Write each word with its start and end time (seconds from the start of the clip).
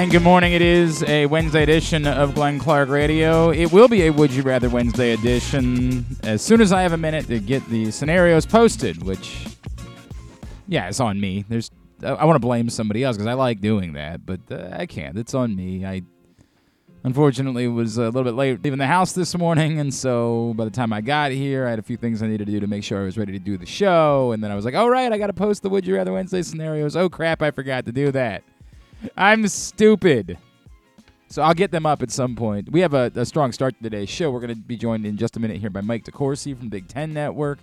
And 0.00 0.10
good 0.10 0.22
morning. 0.22 0.54
It 0.54 0.62
is 0.62 1.02
a 1.02 1.26
Wednesday 1.26 1.62
edition 1.62 2.06
of 2.06 2.34
Glenn 2.34 2.58
Clark 2.58 2.88
Radio. 2.88 3.50
It 3.50 3.70
will 3.70 3.86
be 3.86 4.06
a 4.06 4.10
Would 4.10 4.30
You 4.30 4.42
Rather 4.42 4.70
Wednesday 4.70 5.12
edition 5.12 6.06
as 6.22 6.40
soon 6.40 6.62
as 6.62 6.72
I 6.72 6.80
have 6.80 6.94
a 6.94 6.96
minute 6.96 7.26
to 7.26 7.38
get 7.38 7.68
the 7.68 7.90
scenarios 7.90 8.46
posted, 8.46 9.02
which, 9.02 9.46
yeah, 10.66 10.88
it's 10.88 11.00
on 11.00 11.20
me. 11.20 11.44
There's, 11.50 11.70
I 12.02 12.24
want 12.24 12.36
to 12.36 12.40
blame 12.40 12.70
somebody 12.70 13.04
else 13.04 13.18
because 13.18 13.26
I 13.26 13.34
like 13.34 13.60
doing 13.60 13.92
that, 13.92 14.24
but 14.24 14.40
uh, 14.50 14.70
I 14.72 14.86
can't. 14.86 15.18
It's 15.18 15.34
on 15.34 15.54
me. 15.54 15.84
I 15.84 16.00
unfortunately 17.04 17.68
was 17.68 17.98
a 17.98 18.04
little 18.04 18.24
bit 18.24 18.32
late 18.32 18.64
leaving 18.64 18.78
the 18.78 18.86
house 18.86 19.12
this 19.12 19.36
morning, 19.36 19.80
and 19.80 19.92
so 19.92 20.54
by 20.56 20.64
the 20.64 20.70
time 20.70 20.94
I 20.94 21.02
got 21.02 21.30
here, 21.30 21.66
I 21.66 21.70
had 21.70 21.78
a 21.78 21.82
few 21.82 21.98
things 21.98 22.22
I 22.22 22.26
needed 22.26 22.46
to 22.46 22.52
do 22.52 22.60
to 22.60 22.66
make 22.66 22.84
sure 22.84 23.02
I 23.02 23.04
was 23.04 23.18
ready 23.18 23.32
to 23.32 23.38
do 23.38 23.58
the 23.58 23.66
show. 23.66 24.32
And 24.32 24.42
then 24.42 24.50
I 24.50 24.54
was 24.54 24.64
like, 24.64 24.74
"All 24.74 24.88
right, 24.88 25.12
I 25.12 25.18
got 25.18 25.26
to 25.26 25.34
post 25.34 25.62
the 25.62 25.68
Would 25.68 25.86
You 25.86 25.96
Rather 25.96 26.14
Wednesday 26.14 26.40
scenarios." 26.40 26.96
Oh 26.96 27.10
crap, 27.10 27.42
I 27.42 27.50
forgot 27.50 27.84
to 27.84 27.92
do 27.92 28.10
that. 28.12 28.42
I'm 29.16 29.46
stupid. 29.48 30.38
So 31.28 31.42
I'll 31.42 31.54
get 31.54 31.70
them 31.70 31.86
up 31.86 32.02
at 32.02 32.10
some 32.10 32.34
point. 32.34 32.72
We 32.72 32.80
have 32.80 32.92
a, 32.92 33.12
a 33.14 33.24
strong 33.24 33.52
start 33.52 33.76
to 33.76 33.82
today's 33.82 34.08
show. 34.08 34.30
We're 34.30 34.40
going 34.40 34.54
to 34.54 34.56
be 34.56 34.76
joined 34.76 35.06
in 35.06 35.16
just 35.16 35.36
a 35.36 35.40
minute 35.40 35.58
here 35.58 35.70
by 35.70 35.80
Mike 35.80 36.04
DeCourcy 36.04 36.58
from 36.58 36.68
Big 36.68 36.88
Ten 36.88 37.12
Network. 37.12 37.60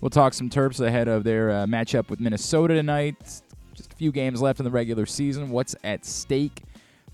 We'll 0.00 0.10
talk 0.10 0.32
some 0.32 0.48
Terps 0.48 0.80
ahead 0.80 1.06
of 1.06 1.24
their 1.24 1.50
uh, 1.50 1.66
matchup 1.66 2.08
with 2.08 2.18
Minnesota 2.18 2.74
tonight. 2.74 3.16
Just 3.74 3.92
a 3.92 3.96
few 3.96 4.10
games 4.10 4.40
left 4.40 4.58
in 4.58 4.64
the 4.64 4.70
regular 4.70 5.04
season. 5.04 5.50
What's 5.50 5.76
at 5.84 6.06
stake 6.06 6.62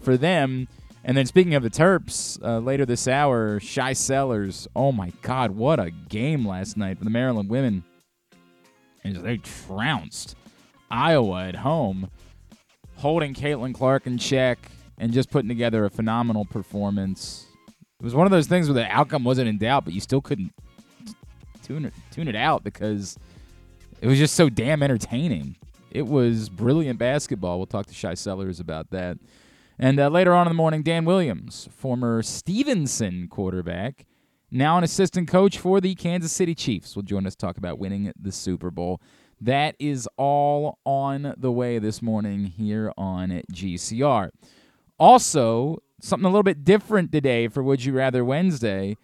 for 0.01 0.17
them? 0.17 0.69
And 1.03 1.17
then 1.17 1.27
speaking 1.27 1.55
of 1.55 1.65
the 1.65 1.71
Terps, 1.71 2.41
uh, 2.43 2.59
later 2.59 2.87
this 2.87 3.09
hour, 3.09 3.59
Shy 3.59 3.93
Sellers. 3.93 4.69
Oh 4.77 4.93
my 4.93 5.13
God, 5.23 5.53
what 5.53 5.81
a 5.81 5.91
game 5.91 6.47
last 6.47 6.77
night 6.77 6.99
for 6.99 7.05
the 7.05 7.11
Maryland 7.11 7.49
women. 7.49 7.83
And 9.03 9.17
they 9.17 9.39
trounced 9.39 10.37
Iowa 10.91 11.47
at 11.47 11.57
home 11.57 12.11
holding 12.97 13.35
Caitlin 13.35 13.75
Clark 13.75 14.07
in 14.07 14.19
check 14.19 14.59
and 14.99 15.13
just 15.13 15.31
putting 15.31 15.49
together 15.49 15.85
a 15.85 15.91
phenomenal 15.91 16.45
performance. 16.45 17.47
It 18.01 18.05
was 18.05 18.15
one 18.15 18.27
of 18.27 18.31
those 18.31 18.47
things 18.47 18.69
where 18.69 18.75
the 18.75 18.87
outcome 18.87 19.25
wasn't 19.25 19.49
in 19.49 19.59
doubt, 19.59 19.85
but 19.85 19.95
you 19.95 20.01
still 20.01 20.21
couldn't 20.21 20.53
tune 21.63 21.85
it, 21.85 21.95
tune 22.11 22.29
it 22.29 22.37
out 22.37 22.65
because 22.65 23.17
it 24.01 24.07
was 24.07 24.19
just 24.19 24.35
so 24.35 24.49
damn 24.49 24.83
entertaining. 24.83 25.57
It 25.91 26.07
was 26.07 26.49
brilliant 26.49 26.99
basketball. 26.99 27.59
We'll 27.59 27.67
talk 27.67 27.87
to 27.87 27.95
Shy 27.95 28.15
Sellers 28.15 28.61
about 28.61 28.91
that. 28.91 29.19
And 29.79 30.01
uh, 30.01 30.09
later 30.09 30.35
on 30.35 30.47
in 30.47 30.51
the 30.51 30.57
morning, 30.57 30.83
Dan 30.83 31.05
Williams, 31.05 31.69
former 31.73 32.23
Stevenson 32.23 33.29
quarterback, 33.29 34.07
now 34.51 34.79
an 34.79 34.85
assistant 34.85 35.29
coach 35.29 35.59
for 35.59 35.81
the 35.81 35.95
Kansas 35.95 36.33
City 36.33 36.55
Chiefs, 36.55 36.97
will 36.97 37.03
join 37.03 37.27
us 37.27 37.35
to 37.35 37.47
talk 37.47 37.59
about 37.59 37.79
winning 37.79 38.13
the 38.19 38.33
Super 38.33 38.71
Bowl. 38.71 39.01
That 39.41 39.77
is 39.79 40.09
all 40.17 40.79
on 40.85 41.35
the 41.37 41.53
way 41.53 41.79
this 41.79 42.01
morning 42.01 42.47
here 42.47 42.93
on 42.97 43.43
GCR. 43.53 44.31
Also, 44.99 45.83
something 46.01 46.25
a 46.25 46.29
little 46.29 46.43
bit 46.43 46.65
different 46.65 47.13
today 47.13 47.49
for 47.49 47.63
Would 47.63 47.85
You 47.85 47.93
Rather 47.93 48.25
Wednesday. 48.25 48.97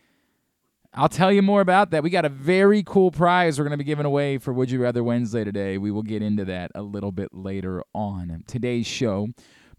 I'll 0.94 1.08
tell 1.08 1.32
you 1.32 1.42
more 1.42 1.60
about 1.60 1.90
that. 1.90 2.02
We 2.02 2.10
got 2.10 2.24
a 2.24 2.30
very 2.30 2.82
cool 2.82 3.10
prize 3.10 3.58
we're 3.58 3.64
going 3.64 3.72
to 3.72 3.78
be 3.78 3.84
giving 3.84 4.06
away 4.06 4.38
for 4.38 4.52
Would 4.52 4.70
You 4.70 4.82
Rather 4.82 5.02
Wednesday 5.02 5.44
today. 5.44 5.78
We 5.78 5.90
will 5.90 6.02
get 6.02 6.22
into 6.22 6.44
that 6.46 6.70
a 6.74 6.82
little 6.82 7.12
bit 7.12 7.34
later 7.34 7.82
on. 7.94 8.44
Today's 8.46 8.86
show 8.86 9.28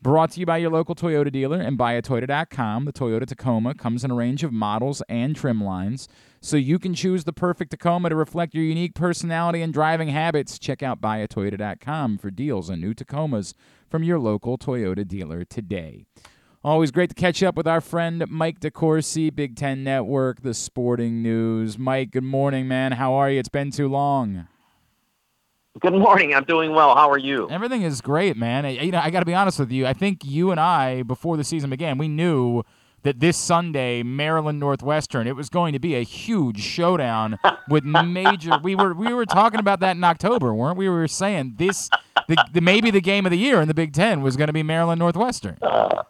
brought 0.02 0.32
to 0.32 0.40
you 0.40 0.46
by 0.46 0.58
your 0.58 0.72
local 0.72 0.96
Toyota 0.96 1.32
dealer 1.32 1.60
and 1.60 1.78
buyatoyota.com. 1.78 2.86
The 2.86 2.94
Toyota 2.94 3.26
Tacoma 3.26 3.74
comes 3.74 4.04
in 4.04 4.12
a 4.12 4.16
range 4.16 4.44
of 4.44 4.52
models 4.52 5.02
and 5.08 5.36
trim 5.36 5.64
lines 5.64 6.08
so 6.44 6.58
you 6.58 6.78
can 6.78 6.94
choose 6.94 7.24
the 7.24 7.32
perfect 7.32 7.72
Tacoma 7.72 8.10
to 8.10 8.16
reflect 8.18 8.54
your 8.54 8.66
unique 8.66 8.96
personality 8.96 9.62
and 9.62 9.74
driving 9.74 10.10
habits. 10.10 10.60
Check 10.60 10.84
out 10.84 11.00
buyatoyota.com 11.00 12.18
for 12.18 12.30
deals 12.30 12.70
on 12.70 12.82
new 12.82 12.94
Tacomas 12.94 13.54
from 13.90 14.04
your 14.04 14.20
local 14.20 14.58
Toyota 14.58 15.08
dealer 15.08 15.46
today. 15.46 16.06
Always 16.62 16.92
great 16.92 17.10
to 17.10 17.16
catch 17.16 17.42
up 17.42 17.56
with 17.56 17.66
our 17.66 17.80
friend 17.80 18.26
Mike 18.30 18.60
DeCourcy, 18.60 19.34
Big 19.34 19.56
Ten 19.56 19.86
Network, 19.86 20.42
the 20.42 20.54
Sporting 20.54 21.24
News. 21.24 21.78
Mike, 21.80 22.12
good 22.12 22.24
morning, 22.26 22.68
man. 22.68 22.92
How 22.94 23.14
are 23.14 23.30
you? 23.30 23.40
It's 23.40 23.48
been 23.48 23.72
too 23.72 23.88
long. 23.88 24.48
Good 25.80 25.94
morning. 25.94 26.36
I'm 26.36 26.44
doing 26.44 26.72
well. 26.74 26.94
How 26.94 27.10
are 27.10 27.18
you? 27.18 27.50
Everything 27.50 27.84
is 27.84 28.02
great, 28.02 28.36
man. 28.36 28.66
You 28.66 28.92
know, 28.92 29.00
I 29.00 29.12
got 29.12 29.22
to 29.22 29.26
be 29.26 29.34
honest 29.34 29.60
with 29.60 29.72
you. 29.72 29.88
I 29.88 29.94
think 29.94 30.26
you 30.26 30.52
and 30.52 30.60
I, 30.60 31.04
before 31.04 31.38
the 31.38 31.44
season 31.46 31.70
began, 31.70 31.98
we 31.98 32.10
knew 32.10 32.64
that 33.04 33.20
this 33.20 33.38
Sunday, 33.38 34.02
Maryland 34.02 34.60
Northwestern, 34.60 35.28
it 35.28 35.36
was 35.36 35.50
going 35.50 35.74
to 35.74 35.80
be 35.80 35.96
a 35.96 36.04
huge 36.04 36.62
showdown 36.62 37.38
with 37.70 37.84
major. 37.84 38.58
we 38.64 38.76
were 38.76 38.94
we 38.94 39.14
were 39.14 39.26
talking 39.26 39.60
about 39.60 39.80
that 39.82 39.96
in 39.96 40.04
October, 40.04 40.54
weren't 40.54 40.78
we? 40.78 40.90
We 40.90 40.96
were 40.96 41.08
saying 41.08 41.56
this, 41.58 41.90
the, 42.28 42.44
the 42.54 42.62
maybe 42.62 42.92
the 42.92 43.02
game 43.02 43.26
of 43.26 43.32
the 43.32 43.38
year 43.38 43.62
in 43.62 43.68
the 43.68 43.74
Big 43.74 43.94
Ten 43.94 44.22
was 44.22 44.38
going 44.38 44.48
to 44.48 44.54
be 44.54 44.64
Maryland 44.64 45.00
Northwestern. 45.00 45.58
Uh, 45.62 46.04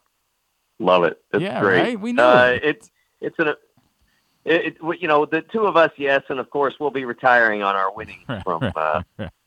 love 0.79 1.03
it. 1.03 1.21
It's 1.33 1.41
yeah, 1.41 1.59
great. 1.59 1.81
right. 1.81 1.99
We 1.99 2.13
know 2.13 2.29
uh, 2.29 2.45
it. 2.55 2.63
It's 2.63 2.91
it's 3.21 3.39
an. 3.39 3.53
It, 4.45 4.75
it, 4.81 5.01
you 5.01 5.07
know 5.07 5.25
the 5.25 5.41
two 5.41 5.65
of 5.65 5.77
us, 5.77 5.91
yes, 5.97 6.21
and 6.29 6.37
of 6.37 6.49
course 6.49 6.75
we'll 6.79 6.91
be 6.91 7.05
retiring 7.05 7.63
on 7.63 7.75
our 7.75 7.93
winnings 7.93 8.25
from 8.43 8.71
uh, 8.75 9.01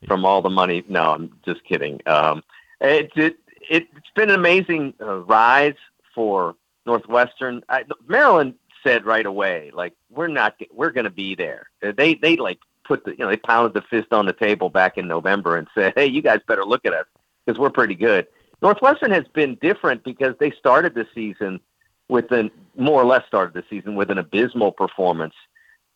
from 0.06 0.24
all 0.24 0.42
the 0.42 0.50
money. 0.50 0.84
No, 0.88 1.12
I'm 1.12 1.32
just 1.44 1.62
kidding. 1.64 2.00
Um, 2.06 2.42
it, 2.80 3.10
it 3.14 3.36
it's 3.68 4.10
been 4.14 4.30
an 4.30 4.36
amazing 4.36 4.94
uh, 5.00 5.18
rise 5.20 5.74
for 6.14 6.56
Northwestern, 6.86 7.62
I, 7.68 7.84
Maryland 8.06 8.54
said 8.82 9.04
right 9.04 9.26
away, 9.26 9.70
like 9.74 9.94
we're 10.10 10.28
not, 10.28 10.54
we're 10.72 10.90
going 10.90 11.04
to 11.04 11.10
be 11.10 11.34
there. 11.34 11.68
They 11.80 12.14
they 12.14 12.36
like 12.36 12.60
put 12.84 13.04
the, 13.04 13.12
you 13.12 13.18
know, 13.18 13.28
they 13.28 13.36
pounded 13.36 13.74
the 13.74 13.82
fist 13.82 14.12
on 14.12 14.26
the 14.26 14.32
table 14.32 14.70
back 14.70 14.96
in 14.96 15.08
November 15.08 15.56
and 15.56 15.66
said, 15.74 15.92
hey, 15.96 16.06
you 16.06 16.22
guys 16.22 16.40
better 16.46 16.64
look 16.64 16.86
at 16.86 16.92
us 16.92 17.06
because 17.44 17.58
we're 17.58 17.70
pretty 17.70 17.94
good. 17.94 18.26
Northwestern 18.62 19.10
has 19.10 19.26
been 19.28 19.56
different 19.60 20.04
because 20.04 20.34
they 20.38 20.50
started 20.52 20.94
the 20.94 21.06
season 21.14 21.60
with 22.08 22.30
an 22.32 22.50
more 22.76 23.00
or 23.00 23.04
less 23.04 23.26
started 23.26 23.54
the 23.54 23.64
season 23.68 23.96
with 23.96 24.10
an 24.10 24.18
abysmal 24.18 24.72
performance 24.72 25.34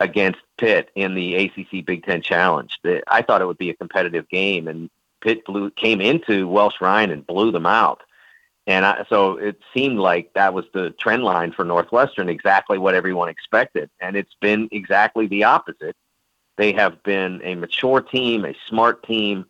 against 0.01 0.41
Pitt 0.57 0.91
in 0.95 1.15
the 1.15 1.35
ACC 1.37 1.85
Big 1.85 2.05
Ten 2.05 2.23
Challenge. 2.23 2.79
I 3.07 3.23
thought 3.23 3.43
it 3.43 3.47
would 3.47 3.59
be 3.59 3.71
a 3.71 3.75
competitive 3.77 4.29
game, 4.29 4.67
and 4.67 4.91
Pitt 5.21 5.45
blew, 5.45 5.71
came 5.71 6.01
into 6.01 6.49
Welsh 6.49 6.81
Ryan 6.81 7.11
and 7.11 7.27
blew 7.27 7.53
them 7.53 7.67
out. 7.67 8.03
And 8.71 8.87
I, 8.87 9.05
so 9.09 9.37
it 9.37 9.59
seemed 9.75 9.99
like 9.99 10.33
that 10.35 10.55
was 10.55 10.65
the 10.73 10.91
trend 10.91 11.25
line 11.25 11.51
for 11.51 11.65
Northwestern, 11.65 12.29
exactly 12.29 12.79
what 12.79 12.95
everyone 12.95 13.29
expected. 13.29 13.91
And 13.99 14.15
it's 14.15 14.37
been 14.41 14.69
exactly 14.71 15.27
the 15.27 15.43
opposite. 15.43 15.97
They 16.57 16.71
have 16.75 17.03
been 17.03 17.41
a 17.43 17.57
mature 17.57 18.01
team, 18.01 18.45
a 18.45 18.55
smart 18.69 19.03
team, 19.03 19.45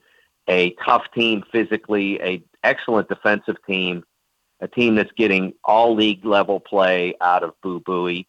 a 0.48 0.70
tough 0.86 1.04
team 1.14 1.44
physically, 1.53 2.19
a 2.22 2.42
excellent 2.64 3.10
defensive 3.10 3.56
team, 3.66 4.04
a 4.60 4.69
team 4.69 4.94
that's 4.94 5.12
getting 5.12 5.53
all 5.64 5.94
league 5.94 6.25
level 6.25 6.59
play 6.59 7.12
out 7.20 7.42
of 7.42 7.53
Boo 7.62 7.78
Buie. 7.80 8.26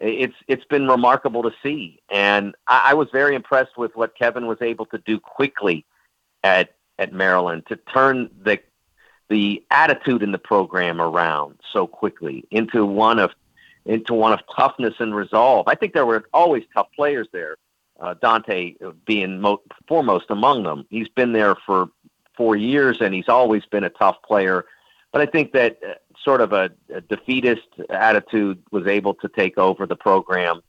It's 0.00 0.36
it's 0.46 0.64
been 0.66 0.86
remarkable 0.86 1.42
to 1.42 1.50
see, 1.64 1.98
and 2.12 2.54
I, 2.68 2.90
I 2.90 2.94
was 2.94 3.08
very 3.10 3.34
impressed 3.34 3.76
with 3.76 3.96
what 3.96 4.16
Kevin 4.16 4.46
was 4.46 4.58
able 4.60 4.86
to 4.86 4.98
do 4.98 5.18
quickly 5.18 5.84
at 6.44 6.76
at 6.96 7.12
Maryland 7.12 7.64
to 7.66 7.76
turn 7.92 8.30
the 8.40 8.60
the 9.28 9.62
attitude 9.70 10.22
in 10.22 10.32
the 10.32 10.38
program 10.38 11.00
around 11.00 11.58
so 11.72 11.86
quickly 11.86 12.44
into 12.50 12.84
one 12.84 13.18
of 13.18 13.32
into 13.84 14.12
one 14.12 14.32
of 14.32 14.40
toughness 14.54 14.94
and 14.98 15.14
resolve. 15.14 15.66
I 15.66 15.74
think 15.74 15.94
there 15.94 16.04
were 16.04 16.24
always 16.34 16.64
tough 16.74 16.88
players 16.94 17.26
there. 17.32 17.56
Uh, 17.98 18.14
Donta 18.14 18.76
being 19.06 19.40
mo- 19.40 19.62
foremost 19.88 20.26
among 20.28 20.62
them. 20.62 20.84
He's 20.90 21.08
been 21.08 21.32
there 21.32 21.56
for 21.66 21.88
four 22.36 22.54
years 22.54 22.98
and 23.00 23.14
he's 23.14 23.28
always 23.28 23.64
been 23.66 23.84
a 23.84 23.90
tough 23.90 24.16
player. 24.22 24.66
But 25.10 25.22
I 25.22 25.26
think 25.26 25.52
that 25.52 25.78
uh, 25.82 25.94
sort 26.22 26.40
of 26.40 26.52
a, 26.52 26.70
a 26.92 27.00
defeatist 27.00 27.66
attitude 27.88 28.62
was 28.70 28.86
able 28.86 29.14
to 29.14 29.28
take 29.28 29.56
over 29.56 29.86
the 29.86 29.96
program 29.96 30.60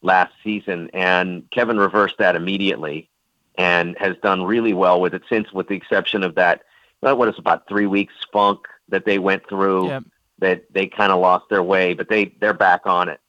last 0.00 0.32
season, 0.44 0.90
and 0.94 1.50
Kevin 1.50 1.76
reversed 1.76 2.18
that 2.18 2.36
immediately 2.36 3.10
and 3.56 3.98
has 3.98 4.16
done 4.22 4.44
really 4.44 4.72
well 4.72 5.00
with 5.00 5.14
it 5.14 5.22
since, 5.28 5.52
with 5.52 5.66
the 5.66 5.74
exception 5.74 6.22
of 6.22 6.36
that 6.36 6.62
what 7.00 7.28
is 7.28 7.38
about 7.38 7.68
three 7.68 7.86
weeks 7.86 8.14
funk 8.32 8.60
that 8.88 9.04
they 9.04 9.18
went 9.18 9.48
through 9.48 10.02
that 10.40 10.64
they 10.72 10.86
kind 10.86 11.12
of 11.12 11.20
lost 11.20 11.46
their 11.50 11.62
way, 11.62 11.94
but 11.94 12.08
they 12.08 12.34
they're 12.40 12.54
back 12.54 12.82
on 12.86 13.08
it. 13.08 13.20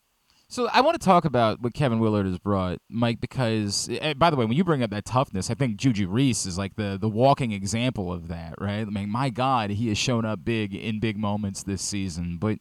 So 0.51 0.67
I 0.73 0.81
want 0.81 0.99
to 0.99 1.05
talk 1.05 1.25
about 1.25 1.61
what 1.61 1.75
Kevin 1.75 1.99
Willard 1.99 2.25
has 2.25 2.39
brought, 2.39 2.79
Mike, 2.89 3.21
because 3.21 3.87
eh, 4.01 4.13
by 4.15 4.31
the 4.31 4.35
way, 4.35 4.45
when 4.45 4.57
you 4.57 4.63
bring 4.63 4.81
up 4.81 4.89
that 4.89 5.05
toughness, 5.05 5.51
I 5.51 5.53
think 5.53 5.77
Juju 5.77 6.07
Reese 6.07 6.45
is 6.45 6.57
like 6.57 6.75
the 6.75 6.97
the 6.99 7.09
walking 7.09 7.51
example 7.51 8.11
of 8.11 8.27
that, 8.29 8.55
right? 8.59 8.81
I 8.81 8.85
mean, 8.85 9.09
my 9.09 9.29
God, 9.29 9.69
he 9.69 9.89
has 9.89 9.97
shown 9.97 10.25
up 10.25 10.43
big 10.43 10.73
in 10.73 10.99
big 10.99 11.17
moments 11.17 11.63
this 11.63 11.81
season, 11.81 12.37
but. 12.39 12.59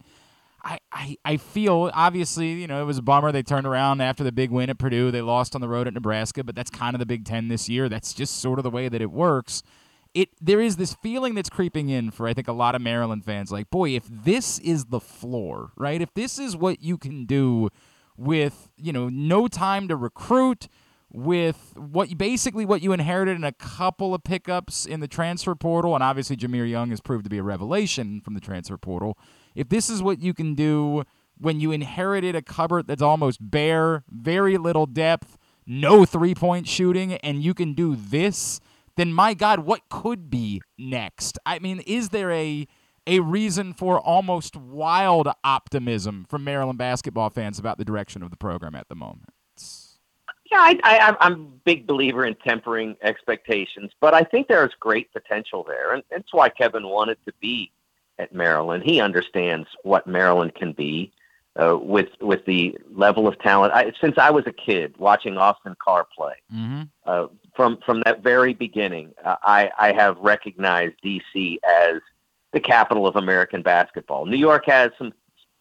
I, 0.65 0.81
I, 0.91 1.17
I 1.25 1.37
feel 1.37 1.89
obviously 1.95 2.51
you 2.51 2.67
know 2.67 2.83
it 2.83 2.85
was 2.85 2.99
a 2.99 3.03
bummer 3.03 3.31
they 3.31 3.45
turned 3.45 3.65
around 3.65 4.01
after 4.01 4.25
the 4.25 4.33
big 4.33 4.51
win 4.51 4.69
at 4.69 4.77
Purdue 4.77 5.13
they 5.13 5.23
lost 5.23 5.55
on 5.55 5.61
the 5.61 5.69
road 5.69 5.87
at 5.87 5.95
Nebraska 5.95 6.43
but 6.43 6.57
that's 6.57 6.69
kind 6.69 6.97
of 6.97 6.99
the 6.99 7.07
Big 7.07 7.25
Ten 7.25 7.47
this 7.47 7.69
year 7.69 7.89
that's 7.89 8.13
just 8.13 8.41
sort 8.41 8.59
of 8.59 8.65
the 8.65 8.71
way 8.71 8.89
that 8.89 9.01
it 9.01 9.13
works 9.13 9.63
it 10.15 10.31
there 10.41 10.61
is 10.61 10.77
this 10.77 10.95
feeling 10.95 11.35
that's 11.35 11.51
creeping 11.51 11.89
in 11.89 12.11
for 12.11 12.27
I 12.27 12.35
think 12.35 12.49
a 12.49 12.53
lot 12.53 12.75
of 12.75 12.83
Maryland 12.83 13.25
fans 13.25 13.53
like 13.53 13.71
boy 13.71 13.91
if 13.91 14.05
this 14.09 14.59
is 14.61 14.87
the 14.87 15.01
floor 15.01 15.73
right 15.77 16.01
if 16.01 16.13
this 16.15 16.39
is 16.39 16.57
what 16.57 16.83
you 16.83 16.97
can 16.99 17.27
do 17.27 17.69
with 18.17 18.69
you 18.77 18.93
know 18.93 19.09
no 19.09 19.49
time 19.49 19.89
to 19.89 19.97
recruit 19.97 20.69
with 21.11 21.73
what 21.77 22.17
basically 22.19 22.67
what 22.67 22.83
you 22.83 22.93
inherited 22.93 23.37
in 23.37 23.45
a 23.45 23.53
couple 23.53 24.15
of 24.15 24.23
pickups 24.23 24.85
in 24.85 25.01
the 25.01 25.09
transfer 25.09 25.55
portal, 25.55 25.95
and 25.95 26.05
obviously 26.05 26.37
Jahmir 26.37 26.69
Young 26.69 26.91
has 26.91 27.01
proved 27.01 27.25
to 27.25 27.31
be 27.31 27.39
a 27.39 27.43
revelation 27.43 28.21
from 28.21 28.35
the 28.35 28.41
transfer 28.41 28.77
portal. 28.77 29.17
If 29.55 29.69
this 29.69 29.89
is 29.89 30.03
what 30.03 30.21
you 30.21 30.35
can 30.35 30.55
do 30.55 31.05
when 31.39 31.61
you 31.61 31.73
inherited 31.73 32.35
a 32.35 32.43
cupboard 32.43 32.87
that's 32.87 33.03
almost 33.03 33.39
bare, 33.41 34.05
very 34.11 34.59
little 34.59 34.87
depth, 34.87 35.39
no 35.67 36.05
three 36.05 36.35
point 36.35 36.69
shooting, 36.69 37.15
and 37.15 37.43
you 37.43 37.55
can 37.55 37.73
do 37.73 37.97
this, 37.97 38.61
then 38.99 39.13
my 39.13 39.33
God, 39.33 39.61
what 39.61 39.89
could 39.89 40.29
be 40.29 40.61
next? 40.77 41.39
I 41.47 41.61
mean, 41.61 41.81
is 41.87 42.09
there 42.09 42.33
a 42.33 42.67
a 43.07 43.21
reason 43.21 43.73
for 43.73 43.99
almost 43.99 44.55
wild 44.55 45.29
optimism 45.43 46.27
from 46.29 46.45
Maryland 46.45 46.79
basketball 46.79 47.31
fans 47.31 47.59
about 47.59 47.79
the 47.79 47.85
direction 47.85 48.23
of 48.23 48.31
the 48.31 48.37
program 48.37 48.75
at 48.75 48.87
the 48.89 48.95
moment? 48.95 49.31
Yeah, 50.51 50.59
I, 50.59 50.79
I, 50.83 51.17
I'm 51.21 51.33
a 51.33 51.37
big 51.65 51.87
believer 51.87 52.27
in 52.27 52.35
tempering 52.47 52.97
expectations, 53.03 53.93
but 54.01 54.15
I 54.15 54.23
think 54.23 54.49
there's 54.49 54.75
great 54.79 55.11
potential 55.13 55.65
there, 55.67 55.95
and 55.95 56.03
that's 56.11 56.33
why 56.33 56.49
Kevin 56.51 56.89
wanted 56.89 57.19
to 57.27 57.33
be 57.41 57.71
at 58.19 58.35
Maryland. 58.35 58.83
He 58.85 59.01
understands 59.01 59.69
what 59.85 60.07
Maryland 60.07 60.55
can 60.55 60.73
be 60.73 61.13
uh, 61.61 61.77
with 61.77 62.09
with 62.21 62.45
the 62.47 62.77
level 62.91 63.27
of 63.27 63.39
talent. 63.41 63.73
I, 63.75 63.93
since 64.01 64.17
I 64.19 64.31
was 64.31 64.47
a 64.47 64.53
kid 64.53 64.97
watching 64.99 65.37
Austin 65.37 65.77
Carr 65.83 66.07
play, 66.17 66.35
mm-hmm. 66.55 66.83
uh, 67.07 67.27
from 67.55 67.79
from 67.85 68.03
that 68.05 68.23
very 68.23 68.55
beginning, 68.55 69.13
uh, 69.25 69.37
I 69.43 69.71
I 69.79 69.93
have 69.93 70.19
recognized 70.19 70.95
DC 71.05 71.59
as 71.67 72.01
the 72.53 72.61
capital 72.61 73.07
of 73.07 73.17
American 73.17 73.63
basketball. 73.63 74.27
New 74.27 74.37
York 74.37 74.67
has 74.67 74.91
some 74.99 75.13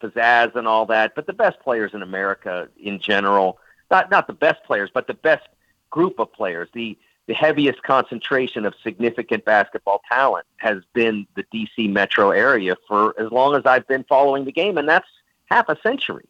pizzazz 0.02 0.54
and 0.54 0.68
all 0.68 0.86
that, 0.86 1.14
but 1.14 1.26
the 1.26 1.32
best 1.32 1.58
players 1.60 1.92
in 1.94 2.02
America 2.02 2.68
in 2.80 2.98
general 3.00 3.58
not 3.90 4.10
not 4.10 4.26
the 4.26 4.32
best 4.32 4.62
players, 4.64 4.90
but 4.92 5.06
the 5.06 5.14
best 5.14 5.48
group 5.90 6.18
of 6.18 6.32
players, 6.32 6.68
the 6.74 6.96
the 7.26 7.34
heaviest 7.34 7.82
concentration 7.82 8.64
of 8.64 8.74
significant 8.82 9.44
basketball 9.44 10.00
talent 10.08 10.46
has 10.56 10.82
been 10.94 11.26
the 11.36 11.44
DC 11.52 11.90
metro 11.90 12.30
area 12.30 12.74
for 12.86 13.14
as 13.20 13.30
long 13.30 13.54
as 13.54 13.66
I've 13.66 13.86
been 13.86 14.04
following 14.04 14.44
the 14.46 14.52
game, 14.52 14.78
and 14.78 14.88
that's 14.88 15.08
half 15.48 15.68
a 15.68 15.78
century. 15.82 16.28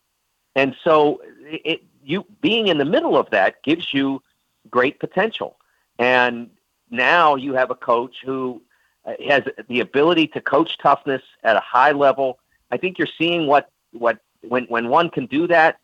And 0.55 0.75
so, 0.83 1.21
it, 1.45 1.83
you 2.03 2.25
being 2.41 2.69
in 2.69 2.79
the 2.79 2.85
middle 2.85 3.17
of 3.17 3.31
that 3.31 3.63
gives 3.63 3.93
you 3.93 4.23
great 4.71 4.99
potential. 4.99 5.57
And 5.99 6.51
now 6.91 7.35
you 7.35 7.55
have 7.55 7.71
a 7.71 7.75
coach 7.75 8.17
who 8.25 8.63
uh, 9.05 9.15
has 9.29 9.43
the 9.69 9.81
ability 9.81 10.29
to 10.29 10.41
coach 10.41 10.79
toughness 10.79 11.23
at 11.43 11.57
a 11.57 11.61
high 11.61 11.93
level. 11.93 12.39
I 12.71 12.77
think 12.77 12.99
you're 12.99 13.09
seeing 13.19 13.47
what 13.47 13.71
what 13.93 14.19
when 14.43 14.65
when 14.65 14.89
one 14.89 15.11
can 15.11 15.27
do 15.27 15.47
that, 15.49 15.79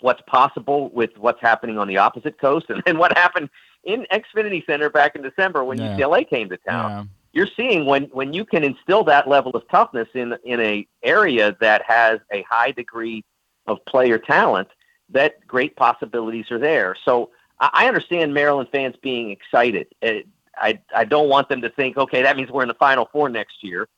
what's 0.00 0.22
possible 0.26 0.90
with 0.90 1.16
what's 1.18 1.40
happening 1.40 1.78
on 1.78 1.88
the 1.88 1.96
opposite 1.96 2.38
coast 2.38 2.66
and 2.70 2.82
then 2.86 2.98
what 2.98 3.16
happened 3.16 3.50
in 3.84 4.06
Xfinity 4.12 4.64
Center 4.66 4.90
back 4.90 5.16
in 5.16 5.22
December 5.22 5.64
when 5.64 5.78
yeah. 5.78 5.96
UCLA 5.96 6.28
came 6.28 6.48
to 6.50 6.56
town. 6.58 6.90
Yeah. 6.90 7.04
You're 7.32 7.48
seeing 7.56 7.86
when 7.86 8.04
when 8.04 8.32
you 8.32 8.44
can 8.44 8.64
instill 8.64 9.04
that 9.04 9.28
level 9.28 9.52
of 9.52 9.68
toughness 9.68 10.08
in 10.14 10.36
in 10.44 10.60
a 10.60 10.86
area 11.02 11.56
that 11.60 11.82
has 11.86 12.18
a 12.32 12.42
high 12.42 12.72
degree 12.72 13.24
of 13.66 13.84
player 13.86 14.18
talent, 14.18 14.68
that 15.10 15.46
great 15.46 15.76
possibilities 15.76 16.50
are 16.50 16.58
there. 16.58 16.96
So 17.04 17.30
I 17.60 17.86
understand 17.86 18.34
Maryland 18.34 18.68
fans 18.72 18.96
being 19.00 19.30
excited. 19.30 19.86
I 20.02 20.80
I 20.94 21.04
don't 21.04 21.28
want 21.28 21.48
them 21.48 21.60
to 21.62 21.70
think, 21.70 21.96
okay, 21.96 22.22
that 22.22 22.36
means 22.36 22.50
we're 22.50 22.62
in 22.62 22.68
the 22.68 22.74
Final 22.74 23.08
Four 23.12 23.28
next 23.28 23.62
year 23.62 23.88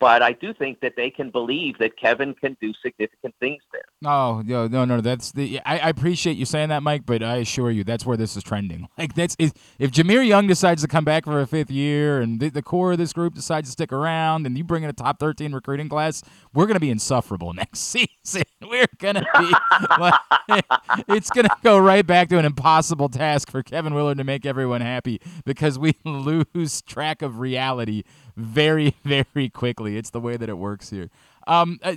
but 0.00 0.22
I 0.22 0.32
do 0.32 0.54
think 0.54 0.80
that 0.80 0.94
they 0.96 1.10
can 1.10 1.30
believe 1.30 1.78
that 1.78 1.96
Kevin 1.98 2.34
can 2.34 2.56
do 2.58 2.72
significant 2.82 3.34
things 3.38 3.62
there. 3.70 3.84
Oh 4.04 4.42
no, 4.44 4.66
no, 4.66 4.86
no! 4.86 5.02
That's 5.02 5.30
the. 5.30 5.60
I, 5.66 5.78
I 5.78 5.88
appreciate 5.90 6.38
you 6.38 6.46
saying 6.46 6.70
that, 6.70 6.82
Mike, 6.82 7.04
but 7.04 7.22
I 7.22 7.36
assure 7.36 7.70
you 7.70 7.84
that's 7.84 8.06
where 8.06 8.16
this 8.16 8.36
is 8.36 8.42
trending. 8.42 8.88
Like 9.00 9.14
that's 9.14 9.34
if, 9.38 9.52
if 9.78 9.90
Jahmir 9.92 10.26
Young 10.26 10.46
decides 10.46 10.82
to 10.82 10.88
come 10.88 11.06
back 11.06 11.24
for 11.24 11.40
a 11.40 11.46
fifth 11.46 11.70
year, 11.70 12.20
and 12.20 12.38
the, 12.38 12.50
the 12.50 12.60
core 12.60 12.92
of 12.92 12.98
this 12.98 13.14
group 13.14 13.34
decides 13.34 13.68
to 13.68 13.72
stick 13.72 13.92
around, 13.92 14.46
and 14.46 14.58
you 14.58 14.64
bring 14.64 14.82
in 14.82 14.90
a 14.90 14.92
top 14.92 15.18
thirteen 15.18 15.54
recruiting 15.54 15.88
class, 15.88 16.22
we're 16.52 16.66
gonna 16.66 16.80
be 16.80 16.90
insufferable 16.90 17.52
next 17.54 17.80
season. 17.80 18.42
We're 18.62 18.86
gonna 18.98 19.24
be. 19.38 19.52
like, 19.98 20.64
it's 21.08 21.30
gonna 21.30 21.48
go 21.62 21.78
right 21.78 22.06
back 22.06 22.28
to 22.28 22.38
an 22.38 22.44
impossible 22.44 23.08
task 23.08 23.50
for 23.50 23.62
Kevin 23.62 23.94
Willard 23.94 24.18
to 24.18 24.24
make 24.24 24.44
everyone 24.44 24.82
happy 24.82 25.18
because 25.46 25.78
we 25.78 25.94
lose 26.04 26.82
track 26.82 27.22
of 27.22 27.38
reality 27.38 28.02
very, 28.40 28.96
very 29.04 29.48
quickly. 29.48 29.96
It's 29.96 30.10
the 30.10 30.20
way 30.20 30.36
that 30.36 30.48
it 30.48 30.58
works 30.58 30.90
here. 30.90 31.10
Um, 31.46 31.78
uh, 31.82 31.94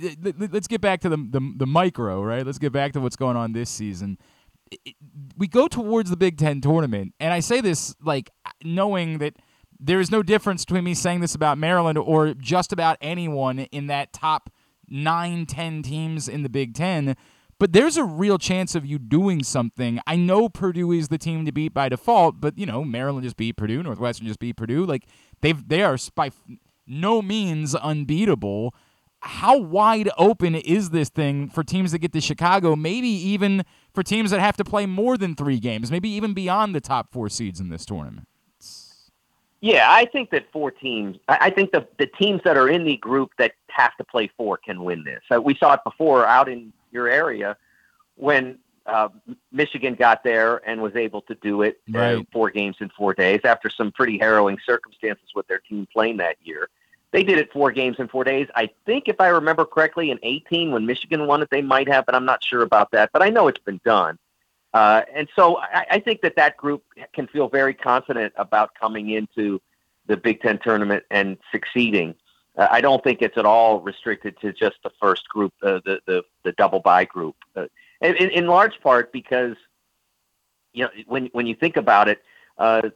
let's 0.50 0.66
get 0.66 0.80
back 0.80 1.00
to 1.02 1.08
the, 1.08 1.16
the, 1.16 1.52
the 1.56 1.66
micro, 1.66 2.22
right? 2.22 2.44
Let's 2.44 2.58
get 2.58 2.72
back 2.72 2.92
to 2.92 3.00
what's 3.00 3.16
going 3.16 3.36
on 3.36 3.52
this 3.52 3.70
season. 3.70 4.18
We 5.36 5.46
go 5.46 5.68
towards 5.68 6.10
the 6.10 6.16
Big 6.16 6.38
Ten 6.38 6.60
tournament, 6.60 7.14
and 7.20 7.32
I 7.32 7.40
say 7.40 7.60
this 7.60 7.94
like 8.02 8.30
knowing 8.64 9.18
that 9.18 9.36
there 9.78 10.00
is 10.00 10.10
no 10.10 10.22
difference 10.22 10.64
between 10.64 10.84
me 10.84 10.94
saying 10.94 11.20
this 11.20 11.34
about 11.34 11.58
Maryland 11.58 11.98
or 11.98 12.34
just 12.34 12.72
about 12.72 12.96
anyone 13.00 13.60
in 13.60 13.86
that 13.88 14.12
top 14.12 14.50
nine, 14.88 15.46
ten 15.46 15.82
teams 15.82 16.28
in 16.28 16.42
the 16.42 16.48
Big 16.48 16.74
Ten 16.74 17.16
but 17.58 17.72
there's 17.72 17.96
a 17.96 18.04
real 18.04 18.38
chance 18.38 18.74
of 18.74 18.84
you 18.84 18.98
doing 18.98 19.42
something. 19.42 20.00
I 20.06 20.16
know 20.16 20.48
Purdue 20.48 20.92
is 20.92 21.08
the 21.08 21.18
team 21.18 21.44
to 21.46 21.52
beat 21.52 21.74
by 21.74 21.88
default, 21.88 22.40
but 22.40 22.58
you 22.58 22.66
know 22.66 22.84
Maryland 22.84 23.24
just 23.24 23.36
beat 23.36 23.56
Purdue, 23.56 23.82
Northwestern 23.82 24.26
just 24.26 24.38
beat 24.38 24.56
Purdue. 24.56 24.84
Like 24.84 25.04
they've 25.40 25.66
they 25.68 25.82
are 25.82 25.96
by 26.14 26.30
no 26.86 27.22
means 27.22 27.74
unbeatable. 27.74 28.74
How 29.20 29.56
wide 29.56 30.10
open 30.18 30.54
is 30.54 30.90
this 30.90 31.08
thing 31.08 31.48
for 31.48 31.64
teams 31.64 31.92
that 31.92 32.00
get 32.00 32.12
to 32.12 32.20
Chicago? 32.20 32.76
Maybe 32.76 33.08
even 33.08 33.64
for 33.94 34.02
teams 34.02 34.30
that 34.32 34.40
have 34.40 34.56
to 34.58 34.64
play 34.64 34.84
more 34.84 35.16
than 35.16 35.34
three 35.34 35.58
games, 35.58 35.90
maybe 35.90 36.10
even 36.10 36.34
beyond 36.34 36.74
the 36.74 36.80
top 36.80 37.10
four 37.10 37.30
seeds 37.30 37.58
in 37.58 37.70
this 37.70 37.86
tournament. 37.86 38.28
Yeah, 39.62 39.90
I 39.90 40.04
think 40.04 40.28
that 40.28 40.44
four 40.52 40.70
teams. 40.70 41.16
I 41.26 41.48
think 41.48 41.72
the 41.72 41.88
the 41.98 42.06
teams 42.06 42.42
that 42.44 42.58
are 42.58 42.68
in 42.68 42.84
the 42.84 42.98
group 42.98 43.30
that 43.38 43.52
have 43.70 43.96
to 43.96 44.04
play 44.04 44.30
four 44.36 44.58
can 44.58 44.84
win 44.84 45.04
this. 45.04 45.22
Uh, 45.34 45.40
we 45.40 45.54
saw 45.54 45.72
it 45.72 45.80
before 45.84 46.26
out 46.26 46.50
in 46.50 46.70
your 46.94 47.08
area 47.08 47.56
when 48.14 48.58
uh, 48.86 49.08
Michigan 49.50 49.94
got 49.94 50.22
there 50.24 50.66
and 50.68 50.80
was 50.80 50.94
able 50.94 51.22
to 51.22 51.34
do 51.36 51.62
it 51.62 51.80
right. 51.90 52.18
uh, 52.18 52.22
four 52.32 52.50
games 52.50 52.76
in 52.80 52.90
four 52.90 53.14
days 53.14 53.40
after 53.44 53.68
some 53.68 53.90
pretty 53.92 54.18
harrowing 54.18 54.58
circumstances 54.64 55.28
with 55.34 55.46
their 55.48 55.58
team 55.58 55.86
playing 55.92 56.18
that 56.18 56.36
year. 56.42 56.68
They 57.10 57.22
did 57.22 57.38
it 57.38 57.52
four 57.52 57.70
games 57.70 57.96
in 57.98 58.08
four 58.08 58.24
days. 58.24 58.48
I 58.56 58.70
think, 58.86 59.04
if 59.06 59.20
I 59.20 59.28
remember 59.28 59.64
correctly, 59.64 60.10
in 60.10 60.18
18 60.22 60.72
when 60.72 60.84
Michigan 60.84 61.26
won 61.26 61.42
it, 61.42 61.48
they 61.50 61.62
might 61.62 61.88
have, 61.88 62.06
but 62.06 62.14
I'm 62.14 62.24
not 62.24 62.42
sure 62.42 62.62
about 62.62 62.90
that. 62.90 63.10
But 63.12 63.22
I 63.22 63.30
know 63.30 63.46
it's 63.46 63.60
been 63.60 63.80
done. 63.84 64.18
Uh, 64.74 65.02
and 65.14 65.28
so 65.36 65.58
I, 65.58 65.86
I 65.92 65.98
think 66.00 66.22
that 66.22 66.34
that 66.36 66.56
group 66.56 66.82
can 67.12 67.28
feel 67.28 67.48
very 67.48 67.72
confident 67.72 68.32
about 68.36 68.74
coming 68.74 69.10
into 69.10 69.62
the 70.06 70.16
Big 70.16 70.40
Ten 70.42 70.58
tournament 70.58 71.04
and 71.10 71.38
succeeding. 71.52 72.16
Uh, 72.56 72.68
I 72.70 72.80
don't 72.80 73.02
think 73.02 73.20
it's 73.22 73.36
at 73.36 73.46
all 73.46 73.80
restricted 73.80 74.38
to 74.40 74.52
just 74.52 74.76
the 74.82 74.90
first 75.00 75.28
group, 75.28 75.52
uh, 75.62 75.80
the, 75.84 76.00
the 76.06 76.22
the 76.44 76.52
double 76.52 76.80
bye 76.80 77.04
group, 77.04 77.36
uh, 77.56 77.66
in, 78.00 78.14
in 78.30 78.46
large 78.46 78.80
part 78.80 79.12
because 79.12 79.56
you 80.72 80.84
know 80.84 80.90
when 81.06 81.26
when 81.32 81.46
you 81.46 81.54
think 81.54 81.76
about 81.76 82.08
it, 82.08 82.22
uh, 82.58 82.90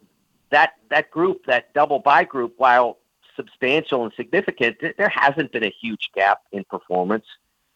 that 0.51 0.75
that 0.91 1.11
group, 1.11 1.45
that 1.47 1.73
double 1.75 1.99
bye 1.99 2.25
group, 2.25 2.55
while 2.59 2.99
substantial 3.37 4.05
and 4.05 4.13
significant, 4.15 4.77
there 4.81 5.09
hasn't 5.09 5.53
been 5.53 5.65
a 5.65 5.73
huge 5.81 6.11
gap 6.15 6.43
in 6.53 6.65
performance 6.65 7.27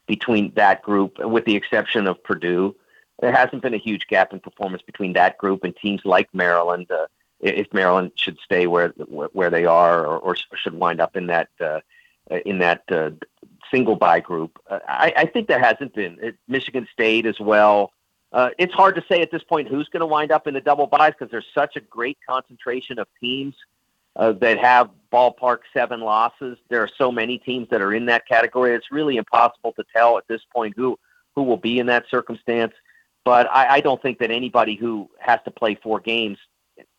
between 0.06 0.52
that 0.54 0.82
group, 0.82 1.18
with 1.18 1.44
the 1.44 1.54
exception 1.54 2.06
of 2.06 2.22
Purdue. 2.24 2.74
There 3.20 3.32
hasn't 3.32 3.62
been 3.62 3.74
a 3.74 3.78
huge 3.78 4.08
gap 4.08 4.32
in 4.32 4.40
performance 4.40 4.82
between 4.82 5.12
that 5.12 5.38
group 5.38 5.62
and 5.62 5.74
teams 5.76 6.00
like 6.04 6.28
Maryland. 6.32 6.90
Uh, 6.90 7.06
if 7.42 7.72
Maryland 7.74 8.12
should 8.14 8.38
stay 8.44 8.66
where 8.66 8.88
where 8.88 9.50
they 9.50 9.66
are 9.66 10.06
or, 10.06 10.18
or 10.18 10.36
should 10.36 10.74
wind 10.74 11.00
up 11.00 11.16
in 11.16 11.26
that 11.26 11.48
uh, 11.60 11.80
in 12.46 12.58
that 12.58 12.84
uh, 12.90 13.10
single 13.70 13.96
bye 13.96 14.20
group. 14.20 14.58
Uh, 14.68 14.78
I, 14.86 15.12
I, 15.16 15.26
think 15.26 15.48
there 15.48 15.58
hasn't 15.58 15.94
been. 15.94 16.18
It, 16.22 16.36
Michigan 16.46 16.86
State 16.92 17.26
as 17.26 17.38
well. 17.40 17.92
Uh, 18.32 18.50
it's 18.58 18.72
hard 18.72 18.94
to 18.94 19.04
say 19.08 19.20
at 19.20 19.30
this 19.30 19.42
point 19.42 19.68
who's 19.68 19.88
going 19.88 20.00
to 20.00 20.06
wind 20.06 20.30
up 20.30 20.46
in 20.46 20.54
the 20.54 20.60
double 20.60 20.86
byes 20.86 21.12
because 21.18 21.30
there's 21.30 21.46
such 21.54 21.76
a 21.76 21.80
great 21.80 22.16
concentration 22.26 22.98
of 22.98 23.06
teams 23.20 23.54
uh, 24.16 24.32
that 24.32 24.58
have 24.58 24.90
ballpark 25.12 25.58
seven 25.74 26.00
losses. 26.00 26.56
There 26.68 26.82
are 26.82 26.90
so 26.96 27.12
many 27.12 27.38
teams 27.38 27.68
that 27.70 27.82
are 27.82 27.92
in 27.92 28.06
that 28.06 28.26
category. 28.26 28.74
It's 28.74 28.90
really 28.90 29.16
impossible 29.16 29.72
to 29.72 29.84
tell 29.94 30.16
at 30.16 30.26
this 30.28 30.42
point 30.52 30.74
who 30.76 30.98
who 31.34 31.42
will 31.42 31.56
be 31.56 31.78
in 31.78 31.86
that 31.86 32.04
circumstance. 32.10 32.72
But 33.24 33.50
I, 33.50 33.74
I 33.74 33.80
don't 33.80 34.00
think 34.02 34.18
that 34.18 34.30
anybody 34.30 34.74
who 34.74 35.08
has 35.18 35.40
to 35.44 35.50
play 35.50 35.76
four 35.76 36.00
games 36.00 36.38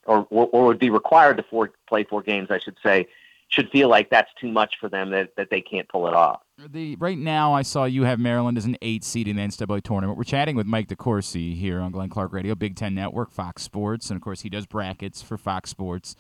or, 0.06 0.28
or 0.30 0.66
would 0.66 0.80
be 0.80 0.90
required 0.90 1.38
to 1.38 1.44
four, 1.44 1.72
play 1.88 2.04
four 2.04 2.22
games, 2.22 2.50
I 2.52 2.60
should 2.60 2.78
say, 2.84 3.08
should 3.48 3.70
feel 3.70 3.88
like 3.88 4.10
that's 4.10 4.32
too 4.40 4.52
much 4.52 4.76
for 4.80 4.90
them 4.90 5.12
that, 5.12 5.36
that 5.38 5.50
they 5.50 5.62
can't 5.62 5.88
pull 5.88 6.08
it 6.08 6.14
off. 6.14 6.42
The 6.58 6.96
right 6.98 7.18
now, 7.18 7.54
I 7.54 7.62
saw 7.62 7.86
you 7.86 8.04
have 8.04 8.20
Maryland 8.20 8.58
as 8.58 8.66
an 8.66 8.78
eight 8.82 9.04
seed 9.04 9.28
in 9.28 9.36
the 9.36 9.42
NCAA 9.42 9.84
tournament. 9.84 10.18
We're 10.18 10.24
chatting 10.24 10.56
with 10.56 10.66
Mike 10.66 10.88
DeCourcy 10.88 11.56
here 11.56 11.80
on 11.80 11.92
Glenn 11.92 12.10
Clark 12.10 12.34
Radio, 12.34 12.56
Big 12.56 12.76
Ten 12.76 12.96
Network, 12.96 13.32
Fox 13.32 13.64
Sports, 13.64 14.10
and 14.10 14.18
of 14.18 14.22
course 14.24 14.42
he 14.42 14.50
does 14.50 14.66
brackets 14.66 15.22
for 15.22 15.38
Fox 15.38 15.70
Sports. 15.70 16.16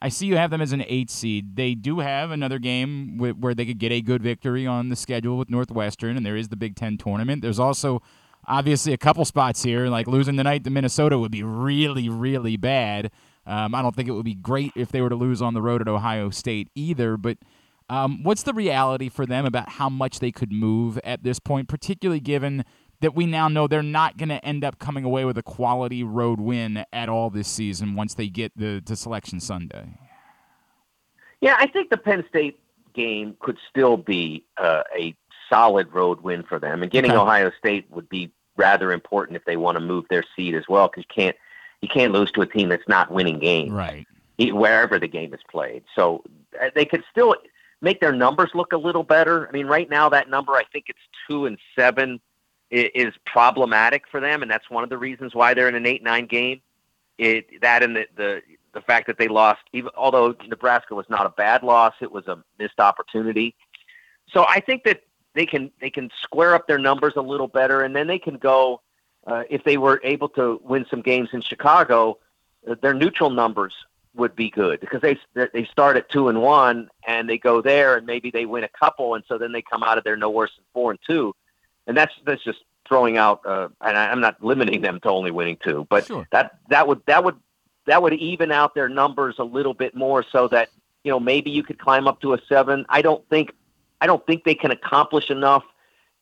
I 0.00 0.10
see 0.10 0.26
you 0.26 0.36
have 0.36 0.50
them 0.50 0.60
as 0.60 0.72
an 0.72 0.84
eight 0.86 1.10
seed. 1.10 1.56
They 1.56 1.74
do 1.74 2.00
have 2.00 2.30
another 2.30 2.58
game 2.58 3.16
where 3.16 3.54
they 3.54 3.64
could 3.64 3.78
get 3.78 3.92
a 3.92 4.02
good 4.02 4.22
victory 4.22 4.66
on 4.66 4.90
the 4.90 4.96
schedule 4.96 5.38
with 5.38 5.48
Northwestern, 5.48 6.16
and 6.16 6.26
there 6.26 6.36
is 6.36 6.48
the 6.48 6.56
Big 6.56 6.76
Ten 6.76 6.98
tournament. 6.98 7.40
There's 7.40 7.58
also 7.58 8.02
obviously 8.46 8.92
a 8.92 8.98
couple 8.98 9.24
spots 9.24 9.62
here. 9.62 9.88
Like 9.88 10.06
losing 10.06 10.36
tonight 10.36 10.64
to 10.64 10.70
Minnesota 10.70 11.18
would 11.18 11.32
be 11.32 11.42
really, 11.42 12.08
really 12.08 12.56
bad. 12.56 13.10
Um, 13.46 13.74
I 13.74 13.82
don't 13.82 13.94
think 13.94 14.08
it 14.08 14.12
would 14.12 14.24
be 14.24 14.34
great 14.34 14.72
if 14.74 14.90
they 14.90 15.00
were 15.00 15.08
to 15.08 15.16
lose 15.16 15.40
on 15.40 15.54
the 15.54 15.62
road 15.62 15.80
at 15.80 15.88
Ohio 15.88 16.30
State 16.30 16.68
either. 16.74 17.16
But 17.16 17.38
um, 17.88 18.22
what's 18.22 18.42
the 18.42 18.52
reality 18.52 19.08
for 19.08 19.26
them 19.26 19.46
about 19.46 19.68
how 19.68 19.88
much 19.88 20.18
they 20.18 20.32
could 20.32 20.52
move 20.52 20.98
at 21.04 21.22
this 21.22 21.38
point, 21.38 21.68
particularly 21.68 22.20
given 22.20 22.64
that 23.00 23.14
we 23.14 23.26
now 23.26 23.48
know 23.48 23.66
they're 23.66 23.82
not 23.82 24.16
going 24.16 24.30
to 24.30 24.44
end 24.44 24.64
up 24.64 24.78
coming 24.78 25.04
away 25.04 25.24
with 25.24 25.38
a 25.38 25.42
quality 25.42 26.02
road 26.02 26.40
win 26.40 26.84
at 26.92 27.08
all 27.08 27.30
this 27.30 27.46
season 27.46 27.94
once 27.94 28.14
they 28.14 28.28
get 28.28 28.52
the 28.56 28.80
to 28.80 28.96
Selection 28.96 29.38
Sunday? 29.38 29.98
Yeah, 31.40 31.56
I 31.58 31.66
think 31.66 31.90
the 31.90 31.98
Penn 31.98 32.24
State 32.28 32.58
game 32.94 33.36
could 33.40 33.58
still 33.68 33.98
be 33.98 34.44
uh, 34.56 34.82
a 34.98 35.14
solid 35.50 35.92
road 35.92 36.22
win 36.22 36.42
for 36.42 36.58
them, 36.58 36.82
and 36.82 36.90
getting 36.90 37.12
okay. 37.12 37.20
Ohio 37.20 37.52
State 37.58 37.86
would 37.90 38.08
be 38.08 38.32
rather 38.56 38.90
important 38.90 39.36
if 39.36 39.44
they 39.44 39.56
want 39.56 39.76
to 39.76 39.84
move 39.84 40.06
their 40.08 40.24
seed 40.34 40.54
as 40.54 40.64
well, 40.68 40.88
because 40.88 41.04
you 41.08 41.22
can't 41.22 41.36
you 41.86 42.00
can't 42.00 42.12
lose 42.12 42.32
to 42.32 42.40
a 42.40 42.46
team 42.46 42.68
that's 42.68 42.88
not 42.88 43.12
winning 43.12 43.38
games, 43.38 43.70
right? 43.70 44.06
Wherever 44.38 44.98
the 44.98 45.06
game 45.06 45.32
is 45.32 45.40
played, 45.48 45.84
so 45.94 46.24
uh, 46.60 46.70
they 46.74 46.84
could 46.84 47.04
still 47.10 47.36
make 47.80 48.00
their 48.00 48.12
numbers 48.12 48.50
look 48.54 48.72
a 48.72 48.76
little 48.76 49.04
better. 49.04 49.48
I 49.48 49.52
mean, 49.52 49.66
right 49.66 49.88
now 49.88 50.08
that 50.08 50.28
number 50.28 50.54
I 50.54 50.64
think 50.72 50.86
it's 50.88 50.98
two 51.28 51.46
and 51.46 51.58
seven 51.78 52.20
is 52.72 53.14
problematic 53.24 54.02
for 54.10 54.18
them, 54.18 54.42
and 54.42 54.50
that's 54.50 54.68
one 54.68 54.82
of 54.82 54.90
the 54.90 54.98
reasons 54.98 55.34
why 55.34 55.54
they're 55.54 55.68
in 55.68 55.76
an 55.76 55.86
eight-nine 55.86 56.26
game. 56.26 56.60
It 57.18 57.60
that 57.62 57.84
and 57.84 57.94
the, 57.94 58.06
the 58.16 58.42
the 58.74 58.80
fact 58.80 59.06
that 59.06 59.16
they 59.16 59.28
lost, 59.28 59.60
even 59.72 59.90
although 59.96 60.34
Nebraska 60.48 60.94
was 60.94 61.06
not 61.08 61.24
a 61.24 61.30
bad 61.30 61.62
loss, 61.62 61.94
it 62.00 62.10
was 62.10 62.26
a 62.26 62.42
missed 62.58 62.80
opportunity. 62.80 63.54
So 64.28 64.44
I 64.48 64.58
think 64.58 64.82
that 64.84 65.02
they 65.34 65.46
can 65.46 65.70
they 65.80 65.90
can 65.90 66.10
square 66.20 66.54
up 66.54 66.66
their 66.66 66.78
numbers 66.78 67.12
a 67.16 67.22
little 67.22 67.48
better, 67.48 67.82
and 67.82 67.94
then 67.94 68.08
they 68.08 68.18
can 68.18 68.36
go 68.36 68.82
uh, 69.26 69.42
if 69.50 69.64
they 69.64 69.76
were 69.76 70.00
able 70.04 70.28
to 70.30 70.60
win 70.64 70.86
some 70.90 71.02
games 71.02 71.30
in 71.32 71.40
Chicago. 71.40 72.18
Their 72.82 72.94
neutral 72.94 73.30
numbers 73.30 73.74
would 74.14 74.34
be 74.34 74.50
good 74.50 74.80
because 74.80 75.00
they 75.00 75.16
they 75.34 75.64
start 75.66 75.96
at 75.96 76.08
two 76.08 76.28
and 76.28 76.42
one, 76.42 76.88
and 77.06 77.28
they 77.28 77.38
go 77.38 77.62
there, 77.62 77.96
and 77.96 78.06
maybe 78.06 78.32
they 78.32 78.44
win 78.44 78.64
a 78.64 78.68
couple, 78.68 79.14
and 79.14 79.22
so 79.28 79.38
then 79.38 79.52
they 79.52 79.62
come 79.62 79.84
out 79.84 79.98
of 79.98 80.04
there 80.04 80.16
no 80.16 80.30
worse 80.30 80.50
than 80.56 80.64
four 80.72 80.90
and 80.90 80.98
two 81.06 81.32
and 81.86 81.96
that's 81.96 82.12
that's 82.24 82.42
just 82.42 82.58
throwing 82.86 83.16
out. 83.16 83.44
Uh, 83.44 83.68
and 83.80 83.96
I, 83.96 84.12
am 84.12 84.20
not 84.20 84.42
limiting 84.42 84.80
them 84.80 85.00
to 85.00 85.08
only 85.08 85.30
winning 85.30 85.58
two, 85.62 85.86
but 85.88 86.06
sure. 86.06 86.26
that 86.32 86.58
that 86.68 86.86
would 86.88 87.02
that 87.06 87.24
would 87.24 87.36
that 87.86 88.02
would 88.02 88.14
even 88.14 88.50
out 88.50 88.74
their 88.74 88.88
numbers 88.88 89.36
a 89.38 89.44
little 89.44 89.74
bit 89.74 89.94
more, 89.94 90.24
so 90.30 90.48
that 90.48 90.70
you 91.04 91.10
know 91.10 91.20
maybe 91.20 91.50
you 91.50 91.62
could 91.62 91.78
climb 91.78 92.06
up 92.06 92.20
to 92.20 92.34
a 92.34 92.38
seven. 92.48 92.84
I 92.88 93.02
don't 93.02 93.26
think 93.28 93.52
I 94.00 94.06
don't 94.06 94.24
think 94.26 94.44
they 94.44 94.54
can 94.54 94.70
accomplish 94.70 95.30
enough 95.30 95.64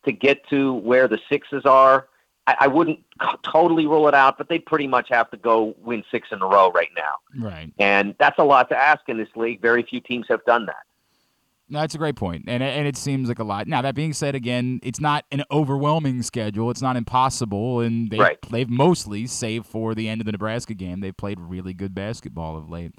to 0.04 0.12
get 0.12 0.46
to 0.48 0.74
where 0.74 1.08
the 1.08 1.18
sixes 1.28 1.64
are. 1.64 2.08
I, 2.46 2.56
I 2.60 2.66
wouldn't 2.66 3.00
totally 3.42 3.86
rule 3.86 4.08
it 4.08 4.14
out, 4.14 4.38
but 4.38 4.48
they 4.48 4.58
pretty 4.58 4.86
much 4.86 5.08
have 5.10 5.30
to 5.30 5.36
go 5.36 5.74
win 5.82 6.04
six 6.10 6.28
in 6.32 6.42
a 6.42 6.46
row 6.46 6.70
right 6.72 6.90
now. 6.96 7.44
Right, 7.46 7.72
and 7.78 8.14
that's 8.18 8.38
a 8.38 8.44
lot 8.44 8.68
to 8.70 8.76
ask 8.76 9.08
in 9.08 9.16
this 9.18 9.28
league. 9.36 9.62
Very 9.62 9.82
few 9.82 10.00
teams 10.00 10.26
have 10.28 10.44
done 10.44 10.66
that. 10.66 10.84
No, 11.66 11.80
that's 11.80 11.94
a 11.94 11.98
great 11.98 12.16
point, 12.16 12.44
and 12.46 12.62
and 12.62 12.86
it 12.86 12.96
seems 12.96 13.28
like 13.28 13.38
a 13.38 13.44
lot. 13.44 13.66
Now 13.66 13.80
that 13.80 13.94
being 13.94 14.12
said, 14.12 14.34
again, 14.34 14.80
it's 14.82 15.00
not 15.00 15.24
an 15.32 15.44
overwhelming 15.50 16.22
schedule. 16.22 16.70
It's 16.70 16.82
not 16.82 16.96
impossible, 16.96 17.80
and 17.80 18.10
they 18.10 18.18
right. 18.18 18.38
they've 18.50 18.68
mostly, 18.68 19.26
save 19.26 19.64
for 19.64 19.94
the 19.94 20.08
end 20.08 20.20
of 20.20 20.26
the 20.26 20.32
Nebraska 20.32 20.74
game, 20.74 21.00
they've 21.00 21.16
played 21.16 21.40
really 21.40 21.72
good 21.72 21.94
basketball 21.94 22.58
of 22.58 22.68
late. 22.68 22.92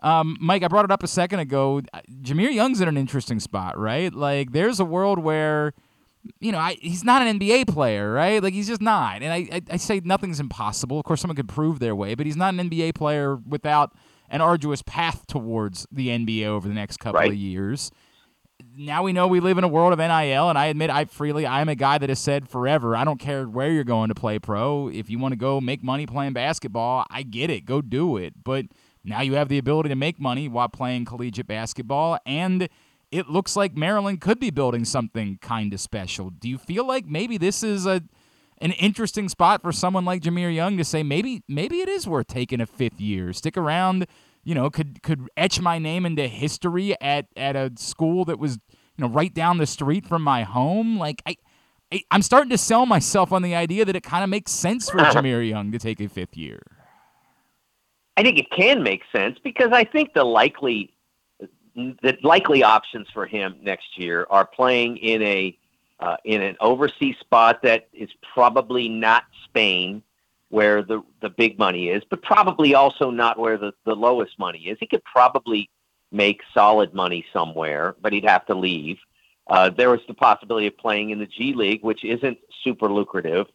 Um, 0.00 0.36
Mike, 0.40 0.62
I 0.62 0.68
brought 0.68 0.84
it 0.84 0.90
up 0.90 1.02
a 1.02 1.08
second 1.08 1.40
ago. 1.40 1.82
Jahmir 2.22 2.52
Young's 2.52 2.80
in 2.80 2.88
an 2.88 2.96
interesting 2.96 3.40
spot, 3.40 3.76
right? 3.76 4.14
Like, 4.14 4.52
there's 4.52 4.78
a 4.78 4.84
world 4.84 5.18
where, 5.18 5.74
you 6.40 6.52
know, 6.52 6.58
I, 6.58 6.76
he's 6.80 7.04
not 7.04 7.22
an 7.22 7.38
NBA 7.38 7.68
player, 7.68 8.12
right? 8.12 8.42
Like, 8.42 8.54
he's 8.54 8.68
just 8.68 8.80
not. 8.80 9.22
And 9.22 9.32
I, 9.32 9.48
I, 9.52 9.62
I 9.72 9.76
say 9.76 10.00
nothing's 10.04 10.40
impossible. 10.40 10.98
Of 10.98 11.04
course, 11.04 11.20
someone 11.20 11.36
could 11.36 11.48
prove 11.48 11.78
their 11.78 11.94
way, 11.94 12.14
but 12.14 12.26
he's 12.26 12.36
not 12.36 12.54
an 12.54 12.70
NBA 12.70 12.94
player 12.94 13.36
without 13.36 13.92
an 14.30 14.40
arduous 14.40 14.82
path 14.82 15.26
towards 15.26 15.86
the 15.90 16.08
NBA 16.08 16.44
over 16.44 16.68
the 16.68 16.74
next 16.74 16.98
couple 16.98 17.20
right. 17.20 17.30
of 17.30 17.36
years. 17.36 17.90
Now 18.76 19.04
we 19.04 19.12
know 19.12 19.26
we 19.26 19.40
live 19.40 19.58
in 19.58 19.64
a 19.64 19.68
world 19.68 19.92
of 19.92 19.98
NIL, 19.98 20.48
and 20.48 20.58
I 20.58 20.66
admit 20.66 20.90
I 20.90 21.04
freely 21.04 21.46
I 21.46 21.60
am 21.60 21.68
a 21.68 21.74
guy 21.74 21.98
that 21.98 22.08
has 22.08 22.18
said 22.18 22.48
forever 22.48 22.96
I 22.96 23.04
don't 23.04 23.18
care 23.18 23.48
where 23.48 23.70
you're 23.70 23.84
going 23.84 24.08
to 24.08 24.14
play 24.14 24.38
pro. 24.38 24.88
If 24.88 25.08
you 25.10 25.18
want 25.18 25.32
to 25.32 25.36
go 25.36 25.60
make 25.60 25.82
money 25.82 26.06
playing 26.06 26.32
basketball, 26.32 27.06
I 27.08 27.22
get 27.22 27.50
it, 27.50 27.64
go 27.64 27.80
do 27.80 28.16
it. 28.16 28.34
But 28.42 28.66
now 29.04 29.20
you 29.20 29.34
have 29.34 29.48
the 29.48 29.58
ability 29.58 29.88
to 29.90 29.96
make 29.96 30.20
money 30.20 30.48
while 30.48 30.68
playing 30.68 31.04
collegiate 31.04 31.46
basketball, 31.46 32.18
and 32.26 32.68
it 33.10 33.28
looks 33.28 33.56
like 33.56 33.76
Maryland 33.76 34.20
could 34.20 34.38
be 34.38 34.50
building 34.50 34.84
something 34.84 35.38
kind 35.40 35.72
of 35.72 35.80
special. 35.80 36.30
Do 36.30 36.48
you 36.48 36.58
feel 36.58 36.86
like 36.86 37.06
maybe 37.06 37.38
this 37.38 37.62
is 37.62 37.86
a 37.86 38.02
an 38.60 38.72
interesting 38.72 39.28
spot 39.28 39.62
for 39.62 39.72
someone 39.72 40.04
like 40.04 40.22
Jahmir 40.22 40.52
Young 40.54 40.76
to 40.78 40.84
say 40.84 41.02
maybe 41.02 41.42
maybe 41.48 41.80
it 41.80 41.88
is 41.88 42.06
worth 42.06 42.26
taking 42.26 42.60
a 42.60 42.66
fifth 42.66 43.00
year, 43.00 43.32
stick 43.32 43.56
around. 43.56 44.06
You 44.44 44.54
know, 44.54 44.70
could 44.70 45.02
could 45.02 45.28
etch 45.36 45.60
my 45.60 45.78
name 45.78 46.04
into 46.04 46.26
history 46.26 47.00
at 47.00 47.26
at 47.36 47.56
a 47.56 47.72
school 47.76 48.24
that 48.26 48.38
was 48.38 48.58
you 48.96 49.06
know 49.06 49.08
right 49.08 49.32
down 49.32 49.58
the 49.58 49.66
street 49.66 50.06
from 50.06 50.22
my 50.22 50.42
home. 50.42 50.98
Like 50.98 51.22
I, 51.26 51.36
I 51.92 52.02
am 52.10 52.22
starting 52.22 52.50
to 52.50 52.58
sell 52.58 52.84
myself 52.84 53.32
on 53.32 53.42
the 53.42 53.54
idea 53.54 53.84
that 53.84 53.96
it 53.96 54.02
kind 54.02 54.24
of 54.24 54.30
makes 54.30 54.52
sense 54.52 54.90
for 54.90 54.98
Jahmir 55.12 55.48
Young 55.48 55.70
to 55.72 55.78
take 55.78 56.00
a 56.00 56.08
fifth 56.08 56.36
year. 56.36 56.60
I 58.16 58.22
think 58.22 58.38
it 58.38 58.50
can 58.50 58.82
make 58.82 59.02
sense 59.14 59.38
because 59.42 59.70
I 59.72 59.84
think 59.84 60.12
the 60.14 60.24
likely 60.24 60.92
the 61.78 62.18
likely 62.22 62.62
options 62.62 63.06
for 63.12 63.26
him 63.26 63.56
next 63.62 63.98
year 63.98 64.26
are 64.30 64.44
playing 64.44 64.96
in 64.98 65.22
a 65.22 65.56
uh, 66.00 66.16
in 66.24 66.42
an 66.42 66.56
overseas 66.60 67.16
spot 67.18 67.62
that 67.62 67.88
is 67.92 68.08
probably 68.34 68.88
not 68.88 69.24
Spain, 69.44 70.02
where 70.48 70.82
the 70.82 71.02
the 71.20 71.30
big 71.30 71.58
money 71.58 71.88
is, 71.88 72.02
but 72.10 72.22
probably 72.22 72.74
also 72.74 73.10
not 73.10 73.38
where 73.38 73.56
the, 73.56 73.72
the 73.84 73.94
lowest 73.94 74.38
money 74.38 74.68
is. 74.68 74.76
He 74.80 74.86
could 74.86 75.04
probably 75.04 75.70
make 76.10 76.40
solid 76.52 76.94
money 76.94 77.24
somewhere, 77.32 77.94
but 78.00 78.12
he'd 78.12 78.24
have 78.24 78.46
to 78.46 78.54
leave. 78.54 78.98
Uh, 79.46 79.70
there 79.70 79.90
was 79.90 80.00
the 80.08 80.14
possibility 80.14 80.66
of 80.66 80.76
playing 80.76 81.10
in 81.10 81.18
the 81.18 81.26
G 81.26 81.54
League, 81.54 81.82
which 81.82 82.04
isn't 82.04 82.38
super 82.64 82.90
lucrative. 82.90 83.46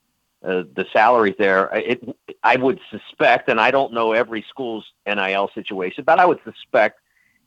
Uh, 0.44 0.64
the 0.76 0.86
salaries 0.92 1.36
there, 1.38 1.70
it, 1.74 2.04
I 2.44 2.58
would 2.58 2.80
suspect, 2.92 3.48
and 3.48 3.62
I 3.62 3.72
don't 3.72 3.94
know 3.94 4.12
every 4.12 4.44
school's 4.50 4.86
NIL 5.06 5.50
situation, 5.56 6.04
but 6.04 6.20
I 6.20 6.26
would 6.26 6.40
suspect 6.44 7.00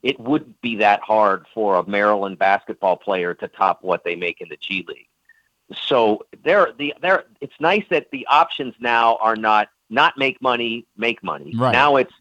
it 0.03 0.19
wouldn't 0.19 0.61
be 0.61 0.77
that 0.77 1.01
hard 1.01 1.45
for 1.53 1.75
a 1.75 1.87
Maryland 1.87 2.37
basketball 2.37 2.97
player 2.97 3.33
to 3.35 3.47
top 3.47 3.83
what 3.83 4.03
they 4.03 4.15
make 4.15 4.41
in 4.41 4.49
the 4.49 4.57
G 4.57 4.85
League. 4.87 5.07
So 5.75 6.25
there, 6.43 6.71
the 6.77 6.93
there, 7.01 7.25
it's 7.41 7.53
nice 7.59 7.83
that 7.89 8.09
the 8.11 8.25
options 8.27 8.75
now 8.79 9.17
are 9.17 9.35
not 9.35 9.69
not 9.89 10.17
make 10.17 10.41
money, 10.41 10.85
make 10.97 11.23
money. 11.23 11.53
Right. 11.55 11.71
Now 11.73 11.97
it's 11.97 12.13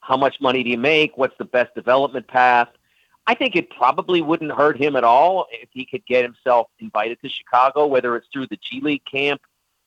how 0.00 0.16
much 0.16 0.40
money 0.40 0.62
do 0.62 0.70
you 0.70 0.78
make? 0.78 1.18
What's 1.18 1.36
the 1.36 1.44
best 1.44 1.74
development 1.74 2.28
path? 2.28 2.68
I 3.26 3.34
think 3.34 3.56
it 3.56 3.70
probably 3.70 4.22
wouldn't 4.22 4.52
hurt 4.52 4.80
him 4.80 4.94
at 4.94 5.02
all 5.02 5.46
if 5.50 5.68
he 5.72 5.84
could 5.84 6.06
get 6.06 6.22
himself 6.22 6.68
invited 6.78 7.20
to 7.22 7.28
Chicago, 7.28 7.86
whether 7.86 8.16
it's 8.16 8.28
through 8.32 8.46
the 8.46 8.56
G 8.56 8.80
League 8.80 9.04
camp 9.04 9.40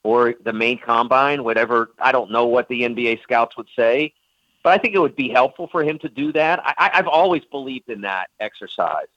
or 0.03 0.35
the 0.43 0.53
main 0.53 0.77
combine, 0.77 1.43
whatever. 1.43 1.91
I 1.99 2.11
don't 2.11 2.31
know 2.31 2.45
what 2.45 2.67
the 2.67 2.81
NBA 2.81 3.23
scouts 3.23 3.55
would 3.57 3.69
say. 3.75 4.13
But 4.69 4.79
I 4.79 4.83
think 4.83 4.93
it 4.93 4.99
would 4.99 5.15
be 5.15 5.29
helpful 5.29 5.67
for 5.71 5.83
him 5.83 5.97
to 5.97 6.09
do 6.09 6.31
that. 6.33 6.61
I, 6.63 6.91
I've 6.93 7.07
always 7.07 7.43
believed 7.43 7.89
in 7.89 8.01
that 8.01 8.29
exercise 8.39 9.07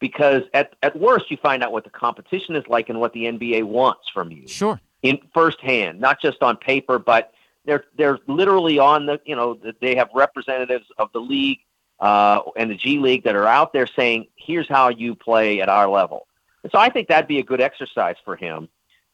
because 0.00 0.42
at, 0.52 0.74
at 0.82 0.98
worst 0.98 1.30
you 1.30 1.36
find 1.36 1.62
out 1.62 1.70
what 1.70 1.84
the 1.84 1.90
competition 1.90 2.56
is 2.56 2.64
like 2.66 2.88
and 2.88 2.98
what 2.98 3.12
the 3.12 3.26
NBA 3.26 3.62
wants 3.62 4.08
from 4.12 4.32
you. 4.32 4.48
Sure. 4.48 4.80
In 5.04 5.20
firsthand, 5.32 6.00
not 6.00 6.20
just 6.20 6.42
on 6.42 6.56
paper, 6.56 6.98
but 6.98 7.32
they're 7.66 7.84
they're 7.96 8.18
literally 8.26 8.80
on 8.80 9.06
the 9.06 9.20
you 9.24 9.36
know 9.36 9.60
they 9.80 9.94
have 9.94 10.08
representatives 10.12 10.86
of 10.98 11.10
the 11.12 11.20
league 11.20 11.60
uh, 12.00 12.40
and 12.56 12.68
the 12.68 12.76
G 12.76 12.98
League 12.98 13.22
that 13.22 13.36
are 13.36 13.46
out 13.46 13.72
there 13.72 13.86
saying 13.86 14.26
here's 14.34 14.68
how 14.68 14.88
you 14.88 15.14
play 15.14 15.60
at 15.60 15.68
our 15.68 15.88
level. 15.88 16.26
And 16.64 16.72
so 16.72 16.80
I 16.80 16.88
think 16.88 17.06
that'd 17.06 17.28
be 17.28 17.38
a 17.38 17.44
good 17.44 17.60
exercise 17.60 18.16
for 18.24 18.34
him. 18.34 18.68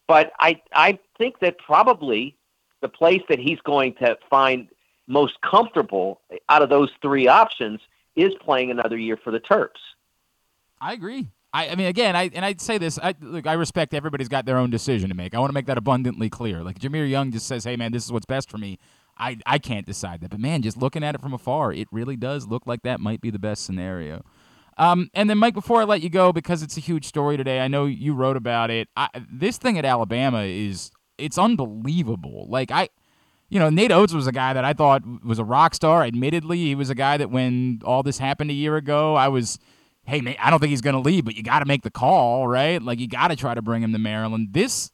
But 0.09 0.33
I 0.41 0.63
I 0.73 0.99
think 1.19 1.41
that 1.41 1.59
probably 1.59 2.39
the 2.81 2.89
place 2.89 3.21
that 3.29 3.39
he's 3.39 3.61
going 3.61 3.93
to 3.97 4.17
find 4.31 4.69
most 5.07 5.41
comfortable 5.43 6.21
out 6.49 6.63
of 6.63 6.69
those 6.69 6.91
three 7.01 7.29
options 7.29 7.81
is 8.17 8.33
playing 8.41 8.71
another 8.71 8.97
year 8.97 9.17
for 9.17 9.31
the 9.31 9.41
Terps. 9.41 9.81
I 10.81 10.93
agree. 10.93 11.29
I, 11.53 11.69
I 11.69 11.75
mean, 11.75 11.87
again, 11.87 12.17
I 12.17 12.31
and 12.35 12.45
I'd 12.45 12.61
say 12.61 12.79
this. 12.79 12.99
I 12.99 13.15
look, 13.21 13.47
I 13.47 13.53
respect 13.55 13.95
everybody's 13.95 14.29
got 14.29 14.47
their 14.47 14.57
own 14.57 14.71
decision 14.71 15.11
to 15.11 15.15
make. 15.15 15.35
I 15.35 15.39
want 15.39 15.51
to 15.51 15.55
make 15.55 15.67
that 15.67 15.79
abundantly 15.79 16.31
clear. 16.31 16.63
Like 16.63 16.79
Jahmir 16.79 17.09
Young 17.09 17.31
just 17.31 17.47
says, 17.47 17.65
"Hey, 17.65 17.77
man, 17.77 17.93
this 17.93 18.05
is 18.05 18.13
what's 18.13 18.27
best 18.27 18.51
for 18.51 18.59
me." 18.59 18.79
I 19.19 19.39
I 19.45 19.59
can't 19.59 19.87
decide 19.87 20.23
that, 20.23 20.31
but 20.31 20.41
man, 20.41 20.63
just 20.63 20.79
looking 20.79 21.05
at 21.05 21.15
it 21.15 21.21
from 21.21 21.35
afar, 21.35 21.73
it 21.73 21.89
really 21.93 22.17
does 22.17 22.47
look 22.47 22.67
like 22.67 22.83
that 22.83 23.01
might 23.01 23.21
be 23.21 23.31
the 23.31 23.39
best 23.39 23.65
scenario. 23.65 24.25
Um, 24.79 25.11
and 25.13 25.29
then 25.29 25.37
Mike, 25.37 25.53
before 25.53 25.83
I 25.83 25.85
let 25.85 26.01
you 26.01 26.09
go, 26.09 26.33
because 26.33 26.63
it's 26.63 26.79
a 26.79 26.81
huge 26.81 27.05
story 27.05 27.37
today, 27.37 27.61
I 27.61 27.69
know 27.69 27.85
you 27.85 28.15
wrote 28.15 28.39
about 28.39 28.71
it. 28.71 28.89
I, 28.97 29.09
this 29.31 29.59
thing 29.59 29.79
at 29.79 29.85
Alabama 29.85 30.43
is 30.45 30.91
it's 31.19 31.37
unbelievable. 31.37 32.47
Like 32.49 32.71
I 32.71 32.89
you 33.53 33.59
know, 33.59 33.69
Nate 33.69 33.93
Oats 33.93 34.15
was 34.15 34.27
a 34.27 34.33
guy 34.33 34.55
that 34.55 34.65
I 34.65 34.73
thought 34.73 35.03
was 35.23 35.39
a 35.39 35.45
rock 35.45 35.75
star. 35.75 36.05
Admittedly, 36.05 36.57
he 36.57 36.75
was 36.75 36.89
a 36.89 36.95
guy 36.95 37.19
that 37.19 37.31
when 37.31 37.83
all 37.85 38.03
this 38.03 38.17
happened 38.17 38.51
a 38.51 38.55
year 38.55 38.77
ago, 38.77 39.15
I 39.15 39.29
was, 39.29 39.59
hey, 40.07 40.39
I 40.41 40.49
don't 40.49 40.59
think 40.59 40.71
he's 40.71 40.81
going 40.81 40.95
to 40.95 41.01
leave, 41.01 41.27
but 41.27 41.35
you 41.35 41.43
got 41.43 41.59
to 41.59 41.67
make 41.67 41.83
the 41.83 41.91
call, 41.91 42.49
right? 42.49 42.81
Like, 42.81 42.99
you 42.99 43.07
got 43.07 43.29
to 43.29 43.37
try 43.37 43.53
to 43.53 43.61
bring 43.61 43.83
him 43.83 43.93
to 43.93 43.99
Maryland. 43.99 44.49
This 44.53 44.91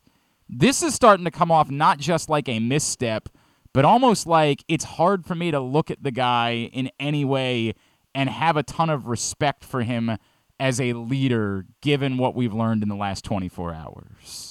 This 0.48 0.82
is 0.82 0.92
starting 0.92 1.24
to 1.24 1.30
come 1.30 1.52
off 1.52 1.70
not 1.70 1.98
just 1.98 2.28
like 2.28 2.48
a 2.48 2.58
misstep, 2.58 3.28
but 3.72 3.84
almost 3.84 4.26
like 4.26 4.64
it's 4.66 4.84
hard 4.84 5.24
for 5.24 5.36
me 5.36 5.52
to 5.52 5.60
look 5.60 5.88
at 5.88 6.02
the 6.02 6.10
guy 6.10 6.68
in 6.72 6.90
any 6.98 7.24
way 7.24 7.74
and 8.12 8.28
have 8.28 8.56
a 8.56 8.64
ton 8.64 8.90
of 8.90 9.06
respect 9.06 9.64
for 9.64 9.82
him 9.82 10.16
as 10.58 10.80
a 10.80 10.94
leader 10.94 11.64
given 11.80 12.18
what 12.18 12.34
we've 12.34 12.54
learned 12.54 12.82
in 12.82 12.88
the 12.88 12.96
last 12.96 13.24
24 13.24 13.72
hours. 13.72 14.47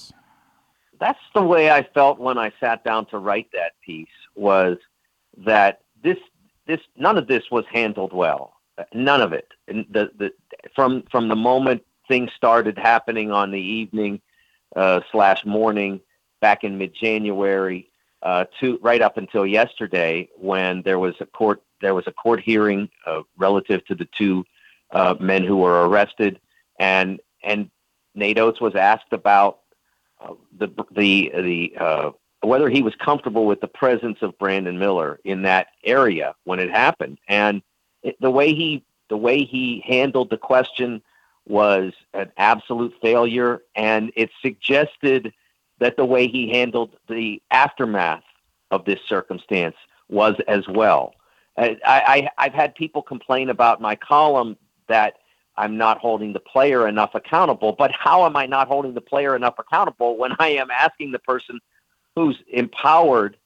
That's 1.00 1.18
the 1.34 1.42
way 1.42 1.70
I 1.70 1.82
felt 1.82 2.18
when 2.18 2.38
I 2.38 2.52
sat 2.60 2.84
down 2.84 3.06
to 3.06 3.18
write 3.18 3.48
that 3.52 3.72
piece 3.84 4.08
was 4.34 4.78
that 5.38 5.82
this 6.02 6.18
this 6.66 6.80
none 6.96 7.18
of 7.18 7.26
this 7.26 7.44
was 7.50 7.64
handled 7.72 8.12
well. 8.12 8.54
None 8.92 9.20
of 9.20 9.32
it. 9.32 9.48
And 9.66 9.86
the 9.90 10.10
the 10.16 10.32
from 10.74 11.02
from 11.10 11.28
the 11.28 11.36
moment 11.36 11.84
things 12.06 12.30
started 12.36 12.78
happening 12.78 13.30
on 13.30 13.50
the 13.50 13.60
evening 13.60 14.20
uh, 14.76 15.00
slash 15.12 15.44
morning 15.44 16.00
back 16.40 16.64
in 16.64 16.78
mid 16.78 16.94
January 16.94 17.90
uh, 18.22 18.44
to 18.60 18.78
right 18.82 19.02
up 19.02 19.16
until 19.16 19.46
yesterday 19.46 20.28
when 20.36 20.82
there 20.82 20.98
was 20.98 21.14
a 21.20 21.26
court 21.26 21.62
there 21.80 21.94
was 21.94 22.06
a 22.06 22.12
court 22.12 22.40
hearing 22.40 22.88
uh, 23.06 23.22
relative 23.36 23.84
to 23.86 23.94
the 23.94 24.08
two 24.16 24.44
uh, 24.92 25.14
men 25.20 25.44
who 25.44 25.56
were 25.56 25.86
arrested 25.88 26.40
and 26.78 27.20
and 27.42 27.70
Nate 28.14 28.60
was 28.60 28.74
asked 28.74 29.12
about 29.12 29.60
the 30.56 30.68
the 30.92 31.32
the 31.34 31.76
uh, 31.78 32.10
whether 32.42 32.68
he 32.68 32.82
was 32.82 32.94
comfortable 32.96 33.46
with 33.46 33.60
the 33.60 33.68
presence 33.68 34.18
of 34.22 34.38
Brandon 34.38 34.78
Miller 34.78 35.20
in 35.24 35.42
that 35.42 35.68
area 35.84 36.34
when 36.44 36.60
it 36.60 36.70
happened 36.70 37.18
and 37.28 37.62
it, 38.02 38.16
the 38.20 38.30
way 38.30 38.54
he 38.54 38.84
the 39.08 39.16
way 39.16 39.44
he 39.44 39.82
handled 39.86 40.30
the 40.30 40.36
question 40.36 41.02
was 41.46 41.94
an 42.12 42.30
absolute 42.36 42.94
failure, 43.00 43.62
and 43.74 44.12
it 44.14 44.30
suggested 44.42 45.32
that 45.78 45.96
the 45.96 46.04
way 46.04 46.28
he 46.28 46.50
handled 46.50 46.96
the 47.08 47.40
aftermath 47.50 48.24
of 48.70 48.84
this 48.84 49.00
circumstance 49.08 49.76
was 50.08 50.34
as 50.46 50.68
well. 50.68 51.14
I, 51.56 51.76
I, 51.84 52.28
I've 52.38 52.52
had 52.52 52.74
people 52.74 53.02
complain 53.02 53.48
about 53.48 53.80
my 53.80 53.96
column 53.96 54.56
that 54.88 55.14
I'm 55.58 55.76
not 55.76 55.98
holding 55.98 56.32
the 56.32 56.40
player 56.40 56.86
enough 56.86 57.14
accountable, 57.14 57.72
but 57.72 57.90
how 57.92 58.24
am 58.24 58.36
I 58.36 58.46
not 58.46 58.68
holding 58.68 58.94
the 58.94 59.00
player 59.00 59.34
enough 59.34 59.58
accountable 59.58 60.16
when 60.16 60.32
I 60.38 60.50
am 60.50 60.70
asking 60.70 61.12
the 61.12 61.18
person 61.18 61.60
who's 62.14 62.38
empowered 62.48 63.36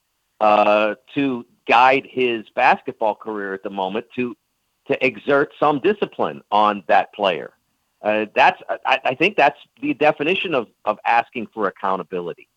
uh, 0.40 0.94
to 1.14 1.46
guide 1.66 2.06
his 2.08 2.48
basketball 2.54 3.14
career 3.14 3.54
at 3.54 3.62
the 3.62 3.70
moment 3.70 4.06
to 4.16 4.36
to 4.88 5.06
exert 5.06 5.52
some 5.60 5.78
discipline 5.78 6.42
on 6.50 6.82
that 6.88 7.14
player? 7.14 7.52
Uh, 8.02 8.26
that's 8.34 8.60
I, 8.84 8.98
I, 9.04 9.14
think 9.14 9.36
that's 9.36 9.60
the 9.80 9.94
definition 9.94 10.54
of, 10.54 10.66
of 10.84 10.98
asking 11.06 11.46
for 11.54 11.68
accountability. 11.68 12.48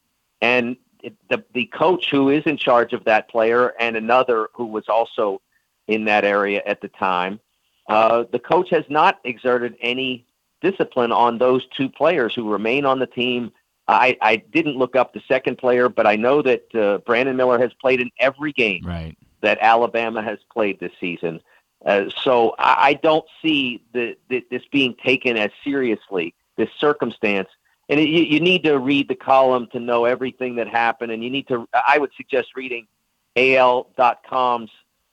And 0.41 0.75
it, 1.03 1.15
the 1.29 1.43
the 1.53 1.67
coach 1.67 2.09
who 2.09 2.29
is 2.29 2.43
in 2.45 2.57
charge 2.57 2.93
of 2.93 3.05
that 3.05 3.29
player 3.29 3.73
and 3.79 3.95
another 3.95 4.49
who 4.53 4.65
was 4.65 4.85
also 4.89 5.41
in 5.87 6.05
that 6.05 6.25
area 6.25 6.63
at 6.65 6.81
the 6.81 6.87
time, 6.87 7.39
uh, 7.87 8.23
the 8.31 8.39
coach 8.39 8.69
has 8.71 8.85
not 8.89 9.19
exerted 9.23 9.75
any 9.79 10.25
discipline 10.61 11.11
on 11.11 11.37
those 11.37 11.65
two 11.77 11.89
players 11.89 12.33
who 12.33 12.51
remain 12.51 12.85
on 12.85 12.99
the 12.99 13.07
team. 13.07 13.51
I, 13.87 14.17
I 14.21 14.37
didn't 14.37 14.77
look 14.77 14.95
up 14.95 15.13
the 15.13 15.21
second 15.27 15.57
player, 15.57 15.89
but 15.89 16.07
I 16.07 16.15
know 16.15 16.41
that 16.41 16.73
uh, 16.73 16.97
Brandon 16.99 17.35
Miller 17.35 17.59
has 17.59 17.71
played 17.79 18.01
in 18.01 18.09
every 18.19 18.51
game 18.51 18.83
right. 18.83 19.15
that 19.41 19.59
Alabama 19.61 20.23
has 20.23 20.39
played 20.51 20.79
this 20.79 20.91
season. 20.99 21.39
Uh, 21.85 22.05
so 22.23 22.55
I, 22.57 22.89
I 22.89 22.93
don't 22.95 23.25
see 23.43 23.83
the, 23.93 24.17
the, 24.29 24.43
this 24.49 24.63
being 24.71 24.95
taken 24.95 25.37
as 25.37 25.51
seriously, 25.63 26.33
this 26.57 26.69
circumstance. 26.79 27.49
And 27.89 27.99
it, 27.99 28.09
you, 28.09 28.23
you 28.23 28.39
need 28.39 28.63
to 28.63 28.79
read 28.79 29.07
the 29.07 29.15
column 29.15 29.67
to 29.71 29.79
know 29.79 30.05
everything 30.05 30.55
that 30.55 30.67
happened. 30.67 31.11
And 31.11 31.23
you 31.23 31.29
need 31.29 31.47
to, 31.49 31.67
I 31.87 31.99
would 31.99 32.11
suggest 32.17 32.55
reading 32.55 32.87
AL.com's 33.35 34.71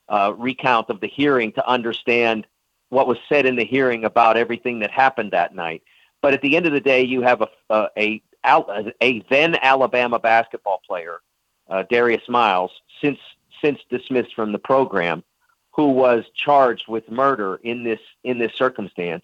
uh, 0.09 0.33
recount 0.35 0.89
of 0.89 0.99
the 0.99 1.07
hearing 1.07 1.51
to 1.53 1.67
understand 1.67 2.47
what 2.89 3.07
was 3.07 3.17
said 3.27 3.45
in 3.45 3.55
the 3.55 3.65
hearing 3.65 4.05
about 4.05 4.37
everything 4.37 4.79
that 4.79 4.91
happened 4.91 5.31
that 5.31 5.55
night. 5.55 5.83
But 6.21 6.33
at 6.33 6.41
the 6.41 6.55
end 6.55 6.65
of 6.65 6.73
the 6.73 6.79
day, 6.79 7.03
you 7.03 7.21
have 7.21 7.41
a, 7.41 7.49
a, 7.69 8.21
a, 8.45 8.93
a 9.01 9.19
then 9.29 9.55
Alabama 9.61 10.19
basketball 10.19 10.81
player, 10.87 11.19
uh, 11.69 11.83
Darius 11.89 12.27
Miles, 12.29 12.71
since 13.01 13.19
since 13.61 13.79
dismissed 13.89 14.35
from 14.35 14.51
the 14.51 14.59
program, 14.59 15.23
who 15.71 15.89
was 15.89 16.25
charged 16.35 16.87
with 16.87 17.09
murder 17.09 17.59
in 17.63 17.83
this 17.83 17.99
in 18.23 18.39
this 18.39 18.53
circumstance. 18.55 19.23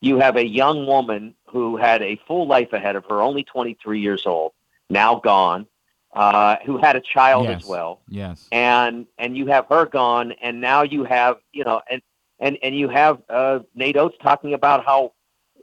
You 0.00 0.18
have 0.18 0.36
a 0.36 0.46
young 0.46 0.86
woman 0.86 1.34
who 1.48 1.76
had 1.76 2.02
a 2.02 2.20
full 2.28 2.46
life 2.46 2.72
ahead 2.72 2.96
of 2.96 3.04
her, 3.06 3.22
only 3.22 3.44
23 3.44 3.98
years 4.00 4.26
old, 4.26 4.52
now 4.90 5.16
gone, 5.16 5.66
uh, 6.12 6.56
who 6.64 6.78
had 6.78 6.96
a 6.96 7.00
child 7.00 7.46
yes. 7.46 7.62
as 7.62 7.68
well. 7.68 8.00
Yes. 8.08 8.46
And 8.52 9.06
and 9.18 9.36
you 9.36 9.46
have 9.46 9.66
her 9.66 9.86
gone, 9.86 10.32
and 10.32 10.60
now 10.60 10.82
you 10.82 11.04
have 11.04 11.38
you 11.52 11.64
know, 11.64 11.80
and 11.90 12.02
and 12.38 12.58
and 12.62 12.76
you 12.76 12.88
have 12.88 13.22
uh, 13.28 13.60
Nate 13.74 13.96
Oats 13.96 14.16
talking 14.22 14.54
about 14.54 14.84
how 14.84 15.12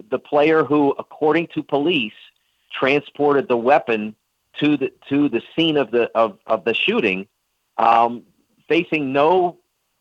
the 0.09 0.19
player 0.19 0.63
who, 0.63 0.91
according 0.97 1.47
to 1.53 1.63
police, 1.63 2.13
transported 2.71 3.47
the 3.47 3.57
weapon 3.57 4.15
to 4.59 4.77
the 4.77 4.91
to 5.09 5.29
the 5.29 5.41
scene 5.55 5.77
of 5.77 5.91
the 5.91 6.09
of, 6.15 6.38
of 6.47 6.63
the 6.65 6.73
shooting, 6.73 7.27
um, 7.77 8.23
facing 8.67 9.13
no 9.13 9.57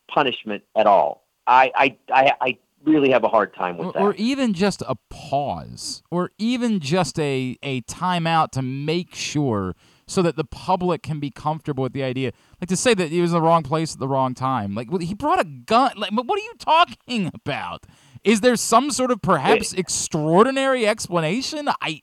punishment 0.07 0.63
at 0.75 0.85
all. 0.85 1.25
I, 1.45 1.71
I, 1.75 1.97
I, 2.13 2.33
I 2.39 2.57
really 2.85 3.11
have 3.11 3.23
a 3.23 3.27
hard 3.27 3.53
time 3.53 3.77
with 3.77 3.87
or, 3.87 3.93
that. 3.93 4.01
Or 4.01 4.13
even 4.15 4.53
just 4.53 4.81
a 4.87 4.95
pause, 5.09 6.03
or 6.09 6.31
even 6.37 6.79
just 6.79 7.19
a 7.19 7.57
a 7.63 7.81
timeout 7.81 8.51
to 8.51 8.61
make 8.61 9.15
sure 9.15 9.75
so 10.13 10.21
that 10.21 10.35
the 10.35 10.43
public 10.43 11.01
can 11.01 11.19
be 11.19 11.31
comfortable 11.31 11.83
with 11.83 11.93
the 11.93 12.03
idea. 12.03 12.31
Like 12.61 12.69
to 12.69 12.77
say 12.77 12.93
that 12.93 13.09
he 13.09 13.21
was 13.21 13.31
in 13.31 13.35
the 13.35 13.41
wrong 13.41 13.63
place 13.63 13.93
at 13.93 13.99
the 13.99 14.07
wrong 14.07 14.33
time. 14.33 14.75
Like 14.75 14.89
he 15.01 15.13
brought 15.13 15.39
a 15.39 15.43
gun. 15.43 15.93
Like, 15.97 16.11
what 16.11 16.39
are 16.39 16.43
you 16.43 16.53
talking 16.59 17.31
about? 17.33 17.85
Is 18.23 18.41
there 18.41 18.55
some 18.55 18.91
sort 18.91 19.11
of 19.11 19.21
perhaps 19.21 19.73
extraordinary 19.73 20.87
explanation? 20.87 21.67
I, 21.81 22.01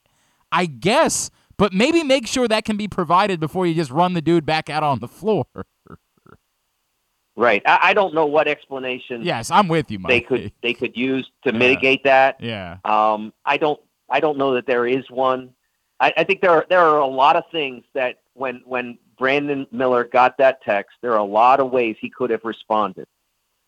I 0.52 0.66
guess, 0.66 1.30
but 1.56 1.72
maybe 1.72 2.02
make 2.02 2.26
sure 2.26 2.46
that 2.46 2.64
can 2.64 2.76
be 2.76 2.88
provided 2.88 3.40
before 3.40 3.66
you 3.66 3.74
just 3.74 3.90
run 3.90 4.12
the 4.12 4.20
dude 4.20 4.44
back 4.44 4.68
out 4.68 4.82
on 4.82 4.98
the 4.98 5.08
floor. 5.08 5.46
Right. 7.36 7.62
I, 7.64 7.78
I, 7.82 7.94
don't 7.94 8.12
know 8.12 8.26
what 8.26 8.48
explanation. 8.48 9.22
Yes, 9.22 9.50
I'm 9.50 9.68
with 9.68 9.90
you, 9.90 9.98
Mike. 9.98 10.10
They 10.10 10.20
could 10.20 10.52
they 10.62 10.74
could 10.74 10.94
use 10.94 11.30
to 11.44 11.50
yeah. 11.52 11.58
mitigate 11.58 12.04
that. 12.04 12.36
Yeah. 12.38 12.78
Um, 12.84 13.32
I 13.46 13.56
don't 13.56 13.80
I 14.10 14.20
don't 14.20 14.36
know 14.36 14.54
that 14.54 14.66
there 14.66 14.86
is 14.86 15.08
one. 15.10 15.54
I, 16.00 16.12
I 16.16 16.24
think 16.24 16.40
there 16.40 16.50
are 16.50 16.66
there 16.68 16.80
are 16.80 16.98
a 16.98 17.06
lot 17.06 17.36
of 17.36 17.44
things 17.52 17.84
that 17.94 18.20
when 18.34 18.62
when 18.64 18.98
Brandon 19.18 19.66
Miller 19.70 20.04
got 20.04 20.38
that 20.38 20.62
text, 20.62 20.96
there 21.02 21.12
are 21.12 21.18
a 21.18 21.24
lot 21.24 21.60
of 21.60 21.70
ways 21.70 21.96
he 22.00 22.10
could 22.10 22.30
have 22.30 22.44
responded, 22.44 23.06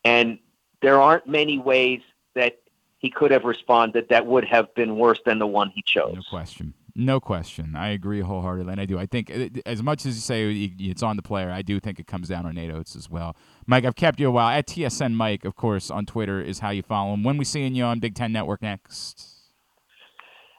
and 0.04 0.38
there 0.80 1.00
aren't 1.00 1.26
many 1.26 1.58
ways 1.58 2.00
that 2.34 2.58
he 2.98 3.10
could 3.10 3.30
have 3.30 3.44
responded 3.44 4.08
that 4.08 4.26
would 4.26 4.44
have 4.44 4.74
been 4.74 4.96
worse 4.96 5.20
than 5.26 5.38
the 5.38 5.46
one 5.46 5.70
he 5.74 5.82
chose. 5.84 6.14
No 6.14 6.22
question. 6.30 6.74
No 6.94 7.20
question. 7.20 7.74
I 7.74 7.88
agree 7.88 8.20
wholeheartedly, 8.20 8.70
and 8.72 8.80
I 8.80 8.84
do. 8.84 8.98
I 8.98 9.06
think 9.06 9.30
uh, 9.30 9.48
as 9.64 9.82
much 9.82 10.04
as 10.04 10.14
you 10.14 10.20
say 10.20 10.72
it's 10.78 11.02
on 11.02 11.16
the 11.16 11.22
player, 11.22 11.50
I 11.50 11.62
do 11.62 11.80
think 11.80 11.98
it 11.98 12.06
comes 12.06 12.28
down 12.28 12.44
on 12.44 12.54
Nate 12.54 12.70
Oats 12.70 12.94
as 12.94 13.08
well. 13.08 13.34
Mike, 13.66 13.84
I've 13.84 13.94
kept 13.94 14.20
you 14.20 14.28
a 14.28 14.30
while. 14.30 14.50
At 14.50 14.66
TSN 14.66 15.14
Mike, 15.14 15.44
of 15.44 15.56
course, 15.56 15.90
on 15.90 16.04
Twitter 16.04 16.40
is 16.40 16.58
how 16.58 16.70
you 16.70 16.82
follow 16.82 17.14
him. 17.14 17.22
When 17.24 17.38
we 17.38 17.46
seeing 17.46 17.74
you 17.74 17.84
on 17.84 17.98
Big 17.98 18.14
Ten 18.14 18.30
Network 18.30 18.60
next? 18.60 19.31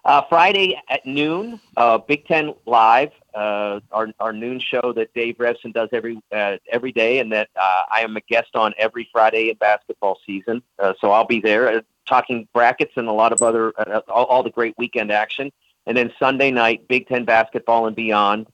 Uh, 0.06 0.22
Friday 0.28 0.78
at 0.90 1.06
noon, 1.06 1.62
uh, 1.78 1.98
Big 1.98 2.26
Ten 2.28 2.54
Live, 2.66 3.12
uh, 3.34 3.80
our, 3.92 4.10
our 4.20 4.34
noon 4.34 4.60
show 4.60 4.92
that 4.94 5.14
Dave 5.14 5.38
Revsine 5.38 5.74
does 5.74 5.88
every 5.94 6.20
uh, 6.32 6.58
every 6.70 6.92
day, 6.92 7.20
and 7.20 7.32
that 7.32 7.50
uh, 7.56 7.84
I 7.90 8.02
am 8.02 8.18
a 8.18 8.22
guest 8.22 8.56
on 8.56 8.74
every 8.78 9.08
Friday 9.14 9.50
in 9.50 9.56
basketball 9.56 10.20
season. 10.26 10.62
Uh, 10.78 10.94
so 11.00 11.12
I'll 11.12 11.26
be 11.26 11.40
there 11.40 11.84
talking 12.06 12.50
brackets 12.54 12.92
and 12.98 13.08
a 13.08 13.14
lot 13.14 13.32
of 13.32 13.42
other 13.42 13.72
all, 14.10 14.26
all 14.26 14.44
the 14.44 14.50
great 14.50 14.78
weekend 14.78 15.10
action. 15.10 15.52
And 15.86 15.96
then 15.96 16.12
Sunday 16.20 16.52
night, 16.52 16.88
Big 16.88 17.08
Ten 17.08 17.24
basketball 17.24 17.88
and 17.88 17.96
beyond. 17.96 18.48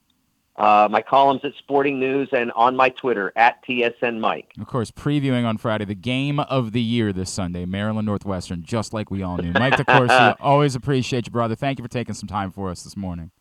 Uh, 0.60 0.90
my 0.92 1.02
columns 1.02 1.40
at 1.46 1.54
Sporting 1.58 2.00
News 2.00 2.28
and 2.34 2.52
on 2.52 2.76
my 2.76 2.90
Twitter 2.90 3.32
at 3.38 3.66
TSN 3.66 4.20
Mike. 4.20 4.52
Of 4.60 4.68
course, 4.68 4.92
previewing 4.92 5.46
on 5.46 5.58
Friday 5.58 5.86
the 5.86 5.96
game 5.96 6.42
of 6.42 6.74
the 6.74 6.82
year 6.82 7.14
this 7.14 7.30
Sunday, 7.30 7.64
Maryland 7.64 8.06
Northwestern, 8.06 8.64
just 8.64 8.94
like 8.94 9.10
we 9.10 9.24
all 9.24 9.38
knew. 9.38 9.54
Mike 9.54 9.76
DeCourcy, 9.76 10.36
always 10.42 10.76
appreciate 10.76 11.28
you, 11.28 11.32
brother. 11.32 11.56
Thank 11.56 11.80
you 11.80 11.84
for 11.84 11.90
taking 11.90 12.14
some 12.14 12.28
time 12.28 12.52
for 12.52 12.70
us 12.70 12.84
this 12.84 12.98
morning. 12.98 13.32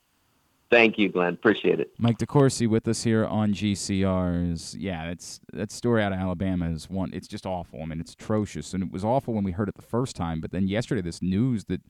Thank 0.70 0.96
you, 0.96 1.08
Glenn. 1.08 1.32
Appreciate 1.32 1.80
it. 1.80 1.92
Mike 1.98 2.18
DeCourcy 2.18 2.68
with 2.68 2.86
us 2.86 3.02
here 3.02 3.24
on 3.24 3.52
GCRs. 3.52 4.76
Yeah, 4.78 5.08
that's 5.08 5.40
that 5.52 5.72
story 5.72 6.04
out 6.04 6.12
of 6.12 6.18
Alabama 6.20 6.70
is 6.70 6.88
one. 6.88 7.10
It's 7.12 7.26
just 7.26 7.46
awful. 7.46 7.82
I 7.82 7.86
mean, 7.86 8.00
it's 8.00 8.12
atrocious, 8.12 8.74
and 8.74 8.82
it 8.84 8.92
was 8.92 9.04
awful 9.04 9.34
when 9.34 9.42
we 9.42 9.52
heard 9.52 9.68
it 9.68 9.74
the 9.74 9.82
first 9.82 10.14
time. 10.14 10.40
But 10.40 10.52
then 10.52 10.68
yesterday, 10.68 11.00
this 11.00 11.20
news 11.20 11.64
that 11.64 11.80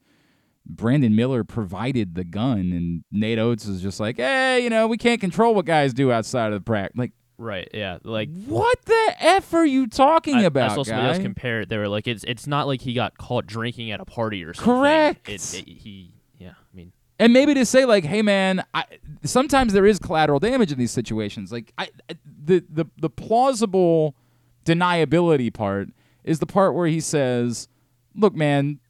Brandon 0.69 1.17
Miller 1.17 1.45
provided 1.45 2.15
the 2.15 2.25
gun, 2.25 2.73
and 2.73 3.05
Nate 3.11 3.39
Oats 3.39 3.67
is 3.67 3.81
just 3.81 4.01
like, 4.01 4.17
hey, 4.17 4.63
you 4.63 4.71
know, 4.71 4.87
we 4.87 4.99
can't 4.99 5.21
control 5.21 5.55
what 5.55 5.65
guys 5.65 5.95
do 5.95 6.13
outside 6.13 6.53
of 6.53 6.61
the 6.61 6.65
practice. 6.65 6.99
Like, 6.99 7.13
right? 7.39 7.69
Yeah, 7.73 7.99
like 8.05 8.29
what 8.45 8.83
the 8.85 9.15
f 9.19 9.55
are 9.55 9.65
you 9.65 9.87
talking 9.87 10.37
I, 10.37 10.43
about? 10.43 10.73
I 10.73 10.75
saw 10.75 10.83
somebody 10.83 11.07
guy? 11.07 11.15
else 11.15 11.23
compare 11.23 11.63
it. 11.63 11.69
They 11.69 11.79
were 11.79 11.89
like, 11.89 12.07
it's 12.07 12.25
it's 12.25 12.47
not 12.47 12.67
like 12.67 12.83
he 12.83 12.93
got 12.93 13.17
caught 13.17 13.47
drinking 13.47 13.91
at 13.91 14.01
a 14.01 14.05
party 14.05 14.45
or 14.45 14.53
something. 14.53 14.75
Correct. 14.75 15.29
It, 15.29 15.55
it, 15.55 15.69
he, 15.69 16.13
yeah, 16.39 16.51
I 16.51 16.77
mean, 16.77 16.93
and 17.19 17.33
maybe 17.33 17.55
to 17.55 17.65
say 17.65 17.85
like, 17.85 18.05
"Hey, 18.05 18.21
man, 18.21 18.65
I, 18.75 18.85
sometimes 19.25 19.73
there 19.73 19.87
is 19.87 19.99
collateral 19.99 20.39
damage 20.39 20.71
in 20.71 20.79
these 20.79 20.93
situations." 20.93 21.51
Like, 21.51 21.73
I, 21.79 21.89
the 22.45 22.63
the 22.69 22.87
the 22.99 23.11
plausible 23.11 24.15
deniability 24.67 25.53
part 25.53 25.89
is 26.25 26.41
the 26.41 26.47
part 26.47 26.75
where 26.75 26.87
he 26.87 27.01
says, 27.01 27.69
"Look, 28.15 28.35
man, 28.35 28.81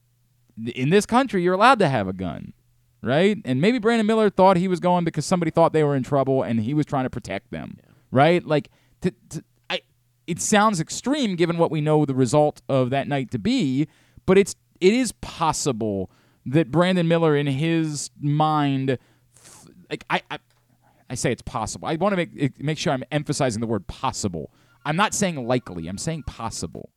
in 0.75 0.90
this 0.90 1.07
country, 1.07 1.42
you're 1.42 1.55
allowed 1.55 1.79
to 1.81 1.88
have 1.88 2.09
a 2.09 2.12
gun." 2.12 2.53
Right? 3.01 3.38
And 3.44 3.61
maybe 3.61 3.79
Brandon 3.79 4.07
Miller 4.07 4.29
thought 4.29 4.57
he 4.57 4.66
was 4.66 4.81
going 4.81 5.05
because 5.05 5.25
somebody 5.25 5.53
thought 5.53 5.73
they 5.73 5.85
were 5.85 5.94
in 5.94 6.03
trouble 6.03 6.42
and 6.42 6.61
he 6.61 6.75
was 6.75 6.85
trying 6.85 7.05
to 7.05 7.11
protect 7.11 7.53
them. 7.53 7.77
Yeah. 7.79 7.92
Right? 8.11 8.44
Like, 8.44 8.71
to, 9.03 9.12
to, 9.29 9.44
I, 9.71 9.83
it 10.27 10.40
sounds 10.40 10.81
extreme 10.81 11.37
given 11.37 11.59
what 11.59 11.71
we 11.71 11.81
know 11.81 12.05
the 12.05 12.14
result 12.14 12.61
of 12.68 12.90
that 12.90 13.07
night 13.07 13.31
to 13.31 13.38
be, 13.38 13.87
but 14.27 14.37
it's 14.37 14.57
it 14.81 14.92
is 14.92 15.12
possible 15.12 16.11
that 16.47 16.71
Brandon 16.71 17.07
Miller, 17.09 17.37
in 17.37 17.47
his 17.47 18.11
mind, 18.21 18.99
like 19.90 20.05
I, 20.11 20.23
I, 20.31 20.38
I 21.11 21.14
say 21.14 21.33
it's 21.33 21.42
possible. 21.42 21.88
I 21.88 21.97
want 21.97 22.12
to 22.12 22.16
make 22.16 22.61
make 22.61 22.79
sure 22.79 22.92
I'm 22.92 23.05
emphasizing 23.11 23.61
the 23.61 23.66
word 23.66 23.87
possible. 23.87 24.51
I'm 24.85 24.97
not 24.97 25.14
saying 25.14 25.47
likely. 25.47 25.88
I'm 25.88 25.99
saying 25.99 26.25
possible. 26.25 26.90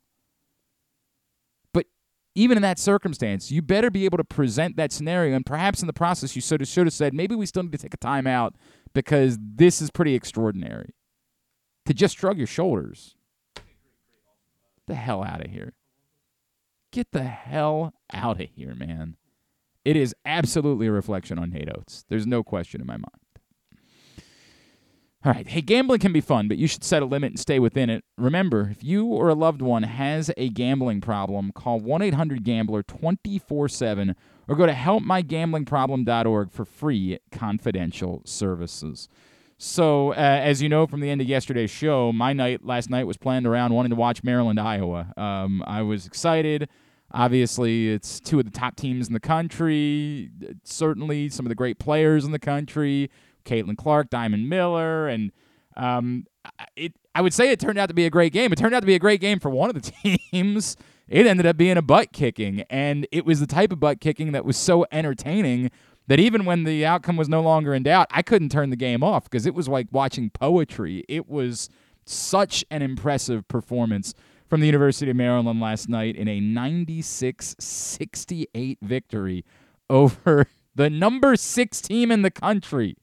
Even 2.33 2.57
in 2.57 2.61
that 2.61 2.79
circumstance, 2.79 3.51
you 3.51 3.61
better 3.61 3.89
be 3.89 4.05
able 4.05 4.17
to 4.17 4.23
present 4.23 4.77
that 4.77 4.91
scenario, 4.91 5.35
and 5.35 5.45
perhaps 5.45 5.81
in 5.81 5.87
the 5.87 5.93
process, 5.93 6.35
you 6.35 6.41
sort 6.41 6.61
of 6.61 6.67
should 6.67 6.87
have 6.87 6.93
said 6.93 7.13
maybe 7.13 7.35
we 7.35 7.45
still 7.45 7.63
need 7.63 7.73
to 7.73 7.77
take 7.77 7.93
a 7.93 7.97
timeout 7.97 8.51
because 8.93 9.37
this 9.41 9.81
is 9.81 9.91
pretty 9.91 10.15
extraordinary. 10.15 10.93
To 11.87 11.93
just 11.93 12.17
shrug 12.17 12.37
your 12.37 12.47
shoulders. 12.47 13.15
The 14.87 14.95
hell 14.95 15.23
out 15.23 15.43
of 15.43 15.51
here. 15.51 15.73
Get 16.91 17.11
the 17.11 17.23
hell 17.23 17.93
out 18.13 18.39
of 18.39 18.49
here, 18.49 18.75
man. 18.75 19.17
It 19.83 19.95
is 19.95 20.13
absolutely 20.25 20.87
a 20.87 20.91
reflection 20.91 21.39
on 21.39 21.49
Nate 21.49 21.69
Oats. 21.75 22.05
There's 22.07 22.27
no 22.27 22.43
question 22.43 22.81
in 22.81 22.87
my 22.87 22.97
mind. 22.97 23.30
All 25.23 25.31
right. 25.31 25.47
Hey, 25.47 25.61
gambling 25.61 25.99
can 25.99 26.11
be 26.11 26.21
fun, 26.21 26.47
but 26.47 26.57
you 26.57 26.65
should 26.65 26.83
set 26.83 27.03
a 27.03 27.05
limit 27.05 27.33
and 27.33 27.39
stay 27.39 27.59
within 27.59 27.91
it. 27.91 28.03
Remember, 28.17 28.69
if 28.71 28.83
you 28.83 29.05
or 29.05 29.29
a 29.29 29.35
loved 29.35 29.61
one 29.61 29.83
has 29.83 30.31
a 30.35 30.49
gambling 30.49 30.99
problem, 30.99 31.51
call 31.51 31.79
1 31.79 32.01
800 32.01 32.43
Gambler 32.43 32.81
24 32.81 33.69
7 33.69 34.15
or 34.47 34.55
go 34.55 34.65
to 34.65 34.73
helpmygamblingproblem.org 34.73 36.51
for 36.51 36.65
free 36.65 37.19
confidential 37.31 38.23
services. 38.25 39.07
So, 39.59 40.13
uh, 40.13 40.15
as 40.15 40.59
you 40.63 40.69
know 40.69 40.87
from 40.87 41.01
the 41.01 41.11
end 41.11 41.21
of 41.21 41.27
yesterday's 41.27 41.69
show, 41.69 42.11
my 42.11 42.33
night 42.33 42.65
last 42.65 42.89
night 42.89 43.05
was 43.05 43.17
planned 43.17 43.45
around 43.45 43.75
wanting 43.75 43.91
to 43.91 43.95
watch 43.95 44.23
Maryland, 44.23 44.59
Iowa. 44.59 45.13
Um, 45.17 45.63
I 45.67 45.83
was 45.83 46.07
excited. 46.07 46.67
Obviously, 47.13 47.89
it's 47.89 48.19
two 48.19 48.39
of 48.39 48.45
the 48.45 48.51
top 48.51 48.75
teams 48.75 49.05
in 49.05 49.13
the 49.13 49.19
country. 49.19 50.31
Certainly, 50.63 51.29
some 51.29 51.45
of 51.45 51.49
the 51.49 51.55
great 51.55 51.77
players 51.77 52.25
in 52.25 52.31
the 52.31 52.39
country: 52.39 53.11
Caitlin 53.43 53.77
Clark, 53.77 54.09
Diamond 54.09 54.49
Miller, 54.49 55.07
and 55.07 55.31
um, 55.77 56.25
it. 56.75 56.93
I 57.13 57.21
would 57.21 57.33
say 57.33 57.51
it 57.51 57.59
turned 57.59 57.77
out 57.77 57.87
to 57.87 57.93
be 57.93 58.05
a 58.05 58.09
great 58.09 58.31
game. 58.31 58.53
It 58.53 58.57
turned 58.57 58.73
out 58.73 58.79
to 58.79 58.85
be 58.85 58.95
a 58.95 58.99
great 58.99 59.19
game 59.19 59.39
for 59.39 59.49
one 59.49 59.69
of 59.69 59.75
the 59.75 59.91
teams. 60.31 60.77
It 61.09 61.27
ended 61.27 61.45
up 61.45 61.57
being 61.57 61.75
a 61.75 61.81
butt 61.81 62.13
kicking, 62.13 62.63
and 62.69 63.05
it 63.11 63.25
was 63.25 63.41
the 63.41 63.47
type 63.47 63.73
of 63.73 63.81
butt 63.81 63.99
kicking 63.99 64.31
that 64.31 64.45
was 64.45 64.55
so 64.55 64.85
entertaining 64.93 65.71
that 66.07 66.19
even 66.19 66.45
when 66.45 66.63
the 66.63 66.85
outcome 66.85 67.17
was 67.17 67.29
no 67.29 67.41
longer 67.41 67.73
in 67.73 67.83
doubt, 67.83 68.07
I 68.11 68.21
couldn't 68.21 68.49
turn 68.49 68.69
the 68.69 68.75
game 68.75 69.03
off 69.03 69.25
because 69.25 69.45
it 69.45 69.53
was 69.53 69.67
like 69.67 69.87
watching 69.91 70.29
poetry. 70.29 71.03
It 71.07 71.27
was 71.27 71.69
such 72.05 72.65
an 72.71 72.81
impressive 72.81 73.47
performance 73.47 74.13
from 74.47 74.59
the 74.59 74.67
University 74.67 75.09
of 75.09 75.15
Maryland 75.15 75.61
last 75.61 75.87
night 75.87 76.15
in 76.15 76.27
a 76.27 76.39
96 76.39 77.55
68 77.59 78.77
victory 78.81 79.45
over 79.89 80.47
the 80.75 80.89
number 80.89 81.35
six 81.35 81.81
team 81.81 82.11
in 82.11 82.21
the 82.21 82.31
country. 82.31 82.97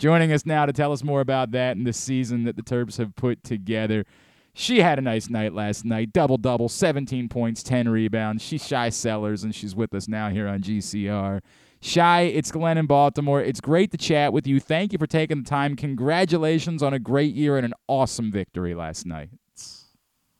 Joining 0.00 0.32
us 0.32 0.46
now 0.46 0.64
to 0.64 0.72
tell 0.72 0.92
us 0.92 1.04
more 1.04 1.20
about 1.20 1.50
that 1.50 1.76
and 1.76 1.86
the 1.86 1.92
season 1.92 2.44
that 2.44 2.56
the 2.56 2.62
Terps 2.62 2.96
have 2.96 3.14
put 3.16 3.44
together. 3.44 4.06
She 4.54 4.80
had 4.80 4.98
a 4.98 5.02
nice 5.02 5.28
night 5.28 5.52
last 5.52 5.84
night. 5.84 6.14
Double 6.14 6.38
double, 6.38 6.70
17 6.70 7.28
points, 7.28 7.62
10 7.62 7.86
rebounds. 7.86 8.42
She's 8.42 8.66
Shy 8.66 8.88
Sellers, 8.88 9.44
and 9.44 9.54
she's 9.54 9.76
with 9.76 9.94
us 9.94 10.08
now 10.08 10.30
here 10.30 10.48
on 10.48 10.62
GCR. 10.62 11.42
Shy, 11.82 12.22
it's 12.22 12.50
Glenn 12.50 12.78
in 12.78 12.86
Baltimore. 12.86 13.42
It's 13.42 13.60
great 13.60 13.90
to 13.90 13.98
chat 13.98 14.32
with 14.32 14.46
you. 14.46 14.58
Thank 14.58 14.94
you 14.94 14.98
for 14.98 15.06
taking 15.06 15.42
the 15.42 15.48
time. 15.48 15.76
Congratulations 15.76 16.82
on 16.82 16.94
a 16.94 16.98
great 16.98 17.34
year 17.34 17.58
and 17.58 17.66
an 17.66 17.74
awesome 17.86 18.32
victory 18.32 18.74
last 18.74 19.04
night. 19.04 19.28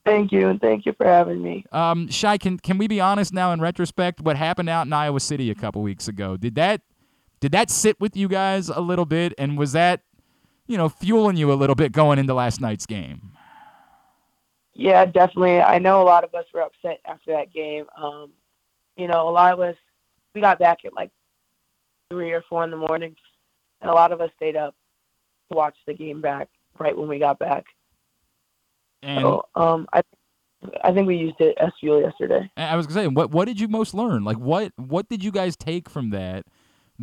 Thank 0.03 0.31
you, 0.31 0.49
and 0.49 0.59
thank 0.59 0.87
you 0.87 0.93
for 0.97 1.05
having 1.05 1.39
me. 1.39 1.65
Um, 1.71 2.07
Shy, 2.07 2.39
can 2.39 2.57
can 2.57 2.79
we 2.79 2.87
be 2.87 2.99
honest 2.99 3.31
now? 3.31 3.51
In 3.51 3.61
retrospect, 3.61 4.21
what 4.21 4.37
happened 4.37 4.69
out 4.69 4.87
in 4.87 4.93
Iowa 4.93 5.19
City 5.19 5.51
a 5.51 5.55
couple 5.55 5.83
weeks 5.83 6.07
ago 6.07 6.35
did 6.35 6.55
that 6.55 6.81
did 7.41 7.51
that 7.51 7.69
sit 7.69 7.99
with 7.99 8.15
you 8.15 8.29
guys 8.29 8.69
a 8.69 8.79
little 8.79 9.05
bit, 9.05 9.33
and 9.37 9.57
was 9.57 9.73
that 9.73 10.01
you 10.67 10.77
know 10.77 10.87
fueling 10.87 11.35
you 11.35 11.51
a 11.51 11.55
little 11.55 11.75
bit 11.75 11.91
going 11.91 12.19
into 12.19 12.33
last 12.33 12.61
night's 12.61 12.85
game? 12.85 13.31
Yeah, 14.73 15.05
definitely. 15.05 15.59
I 15.59 15.79
know 15.79 16.01
a 16.01 16.05
lot 16.05 16.23
of 16.23 16.33
us 16.33 16.45
were 16.53 16.61
upset 16.61 17.01
after 17.05 17.31
that 17.33 17.51
game. 17.51 17.85
Um, 18.01 18.31
you 18.95 19.07
know, 19.07 19.27
a 19.27 19.31
lot 19.31 19.51
of 19.51 19.59
us 19.59 19.75
we 20.33 20.39
got 20.39 20.59
back 20.59 20.85
at 20.85 20.93
like 20.93 21.11
three 22.09 22.31
or 22.31 22.43
four 22.47 22.63
in 22.63 22.71
the 22.71 22.77
morning, 22.77 23.15
and 23.81 23.89
a 23.89 23.93
lot 23.93 24.11
of 24.11 24.21
us 24.21 24.29
stayed 24.37 24.55
up 24.55 24.75
to 25.51 25.57
watch 25.57 25.75
the 25.85 25.93
game 25.93 26.21
back 26.21 26.47
right 26.79 26.97
when 26.97 27.09
we 27.09 27.19
got 27.19 27.39
back. 27.39 27.65
And 29.03 29.21
so, 29.21 29.45
um, 29.55 29.87
I 29.91 30.03
I 30.83 30.93
think 30.93 31.07
we 31.07 31.17
used 31.17 31.39
it 31.39 31.57
as 31.59 31.71
fuel 31.79 32.01
yesterday. 32.01 32.49
I 32.55 32.75
was 32.75 32.85
gonna 32.85 33.01
say, 33.01 33.07
what 33.07 33.31
what 33.31 33.45
did 33.45 33.59
you 33.59 33.67
most 33.67 33.93
learn? 33.93 34.23
Like, 34.23 34.37
what 34.37 34.73
what 34.77 35.09
did 35.09 35.23
you 35.23 35.31
guys 35.31 35.55
take 35.55 35.89
from 35.89 36.11
that? 36.11 36.45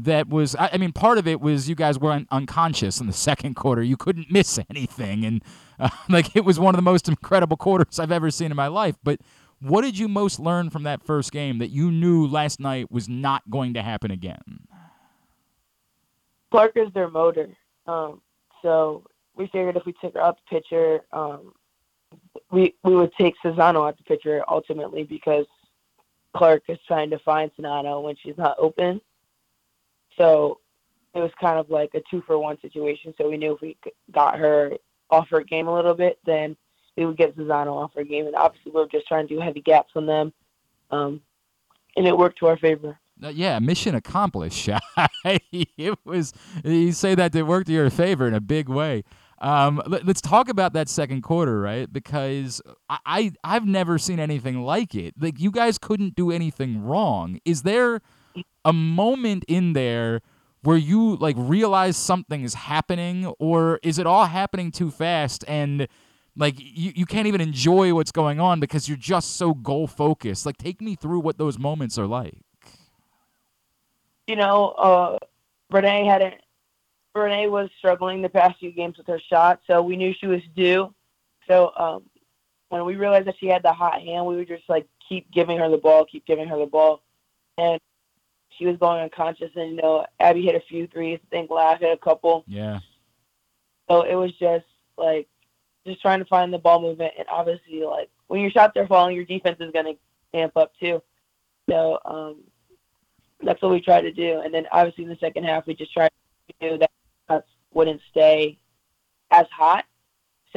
That 0.02 0.28
was, 0.28 0.54
I, 0.58 0.76
mean, 0.76 0.92
part 0.92 1.18
of 1.18 1.26
it 1.26 1.40
was 1.40 1.68
you 1.68 1.74
guys 1.74 1.98
were 1.98 2.12
un- 2.12 2.28
unconscious 2.30 3.00
in 3.00 3.06
the 3.06 3.12
second 3.12 3.54
quarter. 3.54 3.82
You 3.82 3.96
couldn't 3.96 4.30
miss 4.30 4.58
anything, 4.70 5.24
and 5.24 5.42
uh, 5.78 5.88
like 6.08 6.36
it 6.36 6.44
was 6.44 6.60
one 6.60 6.74
of 6.74 6.78
the 6.78 6.82
most 6.82 7.08
incredible 7.08 7.56
quarters 7.56 7.98
I've 7.98 8.12
ever 8.12 8.30
seen 8.30 8.50
in 8.50 8.56
my 8.56 8.68
life. 8.68 8.96
But 9.02 9.20
what 9.60 9.82
did 9.82 9.98
you 9.98 10.06
most 10.08 10.38
learn 10.38 10.70
from 10.70 10.84
that 10.84 11.02
first 11.02 11.32
game 11.32 11.58
that 11.58 11.70
you 11.70 11.90
knew 11.90 12.26
last 12.26 12.60
night 12.60 12.92
was 12.92 13.08
not 13.08 13.42
going 13.50 13.74
to 13.74 13.82
happen 13.82 14.10
again? 14.10 14.68
Clark 16.50 16.72
is 16.76 16.92
their 16.94 17.10
motor, 17.10 17.48
um, 17.86 18.22
so 18.62 19.04
we 19.34 19.46
figured 19.46 19.76
if 19.76 19.84
we 19.84 19.94
took 20.00 20.14
her 20.14 20.22
up 20.22 20.38
the 20.38 20.60
pitcher, 20.60 21.00
um, 21.12 21.52
we 22.50 22.74
we 22.84 22.94
would 22.94 23.12
take 23.18 23.34
Czinano 23.44 23.88
at 23.88 23.96
the 23.98 24.04
pitcher 24.04 24.42
ultimately 24.48 25.04
because 25.04 25.46
Clark 26.34 26.62
is 26.68 26.78
trying 26.86 27.10
to 27.10 27.18
find 27.18 27.50
Czinano 27.58 28.02
when 28.02 28.16
she's 28.16 28.38
not 28.38 28.56
open. 28.58 29.00
So 30.18 30.58
it 31.14 31.20
was 31.20 31.30
kind 31.40 31.58
of 31.58 31.70
like 31.70 31.90
a 31.94 32.02
two 32.10 32.22
for 32.26 32.38
one 32.38 32.60
situation. 32.60 33.14
So 33.16 33.28
we 33.28 33.36
knew 33.36 33.54
if 33.54 33.60
we 33.60 33.76
got 34.12 34.38
her 34.38 34.72
off 35.10 35.28
her 35.30 35.42
game 35.42 35.68
a 35.68 35.74
little 35.74 35.94
bit, 35.94 36.18
then 36.26 36.56
we 36.96 37.06
would 37.06 37.16
get 37.16 37.36
Czinano 37.36 37.72
off 37.72 37.94
her 37.94 38.04
game. 38.04 38.26
And 38.26 38.34
obviously, 38.34 38.72
we 38.72 38.80
are 38.82 38.86
just 38.86 39.06
trying 39.06 39.26
to 39.26 39.34
do 39.34 39.40
heavy 39.40 39.60
gaps 39.60 39.92
on 39.94 40.06
them, 40.06 40.32
um, 40.90 41.20
and 41.96 42.06
it 42.06 42.16
worked 42.16 42.38
to 42.40 42.46
our 42.46 42.58
favor. 42.58 42.98
Uh, 43.22 43.28
yeah, 43.28 43.58
mission 43.58 43.94
accomplished. 43.94 44.68
it 45.24 45.98
was 46.04 46.32
you 46.64 46.92
say 46.92 47.14
that 47.14 47.34
it 47.34 47.42
worked 47.44 47.66
to 47.68 47.72
your 47.72 47.90
favor 47.90 48.26
in 48.26 48.34
a 48.34 48.40
big 48.40 48.68
way. 48.68 49.04
Um, 49.40 49.80
let, 49.86 50.08
us 50.08 50.20
talk 50.20 50.48
about 50.48 50.72
that 50.72 50.88
second 50.88 51.22
quarter, 51.22 51.60
right? 51.60 51.92
Because 51.92 52.60
I, 52.88 52.98
I 53.06 53.32
I've 53.44 53.66
never 53.66 53.98
seen 53.98 54.18
anything 54.18 54.62
like 54.62 54.94
it. 54.94 55.14
Like 55.18 55.40
you 55.40 55.50
guys 55.50 55.78
couldn't 55.78 56.16
do 56.16 56.30
anything 56.30 56.82
wrong. 56.82 57.40
Is 57.44 57.62
there 57.62 58.00
a 58.64 58.72
moment 58.72 59.44
in 59.48 59.72
there 59.72 60.20
where 60.62 60.76
you 60.76 61.16
like 61.16 61.36
realize 61.38 61.96
something 61.96 62.42
is 62.42 62.54
happening, 62.54 63.26
or 63.38 63.78
is 63.82 63.98
it 63.98 64.06
all 64.06 64.26
happening 64.26 64.70
too 64.70 64.90
fast 64.90 65.44
and 65.46 65.88
like 66.36 66.54
you, 66.58 66.92
you 66.94 67.06
can't 67.06 67.26
even 67.26 67.40
enjoy 67.40 67.94
what's 67.94 68.12
going 68.12 68.40
on 68.40 68.60
because 68.60 68.88
you're 68.88 68.96
just 68.96 69.36
so 69.36 69.54
goal 69.54 69.86
focused? 69.86 70.46
Like 70.46 70.56
take 70.56 70.80
me 70.80 70.96
through 70.96 71.20
what 71.20 71.38
those 71.38 71.58
moments 71.58 71.98
are 71.98 72.06
like. 72.06 72.38
You 74.26 74.36
know, 74.36 74.68
uh, 74.70 75.18
Renee 75.70 76.06
had 76.06 76.22
a 76.22 76.32
Renee 77.14 77.48
was 77.48 77.70
struggling 77.78 78.22
the 78.22 78.28
past 78.28 78.58
few 78.58 78.70
games 78.70 78.96
with 78.98 79.06
her 79.06 79.20
shot, 79.28 79.60
so 79.66 79.82
we 79.82 79.96
knew 79.96 80.14
she 80.18 80.26
was 80.26 80.42
due. 80.54 80.94
So 81.48 81.72
um, 81.76 82.02
when 82.68 82.84
we 82.84 82.96
realized 82.96 83.26
that 83.26 83.36
she 83.40 83.46
had 83.46 83.62
the 83.62 83.72
hot 83.72 84.00
hand, 84.00 84.26
we 84.26 84.36
would 84.36 84.48
just 84.48 84.68
like 84.68 84.86
keep 85.08 85.30
giving 85.32 85.58
her 85.58 85.68
the 85.68 85.78
ball, 85.78 86.04
keep 86.04 86.26
giving 86.26 86.46
her 86.48 86.58
the 86.58 86.66
ball, 86.66 87.02
and 87.56 87.80
she 88.58 88.66
was 88.66 88.76
going 88.76 89.02
unconscious. 89.02 89.50
And 89.54 89.76
you 89.76 89.82
know, 89.82 90.04
Abby 90.20 90.42
hit 90.42 90.54
a 90.54 90.60
few 90.68 90.86
threes. 90.86 91.20
I 91.22 91.28
think 91.30 91.50
Lav 91.50 91.80
hit 91.80 91.92
a 91.92 91.96
couple. 91.96 92.44
Yeah. 92.46 92.80
So 93.88 94.02
it 94.02 94.14
was 94.14 94.32
just 94.38 94.66
like 94.96 95.28
just 95.86 96.02
trying 96.02 96.18
to 96.18 96.26
find 96.26 96.52
the 96.52 96.58
ball 96.58 96.82
movement, 96.82 97.14
and 97.18 97.26
obviously, 97.30 97.82
like 97.84 98.10
when 98.26 98.40
your 98.40 98.50
shots 98.50 98.76
are 98.76 98.86
falling, 98.86 99.16
your 99.16 99.24
defense 99.24 99.56
is 99.60 99.72
gonna 99.72 99.94
amp 100.34 100.56
up 100.56 100.72
too. 100.78 101.02
So 101.70 101.98
um, 102.04 102.42
that's 103.42 103.62
what 103.62 103.70
we 103.70 103.80
tried 103.80 104.02
to 104.02 104.12
do. 104.12 104.40
And 104.40 104.52
then 104.52 104.66
obviously 104.72 105.04
in 105.04 105.10
the 105.10 105.16
second 105.16 105.44
half, 105.44 105.66
we 105.66 105.74
just 105.74 105.92
tried 105.92 106.10
to 106.60 106.70
do 106.70 106.78
that 106.78 106.90
wouldn't 107.72 108.00
stay 108.10 108.58
as 109.30 109.46
hot. 109.50 109.84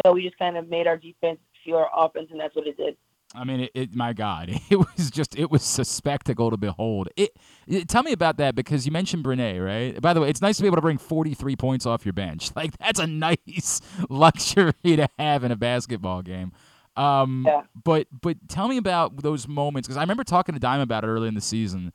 So 0.03 0.13
we 0.13 0.23
just 0.23 0.39
kind 0.39 0.57
of 0.57 0.69
made 0.69 0.87
our 0.87 0.97
defense 0.97 1.39
feel 1.63 1.77
our 1.77 1.89
offense, 1.93 2.29
and 2.31 2.39
that's 2.39 2.55
what 2.55 2.67
it 2.67 2.77
did. 2.77 2.97
I 3.33 3.43
mean, 3.43 3.61
it, 3.61 3.71
it, 3.73 3.95
my 3.95 4.13
God, 4.13 4.49
it 4.69 4.75
was 4.75 5.09
just 5.09 5.37
it 5.37 5.49
was 5.49 5.79
a 5.79 5.85
spectacle 5.85 6.51
to 6.51 6.57
behold. 6.57 7.09
It, 7.15 7.35
it, 7.67 7.87
tell 7.87 8.03
me 8.03 8.11
about 8.11 8.37
that 8.37 8.55
because 8.55 8.85
you 8.85 8.91
mentioned 8.91 9.23
Brinae, 9.23 9.63
right? 9.63 10.01
By 10.01 10.13
the 10.13 10.21
way, 10.21 10.29
it's 10.29 10.41
nice 10.41 10.57
to 10.57 10.63
be 10.63 10.67
able 10.67 10.77
to 10.77 10.81
bring 10.81 10.97
43 10.97 11.55
points 11.55 11.85
off 11.85 12.05
your 12.05 12.13
bench. 12.13 12.51
Like 12.61 12.77
that's 12.77 12.99
a 12.99 13.07
nice 13.07 13.81
luxury 14.09 14.73
to 14.83 15.07
have 15.17 15.43
in 15.43 15.51
a 15.51 15.55
basketball 15.55 16.21
game. 16.21 16.51
Um, 16.95 17.45
yeah. 17.47 17.63
But 17.83 18.07
but 18.21 18.37
tell 18.49 18.67
me 18.67 18.77
about 18.77 19.23
those 19.23 19.47
moments 19.47 19.87
because 19.87 19.97
I 19.97 20.01
remember 20.01 20.23
talking 20.23 20.53
to 20.53 20.59
Dime 20.59 20.81
about 20.81 21.03
it 21.03 21.07
early 21.07 21.27
in 21.27 21.33
the 21.33 21.41
season. 21.41 21.91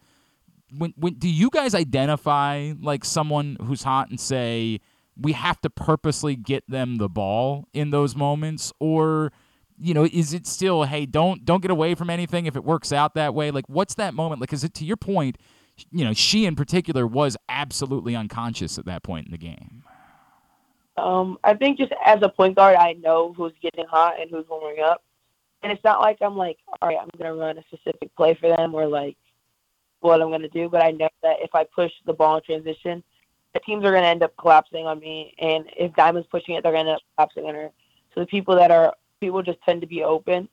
When 0.76 0.92
when 0.96 1.14
do 1.14 1.28
you 1.28 1.50
guys 1.50 1.74
identify 1.74 2.72
like 2.80 3.04
someone 3.04 3.58
who's 3.62 3.84
hot 3.84 4.10
and 4.10 4.18
say 4.18 4.80
we 5.16 5.32
have 5.32 5.60
to 5.60 5.70
purposely 5.70 6.34
get 6.34 6.68
them 6.68 6.96
the 6.96 7.08
ball 7.08 7.68
in 7.72 7.90
those 7.90 8.16
moments 8.16 8.72
or? 8.80 9.30
You 9.78 9.94
know, 9.94 10.04
is 10.04 10.32
it 10.32 10.46
still, 10.46 10.84
hey, 10.84 11.06
don't 11.06 11.44
don't 11.44 11.60
get 11.60 11.70
away 11.70 11.94
from 11.94 12.10
anything 12.10 12.46
if 12.46 12.56
it 12.56 12.64
works 12.64 12.92
out 12.92 13.14
that 13.14 13.34
way? 13.34 13.50
Like, 13.50 13.68
what's 13.68 13.94
that 13.94 14.14
moment? 14.14 14.40
Like, 14.40 14.50
because 14.50 14.68
to 14.68 14.84
your 14.84 14.96
point, 14.96 15.38
you 15.90 16.04
know, 16.04 16.12
she 16.12 16.46
in 16.46 16.56
particular 16.56 17.06
was 17.06 17.36
absolutely 17.48 18.16
unconscious 18.16 18.78
at 18.78 18.86
that 18.86 19.02
point 19.02 19.26
in 19.26 19.32
the 19.32 19.38
game. 19.38 19.82
Um, 20.96 21.38
I 21.44 21.54
think 21.54 21.76
just 21.78 21.92
as 22.04 22.20
a 22.22 22.28
point 22.28 22.56
guard, 22.56 22.76
I 22.76 22.94
know 22.94 23.34
who's 23.36 23.52
getting 23.60 23.84
hot 23.86 24.18
and 24.18 24.30
who's 24.30 24.46
warming 24.48 24.82
up, 24.82 25.02
and 25.62 25.70
it's 25.70 25.84
not 25.84 26.00
like 26.00 26.18
I'm 26.22 26.36
like, 26.36 26.58
all 26.80 26.88
right, 26.88 26.98
I'm 27.00 27.10
gonna 27.18 27.34
run 27.34 27.58
a 27.58 27.62
specific 27.64 28.14
play 28.16 28.34
for 28.34 28.48
them 28.48 28.74
or 28.74 28.86
like 28.86 29.16
what 30.00 30.22
I'm 30.22 30.30
gonna 30.30 30.48
do, 30.48 30.70
but 30.70 30.82
I 30.82 30.92
know 30.92 31.08
that 31.22 31.36
if 31.40 31.54
I 31.54 31.64
push 31.64 31.92
the 32.06 32.14
ball 32.14 32.36
in 32.38 32.42
transition, 32.44 33.02
the 33.52 33.60
teams 33.60 33.84
are 33.84 33.92
gonna 33.92 34.06
end 34.06 34.22
up 34.22 34.34
collapsing 34.38 34.86
on 34.86 35.00
me, 35.00 35.34
and 35.38 35.66
if 35.76 35.94
Diamond's 35.94 36.28
pushing 36.30 36.54
it, 36.54 36.62
they're 36.62 36.72
gonna 36.72 36.90
end 36.90 36.96
up 36.96 37.02
collapsing 37.16 37.44
on 37.44 37.54
her. 37.54 37.70
So 38.14 38.20
the 38.20 38.26
people 38.26 38.56
that 38.56 38.70
are 38.70 38.94
people 39.20 39.42
just 39.42 39.60
tend 39.62 39.80
to 39.80 39.86
be 39.86 40.02
open. 40.02 40.48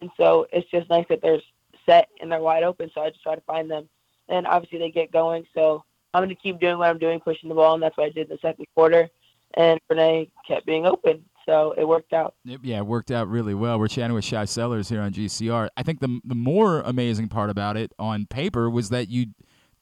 And 0.00 0.10
so 0.16 0.46
it's 0.52 0.70
just 0.70 0.88
nice 0.90 1.06
that 1.08 1.20
they're 1.22 1.40
set 1.86 2.08
and 2.20 2.30
they're 2.30 2.40
wide 2.40 2.62
open. 2.62 2.90
So 2.94 3.00
I 3.00 3.10
just 3.10 3.22
try 3.22 3.34
to 3.34 3.40
find 3.42 3.70
them. 3.70 3.88
And 4.28 4.46
obviously 4.46 4.78
they 4.78 4.90
get 4.90 5.10
going. 5.10 5.46
So 5.54 5.84
I'm 6.14 6.20
going 6.20 6.28
to 6.34 6.40
keep 6.40 6.60
doing 6.60 6.78
what 6.78 6.88
I'm 6.88 6.98
doing, 6.98 7.20
pushing 7.20 7.48
the 7.48 7.54
ball. 7.54 7.74
And 7.74 7.82
that's 7.82 7.96
what 7.96 8.06
I 8.06 8.10
did 8.10 8.30
in 8.30 8.36
the 8.36 8.38
second 8.40 8.66
quarter. 8.74 9.08
And 9.54 9.80
Renee 9.88 10.30
kept 10.46 10.66
being 10.66 10.86
open. 10.86 11.24
So 11.46 11.72
it 11.78 11.88
worked 11.88 12.12
out. 12.12 12.34
Yeah, 12.44 12.78
it 12.78 12.86
worked 12.86 13.10
out 13.10 13.26
really 13.26 13.54
well. 13.54 13.78
We're 13.78 13.88
chatting 13.88 14.12
with 14.12 14.24
Shy 14.24 14.44
Sellers 14.44 14.90
here 14.90 15.00
on 15.00 15.12
GCR. 15.12 15.70
I 15.78 15.82
think 15.82 16.00
the 16.00 16.20
the 16.22 16.34
more 16.34 16.82
amazing 16.82 17.28
part 17.28 17.48
about 17.48 17.78
it 17.78 17.90
on 17.98 18.26
paper 18.26 18.68
was 18.68 18.90
that 18.90 19.08
you 19.08 19.28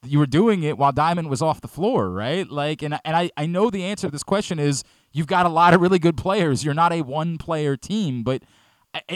you 0.04 0.20
were 0.20 0.26
doing 0.26 0.62
it 0.62 0.78
while 0.78 0.92
Diamond 0.92 1.28
was 1.28 1.42
off 1.42 1.60
the 1.60 1.66
floor, 1.68 2.08
right? 2.10 2.48
Like, 2.48 2.82
and 2.82 3.00
and 3.04 3.16
I 3.16 3.30
I 3.36 3.46
know 3.46 3.68
the 3.68 3.82
answer 3.82 4.06
to 4.06 4.12
this 4.12 4.22
question 4.22 4.60
is 4.60 4.84
you've 5.16 5.26
got 5.26 5.46
a 5.46 5.48
lot 5.48 5.72
of 5.72 5.80
really 5.80 5.98
good 5.98 6.16
players. 6.16 6.62
You're 6.62 6.74
not 6.74 6.92
a 6.92 7.00
one 7.00 7.38
player 7.38 7.74
team, 7.74 8.22
but 8.22 8.42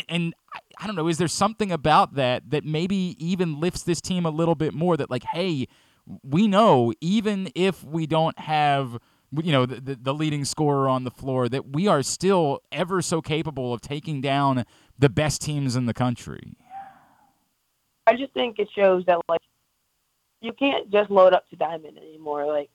and 0.08 0.34
I 0.78 0.86
don't 0.86 0.96
know, 0.96 1.08
is 1.08 1.18
there 1.18 1.28
something 1.28 1.70
about 1.70 2.14
that 2.14 2.50
that 2.50 2.64
maybe 2.64 3.16
even 3.18 3.60
lifts 3.60 3.82
this 3.82 4.00
team 4.00 4.24
a 4.24 4.30
little 4.30 4.54
bit 4.54 4.72
more 4.72 4.96
that 4.96 5.10
like, 5.10 5.24
hey, 5.24 5.68
we 6.22 6.48
know 6.48 6.92
even 7.00 7.50
if 7.54 7.84
we 7.84 8.06
don't 8.06 8.38
have 8.38 8.98
you 9.42 9.52
know 9.52 9.64
the, 9.64 9.96
the 10.00 10.12
leading 10.12 10.44
scorer 10.44 10.88
on 10.88 11.04
the 11.04 11.10
floor 11.10 11.48
that 11.48 11.68
we 11.68 11.86
are 11.86 12.02
still 12.02 12.62
ever 12.72 13.00
so 13.00 13.20
capable 13.22 13.72
of 13.72 13.80
taking 13.80 14.20
down 14.20 14.64
the 14.98 15.08
best 15.08 15.40
teams 15.40 15.76
in 15.76 15.86
the 15.86 15.94
country. 15.94 16.56
I 18.08 18.16
just 18.16 18.32
think 18.32 18.58
it 18.58 18.68
shows 18.74 19.04
that 19.06 19.20
like 19.28 19.42
you 20.40 20.52
can't 20.52 20.90
just 20.90 21.10
load 21.10 21.32
up 21.32 21.48
to 21.50 21.56
Diamond 21.56 21.96
anymore. 21.98 22.46
Like 22.46 22.70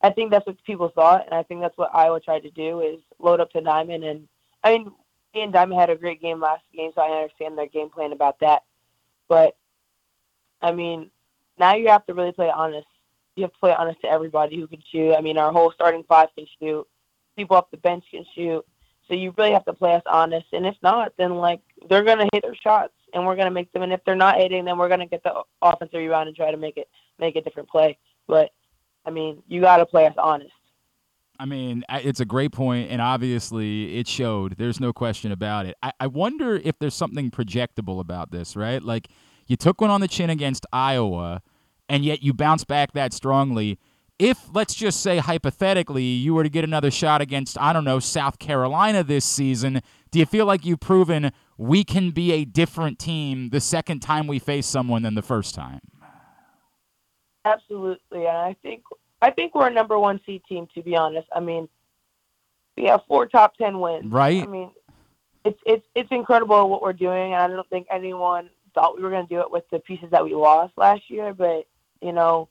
I 0.00 0.10
think 0.10 0.30
that's 0.30 0.46
what 0.46 0.62
people 0.64 0.88
thought, 0.88 1.24
and 1.26 1.34
I 1.34 1.42
think 1.42 1.60
that's 1.60 1.76
what 1.76 1.94
Iowa 1.94 2.20
tried 2.20 2.44
to 2.44 2.50
do 2.50 2.80
is 2.80 3.00
load 3.18 3.40
up 3.40 3.50
to 3.52 3.60
Diamond. 3.60 4.04
And 4.04 4.28
I 4.62 4.78
mean, 4.78 4.92
me 5.34 5.42
and 5.42 5.52
Diamond 5.52 5.80
had 5.80 5.90
a 5.90 5.96
great 5.96 6.22
game 6.22 6.40
last 6.40 6.62
game, 6.74 6.92
so 6.94 7.02
I 7.02 7.22
understand 7.22 7.58
their 7.58 7.66
game 7.66 7.90
plan 7.90 8.12
about 8.12 8.38
that. 8.40 8.62
But 9.28 9.56
I 10.62 10.72
mean, 10.72 11.10
now 11.58 11.74
you 11.74 11.88
have 11.88 12.06
to 12.06 12.14
really 12.14 12.32
play 12.32 12.50
honest. 12.50 12.86
You 13.34 13.42
have 13.44 13.52
to 13.52 13.58
play 13.58 13.74
honest 13.74 14.00
to 14.02 14.08
everybody 14.08 14.56
who 14.56 14.66
can 14.66 14.82
shoot. 14.90 15.14
I 15.14 15.20
mean, 15.20 15.38
our 15.38 15.52
whole 15.52 15.72
starting 15.72 16.04
five 16.04 16.28
can 16.36 16.46
shoot. 16.60 16.86
People 17.36 17.56
off 17.56 17.70
the 17.70 17.76
bench 17.76 18.04
can 18.10 18.24
shoot. 18.34 18.64
So 19.08 19.14
you 19.14 19.32
really 19.36 19.52
have 19.52 19.64
to 19.64 19.72
play 19.72 19.94
us 19.94 20.02
honest. 20.06 20.46
And 20.52 20.66
if 20.66 20.76
not, 20.82 21.12
then 21.16 21.36
like 21.36 21.60
they're 21.88 22.04
gonna 22.04 22.28
hit 22.32 22.42
their 22.42 22.54
shots, 22.54 22.94
and 23.14 23.26
we're 23.26 23.36
gonna 23.36 23.50
make 23.50 23.72
them. 23.72 23.82
And 23.82 23.92
if 23.92 24.04
they're 24.04 24.14
not 24.14 24.38
hitting, 24.38 24.64
then 24.64 24.78
we're 24.78 24.88
gonna 24.88 25.06
get 25.06 25.24
the 25.24 25.42
offensive 25.60 25.98
rebound 25.98 26.28
and 26.28 26.36
try 26.36 26.52
to 26.52 26.56
make 26.56 26.76
it 26.76 26.88
make 27.18 27.34
a 27.34 27.40
different 27.40 27.68
play. 27.68 27.98
But 28.28 28.52
I 29.04 29.10
mean, 29.10 29.42
you 29.48 29.60
got 29.60 29.78
to 29.78 29.86
play 29.86 30.06
us 30.06 30.14
honest. 30.18 30.52
I 31.40 31.44
mean, 31.44 31.84
it's 31.88 32.18
a 32.18 32.24
great 32.24 32.50
point, 32.50 32.90
and 32.90 33.00
obviously 33.00 33.96
it 33.96 34.08
showed. 34.08 34.56
There's 34.58 34.80
no 34.80 34.92
question 34.92 35.30
about 35.30 35.66
it. 35.66 35.76
I, 35.82 35.92
I 36.00 36.06
wonder 36.08 36.56
if 36.56 36.78
there's 36.80 36.94
something 36.94 37.30
projectable 37.30 38.00
about 38.00 38.32
this, 38.32 38.56
right? 38.56 38.82
Like, 38.82 39.08
you 39.46 39.56
took 39.56 39.80
one 39.80 39.88
on 39.88 40.00
the 40.00 40.08
chin 40.08 40.30
against 40.30 40.66
Iowa, 40.72 41.42
and 41.88 42.04
yet 42.04 42.22
you 42.22 42.34
bounce 42.34 42.64
back 42.64 42.92
that 42.92 43.12
strongly. 43.12 43.78
If, 44.18 44.52
let's 44.52 44.74
just 44.74 45.00
say, 45.00 45.18
hypothetically, 45.18 46.02
you 46.02 46.34
were 46.34 46.42
to 46.42 46.48
get 46.48 46.64
another 46.64 46.90
shot 46.90 47.20
against, 47.20 47.56
I 47.56 47.72
don't 47.72 47.84
know, 47.84 48.00
South 48.00 48.40
Carolina 48.40 49.04
this 49.04 49.24
season, 49.24 49.80
do 50.10 50.18
you 50.18 50.26
feel 50.26 50.44
like 50.44 50.64
you've 50.66 50.80
proven 50.80 51.30
we 51.56 51.84
can 51.84 52.10
be 52.10 52.32
a 52.32 52.44
different 52.44 52.98
team 52.98 53.50
the 53.50 53.60
second 53.60 54.00
time 54.00 54.26
we 54.26 54.40
face 54.40 54.66
someone 54.66 55.02
than 55.02 55.14
the 55.14 55.22
first 55.22 55.54
time? 55.54 55.80
Absolutely, 57.52 58.26
and 58.26 58.36
I 58.36 58.56
think 58.62 58.82
I 59.22 59.30
think 59.30 59.54
we're 59.54 59.68
a 59.68 59.72
number 59.72 59.98
one 59.98 60.20
seed 60.26 60.42
team. 60.48 60.68
To 60.74 60.82
be 60.82 60.96
honest, 60.96 61.28
I 61.34 61.40
mean, 61.40 61.68
we 62.76 62.84
have 62.84 63.00
four 63.08 63.26
top 63.26 63.56
ten 63.56 63.80
wins. 63.80 64.10
Right. 64.10 64.42
I 64.42 64.46
mean, 64.46 64.70
it's 65.44 65.58
it's 65.64 65.86
it's 65.94 66.10
incredible 66.10 66.68
what 66.68 66.82
we're 66.82 66.92
doing, 66.92 67.32
and 67.32 67.42
I 67.42 67.48
don't 67.48 67.68
think 67.70 67.86
anyone 67.90 68.50
thought 68.74 68.96
we 68.96 69.02
were 69.02 69.10
going 69.10 69.26
to 69.26 69.34
do 69.34 69.40
it 69.40 69.50
with 69.50 69.64
the 69.70 69.78
pieces 69.78 70.10
that 70.10 70.24
we 70.24 70.34
lost 70.34 70.74
last 70.76 71.08
year. 71.08 71.32
But 71.32 71.66
you 72.02 72.12
know, 72.12 72.48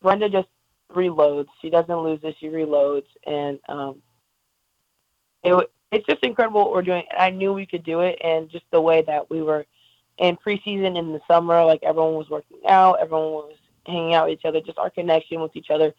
Brenda 0.00 0.28
just 0.28 0.48
reloads. 0.94 1.48
She 1.60 1.70
doesn't 1.70 2.02
lose 2.02 2.20
this; 2.20 2.36
she 2.38 2.46
reloads, 2.46 3.06
and 3.26 3.58
um, 3.68 4.02
it 5.42 5.70
it's 5.90 6.06
just 6.06 6.22
incredible 6.22 6.60
what 6.60 6.72
we're 6.72 6.82
doing. 6.82 7.04
And 7.10 7.20
I 7.20 7.30
knew 7.30 7.52
we 7.52 7.66
could 7.66 7.84
do 7.84 8.00
it, 8.00 8.18
and 8.22 8.48
just 8.48 8.64
the 8.70 8.80
way 8.80 9.02
that 9.02 9.28
we 9.28 9.42
were 9.42 9.66
in 10.20 10.36
preseason 10.36 10.98
in 10.98 11.12
the 11.12 11.20
summer, 11.26 11.64
like 11.64 11.82
everyone 11.82 12.14
was 12.14 12.28
working 12.28 12.58
out, 12.68 12.98
everyone 13.00 13.32
was 13.32 13.56
hanging 13.86 14.14
out 14.14 14.28
with 14.28 14.38
each 14.38 14.44
other. 14.44 14.60
Just 14.60 14.78
our 14.78 14.90
connection 14.90 15.40
with 15.40 15.56
each 15.56 15.70
other 15.70 15.94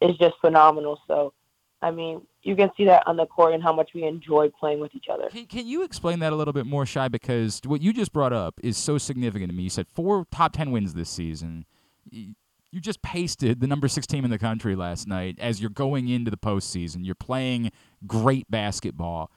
is 0.00 0.16
just 0.16 0.36
phenomenal. 0.40 1.00
So, 1.08 1.34
I 1.82 1.90
mean, 1.90 2.22
you 2.44 2.54
can 2.54 2.70
see 2.76 2.84
that 2.84 3.02
on 3.06 3.16
the 3.16 3.26
court 3.26 3.52
and 3.52 3.62
how 3.62 3.72
much 3.72 3.90
we 3.92 4.04
enjoy 4.04 4.48
playing 4.48 4.78
with 4.78 4.94
each 4.94 5.06
other. 5.10 5.28
Can, 5.28 5.46
can 5.46 5.66
you 5.66 5.82
explain 5.82 6.20
that 6.20 6.32
a 6.32 6.36
little 6.36 6.52
bit 6.52 6.66
more, 6.66 6.86
Shy? 6.86 7.08
Because 7.08 7.60
what 7.64 7.82
you 7.82 7.92
just 7.92 8.12
brought 8.12 8.32
up 8.32 8.60
is 8.62 8.76
so 8.76 8.96
significant 8.96 9.50
to 9.50 9.56
me. 9.56 9.64
You 9.64 9.70
said 9.70 9.88
four 9.92 10.24
top 10.30 10.52
10 10.52 10.70
wins 10.70 10.94
this 10.94 11.10
season. 11.10 11.66
You 12.10 12.80
just 12.80 13.02
pasted 13.02 13.60
the 13.60 13.66
number 13.66 13.88
six 13.88 14.06
team 14.06 14.24
in 14.24 14.30
the 14.30 14.38
country 14.38 14.76
last 14.76 15.08
night 15.08 15.36
as 15.40 15.60
you're 15.60 15.70
going 15.70 16.08
into 16.08 16.30
the 16.30 16.36
postseason. 16.36 17.04
You're 17.04 17.14
playing 17.16 17.72
great 18.06 18.48
basketball 18.50 19.30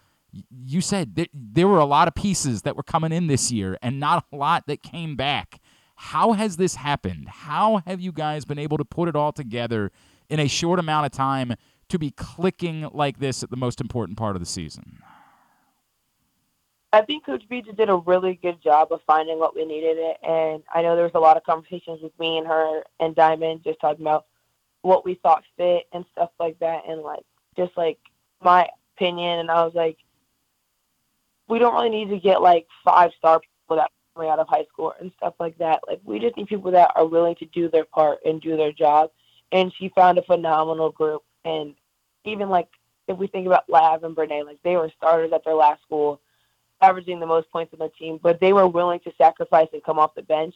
you 0.50 0.82
said 0.82 1.16
that 1.16 1.30
there 1.34 1.68
were 1.68 1.80
a 1.80 1.86
lot 1.86 2.08
of 2.08 2.16
pieces 2.16 2.64
that 2.64 2.76
were 2.76 2.84
coming 2.84 3.12
in 3.12 3.28
this 3.28 3.52
year 3.52 3.78
and 3.82 4.00
not 4.00 4.26
a 4.32 4.36
lot 4.36 4.64
that 4.68 4.82
came 4.84 5.16
back. 5.16 5.60
How 5.96 6.34
has 6.34 6.58
this 6.58 6.76
happened? 6.76 7.28
How 7.28 7.82
have 7.88 8.00
you 8.00 8.12
guys 8.12 8.46
been 8.46 8.60
able 8.60 8.78
to 8.78 8.86
put 8.86 9.10
it 9.10 9.16
all 9.16 9.32
together 9.32 9.92
in 10.30 10.40
a 10.40 10.48
short 10.48 10.80
amount 10.80 11.06
of 11.06 11.12
time 11.12 11.56
to 11.90 11.98
be 11.98 12.12
clicking 12.12 12.88
like 12.94 13.20
this 13.20 13.44
at 13.44 13.50
the 13.50 13.58
most 13.58 13.82
important 13.82 14.18
part 14.18 14.36
of 14.36 14.42
the 14.42 14.46
season? 14.46 15.00
I 16.94 17.02
think 17.02 17.26
Coach 17.26 17.44
Beach 17.50 17.68
did 17.76 17.90
a 17.90 17.98
really 17.98 18.40
good 18.42 18.62
job 18.62 18.92
of 18.92 19.02
finding 19.06 19.40
what 19.40 19.56
we 19.56 19.66
needed, 19.66 19.98
and 20.24 20.64
I 20.74 20.82
know 20.82 20.96
there 20.96 21.04
was 21.04 21.12
a 21.16 21.20
lot 21.20 21.36
of 21.36 21.44
conversations 21.44 22.02
with 22.02 22.18
me 22.18 22.38
and 22.38 22.48
her 22.48 22.84
and 23.00 23.14
Diamond 23.14 23.64
just 23.64 23.80
talking 23.82 24.04
about 24.04 24.26
what 24.84 25.04
we 25.04 25.16
thought 25.16 25.44
fit 25.58 25.86
and 25.92 26.06
stuff 26.14 26.30
like 26.40 26.58
that, 26.60 26.84
and 26.88 27.02
like 27.02 27.24
just 27.58 27.76
like 27.76 28.00
my 28.42 28.70
opinion. 28.96 29.40
And 29.40 29.52
I 29.52 29.66
was 29.66 29.74
like, 29.76 29.98
we 31.48 31.60
don't 31.60 31.74
really 31.74 31.90
need 31.90 32.10
to 32.10 32.20
get 32.20 32.42
like 32.42 32.68
five 32.84 33.12
star 33.18 33.40
people 33.40 33.78
that 33.78 33.92
coming 34.18 34.30
out 34.30 34.40
of 34.40 34.48
high 34.48 34.66
school 34.72 34.94
and 35.00 35.12
stuff 35.18 35.36
like 35.40 35.58
that. 35.60 35.82
Like 35.88 36.02
we 36.04 36.20
just 36.20 36.36
need 36.36 36.48
people 36.48 36.72
that 36.72 36.92
are 36.96 37.06
willing 37.06 37.36
to 37.36 37.46
do 37.46 37.70
their 37.70 37.86
part 37.86 38.20
and 38.26 38.42
do 38.42 38.58
their 38.58 38.72
job. 38.72 39.12
And 39.52 39.72
she 39.78 39.90
found 39.90 40.18
a 40.18 40.24
phenomenal 40.24 40.92
group. 40.92 41.24
And 41.46 41.76
even 42.26 42.50
like 42.50 42.68
if 43.08 43.18
we 43.18 43.28
think 43.28 43.46
about 43.46 43.70
Lav 43.70 44.04
and 44.04 44.16
Brinae, 44.16 44.46
like 44.46 44.60
they 44.64 44.76
were 44.76 44.92
starters 44.98 45.32
at 45.34 45.46
their 45.46 45.54
last 45.54 45.82
school, 45.84 46.20
averaging 46.82 47.20
the 47.20 47.26
most 47.26 47.50
points 47.52 47.74
on 47.74 47.80
the 47.80 47.90
team, 47.98 48.20
but 48.22 48.40
they 48.40 48.54
were 48.54 48.68
willing 48.68 49.00
to 49.02 49.14
sacrifice 49.18 49.68
and 49.72 49.84
come 49.84 50.00
off 50.00 50.16
the 50.16 50.22
bench. 50.24 50.56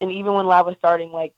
And 0.00 0.12
even 0.12 0.34
when 0.34 0.46
Lav 0.46 0.66
was 0.66 0.76
starting, 0.78 1.10
like, 1.10 1.34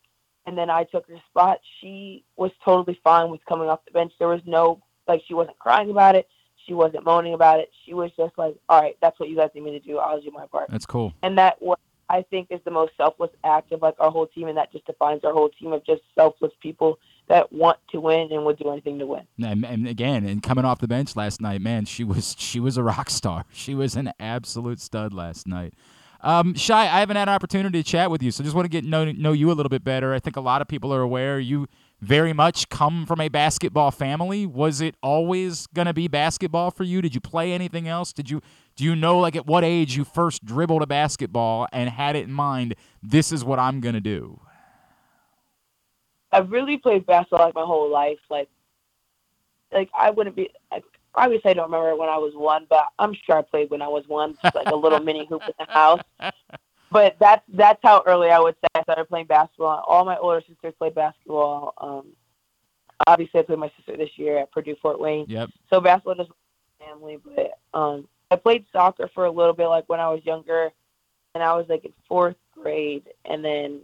and 0.47 0.57
then 0.57 0.69
I 0.69 0.85
took 0.85 1.09
her 1.09 1.21
spot, 1.31 1.61
she 1.81 2.25
was 2.37 2.51
totally 2.65 2.99
fine 3.05 3.31
with 3.31 3.45
coming 3.47 3.69
off 3.69 3.85
the 3.85 3.93
bench. 3.93 4.13
There 4.19 4.29
was 4.29 4.41
no 4.47 4.83
like 5.07 5.23
she 5.27 5.35
wasn't 5.35 5.59
crying 5.59 5.91
about 5.91 6.15
it. 6.15 6.29
She 6.67 6.75
wasn't 6.75 7.05
moaning 7.05 7.35
about 7.35 7.61
it. 7.61 7.71
She 7.85 7.95
was 7.95 8.11
just 8.17 8.37
like, 8.37 8.57
all 8.69 8.81
right, 8.81 8.97
that's 9.01 9.19
what 9.19 9.29
you 9.29 9.37
guys 9.37 9.51
need 9.55 9.65
me 9.65 9.73
to 9.73 9.81
do. 9.81 9.99
I'll 9.99 10.21
do 10.21 10.31
my 10.31 10.47
part. 10.47 10.71
That's 10.71 10.87
cool. 10.87 11.15
And 11.23 11.39
that 11.39 11.57
what 11.61 11.79
I 12.09 12.23
think 12.23 12.49
is 12.51 12.61
the 12.65 12.71
most 12.73 12.93
selfless 12.97 13.31
act 13.45 13.73
of 13.73 13.83
like 13.83 13.95
our 14.01 14.11
whole 14.11 14.27
team, 14.27 14.49
and 14.49 14.59
that 14.59 14.73
just 14.73 14.85
defines 14.85 15.25
our 15.25 15.33
whole 15.33 15.49
team 15.49 15.73
of 15.73 15.85
just 15.87 16.03
selfless 16.15 16.53
people 16.61 16.99
that 17.29 17.53
want 17.53 17.79
to 17.93 18.01
win 18.01 18.33
and 18.33 18.45
would 18.45 18.59
do 18.59 18.69
anything 18.71 18.99
to 18.99 19.07
win. 19.07 19.23
And, 19.41 19.65
and, 19.65 19.87
again, 19.87 20.27
and 20.27 20.43
coming 20.43 20.65
off 20.65 20.81
the 20.81 20.89
bench 20.89 21.15
last 21.15 21.41
night, 21.41 21.61
man, 21.61 21.85
she 21.85 22.03
was 22.03 22.35
she 22.37 22.59
was 22.59 22.77
a 22.77 22.83
rock 22.83 23.09
star. 23.11 23.45
She 23.53 23.75
was 23.75 23.95
an 23.95 24.13
absolute 24.19 24.81
stud 24.81 25.15
last 25.15 25.47
night. 25.47 25.75
Um, 26.23 26.55
Shy, 26.55 26.81
I 26.81 27.01
haven't 27.01 27.17
had 27.17 27.29
an 27.29 27.35
opportunity 27.35 27.83
to 27.83 27.89
chat 27.89 28.11
with 28.11 28.23
you, 28.23 28.31
so 28.31 28.43
just 28.43 28.57
want 28.57 28.65
to 28.65 28.71
get 28.71 28.85
know 28.85 29.05
know 29.13 29.33
you 29.33 29.51
a 29.51 29.55
little 29.55 29.71
bit 29.71 29.85
better. 29.85 30.13
I 30.13 30.19
think 30.19 30.37
a 30.37 30.41
lot 30.41 30.61
of 30.61 30.69
people 30.69 30.93
are 30.93 31.03
aware 31.03 31.39
you 31.39 31.69
very 32.01 32.33
much 32.33 32.69
come 32.69 33.07
from 33.07 33.21
a 33.21 33.29
basketball 33.29 33.91
family. 33.91 34.47
Was 34.47 34.81
it 34.81 34.95
always 35.03 35.67
going 35.69 35.87
to 35.87 35.95
be 35.95 36.09
basketball 36.09 36.71
for 36.71 36.85
you? 36.85 37.03
Did 37.03 37.15
you 37.15 37.21
play 37.21 37.53
anything 37.53 37.89
else? 37.89 38.13
Did 38.13 38.31
you 38.31 38.41
do 38.77 38.85
you 38.85 38.97
know 38.97 39.19
like 39.19 39.37
at 39.37 39.47
what 39.47 39.65
age 39.65 39.97
you 39.97 40.05
first 40.05 40.45
dribbled 40.45 40.83
a 40.83 40.87
basketball 40.87 41.67
and 41.73 41.91
had 41.91 42.17
it 42.17 42.25
in 42.25 42.33
mind? 42.33 42.75
This 43.03 43.33
is 43.33 43.45
what 43.45 43.59
I'm 43.59 43.81
going 43.81 43.95
to 43.95 44.01
do. 44.01 44.41
I've 46.33 46.51
really 46.51 46.79
played 46.79 47.07
basketball 47.07 47.47
like 47.47 47.55
my 47.55 47.65
whole 47.65 47.91
life. 47.91 48.19
Like, 48.31 48.49
like 49.73 49.91
I 49.99 50.11
wouldn't 50.11 50.37
be. 50.37 50.51
I, 50.71 50.83
obviously, 51.15 51.51
I 51.51 51.55
don't 51.55 51.71
remember 51.71 51.97
when 51.97 52.09
I 52.09 52.19
was 52.19 52.33
one, 52.35 52.67
but 52.71 52.87
I'm 52.99 53.15
sure 53.27 53.39
I 53.39 53.43
played 53.43 53.71
when 53.71 53.83
I 53.83 53.89
was 53.89 54.05
one, 54.07 54.37
like 54.55 54.69
a 54.69 54.77
little 54.77 55.01
mini 55.01 55.27
hoop 55.27 55.43
in 55.47 55.55
the 55.59 55.71
house. 55.71 56.01
But 56.91 57.17
that's 57.21 57.43
that's 57.49 57.79
how 57.83 58.03
early 58.07 58.31
I 58.31 58.41
would 58.41 58.57
say 58.57 58.69
I 58.75 58.83
started 58.83 59.09
playing 59.09 59.27
basketball. 59.27 59.85
All 59.87 60.05
my 60.05 60.17
older 60.17 60.43
sisters 60.47 60.75
played 60.79 60.95
basketball. 60.95 61.75
Um, 61.79 62.09
obviously, 63.07 63.41
I 63.41 63.43
played 63.45 63.59
my 63.59 63.71
sister 63.77 63.97
this 63.97 64.11
year 64.17 64.39
at 64.39 64.51
Purdue 64.51 64.77
Fort 64.83 65.01
Wayne. 65.01 65.27
Yep. 65.29 65.51
So 65.71 65.81
basketball 65.81 66.17
just 66.17 66.31
family, 66.81 67.19
but 67.25 67.59
um, 67.79 68.09
I 68.31 68.37
played 68.37 68.65
soccer 68.73 69.09
for 69.15 69.27
a 69.27 69.31
little 69.31 69.53
bit, 69.53 69.69
like 69.69 69.89
when 69.89 70.01
I 70.01 70.09
was 70.09 70.25
younger, 70.25 70.71
and 71.35 71.45
I 71.45 71.55
was 71.55 71.67
like 71.69 71.85
in 71.85 71.93
fourth 72.09 72.37
grade, 72.55 73.09
and 73.25 73.45
then 73.45 73.81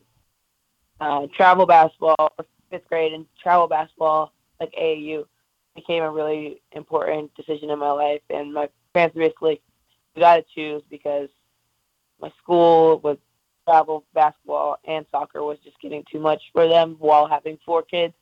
uh, 1.01 1.27
travel 1.37 1.67
basketball 1.67 2.33
fifth 2.71 2.89
grade 2.89 3.13
and 3.13 3.27
travel 3.41 3.69
basketball 3.69 4.33
like 4.61 4.73
AAU 4.73 5.25
became 5.75 6.03
a 6.03 6.11
really 6.11 6.61
important 6.73 7.35
decision 7.35 7.71
in 7.71 7.79
my 7.79 7.91
life. 7.91 8.23
And 8.31 8.53
my 8.53 8.69
parents 8.95 9.17
basically 9.17 9.61
you 10.15 10.23
got 10.23 10.37
to 10.37 10.45
choose 10.55 10.83
because 10.91 11.29
my 12.21 12.31
school 12.43 12.99
was 13.01 13.19
travel 13.67 14.05
basketball 14.15 14.79
and 14.87 15.05
soccer 15.11 15.43
was 15.43 15.59
just 15.59 15.81
getting 15.81 16.05
too 16.11 16.21
much 16.21 16.43
for 16.53 16.69
them 16.69 16.97
while 16.99 17.27
having 17.27 17.59
four 17.65 17.83
kids. 17.83 18.15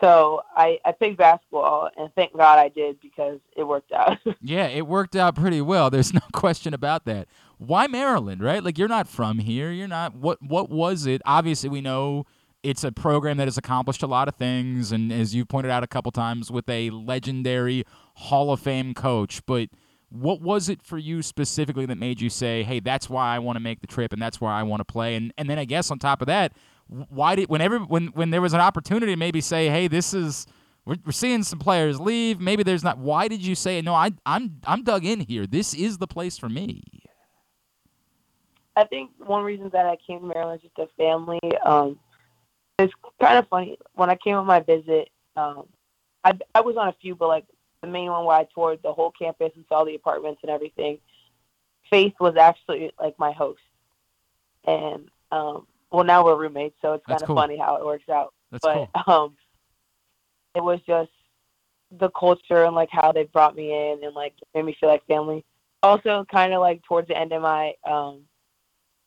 So 0.00 0.42
I, 0.56 0.78
I 0.84 0.92
picked 0.92 1.18
basketball, 1.18 1.90
and 1.96 2.10
thank 2.14 2.36
God 2.36 2.58
I 2.58 2.68
did 2.68 3.00
because 3.00 3.40
it 3.56 3.64
worked 3.64 3.90
out. 3.90 4.16
yeah, 4.40 4.68
it 4.68 4.86
worked 4.86 5.16
out 5.16 5.34
pretty 5.34 5.60
well. 5.60 5.90
There's 5.90 6.14
no 6.14 6.20
question 6.32 6.72
about 6.72 7.04
that. 7.06 7.26
Why 7.58 7.88
Maryland, 7.88 8.42
right? 8.42 8.62
Like 8.62 8.78
you're 8.78 8.86
not 8.86 9.08
from 9.08 9.40
here. 9.40 9.72
You're 9.72 9.88
not. 9.88 10.14
What 10.14 10.40
What 10.40 10.70
was 10.70 11.06
it? 11.06 11.20
Obviously, 11.24 11.68
we 11.68 11.80
know 11.80 12.26
it's 12.62 12.84
a 12.84 12.92
program 12.92 13.38
that 13.38 13.48
has 13.48 13.58
accomplished 13.58 14.04
a 14.04 14.06
lot 14.06 14.28
of 14.28 14.36
things, 14.36 14.92
and 14.92 15.12
as 15.12 15.34
you 15.34 15.44
pointed 15.44 15.70
out 15.70 15.82
a 15.82 15.88
couple 15.88 16.12
times, 16.12 16.48
with 16.50 16.68
a 16.68 16.90
legendary 16.90 17.84
Hall 18.14 18.52
of 18.52 18.60
Fame 18.60 18.94
coach. 18.94 19.44
But 19.46 19.68
what 20.10 20.40
was 20.40 20.68
it 20.68 20.82
for 20.82 20.98
you 20.98 21.22
specifically 21.22 21.86
that 21.86 21.98
made 21.98 22.20
you 22.20 22.30
say, 22.30 22.62
"Hey, 22.62 22.80
that's 22.80 23.10
why 23.10 23.34
I 23.34 23.38
want 23.38 23.56
to 23.56 23.60
make 23.60 23.80
the 23.80 23.86
trip, 23.86 24.12
and 24.12 24.20
that's 24.20 24.40
why 24.40 24.58
I 24.58 24.62
want 24.62 24.80
to 24.80 24.84
play"? 24.84 25.14
And 25.16 25.32
and 25.36 25.48
then 25.48 25.58
I 25.58 25.64
guess 25.64 25.90
on 25.90 25.98
top 25.98 26.22
of 26.22 26.26
that 26.26 26.52
why 26.88 27.34
did 27.34 27.48
whenever 27.48 27.78
when 27.78 28.08
when 28.08 28.30
there 28.30 28.40
was 28.40 28.54
an 28.54 28.60
opportunity 28.60 29.12
to 29.12 29.16
maybe 29.16 29.40
say, 29.40 29.68
hey, 29.68 29.88
this 29.88 30.14
is 30.14 30.46
we're, 30.84 30.96
we're 31.04 31.12
seeing 31.12 31.42
some 31.42 31.58
players 31.58 32.00
leave. 32.00 32.40
Maybe 32.40 32.62
there's 32.62 32.82
not. 32.82 32.98
Why 32.98 33.28
did 33.28 33.44
you 33.44 33.54
say 33.54 33.80
no? 33.82 33.94
I 33.94 34.12
I'm 34.24 34.60
I'm 34.66 34.82
dug 34.82 35.04
in 35.04 35.20
here. 35.20 35.46
This 35.46 35.74
is 35.74 35.98
the 35.98 36.06
place 36.06 36.38
for 36.38 36.48
me. 36.48 36.82
I 38.76 38.84
think 38.84 39.10
one 39.18 39.44
reason 39.44 39.70
that 39.72 39.86
I 39.86 39.96
came 40.06 40.20
to 40.20 40.26
Maryland 40.26 40.60
is 40.62 40.70
just 40.70 40.90
a 40.90 40.94
family. 40.96 41.40
Um, 41.64 41.98
it's 42.78 42.92
kind 43.20 43.38
of 43.38 43.48
funny 43.48 43.76
when 43.94 44.08
I 44.08 44.14
came 44.14 44.36
on 44.36 44.46
my 44.46 44.60
visit. 44.60 45.10
Um, 45.36 45.64
I 46.24 46.38
I 46.54 46.62
was 46.62 46.76
on 46.76 46.88
a 46.88 46.94
few, 47.00 47.14
but 47.14 47.28
like 47.28 47.44
the 47.82 47.88
main 47.88 48.10
one 48.10 48.24
where 48.24 48.36
I 48.36 48.46
toured 48.54 48.80
the 48.82 48.92
whole 48.92 49.10
campus 49.10 49.52
and 49.54 49.64
saw 49.68 49.84
the 49.84 49.94
apartments 49.94 50.40
and 50.42 50.50
everything. 50.50 50.98
Faith 51.90 52.14
was 52.20 52.36
actually 52.36 52.92
like 53.00 53.18
my 53.18 53.32
host, 53.32 53.60
and 54.66 55.10
um, 55.30 55.66
well, 55.90 56.04
now 56.04 56.24
we're 56.24 56.36
roommates, 56.36 56.76
so 56.82 56.94
it's 56.94 57.06
kind 57.06 57.20
of 57.20 57.26
cool. 57.26 57.36
funny 57.36 57.56
how 57.56 57.76
it 57.76 57.84
works 57.84 58.08
out. 58.08 58.34
That's 58.50 58.62
but 58.62 58.88
cool. 59.06 59.14
um, 59.14 59.36
it 60.54 60.62
was 60.62 60.80
just 60.86 61.10
the 61.90 62.10
culture 62.10 62.64
and 62.64 62.74
like 62.74 62.90
how 62.90 63.12
they 63.12 63.24
brought 63.24 63.56
me 63.56 63.72
in 63.72 64.04
and 64.04 64.14
like 64.14 64.34
made 64.54 64.64
me 64.64 64.76
feel 64.78 64.90
like 64.90 65.06
family. 65.06 65.44
Also, 65.82 66.26
kind 66.30 66.52
of 66.52 66.60
like 66.60 66.82
towards 66.82 67.08
the 67.08 67.16
end 67.16 67.32
of 67.32 67.40
my 67.40 67.72
um, 67.88 68.22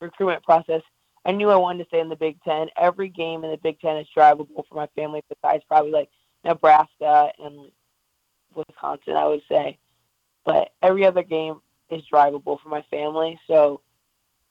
recruitment 0.00 0.42
process, 0.42 0.82
I 1.24 1.32
knew 1.32 1.50
I 1.50 1.56
wanted 1.56 1.84
to 1.84 1.88
stay 1.88 2.00
in 2.00 2.08
the 2.08 2.16
Big 2.16 2.42
Ten. 2.42 2.68
Every 2.76 3.08
game 3.08 3.44
in 3.44 3.50
the 3.50 3.58
Big 3.58 3.78
Ten 3.80 3.98
is 3.98 4.08
drivable 4.16 4.66
for 4.68 4.74
my 4.74 4.88
family, 4.96 5.22
besides 5.28 5.62
probably 5.68 5.92
like 5.92 6.08
Nebraska 6.44 7.30
and 7.38 7.70
Wisconsin, 8.56 9.16
I 9.16 9.26
would 9.26 9.42
say. 9.48 9.78
But 10.44 10.70
every 10.82 11.04
other 11.06 11.22
game 11.22 11.60
is 11.90 12.02
drivable 12.12 12.60
for 12.60 12.68
my 12.68 12.82
family, 12.90 13.38
so 13.46 13.80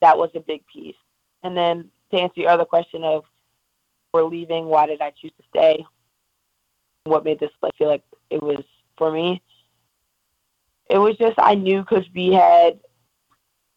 that 0.02 0.18
was 0.18 0.30
a 0.36 0.40
big 0.40 0.66
piece. 0.68 0.96
And 1.44 1.56
then 1.56 1.90
to 2.12 2.18
answer 2.18 2.42
your 2.42 2.50
other 2.50 2.66
question 2.66 3.04
of 3.04 3.24
we're 4.14 4.24
leaving, 4.24 4.66
why 4.66 4.88
did 4.88 5.02
I 5.02 5.12
choose 5.12 5.32
to 5.38 5.44
stay? 5.50 5.86
What 7.06 7.26
made 7.26 7.40
this 7.40 7.52
like 7.62 7.76
feel 7.78 7.88
like 7.88 8.04
it 8.30 8.42
was 8.42 8.64
for 8.98 9.12
me? 9.12 9.42
It 10.90 10.98
was 10.98 11.18
just 11.18 11.36
I 11.40 11.56
knew 11.56 11.84
Coach 11.84 12.12
B 12.14 12.32
had 12.32 12.80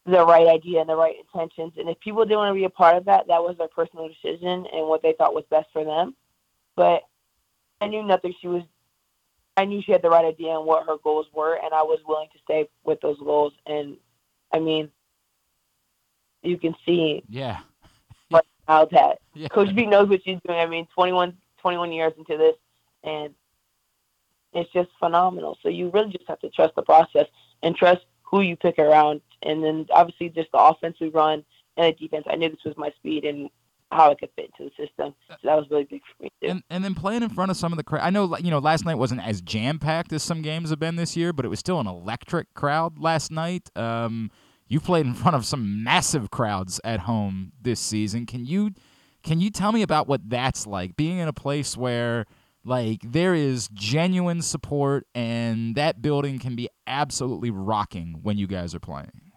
the 0.04 0.24
right 0.26 0.46
idea 0.46 0.80
and 0.80 0.88
the 0.88 0.96
right 0.96 1.16
intentions, 1.18 1.74
and 1.78 1.88
if 1.88 1.98
people 2.00 2.24
didn't 2.24 2.38
want 2.38 2.50
to 2.50 2.60
be 2.60 2.64
a 2.64 2.70
part 2.70 2.96
of 2.96 3.06
that, 3.06 3.28
that 3.28 3.42
was 3.42 3.56
their 3.56 3.68
personal 3.68 4.08
decision 4.08 4.66
and 4.72 4.86
what 4.86 5.02
they 5.02 5.14
thought 5.14 5.34
was 5.34 5.44
best 5.48 5.68
for 5.72 5.84
them. 5.84 6.14
But 6.76 7.02
I 7.80 7.86
knew 7.86 8.02
nothing. 8.02 8.34
She 8.40 8.48
was, 8.48 8.62
I 9.56 9.64
knew 9.64 9.82
she 9.82 9.92
had 9.92 10.02
the 10.02 10.10
right 10.10 10.24
idea 10.24 10.56
and 10.56 10.66
what 10.66 10.86
her 10.86 10.96
goals 11.02 11.26
were, 11.32 11.54
and 11.54 11.72
I 11.72 11.82
was 11.82 12.00
willing 12.06 12.28
to 12.32 12.38
stay 12.42 12.68
with 12.84 13.00
those 13.00 13.18
goals. 13.18 13.52
And 13.66 13.96
I 14.52 14.58
mean, 14.58 14.90
you 16.42 16.58
can 16.58 16.74
see, 16.84 17.22
yeah, 17.28 17.60
out 18.68 18.90
that 18.92 19.18
yeah. 19.34 19.48
Coach 19.48 19.74
B 19.74 19.86
knows 19.86 20.08
what 20.08 20.22
she's 20.24 20.38
doing. 20.46 20.58
I 20.58 20.66
mean, 20.66 20.86
21, 20.94 21.36
21 21.58 21.92
years 21.92 22.12
into 22.16 22.36
this, 22.36 22.56
and 23.02 23.34
it's 24.52 24.72
just 24.72 24.88
phenomenal. 24.98 25.58
So 25.62 25.68
you 25.68 25.90
really 25.90 26.12
just 26.12 26.28
have 26.28 26.40
to 26.40 26.50
trust 26.50 26.74
the 26.74 26.82
process 26.82 27.26
and 27.62 27.76
trust 27.76 28.06
who 28.22 28.40
you 28.40 28.56
pick 28.56 28.78
around, 28.78 29.20
and 29.42 29.62
then 29.62 29.86
obviously 29.90 30.30
just 30.30 30.50
the 30.52 30.58
offense 30.58 30.96
we 31.00 31.08
run 31.08 31.44
and 31.76 31.94
the 31.94 31.98
defense. 31.98 32.26
I 32.28 32.36
knew 32.36 32.48
this 32.48 32.64
was 32.64 32.76
my 32.76 32.90
speed 32.98 33.24
and 33.24 33.50
how 33.90 34.10
I 34.10 34.14
could 34.14 34.30
fit 34.36 34.50
into 34.58 34.70
the 34.70 34.84
system. 34.84 35.14
So 35.28 35.36
that 35.44 35.54
was 35.54 35.66
really 35.70 35.84
big 35.84 36.02
for 36.16 36.24
me 36.24 36.30
too. 36.40 36.48
And, 36.48 36.62
and 36.70 36.84
then 36.84 36.94
playing 36.94 37.22
in 37.22 37.28
front 37.28 37.50
of 37.50 37.56
some 37.56 37.72
of 37.72 37.76
the 37.76 37.84
crowd. 37.84 38.02
I 38.02 38.10
know 38.10 38.36
you 38.38 38.50
know 38.50 38.58
last 38.58 38.84
night 38.84 38.96
wasn't 38.96 39.26
as 39.26 39.40
jam 39.40 39.78
packed 39.78 40.12
as 40.12 40.22
some 40.22 40.42
games 40.42 40.70
have 40.70 40.78
been 40.78 40.96
this 40.96 41.16
year, 41.16 41.32
but 41.32 41.44
it 41.44 41.48
was 41.48 41.58
still 41.58 41.80
an 41.80 41.86
electric 41.86 42.52
crowd 42.54 42.98
last 42.98 43.30
night. 43.30 43.70
Um, 43.76 44.30
you 44.66 44.80
played 44.80 45.06
in 45.06 45.14
front 45.14 45.36
of 45.36 45.44
some 45.44 45.84
massive 45.84 46.30
crowds 46.30 46.80
at 46.84 47.00
home 47.00 47.52
this 47.60 47.80
season. 47.80 48.26
Can 48.26 48.44
you 48.44 48.70
can 49.22 49.40
you 49.40 49.50
tell 49.50 49.72
me 49.72 49.82
about 49.82 50.06
what 50.06 50.28
that's 50.28 50.66
like 50.66 50.96
being 50.96 51.18
in 51.18 51.28
a 51.28 51.32
place 51.32 51.76
where 51.76 52.26
like 52.64 53.00
there 53.04 53.34
is 53.34 53.68
genuine 53.72 54.42
support 54.42 55.06
and 55.14 55.74
that 55.74 56.00
building 56.02 56.38
can 56.38 56.56
be 56.56 56.68
absolutely 56.86 57.50
rocking 57.50 58.20
when 58.22 58.38
you 58.38 58.46
guys 58.46 58.74
are 58.74 58.80
playing? 58.80 59.32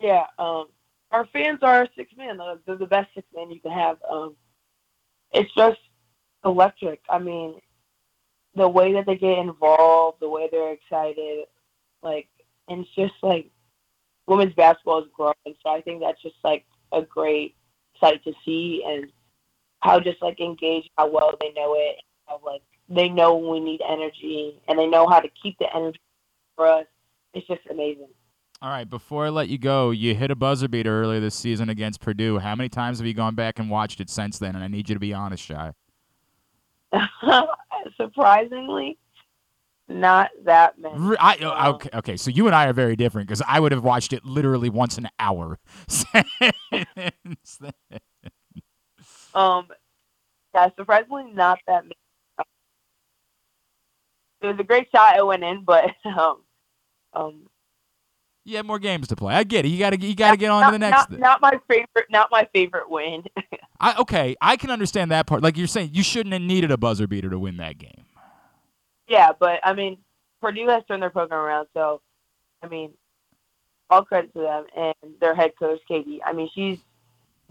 Yeah, 0.00 0.24
um, 0.38 0.66
our 1.10 1.26
fans 1.32 1.60
are 1.62 1.88
six 1.96 2.12
men. 2.16 2.38
They're 2.66 2.76
the 2.76 2.86
best 2.86 3.08
six 3.14 3.26
men 3.34 3.50
you 3.50 3.60
can 3.60 3.72
have. 3.72 3.98
Um, 4.10 4.36
it's 5.32 5.52
just 5.54 5.78
electric. 6.44 7.00
I 7.08 7.18
mean, 7.18 7.60
the 8.54 8.68
way 8.68 8.92
that 8.94 9.06
they 9.06 9.16
get 9.16 9.38
involved, 9.38 10.20
the 10.20 10.28
way 10.28 10.48
they're 10.50 10.72
excited, 10.72 11.44
like, 12.02 12.28
and 12.68 12.80
it's 12.80 12.94
just 12.94 13.14
like 13.22 13.50
women's 14.26 14.54
basketball 14.54 15.02
is 15.02 15.08
growing. 15.14 15.34
So 15.62 15.70
I 15.70 15.80
think 15.82 16.00
that's 16.00 16.22
just 16.22 16.36
like 16.42 16.64
a 16.92 17.02
great 17.02 17.54
sight 18.00 18.22
to 18.24 18.32
see 18.44 18.82
and 18.86 19.06
how 19.80 20.00
just 20.00 20.22
like 20.22 20.40
engaged, 20.40 20.90
how 20.96 21.08
well 21.10 21.32
they 21.40 21.52
know 21.52 21.74
it, 21.76 21.96
how 22.26 22.40
like 22.44 22.62
they 22.88 23.08
know 23.08 23.36
when 23.36 23.52
we 23.52 23.60
need 23.60 23.80
energy 23.88 24.60
and 24.68 24.78
they 24.78 24.86
know 24.86 25.06
how 25.06 25.20
to 25.20 25.28
keep 25.42 25.58
the 25.58 25.74
energy 25.74 26.00
for 26.56 26.66
us. 26.66 26.86
It's 27.34 27.46
just 27.46 27.60
amazing. 27.70 28.08
All 28.62 28.70
right, 28.70 28.88
before 28.88 29.26
I 29.26 29.28
let 29.28 29.48
you 29.48 29.58
go, 29.58 29.90
you 29.90 30.14
hit 30.14 30.30
a 30.30 30.34
buzzer 30.34 30.66
beater 30.66 31.02
earlier 31.02 31.20
this 31.20 31.34
season 31.34 31.68
against 31.68 32.00
Purdue. 32.00 32.38
How 32.38 32.54
many 32.54 32.70
times 32.70 32.98
have 32.98 33.06
you 33.06 33.12
gone 33.12 33.34
back 33.34 33.58
and 33.58 33.68
watched 33.68 34.00
it 34.00 34.08
since 34.08 34.38
then? 34.38 34.54
And 34.54 34.64
I 34.64 34.68
need 34.68 34.88
you 34.88 34.94
to 34.94 34.98
be 34.98 35.12
honest, 35.12 35.44
Shy. 35.44 35.72
Surprisingly, 37.98 38.98
not 39.88 40.30
that 40.44 40.78
many. 40.78 41.16
I, 41.18 41.36
oh, 41.42 41.74
okay, 41.74 41.90
okay. 41.94 42.16
So 42.16 42.30
you 42.30 42.46
and 42.46 42.54
I 42.54 42.66
are 42.66 42.72
very 42.72 42.96
different 42.96 43.28
because 43.28 43.42
I 43.46 43.60
would 43.60 43.72
have 43.72 43.84
watched 43.84 44.14
it 44.14 44.24
literally 44.24 44.70
once 44.70 44.96
an 44.96 45.08
hour. 45.18 45.58
um, 49.34 49.68
yeah, 50.54 50.70
surprisingly, 50.76 51.30
not 51.34 51.58
that 51.66 51.84
many. 51.84 51.94
It 54.40 54.46
was 54.46 54.56
a 54.58 54.64
great 54.64 54.88
shot. 54.94 55.18
It 55.18 55.26
went 55.26 55.44
in, 55.44 55.62
but 55.64 55.90
um, 56.06 56.42
um, 57.12 57.42
You 58.46 58.58
have 58.58 58.66
more 58.66 58.78
games 58.78 59.08
to 59.08 59.16
play. 59.16 59.34
I 59.34 59.42
get 59.42 59.64
it. 59.64 59.70
You 59.70 59.78
gotta 59.80 60.00
you 60.00 60.14
gotta 60.14 60.36
get 60.36 60.52
on 60.52 60.60
not, 60.60 60.66
to 60.68 60.72
the 60.72 60.78
next. 60.78 61.10
Not, 61.10 61.20
not 61.20 61.40
my 61.40 61.60
favorite. 61.68 62.06
Not 62.10 62.28
my 62.30 62.48
favorite 62.54 62.88
win. 62.88 63.24
I, 63.80 63.96
okay, 64.00 64.36
I 64.40 64.56
can 64.56 64.70
understand 64.70 65.10
that 65.10 65.26
part. 65.26 65.42
Like 65.42 65.56
you're 65.56 65.66
saying, 65.66 65.90
you 65.92 66.04
shouldn't 66.04 66.32
have 66.32 66.42
needed 66.42 66.70
a 66.70 66.76
buzzer 66.76 67.08
beater 67.08 67.28
to 67.28 67.40
win 67.40 67.56
that 67.56 67.76
game. 67.76 68.04
yeah, 69.08 69.32
but 69.38 69.58
I 69.64 69.72
mean, 69.72 69.98
Purdue 70.40 70.68
has 70.68 70.84
turned 70.86 71.02
their 71.02 71.10
program 71.10 71.40
around, 71.40 71.66
so 71.74 72.00
I 72.62 72.68
mean, 72.68 72.92
all 73.90 74.04
credit 74.04 74.32
to 74.34 74.40
them 74.40 74.66
and 74.76 74.94
their 75.20 75.34
head 75.34 75.52
coach 75.58 75.80
Katie. 75.88 76.22
I 76.24 76.32
mean, 76.32 76.48
she's 76.54 76.78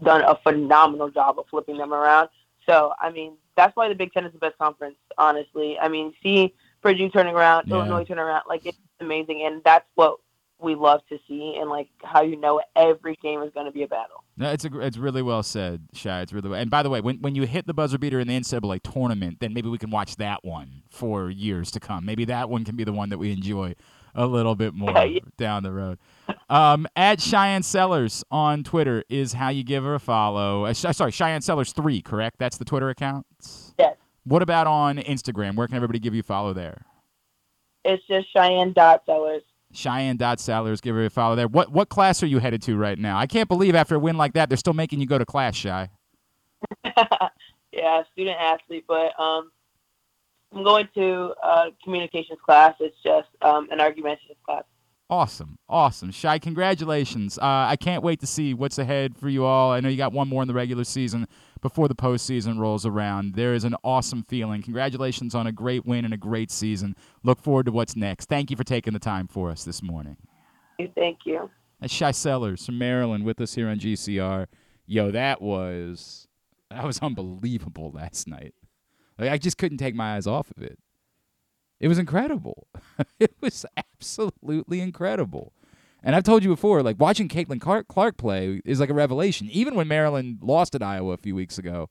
done 0.02 0.22
a 0.22 0.34
phenomenal 0.42 1.10
job 1.10 1.38
of 1.38 1.44
flipping 1.50 1.76
them 1.76 1.92
around. 1.92 2.30
So 2.66 2.94
I 2.98 3.10
mean, 3.10 3.34
that's 3.54 3.76
why 3.76 3.90
the 3.90 3.94
Big 3.94 4.14
Ten 4.14 4.24
is 4.24 4.32
the 4.32 4.38
best 4.38 4.56
conference. 4.56 4.96
Honestly, 5.18 5.78
I 5.78 5.88
mean, 5.88 6.14
see 6.22 6.54
Purdue 6.80 7.10
turning 7.10 7.34
around, 7.34 7.68
Yeah. 7.68 7.76
Illinois 7.76 8.04
turning 8.04 8.24
around, 8.24 8.44
like 8.48 8.64
it's 8.64 8.78
amazing, 8.98 9.42
and 9.44 9.62
that's 9.62 9.84
what 9.94 10.20
we 10.58 10.74
love 10.74 11.00
to 11.10 11.18
see, 11.28 11.56
and 11.60 11.68
like 11.68 11.88
how 12.02 12.22
you 12.22 12.36
know 12.40 12.60
every 12.74 13.16
game 13.22 13.42
is 13.42 13.52
going 13.52 13.66
to 13.66 13.72
be 13.72 13.82
a 13.82 13.88
battle. 13.88 14.24
No, 14.38 14.50
it's 14.52 14.64
a, 14.64 14.80
it's 14.80 14.96
really 14.96 15.22
well 15.22 15.42
said, 15.42 15.82
Shy. 15.92 16.20
It's 16.22 16.32
really 16.32 16.48
well. 16.48 16.58
And 16.60 16.70
by 16.70 16.82
the 16.82 16.90
way, 16.90 17.00
when 17.00 17.16
when 17.20 17.34
you 17.34 17.44
hit 17.46 17.66
the 17.66 17.74
buzzer 17.74 17.98
beater 17.98 18.18
in 18.20 18.28
the 18.28 18.38
NCAA 18.38 18.80
tournament, 18.82 19.38
then 19.40 19.52
maybe 19.52 19.68
we 19.68 19.78
can 19.78 19.90
watch 19.90 20.16
that 20.16 20.44
one 20.44 20.82
for 20.90 21.30
years 21.30 21.70
to 21.72 21.80
come. 21.80 22.04
Maybe 22.06 22.24
that 22.26 22.48
one 22.48 22.64
can 22.64 22.76
be 22.76 22.84
the 22.84 22.92
one 22.92 23.10
that 23.10 23.18
we 23.18 23.32
enjoy 23.32 23.74
a 24.14 24.26
little 24.26 24.54
bit 24.54 24.72
more 24.74 24.90
Yeah. 24.92 25.20
down 25.36 25.62
the 25.62 25.72
road. 25.72 25.98
Um, 26.48 26.86
at 26.96 27.18
Shyanne 27.18 27.62
Sellers 27.62 28.24
on 28.30 28.64
Twitter 28.64 29.04
is 29.10 29.34
how 29.34 29.50
you 29.50 29.62
give 29.62 29.84
her 29.84 29.94
a 29.96 30.00
follow. 30.00 30.64
Uh, 30.64 30.72
sorry, 30.74 31.10
Shyanne 31.12 31.42
Sellers 31.42 31.72
three, 31.72 32.00
correct? 32.00 32.38
That's 32.38 32.56
the 32.56 32.64
Twitter 32.64 32.88
account. 32.88 33.26
Yes. 33.78 33.96
What 34.24 34.42
about 34.42 34.66
on 34.66 34.96
Instagram? 34.98 35.54
Where 35.54 35.66
can 35.66 35.76
everybody 35.76 35.98
give 35.98 36.14
you 36.14 36.20
a 36.20 36.22
follow 36.24 36.52
there? 36.52 36.86
It's 37.84 38.02
just 38.08 38.26
Shyanne 38.34 38.74
Dot 38.74 39.02
Sellers. 39.06 39.42
Shyanne 39.76 40.16
dot 40.16 40.40
Sellers, 40.40 40.80
give 40.80 40.94
her 40.94 41.04
a 41.04 41.10
follow 41.10 41.36
there. 41.36 41.48
What 41.48 41.70
what 41.70 41.88
class 41.88 42.22
are 42.22 42.26
you 42.26 42.38
headed 42.38 42.62
to 42.62 42.76
right 42.76 42.98
now? 42.98 43.18
I 43.18 43.26
can't 43.26 43.48
believe 43.48 43.74
after 43.74 43.94
a 43.94 43.98
win 43.98 44.16
like 44.16 44.32
that, 44.32 44.48
they're 44.48 44.56
still 44.56 44.72
making 44.72 45.00
you 45.00 45.06
go 45.06 45.18
to 45.18 45.26
class, 45.26 45.54
Shy. 45.54 45.90
yeah, 46.84 48.02
student 48.12 48.36
athlete, 48.40 48.84
but 48.88 49.18
um, 49.20 49.50
I'm 50.52 50.64
going 50.64 50.88
to 50.94 51.34
uh, 51.42 51.66
communications 51.84 52.38
class. 52.44 52.74
It's 52.80 52.96
just 53.04 53.28
um, 53.42 53.68
an 53.70 53.80
argumentative 53.80 54.36
class. 54.44 54.64
Awesome, 55.08 55.58
awesome, 55.68 56.10
Shy. 56.10 56.38
Congratulations! 56.38 57.38
Uh, 57.38 57.44
I 57.68 57.76
can't 57.76 58.02
wait 58.02 58.20
to 58.20 58.26
see 58.26 58.54
what's 58.54 58.78
ahead 58.78 59.16
for 59.16 59.28
you 59.28 59.44
all. 59.44 59.70
I 59.70 59.80
know 59.80 59.88
you 59.88 59.96
got 59.96 60.12
one 60.12 60.28
more 60.28 60.42
in 60.42 60.48
the 60.48 60.54
regular 60.54 60.84
season 60.84 61.28
before 61.66 61.88
the 61.88 61.96
postseason 61.96 62.60
rolls 62.60 62.86
around. 62.86 63.34
There 63.34 63.52
is 63.52 63.64
an 63.64 63.74
awesome 63.82 64.22
feeling. 64.22 64.62
Congratulations 64.62 65.34
on 65.34 65.48
a 65.48 65.52
great 65.52 65.84
win 65.84 66.04
and 66.04 66.14
a 66.14 66.16
great 66.16 66.52
season. 66.52 66.94
Look 67.24 67.42
forward 67.42 67.66
to 67.66 67.72
what's 67.72 67.96
next. 67.96 68.28
Thank 68.28 68.52
you 68.52 68.56
for 68.56 68.62
taking 68.62 68.92
the 68.92 69.00
time 69.00 69.26
for 69.26 69.50
us 69.50 69.64
this 69.64 69.82
morning. 69.82 70.16
Thank 70.94 71.18
you. 71.24 71.50
That's 71.80 71.92
Shy 71.92 72.12
Sellers 72.12 72.64
from 72.64 72.78
Maryland 72.78 73.24
with 73.24 73.40
us 73.40 73.56
here 73.56 73.68
on 73.68 73.80
GCR. 73.80 74.46
Yo, 74.86 75.10
that 75.10 75.42
was 75.42 76.28
that 76.70 76.84
was 76.84 77.00
unbelievable 77.00 77.90
last 77.92 78.28
night. 78.28 78.54
Like 79.18 79.30
I 79.30 79.36
just 79.36 79.58
couldn't 79.58 79.78
take 79.78 79.96
my 79.96 80.14
eyes 80.14 80.28
off 80.28 80.52
of 80.56 80.62
it. 80.62 80.78
It 81.80 81.88
was 81.88 81.98
incredible. 81.98 82.68
it 83.18 83.34
was 83.40 83.66
absolutely 83.76 84.80
incredible. 84.80 85.52
And 86.02 86.14
I've 86.14 86.24
told 86.24 86.44
you 86.44 86.50
before, 86.50 86.82
like 86.82 87.00
watching 87.00 87.28
Caitlin 87.28 87.60
Clark, 87.60 88.16
play 88.16 88.60
is 88.64 88.80
like 88.80 88.90
a 88.90 88.94
revelation. 88.94 89.48
Even 89.50 89.74
when 89.74 89.88
Maryland 89.88 90.38
lost 90.42 90.74
at 90.74 90.82
Iowa 90.82 91.12
a 91.12 91.16
few 91.16 91.34
weeks 91.34 91.58
ago, 91.58 91.88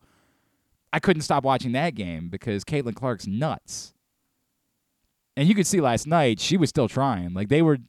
I 0.94 1.00
couldn't 1.00 1.24
stop 1.24 1.44
watching 1.44 1.74
that 1.74 1.96
game 1.96 2.30
because 2.30 2.64
Caitlin 2.64 2.96
Clark's 2.96 3.28
nuts. 3.28 3.94
And 5.36 5.50
you 5.50 5.56
could 5.56 5.68
see 5.68 5.82
last 5.82 6.08
night 6.08 6.40
she 6.40 6.56
was 6.56 6.70
still 6.70 6.88
trying. 6.88 7.34
Like 7.34 7.50
they 7.50 7.62
were 7.62 7.80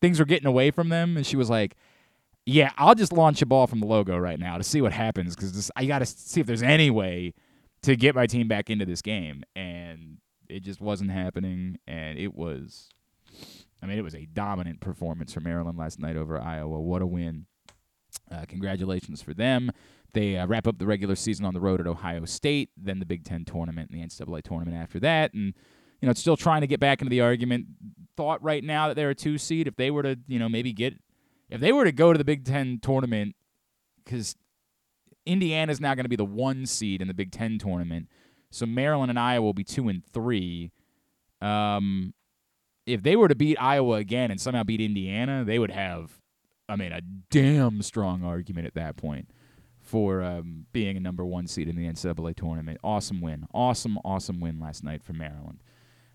things 0.00 0.18
were 0.18 0.24
getting 0.24 0.46
away 0.46 0.70
from 0.70 0.88
them, 0.88 1.16
and 1.16 1.26
she 1.26 1.36
was 1.36 1.48
like, 1.48 1.76
"Yeah, 2.44 2.72
I'll 2.76 2.94
just 2.94 3.12
launch 3.12 3.40
a 3.42 3.46
ball 3.46 3.66
from 3.66 3.80
the 3.80 3.86
logo 3.86 4.18
right 4.18 4.38
now 4.38 4.58
to 4.58 4.64
see 4.64 4.82
what 4.82 4.92
happens 4.92 5.34
because 5.34 5.70
I 5.76 5.86
got 5.86 6.00
to 6.00 6.06
see 6.06 6.40
if 6.40 6.46
there's 6.46 6.62
any 6.62 6.90
way 6.90 7.34
to 7.82 7.96
get 7.96 8.14
my 8.14 8.26
team 8.26 8.48
back 8.48 8.68
into 8.68 8.84
this 8.84 9.00
game." 9.02 9.42
And 9.56 10.18
it 10.48 10.62
just 10.62 10.80
wasn't 10.80 11.10
happening, 11.10 11.78
and 11.86 12.18
it 12.18 12.34
was, 12.34 12.90
I 13.82 13.86
mean, 13.86 13.98
it 13.98 14.02
was 14.02 14.14
a 14.14 14.26
dominant 14.26 14.80
performance 14.80 15.32
for 15.32 15.40
Maryland 15.40 15.78
last 15.78 15.98
night 15.98 16.16
over 16.16 16.40
Iowa. 16.40 16.80
What 16.80 17.02
a 17.02 17.06
win! 17.06 17.46
Uh, 18.30 18.44
congratulations 18.46 19.22
for 19.22 19.34
them. 19.34 19.70
They 20.12 20.36
uh, 20.36 20.46
wrap 20.46 20.66
up 20.66 20.78
the 20.78 20.86
regular 20.86 21.14
season 21.14 21.44
on 21.44 21.54
the 21.54 21.60
road 21.60 21.80
at 21.80 21.86
Ohio 21.86 22.24
State, 22.24 22.70
then 22.76 22.98
the 22.98 23.06
Big 23.06 23.24
Ten 23.24 23.44
tournament 23.44 23.90
and 23.90 24.00
the 24.00 24.06
NCAA 24.06 24.42
tournament 24.42 24.76
after 24.76 24.98
that, 25.00 25.32
and 25.34 25.54
you 26.00 26.06
know, 26.06 26.12
still 26.14 26.36
trying 26.36 26.62
to 26.62 26.66
get 26.66 26.80
back 26.80 27.00
into 27.00 27.10
the 27.10 27.20
argument. 27.20 27.66
Thought 28.16 28.42
right 28.42 28.64
now 28.64 28.88
that 28.88 28.94
they're 28.94 29.10
a 29.10 29.14
two 29.14 29.38
seed. 29.38 29.66
If 29.66 29.76
they 29.76 29.90
were 29.90 30.02
to, 30.02 30.18
you 30.26 30.38
know, 30.38 30.48
maybe 30.48 30.72
get, 30.72 30.94
if 31.48 31.60
they 31.60 31.72
were 31.72 31.84
to 31.84 31.92
go 31.92 32.12
to 32.12 32.18
the 32.18 32.24
Big 32.24 32.44
Ten 32.44 32.78
tournament, 32.82 33.36
because 34.04 34.34
Indiana's 35.26 35.80
now 35.80 35.94
going 35.94 36.04
to 36.04 36.10
be 36.10 36.16
the 36.16 36.24
one 36.24 36.66
seed 36.66 37.02
in 37.02 37.08
the 37.08 37.14
Big 37.14 37.32
Ten 37.32 37.58
tournament, 37.58 38.08
so 38.50 38.66
Maryland 38.66 39.10
and 39.10 39.18
Iowa 39.18 39.44
will 39.44 39.54
be 39.54 39.64
two 39.64 39.88
and 39.88 40.04
three. 40.04 40.72
Um, 41.40 42.14
if 42.86 43.02
they 43.02 43.16
were 43.16 43.28
to 43.28 43.34
beat 43.34 43.56
Iowa 43.56 43.96
again 43.96 44.30
and 44.30 44.40
somehow 44.40 44.62
beat 44.62 44.80
Indiana, 44.80 45.44
they 45.44 45.58
would 45.58 45.70
have, 45.70 46.18
I 46.68 46.76
mean, 46.76 46.92
a 46.92 47.00
damn 47.30 47.82
strong 47.82 48.24
argument 48.24 48.66
at 48.66 48.74
that 48.74 48.96
point 48.96 49.28
for 49.80 50.22
um, 50.22 50.66
being 50.72 50.96
a 50.96 51.00
number 51.00 51.24
one 51.24 51.46
seed 51.46 51.68
in 51.68 51.76
the 51.76 51.86
NCAA 51.86 52.36
tournament. 52.36 52.78
Awesome 52.84 53.20
win. 53.20 53.46
Awesome, 53.52 53.98
awesome 54.04 54.40
win 54.40 54.60
last 54.60 54.84
night 54.84 55.02
for 55.02 55.12
Maryland 55.12 55.62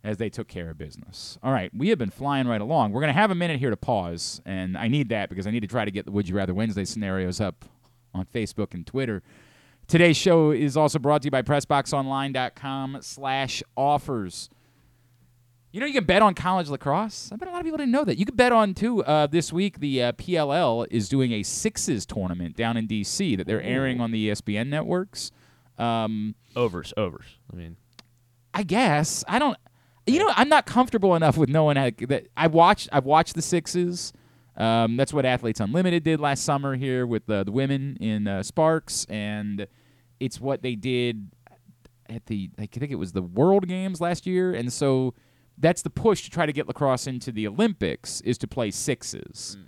as 0.04 0.18
they 0.18 0.30
took 0.30 0.48
care 0.48 0.70
of 0.70 0.78
business. 0.78 1.38
All 1.42 1.52
right, 1.52 1.72
we 1.76 1.90
have 1.90 1.98
been 1.98 2.12
flying 2.12 2.48
right 2.48 2.62
along. 2.62 2.92
We're 2.92 3.02
going 3.02 3.14
to 3.14 3.20
have 3.20 3.32
a 3.32 3.36
minute 3.36 3.60
here 3.60 3.72
to 3.72 3.78
pause, 3.78 4.40
and 4.46 4.78
I 4.78 4.88
need 4.88 5.10
that 5.10 5.30
because 5.30 5.48
I 5.48 5.52
need 5.52 5.62
to 5.62 5.68
try 5.68 5.84
to 5.84 5.92
get 5.92 6.06
the 6.06 6.12
Would 6.12 6.30
You 6.30 6.36
Rather 6.36 6.54
Wednesday 6.54 6.86
scenarios 6.86 7.42
up 7.42 7.66
on 8.14 8.26
Facebook 8.26 8.74
and 8.74 8.86
Twitter. 8.86 9.24
Today's 9.88 10.16
show 10.16 10.52
is 10.52 10.78
also 10.78 11.00
brought 11.00 11.24
to 11.24 11.28
you 11.28 11.32
by 11.32 11.42
PressBoxOnline.com 11.42 13.00
slash 13.02 13.64
offers. 13.76 14.50
You 15.76 15.82
know, 15.82 15.88
you 15.88 15.94
can 15.94 16.06
bet 16.06 16.22
on 16.22 16.36
college 16.36 16.70
lacrosse. 16.70 17.30
I 17.34 17.36
bet 17.36 17.50
a 17.50 17.52
lot 17.52 17.58
of 17.58 17.66
people 17.66 17.80
didn't 17.80 17.92
know 17.92 18.06
that. 18.06 18.18
You 18.18 18.26
can 18.26 18.38
bet 18.38 18.54
on, 18.54 18.74
too, 18.74 19.04
uh, 19.04 19.28
this 19.28 19.52
week, 19.52 19.82
the 19.82 20.04
uh, 20.04 20.12
PLL 20.14 20.88
is 20.90 21.10
doing 21.10 21.34
a 21.34 21.44
Sixes 21.44 22.06
tournament 22.06 22.56
down 22.56 22.78
in 22.78 22.88
D.C. 22.88 23.36
that 23.36 23.46
they're 23.46 23.62
airing 23.62 24.00
on 24.00 24.12
the 24.12 24.30
ESPN 24.30 24.70
networks. 24.70 25.34
Um, 25.78 26.36
Overs, 26.56 26.94
overs. 26.96 27.26
I 27.52 27.58
mean, 27.58 27.76
I 28.54 28.64
guess 28.64 29.26
I 29.28 29.38
don't. 29.38 29.58
You 30.08 30.20
know, 30.20 30.32
I'm 30.38 30.48
not 30.48 30.66
comfortable 30.66 31.14
enough 31.14 31.36
with 31.36 31.50
knowing 31.50 31.76
how, 31.76 31.90
that 32.08 32.28
I 32.38 32.48
watched. 32.48 32.88
I've 32.94 33.04
watched 33.04 33.36
the 33.36 33.42
Sixes. 33.42 34.14
Um, 34.56 34.96
that's 34.96 35.12
what 35.12 35.26
Athletes 35.26 35.60
Unlimited 35.60 36.06
did 36.06 36.22
last 36.22 36.46
summer 36.46 36.78
here 36.78 37.06
with 37.06 37.30
uh, 37.30 37.44
the 37.44 37.52
women 37.52 37.98
in 38.00 38.30
uh, 38.30 38.44
Sparks, 38.44 39.04
and 39.10 39.68
it's 40.22 40.40
what 40.40 40.62
they 40.62 40.76
did 40.76 41.32
at 42.08 42.28
the. 42.28 42.50
I 42.58 42.66
think 42.66 42.94
it 42.94 42.96
was 42.96 43.12
the 43.12 43.24
World 43.24 43.68
Games 43.68 44.00
last 44.00 44.26
year, 44.26 44.54
and 44.54 44.72
so 44.72 45.14
that's 45.58 45.82
the 45.82 45.90
push 45.90 46.24
to 46.24 46.30
try 46.30 46.46
to 46.46 46.54
get 46.54 46.68
lacrosse 46.68 47.08
into 47.08 47.32
the 47.32 47.48
Olympics 47.48 48.22
is 48.22 48.38
to 48.40 48.48
play 48.48 48.72
sixes, 48.72 49.58
mm. 49.60 49.66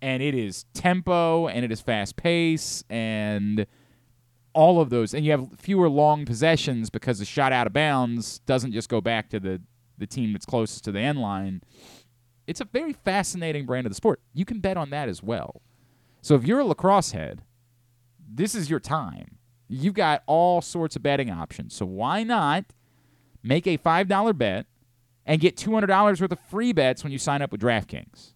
and 0.00 0.22
it 0.22 0.34
is 0.34 0.64
tempo 0.74 1.48
and 1.48 1.64
it 1.64 1.72
is 1.72 1.80
fast 1.80 2.16
pace 2.16 2.84
and 2.90 3.66
all 4.54 4.80
of 4.80 4.90
those, 4.90 5.14
and 5.14 5.24
you 5.24 5.30
have 5.30 5.48
fewer 5.58 5.88
long 5.88 6.26
possessions 6.26 6.90
because 6.90 7.18
the 7.18 7.24
shot 7.24 7.52
out 7.52 7.66
of 7.66 7.72
bounds 7.72 8.40
doesn't 8.40 8.72
just 8.72 8.88
go 8.88 9.00
back 9.00 9.30
to 9.30 9.40
the 9.40 9.60
the 9.98 10.06
team 10.06 10.32
that's 10.32 10.46
closest 10.46 10.84
to 10.84 10.92
the 10.92 11.00
end 11.00 11.18
line. 11.18 11.62
It's 12.46 12.60
a 12.60 12.64
very 12.64 12.92
fascinating 12.92 13.66
brand 13.66 13.86
of 13.86 13.90
the 13.90 13.94
sport. 13.94 14.20
You 14.32 14.44
can 14.44 14.58
bet 14.58 14.76
on 14.76 14.90
that 14.90 15.08
as 15.08 15.22
well. 15.22 15.62
So 16.22 16.34
if 16.34 16.44
you're 16.44 16.60
a 16.60 16.64
lacrosse 16.64 17.12
head, 17.12 17.42
this 18.18 18.54
is 18.54 18.68
your 18.68 18.80
time. 18.80 19.38
You've 19.68 19.94
got 19.94 20.22
all 20.26 20.60
sorts 20.60 20.96
of 20.96 21.02
betting 21.02 21.30
options. 21.30 21.74
So 21.74 21.86
why 21.86 22.24
not 22.24 22.66
make 23.42 23.66
a 23.66 23.76
five 23.76 24.08
dollar 24.08 24.32
bet 24.32 24.66
and 25.26 25.40
get 25.40 25.56
two 25.56 25.72
hundred 25.72 25.88
dollars 25.88 26.20
worth 26.20 26.32
of 26.32 26.40
free 26.50 26.72
bets 26.72 27.02
when 27.02 27.12
you 27.12 27.18
sign 27.18 27.42
up 27.42 27.52
with 27.52 27.60
DraftKings? 27.60 28.32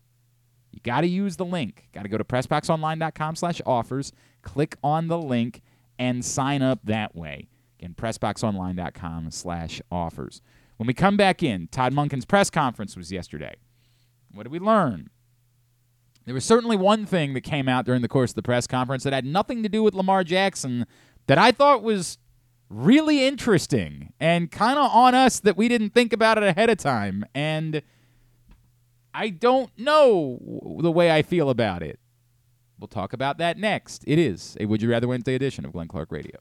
You 0.73 0.81
got 0.83 1.01
to 1.01 1.07
use 1.07 1.37
the 1.37 1.45
link. 1.45 1.89
Got 1.93 2.03
to 2.03 2.09
go 2.09 2.19
to 2.19 2.25
pressboxonline.com 2.25 3.37
slash 3.37 3.63
offers, 3.65 4.13
Click 4.47 4.77
on 4.85 5.09
the 5.09 5.19
link 5.19 5.61
and 5.99 6.25
sign 6.25 6.63
up 6.63 6.79
that 6.85 7.17
way. 7.17 7.49
Again, 7.81 7.95
PressBoxOnline.com 7.99 9.33
slash 9.33 9.83
offers. 9.91 10.41
When 10.77 10.87
we 10.87 10.95
come 10.95 11.17
back 11.17 11.43
in, 11.43 11.67
Todd 11.69 11.93
Monken's 11.93 12.25
press 12.25 12.49
conference 12.49 12.97
was 12.97 13.11
yesterday. 13.11 13.57
What 14.33 14.45
did 14.45 14.53
we 14.53 14.61
learn? 14.61 15.11
There 16.27 16.35
was 16.35 16.45
certainly 16.45 16.77
one 16.77 17.07
thing 17.07 17.35
that 17.35 17.41
came 17.41 17.69
out 17.69 17.87
during 17.87 18.03
the 18.03 18.09
course 18.09 18.31
of 18.31 18.37
the 18.37 18.43
press 18.43 18.69
conference 18.69 19.03
that 19.03 19.13
had 19.13 19.25
nothing 19.25 19.65
to 19.65 19.69
do 19.69 19.83
with 19.83 19.95
Lamar 19.95 20.23
Jackson 20.23 20.87
that 21.27 21.39
I 21.39 21.51
thought 21.51 21.83
was 21.83 22.19
really 22.69 23.27
interesting 23.27 24.13
and 24.19 24.51
kind 24.51 24.79
of 24.79 24.91
on 24.91 25.15
us 25.15 25.41
that 25.41 25.57
we 25.57 25.69
didn't 25.69 25.91
think 25.91 26.13
about 26.13 26.39
it 26.39 26.45
ahead 26.45 26.71
of 26.71 26.79
time. 26.79 27.25
And 27.35 27.83
I 29.15 29.31
don't 29.31 29.71
know 29.79 30.79
the 30.81 30.93
way 30.93 31.11
I 31.11 31.23
feel 31.23 31.51
about 31.51 31.83
it. 31.83 31.99
We'll 32.79 32.89
talk 32.89 33.13
about 33.13 33.39
that 33.39 33.57
next. 33.57 34.05
It 34.07 34.19
is 34.19 34.57
a 34.61 34.67
Would 34.67 34.83
You 34.83 34.91
Rather 34.91 35.09
Wednesday 35.09 35.35
edition 35.35 35.65
of 35.65 35.73
Glenn 35.73 35.89
Clark 35.89 36.13
Radio. 36.13 36.41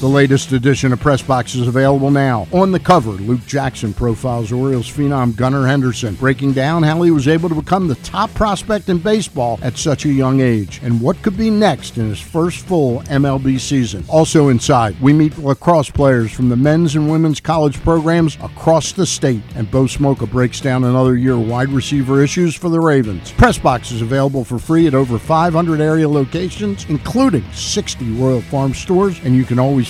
The 0.00 0.08
latest 0.08 0.52
edition 0.52 0.94
of 0.94 1.00
Press 1.00 1.20
Box 1.20 1.54
is 1.54 1.68
available 1.68 2.10
now. 2.10 2.48
On 2.52 2.72
the 2.72 2.80
cover, 2.80 3.10
Luke 3.10 3.44
Jackson 3.44 3.92
profiles 3.92 4.50
Orioles 4.50 4.90
phenom 4.90 5.36
Gunnar 5.36 5.66
Henderson, 5.66 6.14
breaking 6.14 6.54
down 6.54 6.82
how 6.82 7.02
he 7.02 7.10
was 7.10 7.28
able 7.28 7.50
to 7.50 7.54
become 7.54 7.86
the 7.86 7.96
top 7.96 8.32
prospect 8.32 8.88
in 8.88 8.96
baseball 8.96 9.58
at 9.60 9.76
such 9.76 10.06
a 10.06 10.08
young 10.08 10.40
age 10.40 10.80
and 10.82 11.02
what 11.02 11.20
could 11.20 11.36
be 11.36 11.50
next 11.50 11.98
in 11.98 12.08
his 12.08 12.18
first 12.18 12.64
full 12.64 13.02
MLB 13.02 13.60
season. 13.60 14.02
Also 14.08 14.48
inside, 14.48 14.98
we 15.02 15.12
meet 15.12 15.36
lacrosse 15.36 15.90
players 15.90 16.32
from 16.32 16.48
the 16.48 16.56
men's 16.56 16.96
and 16.96 17.10
women's 17.10 17.38
college 17.38 17.78
programs 17.82 18.36
across 18.36 18.92
the 18.92 19.04
state, 19.04 19.42
and 19.54 19.70
Bo 19.70 19.84
Smolka 19.84 20.30
breaks 20.30 20.62
down 20.62 20.84
another 20.84 21.14
year 21.14 21.36
wide 21.36 21.68
receiver 21.68 22.22
issues 22.22 22.54
for 22.54 22.70
the 22.70 22.80
Ravens. 22.80 23.32
Press 23.32 23.58
Box 23.58 23.90
is 23.90 24.00
available 24.00 24.46
for 24.46 24.58
free 24.58 24.86
at 24.86 24.94
over 24.94 25.18
500 25.18 25.78
area 25.78 26.08
locations, 26.08 26.86
including 26.88 27.44
60 27.52 28.12
Royal 28.12 28.40
Farm 28.40 28.72
stores, 28.72 29.20
and 29.24 29.36
you 29.36 29.44
can 29.44 29.58
always 29.58 29.89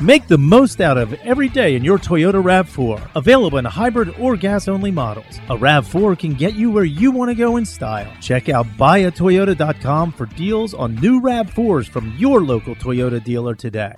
Make 0.00 0.28
the 0.28 0.36
most 0.36 0.82
out 0.82 0.98
of 0.98 1.14
every 1.14 1.48
day 1.48 1.74
in 1.74 1.82
your 1.82 1.98
Toyota 1.98 2.42
RAV4. 2.42 3.12
Available 3.14 3.56
in 3.56 3.64
hybrid 3.64 4.14
or 4.18 4.36
gas 4.36 4.68
only 4.68 4.90
models. 4.90 5.38
A 5.48 5.56
RAV4 5.56 6.18
can 6.18 6.34
get 6.34 6.54
you 6.54 6.70
where 6.70 6.84
you 6.84 7.10
want 7.10 7.30
to 7.30 7.34
go 7.34 7.56
in 7.56 7.64
style. 7.64 8.12
Check 8.20 8.50
out 8.50 8.66
buyatoyota.com 8.78 10.12
for 10.12 10.26
deals 10.26 10.74
on 10.74 10.96
new 10.96 11.22
RAV4s 11.22 11.88
from 11.88 12.14
your 12.18 12.42
local 12.42 12.74
Toyota 12.74 13.24
dealer 13.24 13.54
today. 13.54 13.94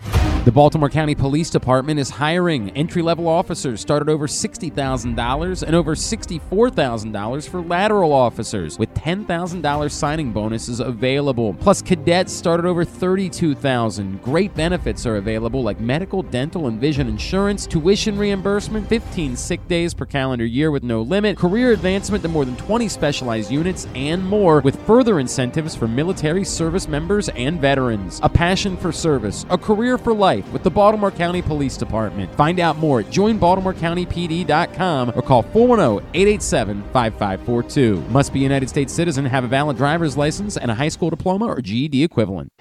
The 0.48 0.52
Baltimore 0.52 0.88
County 0.88 1.14
Police 1.14 1.50
Department 1.50 2.00
is 2.00 2.08
hiring 2.08 2.70
entry 2.70 3.02
level 3.02 3.28
officers 3.28 3.82
start 3.82 4.00
at 4.00 4.08
over 4.08 4.26
$60,000 4.26 5.62
and 5.62 5.76
over 5.76 5.94
$64,000 5.94 7.48
for 7.50 7.60
lateral 7.60 8.14
officers 8.14 8.78
with 8.78 8.94
$10,000 8.94 9.90
signing 9.90 10.32
bonuses 10.32 10.80
available. 10.80 11.52
Plus 11.52 11.82
cadets 11.82 12.32
start 12.32 12.60
at 12.60 12.64
over 12.64 12.82
32,000. 12.82 14.22
Great 14.22 14.54
benefits 14.54 15.04
are 15.04 15.16
available 15.18 15.62
like 15.62 15.80
medical, 15.80 16.22
dental, 16.22 16.68
and 16.68 16.80
vision 16.80 17.08
insurance, 17.08 17.66
tuition 17.66 18.16
reimbursement, 18.16 18.88
15 18.88 19.36
sick 19.36 19.66
days 19.68 19.92
per 19.92 20.06
calendar 20.06 20.46
year 20.46 20.70
with 20.70 20.82
no 20.82 21.02
limit, 21.02 21.36
career 21.36 21.72
advancement 21.72 22.22
to 22.22 22.28
more 22.28 22.44
than 22.44 22.56
20 22.56 22.88
specialized 22.88 23.50
units, 23.50 23.86
and 23.94 24.24
more, 24.24 24.60
with 24.60 24.80
further 24.86 25.20
incentives 25.20 25.74
for 25.74 25.86
military 25.86 26.44
service 26.44 26.88
members 26.88 27.28
and 27.30 27.60
veterans. 27.60 28.20
A 28.22 28.28
passion 28.28 28.76
for 28.76 28.92
service, 28.92 29.44
a 29.50 29.58
career 29.58 29.98
for 29.98 30.14
life 30.14 30.50
with 30.52 30.62
the 30.62 30.70
Baltimore 30.70 31.10
County 31.10 31.42
Police 31.42 31.76
Department. 31.76 32.32
Find 32.34 32.60
out 32.60 32.78
more 32.78 33.00
at 33.00 33.06
joinbaltimorecountypd.com 33.06 35.12
or 35.14 35.22
call 35.22 35.42
410-887-5542. 35.44 38.08
Must 38.08 38.32
be 38.32 38.40
a 38.40 38.42
United 38.42 38.68
States 38.68 38.92
citizen, 38.92 39.24
have 39.26 39.44
a 39.44 39.48
valid 39.48 39.76
driver's 39.76 40.16
license, 40.16 40.56
and 40.56 40.70
a 40.70 40.74
high 40.74 40.88
school 40.88 41.10
diploma 41.10 41.46
or 41.46 41.60
GED 41.60 42.02
equivalent. 42.02 42.52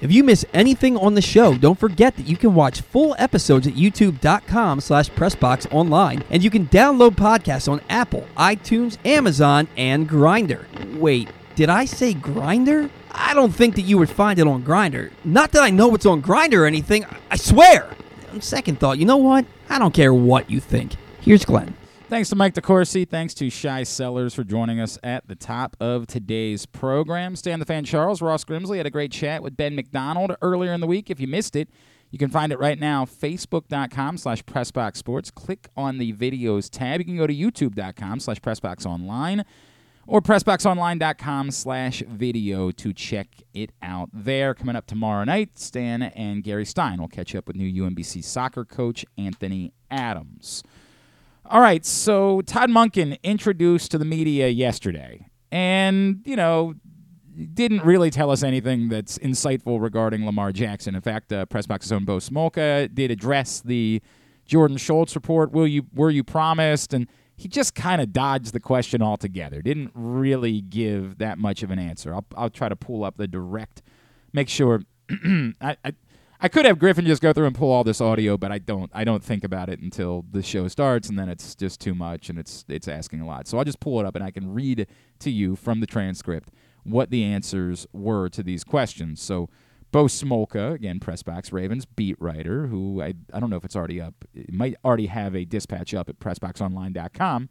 If 0.00 0.10
you 0.10 0.24
miss 0.24 0.46
anything 0.54 0.96
on 0.96 1.14
the 1.14 1.20
show, 1.20 1.54
don't 1.54 1.78
forget 1.78 2.16
that 2.16 2.26
you 2.26 2.36
can 2.38 2.54
watch 2.54 2.80
full 2.80 3.14
episodes 3.18 3.66
at 3.66 3.74
youtube.com 3.74 4.80
slash 4.80 5.10
pressboxonline, 5.10 6.22
and 6.30 6.42
you 6.42 6.48
can 6.48 6.68
download 6.68 7.16
podcasts 7.16 7.70
on 7.70 7.82
Apple, 7.90 8.26
iTunes, 8.34 8.96
Amazon, 9.04 9.68
and 9.76 10.08
Grindr. 10.08 10.64
Wait, 10.98 11.28
did 11.54 11.68
I 11.68 11.84
say 11.84 12.14
Grindr? 12.14 12.88
I 13.10 13.34
don't 13.34 13.54
think 13.54 13.74
that 13.74 13.82
you 13.82 13.98
would 13.98 14.08
find 14.08 14.38
it 14.38 14.46
on 14.46 14.62
Grindr. 14.62 15.10
Not 15.22 15.52
that 15.52 15.62
I 15.62 15.68
know 15.68 15.88
what's 15.88 16.06
on 16.06 16.22
Grindr 16.22 16.60
or 16.60 16.66
anything, 16.66 17.04
I 17.30 17.36
swear! 17.36 17.90
Second 18.38 18.80
thought, 18.80 18.98
you 18.98 19.04
know 19.04 19.18
what? 19.18 19.44
I 19.68 19.78
don't 19.78 19.92
care 19.92 20.14
what 20.14 20.50
you 20.50 20.60
think. 20.60 20.94
Here's 21.20 21.44
Glenn. 21.44 21.76
Thanks 22.10 22.28
to 22.30 22.34
Mike 22.34 22.54
DeCourcy. 22.54 23.08
Thanks 23.08 23.34
to 23.34 23.48
Shy 23.50 23.84
Sellers 23.84 24.34
for 24.34 24.42
joining 24.42 24.80
us 24.80 24.98
at 25.04 25.28
the 25.28 25.36
top 25.36 25.76
of 25.78 26.08
today's 26.08 26.66
program. 26.66 27.36
Stan 27.36 27.60
the 27.60 27.64
Fan 27.64 27.84
Charles, 27.84 28.20
Ross 28.20 28.44
Grimsley 28.44 28.78
had 28.78 28.86
a 28.86 28.90
great 28.90 29.12
chat 29.12 29.44
with 29.44 29.56
Ben 29.56 29.76
McDonald 29.76 30.34
earlier 30.42 30.72
in 30.72 30.80
the 30.80 30.88
week. 30.88 31.08
If 31.08 31.20
you 31.20 31.28
missed 31.28 31.54
it, 31.54 31.68
you 32.10 32.18
can 32.18 32.28
find 32.28 32.50
it 32.50 32.58
right 32.58 32.80
now, 32.80 33.04
facebook.com 33.04 34.18
slash 34.18 34.42
pressboxsports. 34.42 35.32
Click 35.32 35.68
on 35.76 35.98
the 35.98 36.12
videos 36.12 36.68
tab. 36.68 36.98
You 36.98 37.04
can 37.04 37.16
go 37.16 37.28
to 37.28 37.32
youtube.com 37.32 38.18
slash 38.18 38.40
pressboxonline 38.40 39.44
or 40.08 40.20
pressboxonline.com 40.20 41.52
slash 41.52 42.02
video 42.08 42.72
to 42.72 42.92
check 42.92 43.28
it 43.54 43.70
out 43.82 44.10
there. 44.12 44.52
Coming 44.54 44.74
up 44.74 44.88
tomorrow 44.88 45.22
night, 45.22 45.60
Stan 45.60 46.02
and 46.02 46.42
Gary 46.42 46.66
Stein 46.66 47.00
will 47.00 47.06
catch 47.06 47.36
up 47.36 47.46
with 47.46 47.54
new 47.54 47.84
UMBC 47.84 48.24
soccer 48.24 48.64
coach 48.64 49.06
Anthony 49.16 49.72
Adams. 49.92 50.64
All 51.50 51.60
right, 51.60 51.84
so 51.84 52.42
Todd 52.42 52.70
Monken 52.70 53.20
introduced 53.24 53.90
to 53.90 53.98
the 53.98 54.04
media 54.04 54.46
yesterday, 54.46 55.26
and, 55.50 56.20
you 56.24 56.36
know, 56.36 56.74
didn't 57.54 57.82
really 57.84 58.08
tell 58.08 58.30
us 58.30 58.44
anything 58.44 58.88
that's 58.88 59.18
insightful 59.18 59.82
regarding 59.82 60.24
Lamar 60.24 60.52
Jackson. 60.52 60.94
In 60.94 61.00
fact, 61.00 61.32
uh, 61.32 61.46
Pressbox's 61.46 61.90
own 61.90 62.04
Bo 62.04 62.18
Smolka 62.18 62.94
did 62.94 63.10
address 63.10 63.62
the 63.62 64.00
Jordan 64.46 64.76
Schultz 64.76 65.16
report. 65.16 65.50
Will 65.50 65.66
you 65.66 65.86
were 65.92 66.10
you 66.10 66.22
promised? 66.22 66.94
And 66.94 67.08
he 67.36 67.48
just 67.48 67.74
kind 67.74 68.00
of 68.00 68.12
dodged 68.12 68.52
the 68.52 68.60
question 68.60 69.02
altogether. 69.02 69.60
Didn't 69.60 69.90
really 69.92 70.60
give 70.60 71.18
that 71.18 71.36
much 71.36 71.64
of 71.64 71.72
an 71.72 71.80
answer. 71.80 72.14
I'll 72.14 72.26
I'll 72.36 72.50
try 72.50 72.68
to 72.68 72.76
pull 72.76 73.02
up 73.02 73.16
the 73.16 73.26
direct, 73.26 73.82
make 74.32 74.48
sure. 74.48 74.82
I, 75.10 75.76
I 75.84 75.94
I 76.42 76.48
could 76.48 76.64
have 76.64 76.78
Griffin 76.78 77.04
just 77.04 77.20
go 77.20 77.34
through 77.34 77.46
and 77.46 77.54
pull 77.54 77.70
all 77.70 77.84
this 77.84 78.00
audio, 78.00 78.38
but 78.38 78.50
I 78.50 78.58
don't. 78.58 78.90
I 78.94 79.04
don't 79.04 79.22
think 79.22 79.44
about 79.44 79.68
it 79.68 79.80
until 79.80 80.24
the 80.30 80.42
show 80.42 80.68
starts, 80.68 81.08
and 81.08 81.18
then 81.18 81.28
it's 81.28 81.54
just 81.54 81.80
too 81.80 81.94
much, 81.94 82.30
and 82.30 82.38
it's 82.38 82.64
it's 82.68 82.88
asking 82.88 83.20
a 83.20 83.26
lot. 83.26 83.46
So 83.46 83.58
I'll 83.58 83.64
just 83.64 83.80
pull 83.80 84.00
it 84.00 84.06
up, 84.06 84.14
and 84.14 84.24
I 84.24 84.30
can 84.30 84.52
read 84.52 84.86
to 85.18 85.30
you 85.30 85.54
from 85.54 85.80
the 85.80 85.86
transcript 85.86 86.50
what 86.82 87.10
the 87.10 87.24
answers 87.24 87.86
were 87.92 88.30
to 88.30 88.42
these 88.42 88.64
questions. 88.64 89.20
So 89.20 89.50
Bo 89.92 90.04
Smolka, 90.04 90.72
again, 90.72 90.98
Pressbox 90.98 91.52
Ravens 91.52 91.84
beat 91.84 92.16
writer, 92.18 92.68
who 92.68 93.02
I 93.02 93.12
I 93.34 93.40
don't 93.40 93.50
know 93.50 93.56
if 93.56 93.64
it's 93.64 93.76
already 93.76 94.00
up. 94.00 94.14
It 94.34 94.52
might 94.52 94.76
already 94.82 95.06
have 95.06 95.36
a 95.36 95.44
dispatch 95.44 95.92
up 95.92 96.08
at 96.08 96.20
PressboxOnline.com 96.20 97.50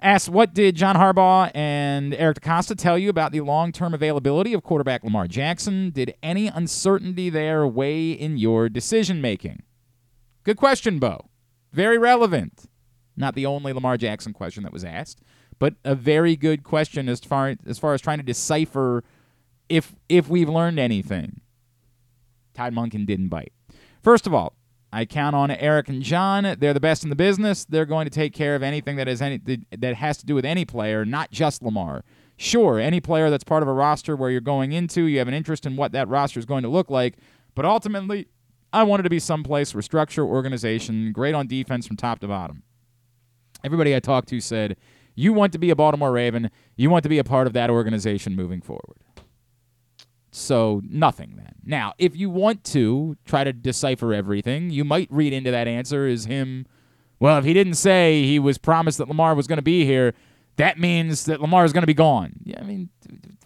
asked 0.00 0.28
what 0.28 0.54
did 0.54 0.76
John 0.76 0.96
Harbaugh 0.96 1.50
and 1.54 2.14
Eric 2.14 2.40
DeCosta 2.40 2.76
tell 2.76 2.98
you 2.98 3.08
about 3.10 3.32
the 3.32 3.40
long-term 3.40 3.94
availability 3.94 4.52
of 4.52 4.62
quarterback 4.62 5.04
Lamar 5.04 5.26
Jackson? 5.26 5.90
Did 5.90 6.14
any 6.22 6.48
uncertainty 6.48 7.30
there 7.30 7.66
weigh 7.66 8.12
in 8.12 8.36
your 8.36 8.68
decision 8.68 9.20
making? 9.20 9.62
Good 10.44 10.56
question, 10.56 10.98
Bo. 10.98 11.28
Very 11.72 11.98
relevant. 11.98 12.66
Not 13.16 13.34
the 13.34 13.46
only 13.46 13.72
Lamar 13.72 13.96
Jackson 13.96 14.32
question 14.32 14.62
that 14.62 14.72
was 14.72 14.84
asked, 14.84 15.22
but 15.58 15.74
a 15.84 15.94
very 15.94 16.36
good 16.36 16.62
question 16.62 17.08
as 17.08 17.20
far 17.20 17.54
as 17.66 17.78
far 17.78 17.94
as 17.94 18.00
trying 18.00 18.18
to 18.18 18.24
decipher 18.24 19.02
if 19.68 19.94
if 20.08 20.28
we've 20.28 20.48
learned 20.48 20.78
anything, 20.78 21.40
Todd 22.54 22.74
Monken 22.74 23.06
didn't 23.06 23.28
bite. 23.28 23.52
First 24.02 24.26
of 24.26 24.34
all, 24.34 24.54
I 24.92 25.04
count 25.04 25.36
on 25.36 25.50
Eric 25.50 25.88
and 25.88 26.02
John. 26.02 26.56
They're 26.58 26.72
the 26.72 26.80
best 26.80 27.02
in 27.02 27.10
the 27.10 27.16
business. 27.16 27.64
They're 27.64 27.84
going 27.84 28.06
to 28.06 28.10
take 28.10 28.32
care 28.32 28.54
of 28.54 28.62
anything 28.62 28.96
that 28.96 29.08
is 29.08 29.20
any 29.20 29.40
that 29.76 29.94
has 29.96 30.18
to 30.18 30.26
do 30.26 30.34
with 30.34 30.44
any 30.44 30.64
player, 30.64 31.04
not 31.04 31.30
just 31.30 31.62
Lamar. 31.62 32.04
Sure, 32.36 32.78
any 32.78 33.00
player 33.00 33.30
that's 33.30 33.44
part 33.44 33.62
of 33.62 33.68
a 33.68 33.72
roster 33.72 34.14
where 34.14 34.30
you're 34.30 34.40
going 34.40 34.72
into, 34.72 35.04
you 35.04 35.18
have 35.18 35.28
an 35.28 35.34
interest 35.34 35.64
in 35.66 35.76
what 35.76 35.92
that 35.92 36.06
roster 36.06 36.38
is 36.38 36.44
going 36.44 36.62
to 36.62 36.68
look 36.68 36.90
like, 36.90 37.16
but 37.54 37.64
ultimately, 37.64 38.28
I 38.72 38.82
wanted 38.82 39.04
to 39.04 39.10
be 39.10 39.18
someplace 39.18 39.74
where 39.74 39.80
structure, 39.80 40.24
organization, 40.24 41.12
great 41.12 41.34
on 41.34 41.46
defense 41.46 41.86
from 41.86 41.96
top 41.96 42.18
to 42.20 42.28
bottom. 42.28 42.62
Everybody 43.64 43.96
I 43.96 44.00
talked 44.00 44.28
to 44.28 44.40
said, 44.40 44.76
"You 45.14 45.32
want 45.32 45.52
to 45.54 45.58
be 45.58 45.70
a 45.70 45.76
Baltimore 45.76 46.12
Raven. 46.12 46.50
You 46.76 46.90
want 46.90 47.02
to 47.04 47.08
be 47.08 47.18
a 47.18 47.24
part 47.24 47.46
of 47.46 47.54
that 47.54 47.70
organization 47.70 48.36
moving 48.36 48.60
forward." 48.60 48.98
So 50.36 50.82
nothing 50.84 51.36
then. 51.36 51.54
Now, 51.64 51.94
if 51.96 52.14
you 52.14 52.28
want 52.28 52.62
to 52.64 53.16
try 53.24 53.42
to 53.42 53.54
decipher 53.54 54.12
everything, 54.12 54.68
you 54.68 54.84
might 54.84 55.08
read 55.10 55.32
into 55.32 55.50
that 55.50 55.66
answer 55.66 56.06
as 56.06 56.26
him. 56.26 56.66
Well, 57.18 57.38
if 57.38 57.46
he 57.46 57.54
didn't 57.54 57.74
say 57.74 58.22
he 58.22 58.38
was 58.38 58.58
promised 58.58 58.98
that 58.98 59.08
Lamar 59.08 59.34
was 59.34 59.46
going 59.46 59.56
to 59.56 59.62
be 59.62 59.86
here, 59.86 60.12
that 60.56 60.78
means 60.78 61.24
that 61.24 61.40
Lamar 61.40 61.64
is 61.64 61.72
going 61.72 61.84
to 61.84 61.86
be 61.86 61.94
gone. 61.94 62.34
Yeah, 62.44 62.60
I 62.60 62.64
mean, 62.64 62.90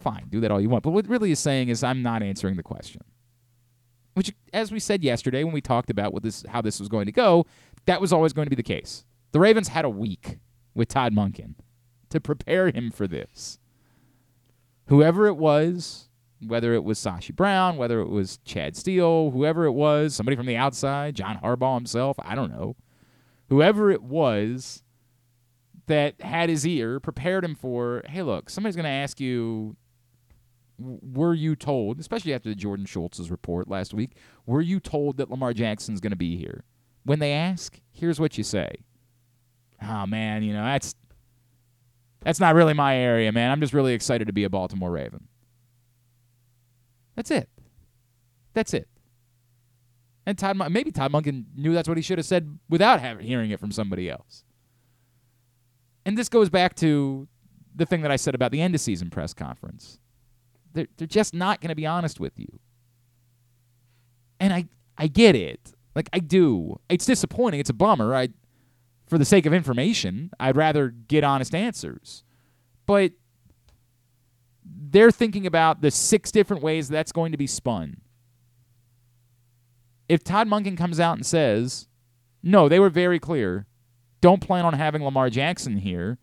fine, 0.01 0.25
do 0.27 0.41
that 0.41 0.51
all 0.51 0.59
you 0.59 0.67
want. 0.67 0.83
But 0.83 0.91
what 0.91 1.07
really 1.07 1.31
is 1.31 1.39
saying 1.39 1.69
is 1.69 1.81
I'm 1.81 2.03
not 2.03 2.21
answering 2.21 2.57
the 2.57 2.63
question. 2.63 3.01
Which, 4.13 4.33
as 4.51 4.69
we 4.69 4.79
said 4.81 5.01
yesterday 5.01 5.45
when 5.45 5.53
we 5.53 5.61
talked 5.61 5.89
about 5.89 6.11
what 6.11 6.23
this, 6.23 6.43
how 6.49 6.61
this 6.61 6.77
was 6.77 6.89
going 6.89 7.05
to 7.05 7.13
go, 7.13 7.45
that 7.85 8.01
was 8.01 8.11
always 8.11 8.33
going 8.33 8.47
to 8.47 8.49
be 8.49 8.57
the 8.57 8.63
case. 8.63 9.05
The 9.31 9.39
Ravens 9.39 9.69
had 9.69 9.85
a 9.85 9.89
week 9.89 10.39
with 10.75 10.89
Todd 10.89 11.13
Monken 11.13 11.55
to 12.09 12.19
prepare 12.19 12.69
him 12.69 12.91
for 12.91 13.07
this. 13.07 13.59
Whoever 14.87 15.27
it 15.27 15.37
was, 15.37 16.09
whether 16.45 16.73
it 16.73 16.83
was 16.83 16.99
Sashi 16.99 17.35
Brown, 17.35 17.77
whether 17.77 17.99
it 17.99 18.09
was 18.09 18.39
Chad 18.45 18.75
Steele, 18.75 19.31
whoever 19.31 19.65
it 19.65 19.71
was, 19.71 20.15
somebody 20.15 20.35
from 20.35 20.45
the 20.45 20.57
outside, 20.57 21.15
John 21.15 21.39
Harbaugh 21.41 21.75
himself, 21.75 22.17
I 22.19 22.35
don't 22.35 22.51
know. 22.51 22.75
Whoever 23.49 23.91
it 23.91 24.01
was 24.01 24.83
that 25.87 26.21
had 26.21 26.49
his 26.49 26.65
ear 26.65 26.99
prepared 26.99 27.43
him 27.43 27.55
for, 27.55 28.01
hey, 28.07 28.23
look, 28.23 28.49
somebody's 28.49 28.75
going 28.75 28.85
to 28.85 28.89
ask 28.89 29.19
you, 29.19 29.75
were 30.77 31.33
you 31.33 31.55
told, 31.55 31.99
especially 31.99 32.33
after 32.33 32.49
the 32.49 32.55
Jordan 32.55 32.85
Schultz's 32.85 33.29
report 33.29 33.67
last 33.67 33.93
week, 33.93 34.11
were 34.45 34.61
you 34.61 34.79
told 34.79 35.17
that 35.17 35.29
Lamar 35.29 35.53
Jackson's 35.53 35.99
going 35.99 36.11
to 36.11 36.17
be 36.17 36.37
here? 36.37 36.63
When 37.03 37.19
they 37.19 37.33
ask, 37.33 37.79
here's 37.91 38.19
what 38.19 38.37
you 38.37 38.43
say. 38.43 38.75
Oh 39.83 40.05
man, 40.05 40.43
you 40.43 40.53
know, 40.53 40.63
that's 40.63 40.95
that's 42.23 42.39
not 42.39 42.53
really 42.53 42.73
my 42.73 42.95
area, 42.95 43.31
man. 43.31 43.51
I'm 43.51 43.59
just 43.59 43.73
really 43.73 43.93
excited 43.93 44.27
to 44.27 44.33
be 44.33 44.43
a 44.43 44.49
Baltimore 44.49 44.91
Raven. 44.91 45.27
That's 47.15 47.31
it. 47.31 47.49
That's 48.53 48.73
it. 48.73 48.87
And 50.25 50.37
Todd, 50.37 50.57
maybe 50.71 50.91
Todd 50.91 51.11
Monken 51.11 51.45
knew 51.55 51.73
that's 51.73 51.87
what 51.87 51.97
he 51.97 52.03
should 52.03 52.17
have 52.17 52.25
said 52.25 52.59
without 52.69 52.99
having, 52.99 53.25
hearing 53.25 53.51
it 53.51 53.59
from 53.59 53.71
somebody 53.71 54.09
else. 54.09 54.43
And 56.05 56.17
this 56.17 56.29
goes 56.29 56.49
back 56.49 56.75
to 56.75 57.27
the 57.75 57.85
thing 57.85 58.01
that 58.01 58.11
I 58.11 58.15
said 58.15 58.35
about 58.35 58.51
the 58.51 58.61
end 58.61 58.75
of 58.75 58.81
season 58.81 59.09
press 59.09 59.33
conference. 59.33 59.99
They're, 60.73 60.87
they're 60.97 61.07
just 61.07 61.33
not 61.33 61.61
going 61.61 61.69
to 61.69 61.75
be 61.75 61.85
honest 61.85 62.19
with 62.19 62.37
you. 62.37 62.59
And 64.39 64.53
I, 64.53 64.65
I 64.97 65.07
get 65.07 65.35
it. 65.35 65.73
Like, 65.95 66.09
I 66.13 66.19
do. 66.19 66.79
It's 66.89 67.05
disappointing. 67.05 67.59
It's 67.59 67.69
a 67.69 67.73
bummer. 67.73 68.15
I, 68.15 68.29
for 69.07 69.17
the 69.17 69.25
sake 69.25 69.45
of 69.45 69.53
information, 69.53 70.31
I'd 70.39 70.55
rather 70.55 70.89
get 70.89 71.23
honest 71.23 71.53
answers. 71.53 72.23
But 72.85 73.11
they're 74.91 75.11
thinking 75.11 75.47
about 75.47 75.81
the 75.81 75.91
six 75.91 76.31
different 76.31 76.61
ways 76.61 76.89
that's 76.89 77.11
going 77.11 77.31
to 77.31 77.37
be 77.37 77.47
spun. 77.47 78.01
If 80.09 80.23
Todd 80.23 80.47
Monken 80.47 80.77
comes 80.77 80.99
out 80.99 81.15
and 81.15 81.25
says, 81.25 81.87
no, 82.43 82.67
they 82.67 82.79
were 82.79 82.89
very 82.89 83.19
clear, 83.19 83.65
don't 84.19 84.41
plan 84.41 84.65
on 84.65 84.73
having 84.73 85.03
Lamar 85.03 85.29
Jackson 85.29 85.77
here, 85.77 86.17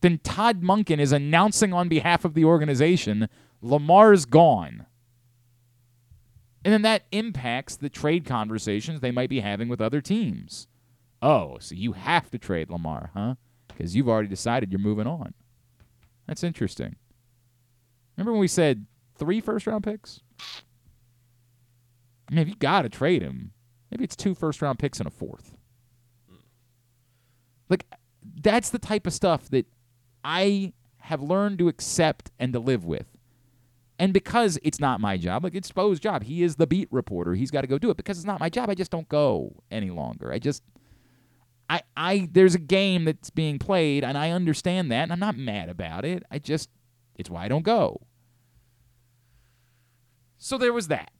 then 0.00 0.18
Todd 0.22 0.62
Monken 0.62 0.98
is 0.98 1.12
announcing 1.12 1.72
on 1.72 1.88
behalf 1.88 2.24
of 2.24 2.34
the 2.34 2.44
organization 2.44 3.28
Lamar's 3.60 4.26
gone. 4.26 4.86
And 6.64 6.72
then 6.72 6.82
that 6.82 7.04
impacts 7.10 7.76
the 7.76 7.88
trade 7.88 8.24
conversations 8.24 9.00
they 9.00 9.10
might 9.10 9.28
be 9.28 9.40
having 9.40 9.68
with 9.68 9.80
other 9.80 10.00
teams. 10.00 10.66
Oh, 11.20 11.58
so 11.58 11.74
you 11.74 11.92
have 11.92 12.30
to 12.30 12.38
trade 12.38 12.70
Lamar, 12.70 13.10
huh? 13.14 13.34
Because 13.68 13.96
you've 13.96 14.08
already 14.08 14.28
decided 14.28 14.70
you're 14.70 14.78
moving 14.78 15.06
on. 15.06 15.34
That's 16.26 16.44
interesting. 16.44 16.96
Remember 18.16 18.32
when 18.32 18.40
we 18.40 18.48
said 18.48 18.86
three 19.16 19.40
first 19.40 19.66
round 19.66 19.84
picks? 19.84 20.20
I 22.30 22.34
mean, 22.34 22.48
you 22.48 22.54
got 22.54 22.82
to 22.82 22.88
trade 22.88 23.22
him, 23.22 23.52
maybe 23.90 24.04
it's 24.04 24.16
two 24.16 24.34
first 24.34 24.62
round 24.62 24.78
picks 24.78 24.98
and 24.98 25.06
a 25.06 25.10
fourth. 25.10 25.56
Like, 27.68 27.86
that's 28.40 28.70
the 28.70 28.78
type 28.78 29.06
of 29.06 29.12
stuff 29.12 29.48
that 29.50 29.66
I 30.24 30.72
have 30.98 31.22
learned 31.22 31.58
to 31.58 31.68
accept 31.68 32.30
and 32.38 32.52
to 32.52 32.58
live 32.58 32.84
with. 32.84 33.06
And 33.98 34.12
because 34.12 34.58
it's 34.62 34.80
not 34.80 35.00
my 35.00 35.16
job, 35.16 35.44
like 35.44 35.54
it's 35.54 35.70
Bo's 35.70 36.00
job, 36.00 36.24
he 36.24 36.42
is 36.42 36.56
the 36.56 36.66
beat 36.66 36.88
reporter. 36.90 37.34
He's 37.34 37.50
got 37.50 37.60
to 37.60 37.66
go 37.66 37.78
do 37.78 37.90
it. 37.90 37.96
Because 37.96 38.18
it's 38.18 38.26
not 38.26 38.40
my 38.40 38.48
job, 38.48 38.68
I 38.68 38.74
just 38.74 38.90
don't 38.90 39.08
go 39.08 39.62
any 39.70 39.90
longer. 39.90 40.32
I 40.32 40.38
just, 40.38 40.62
I, 41.70 41.82
I, 41.96 42.28
there's 42.32 42.54
a 42.54 42.58
game 42.58 43.04
that's 43.04 43.30
being 43.30 43.58
played, 43.58 44.02
and 44.02 44.18
I 44.18 44.30
understand 44.30 44.90
that, 44.90 45.04
and 45.04 45.12
I'm 45.12 45.20
not 45.20 45.36
mad 45.36 45.68
about 45.68 46.04
it. 46.04 46.24
I 46.30 46.38
just, 46.38 46.70
it's 47.16 47.30
why 47.30 47.44
I 47.44 47.48
don't 47.48 47.64
go. 47.64 48.00
So 50.38 50.58
there 50.58 50.72
was 50.72 50.88
that. 50.88 51.12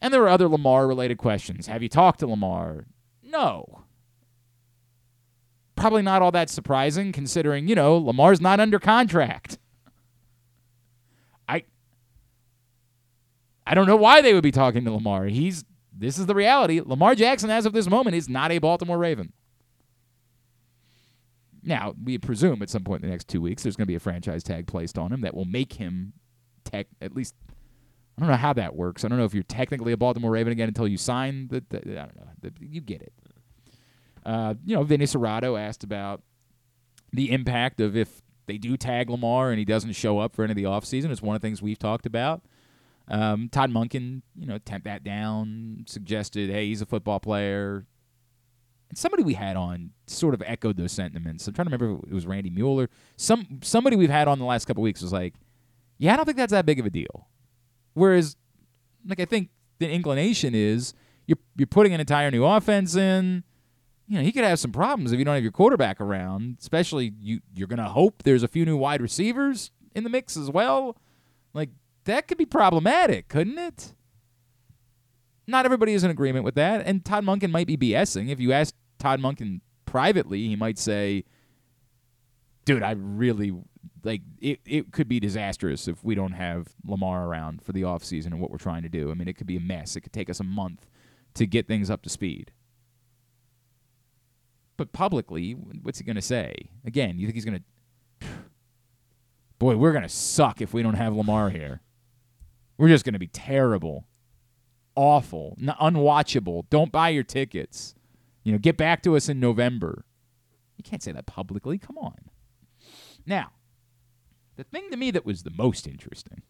And 0.00 0.14
there 0.14 0.20
were 0.20 0.28
other 0.28 0.48
Lamar 0.48 0.86
related 0.86 1.18
questions. 1.18 1.66
Have 1.66 1.82
you 1.82 1.88
talked 1.88 2.20
to 2.20 2.26
Lamar? 2.26 2.86
No. 3.22 3.82
Probably 5.74 6.02
not 6.02 6.22
all 6.22 6.30
that 6.32 6.50
surprising 6.50 7.12
considering, 7.12 7.68
you 7.68 7.74
know, 7.74 7.96
Lamar's 7.96 8.40
not 8.40 8.60
under 8.60 8.78
contract. 8.78 9.58
I 11.48 11.64
I 13.66 13.74
don't 13.74 13.86
know 13.86 13.96
why 13.96 14.22
they 14.22 14.34
would 14.34 14.42
be 14.42 14.52
talking 14.52 14.84
to 14.84 14.92
Lamar. 14.92 15.26
He's 15.26 15.64
this 15.96 16.18
is 16.18 16.26
the 16.26 16.34
reality. 16.34 16.80
Lamar 16.84 17.14
Jackson 17.14 17.50
as 17.50 17.66
of 17.66 17.72
this 17.72 17.88
moment 17.88 18.16
is 18.16 18.28
not 18.28 18.52
a 18.52 18.58
Baltimore 18.58 18.98
Raven. 18.98 19.32
Now, 21.62 21.94
we 22.02 22.18
presume 22.18 22.62
at 22.62 22.70
some 22.70 22.84
point 22.84 23.02
in 23.02 23.08
the 23.08 23.12
next 23.12 23.28
2 23.28 23.40
weeks 23.40 23.62
there's 23.62 23.76
going 23.76 23.84
to 23.84 23.88
be 23.88 23.96
a 23.96 24.00
franchise 24.00 24.42
tag 24.42 24.66
placed 24.66 24.98
on 24.98 25.12
him 25.12 25.22
that 25.22 25.34
will 25.34 25.44
make 25.44 25.74
him 25.74 26.12
tech 26.64 26.86
at 27.00 27.14
least 27.14 27.34
I 28.18 28.20
don't 28.20 28.30
know 28.30 28.36
how 28.36 28.52
that 28.54 28.74
works. 28.74 29.04
I 29.04 29.08
don't 29.08 29.18
know 29.18 29.24
if 29.24 29.32
you're 29.32 29.44
technically 29.44 29.92
a 29.92 29.96
Baltimore 29.96 30.32
Raven 30.32 30.52
again 30.52 30.66
until 30.66 30.88
you 30.88 30.96
sign 30.96 31.46
the. 31.48 31.62
the 31.68 31.78
I 32.00 32.06
don't 32.06 32.16
know. 32.16 32.26
The, 32.40 32.52
you 32.60 32.80
get 32.80 33.00
it. 33.00 33.12
Uh, 34.26 34.54
you 34.64 34.74
know, 34.74 34.82
Vinny 34.82 35.04
Cerrato 35.04 35.58
asked 35.58 35.84
about 35.84 36.22
the 37.12 37.30
impact 37.30 37.80
of 37.80 37.96
if 37.96 38.22
they 38.46 38.58
do 38.58 38.76
tag 38.76 39.08
Lamar 39.08 39.50
and 39.50 39.58
he 39.60 39.64
doesn't 39.64 39.92
show 39.92 40.18
up 40.18 40.34
for 40.34 40.42
any 40.42 40.50
of 40.50 40.56
the 40.56 40.64
offseason. 40.64 41.10
It's 41.10 41.22
one 41.22 41.36
of 41.36 41.40
the 41.40 41.46
things 41.46 41.62
we've 41.62 41.78
talked 41.78 42.06
about. 42.06 42.42
Um, 43.06 43.48
Todd 43.50 43.70
Monken, 43.70 44.22
you 44.34 44.46
know, 44.46 44.58
tamped 44.58 44.84
that 44.86 45.04
down, 45.04 45.84
suggested, 45.86 46.50
hey, 46.50 46.66
he's 46.66 46.82
a 46.82 46.86
football 46.86 47.20
player. 47.20 47.86
And 48.88 48.96
somebody 48.96 49.22
we 49.22 49.34
had 49.34 49.56
on 49.56 49.90
sort 50.06 50.34
of 50.34 50.42
echoed 50.46 50.76
those 50.76 50.92
sentiments. 50.92 51.46
I'm 51.46 51.54
trying 51.54 51.66
to 51.66 51.76
remember 51.76 52.00
if 52.06 52.10
it 52.10 52.14
was 52.14 52.26
Randy 52.26 52.50
Mueller. 52.50 52.88
Some 53.16 53.60
somebody 53.62 53.96
we've 53.96 54.10
had 54.10 54.28
on 54.28 54.38
the 54.38 54.44
last 54.44 54.64
couple 54.64 54.82
weeks 54.82 55.02
was 55.02 55.12
like, 55.12 55.34
yeah, 55.98 56.14
I 56.14 56.16
don't 56.16 56.24
think 56.24 56.38
that's 56.38 56.52
that 56.52 56.64
big 56.64 56.80
of 56.80 56.86
a 56.86 56.90
deal. 56.90 57.28
Whereas, 57.94 58.36
like 59.06 59.20
I 59.20 59.24
think 59.24 59.50
the 59.78 59.90
inclination 59.90 60.54
is 60.54 60.94
you're 61.26 61.38
you're 61.56 61.66
putting 61.66 61.92
an 61.92 62.00
entire 62.00 62.30
new 62.30 62.44
offense 62.44 62.96
in. 62.96 63.44
You 64.06 64.16
know, 64.16 64.24
he 64.24 64.32
could 64.32 64.44
have 64.44 64.58
some 64.58 64.72
problems 64.72 65.12
if 65.12 65.18
you 65.18 65.24
don't 65.26 65.34
have 65.34 65.42
your 65.42 65.52
quarterback 65.52 66.00
around. 66.00 66.56
Especially 66.60 67.12
you 67.20 67.40
you're 67.54 67.68
gonna 67.68 67.90
hope 67.90 68.22
there's 68.22 68.42
a 68.42 68.48
few 68.48 68.64
new 68.64 68.76
wide 68.76 69.02
receivers 69.02 69.70
in 69.94 70.04
the 70.04 70.10
mix 70.10 70.36
as 70.36 70.50
well. 70.50 70.96
Like 71.52 71.70
that 72.04 72.26
could 72.26 72.38
be 72.38 72.46
problematic, 72.46 73.28
couldn't 73.28 73.58
it? 73.58 73.92
Not 75.48 75.64
everybody 75.64 75.94
is 75.94 76.04
in 76.04 76.10
agreement 76.10 76.44
with 76.44 76.54
that, 76.56 76.82
and 76.86 77.04
Todd 77.04 77.24
Monken 77.24 77.50
might 77.50 77.66
be 77.66 77.76
BSing. 77.76 78.28
If 78.28 78.38
you 78.38 78.52
ask 78.52 78.74
Todd 78.98 79.20
Monken 79.20 79.62
privately, 79.86 80.46
he 80.46 80.56
might 80.56 80.78
say, 80.78 81.24
"Dude, 82.66 82.82
I 82.82 82.92
really 82.92 83.52
like 84.04 84.22
it, 84.40 84.60
it 84.64 84.92
could 84.92 85.08
be 85.08 85.18
disastrous 85.18 85.88
if 85.88 86.04
we 86.04 86.14
don't 86.14 86.32
have 86.32 86.68
Lamar 86.84 87.26
around 87.26 87.62
for 87.62 87.72
the 87.72 87.82
offseason 87.82 88.26
and 88.26 88.40
what 88.40 88.50
we're 88.50 88.58
trying 88.58 88.82
to 88.82 88.88
do. 88.88 89.10
I 89.10 89.14
mean, 89.14 89.26
it 89.26 89.36
could 89.36 89.46
be 89.46 89.56
a 89.56 89.60
mess. 89.60 89.96
It 89.96 90.02
could 90.02 90.12
take 90.12 90.30
us 90.30 90.38
a 90.38 90.44
month 90.44 90.86
to 91.34 91.46
get 91.46 91.66
things 91.66 91.90
up 91.90 92.02
to 92.02 92.10
speed. 92.10 92.52
But 94.76 94.92
publicly, 94.92 95.52
what's 95.52 95.98
he 95.98 96.04
going 96.04 96.16
to 96.16 96.22
say? 96.22 96.70
Again, 96.84 97.18
you 97.18 97.26
think 97.26 97.34
he's 97.34 97.44
going 97.44 97.58
to 98.20 98.26
Boy, 99.58 99.76
we're 99.76 99.92
going 99.92 100.02
to 100.02 100.08
suck 100.08 100.60
if 100.60 100.72
we 100.72 100.82
don't 100.82 100.94
have 100.94 101.16
Lamar 101.16 101.50
here. 101.50 101.80
We're 102.76 102.88
just 102.88 103.04
going 103.04 103.14
to 103.14 103.18
be 103.18 103.26
terrible. 103.26 104.06
Awful, 104.98 105.56
unwatchable. 105.60 106.64
Don't 106.70 106.90
buy 106.90 107.10
your 107.10 107.22
tickets. 107.22 107.94
You 108.42 108.50
know, 108.50 108.58
get 108.58 108.76
back 108.76 109.00
to 109.04 109.14
us 109.14 109.28
in 109.28 109.38
November. 109.38 110.04
You 110.76 110.82
can't 110.82 111.04
say 111.04 111.12
that 111.12 111.24
publicly. 111.24 111.78
Come 111.78 111.96
on. 111.96 112.16
Now, 113.24 113.52
the 114.56 114.64
thing 114.64 114.90
to 114.90 114.96
me 114.96 115.12
that 115.12 115.24
was 115.24 115.44
the 115.44 115.52
most 115.56 115.86
interesting 115.86 116.42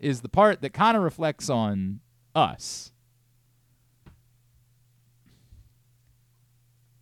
is 0.00 0.22
the 0.22 0.28
part 0.28 0.60
that 0.60 0.72
kind 0.72 0.96
of 0.96 1.04
reflects 1.04 1.48
on 1.48 2.00
us. 2.34 2.90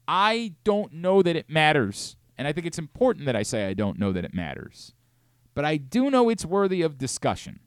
I 0.06 0.56
don't 0.62 0.92
know 0.92 1.22
that 1.22 1.36
it 1.36 1.48
matters, 1.48 2.16
and 2.36 2.46
I 2.46 2.52
think 2.52 2.66
it's 2.66 2.78
important 2.78 3.24
that 3.24 3.34
I 3.34 3.44
say 3.44 3.66
I 3.66 3.72
don't 3.72 3.98
know 3.98 4.12
that 4.12 4.26
it 4.26 4.34
matters. 4.34 4.92
But 5.54 5.64
I 5.64 5.78
do 5.78 6.10
know 6.10 6.28
it's 6.28 6.44
worthy 6.44 6.82
of 6.82 6.98
discussion. 6.98 7.60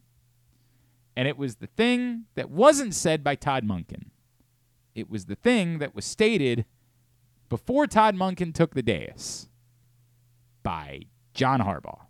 And 1.18 1.28
it 1.28 1.36
was 1.36 1.55
the 1.55 1.65
thing 1.65 2.26
that 2.36 2.51
wasn't 2.51 2.93
said 2.93 3.24
by 3.24 3.34
Todd 3.34 3.65
Monken. 3.65 4.11
It 4.93 5.09
was 5.09 5.26
the 5.26 5.34
thing 5.34 5.80
that 5.80 5.95
was 5.95 6.05
stated 6.05 6.65
before 7.49 7.88
Todd 7.88 8.15
Monken 8.15 8.53
took 8.53 8.76
the 8.76 8.84
dais 8.84 9.49
by 10.61 11.05
John 11.34 11.61
Harbaugh. 11.61 12.01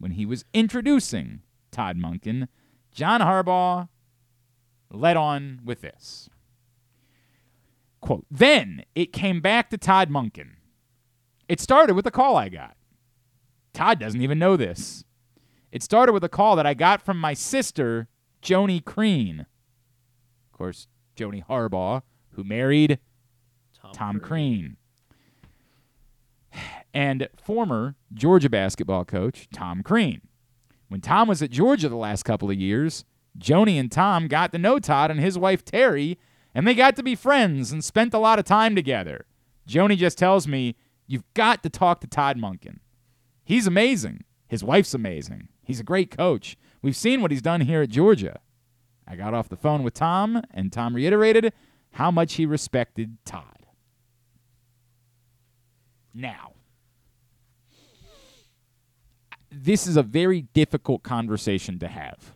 When 0.00 0.10
he 0.10 0.26
was 0.26 0.44
introducing 0.52 1.42
Todd 1.70 1.96
Monken, 1.96 2.48
John 2.90 3.20
Harbaugh 3.20 3.88
led 4.90 5.16
on 5.16 5.60
with 5.64 5.80
this. 5.80 6.28
Quote, 8.00 8.26
then 8.28 8.84
it 8.96 9.12
came 9.12 9.40
back 9.40 9.70
to 9.70 9.78
Todd 9.78 10.10
Monken. 10.10 10.56
It 11.48 11.60
started 11.60 11.94
with 11.94 12.08
a 12.08 12.10
call 12.10 12.36
I 12.36 12.48
got. 12.48 12.76
Todd 13.72 14.00
doesn't 14.00 14.20
even 14.20 14.40
know 14.40 14.56
this. 14.56 15.04
It 15.70 15.84
started 15.84 16.12
with 16.12 16.24
a 16.24 16.28
call 16.28 16.56
that 16.56 16.66
I 16.66 16.74
got 16.74 17.00
from 17.00 17.20
my 17.20 17.34
sister, 17.34 18.08
Joni 18.42 18.84
Crean. 18.84 19.40
Of 19.40 20.58
course, 20.58 20.88
Joni 21.16 21.44
Harbaugh, 21.46 22.02
who 22.30 22.44
married 22.44 22.98
Tom, 23.80 23.92
Tom 23.92 24.20
Crean. 24.20 24.76
And 26.94 27.28
former 27.42 27.96
Georgia 28.12 28.50
basketball 28.50 29.06
coach, 29.06 29.48
Tom 29.52 29.82
Crean. 29.82 30.20
When 30.88 31.00
Tom 31.00 31.26
was 31.26 31.40
at 31.40 31.50
Georgia 31.50 31.88
the 31.88 31.96
last 31.96 32.24
couple 32.24 32.50
of 32.50 32.58
years, 32.58 33.06
Joni 33.38 33.80
and 33.80 33.90
Tom 33.90 34.28
got 34.28 34.52
to 34.52 34.58
know 34.58 34.78
Todd 34.78 35.10
and 35.10 35.18
his 35.18 35.38
wife 35.38 35.64
Terry, 35.64 36.18
and 36.54 36.66
they 36.66 36.74
got 36.74 36.96
to 36.96 37.02
be 37.02 37.14
friends 37.14 37.72
and 37.72 37.82
spent 37.82 38.12
a 38.12 38.18
lot 38.18 38.38
of 38.38 38.44
time 38.44 38.74
together. 38.74 39.24
Joni 39.66 39.96
just 39.96 40.18
tells 40.18 40.46
me, 40.46 40.76
You've 41.06 41.24
got 41.34 41.62
to 41.62 41.70
talk 41.70 42.00
to 42.00 42.06
Todd 42.06 42.38
Monken. 42.38 42.78
He's 43.44 43.66
amazing. 43.66 44.24
His 44.46 44.62
wife's 44.62 44.94
amazing. 44.94 45.48
He's 45.62 45.80
a 45.80 45.84
great 45.84 46.16
coach. 46.16 46.56
We've 46.82 46.96
seen 46.96 47.22
what 47.22 47.30
he's 47.30 47.42
done 47.42 47.62
here 47.62 47.82
at 47.82 47.88
Georgia. 47.88 48.40
I 49.06 49.16
got 49.16 49.34
off 49.34 49.48
the 49.48 49.56
phone 49.56 49.82
with 49.82 49.94
Tom, 49.94 50.42
and 50.52 50.72
Tom 50.72 50.94
reiterated 50.94 51.52
how 51.92 52.10
much 52.10 52.34
he 52.34 52.46
respected 52.46 53.18
Todd. 53.24 53.66
Now, 56.14 56.52
this 59.50 59.86
is 59.86 59.96
a 59.96 60.02
very 60.02 60.42
difficult 60.54 61.02
conversation 61.02 61.78
to 61.78 61.88
have 61.88 62.34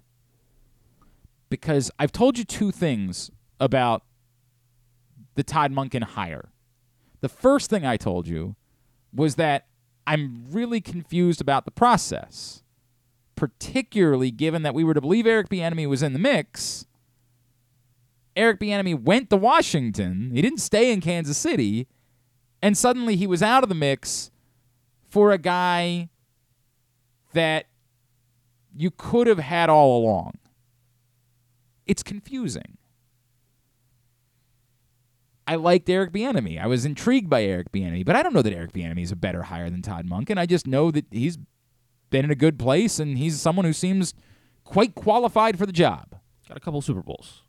because 1.48 1.90
I've 1.98 2.12
told 2.12 2.38
you 2.38 2.44
two 2.44 2.70
things 2.70 3.30
about 3.60 4.02
the 5.34 5.42
Todd 5.42 5.72
Monken 5.72 6.02
hire. 6.02 6.50
The 7.20 7.28
first 7.28 7.70
thing 7.70 7.86
I 7.86 7.96
told 7.96 8.26
you 8.26 8.56
was 9.14 9.36
that 9.36 9.66
I'm 10.06 10.46
really 10.50 10.80
confused 10.80 11.40
about 11.40 11.64
the 11.64 11.70
process, 11.70 12.62
particularly 13.36 14.30
given 14.30 14.62
that 14.62 14.74
we 14.74 14.82
were 14.82 14.94
to 14.94 15.00
believe 15.00 15.26
Eric 15.26 15.48
Bieniemy 15.48 15.88
was 15.88 16.02
in 16.02 16.12
the 16.12 16.18
mix. 16.18 16.86
Eric 18.34 18.60
Bieniemy 18.60 19.00
went 19.00 19.30
to 19.30 19.36
Washington. 19.36 20.30
He 20.34 20.42
didn't 20.42 20.58
stay 20.58 20.92
in 20.92 21.00
Kansas 21.00 21.38
City, 21.38 21.86
and 22.60 22.76
suddenly 22.76 23.16
he 23.16 23.26
was 23.26 23.42
out 23.42 23.62
of 23.62 23.68
the 23.68 23.74
mix 23.74 24.30
for 25.08 25.30
a 25.30 25.38
guy 25.38 26.08
that 27.32 27.66
you 28.74 28.90
could 28.90 29.26
have 29.26 29.38
had 29.38 29.70
all 29.70 29.98
along. 29.98 30.32
It's 31.86 32.02
confusing. 32.02 32.76
I 35.46 35.54
liked 35.54 35.88
Eric 35.88 36.12
Bieniemy. 36.12 36.60
I 36.60 36.66
was 36.66 36.84
intrigued 36.84 37.30
by 37.30 37.44
Eric 37.44 37.70
Bieniemy, 37.70 38.04
but 38.04 38.16
I 38.16 38.22
don't 38.22 38.34
know 38.34 38.42
that 38.42 38.52
Eric 38.52 38.72
Bieniemy 38.72 39.02
is 39.02 39.12
a 39.12 39.16
better 39.16 39.44
hire 39.44 39.70
than 39.70 39.80
Todd 39.80 40.08
Monken. 40.08 40.38
I 40.38 40.46
just 40.46 40.66
know 40.66 40.90
that 40.90 41.06
he's 41.10 41.38
been 42.10 42.24
in 42.24 42.30
a 42.30 42.36
good 42.36 42.58
place 42.58 42.98
and 42.98 43.18
he's 43.18 43.40
someone 43.40 43.64
who 43.64 43.72
seems 43.72 44.14
quite 44.64 44.94
qualified 44.94 45.58
for 45.58 45.66
the 45.66 45.72
job. 45.72 46.16
Got 46.48 46.56
a 46.56 46.60
couple 46.60 46.80
Super 46.80 47.02
Bowls. 47.02 47.42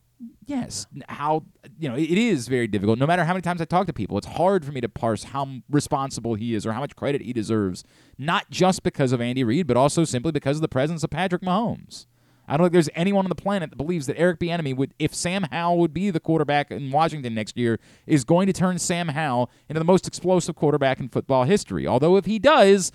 Yes, 0.45 0.87
how 1.09 1.43
you 1.77 1.87
know 1.87 1.95
it 1.95 2.09
is 2.09 2.47
very 2.47 2.67
difficult. 2.67 2.97
No 2.97 3.05
matter 3.05 3.23
how 3.23 3.33
many 3.33 3.41
times 3.41 3.61
I 3.61 3.65
talk 3.65 3.85
to 3.85 3.93
people, 3.93 4.17
it's 4.17 4.25
hard 4.25 4.65
for 4.65 4.71
me 4.71 4.81
to 4.81 4.89
parse 4.89 5.25
how 5.25 5.47
responsible 5.69 6.33
he 6.33 6.55
is 6.55 6.65
or 6.65 6.71
how 6.71 6.79
much 6.79 6.95
credit 6.95 7.21
he 7.21 7.33
deserves. 7.33 7.83
Not 8.17 8.49
just 8.49 8.81
because 8.81 9.11
of 9.11 9.21
Andy 9.21 9.43
Reid, 9.43 9.67
but 9.67 9.77
also 9.77 10.05
simply 10.05 10.31
because 10.31 10.57
of 10.57 10.61
the 10.61 10.67
presence 10.67 11.03
of 11.03 11.11
Patrick 11.11 11.43
Mahomes. 11.43 12.07
I 12.47 12.55
don't 12.55 12.65
think 12.65 12.73
there's 12.73 12.89
anyone 12.95 13.25
on 13.25 13.29
the 13.29 13.35
planet 13.35 13.71
that 13.71 13.75
believes 13.75 14.07
that 14.07 14.17
Eric 14.17 14.39
Bieniemy 14.39 14.75
would, 14.75 14.93
if 14.97 15.13
Sam 15.13 15.43
Howell 15.51 15.79
would 15.79 15.93
be 15.93 16.09
the 16.09 16.19
quarterback 16.19 16.71
in 16.71 16.91
Washington 16.91 17.35
next 17.35 17.57
year, 17.57 17.77
is 18.05 18.23
going 18.23 18.47
to 18.47 18.53
turn 18.53 18.79
Sam 18.79 19.09
Howell 19.09 19.51
into 19.67 19.79
the 19.79 19.85
most 19.85 20.07
explosive 20.07 20.55
quarterback 20.55 20.99
in 20.99 21.09
football 21.09 21.43
history. 21.43 21.85
Although 21.85 22.15
if 22.15 22.25
he 22.25 22.39
does, 22.39 22.93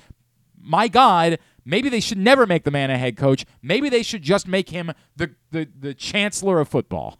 my 0.59 0.89
God, 0.89 1.39
maybe 1.65 1.89
they 1.89 2.01
should 2.01 2.19
never 2.19 2.47
make 2.47 2.65
the 2.65 2.71
man 2.71 2.91
a 2.91 2.99
head 2.99 3.17
coach. 3.17 3.45
Maybe 3.63 3.89
they 3.89 4.03
should 4.03 4.23
just 4.23 4.47
make 4.47 4.71
him 4.71 4.93
the 5.17 5.35
the, 5.51 5.69
the 5.79 5.95
chancellor 5.95 6.61
of 6.61 6.69
football. 6.69 7.19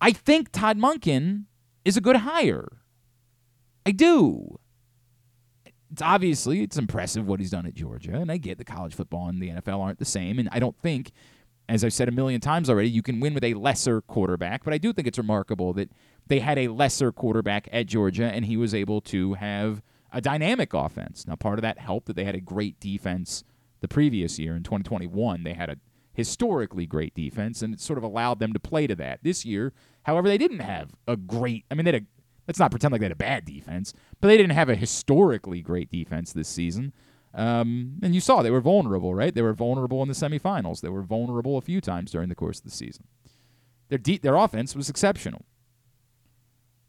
I 0.00 0.12
think 0.12 0.50
Todd 0.50 0.78
Monken 0.78 1.44
is 1.84 1.96
a 1.96 2.00
good 2.00 2.16
hire. 2.16 2.68
I 3.84 3.92
do 3.92 4.58
it's 5.90 6.02
obviously 6.02 6.62
it's 6.62 6.78
impressive 6.78 7.26
what 7.26 7.40
he's 7.40 7.50
done 7.50 7.66
at 7.66 7.74
Georgia, 7.74 8.14
and 8.14 8.30
I 8.30 8.36
get 8.36 8.58
the 8.58 8.64
college 8.64 8.94
football 8.94 9.28
and 9.28 9.42
the 9.42 9.50
NFL 9.50 9.80
aren't 9.80 9.98
the 9.98 10.04
same, 10.04 10.38
and 10.38 10.48
I 10.52 10.58
don't 10.58 10.76
think, 10.78 11.10
as 11.68 11.84
I've 11.84 11.92
said 11.92 12.08
a 12.08 12.12
million 12.12 12.40
times 12.40 12.70
already, 12.70 12.88
you 12.88 13.02
can 13.02 13.20
win 13.20 13.34
with 13.34 13.44
a 13.44 13.54
lesser 13.54 14.00
quarterback. 14.00 14.64
But 14.64 14.72
I 14.72 14.78
do 14.78 14.92
think 14.92 15.08
it's 15.08 15.18
remarkable 15.18 15.72
that 15.74 15.90
they 16.26 16.38
had 16.38 16.58
a 16.58 16.68
lesser 16.68 17.10
quarterback 17.10 17.68
at 17.72 17.86
Georgia, 17.86 18.26
and 18.26 18.44
he 18.44 18.56
was 18.56 18.74
able 18.74 19.00
to 19.02 19.34
have 19.34 19.82
a 20.12 20.20
dynamic 20.20 20.74
offense. 20.74 21.26
Now, 21.26 21.36
part 21.36 21.58
of 21.58 21.62
that 21.62 21.78
helped 21.78 22.06
that 22.06 22.16
they 22.16 22.24
had 22.24 22.34
a 22.34 22.40
great 22.40 22.78
defense 22.80 23.44
the 23.80 23.88
previous 23.88 24.38
year 24.38 24.56
in 24.56 24.62
2021. 24.62 25.42
They 25.42 25.54
had 25.54 25.70
a 25.70 25.76
historically 26.12 26.86
great 26.86 27.14
defense, 27.14 27.62
and 27.62 27.72
it 27.72 27.80
sort 27.80 27.98
of 27.98 28.04
allowed 28.04 28.38
them 28.38 28.52
to 28.52 28.60
play 28.60 28.86
to 28.86 28.94
that. 28.96 29.20
This 29.22 29.44
year, 29.44 29.72
however, 30.02 30.28
they 30.28 30.38
didn't 30.38 30.60
have 30.60 30.90
a 31.06 31.16
great. 31.16 31.64
I 31.70 31.74
mean, 31.74 31.84
they 31.84 31.92
had 31.92 32.02
a 32.02 32.06
let's 32.46 32.58
not 32.58 32.70
pretend 32.70 32.92
like 32.92 33.00
they 33.00 33.06
had 33.06 33.12
a 33.12 33.16
bad 33.16 33.44
defense, 33.44 33.94
but 34.20 34.28
they 34.28 34.36
didn't 34.36 34.52
have 34.52 34.68
a 34.68 34.74
historically 34.74 35.60
great 35.62 35.90
defense 35.90 36.32
this 36.32 36.48
season. 36.48 36.92
Um, 37.32 38.00
and 38.02 38.12
you 38.12 38.20
saw 38.20 38.42
they 38.42 38.50
were 38.50 38.60
vulnerable, 38.60 39.14
right? 39.14 39.32
They 39.32 39.42
were 39.42 39.52
vulnerable 39.52 40.02
in 40.02 40.08
the 40.08 40.14
semifinals. 40.14 40.80
They 40.80 40.88
were 40.88 41.02
vulnerable 41.02 41.56
a 41.56 41.60
few 41.60 41.80
times 41.80 42.10
during 42.10 42.28
the 42.28 42.34
course 42.34 42.58
of 42.58 42.64
the 42.64 42.70
season. 42.72 43.04
Their 43.88 43.98
de- 43.98 44.18
their 44.18 44.34
offense 44.34 44.74
was 44.74 44.88
exceptional. 44.88 45.44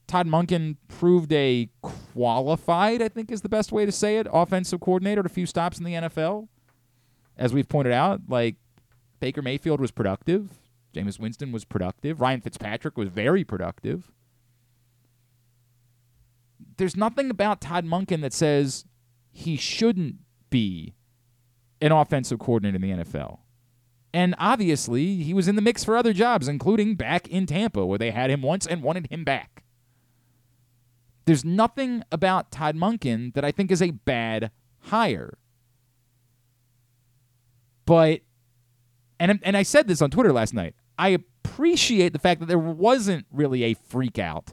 Todd 0.07 0.27
Monken 0.27 0.77
proved 0.87 1.31
a 1.31 1.69
qualified, 2.13 3.01
I 3.01 3.09
think 3.09 3.31
is 3.31 3.41
the 3.41 3.49
best 3.49 3.71
way 3.71 3.85
to 3.85 3.91
say 3.91 4.17
it, 4.17 4.27
offensive 4.31 4.79
coordinator 4.79 5.19
at 5.21 5.25
a 5.25 5.29
few 5.29 5.45
stops 5.45 5.77
in 5.77 5.85
the 5.85 5.93
NFL. 5.93 6.47
As 7.37 7.53
we've 7.53 7.69
pointed 7.69 7.93
out, 7.93 8.21
like 8.27 8.55
Baker 9.19 9.41
Mayfield 9.41 9.79
was 9.79 9.91
productive, 9.91 10.49
Jameis 10.93 11.19
Winston 11.19 11.51
was 11.51 11.65
productive, 11.65 12.21
Ryan 12.21 12.41
Fitzpatrick 12.41 12.97
was 12.97 13.09
very 13.09 13.43
productive 13.43 14.11
there's 16.81 16.97
nothing 16.97 17.29
about 17.29 17.61
Todd 17.61 17.85
Monken 17.85 18.21
that 18.21 18.33
says 18.33 18.85
he 19.31 19.55
shouldn't 19.55 20.15
be 20.49 20.95
an 21.79 21.91
offensive 21.91 22.39
coordinator 22.39 22.75
in 22.75 22.81
the 22.81 23.03
NFL. 23.03 23.39
And 24.13 24.35
obviously, 24.39 25.17
he 25.17 25.33
was 25.33 25.47
in 25.47 25.55
the 25.55 25.61
mix 25.61 25.83
for 25.83 25.95
other 25.95 26.11
jobs, 26.11 26.47
including 26.47 26.95
back 26.95 27.27
in 27.27 27.45
Tampa, 27.45 27.85
where 27.85 27.99
they 27.99 28.11
had 28.11 28.29
him 28.29 28.41
once 28.41 28.65
and 28.65 28.81
wanted 28.83 29.07
him 29.11 29.23
back. 29.23 29.63
There's 31.31 31.45
nothing 31.45 32.03
about 32.11 32.51
Todd 32.51 32.75
Monken 32.75 33.33
that 33.35 33.45
I 33.45 33.53
think 33.53 33.71
is 33.71 33.81
a 33.81 33.91
bad 33.91 34.51
hire. 34.81 35.37
But, 37.85 38.19
and, 39.17 39.39
and 39.41 39.55
I 39.55 39.63
said 39.63 39.87
this 39.87 40.01
on 40.01 40.11
Twitter 40.11 40.33
last 40.33 40.53
night, 40.53 40.75
I 40.99 41.07
appreciate 41.07 42.11
the 42.11 42.19
fact 42.19 42.41
that 42.41 42.47
there 42.47 42.59
wasn't 42.59 43.27
really 43.31 43.63
a 43.63 43.75
freak 43.75 44.19
out 44.19 44.51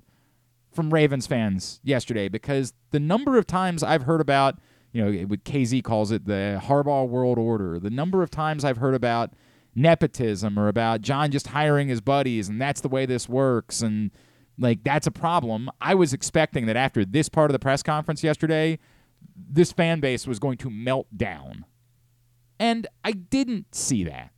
from 0.70 0.94
Ravens 0.94 1.26
fans 1.26 1.80
yesterday 1.82 2.28
because 2.28 2.74
the 2.92 3.00
number 3.00 3.38
of 3.38 3.46
times 3.48 3.82
I've 3.82 4.02
heard 4.02 4.20
about, 4.20 4.60
you 4.92 5.04
know, 5.04 5.26
what 5.26 5.42
KZ 5.42 5.82
calls 5.82 6.12
it 6.12 6.26
the 6.26 6.60
Harbaugh 6.62 7.08
world 7.08 7.38
order, 7.38 7.80
the 7.80 7.90
number 7.90 8.22
of 8.22 8.30
times 8.30 8.64
I've 8.64 8.76
heard 8.76 8.94
about 8.94 9.32
nepotism 9.74 10.56
or 10.56 10.68
about 10.68 11.00
John 11.00 11.32
just 11.32 11.48
hiring 11.48 11.88
his 11.88 12.00
buddies 12.00 12.48
and 12.48 12.60
that's 12.60 12.82
the 12.82 12.88
way 12.88 13.04
this 13.04 13.28
works 13.28 13.82
and 13.82 14.12
like 14.58 14.82
that's 14.84 15.06
a 15.06 15.10
problem. 15.10 15.70
I 15.80 15.94
was 15.94 16.12
expecting 16.12 16.66
that 16.66 16.76
after 16.76 17.04
this 17.04 17.28
part 17.28 17.50
of 17.50 17.52
the 17.52 17.58
press 17.58 17.82
conference 17.82 18.24
yesterday, 18.24 18.78
this 19.36 19.72
fan 19.72 20.00
base 20.00 20.26
was 20.26 20.38
going 20.38 20.58
to 20.58 20.70
melt 20.70 21.06
down. 21.16 21.64
And 22.58 22.86
I 23.04 23.12
didn't 23.12 23.74
see 23.74 24.04
that. 24.04 24.32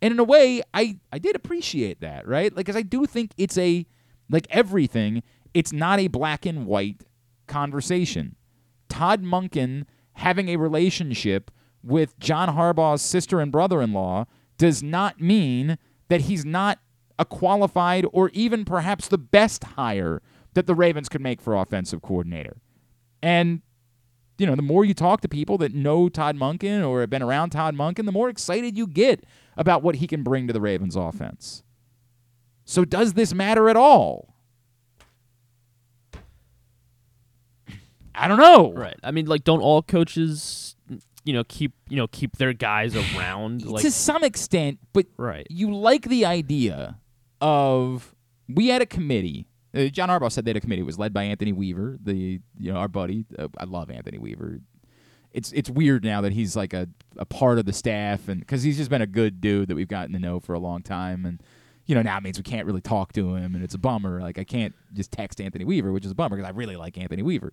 And 0.00 0.12
in 0.12 0.18
a 0.18 0.24
way, 0.24 0.62
I, 0.72 0.98
I 1.12 1.18
did 1.18 1.36
appreciate 1.36 2.00
that, 2.00 2.26
right? 2.26 2.54
Like, 2.54 2.66
because 2.66 2.76
I 2.76 2.82
do 2.82 3.04
think 3.04 3.32
it's 3.36 3.58
a, 3.58 3.86
like 4.30 4.46
everything, 4.50 5.22
it's 5.54 5.72
not 5.72 5.98
a 5.98 6.08
black 6.08 6.46
and 6.46 6.66
white 6.66 7.02
conversation. 7.46 8.36
Todd 8.88 9.22
Monken 9.22 9.84
having 10.12 10.48
a 10.48 10.56
relationship 10.56 11.50
with 11.82 12.18
John 12.18 12.56
Harbaugh's 12.56 13.02
sister 13.02 13.40
and 13.40 13.52
brother 13.52 13.82
in 13.82 13.92
law 13.92 14.26
does 14.56 14.82
not 14.82 15.20
mean 15.20 15.78
that 16.08 16.22
he's 16.22 16.44
not 16.44 16.78
a 17.18 17.24
qualified 17.24 18.06
or 18.12 18.30
even 18.30 18.64
perhaps 18.64 19.08
the 19.08 19.18
best 19.18 19.64
hire 19.64 20.22
that 20.54 20.66
the 20.66 20.74
Ravens 20.74 21.08
could 21.08 21.20
make 21.20 21.40
for 21.40 21.54
offensive 21.54 22.00
coordinator. 22.00 22.58
And, 23.22 23.62
you 24.38 24.46
know, 24.46 24.54
the 24.54 24.62
more 24.62 24.84
you 24.84 24.94
talk 24.94 25.20
to 25.22 25.28
people 25.28 25.58
that 25.58 25.74
know 25.74 26.08
Todd 26.08 26.36
Monken 26.36 26.86
or 26.86 27.00
have 27.00 27.10
been 27.10 27.22
around 27.22 27.50
Todd 27.50 27.74
Monken, 27.74 28.06
the 28.06 28.12
more 28.12 28.28
excited 28.28 28.76
you 28.76 28.86
get 28.86 29.24
about 29.56 29.82
what 29.82 29.96
he 29.96 30.06
can 30.06 30.22
bring 30.22 30.46
to 30.46 30.52
the 30.52 30.60
Ravens 30.60 30.96
offense. 30.96 31.62
So, 32.64 32.84
does 32.84 33.14
this 33.14 33.32
matter 33.32 33.68
at 33.68 33.76
all? 33.76 34.34
I 38.14 38.28
don't 38.28 38.38
know. 38.38 38.72
Right. 38.72 38.98
I 39.02 39.10
mean, 39.10 39.26
like, 39.26 39.44
don't 39.44 39.60
all 39.60 39.80
coaches, 39.80 40.76
you 41.24 41.32
know, 41.32 41.44
keep 41.44 41.72
you 41.88 41.96
know 41.96 42.08
keep 42.08 42.36
their 42.36 42.52
guys 42.52 42.94
around? 42.96 43.64
Like, 43.64 43.82
to 43.82 43.90
some 43.90 44.24
extent, 44.24 44.80
but 44.92 45.06
right. 45.16 45.46
you 45.48 45.72
like 45.74 46.02
the 46.02 46.26
idea 46.26 46.98
of 47.40 48.14
we 48.48 48.68
had 48.68 48.82
a 48.82 48.86
committee. 48.86 49.46
Uh, 49.74 49.86
John 49.86 50.08
Harbaugh 50.08 50.32
said 50.32 50.44
they 50.44 50.50
had 50.50 50.56
a 50.56 50.60
committee. 50.60 50.80
It 50.80 50.86
was 50.86 50.98
led 50.98 51.12
by 51.12 51.24
Anthony 51.24 51.52
Weaver, 51.52 51.98
the 52.02 52.40
you 52.58 52.72
know 52.72 52.78
our 52.78 52.88
buddy. 52.88 53.26
Uh, 53.38 53.48
I 53.58 53.64
love 53.64 53.90
Anthony 53.90 54.18
Weaver. 54.18 54.60
It's 55.32 55.52
it's 55.52 55.68
weird 55.68 56.04
now 56.04 56.20
that 56.22 56.32
he's 56.32 56.56
like 56.56 56.72
a, 56.72 56.88
a 57.16 57.26
part 57.26 57.58
of 57.58 57.66
the 57.66 57.72
staff, 57.72 58.28
and 58.28 58.40
because 58.40 58.62
he's 58.62 58.78
just 58.78 58.90
been 58.90 59.02
a 59.02 59.06
good 59.06 59.40
dude 59.40 59.68
that 59.68 59.74
we've 59.74 59.88
gotten 59.88 60.12
to 60.14 60.18
know 60.18 60.40
for 60.40 60.54
a 60.54 60.58
long 60.58 60.82
time, 60.82 61.26
and 61.26 61.42
you 61.86 61.94
know 61.94 62.02
now 62.02 62.16
it 62.16 62.22
means 62.22 62.38
we 62.38 62.42
can't 62.42 62.66
really 62.66 62.80
talk 62.80 63.12
to 63.12 63.34
him, 63.34 63.54
and 63.54 63.62
it's 63.62 63.74
a 63.74 63.78
bummer. 63.78 64.20
Like 64.20 64.38
I 64.38 64.44
can't 64.44 64.74
just 64.94 65.12
text 65.12 65.40
Anthony 65.40 65.64
Weaver, 65.64 65.92
which 65.92 66.04
is 66.06 66.12
a 66.12 66.14
bummer 66.14 66.36
because 66.36 66.48
I 66.48 66.56
really 66.56 66.76
like 66.76 66.96
Anthony 66.96 67.22
Weaver. 67.22 67.52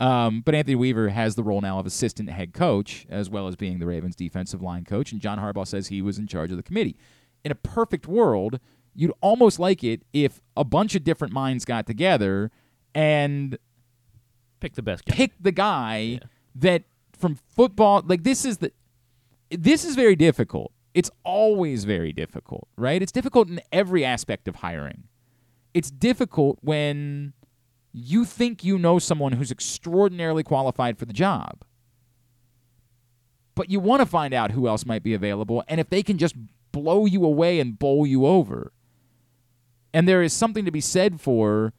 Um, 0.00 0.42
but 0.44 0.56
Anthony 0.56 0.74
Weaver 0.74 1.10
has 1.10 1.36
the 1.36 1.44
role 1.44 1.60
now 1.60 1.78
of 1.78 1.86
assistant 1.86 2.28
head 2.28 2.52
coach 2.52 3.06
as 3.08 3.30
well 3.30 3.46
as 3.46 3.54
being 3.54 3.78
the 3.78 3.86
Ravens 3.86 4.16
defensive 4.16 4.60
line 4.60 4.84
coach, 4.84 5.12
and 5.12 5.20
John 5.20 5.38
Harbaugh 5.38 5.66
says 5.66 5.88
he 5.88 6.02
was 6.02 6.18
in 6.18 6.26
charge 6.26 6.50
of 6.50 6.56
the 6.56 6.62
committee. 6.62 6.96
In 7.44 7.52
a 7.52 7.56
perfect 7.56 8.08
world, 8.08 8.58
you'd 8.94 9.12
almost 9.20 9.58
like 9.58 9.82
it 9.82 10.02
if 10.12 10.40
a 10.56 10.64
bunch 10.64 10.94
of 10.94 11.04
different 11.04 11.32
minds 11.32 11.64
got 11.64 11.86
together 11.86 12.50
and 12.94 13.58
pick 14.60 14.74
the 14.74 14.82
best 14.82 15.04
guy. 15.04 15.14
pick 15.14 15.32
the 15.40 15.52
guy 15.52 16.20
that 16.54 16.84
from 17.12 17.38
football 17.54 18.02
like 18.06 18.22
this 18.22 18.44
is 18.44 18.58
the 18.58 18.72
this 19.50 19.84
is 19.84 19.94
very 19.94 20.16
difficult. 20.16 20.72
It's 20.94 21.10
always 21.24 21.84
very 21.84 22.12
difficult 22.12 22.68
right? 22.76 23.02
It's 23.02 23.12
difficult 23.12 23.48
in 23.48 23.60
every 23.72 24.04
aspect 24.04 24.48
of 24.48 24.56
hiring. 24.56 25.04
It's 25.74 25.90
difficult 25.90 26.58
when 26.60 27.32
you 27.92 28.24
think 28.24 28.64
you 28.64 28.78
know 28.78 28.98
someone 28.98 29.32
who's 29.32 29.50
extraordinarily 29.50 30.42
qualified 30.42 30.98
for 30.98 31.04
the 31.04 31.12
job 31.12 31.64
but 33.54 33.70
you 33.70 33.80
want 33.80 34.00
to 34.00 34.06
find 34.06 34.32
out 34.32 34.52
who 34.52 34.66
else 34.66 34.86
might 34.86 35.02
be 35.02 35.12
available 35.12 35.62
and 35.68 35.78
if 35.78 35.90
they 35.90 36.02
can 36.02 36.18
just 36.18 36.34
blow 36.72 37.04
you 37.04 37.24
away 37.24 37.60
and 37.60 37.78
bowl 37.78 38.06
you 38.06 38.24
over 38.26 38.72
and 39.94 40.08
there 40.08 40.22
is 40.22 40.32
something 40.32 40.64
to 40.64 40.70
be 40.70 40.80
said 40.80 41.20
for, 41.20 41.72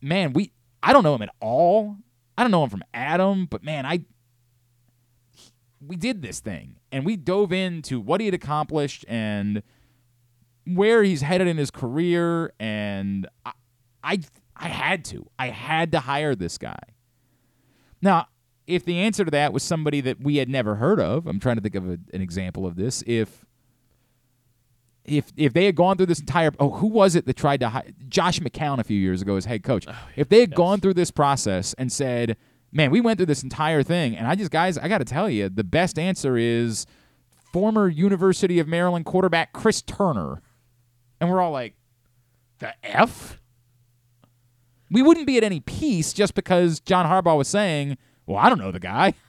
man, 0.00 0.32
we 0.32 0.52
I 0.82 0.92
don't 0.92 1.02
know 1.02 1.14
him 1.14 1.22
at 1.22 1.34
all. 1.40 1.96
I 2.36 2.42
don't 2.42 2.50
know 2.50 2.64
him 2.64 2.70
from 2.70 2.84
Adam, 2.92 3.46
but 3.46 3.62
man, 3.62 3.86
I 3.86 4.04
we 5.80 5.96
did 5.96 6.22
this 6.22 6.40
thing 6.40 6.76
and 6.90 7.04
we 7.04 7.16
dove 7.16 7.52
into 7.52 8.00
what 8.00 8.20
he 8.20 8.26
had 8.26 8.34
accomplished 8.34 9.04
and 9.08 9.62
where 10.66 11.02
he's 11.02 11.20
headed 11.20 11.46
in 11.46 11.58
his 11.58 11.70
career 11.70 12.52
and 12.58 13.28
I 13.44 13.52
I, 14.04 14.20
I 14.56 14.68
had 14.68 15.04
to. 15.06 15.26
I 15.38 15.48
had 15.48 15.92
to 15.92 16.00
hire 16.00 16.34
this 16.34 16.58
guy. 16.58 16.78
Now, 18.02 18.28
if 18.66 18.84
the 18.84 18.98
answer 18.98 19.24
to 19.24 19.30
that 19.30 19.52
was 19.52 19.62
somebody 19.62 20.00
that 20.02 20.20
we 20.20 20.36
had 20.36 20.48
never 20.48 20.76
heard 20.76 21.00
of, 21.00 21.26
I'm 21.26 21.40
trying 21.40 21.56
to 21.56 21.62
think 21.62 21.74
of 21.74 21.88
a, 21.88 21.98
an 22.12 22.20
example 22.20 22.66
of 22.66 22.76
this. 22.76 23.02
If 23.06 23.46
if 25.04 25.32
if 25.36 25.52
they 25.52 25.66
had 25.66 25.74
gone 25.76 25.96
through 25.96 26.06
this 26.06 26.20
entire 26.20 26.50
oh 26.58 26.70
who 26.70 26.86
was 26.86 27.14
it 27.14 27.26
that 27.26 27.36
tried 27.36 27.60
to 27.60 27.68
hire 27.68 27.90
Josh 28.08 28.40
McCown 28.40 28.78
a 28.78 28.84
few 28.84 28.98
years 28.98 29.22
ago 29.22 29.36
as 29.36 29.44
head 29.44 29.62
coach. 29.62 29.86
Oh, 29.88 29.94
if 30.16 30.28
they 30.28 30.40
had 30.40 30.54
gone 30.54 30.80
through 30.80 30.94
this 30.94 31.10
process 31.10 31.74
and 31.74 31.92
said 31.92 32.36
man 32.72 32.90
we 32.90 33.00
went 33.00 33.18
through 33.18 33.26
this 33.26 33.42
entire 33.42 33.82
thing 33.82 34.16
and 34.16 34.26
I 34.26 34.34
just 34.34 34.50
guys 34.50 34.78
I 34.78 34.88
got 34.88 34.98
to 34.98 35.04
tell 35.04 35.28
you 35.28 35.48
the 35.48 35.64
best 35.64 35.98
answer 35.98 36.36
is 36.36 36.86
former 37.52 37.88
University 37.88 38.58
of 38.58 38.66
Maryland 38.66 39.04
quarterback 39.04 39.52
Chris 39.52 39.82
Turner. 39.82 40.42
And 41.20 41.30
we're 41.30 41.40
all 41.40 41.52
like 41.52 41.74
the 42.58 42.74
f? 42.82 43.38
We 44.90 45.02
wouldn't 45.02 45.26
be 45.26 45.36
at 45.36 45.44
any 45.44 45.60
peace 45.60 46.12
just 46.12 46.34
because 46.34 46.80
John 46.80 47.06
Harbaugh 47.06 47.36
was 47.36 47.48
saying 47.48 47.98
well 48.26 48.38
I 48.38 48.48
don't 48.48 48.58
know 48.58 48.72
the 48.72 48.80
guy. 48.80 49.14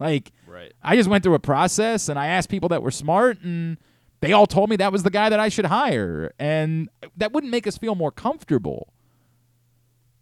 Like 0.00 0.32
Right. 0.48 0.72
I 0.82 0.96
just 0.96 1.08
went 1.08 1.22
through 1.22 1.34
a 1.34 1.38
process 1.38 2.08
and 2.08 2.18
I 2.18 2.26
asked 2.26 2.48
people 2.48 2.68
that 2.70 2.82
were 2.82 2.90
smart 2.90 3.40
and 3.42 3.78
they 4.24 4.32
all 4.32 4.46
told 4.46 4.70
me 4.70 4.76
that 4.76 4.90
was 4.90 5.02
the 5.02 5.10
guy 5.10 5.28
that 5.28 5.38
I 5.38 5.50
should 5.50 5.66
hire. 5.66 6.32
And 6.38 6.88
that 7.16 7.32
wouldn't 7.32 7.50
make 7.50 7.66
us 7.66 7.76
feel 7.76 7.94
more 7.94 8.10
comfortable. 8.10 8.92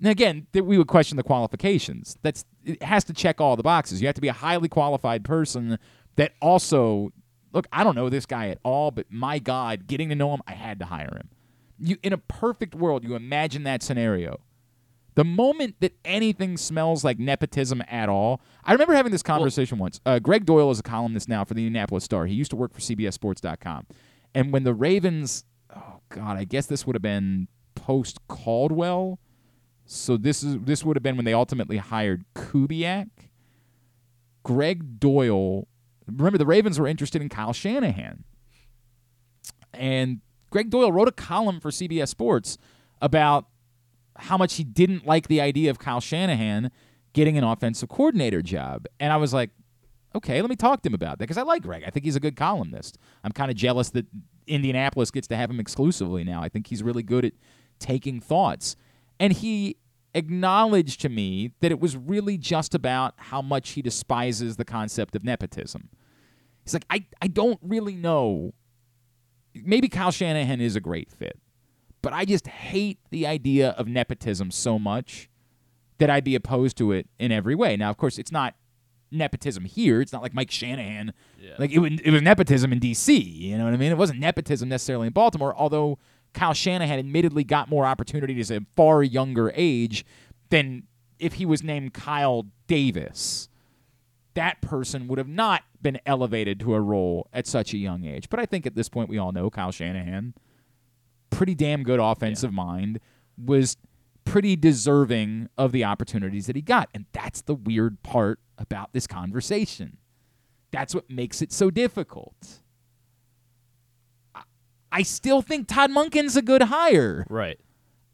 And 0.00 0.08
again, 0.08 0.48
th- 0.52 0.64
we 0.64 0.76
would 0.76 0.88
question 0.88 1.16
the 1.16 1.22
qualifications. 1.22 2.16
That's 2.22 2.44
it 2.64 2.82
has 2.82 3.04
to 3.04 3.12
check 3.12 3.40
all 3.40 3.54
the 3.54 3.62
boxes. 3.62 4.00
You 4.00 4.08
have 4.08 4.16
to 4.16 4.20
be 4.20 4.26
a 4.28 4.32
highly 4.32 4.68
qualified 4.68 5.24
person 5.24 5.78
that 6.16 6.32
also 6.42 7.12
look, 7.52 7.68
I 7.72 7.84
don't 7.84 7.94
know 7.94 8.08
this 8.08 8.26
guy 8.26 8.48
at 8.48 8.58
all, 8.64 8.90
but 8.90 9.06
my 9.08 9.38
God, 9.38 9.86
getting 9.86 10.08
to 10.08 10.16
know 10.16 10.34
him, 10.34 10.42
I 10.48 10.52
had 10.52 10.80
to 10.80 10.86
hire 10.86 11.16
him. 11.16 11.28
You 11.78 11.96
in 12.02 12.12
a 12.12 12.18
perfect 12.18 12.74
world, 12.74 13.04
you 13.04 13.14
imagine 13.14 13.62
that 13.64 13.84
scenario. 13.84 14.40
The 15.14 15.24
moment 15.24 15.76
that 15.80 15.94
anything 16.04 16.56
smells 16.56 17.04
like 17.04 17.18
nepotism 17.18 17.82
at 17.88 18.08
all, 18.08 18.40
I 18.64 18.72
remember 18.72 18.94
having 18.94 19.12
this 19.12 19.22
conversation 19.22 19.78
once. 19.78 20.00
Uh, 20.06 20.18
Gregg 20.18 20.46
Doyel 20.46 20.70
is 20.70 20.80
a 20.80 20.82
columnist 20.82 21.28
now 21.28 21.44
for 21.44 21.54
the 21.54 21.66
Indianapolis 21.66 22.04
Star. 22.04 22.26
He 22.26 22.34
used 22.34 22.50
to 22.50 22.56
work 22.56 22.72
for 22.72 22.80
CBSSports.com. 22.80 23.86
And 24.34 24.52
when 24.52 24.64
the 24.64 24.72
Ravens, 24.72 25.44
oh 25.74 26.00
God, 26.08 26.38
I 26.38 26.44
guess 26.44 26.66
this 26.66 26.86
would 26.86 26.94
have 26.96 27.02
been 27.02 27.48
post 27.74 28.18
Caldwell. 28.28 29.18
So 29.84 30.16
this 30.16 30.42
is 30.42 30.58
this 30.60 30.84
would 30.84 30.96
have 30.96 31.02
been 31.02 31.16
when 31.16 31.24
they 31.24 31.34
ultimately 31.34 31.76
hired 31.76 32.24
Kubiak. 32.34 33.08
Gregg 34.42 34.98
Doyel, 34.98 35.66
remember 36.06 36.38
the 36.38 36.46
Ravens 36.46 36.80
were 36.80 36.86
interested 36.86 37.20
in 37.20 37.28
Kyle 37.28 37.52
Shanahan. 37.52 38.24
And 39.74 40.20
Gregg 40.50 40.70
Doyel 40.70 40.92
wrote 40.92 41.08
a 41.08 41.12
column 41.12 41.60
for 41.60 41.70
CBS 41.70 42.08
Sports 42.08 42.58
about 43.00 43.46
how 44.16 44.36
much 44.36 44.54
he 44.54 44.64
didn't 44.64 45.06
like 45.06 45.28
the 45.28 45.40
idea 45.40 45.70
of 45.70 45.78
Kyle 45.78 46.00
Shanahan 46.00 46.70
getting 47.12 47.36
an 47.38 47.44
offensive 47.44 47.88
coordinator 47.88 48.42
job. 48.42 48.86
And 49.00 49.12
I 49.12 49.16
was 49.16 49.34
like, 49.34 49.50
okay, 50.14 50.40
let 50.40 50.50
me 50.50 50.56
talk 50.56 50.82
to 50.82 50.88
him 50.88 50.94
about 50.94 51.18
that 51.18 51.24
because 51.24 51.38
I 51.38 51.42
like 51.42 51.62
Greg. 51.62 51.84
I 51.86 51.90
think 51.90 52.04
he's 52.04 52.16
a 52.16 52.20
good 52.20 52.36
columnist. 52.36 52.98
I'm 53.24 53.32
kind 53.32 53.50
of 53.50 53.56
jealous 53.56 53.90
that 53.90 54.06
Indianapolis 54.46 55.10
gets 55.10 55.26
to 55.28 55.36
have 55.36 55.50
him 55.50 55.60
exclusively 55.60 56.24
now. 56.24 56.42
I 56.42 56.48
think 56.48 56.66
he's 56.66 56.82
really 56.82 57.02
good 57.02 57.24
at 57.24 57.32
taking 57.78 58.20
thoughts. 58.20 58.76
And 59.18 59.32
he 59.32 59.76
acknowledged 60.14 61.00
to 61.00 61.08
me 61.08 61.52
that 61.60 61.70
it 61.70 61.80
was 61.80 61.96
really 61.96 62.36
just 62.36 62.74
about 62.74 63.14
how 63.16 63.40
much 63.40 63.70
he 63.70 63.82
despises 63.82 64.56
the 64.56 64.64
concept 64.64 65.16
of 65.16 65.24
nepotism. 65.24 65.88
He's 66.64 66.74
like, 66.74 66.86
I, 66.90 67.06
I 67.20 67.28
don't 67.28 67.58
really 67.62 67.94
know. 67.94 68.52
Maybe 69.54 69.88
Kyle 69.88 70.10
Shanahan 70.10 70.60
is 70.60 70.76
a 70.76 70.80
great 70.80 71.10
fit, 71.10 71.38
but 72.02 72.12
I 72.12 72.24
just 72.24 72.46
hate 72.46 72.98
the 73.10 73.26
idea 73.26 73.70
of 73.70 73.86
nepotism 73.88 74.50
so 74.50 74.78
much 74.78 75.28
that 75.98 76.10
I'd 76.10 76.24
be 76.24 76.34
opposed 76.34 76.76
to 76.78 76.92
it 76.92 77.08
in 77.18 77.30
every 77.32 77.54
way. 77.54 77.76
Now, 77.76 77.90
of 77.90 77.96
course, 77.96 78.18
it's 78.18 78.32
not 78.32 78.54
nepotism 79.10 79.64
here. 79.64 80.00
It's 80.00 80.12
not 80.12 80.22
like 80.22 80.34
Mike 80.34 80.50
Shanahan. 80.50 81.12
Like 81.58 81.70
it, 81.70 81.78
was- 81.78 82.00
it 82.04 82.10
was 82.10 82.22
nepotism 82.22 82.72
in 82.72 82.78
D.C. 82.78 83.16
You 83.16 83.58
know 83.58 83.64
what 83.64 83.74
I 83.74 83.76
mean? 83.76 83.92
It 83.92 83.98
wasn't 83.98 84.18
nepotism 84.20 84.68
necessarily 84.68 85.06
in 85.06 85.12
Baltimore, 85.12 85.54
although 85.56 85.98
Kyle 86.34 86.54
Shanahan 86.54 86.98
admittedly 86.98 87.44
got 87.44 87.68
more 87.68 87.84
opportunities 87.86 88.50
at 88.50 88.62
a 88.62 88.66
far 88.74 89.02
younger 89.02 89.52
age 89.54 90.04
than 90.50 90.84
if 91.18 91.34
he 91.34 91.46
was 91.46 91.62
named 91.62 91.92
Kyle 91.94 92.46
Davis. 92.66 93.48
That 94.34 94.62
person 94.62 95.08
would 95.08 95.18
have 95.18 95.28
not 95.28 95.62
been 95.82 96.00
elevated 96.06 96.58
to 96.60 96.74
a 96.74 96.80
role 96.80 97.28
at 97.34 97.46
such 97.46 97.74
a 97.74 97.76
young 97.78 98.06
age. 98.06 98.30
But 98.30 98.40
I 98.40 98.46
think 98.46 98.66
at 98.66 98.74
this 98.74 98.88
point 98.88 99.10
we 99.10 99.18
all 99.18 99.30
know 99.30 99.50
Kyle 99.50 99.70
Shanahan, 99.72 100.32
pretty 101.32 101.54
damn 101.56 101.82
good 101.82 101.98
offensive 101.98 102.52
mind, 102.52 103.00
was 103.36 103.76
pretty 104.24 104.54
deserving 104.54 105.48
of 105.58 105.72
the 105.72 105.82
opportunities 105.84 106.46
that 106.46 106.54
he 106.54 106.62
got. 106.62 106.88
And 106.94 107.06
that's 107.12 107.42
the 107.42 107.54
weird 107.56 108.02
part 108.04 108.38
about 108.58 108.92
this 108.92 109.06
conversation. 109.08 109.96
That's 110.70 110.94
what 110.94 111.10
makes 111.10 111.42
it 111.42 111.50
so 111.52 111.70
difficult. 111.70 112.60
I- 114.34 114.42
I 114.92 115.02
still 115.02 115.42
think 115.42 115.66
Todd 115.66 115.90
Monken's 115.90 116.36
a 116.36 116.42
good 116.42 116.62
hire. 116.62 117.26
Right. 117.28 117.58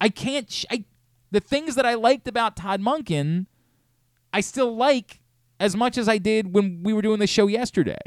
I 0.00 0.08
can't. 0.08 0.50
Sh- 0.50 0.64
I, 0.70 0.84
the 1.30 1.40
things 1.40 1.74
that 1.74 1.84
I 1.84 1.94
liked 1.94 2.26
about 2.28 2.56
Todd 2.56 2.80
Monken, 2.80 3.46
I 4.32 4.40
still 4.40 4.74
like 4.74 5.20
as 5.60 5.76
much 5.76 5.98
as 5.98 6.08
I 6.08 6.18
did 6.18 6.54
when 6.54 6.82
we 6.84 6.92
were 6.92 7.02
doing 7.02 7.18
the 7.18 7.26
show 7.26 7.48
yesterday. 7.48 7.98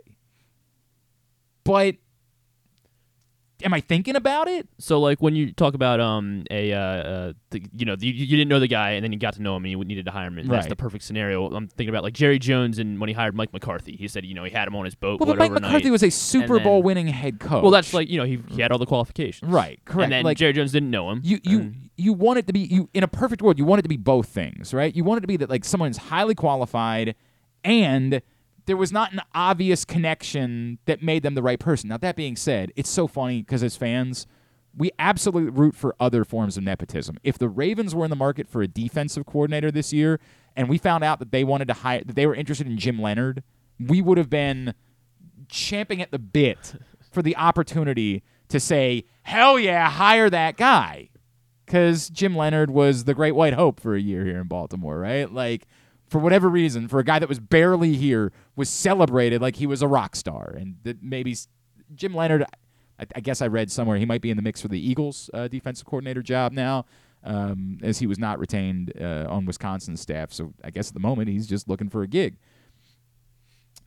But 1.63 1.95
am 3.63 3.73
I 3.73 3.81
thinking 3.81 4.15
about 4.15 4.47
it? 4.47 4.67
So 4.77 4.99
like 4.99 5.21
when 5.21 5.35
you 5.35 5.51
talk 5.53 5.73
about 5.73 5.99
um 5.99 6.43
a 6.49 6.73
uh, 6.73 6.79
uh 6.79 7.33
the, 7.49 7.63
you 7.75 7.85
know 7.85 7.95
you, 7.99 8.11
you 8.11 8.37
didn't 8.37 8.49
know 8.49 8.59
the 8.59 8.67
guy 8.67 8.91
and 8.91 9.03
then 9.03 9.11
you 9.11 9.19
got 9.19 9.33
to 9.35 9.41
know 9.41 9.55
him 9.55 9.65
and 9.65 9.71
you 9.71 9.83
needed 9.83 10.05
to 10.05 10.11
hire 10.11 10.27
him 10.27 10.37
and 10.37 10.49
that's 10.49 10.67
the 10.67 10.75
perfect 10.75 11.03
scenario. 11.03 11.45
I'm 11.47 11.67
thinking 11.67 11.89
about 11.89 12.03
like 12.03 12.13
Jerry 12.13 12.39
Jones 12.39 12.79
and 12.79 12.99
when 12.99 13.07
he 13.07 13.13
hired 13.13 13.35
Mike 13.35 13.53
McCarthy, 13.53 13.95
he 13.95 14.07
said 14.07 14.25
you 14.25 14.33
know 14.33 14.43
he 14.43 14.51
had 14.51 14.67
him 14.67 14.75
on 14.75 14.85
his 14.85 14.95
boat. 14.95 15.19
Well, 15.19 15.27
but 15.27 15.37
Mike 15.37 15.51
overnight, 15.51 15.71
McCarthy 15.71 15.91
was 15.91 16.03
a 16.03 16.09
Super 16.09 16.55
then- 16.55 16.63
Bowl 16.63 16.83
winning 16.83 17.07
head 17.07 17.39
coach. 17.39 17.61
Well, 17.61 17.71
that's 17.71 17.93
like 17.93 18.09
you 18.09 18.17
know 18.17 18.25
he 18.25 18.39
he 18.49 18.61
had 18.61 18.71
all 18.71 18.79
the 18.79 18.85
qualifications. 18.85 19.51
Right, 19.51 19.79
correct. 19.85 20.03
And 20.05 20.11
then 20.13 20.23
Like- 20.23 20.37
Jerry 20.37 20.53
Jones 20.53 20.71
didn't 20.71 20.91
know 20.91 21.09
him. 21.11 21.21
you 21.23 21.39
you 21.43 21.59
and- 21.59 21.89
you 21.97 22.13
want 22.13 22.39
it 22.39 22.47
to 22.47 22.53
be 22.53 22.61
you 22.61 22.89
in 22.93 23.03
a 23.03 23.07
perfect 23.07 23.41
world 23.41 23.59
you 23.59 23.65
want 23.65 23.77
it 23.79 23.83
to 23.83 23.89
be 23.89 23.97
both 23.97 24.27
things 24.27 24.73
right 24.73 24.95
you 24.95 25.03
want 25.03 25.19
it 25.19 25.21
to 25.21 25.27
be 25.27 25.37
that 25.37 25.49
like 25.51 25.63
someone's 25.63 25.97
highly 25.97 26.33
qualified 26.33 27.13
and 27.63 28.21
there 28.71 28.77
was 28.77 28.91
not 28.91 29.11
an 29.11 29.21
obvious 29.35 29.83
connection 29.83 30.79
that 30.85 31.03
made 31.03 31.23
them 31.23 31.35
the 31.35 31.43
right 31.43 31.59
person 31.59 31.89
now 31.89 31.97
that 31.97 32.15
being 32.15 32.35
said 32.35 32.71
it's 32.75 32.89
so 32.89 33.07
funny 33.07 33.41
because 33.41 33.61
as 33.63 33.75
fans 33.75 34.25
we 34.77 34.89
absolutely 34.97 35.51
root 35.51 35.75
for 35.75 35.93
other 35.99 36.23
forms 36.23 36.55
of 36.55 36.63
nepotism 36.63 37.17
if 37.23 37.37
the 37.37 37.49
ravens 37.49 37.93
were 37.93 38.05
in 38.05 38.09
the 38.09 38.15
market 38.15 38.47
for 38.47 38.61
a 38.61 38.67
defensive 38.67 39.25
coordinator 39.25 39.69
this 39.71 39.91
year 39.91 40.19
and 40.55 40.69
we 40.69 40.77
found 40.77 41.03
out 41.03 41.19
that 41.19 41.31
they 41.31 41.43
wanted 41.43 41.67
to 41.67 41.73
hire 41.73 42.03
that 42.05 42.15
they 42.15 42.25
were 42.25 42.35
interested 42.35 42.65
in 42.67 42.77
jim 42.77 43.01
leonhard 43.01 43.43
we 43.79 44.01
would 44.01 44.17
have 44.17 44.29
been 44.29 44.73
champing 45.47 46.01
at 46.01 46.11
the 46.11 46.19
bit 46.19 46.75
for 47.11 47.21
the 47.21 47.35
opportunity 47.35 48.23
to 48.49 48.59
say, 48.59 49.05
hell 49.23 49.59
yeah, 49.59 49.89
hire 49.89 50.29
that 50.29 50.57
guy. 50.57 51.09
Because 51.65 52.09
Jim 52.09 52.35
Leonhard 52.35 52.69
was 52.69 53.05
the 53.05 53.13
great 53.13 53.33
white 53.33 53.53
hope 53.53 53.79
for 53.79 53.95
a 53.95 54.01
year 54.01 54.25
here 54.25 54.41
in 54.41 54.47
Baltimore, 54.47 54.99
right? 54.99 55.31
Like, 55.31 55.67
for 56.11 56.19
whatever 56.19 56.49
reason, 56.49 56.87
for 56.89 56.99
a 56.99 57.03
guy 57.03 57.19
that 57.19 57.29
was 57.29 57.39
barely 57.39 57.93
here, 57.95 58.31
was 58.55 58.69
celebrated 58.69 59.41
like 59.41 59.55
he 59.55 59.65
was 59.65 59.81
a 59.81 59.87
rock 59.87 60.15
star. 60.15 60.53
And 60.59 60.75
that 60.83 61.01
maybe 61.01 61.35
Jim 61.95 62.13
Leonhard, 62.13 62.43
I, 62.99 63.05
I 63.15 63.19
guess 63.21 63.41
I 63.41 63.47
read 63.47 63.71
somewhere 63.71 63.97
he 63.97 64.05
might 64.05 64.21
be 64.21 64.29
in 64.29 64.35
the 64.37 64.43
mix 64.43 64.61
for 64.61 64.67
the 64.67 64.79
Eagles 64.79 65.29
uh, 65.33 65.47
defensive 65.47 65.85
coordinator 65.85 66.21
job 66.21 66.51
now, 66.51 66.85
um, 67.23 67.77
as 67.81 67.99
he 67.99 68.07
was 68.07 68.19
not 68.19 68.39
retained 68.39 68.91
uh, 68.99 69.25
on 69.29 69.45
Wisconsin's 69.45 70.01
staff. 70.01 70.33
So 70.33 70.53
I 70.63 70.69
guess 70.69 70.89
at 70.89 70.93
the 70.93 70.99
moment 70.99 71.29
he's 71.29 71.47
just 71.47 71.69
looking 71.69 71.89
for 71.89 72.01
a 72.03 72.07
gig 72.07 72.35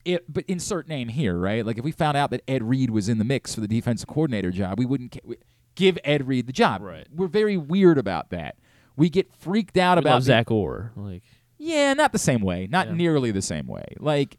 it, 0.05 0.25
but 0.33 0.45
insert 0.49 0.87
name 0.89 1.09
here, 1.09 1.39
right? 1.39 1.65
Like 1.65 1.79
if 1.79 1.85
we 1.85 1.91
found 1.93 2.17
out 2.17 2.31
that 2.31 2.43
Ed 2.49 2.63
Reed 2.63 2.91
was 2.91 3.09
in 3.09 3.19
the 3.19 3.25
mix 3.25 3.55
for 3.55 3.61
the 3.63 3.69
defensive 3.69 4.07
coordinator 4.09 4.51
job, 4.51 4.79
we 4.79 4.85
wouldn't 4.87 5.13
ca- 5.13 5.21
we- 5.25 5.37
give 5.75 5.99
Ed 6.05 6.29
Reed 6.29 6.47
the 6.47 6.53
job. 6.53 6.83
Right. 6.83 7.07
We're 7.11 7.27
very 7.27 7.57
weird 7.57 7.97
about 7.99 8.31
that. 8.31 8.57
We 8.97 9.09
get 9.09 9.33
freaked 9.35 9.77
out 9.77 9.97
We 9.99 10.01
about 10.03 10.13
love 10.15 10.23
the- 10.23 10.27
Zach 10.27 10.51
Orr. 10.51 10.93
Like 10.95 11.23
yeah, 11.65 11.95
not 11.95 12.13
the 12.13 12.19
same 12.19 12.41
way. 12.43 12.67
Not 12.71 12.89
Yeah. 12.89 12.95
nearly 12.95 13.31
the 13.31 13.43
same 13.43 13.67
way. 13.67 13.85
Like 13.99 14.37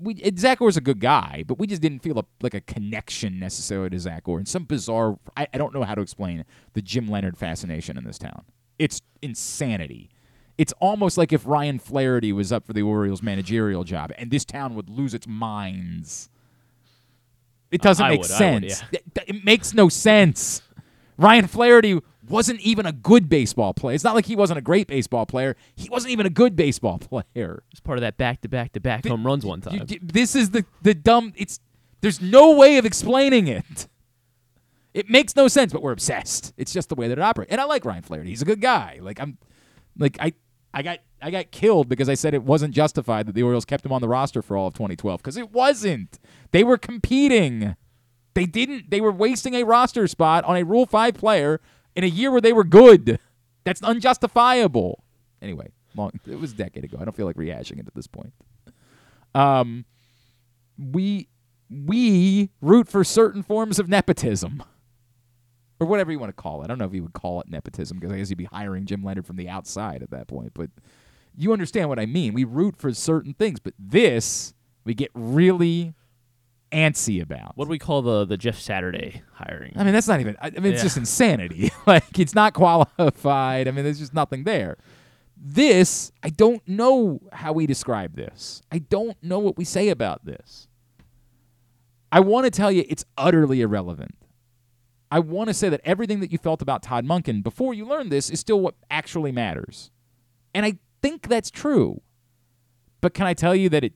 we 0.00 0.14
it, 0.14 0.38
Zach 0.38 0.60
Orr's 0.60 0.76
a 0.76 0.80
good 0.80 0.98
guy, 1.00 1.44
but 1.46 1.58
we 1.58 1.66
just 1.66 1.80
didn't 1.80 2.00
feel 2.00 2.18
a, 2.18 2.24
like 2.40 2.54
a 2.54 2.60
connection 2.60 3.38
necessarily 3.38 3.90
to 3.90 3.98
Zach 4.00 4.26
Orr. 4.26 4.38
And 4.38 4.48
some 4.48 4.64
bizarre 4.64 5.18
I, 5.36 5.46
I 5.54 5.58
don't 5.58 5.72
know 5.72 5.84
how 5.84 5.94
to 5.94 6.00
explain 6.02 6.44
the 6.72 6.82
Jim 6.82 7.08
Leonhard 7.08 7.36
fascination 7.38 7.96
in 7.96 8.04
this 8.04 8.18
town. 8.18 8.42
It's 8.78 9.00
insanity. 9.22 10.10
It's 10.56 10.72
almost 10.80 11.16
like 11.18 11.32
if 11.32 11.46
Ryan 11.46 11.78
Flaherty 11.78 12.32
was 12.32 12.50
up 12.50 12.66
for 12.66 12.72
the 12.72 12.82
Orioles 12.82 13.22
managerial 13.22 13.84
job 13.84 14.10
and 14.18 14.30
this 14.32 14.44
town 14.44 14.74
would 14.74 14.88
lose 14.90 15.14
its 15.14 15.28
minds. 15.28 16.30
It 17.70 17.80
doesn't 17.82 18.04
I 18.04 18.08
make 18.10 18.20
would, 18.22 18.28
sense. 18.30 18.82
would, 18.90 19.00
yeah. 19.04 19.22
It, 19.22 19.36
it 19.36 19.44
makes 19.44 19.74
no 19.74 19.88
sense. 19.88 20.62
Ryan 21.16 21.46
Flaherty 21.46 22.00
wasn't 22.30 22.60
even 22.60 22.86
a 22.86 22.92
good 22.92 23.28
baseball 23.28 23.74
player. 23.74 23.94
It's 23.94 24.04
not 24.04 24.14
like 24.14 24.26
he 24.26 24.36
wasn't 24.36 24.58
a 24.58 24.62
great 24.62 24.86
baseball 24.86 25.26
player. 25.26 25.56
He 25.76 25.88
wasn't 25.88 26.12
even 26.12 26.26
a 26.26 26.30
good 26.30 26.56
baseball 26.56 26.98
player. 26.98 27.62
it's 27.70 27.80
part 27.80 27.98
of 27.98 28.02
that 28.02 28.16
back 28.16 28.40
to 28.42 28.48
back 28.48 28.72
to 28.72 28.80
back 28.80 29.06
home 29.06 29.26
runs 29.26 29.44
one 29.44 29.60
time. 29.60 29.84
You- 29.88 29.98
this 30.02 30.34
is 30.36 30.50
the 30.50 30.64
the 30.82 30.94
dumb. 30.94 31.32
It's 31.36 31.60
there's 32.00 32.20
no 32.20 32.52
way 32.56 32.78
of 32.78 32.84
explaining 32.86 33.48
it. 33.48 33.88
It 34.94 35.08
makes 35.10 35.36
no 35.36 35.48
sense, 35.48 35.72
but 35.72 35.82
we're 35.82 35.92
obsessed. 35.92 36.54
It's 36.56 36.72
just 36.72 36.88
the 36.88 36.94
way 36.94 37.08
that 37.08 37.18
it 37.18 37.22
operates. 37.22 37.52
And 37.52 37.60
I 37.60 37.64
like 37.64 37.84
Ryan 37.84 38.02
Flaherty. 38.02 38.30
He's 38.30 38.42
a 38.42 38.46
good 38.46 38.60
guy. 38.60 38.98
Like 39.02 39.20
I'm, 39.20 39.38
like 39.96 40.16
I, 40.20 40.32
I 40.72 40.82
got 40.82 40.98
I 41.20 41.30
got 41.30 41.50
killed 41.50 41.88
because 41.88 42.08
I 42.08 42.14
said 42.14 42.34
it 42.34 42.42
wasn't 42.42 42.74
justified 42.74 43.26
that 43.26 43.34
the 43.34 43.42
Orioles 43.42 43.64
kept 43.64 43.84
him 43.84 43.92
on 43.92 44.00
the 44.00 44.08
roster 44.08 44.42
for 44.42 44.56
all 44.56 44.66
of 44.68 44.74
2012 44.74 45.20
because 45.20 45.36
it 45.36 45.52
wasn't. 45.52 46.18
They 46.52 46.64
were 46.64 46.78
competing. 46.78 47.76
They 48.34 48.46
didn't. 48.46 48.90
They 48.90 49.00
were 49.00 49.12
wasting 49.12 49.54
a 49.54 49.64
roster 49.64 50.06
spot 50.06 50.44
on 50.44 50.56
a 50.56 50.62
Rule 50.64 50.86
Five 50.86 51.14
player 51.14 51.60
in 51.98 52.04
a 52.04 52.06
year 52.06 52.30
where 52.30 52.40
they 52.40 52.52
were 52.52 52.62
good. 52.62 53.18
That's 53.64 53.82
unjustifiable. 53.82 55.02
Anyway, 55.42 55.72
long. 55.96 56.12
It 56.28 56.38
was 56.38 56.52
a 56.52 56.54
decade 56.54 56.84
ago. 56.84 56.96
I 57.00 57.04
don't 57.04 57.16
feel 57.16 57.26
like 57.26 57.34
rehashing 57.34 57.80
it 57.80 57.88
at 57.88 57.94
this 57.94 58.06
point. 58.06 58.32
Um, 59.34 59.84
we 60.78 61.28
we 61.68 62.50
root 62.60 62.86
for 62.88 63.02
certain 63.02 63.42
forms 63.42 63.80
of 63.80 63.88
nepotism. 63.88 64.62
Or 65.80 65.88
whatever 65.88 66.12
you 66.12 66.20
want 66.20 66.30
to 66.30 66.40
call 66.40 66.62
it. 66.62 66.64
I 66.64 66.66
don't 66.68 66.78
know 66.78 66.86
if 66.86 66.94
you 66.94 67.02
would 67.02 67.12
call 67.12 67.40
it 67.40 67.48
nepotism 67.48 67.98
because 67.98 68.12
I 68.12 68.18
guess 68.18 68.30
you'd 68.30 68.36
be 68.36 68.44
hiring 68.44 68.86
Jim 68.86 69.02
Leonhard 69.02 69.26
from 69.26 69.36
the 69.36 69.48
outside 69.48 70.02
at 70.02 70.10
that 70.10 70.28
point. 70.28 70.52
But 70.54 70.70
you 71.36 71.52
understand 71.52 71.88
what 71.88 71.98
I 71.98 72.06
mean. 72.06 72.32
We 72.32 72.44
root 72.44 72.76
for 72.76 72.92
certain 72.94 73.34
things, 73.34 73.58
but 73.58 73.74
this 73.76 74.54
we 74.84 74.94
get 74.94 75.10
really 75.14 75.94
antsy 76.72 77.22
about. 77.22 77.56
what 77.56 77.64
do 77.64 77.70
we 77.70 77.78
call 77.78 78.02
the 78.02 78.24
the 78.24 78.36
Jeff 78.36 78.58
Saturday 78.58 79.22
hiring? 79.34 79.72
I 79.76 79.84
mean, 79.84 79.92
that's 79.92 80.08
not 80.08 80.20
even. 80.20 80.36
I 80.40 80.48
I 80.48 80.60
mean, 80.60 80.72
it's 80.72 80.82
just 80.82 80.96
insanity. 80.96 81.70
like, 81.86 82.18
it's 82.18 82.34
not 82.34 82.54
qualified. 82.54 83.68
I 83.68 83.70
mean, 83.70 83.84
there's 83.84 83.98
just 83.98 84.14
nothing 84.14 84.44
there. 84.44 84.78
This, 85.36 86.10
I 86.22 86.30
don't 86.30 86.66
know 86.66 87.20
how 87.32 87.52
we 87.52 87.66
describe 87.66 88.16
this. 88.16 88.62
I 88.72 88.78
don't 88.78 89.16
know 89.22 89.38
what 89.38 89.56
we 89.56 89.64
say 89.64 89.88
about 89.88 90.24
this. 90.24 90.66
I 92.10 92.20
want 92.20 92.44
to 92.44 92.50
tell 92.50 92.72
you 92.72 92.84
it's 92.88 93.04
utterly 93.16 93.60
irrelevant. 93.60 94.16
I 95.10 95.20
want 95.20 95.48
to 95.48 95.54
say 95.54 95.68
that 95.68 95.80
everything 95.84 96.20
that 96.20 96.32
you 96.32 96.38
felt 96.38 96.60
about 96.60 96.82
Todd 96.82 97.04
Monken 97.04 97.42
before 97.42 97.72
you 97.72 97.86
learned 97.86 98.10
this 98.10 98.30
is 98.30 98.40
still 98.40 98.60
what 98.60 98.74
actually 98.90 99.32
matters. 99.32 99.90
And 100.54 100.66
I 100.66 100.78
think 101.02 101.28
that's 101.28 101.50
true. 101.50 102.02
But 103.00 103.14
can 103.14 103.26
I 103.26 103.34
tell 103.34 103.54
you 103.54 103.68
that 103.68 103.84
it 103.84 103.92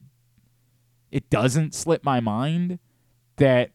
it 1.13 1.29
doesn't 1.29 1.75
slip 1.75 2.03
my 2.03 2.19
mind 2.19 2.79
that 3.37 3.69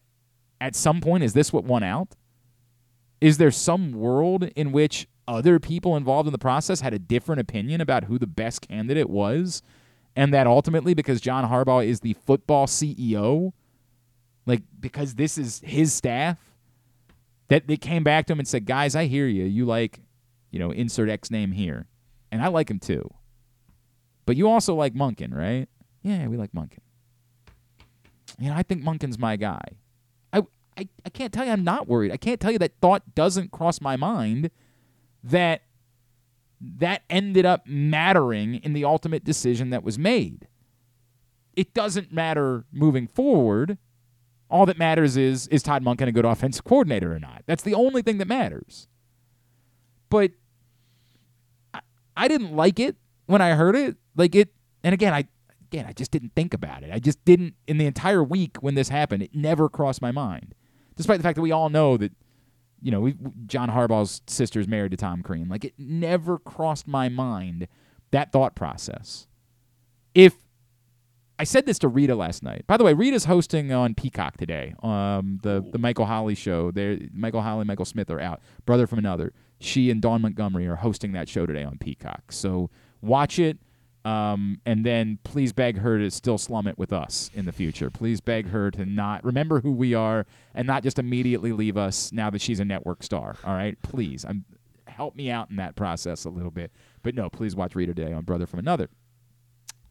at 0.59 0.75
some 0.75 0.99
point 0.99 1.23
is 1.23 1.31
this 1.31 1.53
what 1.53 1.63
won 1.63 1.83
out? 1.83 2.09
Is 3.21 3.37
there 3.37 3.49
some 3.49 3.93
world 3.93 4.43
in 4.57 4.73
which 4.73 5.07
other 5.25 5.57
people 5.57 5.95
involved 5.95 6.27
in 6.27 6.33
the 6.33 6.37
process 6.37 6.81
had 6.81 6.93
a 6.93 6.99
different 6.99 7.39
opinion 7.39 7.79
about 7.79 8.03
who 8.03 8.19
the 8.19 8.27
best 8.27 8.67
candidate 8.67 9.09
was? 9.09 9.61
And 10.17 10.33
that 10.33 10.47
ultimately, 10.47 10.93
because 10.93 11.21
John 11.21 11.49
Harbaugh 11.49 11.85
is 11.85 12.01
the 12.01 12.13
football 12.25 12.67
CEO, 12.67 13.53
like 14.45 14.63
because 14.77 15.15
this 15.15 15.37
is 15.37 15.61
his 15.63 15.93
staff, 15.93 16.37
that 17.47 17.67
they 17.67 17.77
came 17.77 18.03
back 18.03 18.25
to 18.27 18.33
him 18.33 18.39
and 18.39 18.47
said, 18.47 18.65
Guys, 18.65 18.97
I 18.97 19.05
hear 19.05 19.27
you. 19.27 19.45
You 19.45 19.65
like, 19.65 20.01
you 20.51 20.59
know, 20.59 20.71
insert 20.71 21.09
X 21.09 21.31
name 21.31 21.53
here. 21.53 21.87
And 22.33 22.41
I 22.41 22.49
like 22.49 22.69
him 22.69 22.79
too. 22.79 23.09
But 24.25 24.35
you 24.35 24.49
also 24.49 24.75
like 24.75 24.93
Monken, 24.93 25.33
right? 25.33 25.69
Yeah, 26.03 26.27
we 26.27 26.35
like 26.35 26.51
Monken. 26.51 26.79
You 28.37 28.49
know, 28.49 28.55
I 28.55 28.63
think 28.63 28.83
Monken's 28.83 29.17
my 29.17 29.35
guy. 29.35 29.61
I, 30.31 30.43
I, 30.77 30.87
I 31.05 31.09
can't 31.09 31.33
tell 31.33 31.45
you 31.45 31.51
I'm 31.51 31.63
not 31.63 31.87
worried. 31.87 32.11
I 32.11 32.17
can't 32.17 32.39
tell 32.39 32.51
you 32.51 32.59
that 32.59 32.73
thought 32.81 33.15
doesn't 33.15 33.51
cross 33.51 33.81
my 33.81 33.95
mind 33.95 34.51
that 35.23 35.61
that 36.61 37.03
ended 37.09 37.45
up 37.45 37.65
mattering 37.65 38.55
in 38.55 38.73
the 38.73 38.85
ultimate 38.85 39.23
decision 39.23 39.69
that 39.69 39.83
was 39.83 39.97
made. 39.97 40.47
It 41.55 41.73
doesn't 41.73 42.11
matter 42.11 42.65
moving 42.71 43.07
forward. 43.07 43.77
All 44.49 44.65
that 44.65 44.77
matters 44.77 45.15
is 45.17 45.47
is 45.47 45.63
Todd 45.63 45.83
Monken 45.83 46.07
a 46.07 46.11
good 46.11 46.25
offensive 46.25 46.63
coordinator 46.63 47.13
or 47.13 47.19
not? 47.19 47.43
That's 47.45 47.63
the 47.63 47.73
only 47.73 48.01
thing 48.01 48.17
that 48.17 48.27
matters. 48.27 48.87
But 50.09 50.31
I, 51.73 51.81
I 52.17 52.27
didn't 52.27 52.55
like 52.55 52.79
it 52.79 52.95
when 53.27 53.41
I 53.41 53.51
heard 53.51 53.75
it. 53.75 53.97
Like 54.15 54.35
it 54.35 54.49
and 54.83 54.93
again 54.93 55.13
I 55.13 55.27
again 55.71 55.85
I 55.87 55.93
just 55.93 56.11
didn't 56.11 56.33
think 56.35 56.53
about 56.53 56.83
it. 56.83 56.91
I 56.91 56.99
just 56.99 57.23
didn't 57.25 57.55
in 57.67 57.77
the 57.77 57.85
entire 57.85 58.23
week 58.23 58.57
when 58.57 58.75
this 58.75 58.89
happened, 58.89 59.23
it 59.23 59.35
never 59.35 59.69
crossed 59.69 60.01
my 60.01 60.11
mind. 60.11 60.55
Despite 60.95 61.17
the 61.17 61.23
fact 61.23 61.35
that 61.35 61.41
we 61.41 61.51
all 61.51 61.69
know 61.69 61.97
that 61.97 62.11
you 62.81 62.91
know, 62.91 63.01
we, 63.01 63.15
John 63.45 63.69
Harbaugh's 63.69 64.21
sister's 64.27 64.67
married 64.67 64.91
to 64.91 64.97
Tom 64.97 65.21
Crean. 65.21 65.49
Like 65.49 65.65
it 65.65 65.73
never 65.77 66.37
crossed 66.37 66.87
my 66.87 67.09
mind 67.09 67.67
that 68.11 68.31
thought 68.31 68.55
process. 68.55 69.27
If 70.15 70.37
I 71.37 71.45
said 71.45 71.65
this 71.65 71.79
to 71.79 71.87
Rita 71.87 72.15
last 72.15 72.43
night. 72.43 72.65
By 72.67 72.75
the 72.75 72.83
way, 72.83 72.93
Rita's 72.93 73.23
hosting 73.23 73.71
on 73.71 73.95
Peacock 73.95 74.35
today. 74.35 74.75
Um, 74.83 75.39
the 75.41 75.65
the 75.71 75.77
Michael 75.77 76.05
Holley 76.05 76.35
show. 76.35 76.69
There, 76.69 76.97
Michael 77.13 77.41
Holley, 77.41 77.61
and 77.61 77.67
Michael 77.67 77.85
Smith 77.85 78.11
are 78.11 78.19
out. 78.19 78.41
Brother 78.65 78.85
from 78.85 78.99
another. 78.99 79.31
She 79.61 79.89
and 79.89 80.01
Dawn 80.01 80.21
Montgomery 80.21 80.67
are 80.67 80.75
hosting 80.75 81.13
that 81.13 81.29
show 81.29 81.45
today 81.45 81.63
on 81.63 81.77
Peacock. 81.77 82.33
So 82.33 82.69
watch 83.01 83.39
it. 83.39 83.57
Um, 84.05 84.61
and 84.65 84.85
then 84.85 85.19
please 85.23 85.51
beg 85.51 85.79
her 85.79 85.97
to 85.97 86.09
still 86.09 86.37
slum 86.37 86.67
it 86.67 86.77
with 86.77 86.93
us 86.93 87.29
in 87.33 87.45
the 87.45 87.51
future. 87.51 87.89
Please 87.89 88.21
beg 88.21 88.47
her 88.47 88.71
to 88.71 88.85
not 88.85 89.23
remember 89.25 89.59
who 89.59 89.71
we 89.71 89.93
are 89.93 90.25
and 90.55 90.65
not 90.65 90.83
just 90.83 90.97
immediately 90.97 91.51
leave 91.51 91.75
us 91.75 92.11
now 92.13 92.29
that 92.29 92.41
she's 92.41 92.61
a 92.61 92.65
network 92.65 93.03
star. 93.03 93.35
All 93.43 93.53
right, 93.53 93.79
please, 93.81 94.23
I'm 94.23 94.45
help 94.99 95.15
me 95.15 95.31
out 95.31 95.49
in 95.49 95.55
that 95.55 95.75
process 95.75 96.25
a 96.25 96.29
little 96.29 96.51
bit. 96.51 96.71
But 97.03 97.15
no, 97.15 97.29
please 97.29 97.55
watch 97.55 97.73
Rita 97.75 97.93
today 97.93 98.11
on 98.11 98.23
Brother 98.23 98.45
from 98.45 98.59
Another. 98.59 98.89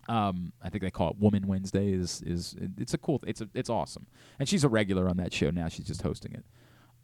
Um, 0.08 0.52
I 0.62 0.68
think 0.68 0.82
they 0.82 0.90
call 0.90 1.10
it 1.10 1.16
Woman 1.18 1.46
Wednesday. 1.46 1.92
is 1.92 2.22
is 2.26 2.56
It's 2.78 2.94
a 2.94 2.98
cool. 2.98 3.22
It's 3.26 3.40
a 3.40 3.48
it's 3.54 3.70
awesome. 3.70 4.06
And 4.38 4.48
she's 4.48 4.64
a 4.64 4.68
regular 4.68 5.08
on 5.08 5.16
that 5.18 5.32
show 5.32 5.50
now. 5.50 5.68
She's 5.68 5.86
just 5.86 6.02
hosting 6.02 6.32
it. 6.32 6.44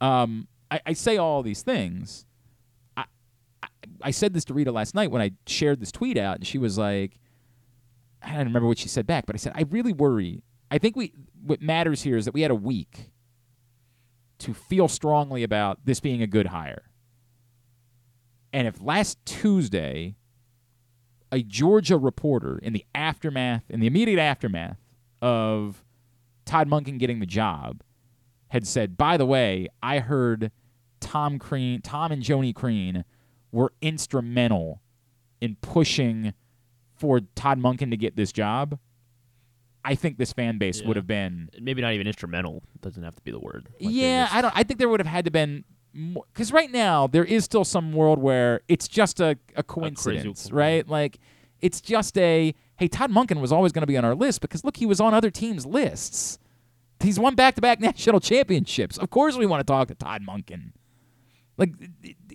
Um, 0.00 0.48
I, 0.70 0.80
I 0.86 0.92
say 0.94 1.16
all 1.16 1.42
these 1.42 1.62
things. 1.62 2.26
I, 4.02 4.10
said 4.10 4.34
this 4.34 4.44
to 4.46 4.54
Rita 4.54 4.72
last 4.72 4.94
night 4.94 5.10
when 5.10 5.22
I 5.22 5.32
shared 5.46 5.80
this 5.80 5.92
tweet 5.92 6.16
out, 6.16 6.36
and 6.36 6.46
she 6.46 6.58
was 6.58 6.78
like, 6.78 7.18
I 8.22 8.32
don't 8.36 8.46
remember 8.46 8.68
what 8.68 8.78
she 8.78 8.88
said 8.88 9.06
back, 9.06 9.26
but 9.26 9.34
I 9.34 9.38
said 9.38 9.52
I 9.54 9.62
really 9.70 9.92
worry. 9.92 10.42
I 10.70 10.78
think 10.78 10.96
we 10.96 11.12
what 11.42 11.60
matters 11.60 12.02
here 12.02 12.16
is 12.16 12.24
that 12.24 12.34
we 12.34 12.40
had 12.40 12.50
a 12.50 12.56
week 12.56 13.10
to 14.38 14.54
feel 14.54 14.88
strongly 14.88 15.42
about 15.42 15.84
this 15.84 16.00
being 16.00 16.22
a 16.22 16.26
good 16.26 16.46
hire. 16.46 16.90
And 18.52 18.66
if 18.66 18.80
last 18.80 19.18
Tuesday 19.24 20.16
a 21.30 21.42
Georgia 21.42 21.98
reporter 21.98 22.58
in 22.58 22.72
the 22.72 22.84
aftermath, 22.94 23.64
in 23.68 23.80
the 23.80 23.86
immediate 23.86 24.20
aftermath 24.20 24.78
of 25.20 25.84
Todd 26.44 26.68
Monken 26.68 26.98
getting 26.98 27.20
the 27.20 27.26
job, 27.26 27.82
had 28.48 28.66
said, 28.66 28.96
"By 28.96 29.16
the 29.16 29.26
way, 29.26 29.68
I 29.82 29.98
heard 29.98 30.50
Tom 31.00 31.38
Crean, 31.38 31.82
Tom 31.82 32.12
and 32.12 32.22
Joani 32.22 32.54
Crean 32.54 33.04
were 33.54 33.72
instrumental 33.80 34.82
in 35.40 35.56
pushing 35.62 36.34
for 36.94 37.20
Todd 37.34 37.58
Monken 37.58 37.90
to 37.90 37.96
get 37.96 38.16
this 38.16 38.32
job." 38.32 38.78
I 39.86 39.94
think 39.94 40.16
this 40.16 40.32
fan 40.32 40.56
base 40.56 40.80
Yeah. 40.80 40.88
would 40.88 40.96
have 40.96 41.06
been 41.06 41.50
Maybe 41.60 41.82
not 41.82 41.92
even 41.92 42.06
instrumental. 42.06 42.62
Doesn't 42.80 43.02
have 43.02 43.14
to 43.16 43.22
be 43.22 43.30
the 43.30 43.38
word. 43.38 43.68
Like, 43.80 43.92
yeah, 43.94 44.24
just- 44.24 44.34
I 44.34 44.40
don't. 44.42 44.56
I 44.56 44.62
think 44.62 44.78
there 44.78 44.88
would 44.88 45.00
have 45.00 45.06
had 45.06 45.24
to 45.26 45.30
been 45.30 45.64
because 46.24 46.50
right 46.52 46.70
now 46.72 47.06
there 47.06 47.24
is 47.24 47.44
still 47.44 47.64
some 47.64 47.92
world 47.92 48.18
where 48.18 48.62
it's 48.66 48.88
just 48.88 49.20
a, 49.20 49.38
a 49.54 49.62
coincidence, 49.62 50.48
co- 50.50 50.56
right? 50.56 50.88
Like 50.88 51.18
it's 51.60 51.80
just 51.80 52.16
a 52.18 52.54
hey, 52.76 52.88
Todd 52.88 53.10
Monken 53.12 53.40
was 53.40 53.52
always 53.52 53.72
going 53.72 53.82
to 53.82 53.86
be 53.86 53.96
on 53.96 54.04
our 54.04 54.14
list 54.14 54.40
because 54.40 54.64
look, 54.64 54.78
he 54.78 54.86
was 54.86 55.00
on 55.00 55.12
other 55.14 55.30
teams' 55.30 55.64
lists. 55.66 56.38
He's 57.00 57.18
won 57.18 57.34
back-to-back 57.34 57.80
national 57.90 58.20
championships. 58.20 58.96
Of 58.96 59.10
course, 59.10 59.36
we 59.36 59.44
want 59.46 59.60
to 59.60 59.64
talk 59.64 59.88
to 59.88 59.94
Todd 59.94 60.22
Monken. 60.26 60.72
Like 61.56 61.72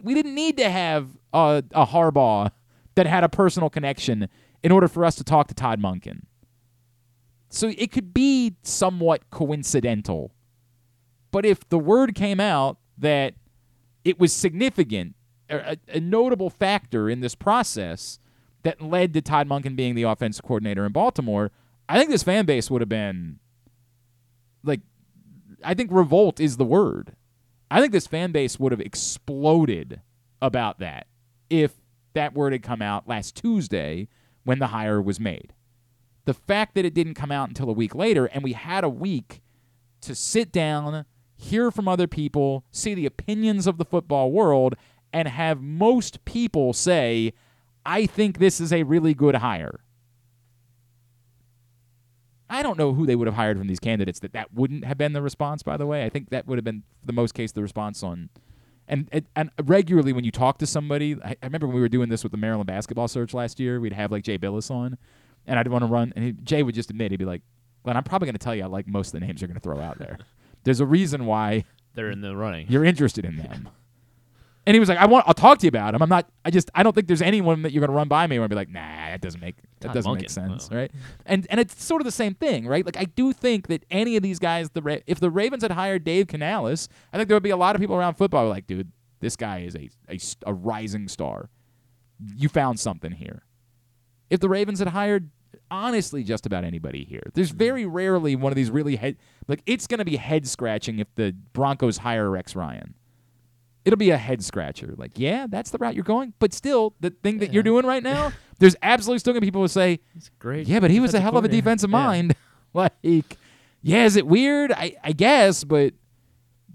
we 0.04 0.14
didn't 0.14 0.36
need 0.36 0.58
to 0.58 0.70
have 0.70 1.10
a, 1.34 1.64
a 1.72 1.86
Harbaugh 1.86 2.52
that 2.96 3.06
had 3.06 3.24
a 3.24 3.30
personal 3.30 3.70
connection 3.70 4.30
in 4.64 4.72
order 4.72 4.88
for 4.88 5.06
us 5.06 5.16
to 5.16 5.24
talk 5.24 5.48
to 5.48 5.54
Todd 5.54 5.82
Monken. 5.82 6.24
So 7.50 7.72
it 7.78 7.92
could 7.92 8.14
be 8.14 8.56
somewhat 8.62 9.30
coincidental. 9.30 10.32
But 11.32 11.46
if 11.46 11.68
the 11.70 11.80
word 11.80 12.16
came 12.16 12.40
out 12.40 12.78
that 12.98 13.36
it 14.04 14.20
was 14.20 14.34
significant, 14.34 15.16
a, 15.50 15.78
a 15.88 16.00
notable 16.00 16.50
factor 16.50 17.10
in 17.10 17.22
this 17.22 17.36
process 17.36 18.20
that 18.64 18.82
led 18.82 19.14
to 19.14 19.22
Todd 19.22 19.48
Monken 19.48 19.76
being 19.76 19.96
the 19.96 20.04
offensive 20.04 20.44
coordinator 20.44 20.86
in 20.86 20.92
Baltimore, 20.92 21.52
I 21.88 21.98
think 21.98 22.12
this 22.12 22.24
fan 22.24 22.46
base 22.46 22.70
would 22.70 22.82
have 22.82 22.90
been 22.90 23.40
like, 24.64 24.82
I 25.64 25.74
think 25.74 25.92
revolt 25.92 26.40
is 26.40 26.58
the 26.58 26.66
word. 26.66 27.16
I 27.72 27.82
think 27.82 27.92
this 27.92 28.08
fan 28.08 28.32
base 28.32 28.60
would 28.60 28.72
have 28.72 28.82
exploded 28.82 30.02
about 30.42 30.80
that 30.80 31.08
if 31.50 31.74
that 32.14 32.34
word 32.34 32.54
had 32.54 32.64
come 32.64 32.82
out 32.82 33.08
last 33.08 33.36
Tuesday 33.36 34.08
when 34.44 34.60
the 34.60 34.68
hire 34.68 35.02
was 35.02 35.20
made. 35.20 35.54
The 36.26 36.34
fact 36.34 36.76
that 36.76 36.86
it 36.86 36.94
didn't 36.94 37.14
come 37.14 37.32
out 37.32 37.50
until 37.50 37.70
a 37.70 37.74
week 37.74 37.94
later 37.94 38.26
and 38.26 38.44
we 38.44 38.54
had 38.54 38.84
a 38.84 38.90
week 38.90 39.42
to 40.02 40.16
sit 40.16 40.52
down, 40.52 41.06
hear 41.36 41.72
from 41.72 41.88
other 41.88 42.08
people, 42.08 42.64
see 42.72 42.94
the 42.94 43.06
opinions 43.06 43.68
of 43.68 43.78
the 43.78 43.86
football 43.86 44.32
world, 44.32 44.76
and 45.14 45.28
have 45.28 45.62
most 45.62 46.24
people 46.26 46.74
say, 46.74 47.34
I 47.86 48.06
think 48.06 48.38
this 48.38 48.60
is 48.60 48.72
a 48.72 48.84
really 48.84 49.14
good 49.14 49.36
hire. 49.36 49.82
I 52.50 52.64
don't 52.64 52.78
know 52.78 52.94
who 52.94 53.06
they 53.06 53.16
would 53.16 53.28
have 53.28 53.36
hired 53.36 53.58
from 53.58 53.68
these 53.68 53.80
candidates 53.80 54.20
that 54.20 54.34
that 54.34 54.54
wouldn't 54.54 54.86
have 54.86 54.98
been 54.98 55.14
the 55.14 55.22
response, 55.22 55.62
by 55.64 55.78
the 55.78 55.86
way. 55.86 56.04
I 56.06 56.10
think 56.10 56.30
that 56.30 56.48
would 56.48 56.58
have 56.58 56.66
been, 56.66 56.84
for 57.00 57.06
the 57.08 57.14
most 57.14 57.34
case, 57.34 57.52
the 57.52 57.62
response 57.62 58.02
on. 58.04 58.30
And, 58.88 59.08
and, 59.12 59.26
and 59.36 59.52
regularly, 59.64 60.14
when 60.14 60.24
you 60.24 60.32
talk 60.32 60.58
to 60.60 60.66
somebody, 60.66 61.16
I, 61.24 61.32
I 61.32 61.46
remember 61.46 61.68
when 61.68 61.76
we 61.76 61.82
were 61.82 61.90
doing 61.90 62.10
this 62.10 62.24
with 62.24 62.32
the 62.32 62.40
Maryland 62.40 62.66
basketball 62.68 63.08
search 63.08 63.36
last 63.36 63.60
year, 63.60 63.80
we'd 63.80 63.94
have 63.94 64.12
like 64.12 64.24
Jay 64.24 64.38
Bilas 64.40 64.72
on, 64.72 64.98
and 65.46 65.60
I'd 65.60 65.68
want 65.68 65.84
to 65.84 65.88
run, 65.88 66.12
and 66.16 66.26
he, 66.26 66.32
Jay 66.32 66.64
would 66.64 66.74
just 66.74 66.90
admit, 66.90 67.12
he'd 67.12 67.18
be 67.18 67.26
like, 67.26 67.44
Glenn, 67.84 67.96
I'm 67.98 68.04
probably 68.04 68.26
going 68.26 68.34
to 68.34 68.40
tell 68.40 68.56
you 68.56 68.64
I 68.64 68.68
like 68.68 68.88
most 68.88 69.14
of 69.14 69.20
the 69.20 69.26
names 69.26 69.42
you're 69.42 69.48
going 69.48 69.56
to 69.60 69.62
throw 69.62 69.80
out 69.80 70.00
there. 70.00 70.18
There's 70.64 70.80
a 70.80 70.86
reason 70.88 71.26
why 71.28 71.66
They're 71.94 72.10
in 72.10 72.22
the 72.22 72.36
running. 72.36 72.66
you're 72.68 72.84
interested 72.84 73.26
in 73.26 73.38
them. 73.38 73.70
And 74.66 74.76
he 74.76 74.80
was 74.80 74.90
like, 74.90 74.98
I 75.00 75.06
want, 75.06 75.26
I'll 75.28 75.34
talk 75.34 75.58
to 75.60 75.66
you 75.66 75.70
about 75.70 75.96
him. 75.96 76.02
I'm 76.02 76.10
not, 76.10 76.30
I 76.46 76.52
just, 76.52 76.70
I 76.76 76.84
don't 76.84 76.94
think 76.94 77.08
there's 77.08 77.22
anyone 77.22 77.64
that 77.64 77.72
you're 77.72 77.80
going 77.80 77.90
to 77.90 77.96
run 77.96 78.08
by 78.08 78.28
me 78.28 78.38
and 78.38 78.50
be 78.50 78.56
like, 78.56 78.70
nah, 78.70 78.80
that 78.80 79.22
doesn't 79.22 79.40
make, 79.40 79.56
that 79.80 79.88
Todd 79.88 79.96
doesn't 79.96 80.14
make 80.14 80.26
Monken. 80.26 80.30
sense, 80.30 80.70
right? 80.72 80.92
And 81.26 81.48
and 81.50 81.60
it's 81.60 81.84
sort 81.84 82.02
of 82.02 82.06
the 82.06 82.12
same 82.12 82.36
thing, 82.36 82.68
right? 82.68 82.86
Like 82.86 82.98
I 82.98 83.06
do 83.06 83.34
think 83.34 83.68
that 83.68 83.86
any 83.90 84.16
of 84.16 84.24
these 84.24 84.38
guys, 84.38 84.70
the 84.72 84.82
Ra- 84.82 84.98
if 85.08 85.20
the 85.20 85.32
Ravens 85.32 85.64
had 85.64 85.72
hired 85.72 86.04
Dave 86.04 86.28
Canales, 86.28 86.90
I 87.14 87.18
think 87.18 87.30
there 87.30 87.36
would 87.36 87.44
be 87.44 87.50
a 87.50 87.58
lot 87.58 87.76
of 87.76 87.80
people 87.82 87.96
around 87.96 88.16
football 88.16 88.44
who 88.44 88.50
like, 88.50 88.68
dude, 88.68 88.92
this 89.22 89.36
guy 89.36 89.60
is 89.60 89.76
a 89.76 89.90
a 90.46 90.54
rising 90.54 91.08
star. 91.08 91.50
You 92.36 92.50
found 92.50 92.80
something 92.80 93.14
here. 93.14 93.44
If 94.30 94.42
the 94.42 94.50
Ravens 94.50 94.80
had 94.80 94.90
hired 94.90 95.30
honestly 95.72 96.24
just 96.24 96.46
about 96.46 96.64
anybody 96.64 97.06
here, 97.06 97.24
there's 97.34 97.50
mm-hmm. 97.50 97.58
very 97.58 97.86
rarely 97.86 98.36
one 98.36 98.52
of 98.52 98.56
these 98.56 98.70
really 98.70 98.98
head 98.98 99.18
like 99.48 99.64
it's 99.66 99.88
going 99.88 100.00
to 100.00 100.06
be 100.06 100.18
head 100.18 100.48
scratching 100.48 101.00
if 101.00 101.08
the 101.16 101.36
Broncos 101.54 102.00
hire 102.00 102.30
Rex 102.30 102.56
Ryan. 102.56 102.94
It'll 103.90 103.98
be 103.98 104.12
a 104.12 104.18
head 104.18 104.44
scratcher. 104.44 104.94
Like, 104.96 105.14
yeah, 105.16 105.48
that's 105.50 105.72
the 105.72 105.80
route 105.80 105.96
you're 105.96 106.04
going, 106.04 106.34
but 106.38 106.54
still, 106.54 106.94
the 107.00 107.10
thing 107.10 107.40
that 107.40 107.52
you're 107.52 107.64
doing 107.64 107.88
right 107.88 108.04
now, 108.04 108.32
there's 108.60 108.76
absolutely 108.84 109.18
still 109.18 109.34
going 109.34 109.42
to 109.42 109.46
be 109.46 109.48
people 109.48 109.62
who 109.62 109.68
say, 109.68 110.00
He's 110.14 110.30
great. 110.38 110.68
yeah, 110.68 110.80
but 110.80 110.92
he 110.92 111.00
was 111.00 111.16
a 111.16 111.20
hell 111.20 111.36
of 111.38 111.44
a 111.44 111.48
defensive 111.48 111.90
Yeah. 111.90 111.98
mind. 111.98 112.36
like, 112.76 112.94
yeah, 113.82 114.06
is 114.06 114.16
it 114.16 114.28
weird? 114.28 114.72
I, 114.72 114.96
I 115.04 115.12
guess, 115.14 115.64
but 115.64 115.96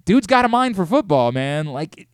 dude's 0.05 0.27
got 0.27 0.45
a 0.45 0.49
mind 0.49 0.75
for 0.75 0.85
football, 0.85 1.31
man. 1.31 1.67
Like, 1.67 2.09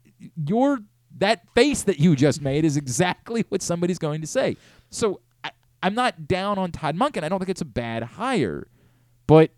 your 0.46 0.80
that 1.16 1.42
face 1.54 1.82
that 1.84 1.98
you 1.98 2.14
just 2.14 2.42
made 2.42 2.66
is 2.66 2.76
exactly 2.76 3.44
what 3.48 3.62
somebody's 3.62 3.98
going 3.98 4.20
to 4.20 4.26
say. 4.26 4.58
So 4.90 5.20
I, 5.42 5.50
I'm 5.82 5.94
not 5.94 6.28
down 6.28 6.58
on 6.58 6.72
Todd 6.72 6.94
Monken. 6.94 7.24
I 7.24 7.30
don't 7.30 7.38
think 7.38 7.48
it's 7.48 7.62
a 7.62 7.64
bad 7.66 8.02
hire, 8.02 8.66
but 9.26 9.50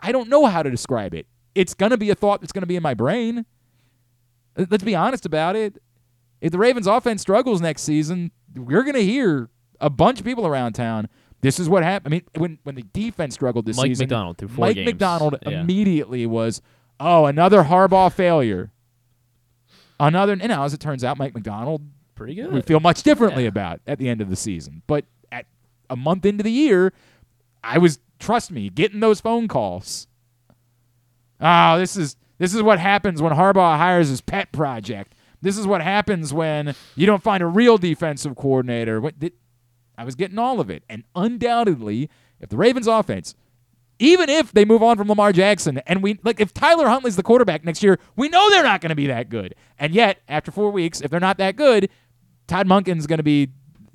I 0.00 0.12
don't 0.12 0.28
know 0.28 0.46
how 0.46 0.62
to 0.62 0.70
describe 0.70 1.14
it. 1.14 1.26
It's 1.54 1.74
going 1.74 1.90
to 1.90 1.96
be 1.98 2.10
a 2.10 2.14
thought 2.14 2.40
that's 2.40 2.52
going 2.52 2.62
to 2.62 2.66
be 2.68 2.76
in 2.76 2.82
my 2.82 2.94
brain. 2.94 3.44
Let's 4.70 4.84
be 4.84 4.94
honest 4.94 5.24
about 5.26 5.56
it. 5.56 5.80
If 6.40 6.52
the 6.52 6.58
Ravens 6.58 6.86
offense 6.86 7.20
struggles 7.22 7.60
next 7.60 7.82
season, 7.82 8.30
we're 8.54 8.82
going 8.82 8.94
to 8.94 9.04
hear 9.04 9.48
a 9.80 9.90
bunch 9.90 10.18
of 10.20 10.24
people 10.26 10.46
around 10.46 10.72
town. 10.74 11.08
This 11.40 11.58
is 11.60 11.68
what 11.68 11.82
happened. 11.84 12.12
I 12.12 12.16
mean, 12.16 12.24
when 12.36 12.58
when 12.64 12.74
the 12.74 12.82
defense 12.92 13.34
struggled 13.34 13.66
this 13.66 13.76
Mike 13.76 13.86
season, 13.88 14.04
Macdonald 14.04 14.38
through 14.38 14.48
four 14.48 14.66
Mike 14.66 14.74
games. 14.76 14.86
Macdonald 14.86 15.36
Yeah. 15.46 15.60
immediately 15.60 16.26
was, 16.26 16.60
oh, 16.98 17.26
another 17.26 17.62
Harbaugh 17.64 18.12
failure. 18.12 18.72
Another, 20.00 20.32
and 20.32 20.48
now 20.48 20.64
as 20.64 20.74
it 20.74 20.80
turns 20.80 21.02
out, 21.04 21.18
Mike 21.18 21.34
Macdonald 21.34 21.82
Pretty 22.14 22.34
good. 22.34 22.52
we 22.52 22.60
feel 22.62 22.80
much 22.80 23.02
differently 23.04 23.44
Yeah. 23.44 23.48
about 23.50 23.80
at 23.86 23.98
the 23.98 24.08
end 24.08 24.20
of 24.20 24.28
the 24.30 24.36
season. 24.36 24.82
But 24.88 25.04
at 25.30 25.46
a 25.90 25.96
month 25.96 26.24
into 26.26 26.42
the 26.42 26.50
year, 26.52 26.92
I 27.62 27.78
was 27.78 28.00
trust 28.18 28.50
me 28.50 28.68
getting 28.68 28.98
those 29.00 29.20
phone 29.20 29.46
calls. 29.46 30.06
Oh, 31.40 31.78
this 31.78 31.96
is 31.96 32.16
this 32.38 32.54
is 32.54 32.62
what 32.62 32.78
happens 32.78 33.20
when 33.20 33.32
Harbaugh 33.32 33.76
hires 33.76 34.08
his 34.08 34.20
pet 34.20 34.52
project. 34.52 35.14
This 35.40 35.56
is 35.56 35.66
what 35.66 35.82
happens 35.82 36.32
when 36.32 36.74
you 36.96 37.06
don't 37.06 37.22
find 37.22 37.42
a 37.42 37.46
real 37.46 37.78
defensive 37.78 38.34
coordinator. 38.36 39.00
What 39.00 39.18
did, 39.18 39.32
I 39.96 40.04
was 40.04 40.14
getting 40.14 40.38
all 40.38 40.60
of 40.60 40.70
it, 40.70 40.82
and 40.88 41.04
undoubtedly, 41.14 42.10
if 42.40 42.48
the 42.48 42.56
Ravens 42.56 42.86
offense 42.86 43.34
even 43.98 44.28
if 44.28 44.52
they 44.52 44.64
move 44.64 44.82
on 44.82 44.96
from 44.96 45.08
Lamar 45.08 45.32
Jackson, 45.32 45.78
and 45.86 46.02
we 46.02 46.18
like 46.22 46.40
if 46.40 46.54
Tyler 46.54 46.88
Huntley's 46.88 47.16
the 47.16 47.22
quarterback 47.22 47.64
next 47.64 47.82
year, 47.82 47.98
we 48.16 48.28
know 48.28 48.48
they're 48.50 48.62
not 48.62 48.80
going 48.80 48.90
to 48.90 48.96
be 48.96 49.08
that 49.08 49.28
good. 49.28 49.54
And 49.78 49.92
yet, 49.92 50.20
after 50.28 50.50
four 50.50 50.70
weeks, 50.70 51.00
if 51.00 51.10
they're 51.10 51.20
not 51.20 51.38
that 51.38 51.56
good, 51.56 51.90
Todd 52.46 52.66
Monken's 52.66 53.06
going 53.06 53.18
to 53.18 53.24
be, 53.24 53.48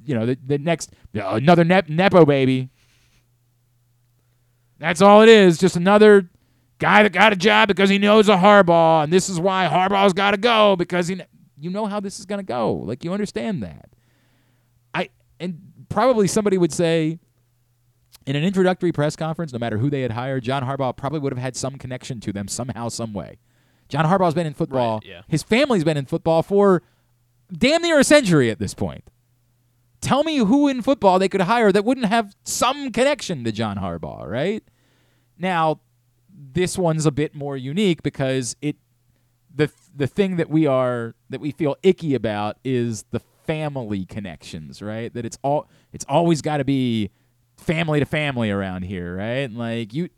you 0.05 0.13
know, 0.13 0.25
the, 0.25 0.37
the 0.45 0.57
next 0.57 0.91
another 1.13 1.63
nep- 1.63 1.89
nepo 1.89 2.25
baby. 2.25 2.69
That's 4.79 5.01
all 5.01 5.21
it 5.21 5.29
is. 5.29 5.57
Just 5.57 5.77
another 5.77 6.29
guy 6.83 7.03
that 7.03 7.13
got 7.13 7.31
a 7.31 7.35
job 7.37 7.69
because 7.69 7.89
he 7.89 7.97
knows 7.97 8.27
a 8.27 8.35
Harbaugh, 8.35 9.05
and 9.05 9.13
this 9.13 9.29
is 9.29 9.39
why 9.39 9.67
Harbaugh's 9.67 10.13
got 10.13 10.31
to 10.31 10.37
go 10.37 10.75
because 10.75 11.07
he. 11.07 11.21
You 11.57 11.69
know 11.69 11.85
how 11.85 12.01
this 12.01 12.19
is 12.19 12.25
going 12.25 12.39
to 12.39 12.45
go. 12.45 12.73
Like 12.73 13.05
you 13.05 13.13
understand 13.13 13.63
that. 13.63 13.89
I 14.93 15.09
and 15.39 15.61
probably 15.87 16.27
somebody 16.27 16.57
would 16.57 16.73
say 16.73 17.19
in 18.25 18.35
an 18.35 18.43
introductory 18.43 18.91
press 18.91 19.15
conference, 19.15 19.53
no 19.53 19.59
matter 19.59 19.77
who 19.77 19.89
they 19.89 20.01
had 20.01 20.11
hired, 20.11 20.43
John 20.43 20.63
Harbaugh 20.63 20.93
probably 20.97 21.19
would 21.19 21.31
have 21.31 21.41
had 21.41 21.55
some 21.55 21.77
connection 21.77 22.19
to 22.19 22.33
them 22.33 22.49
somehow, 22.49 22.89
some 22.89 23.13
way. 23.13 23.37
John 23.87 24.03
Harbaugh's 24.05 24.33
been 24.33 24.45
in 24.45 24.53
football. 24.53 24.95
Right, 24.95 25.09
yeah. 25.09 25.21
His 25.29 25.41
family's 25.41 25.85
been 25.85 25.95
in 25.95 26.05
football 26.05 26.43
for 26.43 26.83
damn 27.49 27.81
near 27.81 27.99
a 27.99 28.03
century 28.03 28.49
at 28.49 28.59
this 28.59 28.73
point. 28.73 29.05
Tell 30.01 30.25
me 30.25 30.39
who 30.39 30.67
in 30.67 30.81
football 30.81 31.17
they 31.17 31.29
could 31.29 31.41
hire 31.41 31.71
that 31.71 31.85
wouldn't 31.85 32.07
have 32.07 32.35
some 32.43 32.91
connection 32.91 33.45
to 33.45 33.53
John 33.53 33.77
Harbaugh, 33.77 34.27
right? 34.27 34.63
Now, 35.37 35.79
this 36.35 36.77
one's 36.77 37.05
a 37.05 37.11
bit 37.11 37.35
more 37.35 37.57
unique 37.57 38.03
because 38.03 38.55
it 38.61 38.75
the 39.53 39.71
the 39.95 40.07
thing 40.07 40.37
that 40.37 40.49
we 40.49 40.65
are 40.65 41.15
that 41.29 41.39
we 41.39 41.51
feel 41.51 41.75
icky 41.83 42.15
about 42.15 42.57
is 42.63 43.03
the 43.11 43.19
family 43.19 44.05
connections, 44.05 44.81
right? 44.81 45.13
That 45.13 45.25
it's 45.25 45.37
all 45.43 45.69
it's 45.91 46.05
always 46.07 46.41
got 46.41 46.57
to 46.57 46.63
be 46.63 47.11
family 47.57 47.99
to 47.99 48.05
family 48.05 48.49
around 48.49 48.83
here, 48.83 49.15
right? 49.15 49.51
Like 49.51 49.93
you 49.93 50.09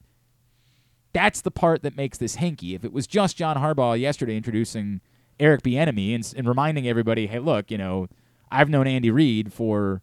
that's 1.14 1.42
the 1.42 1.52
part 1.52 1.82
that 1.84 1.96
makes 1.96 2.18
this 2.18 2.38
hinky. 2.38 2.76
If 2.76 2.84
it 2.84 2.92
was 2.92 3.08
just 3.08 3.38
John 3.38 3.58
Harbaugh 3.58 4.00
yesterday 4.00 4.36
introducing 4.36 5.02
Eric 5.40 5.64
Bieniemy 5.64 6.14
and, 6.14 6.34
and 6.36 6.48
reminding 6.48 6.88
everybody, 6.88 7.28
hey, 7.28 7.40
look, 7.40 7.72
you 7.72 7.78
know, 7.78 8.08
I've 8.52 8.70
known 8.70 8.86
Andy 8.86 9.10
Reid 9.12 9.54
for 9.54 10.02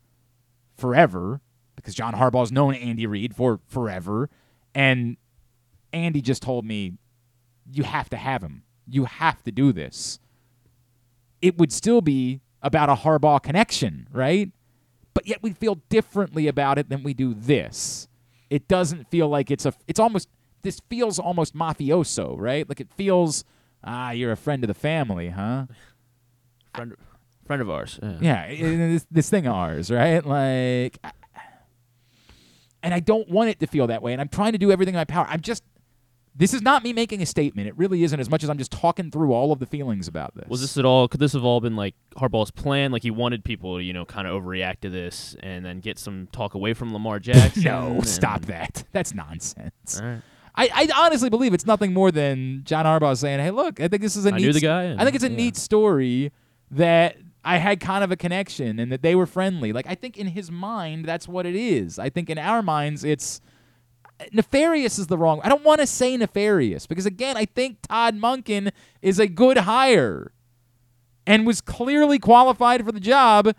forever 0.76 1.40
because 1.76 1.94
John 1.94 2.14
Harbaugh's 2.14 2.52
known 2.52 2.74
Andy 2.74 3.06
Reid 3.06 3.34
for 3.36 3.60
forever, 3.66 4.30
and 4.74 5.16
Andy 5.92 6.20
just 6.20 6.42
told 6.42 6.64
me, 6.64 6.94
you 7.70 7.82
have 7.84 8.08
to 8.10 8.16
have 8.16 8.42
him. 8.42 8.62
You 8.88 9.04
have 9.04 9.42
to 9.44 9.52
do 9.52 9.72
this. 9.72 10.18
It 11.40 11.58
would 11.58 11.72
still 11.72 12.00
be 12.00 12.40
about 12.62 12.88
a 12.88 12.94
Harbaugh 12.94 13.42
connection, 13.42 14.08
right? 14.12 14.50
But 15.14 15.26
yet 15.26 15.42
we 15.42 15.52
feel 15.52 15.76
differently 15.88 16.48
about 16.48 16.78
it 16.78 16.88
than 16.88 17.02
we 17.02 17.14
do 17.14 17.34
this. 17.34 18.08
It 18.50 18.68
doesn't 18.68 19.08
feel 19.10 19.28
like 19.28 19.50
it's 19.50 19.66
a. 19.66 19.74
It's 19.86 20.00
almost. 20.00 20.28
This 20.62 20.80
feels 20.88 21.18
almost 21.18 21.54
mafioso, 21.54 22.34
right? 22.38 22.68
Like 22.68 22.80
it 22.80 22.88
feels. 22.96 23.44
Ah, 23.84 24.10
you're 24.12 24.32
a 24.32 24.36
friend 24.36 24.62
of 24.62 24.68
the 24.68 24.74
family, 24.74 25.28
huh? 25.30 25.66
Friend, 26.74 26.94
friend 27.46 27.60
of 27.60 27.68
ours. 27.68 27.98
Yeah. 28.02 28.18
Yeah, 28.20 28.40
i- 28.42 28.50
i- 28.52 28.76
this, 28.76 29.06
this 29.10 29.28
thing 29.28 29.46
of 29.46 29.54
ours, 29.54 29.90
right? 29.90 30.24
Like, 30.24 30.98
I- 31.04 31.12
and 32.82 32.94
I 32.94 33.00
don't 33.00 33.28
want 33.28 33.50
it 33.50 33.60
to 33.60 33.66
feel 33.66 33.86
that 33.88 34.02
way. 34.02 34.12
And 34.12 34.20
I'm 34.22 34.28
trying 34.28 34.52
to 34.52 34.58
do 34.58 34.72
everything 34.72 34.94
in 34.94 34.98
my 34.98 35.04
power. 35.04 35.26
I'm 35.28 35.40
just. 35.40 35.62
This 36.34 36.54
is 36.54 36.62
not 36.62 36.82
me 36.82 36.92
making 36.94 37.20
a 37.20 37.26
statement. 37.26 37.68
It 37.68 37.76
really 37.76 38.02
isn't 38.04 38.18
as 38.18 38.30
much 38.30 38.42
as 38.42 38.48
I'm 38.48 38.56
just 38.56 38.72
talking 38.72 39.10
through 39.10 39.32
all 39.32 39.52
of 39.52 39.58
the 39.58 39.66
feelings 39.66 40.08
about 40.08 40.34
this. 40.34 40.48
Was 40.48 40.62
this 40.62 40.78
at 40.78 40.84
all? 40.86 41.06
Could 41.06 41.20
this 41.20 41.34
have 41.34 41.44
all 41.44 41.60
been 41.60 41.76
like 41.76 41.94
Harbaugh's 42.16 42.50
plan? 42.50 42.90
Like 42.90 43.02
he 43.02 43.10
wanted 43.10 43.44
people 43.44 43.76
to, 43.76 43.82
you 43.82 43.92
know, 43.92 44.06
kind 44.06 44.26
of 44.26 44.42
overreact 44.42 44.80
to 44.80 44.88
this 44.90 45.36
and 45.40 45.64
then 45.64 45.80
get 45.80 45.98
some 45.98 46.28
talk 46.32 46.54
away 46.54 46.72
from 46.72 46.92
Lamar 46.92 47.18
Jackson. 47.20 47.64
no, 47.64 47.86
and- 47.88 48.06
stop 48.08 48.46
that. 48.46 48.84
That's 48.92 49.14
nonsense. 49.14 50.00
Right. 50.02 50.22
I, 50.54 50.68
I 50.74 51.06
honestly 51.06 51.30
believe 51.30 51.54
it's 51.54 51.66
nothing 51.66 51.92
more 51.94 52.10
than 52.10 52.62
John 52.64 52.84
Harbaugh 52.84 53.16
saying, 53.16 53.40
"Hey, 53.40 53.50
look, 53.50 53.80
I 53.80 53.88
think 53.88 54.02
this 54.02 54.16
is 54.16 54.26
a 54.26 54.28
I 54.28 54.36
neat 54.36 54.42
knew 54.42 54.52
the 54.52 54.60
st- 54.60 54.68
guy, 54.68 54.92
I 55.00 55.04
think 55.04 55.14
it's 55.14 55.24
a 55.24 55.30
yeah. 55.30 55.36
neat 55.36 55.56
story 55.56 56.30
that 56.70 57.16
I 57.44 57.56
had 57.56 57.80
kind 57.80 58.04
of 58.04 58.10
a 58.10 58.16
connection 58.16 58.78
and 58.78 58.92
that 58.92 59.02
they 59.02 59.14
were 59.14 59.26
friendly. 59.26 59.72
Like 59.72 59.86
I 59.86 59.94
think 59.94 60.16
in 60.18 60.28
his 60.28 60.50
mind, 60.50 61.06
that's 61.06 61.26
what 61.26 61.46
it 61.46 61.54
is. 61.54 61.98
I 61.98 62.10
think 62.10 62.28
in 62.30 62.38
our 62.38 62.62
minds, 62.62 63.02
it's 63.02 63.40
nefarious 64.32 64.98
is 64.98 65.06
the 65.06 65.18
wrong. 65.18 65.40
I 65.42 65.48
don't 65.48 65.64
want 65.64 65.80
to 65.80 65.86
say 65.86 66.16
nefarious 66.16 66.86
because 66.86 67.06
again, 67.06 67.36
I 67.36 67.44
think 67.44 67.78
Todd 67.88 68.16
Monken 68.16 68.70
is 69.00 69.18
a 69.18 69.26
good 69.26 69.58
hire 69.58 70.32
and 71.26 71.46
was 71.46 71.60
clearly 71.60 72.18
qualified 72.18 72.84
for 72.84 72.92
the 72.92 73.00
job, 73.00 73.54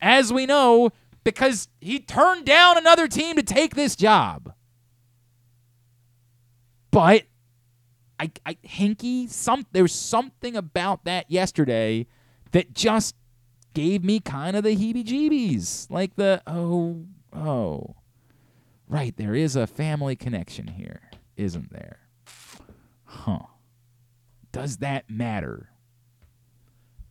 as 0.00 0.32
we 0.32 0.46
know, 0.46 0.90
because 1.24 1.68
he 1.80 1.98
turned 1.98 2.44
down 2.44 2.78
another 2.78 3.08
team 3.08 3.36
to 3.36 3.42
take 3.42 3.74
this 3.74 3.96
job. 3.96 4.54
But 6.90 7.24
I, 8.18 8.30
I 8.46 8.54
Hinky, 8.64 9.28
some 9.28 9.66
there's 9.72 9.94
something 9.94 10.56
about 10.56 11.04
that 11.04 11.30
yesterday 11.30 12.06
that 12.52 12.72
just 12.72 13.14
gave 13.74 14.02
me 14.02 14.20
kind 14.20 14.56
of 14.56 14.64
the 14.64 14.74
heebie-jeebies, 14.74 15.90
like 15.90 16.16
the 16.16 16.42
oh 16.46 17.04
oh, 17.32 17.96
right. 18.88 19.16
There 19.16 19.34
is 19.34 19.56
a 19.56 19.66
family 19.66 20.16
connection 20.16 20.68
here, 20.68 21.10
isn't 21.36 21.72
there? 21.72 22.00
Huh? 23.04 23.46
Does 24.52 24.78
that 24.78 25.08
matter? 25.08 25.70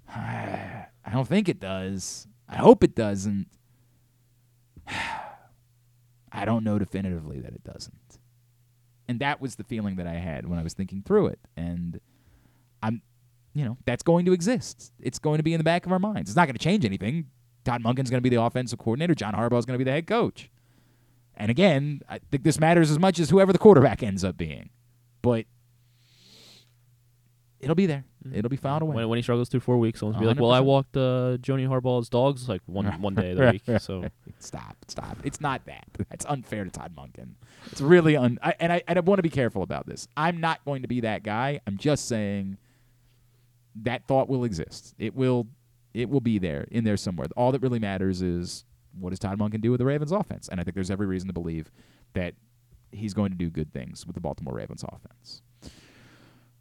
I 0.15 0.87
don't 1.11 1.27
think 1.27 1.49
it 1.49 1.59
does. 1.59 2.27
I 2.47 2.57
hope 2.57 2.83
it 2.83 2.95
doesn't. 2.95 3.47
I 6.31 6.45
don't 6.45 6.63
know 6.63 6.77
definitively 6.77 7.39
that 7.39 7.53
it 7.53 7.63
doesn't. 7.63 8.19
And 9.07 9.19
that 9.21 9.41
was 9.41 9.55
the 9.55 9.63
feeling 9.63 9.95
that 9.95 10.07
I 10.07 10.15
had 10.15 10.47
when 10.47 10.59
I 10.59 10.63
was 10.63 10.73
thinking 10.73 11.01
through 11.01 11.27
it. 11.27 11.39
And 11.55 11.99
I'm, 12.83 13.01
you 13.53 13.63
know, 13.65 13.77
that's 13.85 14.03
going 14.03 14.25
to 14.25 14.33
exist. 14.33 14.91
It's 14.99 15.17
going 15.17 15.37
to 15.37 15.43
be 15.43 15.53
in 15.53 15.59
the 15.59 15.63
back 15.63 15.85
of 15.85 15.91
our 15.91 15.99
minds. 15.99 16.29
It's 16.29 16.35
not 16.35 16.45
going 16.45 16.55
to 16.55 16.63
change 16.63 16.85
anything. 16.85 17.27
Todd 17.63 17.81
Monken's 17.81 18.09
going 18.09 18.21
to 18.21 18.29
be 18.29 18.29
the 18.29 18.41
offensive 18.41 18.79
coordinator. 18.79 19.15
John 19.15 19.33
Harbaugh's 19.33 19.65
going 19.65 19.75
to 19.75 19.83
be 19.83 19.83
the 19.83 19.91
head 19.91 20.07
coach. 20.07 20.49
And 21.37 21.51
again, 21.51 22.01
I 22.09 22.19
think 22.31 22.43
this 22.43 22.59
matters 22.59 22.89
as 22.91 22.99
much 22.99 23.19
as 23.19 23.29
whoever 23.29 23.53
the 23.53 23.59
quarterback 23.59 24.01
ends 24.03 24.23
up 24.23 24.37
being. 24.37 24.69
But 25.21 25.45
it'll 27.59 27.75
be 27.75 27.85
there. 27.85 28.05
It'll 28.33 28.49
be 28.49 28.57
filed 28.57 28.81
away. 28.81 28.95
When, 28.95 29.09
when 29.09 29.17
he 29.17 29.23
struggles 29.23 29.47
through 29.47 29.61
four 29.61 29.77
weeks, 29.77 29.99
someone's 29.99 30.19
be 30.19 30.25
like, 30.25 30.39
"Well, 30.39 30.51
I 30.51 30.59
walked 30.59 30.97
uh, 30.97 31.37
Joani 31.39 31.67
Harbaugh's 31.67 32.09
dogs 32.09 32.49
like 32.49 32.61
one 32.65 32.85
one 33.01 33.15
day 33.15 33.31
of 33.31 33.37
the 33.37 33.51
week." 33.51 33.79
So 33.79 34.05
stop, 34.39 34.75
stop. 34.87 35.17
It's 35.23 35.39
not 35.39 35.65
that. 35.65 35.87
It's 36.11 36.25
unfair 36.25 36.63
to 36.63 36.69
Todd 36.69 36.93
Monken. 36.95 37.33
It's 37.71 37.81
really 37.81 38.17
un. 38.17 38.37
I, 38.41 38.53
and 38.59 38.73
I 38.73 38.81
and 38.87 38.97
I 38.97 39.01
want 39.01 39.19
to 39.19 39.23
be 39.23 39.29
careful 39.29 39.63
about 39.63 39.85
this. 39.85 40.07
I'm 40.17 40.39
not 40.39 40.65
going 40.65 40.81
to 40.81 40.87
be 40.87 41.01
that 41.01 41.23
guy. 41.23 41.61
I'm 41.67 41.77
just 41.77 42.07
saying 42.07 42.57
that 43.83 44.07
thought 44.07 44.27
will 44.27 44.43
exist. 44.43 44.95
It 44.97 45.15
will. 45.15 45.47
It 45.93 46.09
will 46.09 46.21
be 46.21 46.37
there 46.37 46.67
in 46.69 46.83
there 46.83 46.97
somewhere. 46.97 47.27
All 47.35 47.51
that 47.53 47.61
really 47.61 47.79
matters 47.79 48.21
is 48.21 48.65
what 48.99 49.11
does 49.11 49.19
Todd 49.19 49.39
Monken 49.39 49.61
do 49.61 49.71
with 49.71 49.79
the 49.79 49.85
Ravens 49.85 50.11
offense, 50.11 50.47
and 50.47 50.59
I 50.59 50.63
think 50.63 50.75
there's 50.75 50.91
every 50.91 51.07
reason 51.07 51.27
to 51.27 51.33
believe 51.33 51.71
that 52.13 52.33
he's 52.91 53.13
going 53.13 53.31
to 53.31 53.37
do 53.37 53.49
good 53.49 53.73
things 53.73 54.05
with 54.05 54.15
the 54.15 54.21
Baltimore 54.21 54.55
Ravens 54.55 54.83
offense. 54.87 55.41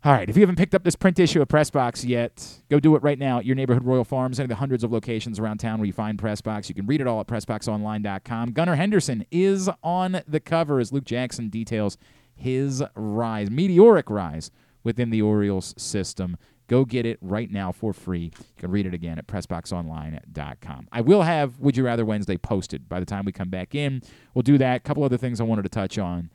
All 0.04 0.12
right, 0.12 0.28
if 0.28 0.36
you 0.36 0.42
haven't 0.42 0.56
picked 0.56 0.74
up 0.74 0.84
this 0.84 0.94
print 0.94 1.18
issue 1.18 1.42
of 1.42 1.48
Pressbox 1.48 2.06
yet, 2.06 2.60
go 2.70 2.78
do 2.78 2.94
it 2.94 3.02
right 3.02 3.18
now 3.18 3.38
at 3.38 3.44
your 3.44 3.56
neighborhood 3.56 3.84
Royal 3.84 4.04
Farms, 4.04 4.38
any 4.38 4.44
of 4.44 4.50
the 4.50 4.56
hundreds 4.56 4.84
of 4.84 4.92
locations 4.92 5.40
around 5.40 5.58
town 5.58 5.80
where 5.80 5.86
you 5.86 5.92
find 5.92 6.16
Pressbox. 6.16 6.68
You 6.68 6.76
can 6.76 6.86
read 6.86 7.00
it 7.00 7.08
all 7.08 7.18
at 7.18 7.26
PressBoxOnline.com. 7.26 8.52
Gunnar 8.52 8.76
Henderson 8.76 9.26
is 9.32 9.68
on 9.82 10.22
the 10.28 10.38
cover 10.38 10.78
as 10.78 10.92
Luke 10.92 11.06
Jackson 11.06 11.48
details 11.48 11.98
his 12.36 12.84
rise, 12.94 13.50
meteoric 13.50 14.08
rise 14.08 14.52
within 14.84 15.10
the 15.10 15.22
Orioles 15.22 15.74
system. 15.76 16.36
Go 16.68 16.84
get 16.84 17.06
it 17.06 17.18
right 17.20 17.50
now 17.50 17.70
for 17.72 17.92
free. 17.92 18.24
You 18.36 18.44
can 18.58 18.70
read 18.70 18.86
it 18.86 18.94
again 18.94 19.18
at 19.18 19.26
PressBoxOnline.com. 19.28 20.88
I 20.92 21.00
will 21.00 21.22
have 21.22 21.58
Would 21.60 21.76
You 21.76 21.84
Rather 21.84 22.04
Wednesday 22.04 22.36
posted 22.36 22.88
by 22.88 23.00
the 23.00 23.06
time 23.06 23.24
we 23.24 23.32
come 23.32 23.50
back 23.50 23.74
in. 23.74 24.02
We'll 24.34 24.42
do 24.42 24.58
that. 24.58 24.76
A 24.76 24.80
couple 24.80 25.04
other 25.04 25.16
things 25.16 25.40
I 25.40 25.44
wanted 25.44 25.62
to 25.62 25.68
touch 25.68 25.98
on 25.98 26.30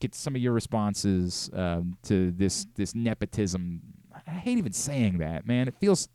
get 0.00 0.14
some 0.14 0.34
of 0.34 0.40
your 0.40 0.52
responses 0.54 1.50
um, 1.52 1.98
to 2.04 2.30
this 2.30 2.66
this 2.74 2.94
nepotism. 2.94 3.82
I 4.26 4.30
hate 4.30 4.56
even 4.58 4.72
saying 4.72 5.18
that, 5.18 5.46
man. 5.46 5.68
It 5.68 5.74
feels 5.78 6.08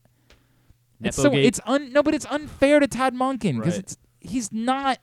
it's 1.04 1.18
so 1.18 1.32
it's 1.32 1.60
un 1.66 1.94
no, 1.94 2.02
but 2.02 2.16
it's 2.16 2.26
unfair 2.26 2.80
to 2.80 2.88
Todd 2.88 3.14
Monken 3.14 3.58
because 3.58 3.74
Right. 3.76 3.80
it's 3.80 3.98
he's 4.22 4.52
not. 4.52 5.00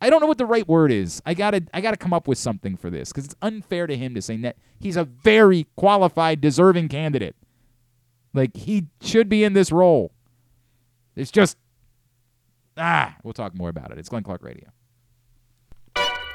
I 0.00 0.08
don't 0.08 0.20
know 0.20 0.26
what 0.26 0.38
the 0.38 0.46
right 0.46 0.66
word 0.66 0.90
is. 0.90 1.20
I 1.26 1.34
gotta 1.34 1.62
I 1.74 1.80
gotta 1.80 1.96
come 1.96 2.12
up 2.12 2.26
with 2.26 2.38
something 2.38 2.76
for 2.76 2.88
this 2.88 3.10
because 3.10 3.26
it's 3.26 3.36
unfair 3.42 3.86
to 3.86 3.96
him 3.96 4.14
to 4.14 4.22
say 4.22 4.36
that 4.38 4.56
he's 4.78 4.96
a 4.96 5.04
very 5.04 5.66
qualified, 5.76 6.40
deserving 6.40 6.88
candidate. 6.88 7.36
Like 8.32 8.56
he 8.56 8.86
should 9.02 9.28
be 9.28 9.44
in 9.44 9.52
this 9.52 9.70
role. 9.70 10.12
It's 11.16 11.30
just 11.30 11.58
ah. 12.76 13.16
We'll 13.22 13.34
talk 13.34 13.54
more 13.54 13.68
about 13.68 13.90
it. 13.90 13.98
It's 13.98 14.08
Glenn 14.08 14.22
Clark 14.22 14.42
Radio. 14.42 14.70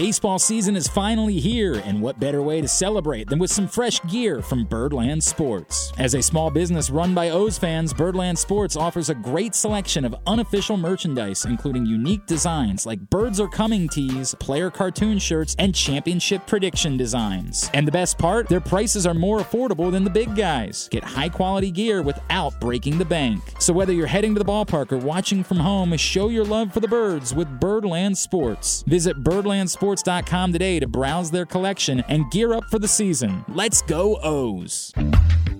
Baseball 0.00 0.38
season 0.38 0.76
is 0.76 0.88
finally 0.88 1.38
here, 1.38 1.74
and 1.74 2.00
what 2.00 2.18
better 2.18 2.40
way 2.40 2.62
to 2.62 2.68
celebrate 2.68 3.28
than 3.28 3.38
with 3.38 3.52
some 3.52 3.68
fresh 3.68 4.00
gear 4.04 4.40
from 4.40 4.64
Birdland 4.64 5.22
Sports? 5.22 5.92
As 5.98 6.14
a 6.14 6.22
small 6.22 6.48
business 6.48 6.88
run 6.88 7.12
by 7.12 7.28
O's 7.28 7.58
fans, 7.58 7.92
Birdland 7.92 8.38
Sports 8.38 8.76
offers 8.76 9.10
a 9.10 9.14
great 9.14 9.54
selection 9.54 10.06
of 10.06 10.16
unofficial 10.26 10.78
merchandise, 10.78 11.44
including 11.44 11.84
unique 11.84 12.24
designs 12.24 12.86
like 12.86 13.10
Birds 13.10 13.38
Are 13.40 13.46
Coming 13.46 13.90
tees, 13.90 14.34
player 14.36 14.70
cartoon 14.70 15.18
shirts, 15.18 15.54
and 15.58 15.74
championship 15.74 16.46
prediction 16.46 16.96
designs. 16.96 17.70
And 17.74 17.86
the 17.86 17.92
best 17.92 18.16
part, 18.16 18.48
their 18.48 18.58
prices 18.58 19.06
are 19.06 19.12
more 19.12 19.40
affordable 19.40 19.92
than 19.92 20.04
the 20.04 20.08
big 20.08 20.34
guys. 20.34 20.88
Get 20.90 21.04
high 21.04 21.28
quality 21.28 21.70
gear 21.70 22.00
without 22.00 22.58
breaking 22.58 22.96
the 22.96 23.04
bank. 23.04 23.42
So 23.58 23.74
whether 23.74 23.92
you're 23.92 24.06
heading 24.06 24.32
to 24.34 24.38
the 24.38 24.50
ballpark 24.50 24.92
or 24.92 24.96
watching 24.96 25.44
from 25.44 25.58
home, 25.58 25.94
show 25.98 26.30
your 26.30 26.46
love 26.46 26.72
for 26.72 26.80
the 26.80 26.88
birds 26.88 27.34
with 27.34 27.60
Birdland 27.60 28.16
Sports. 28.16 28.82
Visit 28.86 29.22
birdlandsports.com 29.90 30.52
today 30.52 30.80
to 30.80 30.86
browse 30.86 31.30
their 31.30 31.46
collection 31.46 32.00
and 32.08 32.30
gear 32.30 32.52
up 32.52 32.64
for 32.70 32.78
the 32.78 32.88
season. 32.88 33.44
Let's 33.48 33.82
go 33.82 34.18
O's. 34.22 34.92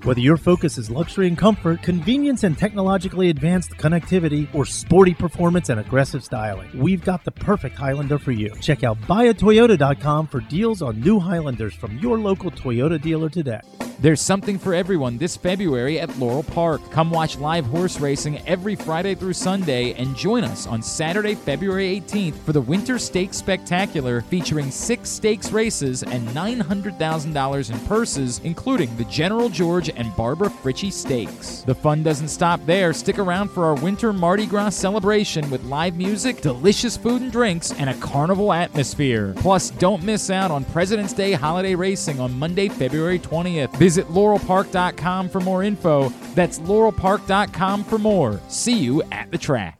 Whether 0.05 0.21
your 0.21 0.39
focus 0.39 0.79
is 0.79 0.91
luxury 0.91 1.29
and 1.29 1.37
comfort, 1.37 1.83
convenience 1.83 2.43
and 2.43 2.57
technologically 2.57 3.29
advanced 3.29 3.73
connectivity, 3.73 4.49
or 4.55 4.65
sporty 4.65 5.13
performance 5.13 5.69
and 5.69 5.79
aggressive 5.79 6.25
styling, 6.25 6.71
we've 6.75 7.05
got 7.05 7.23
the 7.23 7.31
perfect 7.31 7.77
Highlander 7.77 8.19
for 8.19 8.33
you. 8.33 8.49
Check 8.63 8.83
out 8.83 8.99
buyatoyota.com 9.03 10.29
for 10.29 10.41
deals 10.41 10.81
on 10.81 11.01
new 11.01 11.21
Highlanders 11.21 11.75
from 11.75 11.99
your 11.99 12.19
local 12.19 12.51
Toyota 12.51 12.99
dealer 12.99 13.29
today. 13.29 13.61
There's 14.01 14.23
something 14.23 14.59
for 14.59 14.73
everyone 14.73 15.19
this 15.19 15.37
February 15.37 16.01
at 16.01 16.19
Laurel 16.19 16.43
Park. 16.43 16.81
Come 16.91 17.11
watch 17.11 17.37
live 17.37 17.67
horse 17.67 18.01
racing 18.01 18.39
every 18.47 18.75
Friday 18.75 19.15
through 19.15 19.35
Sunday 19.35 19.93
and 19.93 20.17
join 20.17 20.43
us 20.43 20.67
on 20.67 20.81
Saturday, 20.81 21.35
February 21.35 22.01
18th 22.01 22.37
for 22.37 22.55
the 22.55 22.61
Winter 22.63 22.99
Stakes 22.99 23.37
Spectacular 23.37 24.23
featuring 24.23 24.71
six 24.71 25.11
stakes 25.11 25.53
races 25.53 26.03
and 26.03 26.27
$900,000 26.29 27.71
in 27.71 27.79
purses, 27.81 28.41
including 28.43 28.97
the 28.97 29.05
General 29.05 29.51
George 29.51 29.90
and 29.97 30.15
Barbara 30.17 30.49
Fritchie 30.49 30.93
Stakes. 30.93 31.63
The 31.63 31.75
fun 31.75 32.03
doesn't 32.03 32.29
stop 32.29 32.65
there. 32.67 32.93
Stick 32.93 33.19
around 33.19 33.49
for 33.51 33.65
our 33.65 33.75
Winter 33.75 34.13
Mardi 34.13 34.47
Gras 34.47 34.71
celebration 34.71 35.49
with 35.51 35.65
live 35.65 35.97
music, 35.97 36.41
delicious 36.41 36.97
food 36.97 37.23
and 37.23 37.33
drinks, 37.33 37.73
and 37.73 37.91
a 37.91 37.95
carnival 37.95 38.53
atmosphere. 38.53 39.35
Plus, 39.39 39.71
don't 39.71 40.03
miss 40.03 40.31
out 40.31 40.51
on 40.51 40.65
President's 40.67 41.13
Day 41.13 41.33
holiday 41.33 41.75
racing 41.75 42.21
on 42.21 42.39
Monday, 42.39 42.69
February 42.69 43.19
20th. 43.19 43.77
Visit 43.77 44.07
laurelpark.com 44.09 45.29
for 45.29 45.41
more 45.41 45.63
info. 45.65 46.11
That's 46.35 46.59
laurelpark.com 46.61 47.85
for 47.85 47.99
more. 47.99 48.41
See 48.49 48.79
you 48.79 49.03
at 49.11 49.31
the 49.31 49.39
track. 49.39 49.80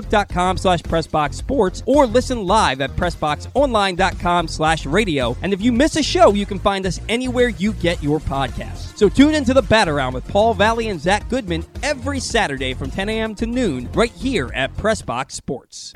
facebook.com 0.00 0.56
slash 0.56 0.82
pressboxsports 0.82 1.82
or 1.86 2.06
listen 2.06 2.46
live 2.46 2.80
at 2.80 2.90
pressboxonline.com 2.96 4.48
slash 4.48 4.86
radio. 4.86 5.36
And 5.42 5.52
if 5.52 5.60
you 5.60 5.72
miss 5.72 5.96
a 5.96 6.02
show, 6.02 6.32
you 6.32 6.46
can 6.46 6.58
find 6.58 6.86
us 6.86 7.00
anywhere 7.08 7.48
you 7.48 7.72
get 7.74 8.02
your 8.02 8.20
podcasts. 8.20 8.96
So 8.96 9.08
tune 9.08 9.34
into 9.34 9.54
the 9.54 9.62
Bat 9.62 9.88
Around 9.88 10.14
with 10.14 10.28
Paul 10.28 10.54
Valley 10.54 10.88
and 10.88 11.00
Zach 11.00 11.28
Goodman 11.28 11.64
every 11.82 12.20
Saturday 12.20 12.74
from 12.74 12.90
10 12.90 13.08
a.m. 13.08 13.34
to 13.36 13.46
noon 13.46 13.90
right 13.92 14.12
here 14.12 14.50
at 14.54 14.74
Pressbox 14.76 15.32
Sports. 15.32 15.92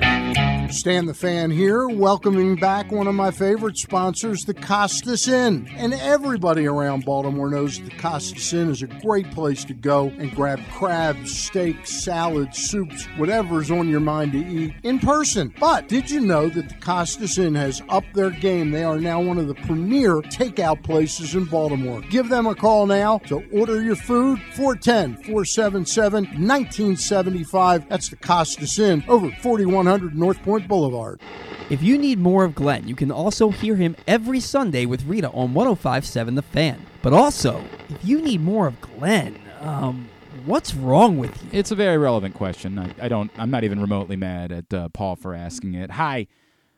Stan 0.69 1.05
the 1.05 1.13
Fan 1.13 1.51
here, 1.51 1.87
welcoming 1.87 2.55
back 2.55 2.91
one 2.91 3.07
of 3.07 3.13
my 3.13 3.29
favorite 3.29 3.77
sponsors, 3.77 4.45
the 4.45 4.53
Costas 4.53 5.27
Inn. 5.27 5.69
And 5.75 5.93
everybody 5.93 6.65
around 6.65 7.05
Baltimore 7.05 7.49
knows 7.49 7.79
the 7.79 7.91
Costas 7.91 8.51
Inn 8.51 8.69
is 8.69 8.81
a 8.81 8.87
great 8.87 9.29
place 9.31 9.63
to 9.65 9.73
go 9.73 10.07
and 10.17 10.33
grab 10.33 10.59
crabs, 10.71 11.37
steaks, 11.37 11.91
salads, 12.03 12.57
soups, 12.57 13.05
whatever's 13.17 13.69
on 13.69 13.84
your 13.89 13.99
mind 13.99 14.31
to 14.33 14.39
eat 14.39 14.73
in 14.83 14.99
person. 14.99 15.53
But 15.59 15.87
did 15.87 16.09
you 16.09 16.19
know 16.19 16.49
that 16.49 16.69
the 16.69 16.75
Costas 16.75 17.37
Inn 17.37 17.55
has 17.55 17.81
upped 17.89 18.13
their 18.13 18.29
game? 18.29 18.71
They 18.71 18.83
are 18.83 18.99
now 18.99 19.21
one 19.21 19.37
of 19.37 19.47
the 19.47 19.55
premier 19.55 20.21
takeout 20.21 20.83
places 20.83 21.35
in 21.35 21.45
Baltimore. 21.45 22.01
Give 22.09 22.29
them 22.29 22.47
a 22.47 22.55
call 22.55 22.85
now 22.85 23.19
to 23.27 23.43
order 23.51 23.81
your 23.81 23.95
food 23.95 24.39
410 24.55 25.23
477 25.23 26.23
1975. 26.23 27.89
That's 27.89 28.09
the 28.09 28.15
Costas 28.15 28.79
Inn 28.79 29.03
over 29.07 29.31
4100 29.41 30.15
North 30.15 30.41
Point 30.43 30.67
Boulevard. 30.67 31.21
If 31.69 31.81
you 31.81 31.97
need 31.97 32.19
more 32.19 32.43
of 32.43 32.53
Glenn, 32.53 32.87
you 32.87 32.95
can 32.95 33.11
also 33.11 33.49
hear 33.49 33.75
him 33.75 33.95
every 34.07 34.39
Sunday 34.39 34.85
with 34.85 35.03
Rita 35.05 35.29
on 35.31 35.53
1057 35.53 36.35
The 36.35 36.41
Fan. 36.43 36.85
But 37.01 37.13
also, 37.13 37.63
if 37.89 38.05
you 38.05 38.21
need 38.21 38.41
more 38.41 38.67
of 38.67 38.79
Glenn, 38.81 39.39
um, 39.61 40.07
what's 40.45 40.73
wrong 40.75 41.17
with 41.17 41.43
you? 41.43 41.49
It's 41.51 41.71
a 41.71 41.75
very 41.75 41.97
relevant 41.97 42.35
question. 42.35 42.77
I, 42.77 42.89
I 43.01 43.07
don't. 43.07 43.31
I'm 43.37 43.49
not 43.49 43.63
even 43.63 43.81
remotely 43.81 44.15
mad 44.15 44.51
at 44.51 44.73
uh, 44.73 44.89
Paul 44.89 45.15
for 45.15 45.33
asking 45.33 45.73
it. 45.73 45.91
Hi, 45.91 46.27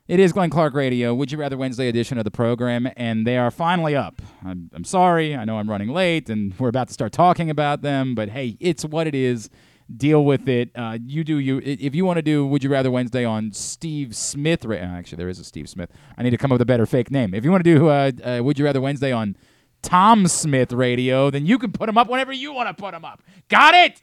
it 0.07 0.19
is 0.19 0.33
Glenn 0.33 0.49
Clark 0.49 0.73
Radio. 0.73 1.13
Would 1.13 1.31
you 1.31 1.37
rather 1.37 1.57
Wednesday 1.57 1.87
edition 1.87 2.17
of 2.17 2.23
the 2.23 2.31
program, 2.31 2.89
and 2.95 3.27
they 3.27 3.37
are 3.37 3.51
finally 3.51 3.95
up. 3.95 4.21
I'm, 4.43 4.69
I'm 4.73 4.83
sorry. 4.83 5.35
I 5.35 5.45
know 5.45 5.57
I'm 5.57 5.69
running 5.69 5.89
late, 5.89 6.29
and 6.29 6.57
we're 6.57 6.69
about 6.69 6.87
to 6.87 6.93
start 6.93 7.11
talking 7.11 7.49
about 7.49 7.81
them. 7.81 8.15
But 8.15 8.29
hey, 8.29 8.57
it's 8.59 8.85
what 8.85 9.07
it 9.07 9.15
is. 9.15 9.49
Deal 9.95 10.25
with 10.25 10.49
it. 10.49 10.69
Uh, 10.75 10.97
you 11.05 11.23
do 11.23 11.39
you. 11.39 11.61
If 11.63 11.95
you 11.95 12.03
want 12.03 12.17
to 12.17 12.21
do 12.21 12.45
Would 12.45 12.61
You 12.61 12.69
Rather 12.69 12.91
Wednesday 12.91 13.23
on 13.23 13.53
Steve 13.53 14.15
Smith, 14.15 14.65
ra- 14.65 14.75
actually 14.75 15.15
there 15.15 15.29
is 15.29 15.39
a 15.39 15.45
Steve 15.45 15.69
Smith. 15.69 15.89
I 16.17 16.23
need 16.23 16.31
to 16.31 16.37
come 16.37 16.51
up 16.51 16.55
with 16.55 16.61
a 16.61 16.65
better 16.65 16.85
fake 16.85 17.09
name. 17.09 17.33
If 17.33 17.45
you 17.45 17.51
want 17.51 17.63
to 17.63 17.75
do 17.75 17.87
uh, 17.87 18.11
uh, 18.21 18.43
Would 18.43 18.59
You 18.59 18.65
Rather 18.65 18.81
Wednesday 18.81 19.13
on 19.13 19.37
Tom 19.81 20.27
Smith 20.27 20.73
Radio, 20.73 21.29
then 21.29 21.45
you 21.45 21.57
can 21.57 21.71
put 21.71 21.85
them 21.85 21.97
up 21.97 22.09
whenever 22.09 22.33
you 22.33 22.53
want 22.53 22.75
to 22.75 22.81
put 22.81 22.91
them 22.91 23.05
up. 23.05 23.21
Got 23.47 23.73
it? 23.73 24.01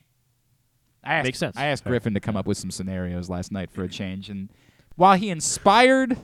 I 1.02 1.14
asked, 1.14 1.24
Makes 1.24 1.38
sense. 1.38 1.56
I 1.56 1.66
asked 1.66 1.84
Griffin 1.84 2.14
to 2.14 2.20
come 2.20 2.36
up 2.36 2.46
with 2.46 2.56
some 2.56 2.70
scenarios 2.70 3.28
last 3.28 3.52
night 3.52 3.70
for 3.70 3.82
a 3.82 3.88
change, 3.88 4.30
and 4.30 4.50
while 4.96 5.16
he 5.16 5.30
inspired 5.30 6.16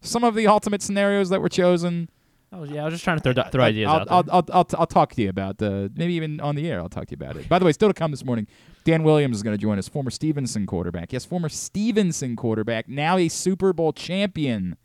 some 0.00 0.24
of 0.24 0.34
the 0.34 0.46
ultimate 0.46 0.82
scenarios 0.82 1.30
that 1.30 1.40
were 1.40 1.48
chosen, 1.48 2.08
Oh 2.52 2.64
yeah, 2.64 2.82
I 2.82 2.84
was 2.86 2.94
just 2.94 3.04
trying 3.04 3.18
to 3.20 3.32
throw, 3.32 3.44
throw 3.44 3.64
ideas 3.64 3.88
I'll, 3.88 3.96
out 3.96 4.08
there. 4.08 4.14
I'll, 4.14 4.24
I'll, 4.32 4.44
I'll, 4.52 4.66
I'll 4.80 4.86
talk 4.86 5.12
to 5.14 5.22
you 5.22 5.28
about 5.28 5.62
uh, 5.62 5.88
maybe 5.94 6.14
even 6.14 6.40
on 6.40 6.56
the 6.56 6.68
air. 6.68 6.80
I'll 6.80 6.88
talk 6.88 7.06
to 7.06 7.12
you 7.12 7.14
about 7.14 7.36
it. 7.36 7.48
By 7.48 7.60
the 7.60 7.64
way, 7.64 7.72
still 7.72 7.88
to 7.88 7.94
come 7.94 8.10
this 8.10 8.24
morning, 8.24 8.48
Dan 8.84 9.04
Williams 9.04 9.36
is 9.36 9.42
going 9.44 9.56
to 9.56 9.60
join 9.60 9.78
us, 9.78 9.88
former 9.88 10.10
Stevenson 10.10 10.66
quarterback. 10.66 11.12
Yes, 11.12 11.24
former 11.24 11.48
Stevenson 11.48 12.34
quarterback, 12.34 12.88
now 12.88 13.16
a 13.18 13.28
Super 13.28 13.72
Bowl 13.72 13.92
champion, 13.92 14.76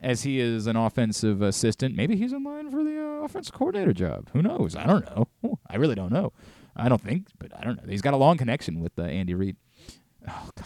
as 0.00 0.22
he 0.22 0.40
is 0.40 0.66
an 0.66 0.76
offensive 0.76 1.42
assistant. 1.42 1.96
Maybe 1.96 2.16
he's 2.16 2.32
in 2.32 2.44
line 2.44 2.70
for 2.70 2.84
the 2.84 2.98
uh, 2.98 3.24
offensive 3.24 3.54
coordinator 3.54 3.92
job. 3.92 4.30
Who 4.32 4.42
knows? 4.42 4.76
I 4.76 4.86
don't 4.86 5.04
know. 5.04 5.58
I 5.70 5.76
really 5.76 5.94
don't 5.94 6.12
know. 6.12 6.32
I 6.76 6.88
don't 6.88 7.02
think, 7.02 7.26
but 7.38 7.52
I 7.58 7.64
don't 7.64 7.76
know. 7.76 7.88
He's 7.88 8.02
got 8.02 8.14
a 8.14 8.16
long 8.16 8.36
connection 8.36 8.80
with 8.80 8.98
uh, 8.98 9.02
Andy 9.02 9.34
Reid. 9.34 9.56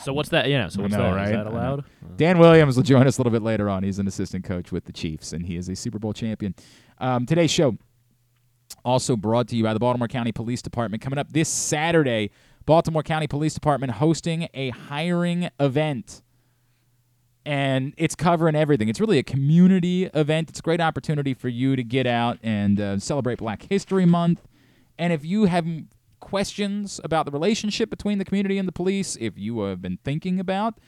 so 0.01 0.13
what's 0.13 0.29
that? 0.31 0.49
Yeah. 0.49 0.69
So 0.69 0.83
what's 0.83 0.95
know, 0.95 1.03
that? 1.03 1.11
Is 1.11 1.31
right? 1.31 1.45
that 1.45 1.47
allowed? 1.47 1.85
Dan 2.17 2.39
Williams 2.39 2.77
will 2.77 2.83
join 2.83 3.07
us 3.07 3.17
a 3.17 3.21
little 3.21 3.33
bit 3.33 3.43
later 3.43 3.71
on. 3.71 3.83
He's 3.83 3.99
an 3.99 4.07
assistant 4.07 4.45
coach 4.45 4.73
with 4.73 4.85
the 4.85 4.93
Chiefs, 4.93 5.33
and 5.33 5.47
he 5.47 5.57
is 5.57 5.69
a 5.69 5.77
Super 5.77 5.99
Bowl 5.99 6.13
champion. 6.13 6.55
Um, 6.99 7.25
today's 7.25 7.51
show 7.51 7.79
also 8.85 9.17
brought 9.17 9.49
to 9.49 9.57
you 9.57 9.63
by 9.63 9.73
the 9.73 9.81
Baltimore 9.81 10.09
County 10.09 10.33
Police 10.33 10.63
Department. 10.63 11.03
Coming 11.03 11.19
up 11.19 11.33
this 11.33 11.49
Saturday, 11.49 12.31
Baltimore 12.67 13.03
County 13.03 13.27
Police 13.27 13.55
Department 13.55 13.93
hosting 13.93 14.49
a 14.55 14.71
hiring 14.71 15.49
event. 15.61 16.23
And 17.45 17.93
it's 17.97 18.15
covering 18.15 18.55
everything. 18.55 18.89
It's 18.89 19.01
really 19.01 19.19
a 19.19 19.25
community 19.25 20.05
event. 20.15 20.49
It's 20.51 20.61
a 20.61 20.63
great 20.63 20.81
opportunity 20.81 21.35
for 21.35 21.49
you 21.49 21.75
to 21.75 21.83
get 21.83 22.07
out 22.07 22.39
and 22.43 22.81
uh, 22.81 22.99
celebrate 22.99 23.39
Black 23.39 23.67
History 23.69 24.07
Month. 24.07 24.47
And 24.99 25.13
if 25.13 25.25
you 25.25 25.47
have 25.47 25.67
questions 26.21 27.01
about 27.03 27.27
the 27.27 27.33
relationship 27.33 27.91
between 27.91 28.19
the 28.19 28.25
community 28.25 28.59
and 28.59 28.69
the 28.69 28.73
police, 28.73 29.17
if 29.21 29.37
you 29.37 29.61
have 29.63 29.83
been 29.83 29.99
thinking 30.05 30.39
about 30.39 30.79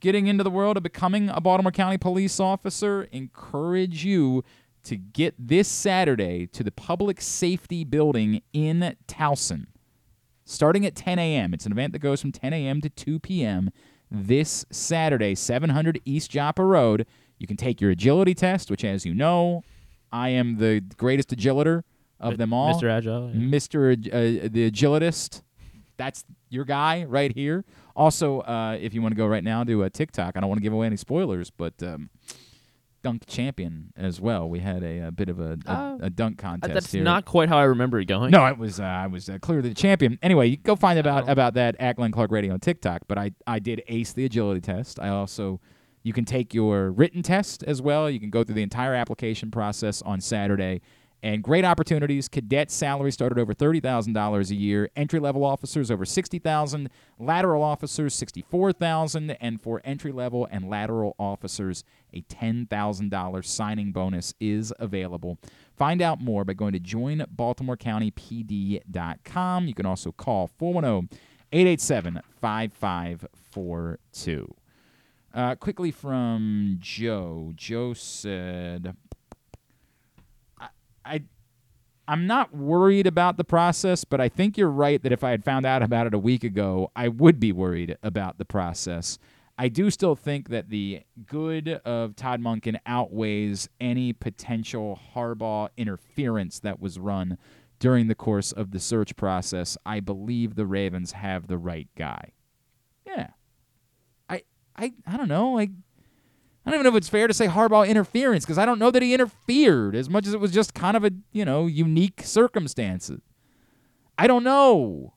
getting 0.00 0.26
into 0.26 0.42
the 0.42 0.50
world 0.50 0.76
of 0.76 0.82
becoming 0.82 1.28
a 1.28 1.40
Baltimore 1.40 1.70
County 1.70 1.98
police 1.98 2.40
officer, 2.40 3.06
encourage 3.12 4.04
you 4.04 4.42
to 4.84 4.96
get 4.96 5.34
this 5.38 5.68
Saturday 5.68 6.46
to 6.46 6.64
the 6.64 6.70
Public 6.70 7.20
Safety 7.20 7.84
Building 7.84 8.42
in 8.52 8.96
Towson. 9.06 9.66
Starting 10.44 10.84
at 10.86 10.96
10 10.96 11.18
a.m. 11.18 11.54
It's 11.54 11.66
an 11.66 11.72
event 11.72 11.92
that 11.92 12.00
goes 12.00 12.20
from 12.20 12.32
10 12.32 12.52
a.m. 12.52 12.80
to 12.80 12.88
2 12.88 13.20
p.m. 13.20 13.70
this 14.10 14.64
Saturday, 14.70 15.34
700 15.34 16.00
East 16.04 16.30
Joppa 16.30 16.64
Road. 16.64 17.06
You 17.38 17.46
can 17.46 17.56
take 17.56 17.80
your 17.80 17.90
agility 17.90 18.34
test, 18.34 18.70
which, 18.70 18.84
as 18.84 19.06
you 19.06 19.14
know, 19.14 19.62
I 20.12 20.30
am 20.30 20.58
the 20.58 20.80
greatest 20.96 21.30
agiliter 21.30 21.82
of 22.18 22.36
them 22.36 22.52
all. 22.52 22.74
Mr. 22.80 22.90
Agile, 22.90 23.30
yeah. 23.32 23.40
Mr. 23.40 23.92
Ag- 23.92 24.08
uh, 24.12 24.48
the 24.50 24.70
agilitist. 24.70 25.42
That's 25.96 26.24
your 26.48 26.64
guy 26.64 27.04
right 27.04 27.32
here. 27.34 27.64
Also, 27.94 28.40
uh, 28.40 28.76
if 28.80 28.94
you 28.94 29.02
want 29.02 29.12
to 29.12 29.16
go 29.16 29.26
right 29.26 29.44
now 29.44 29.64
to 29.64 29.82
a 29.84 29.90
TikTok, 29.90 30.36
I 30.36 30.40
don't 30.40 30.48
want 30.48 30.58
to 30.58 30.62
give 30.62 30.72
away 30.72 30.86
any 30.86 30.96
spoilers, 30.96 31.50
but 31.50 31.74
um, 31.82 32.08
dunk 33.02 33.24
champion 33.26 33.92
as 33.96 34.20
well. 34.20 34.48
We 34.48 34.60
had 34.60 34.82
a, 34.82 35.08
a 35.08 35.10
bit 35.10 35.28
of 35.28 35.40
a, 35.40 35.58
a, 35.66 35.70
Uh, 35.70 35.98
a 36.02 36.10
dunk 36.10 36.38
Uh, 36.44 36.48
contest 36.48 36.74
That's 36.74 36.92
here. 36.92 37.02
not 37.02 37.24
quite 37.24 37.48
how 37.48 37.58
I 37.58 37.64
remember 37.64 37.98
it 38.00 38.06
going. 38.06 38.30
No, 38.30 38.46
it 38.46 38.58
was 38.58 38.78
uh, 38.80 38.84
I 38.84 39.06
was 39.06 39.28
uh, 39.28 39.38
clearly 39.40 39.68
the 39.68 39.74
champion. 39.74 40.18
Anyway, 40.22 40.48
you 40.48 40.56
go 40.56 40.76
find 40.76 40.98
about 40.98 41.28
about 41.28 41.54
that 41.54 41.76
at 41.80 41.96
Glenn 41.96 42.12
Clark 42.12 42.30
Radio 42.30 42.52
on 42.52 42.60
TikTok. 42.60 43.02
But 43.08 43.18
I 43.18 43.32
I 43.46 43.58
did 43.58 43.82
ace 43.88 44.12
the 44.12 44.24
agility 44.24 44.60
test. 44.60 44.98
I 45.00 45.08
also 45.08 45.60
you 46.02 46.12
can 46.12 46.24
take 46.24 46.54
your 46.54 46.90
written 46.90 47.22
test 47.22 47.62
as 47.64 47.82
well. 47.82 48.08
You 48.10 48.18
can 48.20 48.30
go 48.30 48.42
through 48.44 48.54
the 48.54 48.62
entire 48.62 48.94
application 48.94 49.50
process 49.50 50.00
on 50.02 50.20
Saturday, 50.20 50.80
And 51.22 51.42
great 51.42 51.66
opportunities. 51.66 52.28
Cadet 52.28 52.70
salary 52.70 53.12
start 53.12 53.32
at 53.32 53.38
over 53.38 53.52
thirty 53.52 53.78
thousand 53.80 54.14
dollars 54.14 54.50
a 54.50 54.54
year. 54.54 54.88
Entry 54.96 55.20
level 55.20 55.44
officers 55.44 55.90
over 55.90 56.06
sixty 56.06 56.38
thousand. 56.38 56.88
Lateral 57.18 57.62
officers 57.62 58.14
sixty 58.14 58.40
four 58.42 58.72
thousand. 58.72 59.32
And 59.32 59.60
for 59.60 59.82
entry 59.84 60.12
level 60.12 60.48
and 60.50 60.70
lateral 60.70 61.14
officers, 61.18 61.84
a 62.14 62.22
ten 62.22 62.64
thousand 62.66 63.10
dollars 63.10 63.50
signing 63.50 63.92
bonus 63.92 64.32
is 64.40 64.72
available. 64.78 65.36
Find 65.76 66.00
out 66.00 66.22
more 66.22 66.42
by 66.44 66.54
going 66.54 66.72
to 66.72 66.80
joinbaltimorecountypd.com. 66.80 69.66
You 69.66 69.74
can 69.74 69.86
also 69.86 70.12
call 70.12 70.46
410 70.46 71.18
887 71.52 72.20
5542. 72.40 74.54
Uh, 75.32 75.54
quickly 75.54 75.90
from 75.90 76.76
Joe. 76.80 77.52
Joe 77.54 77.94
said, 77.94 78.96
I, 81.10 81.22
I'm 82.08 82.26
not 82.26 82.54
worried 82.54 83.06
about 83.06 83.36
the 83.36 83.44
process, 83.44 84.04
but 84.04 84.20
I 84.20 84.28
think 84.28 84.56
you're 84.56 84.70
right 84.70 85.02
that 85.02 85.12
if 85.12 85.24
I 85.24 85.30
had 85.30 85.44
found 85.44 85.66
out 85.66 85.82
about 85.82 86.06
it 86.06 86.14
a 86.14 86.18
week 86.18 86.44
ago, 86.44 86.90
I 86.94 87.08
would 87.08 87.40
be 87.40 87.52
worried 87.52 87.96
about 88.02 88.38
the 88.38 88.44
process. 88.44 89.18
I 89.58 89.68
do 89.68 89.90
still 89.90 90.16
think 90.16 90.48
that 90.48 90.70
the 90.70 91.02
good 91.26 91.68
of 91.84 92.16
Todd 92.16 92.40
Monken 92.40 92.78
outweighs 92.86 93.68
any 93.78 94.14
potential 94.14 94.98
Harbaugh 95.14 95.68
interference 95.76 96.60
that 96.60 96.80
was 96.80 96.98
run 96.98 97.36
during 97.78 98.06
the 98.06 98.14
course 98.14 98.52
of 98.52 98.70
the 98.70 98.80
search 98.80 99.16
process. 99.16 99.76
I 99.84 100.00
believe 100.00 100.54
the 100.54 100.66
Ravens 100.66 101.12
have 101.12 101.46
the 101.46 101.58
right 101.58 101.88
guy. 101.96 102.32
Yeah. 103.06 103.28
I 104.28 104.42
I 104.76 104.92
I 105.06 105.16
don't 105.16 105.28
know. 105.28 105.58
I 105.58 105.68
I 106.70 106.74
don't 106.74 106.82
even 106.82 106.92
know 106.92 106.96
if 106.96 107.00
it's 107.00 107.08
fair 107.08 107.26
to 107.26 107.34
say 107.34 107.48
Harbaugh 107.48 107.88
interference 107.88 108.44
because 108.44 108.56
I 108.56 108.64
don't 108.64 108.78
know 108.78 108.92
that 108.92 109.02
he 109.02 109.12
interfered 109.12 109.96
as 109.96 110.08
much 110.08 110.28
as 110.28 110.34
it 110.34 110.38
was 110.38 110.52
just 110.52 110.72
kind 110.72 110.96
of 110.96 111.02
a, 111.04 111.10
you 111.32 111.44
know, 111.44 111.66
unique 111.66 112.22
circumstances. 112.22 113.22
I 114.16 114.28
don't 114.28 114.44
know. 114.44 115.14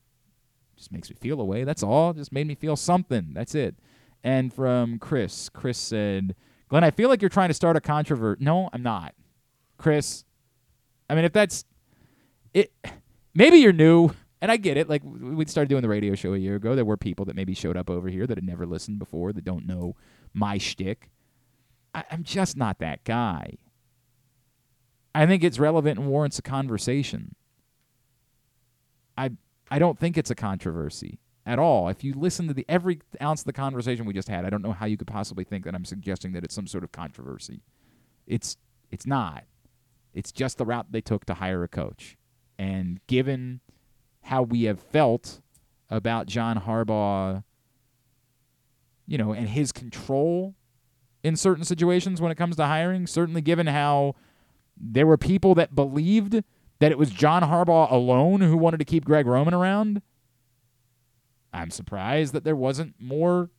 Just 0.75 0.91
makes 0.91 1.11
me 1.11 1.15
feel 1.15 1.39
a 1.39 1.45
way. 1.45 1.63
That's 1.63 1.83
all. 1.83 2.13
Just 2.13 2.31
made 2.31 2.47
me 2.47 2.55
feel 2.55 2.75
something. 2.75 3.33
That's 3.35 3.53
it. 3.53 3.75
And 4.23 4.51
from 4.51 4.97
Chris, 4.97 5.47
Chris 5.49 5.77
said, 5.77 6.33
Glenn, 6.69 6.83
I 6.83 6.89
feel 6.89 7.07
like 7.07 7.21
you're 7.21 7.29
trying 7.29 7.49
to 7.49 7.53
start 7.53 7.77
a 7.77 7.81
controversy. 7.81 8.43
No, 8.43 8.67
I'm 8.73 8.81
not. 8.81 9.13
Chris, 9.77 10.25
I 11.07 11.13
mean, 11.13 11.23
if 11.23 11.33
that's 11.33 11.65
it, 12.55 12.73
maybe 13.35 13.59
you're 13.59 13.73
new, 13.73 14.09
and 14.41 14.51
I 14.51 14.57
get 14.57 14.77
it. 14.77 14.89
Like, 14.89 15.03
we 15.05 15.45
started 15.45 15.69
doing 15.69 15.83
the 15.83 15.87
radio 15.87 16.15
show 16.15 16.33
a 16.33 16.37
year 16.39 16.55
ago. 16.55 16.73
There 16.73 16.83
were 16.83 16.97
people 16.97 17.25
that 17.25 17.35
maybe 17.35 17.53
showed 17.53 17.77
up 17.77 17.91
over 17.91 18.09
here 18.09 18.25
that 18.25 18.37
had 18.37 18.43
never 18.43 18.65
listened 18.65 18.97
before, 18.97 19.33
that 19.33 19.45
don't 19.45 19.67
know 19.67 19.95
my 20.33 20.57
shtick. 20.57 21.11
I, 21.93 22.03
I'm 22.11 22.23
just 22.23 22.57
not 22.57 22.79
that 22.79 23.03
guy. 23.03 23.57
I 25.15 25.25
think 25.25 25.43
it's 25.43 25.59
relevant 25.59 25.99
and 25.99 26.07
warrants 26.07 26.39
a 26.39 26.41
conversation. 26.41 27.35
I 29.17 29.31
I 29.69 29.79
don't 29.79 29.99
think 29.99 30.17
it's 30.17 30.31
a 30.31 30.35
controversy 30.35 31.19
at 31.45 31.59
all. 31.59 31.87
If 31.89 32.03
you 32.03 32.13
listen 32.13 32.47
to 32.47 32.53
the 32.53 32.65
every 32.67 32.99
ounce 33.21 33.41
of 33.41 33.45
the 33.45 33.53
conversation 33.53 34.05
we 34.05 34.13
just 34.13 34.27
had, 34.27 34.45
I 34.45 34.49
don't 34.49 34.61
know 34.61 34.71
how 34.71 34.85
you 34.85 34.97
could 34.97 35.07
possibly 35.07 35.43
think 35.43 35.65
that 35.65 35.75
I'm 35.75 35.85
suggesting 35.85 36.33
that 36.33 36.43
it's 36.43 36.55
some 36.55 36.67
sort 36.67 36.83
of 36.83 36.91
controversy. 36.91 37.61
It's 38.25 38.57
it's 38.91 39.05
not. 39.05 39.43
It's 40.13 40.31
just 40.31 40.57
the 40.57 40.65
route 40.65 40.87
they 40.91 41.01
took 41.01 41.25
to 41.25 41.35
hire 41.35 41.63
a 41.63 41.67
coach. 41.67 42.17
And 42.57 42.99
given 43.07 43.61
how 44.21 44.43
we 44.43 44.63
have 44.63 44.79
felt 44.79 45.41
about 45.89 46.27
John 46.27 46.61
Harbaugh, 46.61 47.43
you 49.07 49.17
know, 49.17 49.33
and 49.33 49.49
his 49.49 49.71
control 49.71 50.55
in 51.23 51.35
certain 51.35 51.63
situations 51.63 52.21
when 52.21 52.31
it 52.31 52.35
comes 52.35 52.55
to 52.57 52.65
hiring, 52.65 53.07
certainly 53.07 53.41
given 53.41 53.67
how 53.67 54.15
there 54.77 55.07
were 55.07 55.17
people 55.17 55.55
that 55.55 55.73
believed 55.73 56.43
that 56.79 56.91
it 56.91 56.97
was 56.97 57.09
John 57.09 57.43
Harbaugh 57.43 57.89
alone 57.91 58.41
who 58.41 58.57
wanted 58.57 58.77
to 58.77 58.85
keep 58.85 59.05
Greg 59.05 59.25
Roman 59.25 59.53
around 59.53 60.01
I'm 61.53 61.69
surprised 61.69 62.33
that 62.33 62.43
there 62.43 62.55
wasn't 62.55 62.95
more 62.99 63.51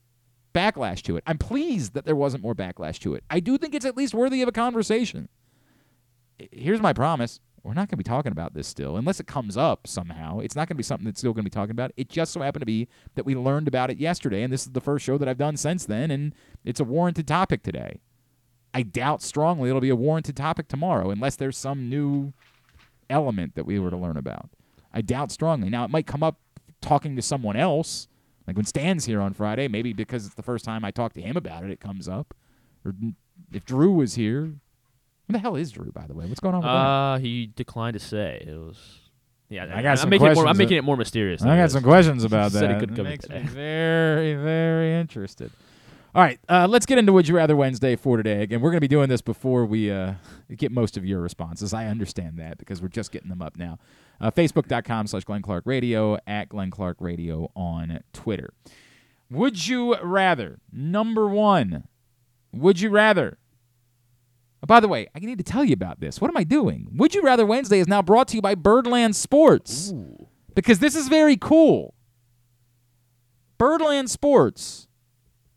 backlash 0.53 1.01
to 1.03 1.17
it. 1.17 1.23
I'm 1.25 1.37
pleased 1.37 1.93
that 1.93 2.05
there 2.05 2.15
wasn't 2.15 2.43
more 2.43 2.53
backlash 2.53 2.99
to 2.99 3.15
it. 3.15 3.23
I 3.29 3.39
do 3.39 3.57
think 3.57 3.73
it's 3.73 3.85
at 3.85 3.97
least 3.97 4.13
worthy 4.13 4.41
of 4.41 4.49
a 4.49 4.51
conversation. 4.51 5.29
Here's 6.51 6.81
my 6.81 6.93
promise. 6.93 7.39
We're 7.65 7.73
not 7.73 7.89
going 7.89 7.97
to 7.97 7.97
be 7.97 8.03
talking 8.03 8.31
about 8.31 8.53
this 8.53 8.67
still, 8.67 8.95
unless 8.95 9.19
it 9.19 9.25
comes 9.25 9.57
up 9.57 9.87
somehow. 9.87 10.39
It's 10.39 10.55
not 10.55 10.67
going 10.67 10.75
to 10.75 10.79
be 10.79 10.83
something 10.83 11.05
that's 11.05 11.19
still 11.19 11.33
going 11.33 11.43
to 11.43 11.49
be 11.49 11.53
talking 11.53 11.71
about. 11.71 11.91
It 11.97 12.09
just 12.09 12.31
so 12.31 12.41
happened 12.41 12.61
to 12.61 12.65
be 12.67 12.87
that 13.15 13.25
we 13.25 13.35
learned 13.35 13.67
about 13.67 13.89
it 13.89 13.97
yesterday, 13.97 14.43
and 14.43 14.53
this 14.53 14.67
is 14.67 14.73
the 14.73 14.81
first 14.81 15.03
show 15.03 15.17
that 15.17 15.27
I've 15.27 15.39
done 15.39 15.57
since 15.57 15.83
then, 15.83 16.11
and 16.11 16.35
it's 16.63 16.79
a 16.79 16.83
warranted 16.83 17.27
topic 17.27 17.63
today. 17.63 18.01
I 18.73 18.83
doubt 18.83 19.23
strongly 19.23 19.69
it'll 19.69 19.81
be 19.81 19.89
a 19.89 19.95
warranted 19.95 20.37
topic 20.37 20.67
tomorrow, 20.67 21.09
unless 21.09 21.37
there's 21.37 21.57
some 21.57 21.89
new 21.89 22.33
element 23.09 23.55
that 23.55 23.65
we 23.65 23.79
were 23.79 23.89
to 23.89 23.97
learn 23.97 24.17
about. 24.17 24.49
I 24.93 25.01
doubt 25.01 25.31
strongly. 25.31 25.69
Now, 25.69 25.85
it 25.85 25.89
might 25.89 26.05
come 26.05 26.21
up 26.21 26.39
talking 26.81 27.15
to 27.15 27.21
someone 27.23 27.55
else. 27.55 28.07
Like 28.45 28.55
when 28.55 28.65
Stan's 28.65 29.05
here 29.05 29.21
on 29.21 29.33
Friday, 29.33 29.67
maybe 29.67 29.91
because 29.91 30.27
it's 30.27 30.35
the 30.35 30.43
first 30.43 30.65
time 30.65 30.85
I 30.85 30.91
talk 30.91 31.13
to 31.13 31.21
him 31.21 31.35
about 31.35 31.63
it, 31.63 31.71
it 31.71 31.79
comes 31.79 32.07
up. 32.07 32.35
Or 32.85 32.93
if 33.51 33.65
Drew 33.65 33.91
was 33.91 34.13
here, 34.15 34.53
where 35.27 35.33
the 35.33 35.39
hell 35.39 35.55
is 35.55 35.71
Drew, 35.71 35.91
by 35.91 36.05
the 36.07 36.13
way? 36.13 36.25
What's 36.25 36.39
going 36.39 36.55
on 36.55 36.61
with 36.61 36.69
uh, 36.69 37.17
he 37.23 37.47
declined 37.55 37.93
to 37.95 37.99
say. 37.99 38.43
It 38.47 38.55
was. 38.57 38.77
Yeah, 39.49 39.65
I 39.65 39.81
got 39.83 39.91
I'm 39.91 39.97
some 39.97 40.09
making, 40.09 40.27
it 40.27 40.35
more, 40.35 40.43
I'm 40.43 40.45
questions 40.45 40.57
making 40.57 40.77
it 40.77 40.83
more 40.83 40.97
mysterious. 40.97 41.41
I 41.41 41.45
than 41.45 41.53
it 41.53 41.57
got 41.57 41.65
is. 41.65 41.71
some 41.73 41.83
questions 41.83 42.23
about 42.25 42.51
He 42.51 42.57
said 42.57 42.69
that. 42.69 42.73
he 42.75 42.79
couldn't 42.79 42.95
It 42.95 42.97
come 42.97 43.05
in 43.05 43.11
makes 43.11 43.29
me 43.29 43.35
today. 43.39 43.47
very, 43.53 44.33
very 44.35 44.95
interested. 44.99 45.51
All 46.15 46.21
right, 46.23 46.39
uh, 46.49 46.65
let's 46.67 46.85
get 46.85 46.97
into 46.97 47.11
Would 47.13 47.27
You 47.27 47.35
Rather 47.35 47.55
Wednesday 47.57 47.95
for 47.97 48.15
today. 48.17 48.41
Again, 48.41 48.61
we're 48.61 48.69
going 48.71 48.77
to 48.77 48.81
be 48.81 48.87
doing 48.87 49.09
this 49.09 49.21
before 49.21 49.65
we 49.65 49.91
uh, 49.91 50.13
get 50.55 50.71
most 50.71 50.95
of 50.97 51.05
your 51.05 51.19
responses. 51.21 51.73
I 51.73 51.87
understand 51.87 52.37
that 52.39 52.57
because 52.57 52.81
we're 52.81 52.87
just 52.87 53.11
getting 53.11 53.27
them 53.29 53.41
up 53.41 53.57
now. 53.57 53.77
Uh, 54.21 54.31
Facebook.com 54.31 55.07
slash 55.07 55.25
Glenn 55.25 55.41
Clark 55.41 55.65
Radio, 55.67 56.17
at 56.25 56.47
Glenn 56.49 56.71
Clark 56.71 56.97
Radio 57.01 57.51
on 57.53 57.99
Twitter. 58.13 58.53
Would 59.29 59.67
you 59.67 59.97
rather, 60.01 60.59
number 60.71 61.27
one, 61.27 61.83
would 62.53 62.79
you 62.79 62.89
rather? 62.89 63.37
By 64.67 64.79
the 64.79 64.87
way, 64.87 65.07
I 65.15 65.19
need 65.19 65.37
to 65.37 65.43
tell 65.43 65.63
you 65.63 65.73
about 65.73 65.99
this. 65.99 66.19
What 66.19 66.29
am 66.29 66.37
I 66.37 66.43
doing? 66.43 66.87
Would 66.93 67.13
You 67.13 67.21
Rather 67.21 67.45
Wednesday 67.45 67.79
is 67.79 67.87
now 67.87 68.01
brought 68.01 68.27
to 68.29 68.35
you 68.35 68.41
by 68.41 68.55
Birdland 68.55 69.15
Sports 69.15 69.93
because 70.55 70.79
this 70.79 70.95
is 70.95 71.07
very 71.07 71.37
cool. 71.37 71.93
Birdland 73.57 74.09
Sports, 74.09 74.87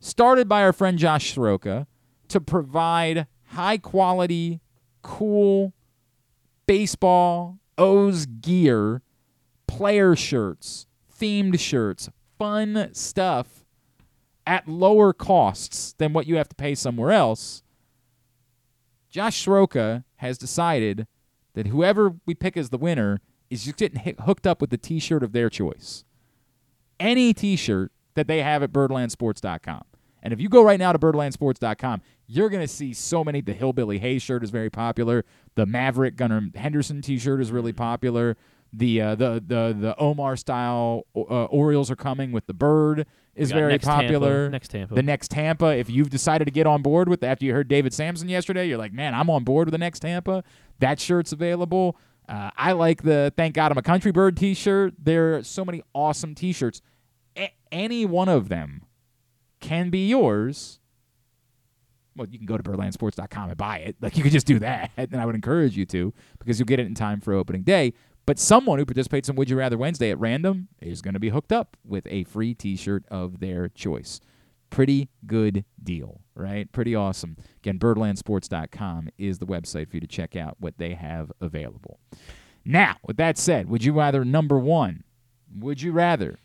started 0.01 0.49
by 0.49 0.63
our 0.63 0.73
friend 0.73 0.99
Josh 0.99 1.35
Soroka 1.35 1.87
to 2.29 2.41
provide 2.41 3.27
high 3.47 3.79
quality, 3.79 4.61
cool 5.03 5.73
baseball, 6.67 7.59
O's 7.77 8.27
gear, 8.27 9.03
player 9.67 10.15
shirts, 10.15 10.87
themed 11.19 11.59
shirts, 11.59 12.11
fun 12.39 12.91
stuff 12.93 13.65
at 14.47 14.69
lower 14.69 15.13
costs 15.13 15.95
than 15.99 16.13
what 16.13 16.27
you 16.27 16.37
have 16.37 16.49
to 16.49 16.57
pay 16.57 16.75
somewhere 16.75 17.11
else. 17.11 17.63
Josh 19.11 19.43
Soroka 19.43 20.05
has 20.17 20.39
decided 20.39 21.07
that 21.55 21.69
whoever 21.69 22.15
we 22.27 22.35
pick 22.35 22.57
as 22.57 22.71
the 22.71 22.79
winner 22.79 23.21
is 23.51 23.65
just 23.65 23.77
getting 23.77 24.01
hit, 24.01 24.21
hooked 24.21 24.47
up 24.47 24.61
with 24.61 24.71
the 24.71 24.77
t-shirt 24.77 25.23
of 25.23 25.33
their 25.33 25.49
choice. 25.49 26.05
Any 27.01 27.33
t-shirt 27.33 27.93
that 28.15 28.27
they 28.27 28.43
have 28.43 28.63
at 28.63 28.73
birdlandsports.com. 28.73 29.83
And 30.23 30.33
if 30.33 30.41
you 30.41 30.49
go 30.49 30.63
right 30.63 30.79
now 30.79 30.93
to 30.93 30.99
birdlandsports.com, 30.99 32.03
you're 32.27 32.49
going 32.49 32.67
to 32.67 32.73
see 32.73 32.93
so 32.93 33.23
many. 33.25 33.41
The 33.41 33.55
Hillbilly 33.55 33.99
Hays 33.99 34.21
shirt 34.23 34.43
is 34.43 34.51
very 34.51 34.69
popular. 34.69 35.25
The 35.55 35.65
Maverick 35.65 36.17
Gunnar 36.17 36.49
Henderson 36.55 37.01
t-shirt 37.01 37.41
is 37.41 37.53
really 37.53 37.73
popular. 37.73 38.37
The 38.73 39.01
uh, 39.01 39.15
the 39.15 39.43
the 39.45 39.77
the 39.79 39.95
Omar 39.99 40.37
style 40.37 41.07
uh, 41.17 41.45
Orioles 41.47 41.91
are 41.91 41.97
coming 41.97 42.33
with 42.33 42.47
the 42.47 42.55
bird 42.55 43.07
is 43.35 43.51
very 43.51 43.73
next 43.73 43.85
Tampa, 43.85 44.03
popular. 44.03 44.51
next 44.51 44.69
Tampa. 44.69 44.95
The 44.95 45.03
next 45.03 45.31
Tampa. 45.31 45.67
If 45.77 45.89
you've 45.89 46.11
decided 46.11 46.45
to 46.45 46.51
get 46.51 46.67
on 46.67 46.83
board 46.83 47.09
with 47.09 47.23
after 47.23 47.45
you 47.47 47.55
heard 47.55 47.69
David 47.69 47.95
Samson 47.95 48.29
yesterday, 48.29 48.69
you're 48.69 48.79
like, 48.79 48.93
man, 48.93 49.15
I'm 49.15 49.31
on 49.31 49.45
board 49.45 49.69
with 49.69 49.73
the 49.73 49.79
next 49.79 50.01
Tampa. 50.01 50.43
That 50.81 51.01
shirt's 51.01 51.33
available. 51.33 51.97
Uh, 52.29 52.51
I 52.57 52.73
like 52.73 53.03
the 53.03 53.33
Thank 53.37 53.55
God 53.55 53.73
I'm 53.73 53.79
a 53.79 53.83
Country 53.83 54.13
Bird 54.13 54.37
T-shirt. 54.37 54.95
There 55.03 55.37
are 55.37 55.43
so 55.43 55.65
many 55.65 55.83
awesome 55.95 56.35
T-shirts. 56.35 56.83
A- 57.39 57.55
any 57.73 58.05
one 58.05 58.29
of 58.29 58.49
them 58.49 58.83
can 59.61 59.89
be 59.89 60.09
yours. 60.09 60.81
Well, 62.17 62.27
you 62.29 62.39
can 62.39 62.47
go 62.47 62.57
to 62.57 62.63
birdlandsports.com 62.63 63.49
and 63.51 63.57
buy 63.57 63.79
it. 63.79 63.97
Like 64.01 64.17
you 64.17 64.23
could 64.25 64.33
just 64.33 64.47
do 64.47 64.59
that, 64.59 64.91
and 64.97 65.17
I 65.17 65.25
would 65.25 65.37
encourage 65.37 65.77
you 65.77 65.87
to 65.87 66.13
because 66.39 66.59
you'll 66.59 66.67
get 66.67 66.81
it 66.81 66.87
in 66.87 66.95
time 66.95 67.21
for 67.21 67.33
opening 67.33 67.63
day. 67.63 67.95
But 68.29 68.39
someone 68.39 68.79
who 68.79 68.85
participates 68.85 69.31
in 69.31 69.37
Would 69.37 69.49
You 69.49 69.57
Rather 69.57 69.79
Wednesday 69.79 70.11
at 70.11 70.19
random 70.21 70.69
is 70.83 71.01
going 71.01 71.15
to 71.15 71.19
be 71.19 71.31
hooked 71.31 71.51
up 71.51 71.79
with 71.83 72.07
a 72.11 72.25
free 72.25 72.53
T-shirt 72.53 73.07
of 73.11 73.41
their 73.41 73.71
choice. 73.71 74.21
Pretty 74.69 75.09
good 75.27 75.65
deal, 75.83 76.21
right? 76.35 76.71
Pretty 76.71 76.95
awesome. 76.95 77.39
Again, 77.57 77.79
birdlandsports.com 77.79 79.09
is 79.17 79.39
the 79.39 79.47
website 79.47 79.89
for 79.89 79.97
you 79.97 80.03
to 80.03 80.07
check 80.07 80.37
out 80.37 80.59
what 80.61 80.77
they 80.77 80.93
have 80.93 81.33
available. 81.41 82.01
Now, 82.67 82.97
with 83.03 83.17
that 83.17 83.39
said, 83.39 83.71
would 83.71 83.83
you 83.83 83.95
rather 83.95 84.27
number 84.27 84.59
one? 84.59 85.05
Would 85.59 85.81
you 85.81 85.93
rather 85.93 86.39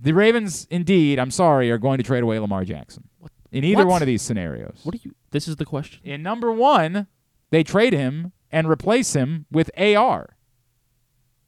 the 0.00 0.12
Ravens, 0.12 0.68
indeed, 0.70 1.18
I'm 1.18 1.32
sorry, 1.32 1.68
are 1.72 1.78
going 1.78 1.98
to 1.98 2.04
trade 2.04 2.22
away 2.22 2.38
Lamar 2.38 2.64
Jackson. 2.64 3.08
In 3.50 3.64
either 3.64 3.84
What? 3.86 3.90
one 3.90 4.02
of 4.02 4.06
these 4.06 4.22
scenarios. 4.22 4.82
What 4.84 4.94
are 4.94 4.98
you? 5.02 5.16
This 5.32 5.48
is 5.48 5.56
the 5.56 5.64
question. 5.64 5.98
In 6.04 6.22
number 6.22 6.52
one, 6.52 7.08
they 7.50 7.64
trade 7.64 7.92
him 7.92 8.30
and 8.54 8.68
replace 8.68 9.14
him 9.14 9.46
with 9.50 9.68
AR. 9.76 10.36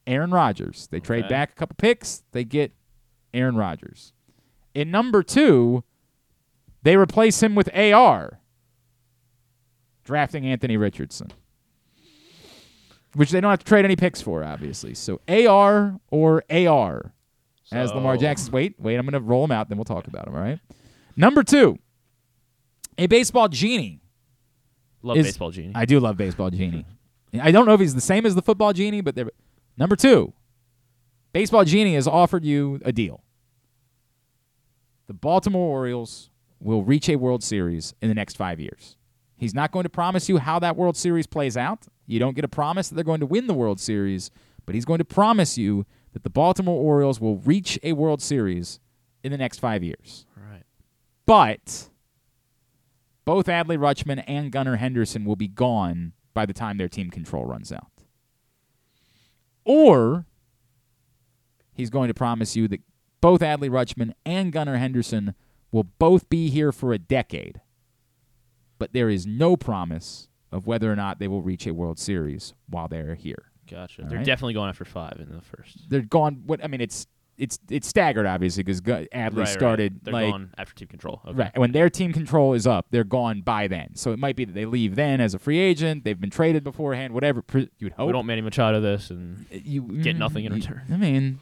Aaron 0.09 0.33
Rodgers. 0.33 0.89
They 0.91 0.99
trade 0.99 1.29
back 1.29 1.53
a 1.53 1.55
couple 1.55 1.77
picks, 1.79 2.25
they 2.33 2.43
get 2.43 2.73
Aaron 3.33 3.55
Rodgers. 3.55 4.13
In 4.75 4.91
number 4.91 5.23
2, 5.23 5.85
they 6.83 6.97
replace 6.97 7.41
him 7.43 7.55
with 7.55 7.69
AR, 7.75 8.41
drafting 10.05 10.45
Anthony 10.47 10.77
Richardson. 10.77 11.31
Which 13.15 13.31
they 13.31 13.41
don't 13.41 13.51
have 13.51 13.61
to 13.61 13.65
trade 13.65 13.85
any 13.85 13.97
picks 13.97 14.21
for, 14.21 14.43
obviously. 14.45 14.95
So 14.95 15.21
AR 15.29 16.01
or 16.11 16.43
AR 16.51 17.15
as 17.73 17.93
Lamar 17.93 18.17
So- 18.17 18.21
Jackson. 18.21 18.53
Wait, 18.53 18.75
wait, 18.81 18.97
I'm 18.97 19.07
going 19.07 19.13
to 19.15 19.21
roll 19.21 19.47
them 19.47 19.53
out, 19.57 19.69
then 19.69 19.79
we'll 19.79 19.85
talk 19.85 20.09
about 20.09 20.25
them, 20.27 20.35
all 20.35 20.41
right? 20.41 20.59
Number 21.17 21.45
two, 21.45 21.79
a 22.99 23.07
baseball 23.07 23.49
genie. 23.49 24.01
Love 25.03 25.19
is- 25.19 25.27
baseball 25.27 25.53
genie. 25.53 25.73
I 25.77 25.85
do 25.85 26.01
love 26.01 26.17
baseball 26.17 26.51
genie. 26.51 26.85
I 27.41 27.51
don't 27.51 27.67
know 27.67 27.75
if 27.75 27.81
he's 27.81 27.95
the 27.95 28.01
same 28.01 28.27
as 28.27 28.35
the 28.35 28.43
football 28.43 28.73
genie, 28.73 29.01
but 29.01 29.15
they're 29.15 29.31
number 29.77 29.97
two. 29.97 30.33
Baseball 31.33 31.65
genie 31.65 31.95
has 31.95 32.07
offered 32.07 32.45
you 32.45 32.81
a 32.85 32.93
deal. 32.93 33.23
The 35.07 35.15
Baltimore 35.15 35.69
Orioles 35.69 36.31
will 36.61 36.83
reach 36.83 37.09
a 37.09 37.17
World 37.17 37.45
Series 37.45 37.95
in 38.01 38.09
the 38.09 38.15
next 38.15 38.37
five 38.37 38.59
years. 38.59 38.97
He's 39.37 39.55
not 39.55 39.71
going 39.71 39.85
to 39.85 39.91
promise 39.91 40.29
you 40.29 40.39
how 40.39 40.59
that 40.61 40.77
World 40.77 40.97
Series 40.97 41.27
plays 41.27 41.57
out. 41.57 41.87
You 42.07 42.19
don't 42.19 42.35
get 42.35 42.45
a 42.45 42.49
promise 42.49 42.89
that 42.89 42.95
they're 42.95 43.05
going 43.05 43.21
to 43.21 43.27
win 43.27 43.47
the 43.47 43.55
World 43.55 43.79
Series, 43.81 44.31
but 44.65 44.75
he's 44.75 44.85
going 44.85 44.99
to 44.99 45.05
promise 45.05 45.59
you 45.59 45.85
that 46.13 46.25
the 46.25 46.31
Baltimore 46.31 46.81
Orioles 46.81 47.21
will 47.21 47.37
reach 47.37 47.79
a 47.83 47.93
World 47.93 48.23
Series 48.23 48.81
in 49.23 49.31
the 49.31 49.39
next 49.39 49.59
five 49.59 49.83
years. 49.83 50.25
Right. 50.37 50.63
But 51.27 51.91
both 53.25 53.47
Adley 53.47 53.77
Rutschman 53.77 54.25
and 54.27 54.51
Gunnar 54.51 54.77
Henderson 54.77 55.25
will 55.25 55.37
be 55.37 55.49
gone 55.49 56.13
by 56.37 56.45
the 56.45 56.53
time 56.53 56.77
their 56.77 56.87
team 56.87 57.11
control 57.11 57.47
runs 57.47 57.73
out. 57.73 57.91
Or 59.65 60.27
he's 61.73 61.89
going 61.89 62.09
to 62.09 62.15
promise 62.15 62.55
you 62.55 62.69
that 62.69 62.83
both 63.23 63.41
Adley 63.41 63.71
Rutschman 63.71 64.13
and 64.27 64.53
Gunnar 64.53 64.77
Henderson 64.77 65.35
will 65.73 65.85
both 65.99 66.29
be 66.29 66.51
here 66.51 66.73
for 66.73 66.93
a 66.93 66.99
decade. 66.99 67.63
But 68.79 68.93
there 68.93 69.09
is 69.09 69.27
no 69.27 69.57
promise 69.57 70.29
of 70.53 70.67
whether 70.67 70.93
or 70.93 70.95
not 70.95 71.19
they 71.19 71.27
will 71.27 71.41
reach 71.41 71.67
a 71.67 71.73
World 71.73 71.99
Series 71.99 72.53
while 72.69 72.87
they're 72.87 73.15
here. 73.15 73.51
Gotcha. 73.69 74.03
All 74.03 74.09
They're 74.09 74.19
right? 74.19 74.27
definitely 74.27 74.53
going 74.53 74.69
after 74.69 74.85
five 74.85 75.17
in 75.19 75.35
the 75.35 75.41
first. 75.41 75.89
They're 75.89 76.03
gone. 76.03 76.43
What 76.45 76.63
I 76.63 76.69
mean, 76.69 76.83
it's 76.83 77.07
it's 77.39 77.59
it's 77.71 77.87
staggered 77.87 78.27
obviously 78.27 78.63
because 78.63 78.81
Adley 78.81 79.07
Right, 79.13 79.35
right. 79.37 79.49
started 79.49 80.01
They're 80.03 80.13
like 80.15 80.31
gone 80.31 80.51
after 80.57 80.75
team 80.75 80.89
control. 80.89 81.21
Okay. 81.27 81.37
Right. 81.37 81.59
When 81.59 81.73
their 81.73 81.91
team 81.91 82.13
control 82.13 82.55
is 82.55 82.67
up, 82.67 82.87
they're 82.91 83.05
gone 83.05 83.43
by 83.43 83.69
then. 83.69 83.95
So 83.95 84.13
it 84.13 84.19
might 84.19 84.37
be 84.37 84.45
that 84.45 84.53
they 84.55 84.65
leave 84.65 84.97
then 84.97 85.21
as 85.21 85.35
a 85.35 85.39
free 85.39 85.59
agent. 85.59 86.05
They've 86.05 86.19
been 86.21 86.31
traded 86.31 86.65
beforehand. 86.65 87.13
Whatever 87.15 87.45
you'd 87.79 87.93
hope. 87.93 88.07
We 88.07 88.13
don't 88.13 88.27
Manny 88.27 88.41
Machado 88.41 88.81
this 88.81 89.11
and 89.11 89.45
you 89.51 89.83
get 89.83 90.17
mm, 90.17 90.21
nothing 90.21 90.45
in 90.45 90.53
you- 90.53 90.59
return. 90.59 90.83
I 90.93 90.97
mean, 90.97 91.41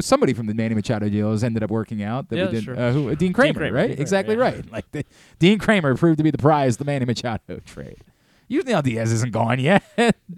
somebody 0.00 0.34
from 0.34 0.46
the 0.46 0.54
Manny 0.54 0.74
Machado 0.74 1.08
deal 1.08 1.30
has 1.30 1.42
ended 1.44 1.62
up 1.62 1.70
working 1.70 2.02
out. 2.02 2.28
That 2.28 2.36
Yeah, 2.36 2.46
we 2.46 2.52
did. 2.52 2.64
sure. 2.64 2.78
Uh, 2.78 2.92
who, 2.92 3.14
Dean 3.16 3.32
Kremer, 3.32 3.54
Kremer, 3.60 3.74
right? 3.74 3.86
Dean 3.88 3.96
Kremer, 3.96 4.02
exactly 4.02 4.34
yeah. 4.36 4.42
right. 4.42 4.70
Like 4.72 4.90
the, 4.92 5.04
Dean 5.38 5.58
Kremer 5.58 5.96
proved 5.96 6.18
to 6.18 6.24
be 6.24 6.30
the 6.30 6.38
prize 6.38 6.76
the 6.76 6.84
Manny 6.84 7.04
Machado 7.04 7.58
trade. 7.64 8.02
Yusniel 8.50 8.82
Diaz 8.82 9.12
isn't 9.12 9.32
gone 9.32 9.58
yet. 9.58 9.82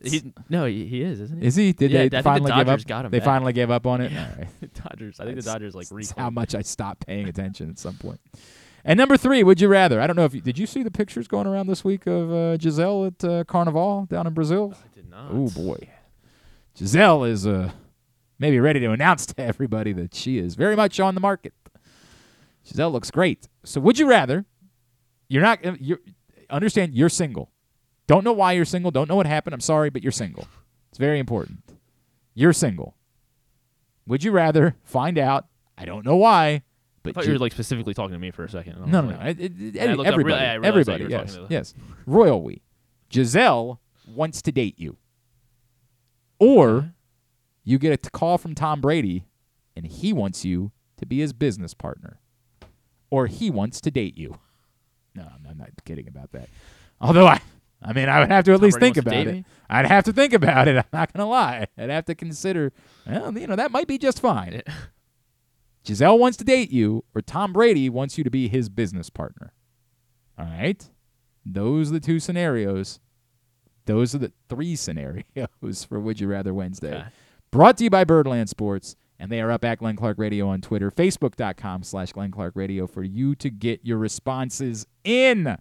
He, 0.02 0.32
no, 0.48 0.66
he, 0.66 0.86
he 0.86 1.02
is, 1.02 1.20
isn't 1.20 1.40
he? 1.40 1.46
Is 1.46 1.56
he? 1.56 1.72
Did 1.72 1.90
yeah, 1.90 2.02
they 2.02 2.08
think 2.08 2.24
finally 2.24 2.50
the 2.50 2.56
give 2.56 2.68
up? 2.68 2.86
Got 2.86 3.04
him 3.06 3.10
they 3.10 3.18
back. 3.18 3.24
finally 3.24 3.52
gave 3.52 3.70
up 3.70 3.86
on 3.86 4.00
it. 4.00 4.12
Yeah. 4.12 4.28
All 4.30 4.38
right. 4.38 4.74
Dodgers. 4.84 5.20
I 5.20 5.24
think 5.24 5.36
the 5.36 5.42
Dodgers 5.42 5.74
like 5.74 5.88
that's 5.88 6.12
how 6.12 6.30
much 6.30 6.54
I 6.54 6.62
stopped 6.62 7.06
paying 7.06 7.28
attention 7.28 7.70
at 7.70 7.78
some 7.78 7.96
point. 7.96 8.20
And 8.84 8.98
number 8.98 9.16
three, 9.16 9.42
would 9.42 9.60
you 9.60 9.68
rather? 9.68 10.00
I 10.00 10.06
don't 10.06 10.16
know 10.16 10.24
if 10.24 10.34
you, 10.34 10.40
did 10.40 10.58
you 10.58 10.66
see 10.66 10.82
the 10.82 10.90
pictures 10.90 11.26
going 11.26 11.46
around 11.46 11.66
this 11.66 11.84
week 11.84 12.06
of 12.06 12.32
uh, 12.32 12.56
Gisele 12.56 13.06
at 13.06 13.24
uh, 13.24 13.44
Carnival 13.44 14.06
down 14.08 14.26
in 14.26 14.34
Brazil? 14.34 14.74
I 14.76 14.94
did 14.94 15.10
not. 15.10 15.30
Oh 15.32 15.48
boy, 15.48 15.88
Gisele 16.76 17.24
is 17.24 17.46
uh, 17.46 17.72
maybe 18.38 18.60
ready 18.60 18.80
to 18.80 18.90
announce 18.92 19.26
to 19.26 19.40
everybody 19.40 19.92
that 19.94 20.14
she 20.14 20.38
is 20.38 20.54
very 20.54 20.76
much 20.76 21.00
on 21.00 21.14
the 21.14 21.20
market. 21.20 21.54
Gisele 22.64 22.90
looks 22.90 23.10
great. 23.10 23.48
So 23.64 23.80
would 23.80 23.98
you 23.98 24.08
rather? 24.08 24.44
You're 25.28 25.42
not. 25.42 25.80
You 25.80 25.98
understand? 26.48 26.94
You're 26.94 27.08
single. 27.08 27.50
Don't 28.06 28.24
know 28.24 28.32
why 28.32 28.52
you're 28.52 28.64
single. 28.64 28.90
Don't 28.90 29.08
know 29.08 29.16
what 29.16 29.26
happened. 29.26 29.54
I'm 29.54 29.60
sorry, 29.60 29.90
but 29.90 30.02
you're 30.02 30.12
single. 30.12 30.46
It's 30.90 30.98
very 30.98 31.18
important. 31.18 31.58
You're 32.34 32.52
single. 32.52 32.96
Would 34.06 34.22
you 34.22 34.30
rather 34.30 34.76
find 34.84 35.18
out? 35.18 35.46
I 35.76 35.84
don't 35.84 36.04
know 36.06 36.16
why, 36.16 36.46
I 36.48 36.62
but 37.02 37.14
thought 37.14 37.24
Gi- 37.24 37.28
you 37.30 37.34
were 37.34 37.38
like 37.40 37.52
specifically 37.52 37.92
talking 37.94 38.12
to 38.12 38.18
me 38.18 38.30
for 38.30 38.44
a 38.44 38.48
second. 38.48 38.78
no, 38.80 39.00
no, 39.00 39.10
no. 39.10 39.16
like- 39.18 39.38
It, 39.40 39.52
it, 39.60 39.78
I 39.80 39.92
it- 39.92 40.00
up 40.00 40.06
everybody, 40.06 40.34
I 40.36 40.54
everybody. 40.62 41.04
you 41.04 41.10
Yes, 41.10 41.30
talking 41.32 41.42
to 41.42 41.48
the- 41.48 41.54
yes. 41.54 41.74
Royal 42.06 42.42
we. 42.42 42.62
Gisele 43.10 43.80
wants 44.14 44.40
to 44.42 44.52
date 44.52 44.78
you, 44.78 44.96
or 46.38 46.68
uh-huh. 46.78 46.86
you 47.64 47.78
get 47.78 47.92
a 47.92 47.96
t- 47.96 48.08
call 48.12 48.38
from 48.38 48.54
Tom 48.54 48.80
Brady, 48.80 49.24
and 49.76 49.86
he 49.86 50.12
wants 50.12 50.44
you 50.44 50.72
to 50.98 51.06
be 51.06 51.18
his 51.20 51.32
business 51.32 51.74
partner, 51.74 52.20
or 53.10 53.26
he 53.26 53.50
wants 53.50 53.80
to 53.82 53.90
date 53.90 54.16
you. 54.16 54.38
No, 55.14 55.22
I'm 55.24 55.46
I'm 55.50 55.58
not 55.58 55.70
kidding 55.84 56.08
about 56.08 56.32
that. 56.32 56.48
Although 57.00 57.26
I, 57.26 57.40
I 57.86 57.92
mean, 57.92 58.08
I 58.08 58.20
would 58.20 58.30
have 58.30 58.44
to 58.46 58.52
at 58.52 58.60
least 58.60 58.80
think 58.80 58.96
about 58.96 59.14
it. 59.14 59.26
me? 59.26 59.44
I'd 59.70 59.86
have 59.86 60.04
to 60.04 60.12
think 60.12 60.32
about 60.32 60.66
it. 60.66 60.76
I'm 60.78 60.84
not 60.92 61.12
gonna 61.12 61.28
lie. 61.28 61.66
I'd 61.78 61.90
have 61.90 62.04
to 62.06 62.14
consider. 62.14 62.72
Well, 63.06 63.36
you 63.38 63.46
know, 63.46 63.56
that 63.56 63.70
might 63.70 63.86
be 63.86 63.96
just 63.96 64.20
fine. 64.20 64.62
Gisele 65.84 66.18
wants 66.18 66.36
to 66.38 66.44
date 66.44 66.72
you, 66.72 67.04
or 67.14 67.22
Tom 67.22 67.52
Brady 67.52 67.88
wants 67.88 68.18
you 68.18 68.24
to 68.24 68.30
be 68.30 68.48
his 68.48 68.68
business 68.68 69.08
partner. 69.08 69.52
All 70.36 70.46
right? 70.46 70.84
Those 71.44 71.90
are 71.90 71.94
the 71.94 72.00
two 72.00 72.18
scenarios. 72.18 72.98
Those 73.84 74.14
are 74.14 74.18
the 74.18 74.32
three 74.48 74.74
scenarios 74.76 75.84
for 75.88 76.00
Would 76.00 76.20
You 76.20 76.26
Rather 76.26 76.52
Wednesday. 76.52 76.94
Okay. 76.94 77.06
Brought 77.52 77.78
to 77.78 77.84
you 77.84 77.90
by 77.90 78.02
Birdland 78.02 78.50
Sports, 78.50 78.96
and 79.18 79.30
they 79.30 79.40
are 79.40 79.52
up 79.52 79.64
at 79.64 79.78
Glenn 79.78 79.94
Clark 79.94 80.18
Radio 80.18 80.48
on 80.48 80.60
Twitter, 80.60 80.90
facebook.com 80.90 81.84
slash 81.84 82.12
Glenn 82.12 82.32
Clark 82.32 82.54
Radio 82.56 82.88
for 82.88 83.04
you 83.04 83.36
to 83.36 83.48
get 83.48 83.80
your 83.84 83.98
responses 83.98 84.86
in. 85.04 85.56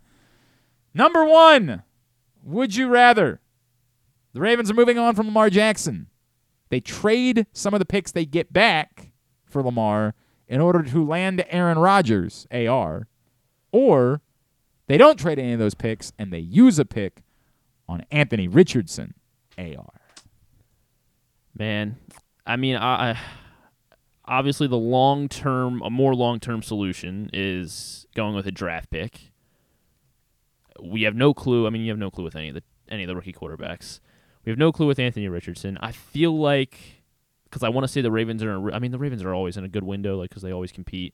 Number 0.95 1.23
one, 1.23 1.83
Would 2.45 2.75
You 2.75 2.87
Rather? 2.87 3.41
The 4.33 4.39
Ravens 4.39 4.69
are 4.69 4.75
moving 4.75 4.99
on 4.99 5.15
from 5.15 5.25
Lamar 5.25 5.49
Jackson. 5.49 6.07
They 6.69 6.79
trade 6.79 7.47
some 7.51 7.73
of 7.73 7.79
the 7.79 7.85
picks 7.85 8.11
they 8.11 8.25
get 8.25 8.53
back 8.53 9.11
for 9.45 9.63
Lamar 9.63 10.13
in 10.47 10.61
order 10.61 10.83
to 10.83 11.03
land 11.03 11.43
Aaron 11.49 11.79
Rodgers, 11.79 12.45
AR, 12.51 13.07
or 13.71 14.21
they 14.87 14.97
don't 14.97 15.17
trade 15.17 15.39
any 15.39 15.53
of 15.53 15.59
those 15.59 15.73
picks 15.73 16.13
and 16.19 16.31
they 16.31 16.39
use 16.39 16.77
a 16.77 16.85
pick 16.85 17.23
on 17.89 18.05
Anthony 18.11 18.47
Richardson, 18.47 19.15
AR. 19.57 20.01
Man, 21.57 21.97
I 22.45 22.57
mean, 22.57 22.75
I, 22.75 23.17
obviously 24.25 24.67
the 24.67 24.77
long 24.77 25.29
term, 25.29 25.81
a 25.81 25.89
more 25.89 26.13
long 26.13 26.39
term 26.39 26.61
solution 26.61 27.29
is 27.33 28.05
going 28.15 28.35
with 28.35 28.45
a 28.45 28.51
draft 28.51 28.91
pick. 28.91 29.31
We 30.81 31.03
have 31.03 31.15
no 31.15 31.33
clue. 31.33 31.67
I 31.67 31.69
mean, 31.69 31.81
you 31.81 31.91
have 31.91 31.99
no 31.99 32.11
clue 32.11 32.23
with 32.23 32.35
any 32.35 32.49
of 32.49 32.55
the 32.55 32.63
any 32.89 33.03
of 33.03 33.07
the 33.07 33.15
rookie 33.15 33.33
quarterbacks. 33.33 33.99
We 34.43 34.51
have 34.51 34.59
no 34.59 34.71
clue 34.71 34.87
with 34.87 34.99
Anthony 34.99 35.27
Richardson. 35.27 35.77
I 35.81 35.91
feel 35.91 36.37
like 36.37 37.03
because 37.45 37.63
I 37.63 37.69
want 37.69 37.85
to 37.85 37.87
say 37.87 38.01
the 38.01 38.11
Ravens 38.11 38.43
are. 38.43 38.51
A, 38.51 38.73
I 38.73 38.79
mean, 38.79 38.91
the 38.91 38.99
Ravens 38.99 39.23
are 39.23 39.33
always 39.33 39.57
in 39.57 39.63
a 39.63 39.69
good 39.69 39.83
window, 39.83 40.17
like 40.17 40.29
because 40.29 40.43
they 40.43 40.51
always 40.51 40.71
compete. 40.71 41.13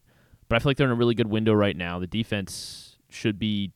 But 0.49 0.55
I 0.55 0.59
feel 0.59 0.69
like 0.69 0.77
they're 0.77 0.87
in 0.87 0.91
a 0.91 0.95
really 0.95 1.15
good 1.15 1.27
window 1.27 1.53
right 1.53 1.75
now. 1.75 1.99
The 1.99 2.07
defense 2.07 2.97
should 3.09 3.39
be 3.39 3.71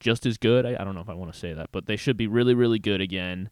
just 0.00 0.26
as 0.26 0.36
good. 0.38 0.66
I, 0.66 0.76
I 0.78 0.84
don't 0.84 0.94
know 0.94 1.00
if 1.00 1.08
I 1.08 1.14
want 1.14 1.32
to 1.32 1.38
say 1.38 1.54
that, 1.54 1.70
but 1.72 1.86
they 1.86 1.96
should 1.96 2.16
be 2.16 2.26
really, 2.26 2.54
really 2.54 2.78
good 2.78 3.00
again 3.00 3.48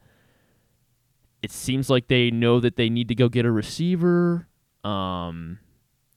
it 1.43 1.53
seems 1.53 1.89
like 1.89 2.09
they 2.09 2.31
know 2.31 2.59
that 2.59 2.75
they 2.75 2.91
need 2.91 3.09
to 3.09 3.15
go 3.15 3.29
get 3.29 3.45
a 3.45 3.51
receiver. 3.53 4.49
Um, 4.83 5.59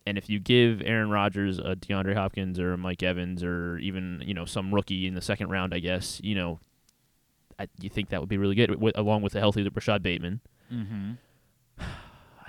and 0.10 0.18
if 0.18 0.27
you 0.27 0.40
give 0.40 0.81
Aaron 0.84 1.11
Rodgers 1.11 1.60
a 1.60 1.76
DeAndre 1.76 2.15
Hopkins 2.15 2.60
or 2.60 2.76
Mike 2.77 3.03
Evans 3.03 3.44
or 3.44 3.77
even 3.77 4.23
you 4.26 4.34
know 4.34 4.44
some 4.44 4.73
rookie 4.73 5.06
in 5.06 5.14
the 5.14 5.22
second 5.22 5.49
round, 5.49 5.72
I 5.72 5.77
guess 5.80 6.19
you 6.23 6.34
know, 6.34 6.60
I, 7.60 7.68
you 7.80 7.90
think 7.90 8.10
that 8.10 8.19
would 8.19 8.27
be 8.27 8.38
really 8.38 8.56
good 8.56 8.69
wi- 8.72 8.91
along 8.95 9.22
with 9.22 9.36
a 9.36 9.40
healthy 9.40 9.69
Rashod 9.69 10.02
Bateman. 10.02 10.41
Mm-hmm. 10.73 11.11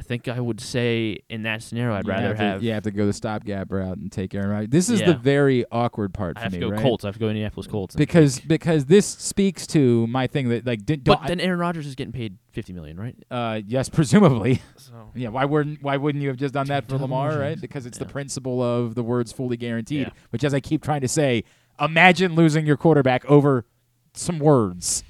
I 0.01 0.02
think 0.02 0.28
I 0.28 0.40
would 0.40 0.60
say 0.62 1.18
in 1.28 1.43
that 1.43 1.62
scenario, 1.62 1.94
I'd 1.94 2.06
You 2.06 2.10
rather 2.10 2.28
have, 2.28 2.39
have. 2.39 2.60
to, 2.60 2.66
you 2.66 2.72
have 2.72 2.82
to 2.85 2.90
go 2.90 3.05
the 3.05 3.12
stopgap 3.12 3.70
route 3.70 3.98
and 3.98 4.10
take 4.10 4.35
Aaron 4.35 4.48
Rodgers. 4.48 4.68
This 4.70 4.89
is 4.89 5.02
the 5.02 5.12
very 5.14 5.66
awkward 5.70 6.14
part 6.14 6.39
I 6.39 6.40
for 6.40 6.44
have 6.44 6.52
me, 6.52 6.59
to 6.60 6.64
go 6.66 6.70
right? 6.72 6.81
Colts. 6.81 7.05
I 7.05 7.09
have 7.09 7.16
to 7.16 7.20
go 7.20 7.28
Indianapolis 7.28 7.66
Colts. 7.66 7.94
because 7.94 8.40
pick- 8.40 8.48
because 8.48 8.86
this 8.86 9.05
speaks 9.06 9.66
to 9.68 10.06
my 10.06 10.27
thing 10.27 10.48
that 10.48 10.64
like 10.66 10.86
did, 10.86 11.05
but 11.05 11.16
don't, 11.18 11.27
then 11.28 11.40
Aaron 11.40 11.59
Rodgers 11.60 11.86
is 11.86 11.94
getting 11.94 12.12
paid 12.12 12.39
fifty 12.52 12.72
million, 12.72 12.98
right? 12.98 13.14
uh, 13.31 13.60
yes, 13.66 13.89
presumably. 13.98 14.62
So 14.77 15.10
Yeah, 15.14 15.28
why 15.28 15.44
wouldn't 15.44 15.82
why 15.82 15.98
wouldn't 15.98 16.22
you 16.22 16.28
have 16.28 16.39
just 16.39 16.55
done 16.55 16.68
that 16.68 16.89
for 16.89 16.97
Lamar, 16.97 17.39
right? 17.39 17.60
Because 17.60 17.85
it's 17.85 17.98
the 17.98 18.06
principle 18.06 18.62
of 18.62 18.94
the 18.94 19.02
words 19.02 19.32
fully 19.32 19.59
guaranteed, 19.59 20.06
Yeah. 20.06 20.12
which 20.31 20.44
as 20.44 20.55
I 20.55 20.60
keep 20.60 20.82
trying 20.82 21.02
to 21.02 21.09
say, 21.09 21.44
imagine 21.78 22.35
losing 22.35 22.64
your 22.64 22.78
quarterback 22.78 23.24
over 23.27 23.66
some 24.14 24.39
words. 24.39 25.05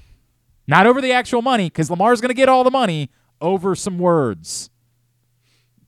Not 0.67 0.85
over 0.85 0.99
the 1.01 1.11
actual 1.13 1.41
money 1.41 1.69
cuz 1.69 1.89
Lamar's 1.89 2.19
going 2.19 2.29
to 2.29 2.33
get 2.35 2.49
all 2.49 2.63
the 2.65 2.71
money 2.71 3.09
over 3.39 3.75
some 3.75 3.97
words. 3.97 4.69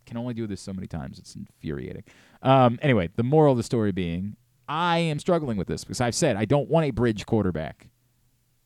Can 0.06 0.18
only 0.18 0.34
do 0.34 0.48
this 0.48 0.62
so 0.62 0.74
many 0.74 0.88
times. 0.88 1.20
It's 1.20 1.36
infuriating. 1.36 2.04
Um, 2.42 2.78
anyway, 2.82 3.10
the 3.16 3.24
moral 3.24 3.52
of 3.54 3.58
the 3.58 3.64
story 3.64 3.92
being 3.92 4.36
I 4.68 5.00
am 5.00 5.20
struggling 5.20 5.58
with 5.58 5.68
this 5.68 5.84
because 5.84 6.02
I've 6.02 6.16
said 6.16 6.36
I 6.36 6.46
don't 6.46 6.70
want 6.70 6.86
a 6.86 6.92
bridge 6.92 7.26
quarterback. 7.26 7.90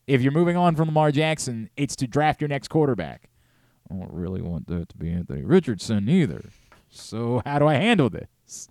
If 0.06 0.22
you're 0.22 0.32
moving 0.32 0.56
on 0.56 0.76
from 0.76 0.88
Lamar 0.88 1.12
Jackson, 1.12 1.70
it's 1.76 1.96
to 1.98 2.08
draft 2.08 2.42
your 2.42 2.48
next 2.48 2.70
quarterback. 2.70 3.30
I 3.90 3.96
don't 3.96 4.14
really 4.14 4.42
want 4.42 4.68
that 4.68 4.90
to 4.90 4.98
be 4.98 5.10
Anthony 5.10 5.44
Richardson 5.44 6.08
either. 6.08 6.50
So 6.90 7.42
how 7.46 7.60
do 7.60 7.68
I 7.68 7.76
handle 7.76 8.10
this? 8.10 8.70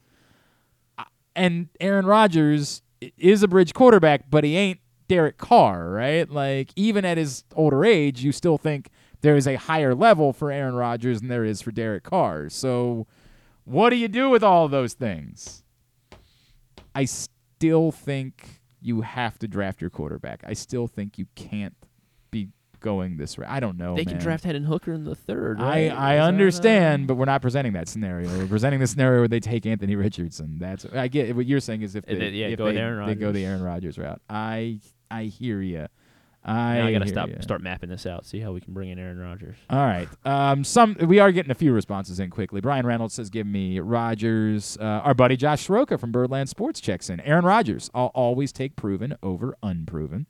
And 1.34 1.68
Aaron 1.80 2.06
Rodgers 2.06 2.82
is 3.18 3.42
a 3.42 3.48
bridge 3.48 3.74
quarterback, 3.74 4.30
but 4.30 4.42
he 4.44 4.56
ain't 4.56 4.80
Derek 5.08 5.36
Carr, 5.36 5.90
right? 5.90 6.30
Like 6.30 6.70
even 6.76 7.04
at 7.04 7.18
his 7.18 7.44
older 7.54 7.84
age, 7.84 8.22
you 8.24 8.32
still 8.32 8.56
think 8.56 8.88
there 9.20 9.36
is 9.36 9.46
a 9.46 9.56
higher 9.56 9.94
level 9.94 10.32
for 10.32 10.50
Aaron 10.50 10.74
Rodgers 10.74 11.20
than 11.20 11.28
there 11.28 11.44
is 11.44 11.62
for 11.62 11.70
Derek 11.72 12.04
Carr. 12.04 12.48
So 12.48 13.06
what 13.64 13.90
do 13.90 13.96
you 13.96 14.08
do 14.08 14.30
with 14.30 14.42
all 14.44 14.64
of 14.64 14.70
those 14.70 14.94
things? 14.94 15.64
I 16.94 17.04
still 17.04 17.90
think 17.90 18.62
you 18.80 19.00
have 19.00 19.38
to 19.40 19.48
draft 19.48 19.80
your 19.80 19.90
quarterback. 19.90 20.42
I 20.46 20.52
still 20.52 20.86
think 20.86 21.18
you 21.18 21.26
can't 21.34 21.74
be 22.30 22.48
going 22.80 23.16
this 23.16 23.36
way. 23.36 23.46
I 23.48 23.58
don't 23.58 23.76
know. 23.76 23.96
They 23.96 24.04
can 24.04 24.14
man. 24.14 24.22
draft 24.22 24.44
Hendon 24.44 24.64
Hooker 24.64 24.92
in 24.92 25.04
the 25.04 25.14
third. 25.14 25.60
I, 25.60 25.64
right? 25.64 25.92
I 25.92 26.18
uh, 26.18 26.26
understand, 26.26 27.08
but 27.08 27.16
we're 27.16 27.24
not 27.24 27.42
presenting 27.42 27.72
that 27.72 27.88
scenario. 27.88 28.28
We're 28.28 28.46
presenting 28.46 28.80
the 28.80 28.86
scenario 28.86 29.20
where 29.20 29.28
they 29.28 29.40
take 29.40 29.66
Anthony 29.66 29.96
Richardson. 29.96 30.58
That's 30.58 30.86
I 30.86 31.08
get 31.08 31.34
what 31.34 31.46
you're 31.46 31.60
saying 31.60 31.82
is 31.82 31.96
if 31.96 32.06
they, 32.06 32.14
they- 32.14 32.28
yeah, 32.30 32.46
if 32.48 32.58
go 32.58 32.66
they, 32.66 32.74
they 32.74 33.14
go 33.14 33.32
the 33.32 33.44
Aaron 33.44 33.62
Rodgers 33.62 33.98
route. 33.98 34.20
I 34.30 34.78
I 35.10 35.24
hear 35.24 35.60
you. 35.60 35.88
I, 36.48 36.76
Now 36.78 36.86
I 36.86 36.92
gotta 36.92 37.08
stop, 37.08 37.28
ya. 37.28 37.40
start 37.40 37.60
mapping 37.60 37.90
this 37.90 38.06
out. 38.06 38.24
See 38.24 38.38
how 38.38 38.52
we 38.52 38.60
can 38.60 38.72
bring 38.72 38.88
in 38.88 38.98
Aaron 39.00 39.18
Rodgers. 39.18 39.56
All 39.68 39.84
right. 39.84 40.08
Um, 40.24 40.62
some 40.62 40.96
we 41.00 41.18
are 41.18 41.32
getting 41.32 41.50
a 41.50 41.54
few 41.56 41.72
responses 41.72 42.20
in 42.20 42.30
quickly. 42.30 42.60
Brian 42.60 42.86
Reynolds 42.86 43.14
says, 43.14 43.30
"Give 43.30 43.46
me 43.48 43.80
Rodgers." 43.80 44.78
Uh, 44.80 44.84
our 45.04 45.12
buddy 45.12 45.36
Josh 45.36 45.66
Soroka 45.66 45.98
from 45.98 46.12
Birdland 46.12 46.48
Sports 46.48 46.80
checks 46.80 47.10
in. 47.10 47.18
Aaron 47.20 47.44
Rodgers. 47.44 47.90
I'll 47.94 48.12
always 48.14 48.52
take 48.52 48.76
proven 48.76 49.16
over 49.24 49.56
unproven. 49.62 50.26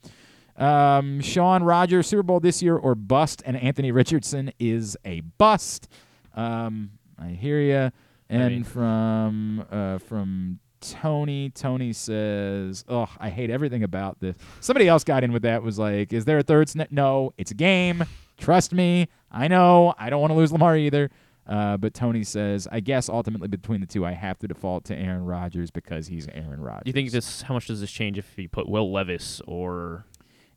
Um, 0.57 1.21
Sean 1.21 1.63
Rodgers, 1.63 2.07
Super 2.07 2.23
Bowl 2.23 2.41
this 2.41 2.63
year 2.63 2.77
or 2.77 2.95
bust, 2.95 3.43
and 3.45 3.55
Anthony 3.57 3.93
Richardson 3.93 4.53
is 4.59 4.97
a 5.05 5.21
bust. 5.21 5.87
Um, 6.35 6.93
I 7.19 7.29
hear 7.29 7.61
you. 7.61 7.93
And 8.31 8.55
mean- 8.55 8.65
from 8.65 9.67
uh, 9.71 9.99
from 9.99 10.61
Tony, 10.81 11.51
Tony 11.51 11.93
says, 11.93 12.85
"Oh, 12.89 13.09
I 13.19 13.31
hate 13.31 13.51
everything 13.51 13.82
about 13.82 14.20
this." 14.20 14.36
Somebody 14.61 14.89
else 14.89 15.05
got 15.05 15.24
in 15.24 15.32
with 15.32 15.43
that. 15.43 15.62
Was 15.62 15.78
like, 15.78 16.12
"Is 16.12 16.24
there 16.24 16.39
a 16.39 16.43
third 16.43 16.69
snap?" 16.69 16.89
No, 16.90 17.32
it's 17.39 17.51
a 17.51 17.55
game. 17.55 18.05
Trust 18.39 18.73
me. 18.73 19.09
I 19.31 19.48
know. 19.48 19.94
I 19.98 20.11
don't 20.11 20.20
want 20.20 20.32
to 20.32 20.36
lose 20.36 20.53
Lamar 20.53 20.77
either. 20.77 21.11
Uh, 21.47 21.77
but 21.77 21.94
Tony 21.94 22.24
says, 22.24 22.66
"I 22.73 22.81
guess 22.81 23.09
ultimately 23.09 23.48
between 23.48 23.81
the 23.81 23.86
two, 23.86 24.05
I 24.05 24.12
have 24.12 24.39
to 24.40 24.48
default 24.48 24.85
to 24.86 24.97
Aaron 24.97 25.24
Rodgers 25.24 25.70
because 25.70 26.09
he's 26.09 26.27
Aaron 26.28 26.61
Rodgers." 26.61 26.82
Do 26.85 26.89
you 26.89 26.93
think 26.93 27.11
this? 27.12 27.43
How 27.43 27.55
much 27.55 27.66
does 27.69 27.81
this 27.81 27.90
change 27.90 28.19
if 28.19 28.36
you 28.36 28.48
put 28.48 28.69
Will 28.69 28.90
Levis 28.93 29.40
or 29.47 30.05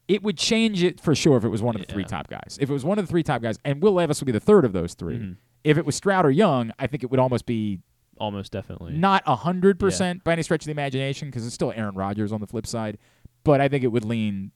it 0.07 0.23
would 0.23 0.37
change 0.39 0.81
it 0.81 0.99
for 0.99 1.13
sure 1.13 1.37
if 1.37 1.43
it 1.43 1.49
was 1.49 1.61
one 1.61 1.75
of 1.75 1.81
the 1.85 1.93
three 1.93 2.03
top 2.03 2.27
guys. 2.27 2.57
If 2.59 2.69
it 2.71 2.73
was 2.73 2.83
one 2.83 2.97
of 2.97 3.05
the 3.05 3.09
three 3.11 3.21
top 3.21 3.43
guys, 3.43 3.59
and 3.63 3.79
Will 3.83 3.91
Levis 3.93 4.19
would 4.19 4.25
be 4.25 4.31
the 4.31 4.39
third 4.39 4.65
of 4.65 4.73
those 4.73 4.95
3 4.95 5.19
Mhm. 5.19 5.35
If 5.63 5.77
it 5.77 5.85
was 5.85 5.95
Stroud 5.95 6.25
or 6.25 6.31
Young, 6.31 6.71
I 6.79 6.87
think 6.87 7.03
it 7.03 7.11
would 7.11 7.19
almost 7.19 7.45
be 7.45 7.79
almost 8.19 8.51
definitely 8.51 8.93
not 8.93 9.23
a 9.25 9.35
hundred 9.35 9.79
percent 9.79 10.23
by 10.23 10.33
any 10.33 10.43
stretch 10.43 10.61
of 10.61 10.65
the 10.65 10.71
imagination 10.71 11.29
because 11.29 11.45
it's 11.45 11.55
still 11.55 11.71
Aaron 11.75 11.95
Rodgers 11.95 12.31
on 12.31 12.41
the 12.41 12.47
flip 12.47 12.67
side. 12.67 12.97
But 13.43 13.61
I 13.61 13.67
think 13.67 13.83
it 13.83 13.87
would 13.87 14.05
lean 14.05 14.51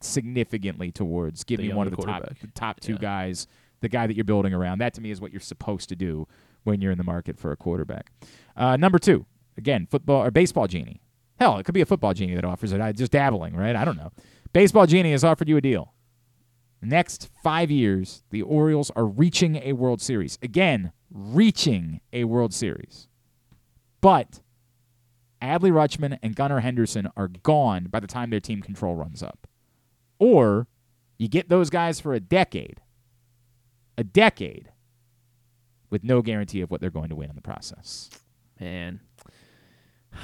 significantly 0.00 0.90
towards 0.90 1.44
give 1.44 1.58
The 1.58 1.68
me 1.68 1.74
one 1.74 1.86
of 1.86 1.96
the 1.96 2.02
top 2.02 2.22
the 2.40 2.46
top 2.54 2.80
two 2.80 2.98
guys, 2.98 3.46
the 3.80 3.88
guy 3.88 4.06
that 4.06 4.14
you're 4.14 4.24
building 4.24 4.52
around. 4.54 4.78
That 4.78 4.94
to 4.94 5.00
me 5.00 5.10
is 5.10 5.20
what 5.20 5.32
you're 5.32 5.40
supposed 5.40 5.88
to 5.88 5.96
do 5.96 6.26
when 6.64 6.80
you're 6.80 6.92
in 6.92 6.98
the 6.98 7.04
market 7.04 7.38
for 7.38 7.52
a 7.52 7.56
quarterback. 7.56 8.10
Uh, 8.56 8.76
number 8.76 8.98
two, 8.98 9.26
again, 9.56 9.86
football 9.90 10.24
or 10.24 10.30
baseball 10.30 10.66
genie. 10.66 11.00
Hell, 11.38 11.58
it 11.58 11.64
could 11.64 11.74
be 11.74 11.80
a 11.80 11.86
football 11.86 12.14
genie 12.14 12.34
that 12.34 12.44
offers 12.44 12.72
it. 12.72 12.80
I 12.80 12.92
just 12.92 13.12
dabbling, 13.12 13.56
right? 13.56 13.74
I 13.74 13.84
don't 13.84 13.96
know. 13.96 14.12
Baseball 14.52 14.86
genie 14.86 15.12
has 15.12 15.24
offered 15.24 15.48
you 15.48 15.56
a 15.56 15.60
deal. 15.60 15.92
Next 16.82 17.30
five 17.44 17.70
years, 17.70 18.22
the 18.30 18.42
Orioles 18.42 18.90
are 18.96 19.06
reaching 19.06 19.56
a 19.56 19.72
World 19.72 20.00
Series. 20.02 20.36
Again, 20.42 20.92
reaching 21.10 22.00
a 22.12 22.24
World 22.24 22.52
Series. 22.52 23.06
But 24.00 24.40
Adley 25.40 25.70
Rutschman 25.70 26.18
and 26.22 26.34
Gunnar 26.34 26.60
Henderson 26.60 27.08
are 27.16 27.28
gone 27.28 27.84
by 27.88 28.00
the 28.00 28.06
time 28.08 28.30
their 28.30 28.40
team 28.40 28.62
control 28.62 28.96
runs 28.96 29.22
up. 29.22 29.46
Or 30.18 30.66
you 31.18 31.28
get 31.28 31.48
those 31.48 31.70
guys 31.70 32.00
for 32.00 32.14
a 32.14 32.20
decade. 32.20 32.80
A 33.96 34.02
decade 34.04 34.72
with 35.90 36.02
no 36.02 36.20
guarantee 36.22 36.62
of 36.62 36.70
what 36.70 36.80
they're 36.80 36.90
going 36.90 37.10
to 37.10 37.14
win 37.16 37.30
in 37.30 37.36
the 37.36 37.42
process. 37.42 38.10
man? 38.58 39.00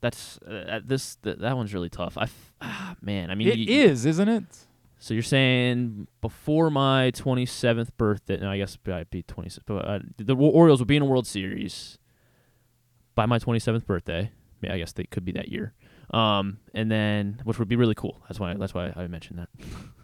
That's 0.00 0.38
uh, 0.38 0.80
this 0.84 1.16
th- 1.16 1.38
that 1.38 1.56
one's 1.56 1.72
really 1.72 1.88
tough. 1.88 2.18
I 2.18 2.24
f- 2.24 2.52
ah, 2.60 2.96
man, 3.02 3.30
I 3.30 3.34
mean 3.34 3.48
It 3.48 3.58
you- 3.58 3.72
is, 3.82 4.04
isn't 4.04 4.28
it? 4.28 4.44
So 5.02 5.14
you're 5.14 5.24
saying 5.24 6.06
before 6.20 6.70
my 6.70 7.10
27th 7.10 7.88
birthday? 7.96 8.36
No, 8.36 8.48
I 8.48 8.56
guess 8.56 8.78
I'd 8.86 9.10
be 9.10 9.24
26. 9.24 9.64
But 9.66 9.84
uh, 9.84 9.98
the 10.16 10.36
Orioles 10.36 10.78
would 10.78 10.86
be 10.86 10.94
in 10.94 11.02
a 11.02 11.06
World 11.06 11.26
Series 11.26 11.98
by 13.16 13.26
my 13.26 13.40
27th 13.40 13.84
birthday. 13.84 14.30
Yeah, 14.60 14.74
I 14.74 14.78
guess 14.78 14.92
they 14.92 15.02
could 15.02 15.24
be 15.24 15.32
that 15.32 15.48
year. 15.48 15.74
Um, 16.12 16.58
and 16.72 16.88
then 16.88 17.40
which 17.42 17.58
would 17.58 17.66
be 17.66 17.74
really 17.74 17.96
cool. 17.96 18.22
That's 18.28 18.38
why 18.38 18.54
that's 18.54 18.74
why 18.74 18.92
I 18.94 19.08
mentioned 19.08 19.40
that. 19.40 19.48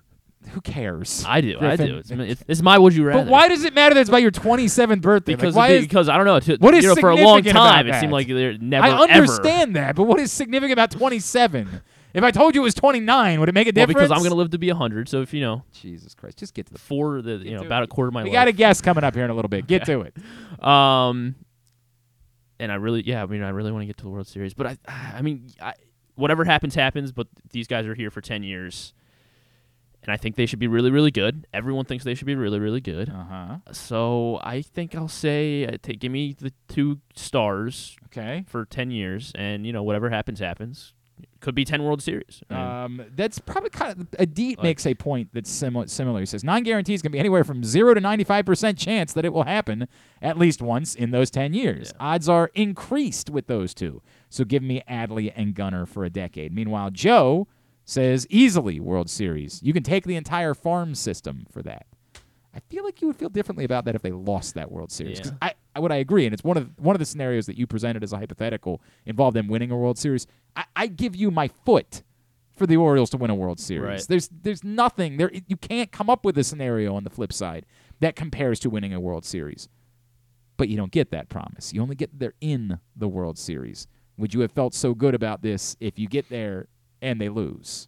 Who 0.51 0.61
cares? 0.63 1.25
I 1.25 1.43
do. 1.43 1.59
I 1.61 1.77
do. 1.77 1.99
It's, 1.99 2.11
it's, 2.11 2.45
it's 2.49 2.63
my 2.63 2.77
would 2.77 2.93
you 2.93 3.05
rather. 3.05 3.23
But 3.23 3.31
why 3.31 3.47
does 3.47 3.63
it 3.63 3.75
matter 3.75 3.95
that 3.95 4.01
it's 4.01 4.11
by 4.11 4.19
your 4.19 4.33
27th 4.33 5.01
birthday? 5.01 5.33
Like, 5.33 5.41
Because 5.41 5.55
why 5.55 5.69
be- 5.69 5.75
is- 5.75 5.85
because 5.85 6.09
I 6.09 6.17
don't 6.17 6.27
know. 6.27 6.41
To, 6.41 6.57
what 6.57 6.75
is 6.75 6.83
you 6.83 6.89
know, 6.89 6.97
for 6.97 7.11
a 7.11 7.17
long 7.17 7.45
time, 7.45 7.87
it 7.87 8.01
seemed 8.01 8.13
like 8.13 8.27
they're 8.27 8.59
never. 8.59 8.85
I 8.85 8.91
ever- 9.05 9.13
understand 9.13 9.77
that, 9.77 9.95
but 9.95 10.05
what 10.05 10.19
is 10.19 10.33
significant 10.33 10.73
about 10.73 10.91
27? 10.91 11.83
If 12.15 12.25
I 12.25 12.31
told 12.31 12.55
you 12.55 12.63
it 12.63 12.65
was 12.65 12.75
29, 12.75 13.39
would 13.41 13.49
it 13.49 13.53
make 13.53 13.67
a 13.67 13.69
Well, 13.69 13.87
difference? 13.87 13.95
because 14.09 14.11
I'm 14.11 14.19
going 14.21 14.31
to 14.31 14.37
live 14.37 14.51
to 14.51 14.59
be 14.59 14.69
100. 14.69 15.09
So 15.09 15.21
if 15.21 15.35
you 15.35 15.41
know, 15.43 15.63
Jesus 15.73 16.15
Christ, 16.15 16.39
just 16.39 16.55
get 16.55 16.67
to 16.67 16.73
the 16.73 16.79
four, 16.79 17.21
the 17.23 17.37
you 17.37 17.55
know, 17.57 17.63
about 17.65 17.83
it. 17.83 17.85
a 17.85 17.87
quarter 17.89 18.09
of 18.09 18.15
my 18.15 18.21
life. 18.21 18.25
we 18.25 18.31
life. 18.31 18.37
got 18.43 18.49
a 18.49 18.53
guest 18.53 18.83
coming 18.83 19.05
up 19.05 19.15
here 19.15 19.25
in 19.25 19.31
a 19.31 19.35
little 19.35 19.49
bit. 19.51 19.67
Get 19.67 19.85
to 19.87 20.01
it. 20.01 20.65
Um, 20.65 21.35
and 22.59 22.73
I 22.73 22.77
really, 22.77 23.03
yeah, 23.07 23.23
I 23.23 23.27
mean, 23.27 23.43
I 23.43 23.51
really 23.51 23.71
want 23.73 23.83
to 23.83 23.87
get 23.87 23.99
to 23.99 24.05
the 24.05 24.11
World 24.11 24.27
Series, 24.27 24.55
but 24.55 24.67
I, 24.67 24.79
I 25.17 25.23
mean, 25.23 25.47
I, 25.61 25.75
whatever 26.17 26.45
happens, 26.45 26.75
happens. 26.75 27.13
But 27.13 27.29
these 27.51 27.69
guys 27.69 27.87
are 27.87 27.95
here 27.95 28.11
for 28.11 28.21
ten 28.21 28.43
years, 28.43 28.95
and 30.03 30.11
I 30.11 30.17
think 30.17 30.35
they 30.35 30.47
should 30.47 30.59
be 30.59 30.67
really, 30.67 30.91
really 30.91 31.13
good. 31.13 31.47
Everyone 31.55 31.85
thinks 31.85 32.05
they 32.05 32.15
should 32.15 32.27
be 32.27 32.35
really, 32.35 32.59
really 32.59 32.81
good. 32.81 33.11
Uh 33.11 33.25
huh. 33.25 33.57
So 33.73 34.41
I 34.43 34.63
think 34.63 34.97
I'll 34.97 35.07
say, 35.09 35.67
uh, 35.67 35.77
take, 35.81 36.01
give 36.01 36.11
me 36.11 36.35
the 36.37 36.53
two 36.67 36.99
stars, 37.15 37.97
okay, 38.07 38.45
for 38.49 38.65
ten 38.65 38.91
years, 38.91 39.31
and 39.37 39.65
you 39.65 39.73
know, 39.73 39.83
whatever 39.85 40.11
happens, 40.11 40.41
happens. 40.41 40.95
Could 41.41 41.55
be 41.55 41.65
ten 41.65 41.85
World 41.85 42.03
Series. 42.03 42.43
Um, 42.51 43.01
that's 43.15 43.39
probably 43.39 43.71
kind 43.71 43.93
of 43.93 44.09
Adit 44.19 44.61
makes 44.61 44.85
a 44.87 44.95
point 44.95 45.29
that's 45.33 45.51
similar. 45.51 45.87
Similar, 45.87 46.21
he 46.21 46.27
says 46.27 46.43
non 46.43 46.65
guarantees 46.65 47.01
can 47.01 47.13
be 47.13 47.19
anywhere 47.19 47.45
from 47.45 47.63
zero 47.63 47.95
to 47.95 48.01
ninety 48.01 48.25
five 48.25 48.45
percent 48.45 48.77
chance 48.77 49.13
that 49.13 49.25
it 49.25 49.33
will 49.33 49.45
happen 49.45 49.87
at 50.21 50.37
least 50.37 50.61
once 50.61 50.97
in 50.97 51.13
those 51.13 51.31
ten 51.31 51.55
years. 51.55 51.93
Odds 52.01 52.29
are 52.29 52.51
increased 52.55 53.31
with 53.31 53.47
those 53.47 53.73
two. 53.73 54.03
So 54.29 54.45
give 54.45 54.65
me 54.65 54.83
Adley 54.91 55.33
and 55.37 55.55
Gunnar 55.55 55.87
for 55.87 56.05
a 56.05 56.11
decade. 56.11 56.53
Meanwhile, 56.53 56.91
Joe 56.91 57.47
says 57.85 58.27
easily 58.29 58.81
World 58.81 59.09
Series. 59.09 59.63
You 59.63 59.73
can 59.73 59.85
take 59.85 60.05
the 60.05 60.17
entire 60.17 60.55
farm 60.55 60.95
system 60.97 61.47
for 61.51 61.63
that. 61.63 61.87
I 62.55 62.61
feel 62.71 62.83
like 62.85 63.01
you 63.01 63.07
would 63.09 63.17
feel 63.17 63.29
differently 63.29 63.65
about 63.65 63.85
that 63.85 63.95
if 63.95 64.03
they 64.03 64.11
lost 64.11 64.55
that 64.55 64.71
World 64.73 64.91
Series. 64.91 65.21
'Cause 65.21 65.33
I, 65.43 65.55
I 65.77 65.81
would 65.81 65.93
I 65.93 65.97
agree, 65.97 66.25
and 66.27 66.33
it's 66.33 66.43
one 66.43 66.57
of 66.57 66.71
one 66.79 66.95
of 66.97 66.99
the 67.01 67.07
scenarios 67.07 67.47
that 67.47 67.57
you 67.57 67.67
presented 67.67 68.03
as 68.03 68.13
a 68.13 68.17
hypothetical 68.19 68.81
involved 69.07 69.37
them 69.37 69.49
winning 69.49 69.71
a 69.71 69.77
World 69.77 69.99
Series. 69.99 70.27
I, 70.57 70.65
I 70.75 70.87
give 70.89 71.15
you 71.15 71.31
my 71.31 71.49
foot 71.65 72.03
for 72.57 72.67
the 72.67 72.77
Orioles 72.77 73.11
to 73.11 73.17
win 73.17 73.31
a 73.31 73.35
World 73.35 73.61
Series. 73.61 73.83
Right. 73.89 74.07
There's 74.09 74.29
there's 74.43 74.65
nothing 74.65 75.17
there. 75.19 75.31
You 75.47 75.57
can't 75.57 75.93
come 75.93 76.11
up 76.11 76.25
with 76.25 76.37
a 76.39 76.43
scenario 76.45 76.95
on 76.95 77.05
the 77.05 77.11
flip 77.11 77.33
side 77.33 77.67
that 78.01 78.17
compares 78.17 78.59
to 78.61 78.71
winning 78.71 78.93
a 78.93 79.01
World 79.01 79.25
Series. 79.25 79.69
But 80.57 80.69
you 80.69 80.77
don't 80.77 80.91
get 80.91 81.11
that 81.13 81.29
promise. 81.29 81.73
You 81.73 81.83
only 81.83 81.95
get 81.95 82.19
there 82.19 82.35
in 82.41 82.81
the 82.97 83.07
World 83.09 83.39
Series. 83.39 83.87
Would 84.17 84.35
you 84.35 84.41
have 84.41 84.51
felt 84.51 84.75
so 84.75 84.93
good 84.95 85.15
about 85.15 85.43
this 85.43 85.77
if 85.79 85.99
you 86.01 86.09
get 86.09 86.29
there 86.31 86.67
and 87.01 87.21
they 87.21 87.29
lose? 87.29 87.87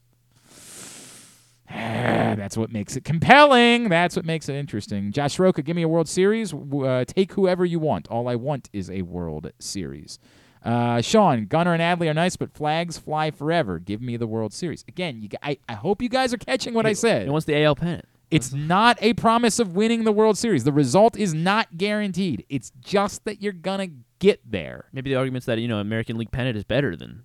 That's 2.37 2.57
what 2.57 2.73
makes 2.73 2.97
it 2.97 3.05
compelling. 3.05 3.89
That's 3.89 4.17
what 4.17 4.25
makes 4.25 4.49
it 4.49 4.57
interesting. 4.57 5.13
Josh 5.13 5.39
Roca, 5.39 5.63
give 5.63 5.77
me 5.77 5.83
a 5.83 5.89
World 5.89 6.09
Series. 6.09 6.53
Uh, 6.53 7.05
take 7.07 7.33
whoever 7.33 7.65
you 7.65 7.79
want. 7.79 8.09
All 8.09 8.29
I 8.29 8.35
want 8.35 8.69
is 8.73 8.91
a 8.91 9.03
World 9.03 9.53
Series. 9.61 10.19
Uh, 10.65 11.01
Sean, 11.01 11.47
Gunnar 11.47 11.73
and 11.73 11.81
Adley 11.81 12.11
are 12.11 12.15
nice, 12.15 12.37
but 12.37 12.53
flags 12.53 12.99
fly 12.99 13.31
forever. 13.31 13.79
Give 13.79 14.03
me 14.03 14.17
the 14.17 14.27
World 14.27 14.53
Series. 14.53 14.85
Again, 14.89 15.23
you, 15.23 15.29
I, 15.43 15.59
I 15.69 15.75
hope 15.75 16.03
you 16.03 16.09
guys 16.09 16.35
are 16.35 16.39
catching 16.39 16.75
what 16.75 16.87
I 16.87 16.93
said. 16.93 17.25
He 17.25 17.31
wants 17.31 17.47
the 17.47 17.63
AL 17.63 17.77
pennant. 17.77 18.05
It's 18.31 18.53
not 18.53 18.99
a 19.01 19.15
promise 19.15 19.59
of 19.59 19.75
winning 19.75 20.05
the 20.05 20.13
World 20.13 20.39
Series. 20.39 20.65
The 20.65 20.73
result 20.73 21.17
is 21.17 21.35
not 21.35 21.77
guaranteed. 21.77 22.45
It's 22.49 22.73
just 22.81 23.25
that 23.25 23.41
you're 23.41 23.53
going 23.53 23.91
to 23.91 23.95
get 24.19 24.41
there. 24.49 24.87
Maybe 24.93 25.11
the 25.11 25.17
argument's 25.17 25.47
that 25.47 25.59
you 25.59 25.69
know 25.69 25.79
American 25.79 26.19
League 26.19 26.31
pennant 26.31 26.57
is 26.57 26.65
better 26.65 26.95
than 26.95 27.25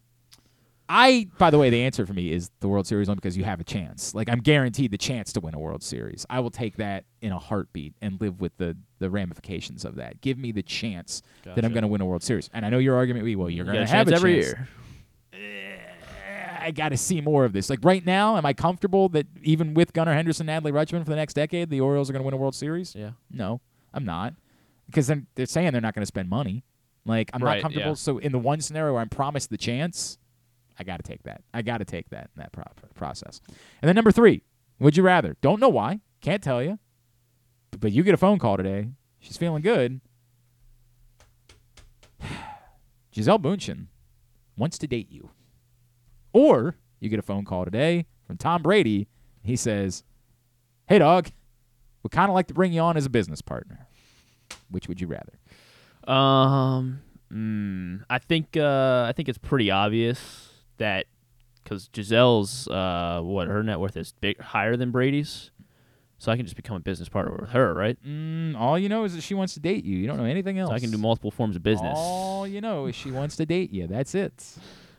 I, 0.88 1.28
by 1.40 1.50
the 1.50 1.58
way, 1.58 1.72
the 1.72 1.82
answer 1.84 2.06
for 2.06 2.14
me 2.14 2.32
is 2.32 2.52
the 2.60 2.68
World 2.68 2.86
Series 2.86 3.10
only 3.10 3.16
because 3.16 3.36
you 3.36 3.44
have 3.44 3.60
a 3.60 3.64
chance. 3.64 4.14
Like 4.14 4.30
I'm 4.30 4.40
guaranteed 4.40 4.92
the 4.92 4.98
chance 5.00 5.34
to 5.34 5.40
win 5.40 5.56
a 5.56 5.60
World 5.60 5.82
Series. 5.82 6.26
I 6.30 6.40
will 6.42 6.52
take 6.52 6.78
that 6.78 7.06
in 7.22 7.32
a 7.32 7.40
heartbeat 7.40 7.96
and 8.02 8.22
live 8.22 8.40
with 8.40 8.56
the 8.58 8.78
the 9.00 9.10
ramifications 9.10 9.84
of 9.84 9.96
that. 9.96 10.22
Give 10.22 10.38
me 10.38 10.52
the 10.52 10.62
chance 10.62 11.22
that 11.56 11.66
I'm 11.66 11.72
going 11.74 11.82
to 11.82 11.88
win 11.88 12.02
a 12.02 12.06
World 12.06 12.22
Series. 12.24 12.50
And 12.54 12.66
I 12.66 12.70
know 12.70 12.78
your 12.78 12.96
argument 12.96 13.24
will 13.24 13.28
be, 13.32 13.36
well, 13.36 13.50
you're 13.50 13.66
You 13.66 13.72
going 13.74 13.86
to 13.86 13.92
have 13.92 14.08
chance 14.08 14.12
a 14.12 14.16
every 14.16 14.42
chance. 14.42 14.46
year. 14.46 14.68
Eh, 15.34 15.78
I 16.68 16.72
got 16.72 16.90
to 16.90 16.98
see 16.98 17.20
more 17.22 17.46
of 17.46 17.54
this. 17.54 17.70
Like 17.70 17.80
right 17.84 18.06
now, 18.06 18.38
am 18.38 18.46
I 18.46 18.54
comfortable 18.54 19.10
that 19.10 19.28
even 19.44 19.74
with 19.74 19.92
Gunnar 19.94 20.14
Henderson, 20.14 20.48
and 20.50 20.64
Adley 20.64 20.72
Rutschman 20.72 21.04
for 21.04 21.10
the 21.10 21.16
next 21.16 21.34
decade, 21.34 21.70
the 21.70 21.82
Orioles 21.82 22.10
are 22.10 22.14
going 22.14 22.22
to 22.22 22.26
win 22.26 22.34
a 22.34 22.38
World 22.38 22.56
Series? 22.56 22.96
Yeah. 22.96 23.12
No, 23.32 23.60
I'm 23.94 24.06
not, 24.06 24.34
because 24.88 25.08
then 25.08 25.28
they're 25.36 25.46
saying 25.46 25.72
they're 25.72 25.82
not 25.82 25.94
going 25.96 26.04
to 26.04 26.08
spend 26.08 26.30
money. 26.30 26.64
Like 27.06 27.30
I'm 27.34 27.44
Right, 27.44 27.56
not 27.58 27.62
comfortable. 27.64 27.90
yeah. 27.90 27.96
So 27.96 28.18
in 28.20 28.32
the 28.32 28.40
one 28.40 28.62
scenario 28.62 28.94
where 28.94 29.02
I'm 29.02 29.10
promised 29.10 29.50
the 29.50 29.58
chance, 29.58 30.18
I 30.78 30.84
got 30.84 30.98
to 30.98 31.04
take 31.04 31.24
that. 31.24 31.42
I 31.54 31.62
got 31.62 31.78
to 31.78 31.86
take 31.86 32.10
that 32.10 32.30
in 32.36 32.42
that 32.42 32.52
pro- 32.52 32.64
process. 32.94 33.42
And 33.82 33.88
then 33.88 33.96
number 33.96 34.12
three, 34.12 34.44
would 34.80 34.98
you 34.98 35.04
rather? 35.04 35.38
Don't 35.42 35.60
know 35.60 35.70
why. 35.70 36.02
Can't 36.22 36.44
tell 36.44 36.62
you. 36.62 36.80
But 37.80 37.92
you 37.92 38.04
get 38.04 38.14
a 38.14 38.18
phone 38.18 38.40
call 38.40 38.58
today. 38.58 38.90
She's 39.20 39.38
feeling 39.38 39.62
good. 39.62 40.02
Gisele 43.12 43.40
Bundchen 43.40 43.88
wants 44.58 44.78
to 44.80 44.88
date 44.88 45.12
you. 45.12 45.32
Or 46.34 46.76
you 47.00 47.10
get 47.10 47.20
a 47.20 47.24
phone 47.24 47.46
call 47.46 47.66
today 47.66 48.08
from 48.26 48.38
Tom 48.38 48.62
Brady. 48.62 49.08
He 49.44 49.56
says, 49.56 50.04
Hey, 50.88 51.00
dog, 51.00 51.30
would 52.04 52.12
kind 52.12 52.30
of 52.30 52.36
like 52.36 52.48
to 52.48 52.54
bring 52.54 52.74
you 52.74 52.82
on 52.82 52.98
as 52.98 53.06
a 53.06 53.10
business 53.10 53.42
partner. 53.42 53.88
Which 54.70 54.88
would 54.88 55.02
you 55.02 55.08
rather? 55.08 55.40
Um, 56.12 57.02
mm, 57.34 58.04
I 58.10 58.20
think 58.20 58.56
uh, 58.58 59.06
I 59.08 59.14
think 59.16 59.28
it's 59.28 59.38
pretty 59.38 59.72
obvious 59.72 60.50
that 60.78 61.06
because 61.64 61.90
Gisele's 61.90 62.68
uh, 62.68 63.20
what 63.24 63.48
her 63.48 63.64
net 63.64 63.80
worth 63.80 63.98
is 63.98 64.14
big 64.22 64.40
higher 64.40 64.78
than 64.78 64.92
Brady's, 64.92 65.52
so 66.18 66.32
I 66.32 66.38
can 66.38 66.46
just 66.46 66.56
become 66.56 66.78
a 66.78 66.80
business 66.80 67.10
partner 67.10 67.36
with 67.40 67.50
her, 67.50 67.74
right? 67.74 67.98
Mm, 68.06 68.56
all 68.56 68.80
you 68.80 68.88
know 68.88 69.04
is 69.04 69.16
that 69.16 69.22
she 69.22 69.34
wants 69.34 69.54
to 69.56 69.60
date 69.60 69.84
you. 69.84 69.98
You 69.98 70.08
don't 70.08 70.18
know 70.18 70.26
anything 70.26 70.60
else. 70.60 70.70
So 70.70 70.76
I 70.76 70.80
can 70.80 70.92
do 70.92 70.98
multiple 70.98 71.32
forms 71.32 71.56
of 71.56 71.64
business. 71.64 71.98
All 71.98 72.48
you 72.48 72.62
know 72.62 72.86
is 72.86 72.96
she 72.96 73.12
wants 73.12 73.36
to 73.38 73.46
date 73.46 73.72
you. 73.72 73.88
That's 73.88 74.16
it. 74.16 74.56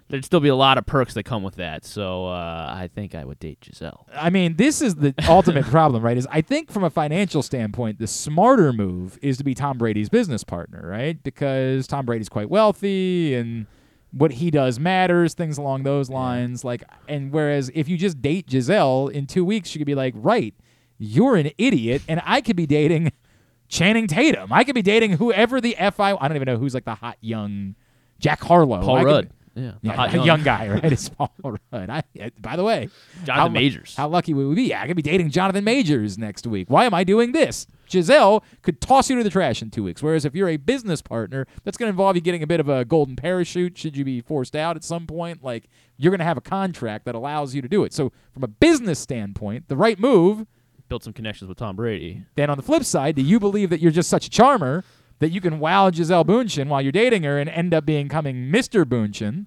There'd 0.09 0.25
still 0.25 0.39
be 0.41 0.49
a 0.49 0.55
lot 0.55 0.79
of 0.79 0.87
perks 0.87 1.15
that 1.15 1.25
come 1.25 1.43
with 1.43 1.57
that, 1.57 1.85
so 1.85 2.27
uh, 2.27 2.67
I 2.69 2.89
think 2.95 3.17
I 3.17 3.25
would 3.25 3.41
date 3.41 3.61
Gisele. 3.61 4.07
I 4.15 4.31
mean, 4.31 4.55
this 4.55 4.81
is 4.81 4.95
the 4.95 5.13
ultimate 5.29 5.65
problem, 5.65 6.03
right? 6.03 6.17
Is 6.17 6.29
I 6.31 6.43
think 6.43 6.71
from 6.71 6.85
a 6.85 6.91
financial 6.91 7.43
standpoint, 7.43 7.99
the 7.99 8.07
smarter 8.07 8.73
move 8.73 9.19
is 9.21 9.37
to 9.39 9.45
be 9.45 9.55
Tom 9.55 9.79
Brady's 9.79 10.09
business 10.09 10.45
partner, 10.45 10.87
right? 10.87 11.21
Because 11.21 11.89
Tom 11.89 12.07
Brady's 12.07 12.29
quite 12.29 12.49
wealthy 12.49 13.35
and 13.35 13.67
what 14.13 14.33
he 14.33 14.51
does 14.51 14.79
matters, 14.81 15.35
things 15.35 15.59
along 15.59 15.83
those 15.83 16.09
lines. 16.09 16.65
Like, 16.65 16.83
and 17.09 17.33
whereas 17.33 17.71
if 17.75 17.89
you 17.89 17.97
just 17.99 18.23
date 18.23 18.47
Gisele 18.47 19.09
in 19.09 19.27
two 19.27 19.45
weeks, 19.45 19.69
she 19.69 19.79
could 19.79 19.87
be 19.87 19.95
like, 19.95 20.15
right, 20.17 20.55
you're 20.99 21.37
an 21.37 21.51
idiot, 21.59 22.03
and 22.09 22.23
I 22.25 22.41
could 22.41 22.57
be 22.57 22.67
dating 22.67 23.13
Channing 23.69 24.07
Tatum. 24.07 24.53
I 24.53 24.65
could 24.65 24.75
be 24.75 24.83
dating 24.83 25.13
whoever 25.13 25.61
the 25.61 25.77
f 25.77 25.99
I. 26.01 26.15
I 26.15 26.29
don't 26.29 26.37
even 26.37 26.47
know 26.47 26.57
who's 26.57 26.73
like 26.75 26.85
the 26.85 26.95
hot 26.95 27.19
young 27.21 27.75
Jack 28.21 28.43
Harlow. 28.43 28.81
Paul 28.83 28.97
I 28.97 29.01
could- 29.01 29.07
Rudd. 29.07 29.31
Yeah, 29.59 29.73
the 29.83 29.89
yeah, 29.89 29.93
hot 29.95 30.13
young. 30.13 30.27
young. 30.27 30.43
guy, 30.43 30.69
right? 30.69 30.85
It's 30.93 31.09
Paul 31.09 31.33
Rudd. 31.73 31.89
I, 31.89 32.03
by 32.39 32.57
the 32.57 32.63
way, 32.63 32.91
Jonathan 33.25 33.35
how 33.35 33.49
Majors. 33.49 33.95
How 33.97 34.07
lucky 34.07 34.35
would 34.35 34.49
we 34.49 34.55
be? 34.55 34.75
I 34.75 34.87
could 34.87 34.97
be 34.97 35.03
dating 35.03 35.31
Jonathan 35.31 35.65
Majors 35.65 36.19
next 36.19 36.47
week. 36.47 36.69
Why 36.71 36.85
am 36.85 36.93
I 36.93 37.05
doing 37.05 37.33
this? 37.33 37.67
Gisele 37.87 38.43
could 38.63 38.81
toss 38.81 39.09
you 39.11 39.17
to 39.17 39.25
the 39.25 39.31
trash 39.31 39.63
in 39.63 39.71
two 39.71 39.83
weeks. 39.85 40.03
Whereas 40.03 40.25
if 40.25 40.35
you're 40.35 40.49
a 40.49 40.57
business 40.57 41.03
partner, 41.03 41.47
that's 41.65 41.77
going 41.77 41.87
to 41.87 41.91
involve 41.91 42.17
you 42.17 42.23
getting 42.23 42.43
a 42.43 42.47
bit 42.47 42.61
of 42.61 42.69
a 42.69 42.85
golden 42.85 43.17
parachute 43.17 43.79
should 43.79 43.97
you 43.97 44.05
be 44.05 44.21
forced 44.21 44.55
out 44.57 44.77
at 44.77 44.85
some 44.85 45.07
point. 45.07 45.43
Like 45.43 45.69
you're 45.97 46.11
going 46.11 46.19
to 46.21 46.25
have 46.25 46.37
a 46.37 46.43
contract 46.43 47.05
that 47.07 47.15
allows 47.15 47.55
you 47.55 47.63
to 47.63 47.69
do 47.69 47.85
it. 47.85 47.93
So 47.93 48.13
from 48.33 48.43
a 48.45 48.49
business 48.49 48.99
standpoint, 48.99 49.69
the 49.69 49.77
right 49.77 49.99
move. 49.99 50.47
Built 50.89 51.03
some 51.05 51.13
connections 51.13 51.49
with 51.49 51.59
Tom 51.59 51.75
Brady. 51.77 52.23
Then 52.37 52.49
on 52.51 52.57
the 52.57 52.63
flip 52.63 52.85
side, 52.85 53.17
do 53.17 53.23
you 53.23 53.41
believe 53.41 53.71
that 53.71 53.81
you're 53.81 53.91
just 53.91 54.09
such 54.09 54.27
a 54.27 54.31
charmer 54.31 54.85
that 55.19 55.31
you 55.31 55.41
can 55.41 55.59
wow 55.59 55.91
Gisele 55.91 56.25
Bundchen 56.25 56.69
while 56.69 56.81
you're 56.83 56.93
dating 56.93 57.23
her 57.25 57.39
and 57.39 57.49
end 57.51 57.75
up 57.75 57.87
becoming 57.87 58.53
Mr. 58.53 58.85
Bundchen? 58.85 59.47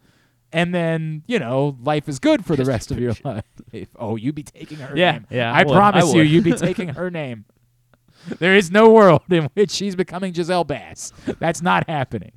And 0.51 0.73
then, 0.73 1.21
you 1.27 1.37
know, 1.37 1.77
life 1.83 2.09
is 2.09 2.17
good 2.17 2.43
for 2.43 2.55
the 2.55 2.65
rest 2.65 2.89
of 2.89 2.97
your 2.99 3.13
life. 3.23 3.43
Oh, 3.95 4.15
you'd 4.15 4.33
be 4.33 4.41
taking 4.41 4.79
her 4.79 4.97
Yeah, 4.97 5.11
name. 5.11 5.27
yeah, 5.29 5.53
I 5.53 5.59
I, 5.59 5.63
promise 5.63 6.11
you, 6.11 6.23
you'd 6.23 6.43
be 6.43 6.51
taking 6.67 6.89
her 6.89 7.11
name. 7.11 7.45
There 8.39 8.55
is 8.55 8.69
no 8.69 8.89
world 8.89 9.23
in 9.29 9.45
which 9.53 9.71
she's 9.71 9.95
becoming 9.95 10.33
Gisele 10.33 10.63
Bass. 10.63 11.13
That's 11.39 11.61
not 11.61 11.89
happening. 11.89 12.33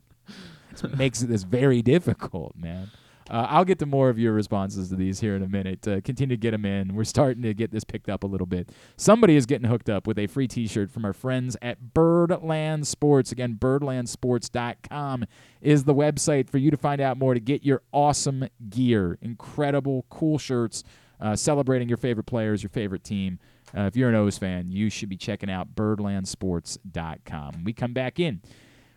This 0.71 0.83
makes 0.97 1.21
this 1.21 1.43
very 1.43 1.83
difficult, 1.83 2.57
man. 2.57 2.91
Uh, 3.31 3.47
I'll 3.49 3.65
get 3.65 3.79
to 3.79 3.87
more 3.87 4.09
of 4.11 4.19
your 4.19 4.33
responses 4.33 4.89
to 4.91 4.97
these 4.97 5.21
here 5.21 5.37
in 5.37 5.43
a 5.43 5.49
minute. 5.49 5.87
Uh, 5.87 6.01
continue 6.01 6.37
to 6.37 6.41
get 6.41 6.51
them 6.51 6.65
in. 6.65 6.95
We're 6.95 7.05
starting 7.05 7.43
to 7.45 7.55
get 7.55 7.71
this 7.71 7.85
picked 7.85 8.09
up 8.09 8.25
a 8.25 8.27
little 8.27 8.47
bit. 8.47 8.71
Somebody 8.97 9.37
is 9.37 9.47
getting 9.47 9.69
hooked 9.69 9.89
up 9.89 10.07
with 10.07 10.19
a 10.19 10.27
free 10.27 10.49
T-shirt 10.49 10.91
from 10.91 11.05
our 11.05 11.13
friends 11.13 11.57
at 11.63 11.95
Birdland 11.95 12.87
Sports. 12.87 13.33
Again, 13.33 13.57
birdlandsports.com 13.61 15.25
is 15.61 15.85
the 15.85 15.95
website 15.95 16.51
for 16.51 16.59
you 16.59 16.71
to 16.71 16.77
find 16.77 17.01
out 17.01 17.17
more 17.17 17.33
to 17.33 17.41
get 17.41 17.65
your 17.65 17.83
awesome 17.93 18.49
gear. 18.69 19.19
Incredible, 19.23 20.05
cool 20.11 20.37
shirts 20.37 20.85
uh, 21.23 21.37
celebrating 21.37 21.89
your 21.89 21.99
favorite 21.99 22.27
players, 22.27 22.63
your 22.63 22.71
favorite 22.71 23.05
team. 23.05 23.39
Uh, 23.77 23.83
if 23.83 23.97
you're 23.97 24.09
an 24.09 24.15
O's 24.15 24.39
fan, 24.39 24.71
you 24.71 24.91
should 24.91 25.09
be 25.09 25.17
checking 25.17 25.51
out 25.51 25.75
birdlandsports.com. 25.75 27.65
We 27.65 27.73
come 27.73 27.93
back 27.93 28.21
in. 28.21 28.43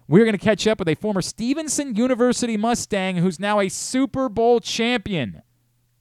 We're 0.08 0.26
going 0.26 0.38
to 0.38 0.44
catch 0.44 0.68
up 0.68 0.78
with 0.80 0.90
a 0.90 0.96
former 0.96 1.22
Stevenson 1.22 1.96
University 1.96 2.58
Mustang 2.58 3.18
who's 3.18 3.40
now 3.40 3.60
a 3.60 3.70
Super 3.70 4.30
Bowl 4.30 4.60
champion. 4.60 5.42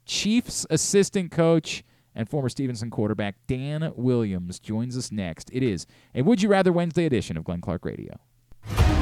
Chiefs 0.04 0.66
assistant 0.68 1.30
coach 1.30 1.82
and 2.14 2.28
former 2.28 2.48
Stevenson 2.48 2.90
quarterback 2.90 3.36
Dan 3.46 3.92
Williams 3.96 4.58
joins 4.58 4.96
us 4.96 5.10
next. 5.10 5.48
It 5.52 5.62
is 5.62 5.86
a 6.14 6.22
Would 6.22 6.42
You 6.42 6.50
Rather 6.50 6.72
Wednesday 6.72 7.06
edition 7.06 7.36
of 7.36 7.44
Glenn 7.44 7.62
Clark 7.62 7.84
Radio. 7.84 8.18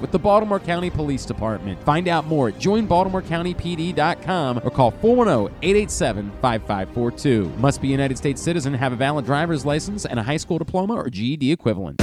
with 0.00 0.10
the 0.10 0.18
Baltimore 0.18 0.60
County 0.60 0.90
Police 0.90 1.24
Department. 1.24 1.82
Find 1.84 2.08
out 2.08 2.26
more 2.26 2.48
at 2.48 2.56
joinbaltimorecountypd.com 2.56 4.60
or 4.64 4.70
call 4.70 4.92
410-887-5542. 4.92 7.56
Must 7.58 7.80
be 7.80 7.88
a 7.88 7.92
United 7.92 8.18
States 8.18 8.42
citizen, 8.42 8.74
have 8.74 8.92
a 8.92 8.96
valid 8.96 9.24
driver's 9.24 9.64
license, 9.64 10.04
and 10.04 10.20
a 10.20 10.22
high 10.22 10.36
school 10.36 10.58
diploma 10.58 10.92
or 10.94 11.08
GED 11.08 11.52
equivalent. 11.52 12.02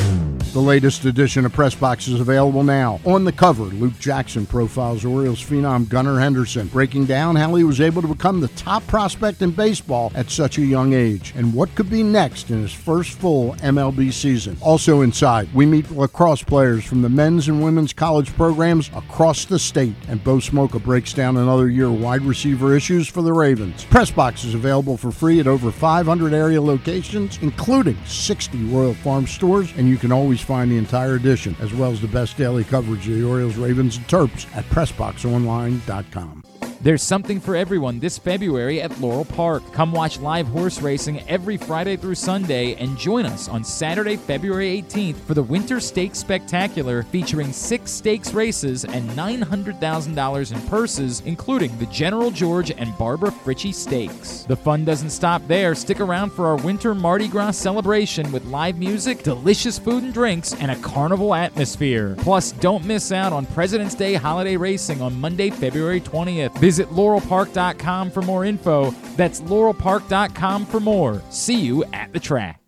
The 0.55 0.61
latest 0.61 1.03
edition 1.03 1.45
of 1.45 1.51
Press 1.51 1.75
Box 1.75 2.07
is 2.07 2.21
available 2.21 2.63
now. 2.63 3.01
On 3.03 3.25
the 3.25 3.33
cover, 3.33 3.63
Luke 3.63 3.99
Jackson 3.99 4.45
profiles 4.45 5.03
Orioles 5.03 5.43
phenom 5.43 5.89
Gunnar 5.89 6.17
Henderson, 6.17 6.67
breaking 6.67 7.07
down 7.07 7.35
how 7.35 7.53
he 7.55 7.65
was 7.65 7.81
able 7.81 8.01
to 8.01 8.07
become 8.07 8.39
the 8.39 8.47
top 8.47 8.87
prospect 8.87 9.41
in 9.41 9.51
baseball 9.51 10.13
at 10.15 10.31
such 10.31 10.57
a 10.57 10.61
young 10.61 10.93
age 10.93 11.33
and 11.35 11.53
what 11.53 11.75
could 11.75 11.89
be 11.89 12.03
next 12.03 12.51
in 12.51 12.61
his 12.61 12.71
first 12.71 13.19
full 13.19 13.53
MLB 13.55 14.13
season. 14.13 14.55
Also 14.61 15.01
inside, 15.01 15.53
we 15.53 15.65
meet 15.65 15.91
lacrosse 15.91 16.41
players 16.41 16.85
from 16.85 17.01
the 17.01 17.09
men's 17.09 17.49
and 17.49 17.61
women's 17.61 17.91
college 17.91 18.33
programs 18.37 18.89
across 18.95 19.43
the 19.43 19.59
state, 19.59 19.95
and 20.07 20.23
Bo 20.23 20.37
Smolka 20.37 20.81
breaks 20.81 21.11
down 21.11 21.35
another 21.35 21.67
year 21.67 21.91
wide 21.91 22.21
receiver 22.21 22.73
issues 22.73 23.09
for 23.09 23.21
the 23.21 23.33
Ravens. 23.33 23.83
Press 23.83 24.09
Box 24.09 24.45
is 24.45 24.53
available 24.53 24.95
for 24.95 25.11
free 25.11 25.41
at 25.41 25.47
over 25.47 25.69
500 25.69 26.31
area 26.31 26.61
locations, 26.61 27.39
including 27.41 27.97
60 28.05 28.63
Royal 28.67 28.93
Farm 28.93 29.27
stores, 29.27 29.73
and 29.75 29.89
you 29.89 29.97
can 29.97 30.13
always 30.13 30.44
find 30.45 30.71
the 30.71 30.77
entire 30.77 31.15
edition, 31.15 31.55
as 31.59 31.73
well 31.73 31.91
as 31.91 31.99
the 32.01 32.07
best 32.07 32.37
daily 32.37 32.63
coverage 32.63 33.07
of 33.07 33.15
the 33.15 33.23
Orioles, 33.23 33.57
Ravens, 33.57 33.97
and 33.97 34.07
Terps 34.07 34.45
at 34.55 34.65
PressBoxOnline.com. 34.65 36.43
There's 36.81 37.01
something 37.01 37.39
for 37.39 37.55
everyone 37.55 37.99
this 37.99 38.17
February 38.17 38.81
at 38.81 38.99
Laurel 38.99 39.25
Park. 39.25 39.63
Come 39.71 39.91
watch 39.91 40.19
live 40.19 40.45
horse 40.47 40.81
racing 40.81 41.27
every 41.27 41.57
Friday 41.57 41.95
through 41.95 42.15
Sunday 42.15 42.75
and 42.75 42.97
join 42.97 43.25
us 43.25 43.47
on 43.47 43.63
Saturday, 43.63 44.17
February 44.17 44.83
18th 44.83 45.15
for 45.21 45.33
the 45.33 45.41
Winter 45.41 45.79
Stakes 45.79 46.19
Spectacular 46.19 47.03
featuring 47.03 47.51
six 47.51 47.91
stakes 47.91 48.33
races 48.33 48.85
and 48.85 49.09
$900,000 49.11 50.51
in 50.51 50.61
purses, 50.67 51.21
including 51.25 51.75
the 51.79 51.85
General 51.87 52.29
George 52.29 52.71
and 52.71 52.95
Barbara 52.97 53.31
Fritchie 53.31 53.73
Stakes. 53.73 54.43
The 54.43 54.55
fun 54.55 54.85
doesn't 54.85 55.09
stop 55.09 55.41
there. 55.47 55.75
Stick 55.75 56.01
around 56.01 56.31
for 56.31 56.45
our 56.45 56.57
Winter 56.57 56.93
Mardi 56.93 57.27
Gras 57.27 57.51
celebration 57.51 58.31
with 58.31 58.45
live 58.45 58.77
music, 58.77 59.23
delicious 59.23 59.79
food 59.79 60.03
and 60.03 60.13
drinks, 60.13 60.53
and 60.53 60.69
a 60.69 60.75
carnival 60.77 61.33
atmosphere. 61.33 62.15
Plus, 62.19 62.51
don't 62.51 62.85
miss 62.85 63.11
out 63.11 63.33
on 63.33 63.45
President's 63.47 63.95
Day 63.95 64.13
holiday 64.15 64.57
racing 64.57 65.01
on 65.01 65.19
Monday, 65.19 65.49
February 65.49 66.01
20th. 66.01 66.59
Visit 66.65 66.89
laurelpark.com 66.89 68.09
for 68.09 68.23
more 68.23 68.43
info. 68.43 68.89
That's 69.17 69.39
laurelpark.com 69.41 70.65
for 70.65 70.79
more. 70.79 71.21
See 71.29 71.59
you 71.59 71.83
at 71.93 72.11
the 72.11 72.19
track. 72.19 72.59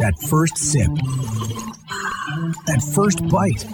That 0.00 0.14
first 0.26 0.56
sip. 0.56 0.88
That 2.64 2.80
first 2.94 3.20
bite. 3.28 3.66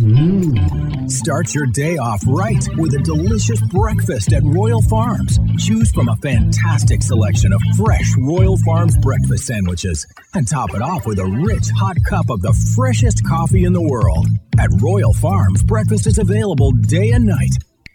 Mmm. 0.00 1.10
Start 1.10 1.54
your 1.54 1.66
day 1.66 1.98
off 1.98 2.22
right 2.26 2.66
with 2.78 2.94
a 2.94 3.02
delicious 3.02 3.60
breakfast 3.68 4.32
at 4.32 4.42
Royal 4.42 4.80
Farms. 4.80 5.38
Choose 5.58 5.92
from 5.92 6.08
a 6.08 6.16
fantastic 6.22 7.02
selection 7.02 7.52
of 7.52 7.60
fresh 7.76 8.10
Royal 8.16 8.56
Farms 8.64 8.96
breakfast 8.96 9.44
sandwiches 9.44 10.06
and 10.32 10.48
top 10.48 10.74
it 10.74 10.80
off 10.80 11.04
with 11.04 11.18
a 11.18 11.26
rich 11.26 11.68
hot 11.76 11.98
cup 12.08 12.30
of 12.30 12.40
the 12.40 12.54
freshest 12.74 13.20
coffee 13.28 13.64
in 13.64 13.74
the 13.74 13.82
world. 13.82 14.28
At 14.58 14.70
Royal 14.80 15.12
Farms, 15.12 15.62
breakfast 15.62 16.06
is 16.06 16.16
available 16.16 16.72
day 16.72 17.10
and 17.10 17.26
night. 17.26 17.52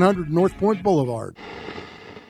4100 0.00 0.32
North 0.32 0.56
Point 0.56 0.82
Boulevard. 0.82 1.36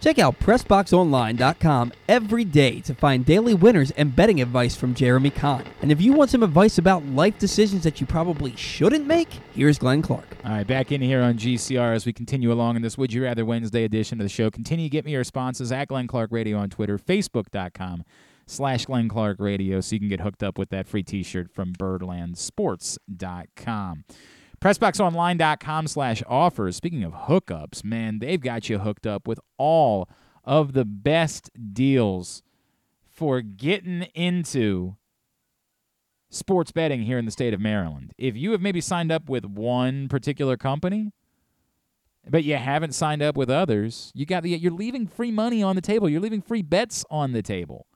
Check 0.00 0.18
out 0.18 0.40
PressBoxOnline.com 0.40 1.92
every 2.08 2.44
day 2.44 2.80
to 2.80 2.94
find 2.94 3.24
daily 3.24 3.52
winners 3.52 3.90
and 3.92 4.16
betting 4.16 4.40
advice 4.40 4.74
from 4.74 4.94
Jeremy 4.94 5.28
Kahn. 5.28 5.62
And 5.82 5.92
if 5.92 6.00
you 6.00 6.14
want 6.14 6.30
some 6.30 6.42
advice 6.42 6.78
about 6.78 7.04
life 7.04 7.38
decisions 7.38 7.84
that 7.84 8.00
you 8.00 8.06
probably 8.06 8.56
shouldn't 8.56 9.06
make, 9.06 9.28
here's 9.54 9.78
Glenn 9.78 10.00
Clark. 10.00 10.24
All 10.42 10.52
right, 10.52 10.66
back 10.66 10.90
in 10.90 11.02
here 11.02 11.20
on 11.20 11.36
GCR 11.36 11.94
as 11.94 12.06
we 12.06 12.14
continue 12.14 12.50
along 12.50 12.76
in 12.76 12.82
this 12.82 12.96
Would 12.96 13.12
You 13.12 13.24
Rather 13.24 13.44
Wednesday 13.44 13.84
edition 13.84 14.18
of 14.20 14.24
the 14.24 14.30
show. 14.30 14.50
Continue 14.50 14.86
to 14.86 14.90
get 14.90 15.04
me 15.04 15.12
your 15.12 15.20
responses 15.20 15.70
at 15.70 15.88
Glenn 15.88 16.06
Clark 16.06 16.32
Radio 16.32 16.56
on 16.56 16.70
Twitter, 16.70 16.96
Facebook.com 16.98 18.04
slash 18.46 18.86
Glenn 18.86 19.10
Clark 19.10 19.38
Radio 19.38 19.82
so 19.82 19.96
you 19.96 20.00
can 20.00 20.08
get 20.08 20.22
hooked 20.22 20.42
up 20.42 20.56
with 20.56 20.70
that 20.70 20.88
free 20.88 21.02
t-shirt 21.02 21.52
from 21.52 21.74
birdlandsports.com. 21.74 24.04
PressBoxOnline.com 24.60 25.86
slash 25.86 26.22
offers. 26.26 26.76
Speaking 26.76 27.02
of 27.02 27.12
hookups, 27.12 27.82
man, 27.82 28.18
they've 28.18 28.40
got 28.40 28.68
you 28.68 28.80
hooked 28.80 29.06
up 29.06 29.26
with 29.26 29.40
all 29.56 30.08
of 30.44 30.74
the 30.74 30.84
best 30.84 31.50
deals 31.72 32.42
for 33.08 33.40
getting 33.40 34.02
into 34.14 34.96
sports 36.28 36.72
betting 36.72 37.02
here 37.02 37.18
in 37.18 37.24
the 37.24 37.30
state 37.30 37.54
of 37.54 37.60
Maryland. 37.60 38.12
If 38.18 38.36
you 38.36 38.52
have 38.52 38.60
maybe 38.60 38.82
signed 38.82 39.10
up 39.10 39.30
with 39.30 39.46
one 39.46 40.08
particular 40.08 40.58
company, 40.58 41.12
but 42.28 42.44
you 42.44 42.56
haven't 42.56 42.94
signed 42.94 43.22
up 43.22 43.36
with 43.36 43.48
others, 43.48 44.12
you 44.14 44.26
got 44.26 44.42
the 44.42 44.50
you're 44.50 44.72
leaving 44.72 45.06
free 45.06 45.30
money 45.30 45.62
on 45.62 45.74
the 45.74 45.82
table. 45.82 46.06
You're 46.06 46.20
leaving 46.20 46.42
free 46.42 46.62
bets 46.62 47.04
on 47.10 47.32
the 47.32 47.42
table. 47.42 47.86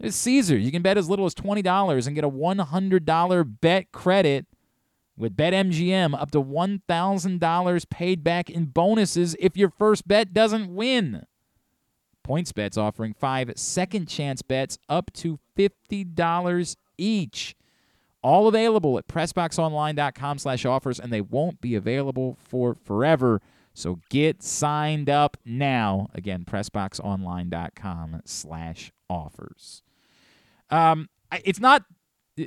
It's 0.00 0.16
Caesar. 0.16 0.56
You 0.56 0.72
can 0.72 0.82
bet 0.82 0.98
as 0.98 1.08
little 1.08 1.26
as 1.26 1.34
$20 1.34 2.06
and 2.06 2.14
get 2.14 2.24
a 2.24 2.30
$100 2.30 3.60
bet 3.60 3.92
credit 3.92 4.46
with 5.18 5.36
BetMGM 5.36 6.20
up 6.20 6.30
to 6.30 6.42
$1,000 6.42 7.90
paid 7.90 8.24
back 8.24 8.48
in 8.48 8.66
bonuses 8.66 9.36
if 9.38 9.56
your 9.56 9.70
first 9.70 10.06
bet 10.06 10.32
doesn't 10.32 10.74
win. 10.74 11.24
PointsBet's 12.26 12.76
offering 12.76 13.14
five 13.14 13.52
second 13.56 14.06
chance 14.06 14.42
bets 14.42 14.78
up 14.88 15.10
to 15.14 15.38
$50 15.56 16.76
each. 16.98 17.56
All 18.22 18.48
available 18.48 18.98
at 18.98 19.06
PressBoxOnline.com 19.06 20.38
slash 20.38 20.66
offers, 20.66 21.00
and 21.00 21.12
they 21.12 21.20
won't 21.20 21.60
be 21.60 21.74
available 21.74 22.36
for 22.40 22.74
forever. 22.74 23.40
So 23.72 24.00
get 24.10 24.42
signed 24.42 25.08
up 25.08 25.36
now. 25.44 26.08
Again, 26.14 26.44
PressBoxOnline.com 26.44 28.22
slash 28.24 28.92
offers. 29.08 29.82
Um, 30.68 31.08
it's 31.44 31.60
not 31.60 31.84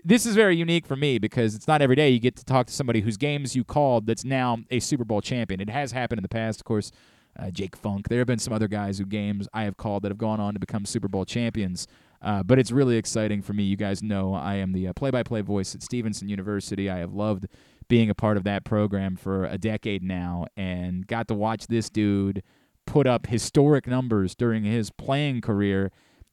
this 0.04 0.26
is 0.26 0.36
very 0.36 0.56
unique 0.56 0.86
for 0.86 0.96
me 0.96 1.18
because 1.18 1.56
it's 1.56 1.68
not 1.68 1.82
every 1.82 1.96
day 1.96 2.10
you 2.10 2.20
get 2.20 2.36
to 2.38 2.46
talk 2.46 2.68
to 2.68 2.74
somebody 2.74 3.02
whose 3.02 3.18
games 3.18 3.56
you 3.56 3.64
called 3.64 4.08
that's 4.08 4.24
now 4.26 4.58
a 4.70 4.80
Super 4.80 5.04
Bowl 5.04 5.22
champion. 5.22 5.60
It 5.60 5.70
has 5.70 5.92
happened 5.92 6.20
in 6.20 6.24
the 6.24 6.30
past, 6.30 6.62
of 6.62 6.66
course. 6.66 6.92
Uh, 7.40 7.50
Jake 7.50 7.78
Funk. 7.78 8.10
There 8.10 8.18
have 8.20 8.28
been 8.28 8.40
some 8.40 8.52
other 8.52 8.68
guys 8.68 8.98
who 8.98 9.06
games 9.06 9.48
I 9.54 9.64
have 9.64 9.78
called 9.78 10.04
that 10.04 10.10
have 10.10 10.18
gone 10.18 10.42
on 10.42 10.54
to 10.54 10.60
become 10.60 10.86
Super 10.86 11.08
Bowl 11.08 11.24
champions. 11.24 11.88
Uh, 12.22 12.44
but 12.44 12.60
it's 12.60 12.72
really 12.72 12.98
exciting 12.98 13.42
for 13.42 13.54
me. 13.54 13.64
You 13.64 13.78
guys 13.78 14.04
know 14.04 14.34
I 14.34 14.56
am 14.56 14.74
the 14.74 14.90
uh, 14.90 14.94
play-by-play 14.94 15.40
voice 15.42 15.74
at 15.74 15.82
Stevenson 15.82 16.28
University. 16.28 16.90
I 16.90 16.98
have 16.98 17.14
loved 17.14 17.48
being 17.88 18.10
a 18.10 18.16
part 18.16 18.36
of 18.36 18.44
that 18.44 18.66
program 18.66 19.16
for 19.16 19.46
a 19.46 19.58
decade 19.58 20.04
now, 20.04 20.46
and 20.58 21.08
got 21.08 21.30
to 21.30 21.34
watch 21.34 21.68
this 21.68 21.90
dude 21.90 22.44
put 22.86 23.08
up 23.08 23.28
historic 23.28 23.88
numbers 23.88 24.36
during 24.36 24.64
his 24.66 24.92
playing 24.92 25.42
career 25.42 25.92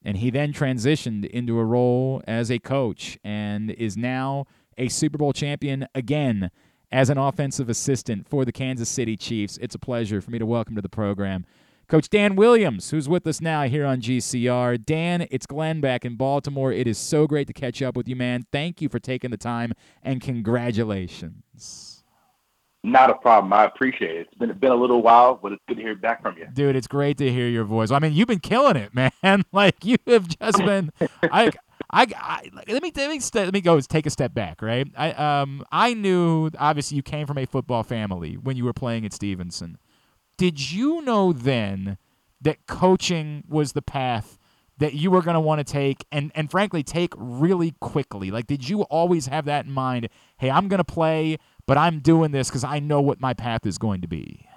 and 0.09 0.17
he 0.17 0.31
then 0.31 0.55
transitioned 0.55 1.27
into 1.27 1.59
a 1.59 1.65
role 1.67 2.23
as 2.27 2.51
a 2.51 2.59
coach 2.59 3.19
and 3.23 3.71
is 3.73 3.95
now 3.95 4.47
a 4.79 4.89
Super 4.89 5.19
Bowl 5.19 5.35
champion 5.35 5.87
again 5.95 6.51
as 6.91 7.11
an 7.11 7.19
offensive 7.19 7.69
assistant 7.69 8.27
for 8.27 8.47
the 8.47 8.51
Kansas 8.51 8.89
City 8.89 9.19
Chiefs. 9.19 9.59
It's 9.59 9.75
a 9.75 9.79
pleasure 9.79 10.23
for 10.23 10.31
me 10.31 10.39
to 10.39 10.47
welcome 10.47 10.75
to 10.77 10.81
the 10.81 10.89
program 10.89 11.45
Coach 11.89 12.09
Dan 12.09 12.37
Williams, 12.37 12.89
who's 12.89 13.07
with 13.07 13.27
us 13.27 13.43
now 13.43 13.65
here 13.65 13.85
on 13.85 14.01
GCR. 14.01 14.83
Dan, 14.83 15.27
it's 15.31 15.45
Glenn 15.45 15.83
back 15.83 16.07
in 16.07 16.17
Baltimore. 16.17 16.73
It 16.73 16.87
is 16.87 16.97
so 16.97 17.27
great 17.27 17.47
to 17.49 17.53
catch 17.53 17.83
up 17.83 17.95
with 17.95 18.09
you, 18.09 18.17
man. 18.17 18.47
Thank 18.51 18.81
you 18.81 18.89
for 18.89 18.99
taking 18.99 19.31
the 19.31 19.37
time 19.37 19.75
and 20.03 20.23
congratulations. 20.23 21.88
Not 22.85 23.11
a 23.11 23.15
problem. 23.15 23.53
I 23.53 23.65
appreciate 23.65 24.17
it. 24.17 24.29
It's 24.29 24.35
been 24.39 24.53
been 24.57 24.71
a 24.71 24.77
little 24.77 25.03
while, 25.03 25.39
but 25.41 25.53
it's 25.53 25.63
good 25.67 25.79
to 25.79 25.83
hear 25.83 25.97
back 25.97 26.23
from 26.23 26.39
you. 26.39 26.47
Dude, 26.53 26.77
it's 26.77 26.87
great 26.87 27.19
to 27.19 27.31
hear 27.31 27.49
your 27.49 27.65
voice. 27.65 27.91
I 27.91 27.99
mean, 27.99 28.13
you've 28.13 28.29
been 28.29 28.39
killing 28.39 28.77
it, 28.77 28.95
man. 29.23 29.45
Like 29.53 29.85
you 29.85 29.97
have 30.07 30.29
just 30.29 30.59
been. 30.59 30.93
I, 31.23 31.51
I, 31.91 32.07
I, 32.17 32.51
let 32.69 32.83
me 32.83 32.93
let 32.95 33.11
me 33.11 33.21
let 33.35 33.53
me 33.53 33.61
go 33.61 33.81
take 33.81 34.07
a 34.07 34.11
step 34.11 34.35
back, 34.35 34.63
right? 34.63 34.87
I 34.97 35.11
um 35.13 35.65
I 35.73 35.95
knew 35.95 36.51
obviously 36.59 36.97
you 36.97 37.03
came 37.03 37.27
from 37.27 37.39
a 37.39 37.47
football 37.47 37.83
family 37.83 38.35
when 38.35 38.57
you 38.57 38.65
were 38.65 38.73
playing 38.73 39.05
at 39.05 39.13
Stevenson. 39.13 39.79
Did 40.37 40.71
you 40.71 41.03
know 41.03 41.33
then 41.33 41.99
that 42.41 42.67
coaching 42.67 43.43
was 43.49 43.73
the 43.73 43.83
path 43.83 44.39
that 44.77 44.95
you 44.95 45.11
were 45.11 45.23
going 45.23 45.35
to 45.35 45.41
want 45.41 45.59
to 45.59 45.65
take 45.65 46.05
and 46.13 46.31
and 46.35 46.51
frankly 46.51 46.83
take 46.83 47.13
really 47.17 47.75
quickly? 47.81 48.31
Like 48.31 48.47
did 48.47 48.69
you 48.69 48.83
always 48.83 49.27
have 49.27 49.47
that 49.47 49.65
in 49.65 49.73
mind? 49.73 50.09
Hey, 50.37 50.51
I'm 50.51 50.69
going 50.69 50.79
to 50.79 50.85
play 50.85 51.39
but 51.69 51.77
I'm 51.77 51.99
doing 51.99 52.33
this 52.33 52.49
because 52.49 52.65
I 52.65 52.79
know 52.79 53.03
what 53.03 53.21
my 53.21 53.35
path 53.35 53.67
is 53.67 53.77
going 53.77 54.01
to 54.01 54.09
be. 54.09 54.49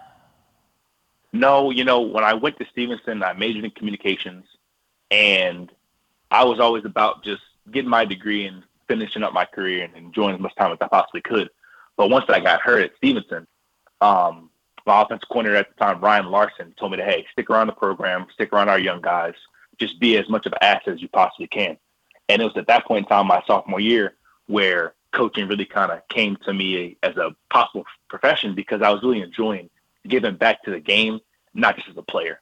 No, 1.33 1.69
you 1.69 1.83
know, 1.83 1.99
when 1.99 2.23
I 2.23 2.33
went 2.33 2.57
to 2.59 2.65
Stevenson, 2.71 3.21
I 3.21 3.33
majored 3.33 3.65
in 3.65 3.71
communications, 3.71 4.45
and 5.11 5.69
I 6.31 6.45
was 6.45 6.61
always 6.61 6.85
about 6.85 7.21
just 7.23 7.41
getting 7.69 7.89
my 7.89 8.05
degree 8.05 8.45
and 8.45 8.63
finishing 8.87 9.23
up 9.23 9.33
my 9.33 9.43
career 9.43 9.83
and 9.83 9.93
enjoying 9.95 10.35
as 10.35 10.41
much 10.41 10.55
time 10.55 10.71
as 10.71 10.77
I 10.79 10.87
possibly 10.87 11.21
could. 11.21 11.49
But 11.97 12.09
once 12.09 12.25
I 12.29 12.39
got 12.39 12.61
hurt 12.61 12.81
at 12.81 12.95
Stevenson, 12.95 13.45
um, 13.99 14.49
my 14.85 15.01
offensive 15.01 15.27
coordinator 15.27 15.57
at 15.57 15.67
the 15.67 15.83
time, 15.83 15.99
Ryan 15.99 16.27
Larson, 16.27 16.73
told 16.79 16.93
me 16.93 16.97
to, 16.97 17.03
hey, 17.03 17.25
stick 17.33 17.49
around 17.49 17.67
the 17.67 17.73
program, 17.73 18.25
stick 18.33 18.53
around 18.53 18.69
our 18.69 18.79
young 18.79 19.01
guys, 19.01 19.33
just 19.77 19.99
be 19.99 20.15
as 20.17 20.29
much 20.29 20.45
of 20.45 20.53
an 20.53 20.59
asset 20.61 20.93
as 20.93 21.01
you 21.01 21.09
possibly 21.09 21.47
can. 21.47 21.77
And 22.29 22.41
it 22.41 22.45
was 22.45 22.55
at 22.55 22.67
that 22.67 22.85
point 22.85 23.05
in 23.05 23.09
time, 23.09 23.27
my 23.27 23.43
sophomore 23.45 23.81
year, 23.81 24.15
where 24.47 24.93
coaching 25.13 25.47
really 25.47 25.65
kind 25.65 25.91
of 25.91 26.07
came 26.09 26.37
to 26.45 26.53
me 26.53 26.97
as 27.03 27.15
a 27.17 27.31
possible 27.49 27.83
profession 28.09 28.55
because 28.55 28.81
I 28.81 28.89
was 28.89 29.01
really 29.03 29.21
enjoying 29.21 29.69
giving 30.07 30.35
back 30.35 30.63
to 30.63 30.71
the 30.71 30.79
game, 30.79 31.19
not 31.53 31.75
just 31.75 31.89
as 31.89 31.97
a 31.97 32.01
player. 32.01 32.39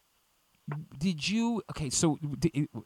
Did 1.00 1.28
you 1.28 1.64
okay? 1.72 1.90
So, 1.90 2.20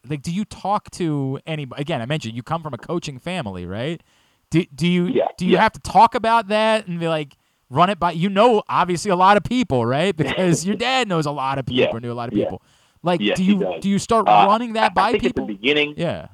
like, 0.08 0.22
do 0.22 0.32
you 0.32 0.46
talk 0.46 0.90
to 0.92 1.38
anybody? 1.46 1.82
Again, 1.82 2.00
I 2.00 2.06
mentioned 2.06 2.34
you 2.34 2.42
come 2.42 2.62
from 2.62 2.72
a 2.72 2.78
coaching 2.78 3.18
family, 3.18 3.66
right? 3.66 4.02
Do, 4.50 4.64
do 4.74 4.86
you 4.86 5.06
yeah, 5.06 5.26
do 5.36 5.44
you 5.44 5.52
yeah. 5.52 5.62
have 5.62 5.72
to 5.72 5.80
talk 5.80 6.14
about 6.14 6.48
that 6.48 6.86
and 6.86 6.98
be 6.98 7.08
like 7.08 7.36
run 7.68 7.90
it 7.90 7.98
by? 7.98 8.12
You 8.12 8.30
know, 8.30 8.62
obviously 8.70 9.10
a 9.10 9.16
lot 9.16 9.36
of 9.36 9.44
people, 9.44 9.84
right? 9.84 10.16
Because 10.24 10.64
your 10.64 10.76
dad 10.76 11.08
knows 11.08 11.26
a 11.26 11.30
lot 11.30 11.58
of 11.58 11.66
people, 11.66 11.94
yeah, 11.94 11.98
knew 11.98 12.12
a 12.12 12.14
lot 12.14 12.28
of 12.28 12.34
people. 12.34 12.62
Like, 13.02 13.20
do 13.20 13.44
you 13.44 13.78
do 13.80 13.90
you 13.90 13.98
start 13.98 14.26
uh, 14.28 14.46
running 14.48 14.72
that 14.74 14.92
I, 14.92 14.94
by 14.94 15.02
I 15.02 15.10
think 15.10 15.24
people? 15.24 15.44
At 15.44 15.48
the 15.48 15.54
beginning, 15.54 15.94
yeah 15.98 16.28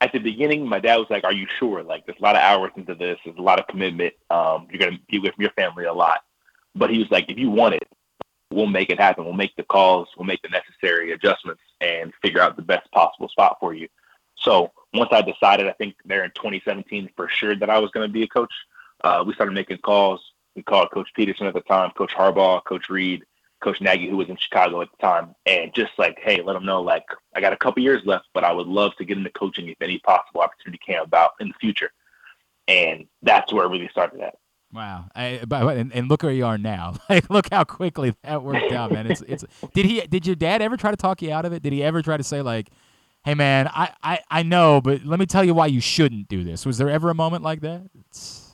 at 0.00 0.12
the 0.12 0.18
beginning, 0.18 0.68
my 0.68 0.78
dad 0.78 0.96
was 0.96 1.06
like, 1.08 1.24
"Are 1.24 1.32
you 1.32 1.46
sure? 1.58 1.82
Like, 1.82 2.06
there's 2.06 2.18
a 2.18 2.22
lot 2.22 2.36
of 2.36 2.42
hours 2.42 2.72
into 2.76 2.94
this. 2.94 3.18
There's 3.24 3.38
a 3.38 3.42
lot 3.42 3.58
of 3.58 3.66
commitment. 3.66 4.14
Um, 4.30 4.68
you're 4.70 4.78
gonna 4.78 4.98
be 5.08 5.18
with 5.18 5.34
your 5.38 5.50
family 5.50 5.84
a 5.84 5.92
lot." 5.92 6.24
But 6.74 6.90
he 6.90 6.98
was 6.98 7.10
like, 7.10 7.30
"If 7.30 7.38
you 7.38 7.50
want 7.50 7.74
it, 7.76 7.88
we'll 8.50 8.66
make 8.66 8.90
it 8.90 9.00
happen. 9.00 9.24
We'll 9.24 9.34
make 9.34 9.56
the 9.56 9.62
calls. 9.62 10.08
We'll 10.16 10.26
make 10.26 10.42
the 10.42 10.48
necessary 10.48 11.12
adjustments 11.12 11.62
and 11.80 12.12
figure 12.22 12.40
out 12.40 12.56
the 12.56 12.62
best 12.62 12.90
possible 12.92 13.28
spot 13.28 13.56
for 13.60 13.72
you." 13.72 13.88
So 14.38 14.72
once 14.92 15.10
I 15.12 15.22
decided, 15.22 15.66
I 15.66 15.72
think 15.72 15.96
there 16.04 16.24
in 16.24 16.30
2017 16.32 17.10
for 17.16 17.28
sure 17.28 17.56
that 17.56 17.70
I 17.70 17.78
was 17.78 17.90
going 17.90 18.06
to 18.06 18.12
be 18.12 18.22
a 18.22 18.28
coach. 18.28 18.52
Uh, 19.02 19.24
we 19.26 19.34
started 19.34 19.52
making 19.52 19.78
calls. 19.78 20.20
We 20.54 20.62
called 20.62 20.90
Coach 20.90 21.10
Pederson 21.16 21.48
at 21.48 21.54
the 21.54 21.60
time, 21.60 21.90
Coach 21.90 22.14
Harbaugh, 22.14 22.64
Coach 22.64 22.88
Reid, 22.88 23.24
Coach 23.66 23.80
Nagy, 23.80 24.08
who 24.08 24.16
was 24.16 24.28
in 24.28 24.36
Chicago 24.36 24.80
at 24.80 24.88
the 24.92 25.04
time, 25.04 25.34
and 25.44 25.74
just 25.74 25.90
like, 25.98 26.20
hey, 26.22 26.40
let 26.40 26.54
him 26.54 26.64
know, 26.64 26.80
like, 26.80 27.04
I 27.34 27.40
got 27.40 27.52
a 27.52 27.56
couple 27.56 27.82
years 27.82 28.00
left, 28.04 28.26
but 28.32 28.44
I 28.44 28.52
would 28.52 28.68
love 28.68 28.94
to 28.98 29.04
get 29.04 29.18
into 29.18 29.30
coaching 29.30 29.66
if 29.66 29.82
any 29.82 29.98
possible 29.98 30.40
opportunity 30.40 30.78
came 30.86 31.00
about 31.00 31.32
in 31.40 31.48
the 31.48 31.54
future. 31.54 31.90
And 32.68 33.08
that's 33.22 33.52
where 33.52 33.66
it 33.66 33.70
really 33.70 33.88
started 33.88 34.20
at. 34.20 34.36
Wow, 34.72 35.06
I, 35.16 35.40
but, 35.48 35.76
and, 35.76 35.92
and 35.92 36.08
look 36.08 36.22
where 36.22 36.30
you 36.30 36.46
are 36.46 36.58
now. 36.58 36.94
Like, 37.10 37.28
look 37.28 37.48
how 37.50 37.64
quickly 37.64 38.14
that 38.22 38.44
worked 38.44 38.70
out, 38.70 38.92
man. 38.92 39.10
It's 39.10 39.22
it's. 39.22 39.44
Did 39.74 39.86
he? 39.86 40.00
Did 40.02 40.26
your 40.26 40.36
dad 40.36 40.62
ever 40.62 40.76
try 40.76 40.92
to 40.92 40.96
talk 40.96 41.20
you 41.22 41.32
out 41.32 41.44
of 41.44 41.52
it? 41.52 41.62
Did 41.62 41.72
he 41.72 41.82
ever 41.82 42.02
try 42.02 42.16
to 42.16 42.24
say 42.24 42.42
like, 42.42 42.70
"Hey, 43.24 43.34
man, 43.34 43.68
I 43.68 43.92
I, 44.02 44.20
I 44.30 44.42
know, 44.42 44.80
but 44.80 45.04
let 45.04 45.20
me 45.20 45.26
tell 45.26 45.44
you 45.44 45.54
why 45.54 45.66
you 45.66 45.80
shouldn't 45.80 46.28
do 46.28 46.42
this"? 46.42 46.66
Was 46.66 46.78
there 46.78 46.90
ever 46.90 47.10
a 47.10 47.14
moment 47.14 47.44
like 47.44 47.60
that? 47.60 47.88
It's... 47.94 48.50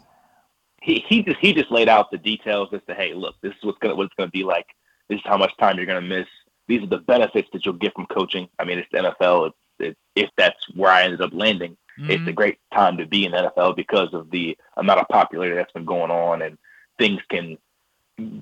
He 0.83 1.03
he 1.09 1.23
just 1.23 1.39
he 1.41 1.55
just 1.55 1.71
laid 1.71 1.89
out 1.89 2.11
the 2.11 2.19
details 2.19 2.69
as 2.73 2.81
to, 2.89 2.95
hey, 2.95 3.15
look, 3.15 3.35
this 3.41 3.53
is 3.53 3.63
what's 3.63 3.79
gonna 3.79 3.95
what 3.95 4.05
it's 4.05 4.15
gonna 4.15 4.31
be 4.31 4.45
like. 4.45 4.67
This 5.13 5.19
is 5.19 5.27
how 5.27 5.37
much 5.37 5.55
time 5.59 5.77
you're 5.77 5.85
gonna 5.85 6.01
miss. 6.01 6.27
These 6.69 6.85
are 6.85 6.87
the 6.87 6.97
benefits 6.97 7.51
that 7.53 7.67
you'll 7.67 7.75
get 7.75 7.95
from 7.95 8.07
coaching. 8.07 8.49
I 8.59 8.65
mean, 8.65 8.79
it's 8.79 8.89
the 8.91 8.99
NFL. 8.99 9.49
It's, 9.49 9.57
it, 9.79 9.99
if 10.17 10.31
that's 10.39 10.71
where 10.75 10.91
I 10.91 11.03
ended 11.03 11.21
up 11.21 11.35
landing, 11.35 11.77
mm-hmm. 12.01 12.11
it's 12.11 12.27
a 12.27 12.33
great 12.33 12.57
time 12.73 12.97
to 12.97 13.05
be 13.05 13.27
in 13.27 13.33
the 13.33 13.53
NFL 13.55 13.77
because 13.77 14.15
of 14.15 14.31
the 14.31 14.57
amount 14.79 15.01
of 15.01 15.09
popularity 15.09 15.55
that's 15.55 15.73
been 15.73 15.85
going 15.85 16.11
on 16.11 16.41
and 16.41 16.57
things 16.99 17.21
can 17.29 17.59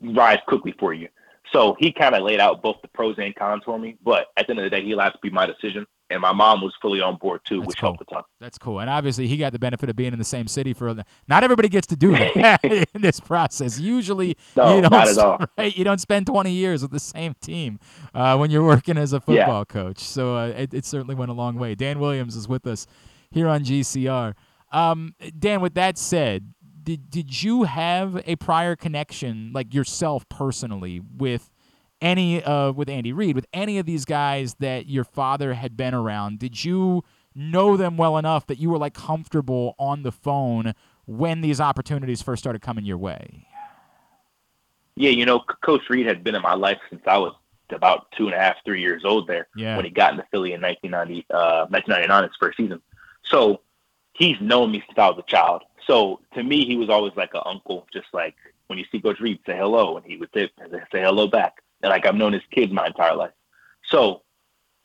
rise 0.00 0.38
quickly 0.46 0.72
for 0.78 0.94
you. 0.94 1.08
So 1.52 1.76
he 1.80 1.90
kind 1.90 2.14
of 2.14 2.22
laid 2.22 2.38
out 2.38 2.62
both 2.62 2.76
the 2.82 2.88
pros 2.88 3.16
and 3.18 3.34
cons 3.34 3.64
for 3.64 3.76
me. 3.76 3.96
But 4.04 4.28
at 4.36 4.46
the 4.46 4.52
end 4.52 4.60
of 4.60 4.64
the 4.64 4.70
day, 4.70 4.84
he 4.84 4.92
allowed 4.92 5.10
to 5.10 5.18
be 5.20 5.30
my 5.30 5.46
decision. 5.46 5.88
And 6.10 6.20
my 6.20 6.32
mom 6.32 6.60
was 6.60 6.74
fully 6.82 7.00
on 7.00 7.16
board 7.16 7.40
too, 7.44 7.58
That's 7.60 7.68
which 7.68 7.78
cool. 7.78 7.90
helped 7.90 8.02
a 8.02 8.14
ton. 8.14 8.22
That's 8.40 8.58
cool. 8.58 8.80
And 8.80 8.90
obviously, 8.90 9.28
he 9.28 9.36
got 9.36 9.52
the 9.52 9.60
benefit 9.60 9.88
of 9.88 9.94
being 9.94 10.12
in 10.12 10.18
the 10.18 10.24
same 10.24 10.48
city 10.48 10.72
for. 10.72 10.92
Not 11.28 11.44
everybody 11.44 11.68
gets 11.68 11.86
to 11.88 11.96
do 11.96 12.10
that 12.34 12.64
in 12.94 13.00
this 13.00 13.20
process. 13.20 13.78
Usually, 13.78 14.36
no, 14.56 14.76
you 14.76 14.82
don't. 14.82 14.90
Not 14.90 15.08
at 15.08 15.18
all. 15.18 15.38
Right? 15.58 15.76
You 15.76 15.84
don't 15.84 16.00
spend 16.00 16.26
20 16.26 16.50
years 16.52 16.82
with 16.82 16.90
the 16.90 17.00
same 17.00 17.34
team 17.40 17.78
uh, 18.14 18.36
when 18.36 18.50
you're 18.50 18.64
working 18.64 18.96
as 18.96 19.12
a 19.12 19.20
football 19.20 19.60
yeah. 19.60 19.64
coach. 19.64 19.98
So 19.98 20.36
uh, 20.36 20.46
it, 20.46 20.74
it 20.74 20.84
certainly 20.84 21.14
went 21.14 21.30
a 21.30 21.34
long 21.34 21.56
way. 21.56 21.74
Dan 21.74 21.98
Williams 21.98 22.34
is 22.34 22.48
with 22.48 22.66
us 22.66 22.86
here 23.30 23.46
on 23.48 23.64
GCR. 23.64 24.34
Um, 24.72 25.14
Dan, 25.38 25.60
with 25.60 25.74
that 25.74 25.98
said, 25.98 26.54
did 26.82 27.10
did 27.10 27.42
you 27.42 27.64
have 27.64 28.22
a 28.26 28.36
prior 28.36 28.76
connection, 28.76 29.52
like 29.52 29.74
yourself 29.74 30.28
personally, 30.28 31.00
with 31.16 31.50
any 32.00 32.42
uh 32.42 32.72
with 32.72 32.88
Andy 32.88 33.12
Reid, 33.12 33.34
with 33.34 33.46
any 33.52 33.78
of 33.78 33.86
these 33.86 34.04
guys 34.04 34.54
that 34.60 34.86
your 34.86 35.04
father 35.04 35.54
had 35.54 35.76
been 35.76 35.94
around? 35.94 36.38
Did 36.38 36.64
you 36.64 37.04
know 37.34 37.76
them 37.76 37.96
well 37.96 38.18
enough 38.18 38.46
that 38.46 38.58
you 38.58 38.70
were 38.70 38.78
like 38.78 38.94
comfortable 38.94 39.74
on 39.78 40.02
the 40.02 40.12
phone 40.12 40.74
when 41.06 41.40
these 41.40 41.60
opportunities 41.60 42.22
first 42.22 42.42
started 42.42 42.62
coming 42.62 42.84
your 42.84 42.98
way? 42.98 43.46
Yeah, 44.96 45.10
you 45.10 45.24
know, 45.24 45.40
Coach 45.64 45.82
Reid 45.88 46.06
had 46.06 46.22
been 46.22 46.34
in 46.34 46.42
my 46.42 46.54
life 46.54 46.78
since 46.90 47.02
I 47.06 47.16
was 47.18 47.34
about 47.70 48.10
two 48.12 48.26
and 48.26 48.34
a 48.34 48.38
half, 48.38 48.56
three 48.64 48.80
years 48.80 49.04
old 49.04 49.26
there 49.26 49.48
yeah. 49.56 49.76
when 49.76 49.84
he 49.84 49.90
got 49.90 50.12
into 50.12 50.24
Philly 50.30 50.52
in 50.52 50.60
1990, 50.60 51.26
uh, 51.30 51.66
1999, 51.70 52.22
his 52.24 52.32
first 52.38 52.56
season. 52.56 52.82
So 53.24 53.60
he's 54.12 54.40
known 54.40 54.72
me 54.72 54.82
since 54.86 54.98
I 54.98 55.08
was 55.08 55.18
a 55.18 55.30
child. 55.30 55.62
So 55.86 56.20
to 56.34 56.42
me, 56.42 56.64
he 56.64 56.76
was 56.76 56.88
always 56.90 57.12
like 57.16 57.30
an 57.34 57.42
uncle, 57.46 57.86
just 57.92 58.08
like 58.12 58.34
when 58.66 58.78
you 58.78 58.84
see 58.90 59.00
Coach 59.00 59.20
Reid, 59.20 59.40
say 59.46 59.56
hello, 59.56 59.96
and 59.96 60.04
he 60.04 60.16
would 60.16 60.30
say, 60.34 60.50
say 60.92 61.00
hello 61.00 61.26
back. 61.26 61.62
And 61.82 61.90
like 61.90 62.06
I've 62.06 62.14
known 62.14 62.32
his 62.32 62.42
kid 62.50 62.72
my 62.72 62.86
entire 62.86 63.14
life. 63.14 63.32
So 63.84 64.22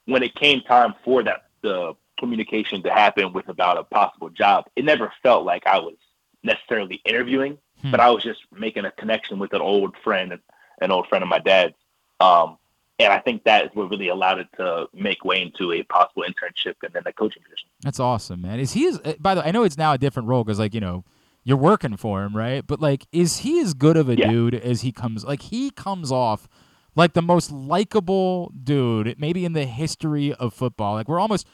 when 0.05 0.23
it 0.23 0.35
came 0.35 0.61
time 0.61 0.93
for 1.03 1.23
that 1.23 1.45
the 1.61 1.93
communication 2.17 2.81
to 2.83 2.91
happen 2.91 3.33
with 3.33 3.49
about 3.49 3.77
a 3.77 3.83
possible 3.83 4.29
job, 4.29 4.65
it 4.75 4.85
never 4.85 5.11
felt 5.21 5.45
like 5.45 5.65
I 5.67 5.79
was 5.79 5.95
necessarily 6.43 7.01
interviewing, 7.05 7.57
hmm. 7.81 7.91
but 7.91 7.99
I 7.99 8.09
was 8.11 8.23
just 8.23 8.41
making 8.53 8.85
a 8.85 8.91
connection 8.91 9.39
with 9.39 9.53
an 9.53 9.61
old 9.61 9.95
friend, 10.03 10.37
an 10.81 10.91
old 10.91 11.07
friend 11.07 11.23
of 11.23 11.29
my 11.29 11.39
dad's. 11.39 11.73
Um, 12.19 12.57
and 12.97 13.11
I 13.11 13.19
think 13.19 13.43
that 13.43 13.65
is 13.65 13.71
what 13.73 13.89
really 13.89 14.07
allowed 14.07 14.39
it 14.39 14.47
to 14.57 14.87
make 14.93 15.25
way 15.25 15.41
into 15.41 15.73
a 15.73 15.83
possible 15.83 16.23
internship 16.23 16.75
and 16.81 16.93
then 16.93 17.03
a 17.05 17.11
coaching 17.11 17.43
position. 17.43 17.67
That's 17.81 17.99
awesome, 17.99 18.41
man. 18.41 18.59
Is 18.59 18.71
he? 18.71 18.87
As, 18.87 18.99
by 19.19 19.35
the 19.35 19.41
way, 19.41 19.47
I 19.47 19.51
know 19.51 19.63
it's 19.63 19.77
now 19.77 19.91
a 19.91 19.97
different 19.97 20.29
role 20.29 20.45
because, 20.45 20.59
like, 20.59 20.73
you 20.73 20.79
know, 20.79 21.03
you're 21.43 21.57
working 21.57 21.97
for 21.97 22.23
him, 22.23 22.35
right? 22.35 22.65
But 22.65 22.79
like, 22.79 23.05
is 23.11 23.39
he 23.39 23.59
as 23.59 23.73
good 23.73 23.97
of 23.97 24.07
a 24.07 24.17
yeah. 24.17 24.29
dude 24.29 24.55
as 24.55 24.81
he 24.81 24.93
comes? 24.93 25.25
Like, 25.25 25.41
he 25.41 25.71
comes 25.71 26.09
off 26.09 26.47
like 26.95 27.13
the 27.13 27.21
most 27.21 27.51
likable 27.51 28.51
dude, 28.63 29.19
maybe 29.19 29.45
in 29.45 29.53
the 29.53 29.65
history 29.65 30.33
of 30.33 30.53
football. 30.53 30.93
Like, 30.93 31.07
we're 31.07 31.19
almost 31.19 31.47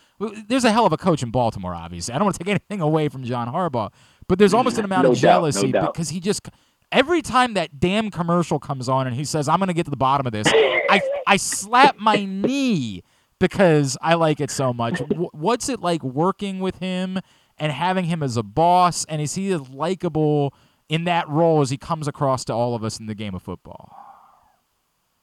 there's 0.48 0.64
a 0.66 0.72
hell 0.72 0.86
of 0.86 0.94
a 0.94 0.98
coach 0.98 1.24
in 1.24 1.32
Baltimore. 1.32 1.74
Obviously, 1.74 2.14
I 2.14 2.18
don't 2.18 2.26
want 2.26 2.38
to 2.38 2.44
take 2.44 2.50
anything 2.70 2.82
away 2.82 3.10
from 3.10 3.24
John 3.24 3.48
Harbaugh, 3.52 3.92
but 4.28 4.40
there's 4.40 4.54
almost 4.54 4.78
an 4.78 4.86
amount 4.86 5.04
no 5.04 5.12
of 5.12 5.18
jealousy 5.18 5.72
no 5.72 5.88
because 5.88 6.10
he 6.10 6.20
just 6.20 6.48
every 6.92 7.22
time 7.22 7.54
that 7.54 7.80
damn 7.80 8.12
commercial 8.12 8.60
comes 8.60 8.90
on 8.90 9.08
and 9.08 9.16
he 9.16 9.26
says, 9.26 9.48
I'm 9.48 9.60
going 9.60 9.68
to 9.68 9.74
get 9.74 9.86
to 9.86 9.92
the 9.92 9.98
bottom 9.98 10.28
of 10.28 10.34
this, 10.34 10.48
I, 10.48 11.02
I 11.26 11.38
slap 11.38 11.98
my 11.98 12.26
knee 12.26 13.04
because 13.40 13.98
I 14.02 14.16
like 14.16 14.40
it 14.40 14.52
so 14.52 14.74
much. 14.74 15.00
What's 15.32 15.70
it 15.70 15.80
like 15.80 16.04
working 16.04 16.60
with 16.60 16.80
him 16.80 17.20
and 17.58 17.72
having 17.72 18.06
him 18.06 18.22
as 18.22 18.38
a 18.38 18.44
boss? 18.44 19.06
And 19.06 19.22
is 19.22 19.36
he 19.36 19.52
as 19.52 19.70
likable 19.70 20.54
in 20.90 21.06
that 21.06 21.28
role 21.30 21.62
as 21.62 21.70
he 21.70 21.78
comes 21.78 22.08
across 22.08 22.44
to 22.46 22.54
all 22.54 22.76
of 22.76 22.84
us 22.84 23.00
in 23.00 23.06
the 23.06 23.16
game 23.16 23.34
of 23.34 23.42
football? 23.42 24.11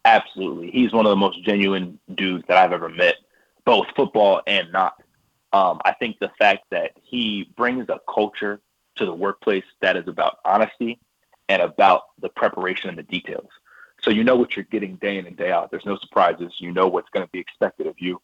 Absolutely. 0.09 0.71
He's 0.71 0.91
one 0.91 1.05
of 1.05 1.11
the 1.11 1.17
most 1.17 1.43
genuine 1.45 1.99
dudes 2.15 2.45
that 2.49 2.57
I've 2.57 2.73
ever 2.73 2.89
met, 2.89 3.17
both 3.67 3.87
football 3.95 4.41
and 4.47 4.73
not. 4.73 4.95
Um, 5.53 5.81
I 5.85 5.93
think 5.93 6.19
the 6.19 6.31
fact 6.39 6.65
that 6.71 6.93
he 7.03 7.51
brings 7.57 7.91
a 7.91 8.01
culture 8.13 8.59
to 8.97 9.05
the 9.05 9.13
workplace 9.13 9.65
that 9.83 9.99
is 9.99 10.09
about 10.09 10.39
honesty 10.47 10.99
and 11.51 11.61
about 11.61 12.05
the 12.23 12.31
preparation 12.31 12.89
and 12.89 12.97
the 12.97 13.03
details. 13.03 13.51
So 14.01 14.11
you 14.11 14.25
know 14.25 14.35
what 14.35 14.57
you're 14.57 14.65
getting 14.65 14.97
day 14.97 15.19
in 15.19 15.27
and 15.27 15.37
day 15.37 15.53
out. 15.53 15.71
There's 15.71 15.85
no 15.85 15.99
surprises. 15.99 16.55
You 16.59 16.73
know 16.73 16.89
what's 16.89 17.11
going 17.11 17.27
to 17.27 17.31
be 17.31 17.41
expected 17.41 17.87
of 17.87 17.97
you. 17.99 18.19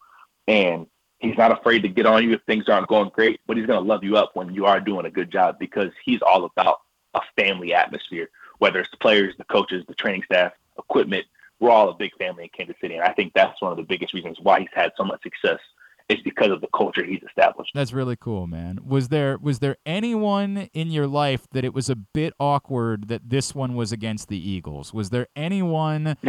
And 0.47 0.87
he's 1.19 1.37
not 1.37 1.51
afraid 1.51 1.83
to 1.83 1.87
get 1.87 2.07
on 2.07 2.23
you 2.23 2.33
if 2.33 2.41
things 2.47 2.67
aren't 2.67 2.87
going 2.87 3.11
great, 3.13 3.41
but 3.45 3.57
he's 3.57 3.67
going 3.67 3.79
to 3.79 3.87
love 3.87 4.03
you 4.03 4.17
up 4.17 4.31
when 4.35 4.55
you 4.55 4.65
are 4.65 4.79
doing 4.79 5.05
a 5.05 5.11
good 5.11 5.31
job 5.31 5.59
because 5.59 5.91
he's 6.03 6.23
all 6.23 6.45
about 6.45 6.79
a 7.13 7.21
family 7.37 7.75
atmosphere, 7.75 8.29
whether 8.57 8.79
it's 8.79 8.89
the 8.89 8.97
players, 8.97 9.35
the 9.37 9.43
coaches, 9.43 9.85
the 9.87 9.93
training 9.93 10.23
staff, 10.23 10.51
equipment. 10.79 11.25
We're 11.59 11.71
all 11.71 11.89
a 11.89 11.95
big 11.95 12.11
family 12.17 12.43
in 12.43 12.49
Kansas 12.55 12.75
City. 12.81 12.95
And 12.95 13.03
I 13.03 13.13
think 13.13 13.33
that's 13.33 13.61
one 13.61 13.71
of 13.71 13.77
the 13.77 13.83
biggest 13.83 14.13
reasons 14.13 14.37
why 14.41 14.59
he's 14.59 14.69
had 14.73 14.91
so 14.97 15.03
much 15.03 15.21
success 15.23 15.59
it's 16.07 16.21
because 16.21 16.51
of 16.51 16.61
the 16.61 16.67
culture 16.75 17.03
he's 17.03 17.21
established. 17.23 17.71
That's 17.73 17.91
really 17.91 18.15
cool, 18.15 18.47
man. 18.47 18.79
Was 18.85 19.09
there 19.09 19.37
was 19.37 19.59
there 19.59 19.77
anyone 19.85 20.69
in 20.73 20.91
your 20.91 21.07
life 21.07 21.47
that 21.51 21.65
it 21.65 21.73
was 21.73 21.89
a 21.89 21.95
bit 21.95 22.33
awkward 22.39 23.07
that 23.07 23.29
this 23.29 23.55
one 23.55 23.75
was 23.75 23.91
against 23.91 24.27
the 24.27 24.37
Eagles? 24.37 24.93
Was 24.93 25.09
there 25.09 25.27
anyone 25.35 26.17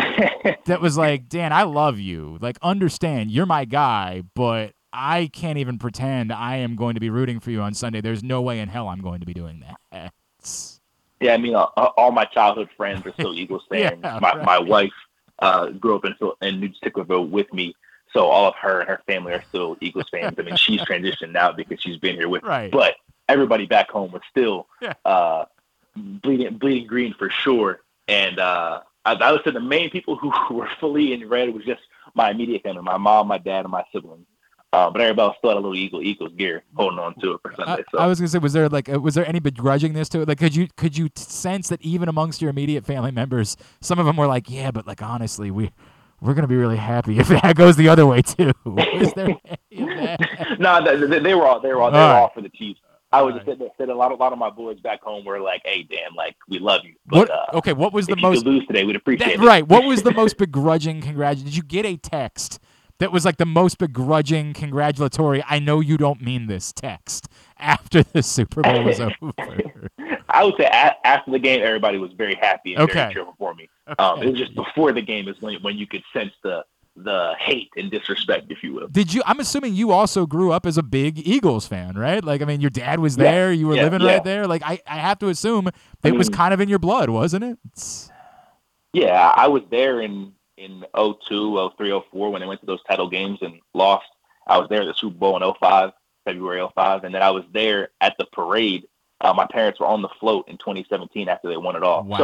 that 0.67 0.81
was 0.81 0.97
like, 0.97 1.29
"Dan, 1.29 1.53
I 1.53 1.65
love 1.65 1.99
you. 1.99 2.39
Like 2.41 2.59
understand, 2.63 3.31
you're 3.31 3.47
my 3.47 3.65
guy, 3.67 4.23
but 4.35 4.73
I 4.93 5.29
can't 5.33 5.59
even 5.59 5.79
pretend 5.79 6.33
I 6.33 6.57
am 6.57 6.77
going 6.77 6.95
to 6.95 7.01
be 7.01 7.11
rooting 7.11 7.41
for 7.41 7.51
you 7.51 7.61
on 7.61 7.75
Sunday. 7.75 8.01
There's 8.01 8.23
no 8.23 8.41
way 8.41 8.61
in 8.61 8.69
hell 8.69 8.89
I'm 8.89 9.03
going 9.03 9.21
to 9.21 9.27
be 9.27 9.35
doing 9.35 9.61
that." 9.61 10.13
Yeah, 11.21 11.33
I 11.33 11.39
mean, 11.39 11.55
uh, 11.55 11.65
all 11.97 12.13
my 12.13 12.25
childhood 12.27 12.69
friends 12.77 13.05
are 13.07 13.13
still 13.13 13.35
Eagles 13.35 13.63
fans. 13.71 13.99
yeah, 14.03 14.19
my 14.21 14.33
right. 14.33 14.45
my 14.45 14.59
wife 14.59 14.93
uh, 15.39 15.71
grew 15.71 15.97
up 15.97 16.05
in 16.05 16.15
in 16.43 16.61
New 16.61 16.71
Sicklerville 16.83 17.29
with 17.29 17.53
me. 17.53 17.75
So 18.13 18.27
all 18.27 18.49
of 18.49 18.55
her 18.57 18.81
and 18.81 18.89
her 18.89 19.03
family 19.07 19.33
are 19.33 19.43
still 19.49 19.77
Eagles 19.81 20.07
fans. 20.11 20.37
I 20.39 20.43
mean, 20.43 20.57
she's 20.57 20.81
transitioned 20.83 21.33
now 21.33 21.53
because 21.53 21.81
she's 21.81 21.99
been 21.99 22.17
here 22.17 22.29
with 22.29 22.43
right. 22.45 22.65
me. 22.65 22.71
But 22.71 22.95
everybody 23.29 23.67
back 23.67 23.91
home 23.91 24.13
was 24.13 24.23
still 24.31 24.69
yeah. 24.81 24.95
uh, 25.05 25.45
bleeding 25.95 26.57
bleeding 26.57 26.87
green 26.87 27.15
for 27.15 27.31
sure. 27.31 27.81
And 28.09 28.39
uh, 28.39 28.83
I, 29.05 29.15
I 29.15 29.33
would 29.33 29.43
say 29.45 29.51
the 29.51 29.61
main 29.61 29.91
people 29.91 30.17
who 30.17 30.33
were 30.55 30.69
fully 30.81 31.13
in 31.13 31.29
red 31.29 31.53
was 31.53 31.65
just 31.65 31.83
my 32.15 32.31
immediate 32.31 32.63
family, 32.63 32.83
my 32.83 32.97
mom, 32.97 33.29
my 33.29 33.39
dad, 33.39 33.65
and 33.65 33.73
my 33.73 33.85
siblings. 33.93 34.27
Uh, 34.73 34.91
but 34.91 35.01
everybody 35.01 35.35
still 35.39 35.51
had 35.51 35.57
a 35.57 35.61
little 35.61 35.75
Eagle 35.75 36.03
Eagles 36.03 36.33
gear 36.37 36.63
holding 36.75 36.99
on 36.99 37.15
to 37.21 37.33
it 37.33 37.41
for 37.41 37.55
Sunday. 37.55 37.85
So. 37.91 37.99
I, 37.99 38.05
I 38.05 38.07
was 38.07 38.19
gonna 38.19 38.29
say, 38.29 38.39
was 38.39 38.53
there 38.53 38.69
like, 38.69 38.93
uh, 38.93 39.01
was 39.01 39.15
there 39.15 39.27
any 39.27 39.41
begrudgingness 39.41 40.09
to 40.11 40.21
it? 40.21 40.29
Like, 40.29 40.39
could 40.39 40.55
you 40.55 40.69
could 40.77 40.99
you 40.99 41.09
sense 41.15 41.69
that 41.69 41.81
even 41.83 42.09
amongst 42.09 42.43
your 42.43 42.51
immediate 42.51 42.85
family 42.85 43.13
members, 43.13 43.57
some 43.81 43.99
of 43.99 44.07
them 44.07 44.17
were 44.17 44.27
like, 44.27 44.51
yeah, 44.51 44.71
but 44.71 44.87
like 44.87 45.03
honestly, 45.03 45.51
we 45.51 45.71
we're 46.21 46.35
gonna 46.35 46.49
be 46.49 46.57
really 46.57 46.77
happy 46.77 47.19
if 47.19 47.29
that 47.43 47.57
goes 47.57 47.77
the 47.77 47.89
other 47.89 48.07
way 48.07 48.23
too. 48.23 48.53
Is 48.95 49.13
there 49.15 49.29
no, 50.59 50.85
they, 50.85 51.21
they, 51.21 51.35
were 51.35 51.47
all 51.47 51.61
they 51.61 51.69
were 51.73 51.83
all 51.83 51.91
they 51.91 51.99
were 51.99 52.05
all, 52.05 52.23
all 52.23 52.31
for 52.35 52.41
the 52.41 52.49
Chiefs. 52.51 52.81
I 53.13 53.23
was 53.23 53.35
just 53.35 53.47
saying 53.47 53.71
that 53.79 53.89
a 53.89 53.95
lot, 53.95 54.11
a 54.11 54.17
lot 54.17 54.33
of 54.33 54.39
my 54.39 54.51
boys 54.51 54.81
back 54.81 55.01
home 55.01 55.25
were 55.25 55.41
like, 55.41 55.63
"Hey, 55.65 55.85
Dan, 55.85 56.15
like 56.17 56.37
we 56.49 56.59
love 56.59 56.83
you." 56.85 56.95
But, 57.07 57.19
what, 57.19 57.31
uh, 57.31 57.59
okay, 57.59 57.73
what 57.73 57.93
was 57.93 58.07
the 58.07 58.17
most 58.17 58.45
lose 58.45 58.67
today? 58.67 58.85
We'd 58.85 58.97
appreciate 58.97 59.39
that, 59.39 59.43
it. 59.43 59.47
Right. 59.47 59.67
What 59.67 59.85
was 59.85 60.03
the 60.03 60.13
most 60.13 60.37
begrudging 60.37 61.01
congratulation? 61.01 61.47
Did 61.47 61.57
you 61.57 61.63
get 61.63 61.87
a 61.87 61.97
text 61.97 62.59
that 62.99 63.13
was 63.13 63.25
like 63.25 63.37
the 63.37 63.47
most 63.47 63.79
begrudging 63.79 64.53
congratulatory? 64.55 65.43
I 65.49 65.59
know 65.59 65.81
you 65.81 65.97
don't 65.97 66.21
mean 66.23 66.47
this 66.47 66.73
text 66.73 67.29
after 67.59 68.03
the 68.03 68.23
Super 68.23 68.63
Bowl 68.63 68.83
was 68.85 69.01
over. 69.23 69.89
I 70.29 70.45
would 70.45 70.55
say 70.59 70.67
after 70.67 71.31
the 71.31 71.39
game, 71.39 71.63
everybody 71.63 71.99
was 71.99 72.13
very 72.13 72.35
happy 72.35 72.75
and 72.75 72.83
Okay. 72.83 72.95
very 72.95 73.15
cheerful 73.15 73.35
for 73.39 73.55
me. 73.55 73.69
Um, 73.99 74.23
it 74.23 74.31
was 74.31 74.39
just 74.39 74.55
before 74.55 74.93
the 74.93 75.03
game 75.03 75.29
is 75.29 75.37
when 75.41 75.55
when 75.63 75.77
you 75.77 75.87
could 75.87 76.03
sense 76.13 76.33
the 76.43 76.65
the 76.99 77.35
hate 77.39 77.69
and 77.77 77.91
disrespect, 77.91 78.47
if 78.51 78.63
you 78.63 78.73
will. 78.73 78.89
Did 78.89 79.13
you? 79.13 79.23
I'm 79.27 79.39
assuming 79.39 79.75
you 79.75 79.93
also 79.93 80.25
grew 80.25 80.51
up 80.51 80.65
as 80.65 80.79
a 80.79 80.83
big 80.83 81.19
Eagles 81.29 81.67
fan, 81.67 81.95
right? 81.95 82.25
Like, 82.25 82.41
I 82.41 82.47
mean, 82.47 82.63
your 82.63 82.71
dad 82.71 83.01
was 83.01 83.19
Yeah, 83.19 83.25
there, 83.25 83.53
you 83.53 83.67
were 83.69 83.75
yeah, 83.77 83.83
living 83.83 84.01
yeah. 84.01 84.13
right 84.15 84.25
there. 84.25 84.47
Like, 84.47 84.63
I, 84.65 84.81
I 84.87 84.97
have 84.97 85.19
to 85.19 85.29
assume 85.29 85.69
I 86.03 86.09
it 86.09 86.13
was 86.17 86.31
kind 86.31 86.55
of 86.55 86.61
in 86.63 86.71
your 86.71 86.79
blood, 86.79 87.11
wasn't 87.11 87.45
it? 87.45 87.59
It's- 87.67 88.11
Yeah, 88.95 89.31
I 89.37 89.47
was 89.49 89.63
there, 89.71 90.01
and 90.01 90.33
in 90.57 90.85
02, 90.97 91.71
03, 91.77 92.03
04 92.11 92.31
when 92.31 92.41
they 92.41 92.47
went 92.47 92.61
to 92.61 92.67
those 92.67 92.83
title 92.85 93.09
games 93.09 93.39
and 93.43 93.61
lost. 93.75 94.07
I 94.47 94.59
was 94.59 94.69
there 94.69 94.83
at 94.83 94.87
the 94.87 94.95
Super 94.95 95.17
Bowl 95.17 95.37
in 95.43 95.55
05, 95.61 95.91
February 96.25 96.67
05, 96.75 97.05
and 97.05 97.15
then 97.15 97.23
I 97.23 97.31
was 97.31 97.45
there 97.53 97.91
at 98.01 98.15
the 98.19 98.27
parade. 98.33 98.87
Uh, 99.21 99.33
my 99.33 99.47
parents 99.47 99.81
were 99.81 99.87
on 99.87 100.03
the 100.03 100.11
float 100.21 100.47
in 100.47 100.59
2017 100.59 101.29
after 101.29 101.49
they 101.49 101.57
won 101.57 101.75
it 101.75 101.83
all. 101.83 102.05
Wow. 102.05 102.19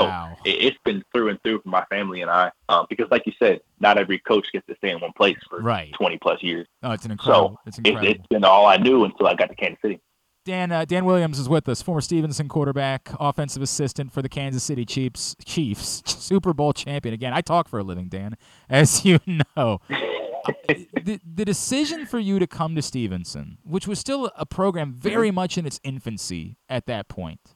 So 0.44 0.50
it, 0.50 0.56
it's 0.56 0.78
been 0.84 1.02
through 1.12 1.30
and 1.30 1.42
through 1.42 1.62
for 1.62 1.68
my 1.70 1.84
family 1.86 2.20
and 2.20 2.30
I, 2.30 2.52
um, 2.68 2.86
because 2.90 3.10
like 3.10 3.26
you 3.26 3.32
said, 3.38 3.60
not 3.80 3.96
every 3.96 4.18
coach 4.18 4.46
gets 4.52 4.66
to 4.66 4.76
stay 4.76 4.90
in 4.90 5.00
one 5.00 5.12
place 5.16 5.38
for 5.48 5.60
Right. 5.62 5.92
20 5.94 6.18
plus 6.18 6.42
years. 6.42 6.66
Oh, 6.82 6.92
it's 6.92 7.06
an 7.06 7.12
incredible. 7.12 7.48
So 7.48 7.59
it's 7.66 7.78
it, 7.78 7.86
incredible. 7.86 8.14
it's 8.14 8.26
been 8.28 8.44
all 8.44 8.66
I 8.66 8.76
knew 8.76 9.04
until 9.04 9.26
I 9.26 9.34
got 9.34 9.48
to 9.48 9.54
Kansas 9.54 9.80
City. 9.80 10.00
Dan 10.44 10.73
uh, 10.73 10.85
Dan 10.85 11.05
Williams 11.05 11.39
is 11.39 11.48
with 11.48 11.69
us, 11.69 11.82
former 11.82 12.01
Stevenson 12.01 12.48
quarterback, 12.48 13.10
offensive 13.20 13.62
assistant 13.62 14.12
for 14.12 14.23
the 14.23 14.28
Kansas 14.28 14.64
City 14.64 14.85
Chiefs, 14.85 15.36
Chiefs, 15.44 16.02
Super 16.06 16.52
Bowl 16.52 16.73
champion. 16.73 17.14
Again, 17.14 17.32
I 17.32 17.40
talk 17.40 17.69
for 17.69 17.78
a 17.78 17.82
living, 17.82 18.09
Dan, 18.09 18.36
as 18.69 19.05
you 19.05 19.20
know. 19.27 19.81
the, 20.69 21.20
the 21.24 21.44
decision 21.44 22.06
for 22.06 22.19
you 22.19 22.40
to 22.40 22.48
come 22.48 22.74
to 22.74 22.82
Stevenson, 22.82 23.59
which 23.62 23.86
was 23.86 24.01
still 24.01 24.32
a 24.36 24.44
program 24.44 24.93
very 24.93 25.31
much 25.31 25.56
in 25.56 25.64
its 25.64 25.78
infancy 25.85 26.56
at 26.69 26.86
that 26.86 27.09
point, 27.09 27.55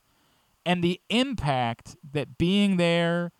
and 0.65 0.85
the 0.85 1.01
impact 1.11 1.97
that 2.13 2.39
being 2.39 2.77
there, 2.77 3.33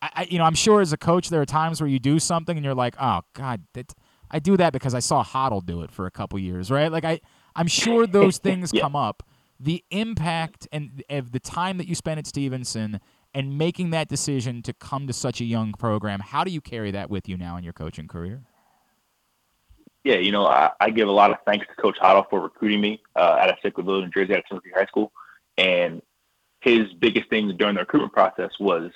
I, 0.00 0.10
I, 0.14 0.26
you 0.30 0.38
know, 0.38 0.44
I'm 0.44 0.54
sure 0.54 0.80
as 0.80 0.94
a 0.94 0.96
coach 0.96 1.28
there 1.28 1.42
are 1.42 1.46
times 1.46 1.82
where 1.82 1.88
you 1.88 1.98
do 1.98 2.18
something 2.18 2.56
and 2.56 2.64
you're 2.64 2.74
like, 2.74 2.94
oh 2.98 3.20
God, 3.34 3.64
that 3.74 3.92
I 4.30 4.38
do 4.38 4.56
that 4.56 4.72
because 4.72 4.94
I 4.94 5.00
saw 5.00 5.22
Hottle 5.22 5.60
do 5.60 5.82
it 5.82 5.90
for 5.90 6.06
a 6.06 6.10
couple 6.10 6.38
years, 6.38 6.70
right? 6.70 6.90
Like 6.90 7.04
I, 7.04 7.20
I'm 7.56 7.66
sure 7.66 8.06
those 8.06 8.38
things 8.46 8.72
come 8.72 8.96
up. 8.96 9.22
The 9.60 9.84
impact 9.90 10.66
and 10.72 11.02
of 11.08 11.32
the 11.32 11.40
time 11.40 11.78
that 11.78 11.86
you 11.86 11.94
spent 11.94 12.18
at 12.18 12.26
Stevenson 12.26 13.00
and 13.32 13.58
making 13.58 13.90
that 13.90 14.08
decision 14.08 14.62
to 14.62 14.72
come 14.72 15.06
to 15.06 15.12
such 15.12 15.40
a 15.40 15.44
young 15.44 15.72
program, 15.72 16.20
how 16.20 16.44
do 16.44 16.50
you 16.50 16.60
carry 16.60 16.90
that 16.90 17.10
with 17.10 17.28
you 17.28 17.36
now 17.36 17.56
in 17.56 17.64
your 17.64 17.72
coaching 17.72 18.08
career? 18.08 18.42
Yeah, 20.04 20.16
you 20.16 20.32
know, 20.32 20.46
I, 20.46 20.70
I 20.80 20.90
give 20.90 21.08
a 21.08 21.12
lot 21.12 21.30
of 21.30 21.38
thanks 21.46 21.66
to 21.66 21.74
Coach 21.80 21.96
Hottle 21.98 22.26
for 22.28 22.40
recruiting 22.40 22.80
me 22.80 23.02
uh, 23.16 23.38
out 23.40 23.48
of 23.48 23.56
Sicklerville, 23.64 24.02
New 24.02 24.10
Jersey, 24.10 24.34
out 24.34 24.40
of 24.40 24.46
Timothy 24.46 24.70
High 24.74 24.84
School. 24.84 25.12
And 25.56 26.02
his 26.60 26.92
biggest 26.92 27.30
thing 27.30 27.56
during 27.56 27.74
the 27.74 27.80
recruitment 27.80 28.12
process 28.12 28.50
was, 28.60 28.90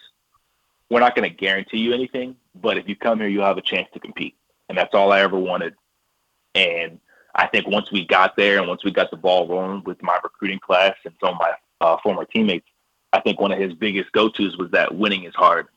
we're 0.91 1.01
not 1.01 1.15
going 1.15 1.29
to 1.29 1.35
guarantee 1.35 1.79
you 1.79 1.93
anything, 1.93 2.37
but 2.55 2.79
if 2.79 2.89
you 2.89 2.97
come 2.97 3.21
here, 3.21 3.29
you'll 3.29 3.45
have 3.45 3.59
a 3.59 3.63
chance 3.63 3.89
to 3.95 4.01
compete. 4.01 4.35
And 4.69 4.77
that's 4.77 4.95
all 4.95 5.13
I 5.13 5.21
ever 5.21 5.39
wanted. 5.39 5.75
And 6.55 6.99
I 7.35 7.47
think 7.47 7.67
once 7.67 7.93
we 7.93 8.05
got 8.07 8.37
there 8.37 8.59
and 8.59 8.69
once 8.69 8.85
we 8.85 8.91
got 8.91 9.11
the 9.11 9.17
ball 9.17 9.47
rolling 9.49 9.83
with 9.85 10.03
my 10.03 10.19
recruiting 10.23 10.59
class 10.59 10.95
and 11.05 11.15
some 11.21 11.35
of 11.35 11.41
my 11.41 11.53
uh, 11.81 11.97
former 12.03 12.25
teammates, 12.25 12.67
I 13.13 13.21
think 13.21 13.41
one 13.41 13.53
of 13.53 13.59
his 13.59 13.75
biggest 13.75 14.13
go-tos 14.13 14.57
was 14.57 14.71
that 14.73 14.95
winning 14.95 15.25
is 15.25 15.35
hard. 15.35 15.69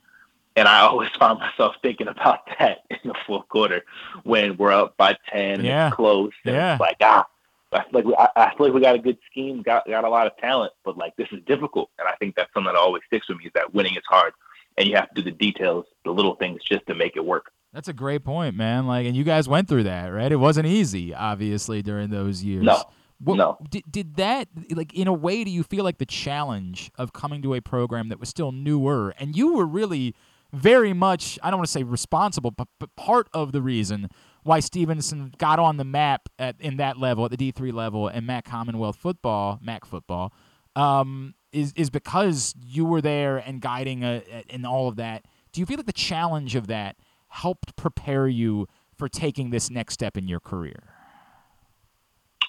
And 0.56 0.68
I 0.68 0.80
always 0.88 1.10
find 1.20 1.40
myself 1.40 1.76
thinking 1.82 2.08
about 2.08 2.40
that 2.60 2.80
in 2.90 2.98
the 3.06 3.16
fourth 3.28 3.48
quarter 3.50 3.84
when 4.24 4.58
we're 4.58 4.72
up 4.72 4.98
by 4.98 5.16
10 5.32 5.60
and 5.60 5.64
Yeah. 5.64 5.88
it's 5.88 5.96
close. 5.96 6.32
And 6.46 6.56
Yeah. 6.56 6.74
it's 6.74 6.82
like, 6.82 6.98
ah, 7.02 7.26
I 7.74 7.84
feel 7.84 7.90
like 7.94 8.06
we, 8.06 8.16
I, 8.16 8.28
I 8.36 8.56
feel 8.56 8.66
like 8.68 8.74
we 8.74 8.82
got 8.82 8.96
a 8.96 9.00
good 9.00 9.18
scheme, 9.30 9.62
got, 9.62 9.88
got 9.88 10.04
a 10.04 10.10
lot 10.10 10.28
of 10.28 10.36
talent, 10.38 10.74
but 10.84 10.98
like 10.98 11.16
this 11.16 11.28
is 11.32 11.40
difficult. 11.46 11.90
And 12.00 12.08
I 12.08 12.16
think 12.16 12.36
that's 12.36 12.54
something 12.54 12.74
that 12.74 12.78
always 12.80 13.04
sticks 13.08 13.30
with 13.30 13.38
me 13.38 13.46
is 13.46 13.52
that 13.56 13.74
winning 13.74 13.96
is 13.96 14.04
hard. 14.10 14.34
And 14.78 14.88
you 14.88 14.96
have 14.96 15.10
to 15.14 15.22
do 15.22 15.30
the 15.30 15.36
details, 15.38 15.86
the 16.06 16.12
little 16.12 16.36
things 16.36 16.62
just 16.64 16.86
to 16.88 16.96
make 16.96 17.16
it 17.16 17.24
work. 17.26 17.52
That's 17.74 17.88
a 17.88 17.94
great 17.94 18.24
point, 18.26 18.56
man. 18.56 18.86
Like, 18.86 19.06
and 19.06 19.16
you 19.16 19.24
guys 19.24 19.48
went 19.48 19.68
through 19.70 19.84
that, 19.84 20.08
right? 20.08 20.32
It 20.32 20.36
wasn't 20.38 20.68
easy, 20.68 21.14
obviously, 21.14 21.82
during 21.82 22.10
those 22.10 22.44
years. 22.44 22.64
No. 22.64 22.84
What, 23.20 23.38
No. 23.38 23.58
Did, 23.70 23.84
did 23.90 24.16
that, 24.16 24.48
like, 24.72 24.94
in 24.94 25.08
a 25.08 25.14
way, 25.14 25.44
do 25.44 25.52
you 25.52 25.64
feel 25.64 25.84
like 25.84 25.98
the 26.00 26.06
challenge 26.06 26.92
of 26.98 27.14
coming 27.14 27.42
to 27.44 27.54
a 27.54 27.62
program 27.62 28.10
that 28.10 28.20
was 28.20 28.30
still 28.30 28.52
newer 28.52 29.14
and 29.20 29.36
you 29.36 29.54
were 29.54 29.66
really 29.66 30.16
very 30.52 30.92
much, 30.92 31.40
I 31.42 31.50
don't 31.50 31.60
want 31.60 31.68
to 31.68 31.72
say 31.72 31.84
responsible, 31.84 32.52
but, 32.52 32.68
but 32.80 32.94
part 32.98 33.30
of 33.34 33.54
the 33.54 33.62
reason 33.62 34.10
why 34.44 34.60
Stevenson 34.60 35.34
got 35.38 35.60
on 35.60 35.78
the 35.78 35.86
map 35.86 36.28
at 36.40 36.60
in 36.60 36.76
that 36.78 36.98
level, 36.98 37.24
at 37.24 37.32
the 37.32 37.38
D3 37.38 37.72
level, 37.72 38.10
and 38.10 38.26
Mac 38.28 38.44
Commonwealth 38.46 38.98
football, 38.98 39.60
Mac 39.62 39.86
football, 39.86 40.34
um, 40.76 41.36
is, 41.54 41.72
is 41.78 41.90
because 41.90 42.54
you 42.62 42.84
were 42.86 43.02
there 43.02 43.38
and 43.38 43.62
guiding 43.62 44.04
a, 44.04 44.24
a- 44.30 44.44
and 44.54 44.66
all 44.66 44.88
of 44.90 44.98
that. 44.98 45.24
Do 45.54 45.62
you 45.62 45.66
feel 45.66 45.78
like 45.78 45.86
the 45.86 45.94
challenge 45.94 46.56
of 46.56 46.68
that 46.68 46.98
helped 47.32 47.76
prepare 47.76 48.28
you 48.28 48.68
for 48.98 49.10
taking 49.10 49.50
this 49.50 49.70
next 49.70 49.96
step 49.96 50.18
in 50.18 50.28
your 50.28 50.40
career? 50.40 50.84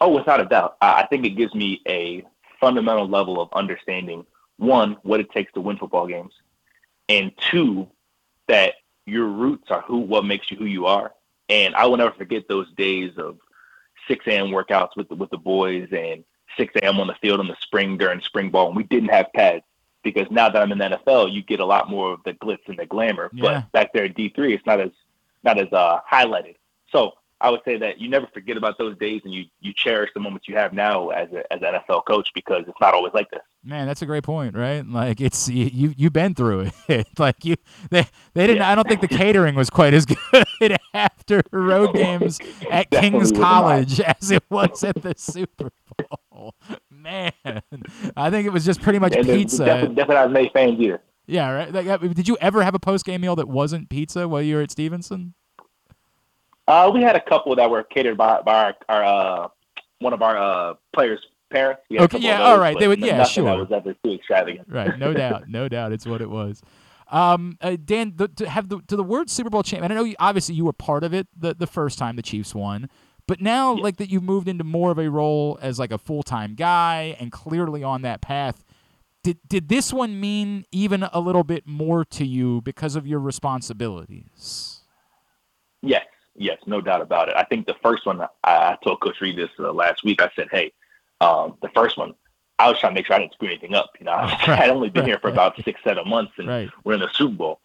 Oh, 0.01 0.09
without 0.09 0.41
a 0.41 0.45
doubt. 0.45 0.77
I 0.81 1.07
think 1.07 1.25
it 1.25 1.31
gives 1.31 1.55
me 1.55 1.81
a 1.89 2.25
fundamental 2.61 3.09
level 3.09 3.41
of 3.41 3.49
understanding 3.53 4.27
one, 4.59 4.97
what 5.03 5.21
it 5.21 5.31
takes 5.33 5.53
to 5.53 5.61
win 5.61 5.77
football 5.77 6.07
games, 6.07 6.35
and 7.09 7.33
two, 7.51 7.89
that 8.49 8.75
your 9.07 9.27
roots 9.27 9.71
are 9.71 9.81
who 9.83 9.99
what 9.99 10.25
makes 10.25 10.51
you 10.51 10.57
who 10.57 10.67
you 10.67 10.87
are. 10.87 11.13
And 11.49 11.75
I 11.75 11.87
will 11.87 11.97
never 11.97 12.13
forget 12.13 12.49
those 12.49 12.71
days 12.77 13.13
of 13.17 13.39
6 14.09 14.27
a.m. 14.27 14.49
workouts 14.49 14.97
with 14.97 15.09
the, 15.09 15.15
with 15.15 15.31
the 15.31 15.39
boys 15.39 15.89
and 15.93 16.25
6 16.57 16.75
a.m. 16.77 17.01
on 17.01 17.07
the 17.07 17.15
field 17.15 17.41
in 17.41 17.49
the 17.49 17.57
spring 17.61 17.99
during 17.99 18.21
spring 18.21 18.51
ball. 18.51 18.69
And 18.69 18.77
we 18.77 18.85
didn't 18.85 19.11
have 19.11 19.33
pads 19.33 19.65
because 20.03 20.27
now 20.31 20.49
that 20.49 20.61
I'm 20.61 20.73
in 20.73 20.79
the 20.79 20.99
NFL, 21.07 21.33
you 21.33 21.43
get 21.43 21.61
a 21.61 21.65
lot 21.65 21.91
more 21.91 22.13
of 22.13 22.21
the 22.25 22.33
glitz 22.35 22.67
and 22.69 22.79
the 22.79 22.87
glamour. 22.87 23.31
Yeah. 23.33 23.43
But 23.43 23.73
back 23.73 23.93
there 23.93 24.05
at 24.05 24.17
D3, 24.17 24.55
it's 24.55 24.67
not 24.67 24.81
as 24.81 24.91
not 25.45 25.59
as 25.59 25.73
uh, 25.73 26.01
highlighted. 26.11 26.57
So 26.91 27.13
I 27.43 27.51
would 27.51 27.61
say 27.65 27.77
that 27.79 28.01
you 28.01 28.09
never 28.09 28.29
forget 28.33 28.57
about 28.57 28.79
those 28.79 28.97
days 28.99 29.21
and 29.25 29.35
you 29.35 29.45
you 29.61 29.73
cherish 29.75 30.11
the 30.15 30.21
moments 30.21 30.47
you 30.49 30.55
have 30.55 30.73
now 30.73 31.11
as 31.11 31.29
a, 31.33 31.53
as 31.53 31.61
an 31.61 31.75
NFL 31.75 32.07
coach 32.07 32.31
because 32.35 32.63
it's 32.69 32.81
not 32.81 32.95
always 32.95 33.13
like 33.15 33.29
this. 33.31 33.41
Man, 33.65 33.87
that's 33.87 34.01
a 34.01 34.07
great 34.07 34.23
point, 34.23 34.55
right? 34.55 34.87
Like 34.87 35.21
it's 35.21 35.49
you 35.49 35.69
you 35.73 35.95
you've 35.97 36.13
been 36.13 36.35
through 36.35 36.71
it. 36.89 37.09
like 37.19 37.45
you 37.45 37.57
they 37.91 38.07
they 38.35 38.47
didn't 38.47 38.63
I 38.63 38.75
don't 38.77 38.87
think 38.87 39.01
the 39.01 39.09
catering 39.09 39.57
was 39.57 39.69
quite 39.69 39.93
as 39.93 40.07
good 40.61 40.79
after 40.95 41.43
road 41.51 41.95
games 41.95 42.39
at 42.71 42.91
King's. 42.91 43.33
College 43.33 44.01
as 44.01 44.31
it 44.31 44.45
was 44.51 44.85
at 44.85 45.03
the 45.03 45.15
Super 45.17 45.71
Bowl. 46.31 46.55
Man, 46.91 47.33
I 48.17 48.31
think 48.31 48.47
it 48.47 48.53
was 48.53 48.65
just 48.65 48.81
pretty 48.81 48.99
much 48.99 49.13
there's 49.13 49.27
pizza. 49.27 49.65
Definitely, 49.65 49.95
definitely 49.97 50.15
not 50.15 50.27
as 50.27 50.33
many 50.33 50.51
fans 50.53 50.81
either. 50.81 51.03
Yeah, 51.27 51.51
right. 51.51 51.73
Like, 51.73 51.87
uh, 51.87 51.99
did 51.99 52.29
you 52.29 52.37
ever 52.41 52.63
have 52.63 52.75
a 52.75 52.79
post 52.79 53.05
game 53.05 53.21
meal 53.21 53.37
that 53.37 53.49
wasn't 53.49 53.89
pizza 53.89 54.29
while 54.29 54.43
you 54.43 54.57
were 54.57 54.63
at 54.63 54.71
Stevenson? 54.71 55.35
Uh, 56.69 56.91
we 56.93 57.03
had 57.03 57.17
a 57.17 57.21
couple 57.21 57.55
that 57.57 57.69
were 57.71 57.83
catered 57.83 58.17
by, 58.17 58.41
by 58.43 58.65
our, 58.65 58.75
our 58.89 59.05
uh, 59.45 59.49
one 59.99 60.13
of 60.13 60.23
our 60.23 60.37
uh, 60.37 60.75
players' 60.95 61.21
parents. 61.51 61.83
We 61.91 61.97
had 61.97 62.03
a 62.03 62.05
Okay, 62.05 62.19
yeah, 62.19 62.37
of 62.37 62.41
all 62.43 62.51
those, 62.53 62.61
right, 62.61 62.79
they 62.79 62.89
would- 62.89 63.01
yeah, 63.01 63.25
sure. 63.25 63.45
That 63.45 63.59
was 63.59 63.73
ever 63.73 63.95
too 64.05 64.13
extravagant. 64.13 64.69
Right, 64.69 64.99
no 64.99 65.13
doubt, 65.23 65.49
no 65.49 65.69
doubt, 65.69 65.93
it's 65.93 66.07
what 66.07 66.21
it 66.23 66.31
was. 66.31 66.63
Um, 67.11 67.59
uh, 67.61 67.77
Dan, 67.85 68.15
the, 68.17 68.29
to 68.29 68.49
have 68.49 68.69
the 68.71 68.81
to 68.87 68.97
the 68.97 69.03
word 69.05 69.29
Super 69.29 69.51
Bowl 69.51 69.63
champion. 69.63 69.93
I 69.93 69.95
know 69.95 70.05
you, 70.05 70.15
obviously 70.19 70.55
you 70.55 70.65
were 70.65 70.73
part 70.73 71.05
of 71.05 71.13
it 71.13 71.27
the 71.37 71.53
the 71.53 71.67
first 71.67 71.99
time 71.99 72.17
the 72.17 72.23
Chiefs 72.23 72.55
won, 72.55 72.89
but 73.27 73.39
now 73.39 73.75
like 73.75 73.97
that 73.99 74.09
you've 74.09 74.23
moved 74.23 74.49
into 74.49 74.65
more 74.65 74.91
of 74.91 74.99
a 74.99 75.11
role 75.11 75.59
as 75.61 75.79
like 75.79 75.93
a 75.93 75.99
full 75.99 76.23
time 76.23 76.55
guy 76.55 77.15
and 77.21 77.31
clearly 77.31 77.83
on 77.83 78.01
that 78.03 78.23
path. 78.23 78.65
Did 79.23 79.39
did 79.47 79.69
this 79.69 79.93
one 79.93 80.19
mean 80.21 80.65
even 80.73 81.03
a 81.03 81.21
little 81.21 81.45
bit 81.45 81.67
more 81.67 82.03
to 82.07 82.25
you 82.25 82.63
because 82.63 82.97
of 82.97 83.07
your 83.07 83.19
responsibilities? 83.21 84.81
Yes, 85.83 86.07
yes, 86.37 86.59
no 86.67 86.81
doubt 86.81 87.01
about 87.03 87.29
it. 87.29 87.35
I 87.37 87.45
think 87.45 87.67
the 87.67 87.77
first 87.83 88.07
one, 88.07 88.21
I, 88.21 88.29
I 88.45 88.79
told 88.83 89.01
Coach 89.01 89.21
Reid 89.21 89.37
this 89.37 89.51
uh, 89.59 89.73
last 89.73 90.05
week. 90.05 90.23
I 90.23 90.31
said, 90.35 90.49
hey, 90.51 90.73
um, 91.21 91.57
the 91.63 91.69
first 91.75 91.97
one, 91.97 92.15
I 92.59 92.69
was 92.71 92.79
trying 92.79 92.93
to 92.93 92.95
make 92.95 93.07
sure 93.07 93.17
I 93.17 93.21
didn't 93.21 93.33
screw 93.35 93.49
anything 93.49 93.75
up. 93.75 93.91
You 93.99 94.07
know, 94.07 94.13
I 94.13 94.29
had 94.57 94.71
only 94.71 94.91
been 94.91 95.07
here 95.07 95.19
for 95.19 95.29
about 95.29 95.57
six, 95.65 95.81
seven 95.85 96.09
months, 96.09 96.33
and 96.39 96.49
Right. 96.49 96.71
we're 96.85 96.95
in 96.95 97.01
the 97.01 97.11
Super 97.13 97.35
Bowl. 97.35 97.61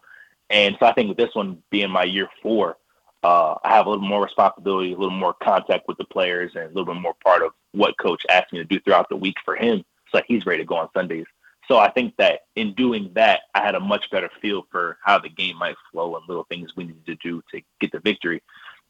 And 0.50 0.78
so 0.80 0.86
I 0.86 0.94
think 0.94 1.10
with 1.10 1.18
this 1.18 1.36
one 1.36 1.62
being 1.72 1.90
my 1.90 2.04
year 2.04 2.30
four, 2.42 2.78
uh, 3.24 3.56
I 3.64 3.76
have 3.76 3.86
a 3.86 3.90
little 3.90 4.06
more 4.08 4.24
responsibility, 4.24 4.94
a 4.94 4.98
little 4.98 5.10
more 5.10 5.34
contact 5.34 5.88
with 5.88 5.98
the 5.98 6.06
players, 6.06 6.52
and 6.56 6.66
a 6.66 6.68
little 6.70 6.86
bit 6.86 7.02
more 7.02 7.16
part 7.24 7.42
of 7.42 7.52
what 7.74 7.98
Coach 7.98 8.26
asked 8.30 8.54
me 8.54 8.60
to 8.60 8.66
do 8.66 8.80
throughout 8.80 9.10
the 9.10 9.16
week 9.18 9.36
for 9.44 9.56
him, 9.56 9.84
so 10.12 10.22
he's 10.28 10.46
ready 10.46 10.64
to 10.64 10.66
go 10.68 10.76
on 10.76 10.88
Sundays. 10.94 11.26
So 11.68 11.78
I 11.78 11.92
think 11.92 12.16
that 12.18 12.42
in 12.56 12.74
doing 12.74 13.12
that, 13.16 13.42
I 13.54 13.62
had 13.62 13.76
a 13.76 13.80
much 13.80 14.10
better 14.10 14.30
feel 14.42 14.66
for 14.72 14.98
how 15.04 15.20
the 15.20 15.30
game 15.30 15.58
might 15.58 15.76
flow 15.92 16.16
and 16.16 16.24
little 16.28 16.46
things 16.46 16.76
we 16.76 16.86
needed 16.86 17.06
to 17.06 17.16
do 17.16 17.44
to 17.52 17.62
get 17.80 17.92
the 17.92 18.00
victory. 18.00 18.42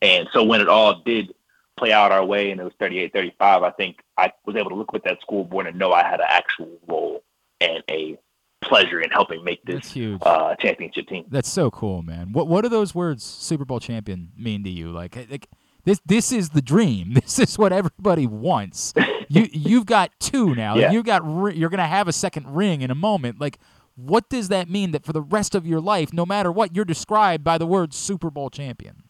And 0.02 0.28
so 0.32 0.44
when 0.44 0.62
it 0.62 0.70
all 0.70 1.02
did 1.06 1.34
play 1.76 1.92
out 1.92 2.12
our 2.12 2.24
way 2.26 2.52
and 2.52 2.60
it 2.60 2.64
was 2.64 2.74
38 2.80 3.14
35, 3.14 3.64
I 3.64 3.72
think 3.72 3.98
I 4.18 4.32
was 4.46 4.56
able 4.56 4.70
to 4.70 4.76
look 4.76 4.94
at 4.94 5.04
that 5.06 5.22
school 5.22 5.44
board 5.44 5.68
and 5.68 5.78
know 5.78 5.92
I 5.92 6.04
had 6.04 6.20
an 6.20 6.28
actual 6.30 6.70
role 6.88 7.24
and 7.62 7.84
a 7.90 8.18
pleasure 8.62 9.00
in 9.02 9.10
helping 9.10 9.44
make 9.44 9.64
this 9.64 9.92
huge. 9.92 10.20
uh, 10.24 10.56
championship 10.56 11.08
team. 11.08 11.26
That's 11.30 11.50
so 11.50 11.72
cool, 11.72 12.02
man. 12.04 12.32
What 12.32 12.48
what 12.48 12.62
do 12.62 12.70
those 12.70 12.94
words 12.94 13.24
Super 13.24 13.66
Bowl 13.66 13.80
champion 13.80 14.32
mean 14.38 14.64
to 14.64 14.70
you? 14.70 14.92
Like, 14.92 15.16
like 15.30 15.48
this 15.84 16.00
this 16.06 16.32
is 16.32 16.50
the 16.50 16.62
dream. 16.62 17.14
This 17.22 17.40
is 17.40 17.58
what 17.58 17.72
everybody 17.72 18.28
wants. 18.28 18.94
you 19.30 19.48
you've 19.52 19.86
got 19.86 20.12
two 20.20 20.56
now. 20.56 20.76
Yeah. 20.76 20.92
You 20.92 21.04
got 21.04 21.24
you're 21.56 21.70
gonna 21.70 21.88
have 21.88 22.08
a 22.08 22.14
second 22.14 22.54
ring 22.56 22.82
in 22.82 22.92
a 22.92 22.96
moment. 22.96 23.40
Like, 23.40 23.60
what 23.96 24.30
does 24.30 24.48
that 24.50 24.70
mean? 24.70 24.92
That 24.92 25.06
for 25.06 25.14
the 25.14 25.22
rest 25.22 25.56
of 25.56 25.66
your 25.66 25.82
life, 25.82 26.14
no 26.14 26.26
matter 26.26 26.52
what, 26.52 26.76
you're 26.76 26.86
described 26.86 27.44
by 27.44 27.58
the 27.58 27.66
word 27.66 27.94
Super 27.94 28.30
Bowl 28.30 28.50
champion. 28.50 29.04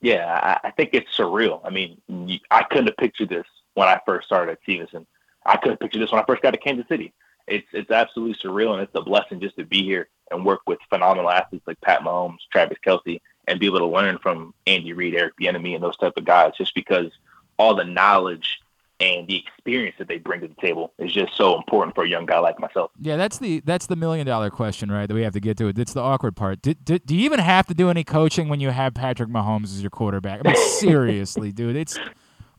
Yeah, 0.00 0.58
I, 0.64 0.68
I 0.68 0.70
think 0.72 0.90
it's 0.92 1.16
surreal. 1.16 1.60
I 1.64 1.70
mean, 1.70 2.00
you, 2.08 2.40
I 2.50 2.64
couldn't 2.64 2.86
have 2.86 2.96
pictured 2.96 3.28
this 3.28 3.46
when 3.74 3.88
I 3.88 4.00
first 4.04 4.26
started 4.26 4.52
at 4.52 4.58
Stevenson. 4.62 5.06
I 5.46 5.56
couldn't 5.56 5.78
picture 5.78 6.00
this 6.00 6.10
when 6.10 6.20
I 6.20 6.24
first 6.26 6.42
got 6.42 6.50
to 6.52 6.58
Kansas 6.58 6.88
City. 6.88 7.12
It's 7.46 7.66
it's 7.72 7.90
absolutely 7.90 8.36
surreal, 8.42 8.72
and 8.72 8.82
it's 8.82 8.94
a 8.94 9.02
blessing 9.02 9.40
just 9.40 9.56
to 9.56 9.64
be 9.64 9.82
here 9.84 10.08
and 10.30 10.44
work 10.44 10.60
with 10.66 10.78
phenomenal 10.88 11.30
athletes 11.30 11.66
like 11.66 11.80
Pat 11.82 12.00
Mahomes, 12.00 12.38
Travis 12.50 12.78
Kelce, 12.84 13.20
and 13.46 13.60
be 13.60 13.66
able 13.66 13.80
to 13.80 13.86
learn 13.86 14.18
from 14.18 14.54
Andy 14.66 14.92
Reid, 14.92 15.14
Eric 15.14 15.34
Bieniemy, 15.40 15.74
and 15.74 15.84
those 15.84 15.96
type 15.96 16.14
of 16.16 16.24
guys, 16.24 16.52
just 16.56 16.74
because 16.74 17.10
all 17.58 17.74
the 17.74 17.84
knowledge 17.84 18.60
and 19.02 19.26
the 19.26 19.36
experience 19.36 19.96
that 19.98 20.06
they 20.06 20.18
bring 20.18 20.40
to 20.42 20.48
the 20.48 20.54
table 20.54 20.92
is 20.98 21.12
just 21.12 21.36
so 21.36 21.56
important 21.56 21.94
for 21.94 22.04
a 22.04 22.08
young 22.08 22.24
guy 22.24 22.38
like 22.38 22.60
myself. 22.60 22.92
Yeah, 23.00 23.16
that's 23.16 23.38
the 23.38 23.60
that's 23.60 23.86
the 23.86 23.96
million 23.96 24.26
dollar 24.26 24.50
question, 24.50 24.90
right? 24.90 25.06
That 25.06 25.14
we 25.14 25.22
have 25.22 25.32
to 25.32 25.40
get 25.40 25.56
to 25.58 25.68
it. 25.68 25.78
It's 25.78 25.92
the 25.92 26.00
awkward 26.00 26.36
part. 26.36 26.62
Do, 26.62 26.74
do, 26.74 26.98
do 26.98 27.16
you 27.16 27.24
even 27.24 27.40
have 27.40 27.66
to 27.66 27.74
do 27.74 27.90
any 27.90 28.04
coaching 28.04 28.48
when 28.48 28.60
you 28.60 28.70
have 28.70 28.94
Patrick 28.94 29.28
Mahomes 29.28 29.64
as 29.64 29.82
your 29.82 29.90
quarterback? 29.90 30.42
I 30.44 30.52
mean, 30.52 30.56
seriously, 30.78 31.50
dude, 31.52 31.76
it's 31.76 31.98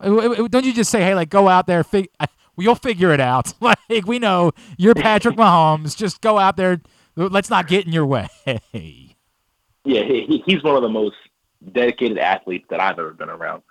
don't 0.02 0.66
you 0.66 0.74
just 0.74 0.92
say, 0.92 1.02
hey, 1.02 1.16
like 1.16 1.30
go 1.30 1.48
out 1.48 1.66
there, 1.66 1.84
fig- 1.84 2.10
you'll 2.58 2.76
figure 2.76 3.14
it 3.14 3.22
out. 3.22 3.54
like 3.62 4.06
we 4.06 4.20
know 4.20 4.52
you're 4.78 4.96
Patrick 4.96 5.38
Mahomes. 5.38 5.96
Just 5.96 6.22
go 6.22 6.38
out 6.38 6.58
there. 6.58 6.82
Let's 7.16 7.50
not 7.50 7.68
get 7.68 7.86
in 7.86 7.94
your 7.94 8.06
way. 8.06 8.28
yeah, 8.44 8.60
he, 9.84 10.44
he's 10.46 10.62
one 10.64 10.76
of 10.76 10.82
the 10.82 10.90
most 10.90 11.16
dedicated 11.72 12.18
athletes 12.18 12.66
that 12.70 12.82
I've 12.82 13.00
ever 13.00 13.14
been 13.14 13.30
around 13.30 13.64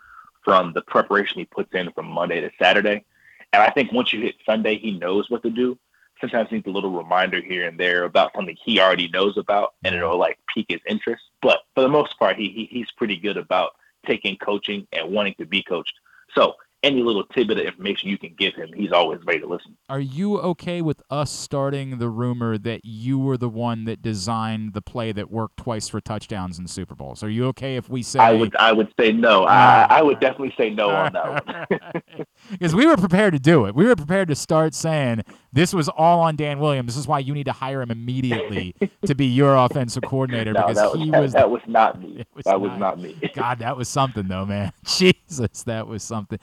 from 0.45 0.73
the 0.73 0.83
preparation 0.83 1.39
he 1.39 1.45
puts 1.45 1.73
in 1.75 1.91
from 1.93 2.07
Monday 2.07 2.41
to 2.41 2.51
Saturday. 2.61 3.05
And 3.53 3.63
I 3.63 3.71
think 3.71 3.93
once 3.93 4.13
you 4.13 4.21
hit 4.21 4.37
Sunday, 4.47 4.79
he 4.79 4.93
knows 4.99 5.29
what 5.31 5.43
to 5.43 5.51
do. 5.51 5.79
Sometimes 6.21 6.49
he 6.49 6.57
needs 6.57 6.67
a 6.67 6.71
little 6.71 6.93
reminder 6.93 7.41
here 7.41 7.67
and 7.67 7.79
there 7.79 8.05
about 8.05 8.33
something 8.35 8.57
he 8.65 8.81
already 8.81 9.09
knows 9.09 9.37
about, 9.37 9.75
and 9.85 9.95
it'll 9.95 10.19
like 10.19 10.39
pique 10.53 10.67
his 10.69 10.81
interest. 10.87 11.23
But 11.41 11.61
for 11.75 11.83
the 11.83 11.89
most 11.89 12.19
part, 12.19 12.37
he, 12.37 12.49
he 12.49 12.69
he's 12.71 12.91
pretty 12.93 13.17
good 13.17 13.37
about 13.37 13.73
taking 14.07 14.37
coaching 14.37 14.87
and 14.93 15.11
wanting 15.13 15.35
to 15.39 15.47
be 15.47 15.63
coached. 15.63 15.95
So 16.35 16.55
any 16.83 17.03
little 17.03 17.25
tidbit 17.25 17.59
of 17.59 17.67
information 17.67 18.09
you 18.09 18.19
can 18.19 18.35
give 18.39 18.55
him, 18.55 18.71
he's 18.75 18.93
always 18.93 19.21
ready 19.25 19.41
to 19.41 19.47
listen. 19.47 19.77
Are 19.89 20.01
you 20.01 20.39
okay 20.39 20.83
with 20.83 21.03
us 21.11 21.31
starting 21.31 21.99
the 21.99 22.09
rumor 22.09 22.59
that 22.59 22.85
you 22.85 23.19
were 23.19 23.37
the 23.37 23.49
one 23.49 23.85
that 23.85 24.03
designed 24.03 24.73
the 24.73 24.83
play 24.83 25.13
that 25.13 25.31
worked 25.31 25.57
twice 25.59 25.89
for 25.89 26.01
touchdowns 26.01 26.59
in 26.59 26.67
Super 26.67 26.95
Bowls? 26.95 27.23
Are 27.23 27.31
you 27.31 27.47
okay 27.47 27.77
if 27.77 27.89
we 27.89 28.03
say 28.03 28.19
I 28.19 28.33
would 28.33 28.57
I 28.57 28.73
would 28.73 28.93
say 28.99 29.13
no. 29.13 29.45
I, 29.45 29.87
I 29.89 30.01
ah. 30.01 30.05
would 30.05 30.21
definitely 30.21 30.55
say 30.57 30.71
no 30.71 30.91
on 30.91 31.13
that 31.13 31.47
one. 31.71 32.27
Because 32.51 32.75
we 32.75 32.87
were 32.87 32.97
prepared 32.97 33.33
to 33.35 33.39
do 33.39 33.67
it. 33.67 33.75
We 33.75 33.87
were 33.87 33.97
prepared 33.97 34.29
to 34.29 34.35
start 34.35 34.75
saying 34.75 35.23
this 35.53 35.75
was 35.75 35.89
all 35.89 36.21
on 36.21 36.37
Dan 36.37 36.59
Williams. 36.59 36.87
This 36.87 36.97
is 36.97 37.07
why 37.07 37.19
you 37.19 37.35
need 37.35 37.45
to 37.45 37.53
hire 37.53 37.83
him 37.83 37.91
immediately 37.91 38.75
to 39.07 39.15
be 39.15 39.27
your 39.27 39.55
offensive 39.55 40.03
coordinator 40.03 40.53
no, 40.53 40.63
because 40.63 40.77
that 40.77 40.99
he 40.99 41.11
was, 41.11 41.21
was 41.21 41.33
that 41.35 41.51
was 41.51 41.63
not 41.67 42.01
me. 42.01 42.25
was 42.35 42.45
that 42.45 42.61
was 42.61 42.71
not- 42.71 42.79
not 42.79 43.01
me. 43.01 43.31
God, 43.35 43.59
that 43.59 43.77
was 43.77 43.89
something 43.89 44.29
though, 44.29 44.47
man. 44.47 44.73
Jesus, 44.85 45.63
that 45.65 45.87
was 45.87 46.03
something. 46.03 46.39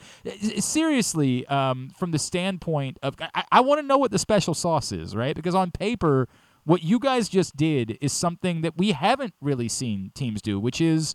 Seriously, 0.58 1.46
um, 1.48 1.90
from 1.98 2.12
the 2.12 2.18
standpoint 2.18 2.98
of, 3.02 3.16
I, 3.34 3.44
I 3.50 3.60
want 3.60 3.80
to 3.80 3.86
know 3.86 3.98
what 3.98 4.10
the 4.10 4.18
special 4.18 4.54
sauce 4.54 4.92
is, 4.92 5.16
right? 5.16 5.34
Because 5.34 5.54
on 5.54 5.70
paper, 5.70 6.28
what 6.64 6.82
you 6.82 6.98
guys 6.98 7.28
just 7.28 7.56
did 7.56 7.98
is 8.00 8.12
something 8.12 8.60
that 8.62 8.76
we 8.76 8.92
haven't 8.92 9.34
really 9.40 9.68
seen 9.68 10.12
teams 10.14 10.40
do, 10.42 10.60
which 10.60 10.80
is, 10.80 11.14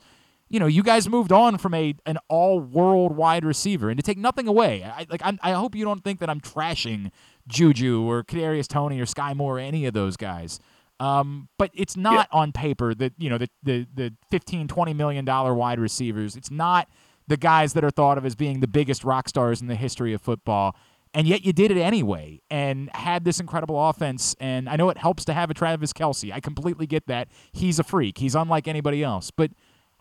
you 0.49 0.59
know, 0.59 0.67
you 0.67 0.83
guys 0.83 1.07
moved 1.09 1.31
on 1.31 1.57
from 1.57 1.73
a 1.73 1.95
an 2.05 2.17
all 2.27 2.59
world 2.59 3.15
wide 3.15 3.43
receiver, 3.45 3.89
and 3.89 3.97
to 3.97 4.03
take 4.03 4.17
nothing 4.17 4.47
away, 4.47 4.83
I 4.83 5.05
like 5.09 5.21
I'm, 5.23 5.39
I 5.41 5.51
hope 5.53 5.75
you 5.75 5.83
don't 5.85 6.03
think 6.03 6.19
that 6.19 6.29
I'm 6.29 6.39
trashing 6.39 7.11
Juju 7.47 8.01
or 8.03 8.23
Kadarius 8.23 8.67
Toney 8.67 8.99
or 8.99 9.05
Skyy 9.05 9.35
Moore 9.35 9.57
or 9.57 9.59
any 9.59 9.85
of 9.85 9.93
those 9.93 10.17
guys. 10.17 10.59
Um, 10.99 11.49
but 11.57 11.71
it's 11.73 11.97
not 11.97 12.27
on 12.31 12.51
paper 12.51 12.93
that 12.95 13.13
you 13.17 13.29
know 13.29 13.37
the 13.37 13.49
the 13.63 13.87
the 13.93 14.13
15 14.31 14.67
20 14.67 14.93
million 14.93 15.25
dollar 15.25 15.53
wide 15.53 15.79
receivers. 15.79 16.35
It's 16.35 16.49
not 16.49 16.87
the 17.27 17.37
guys 17.37 17.73
that 17.73 17.83
are 17.83 17.91
thought 17.91 18.17
of 18.17 18.25
as 18.25 18.35
being 18.35 18.59
the 18.59 18.67
biggest 18.67 19.03
rock 19.03 19.27
stars 19.27 19.61
in 19.61 19.67
the 19.67 19.75
history 19.75 20.13
of 20.13 20.21
football. 20.21 20.75
And 21.13 21.27
yet 21.27 21.45
you 21.45 21.53
did 21.53 21.71
it 21.71 21.77
anyway 21.77 22.41
and 22.51 22.89
had 22.93 23.23
this 23.23 23.39
incredible 23.39 23.89
offense. 23.89 24.35
And 24.39 24.67
I 24.67 24.75
know 24.75 24.89
it 24.89 24.97
helps 24.97 25.23
to 25.25 25.33
have 25.33 25.49
a 25.49 25.53
Travis 25.53 25.93
Kelce. 25.93 26.31
I 26.31 26.41
completely 26.41 26.85
get 26.85 27.07
that. 27.07 27.29
He's 27.53 27.79
a 27.79 27.83
freak. 27.83 28.17
He's 28.17 28.35
unlike 28.35 28.67
anybody 28.67 29.01
else. 29.01 29.31
But 29.31 29.51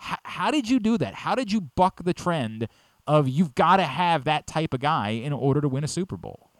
h- 0.05 0.19
how 0.25 0.51
did 0.51 0.69
you 0.69 0.81
do 0.81 0.99
that? 0.99 1.15
How 1.15 1.37
did 1.37 1.53
you 1.53 1.61
buck 1.61 2.03
the 2.03 2.15
trend 2.15 2.66
of 3.07 3.29
you've 3.29 3.55
got 3.55 3.77
to 3.77 3.85
have 3.85 4.25
that 4.25 4.49
type 4.49 4.75
of 4.75 4.81
guy 4.81 5.11
in 5.11 5.33
order 5.33 5.61
to 5.61 5.69
win 5.69 5.85
a 5.85 5.89
Super 5.89 6.16
Bowl? 6.16 6.51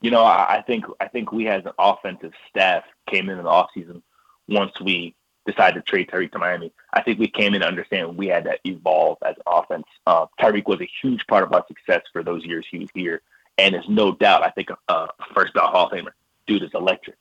You 0.00 0.10
know, 0.10 0.24
I, 0.24 0.62
think 0.66 0.84
I 1.00 1.08
think 1.08 1.30
we 1.30 1.48
as 1.48 1.64
an 1.66 1.72
offensive 1.78 2.32
staff 2.48 2.84
came 3.06 3.28
in 3.28 3.38
in 3.38 3.44
the 3.44 3.50
offseason 3.50 4.02
once 4.48 4.72
we 4.80 5.14
decided 5.46 5.74
to 5.74 5.82
trade 5.82 6.08
Tyreek 6.08 6.32
to 6.32 6.38
Miami. 6.38 6.72
I 6.92 7.02
think 7.02 7.18
we 7.18 7.28
came 7.28 7.54
in 7.54 7.60
to 7.60 7.66
understand 7.66 8.16
we 8.16 8.28
had 8.28 8.44
to 8.44 8.58
evolve 8.64 9.18
as 9.24 9.36
offense. 9.46 9.84
Uh, 10.06 10.26
Tyreek 10.40 10.66
was 10.66 10.80
a 10.80 10.88
huge 11.02 11.26
part 11.26 11.44
of 11.44 11.52
our 11.52 11.64
success 11.68 12.02
for 12.12 12.22
those 12.22 12.44
years 12.44 12.66
he 12.70 12.78
was 12.78 12.88
here, 12.94 13.22
and 13.58 13.74
there's 13.74 13.88
no 13.88 14.12
doubt. 14.12 14.42
I 14.42 14.50
think 14.50 14.70
a 14.70 14.76
uh, 14.88 15.06
first 15.34 15.54
ballot 15.54 15.72
Hall 15.72 15.86
of 15.86 15.92
Famer, 15.92 16.12
dude 16.46 16.62
is 16.62 16.70
electric. 16.74 17.18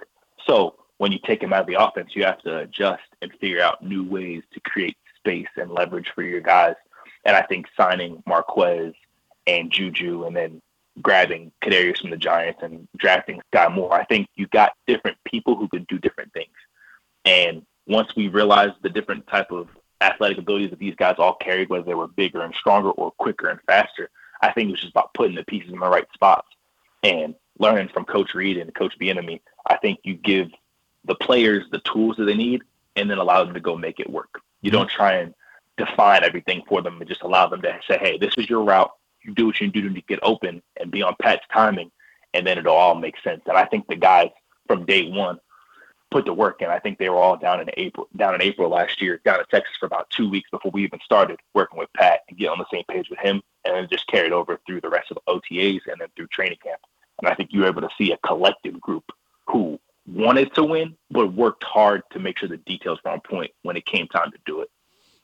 So 0.47 0.75
when 0.97 1.11
you 1.11 1.19
take 1.25 1.41
him 1.41 1.53
out 1.53 1.61
of 1.61 1.67
the 1.67 1.81
offense, 1.81 2.11
you 2.13 2.23
have 2.23 2.41
to 2.43 2.59
adjust 2.59 3.03
and 3.21 3.31
figure 3.39 3.61
out 3.61 3.83
new 3.83 4.03
ways 4.03 4.43
to 4.53 4.59
create 4.61 4.97
space 5.17 5.47
and 5.57 5.71
leverage 5.71 6.11
for 6.15 6.23
your 6.23 6.41
guys. 6.41 6.75
And 7.25 7.35
I 7.35 7.41
think 7.41 7.67
signing 7.75 8.23
Marquez 8.25 8.93
and 9.47 9.71
Juju, 9.71 10.25
and 10.25 10.35
then 10.35 10.61
grabbing 11.01 11.51
Kadarius 11.63 11.99
from 11.99 12.09
the 12.09 12.17
Giants 12.17 12.61
and 12.63 12.87
drafting 12.97 13.41
Skyy 13.53 13.73
Moore. 13.73 13.93
I 13.93 14.05
think 14.05 14.27
you 14.35 14.47
got 14.47 14.73
different 14.87 15.17
people 15.25 15.55
who 15.55 15.67
could 15.67 15.87
do 15.87 15.99
different 15.99 16.33
things. 16.33 16.53
And 17.25 17.65
once 17.87 18.15
we 18.15 18.27
realized 18.27 18.75
the 18.81 18.89
different 18.89 19.27
type 19.27 19.51
of 19.51 19.67
athletic 20.01 20.37
abilities 20.37 20.69
that 20.69 20.79
these 20.79 20.95
guys 20.95 21.15
all 21.17 21.35
carried, 21.35 21.69
whether 21.69 21.83
they 21.83 21.93
were 21.93 22.07
bigger 22.07 22.41
and 22.41 22.53
stronger 22.55 22.91
or 22.91 23.11
quicker 23.11 23.49
and 23.49 23.59
faster, 23.67 24.09
I 24.41 24.51
think 24.51 24.69
it 24.69 24.71
was 24.71 24.81
just 24.81 24.91
about 24.91 25.13
putting 25.13 25.35
the 25.35 25.43
pieces 25.43 25.71
in 25.71 25.79
the 25.79 25.89
right 25.89 26.07
spots 26.13 26.47
and 27.03 27.35
learning 27.57 27.89
from 27.89 28.05
Coach 28.05 28.33
Reid 28.33 28.57
and 28.57 28.73
Coach 28.73 28.97
Bieniemy. 28.99 29.41
I 29.67 29.77
think 29.77 29.99
you 30.03 30.15
give 30.15 30.49
the 31.05 31.15
players 31.15 31.65
the 31.71 31.79
tools 31.79 32.17
that 32.17 32.25
they 32.25 32.35
need 32.35 32.61
and 32.95 33.09
then 33.09 33.17
allow 33.17 33.43
them 33.43 33.53
to 33.53 33.59
go 33.59 33.75
make 33.75 33.99
it 33.99 34.09
work. 34.09 34.41
You 34.61 34.71
mm-hmm. 34.71 34.79
don't 34.79 34.89
try 34.89 35.13
and 35.15 35.33
define 35.77 36.23
everything 36.23 36.63
for 36.67 36.81
them 36.81 36.99
and 36.99 37.09
just 37.09 37.23
allow 37.23 37.47
them 37.47 37.61
to 37.61 37.79
say, 37.87 37.97
hey, 37.97 38.17
this 38.17 38.33
is 38.37 38.49
your 38.49 38.63
route. 38.63 38.91
You 39.23 39.33
do 39.33 39.47
what 39.47 39.59
you 39.59 39.67
do 39.67 39.93
to 39.93 40.01
get 40.01 40.19
open 40.23 40.61
and 40.79 40.91
be 40.91 41.01
on 41.01 41.15
Pat's 41.21 41.45
timing, 41.51 41.91
and 42.33 42.45
then 42.45 42.57
it'll 42.57 42.75
all 42.75 42.95
make 42.95 43.15
sense. 43.23 43.41
And 43.47 43.57
I 43.57 43.65
think 43.65 43.87
the 43.87 43.95
guys 43.95 44.29
from 44.67 44.85
day 44.85 45.09
one 45.09 45.39
put 46.11 46.25
the 46.25 46.33
work 46.33 46.61
in. 46.61 46.69
I 46.69 46.79
think 46.79 46.97
they 46.97 47.09
were 47.09 47.17
all 47.17 47.37
down 47.37 47.61
in 47.61 47.69
April, 47.77 48.07
down 48.15 48.35
in 48.35 48.41
April 48.41 48.69
last 48.69 49.01
year, 49.01 49.21
down 49.25 49.39
in 49.39 49.45
Texas 49.51 49.75
for 49.79 49.85
about 49.85 50.09
two 50.09 50.29
weeks 50.29 50.49
before 50.49 50.71
we 50.71 50.83
even 50.83 50.99
started 51.03 51.39
working 51.53 51.77
with 51.77 51.91
Pat 51.93 52.21
and 52.29 52.37
get 52.37 52.49
on 52.49 52.57
the 52.57 52.65
same 52.71 52.83
page 52.89 53.09
with 53.09 53.19
him, 53.19 53.41
and 53.65 53.75
then 53.75 53.87
just 53.89 54.07
carried 54.07 54.31
over 54.31 54.59
through 54.65 54.81
the 54.81 54.89
rest 54.89 55.11
of 55.11 55.17
the 55.17 55.31
OTAs 55.31 55.81
and 55.87 55.99
then 55.99 56.07
through 56.15 56.27
training 56.27 56.57
camp. 56.63 56.81
And 57.19 57.29
I 57.29 57.35
think 57.35 57.51
you 57.51 57.61
were 57.61 57.67
able 57.67 57.81
to 57.81 57.89
see 57.97 58.11
a 58.11 58.17
collective 58.17 58.79
group 58.79 59.11
who 59.47 59.79
wanted 60.07 60.53
to 60.55 60.63
win, 60.63 60.95
but 61.11 61.33
worked 61.33 61.63
hard 61.63 62.01
to 62.11 62.19
make 62.19 62.39
sure 62.39 62.49
the 62.49 62.57
details 62.57 62.99
were 63.03 63.11
on 63.11 63.21
point 63.21 63.51
when 63.63 63.77
it 63.77 63.85
came 63.85 64.07
time 64.07 64.31
to 64.31 64.37
do 64.45 64.61
it. 64.61 64.69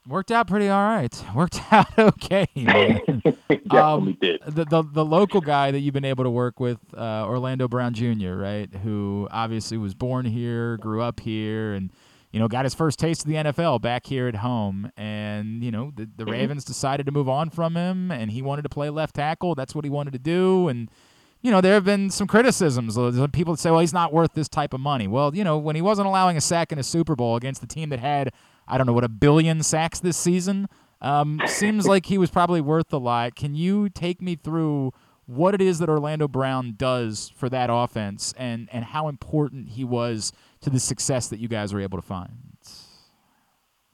Worked 0.08 0.32
out 0.32 0.48
pretty 0.48 0.70
all 0.70 0.84
right. 0.84 1.24
Worked 1.36 1.62
out 1.72 1.88
okay. 2.00 2.48
Um, 3.72 4.16
did. 4.22 4.42
the, 4.46 4.64
the 4.66 4.84
the 4.84 5.04
local 5.06 5.42
guy 5.42 5.72
that 5.72 5.80
you've 5.80 5.94
been 5.94 6.06
able 6.06 6.24
to 6.24 6.30
work 6.30 6.60
with, 6.60 6.78
uh, 6.96 7.26
Orlando 7.26 7.68
Brown 7.68 7.94
Jr., 7.94 8.34
right? 8.36 8.74
Who 8.84 9.28
obviously 9.32 9.78
was 9.78 9.94
born 9.96 10.26
here, 10.26 10.78
grew 10.78 11.02
up 11.02 11.20
here, 11.20 11.74
and 11.74 11.90
you 12.32 12.40
know 12.40 12.48
got 12.48 12.64
his 12.66 12.74
first 12.76 13.00
taste 13.00 13.22
of 13.24 13.28
the 13.28 13.36
NFL 13.36 13.82
back 13.82 14.06
here 14.06 14.28
at 14.28 14.36
home. 14.36 14.92
And 14.98 15.64
you 15.64 15.72
know 15.72 15.92
the, 15.96 16.08
the 16.16 16.26
Mhm. 16.26 16.32
Ravens 16.32 16.64
decided 16.64 17.06
to 17.08 17.12
move 17.12 17.28
on 17.28 17.50
from 17.50 17.76
him, 17.76 18.12
and 18.12 18.32
he 18.32 18.42
wanted 18.42 18.62
to 18.64 18.70
play 18.70 18.90
left 18.90 19.16
tackle. 19.16 19.56
That's 19.56 19.74
what 19.74 19.84
he 19.84 19.90
wanted 19.90 20.14
to 20.14 20.20
do, 20.20 20.68
and. 20.68 20.90
You 21.42 21.52
know, 21.52 21.62
there 21.62 21.76
have 21.76 21.86
been 21.86 22.10
some 22.10 22.26
criticisms. 22.26 22.96
Some 22.96 23.30
people 23.30 23.56
say, 23.56 23.70
well, 23.70 23.80
he's 23.82 23.94
not 23.94 24.12
worth 24.12 24.34
this 24.34 24.50
type 24.50 24.74
of 24.74 24.80
money. 24.80 25.08
Well, 25.08 25.36
you 25.36 25.44
know, 25.44 25.60
when 25.60 25.76
he 25.76 25.82
wasn't 25.84 26.08
allowing 26.08 26.38
a 26.38 26.42
sack 26.42 26.72
in 26.72 26.80
a 26.80 26.84
Super 26.84 27.16
Bowl 27.16 27.36
against 27.36 27.62
the 27.62 27.68
team 27.68 27.90
that 27.90 28.00
had, 28.00 28.34
I 28.68 28.78
don't 28.78 28.88
know, 28.88 28.94
what, 28.94 29.04
a 29.04 29.10
billion 29.10 29.64
sacks 29.64 30.00
this 30.00 30.18
season, 30.18 30.68
um, 31.02 31.42
seems 31.46 31.88
like 31.88 32.06
he 32.08 32.18
was 32.18 32.30
probably 32.30 32.62
worth 32.62 32.92
a 32.94 32.98
lot. 32.98 33.36
Can 33.36 33.56
you 33.56 33.90
take 33.90 34.22
me 34.22 34.36
through 34.36 34.92
what 35.26 35.54
it 35.54 35.62
is 35.62 35.80
that 35.80 35.90
Orlando 35.90 36.28
Brown 36.28 36.76
does 36.78 37.32
for 37.36 37.50
that 37.50 37.70
offense 37.72 38.34
and, 38.38 38.70
and 38.72 38.86
how 38.86 39.08
important 39.08 39.70
he 39.70 39.84
was 39.84 40.32
to 40.62 40.70
the 40.70 40.80
success 40.80 41.28
that 41.30 41.40
you 41.40 41.48
guys 41.48 41.74
were 41.74 41.82
able 41.82 41.98
to 41.98 42.06
find? 42.06 42.32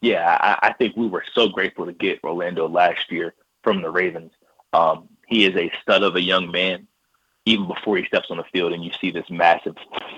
Yeah, 0.02 0.38
I, 0.42 0.70
I 0.70 0.74
think 0.74 0.98
we 0.98 1.08
were 1.08 1.24
so 1.34 1.48
grateful 1.48 1.86
to 1.86 1.94
get 1.94 2.24
Orlando 2.24 2.68
last 2.68 3.12
year 3.12 3.36
from 3.64 3.82
the 3.82 3.90
Ravens. 3.92 4.32
Um, 4.74 5.08
he 5.28 5.46
is 5.46 5.56
a 5.56 5.72
stud 5.82 6.04
of 6.04 6.16
a 6.16 6.22
young 6.22 6.50
man, 6.50 6.88
even 7.46 7.68
before 7.68 7.98
he 7.98 8.06
steps 8.06 8.28
on 8.32 8.38
the 8.38 8.44
field, 8.52 8.74
and 8.74 8.84
you 8.84 8.92
see 9.00 9.12
this 9.12 9.30
massive 9.30 9.76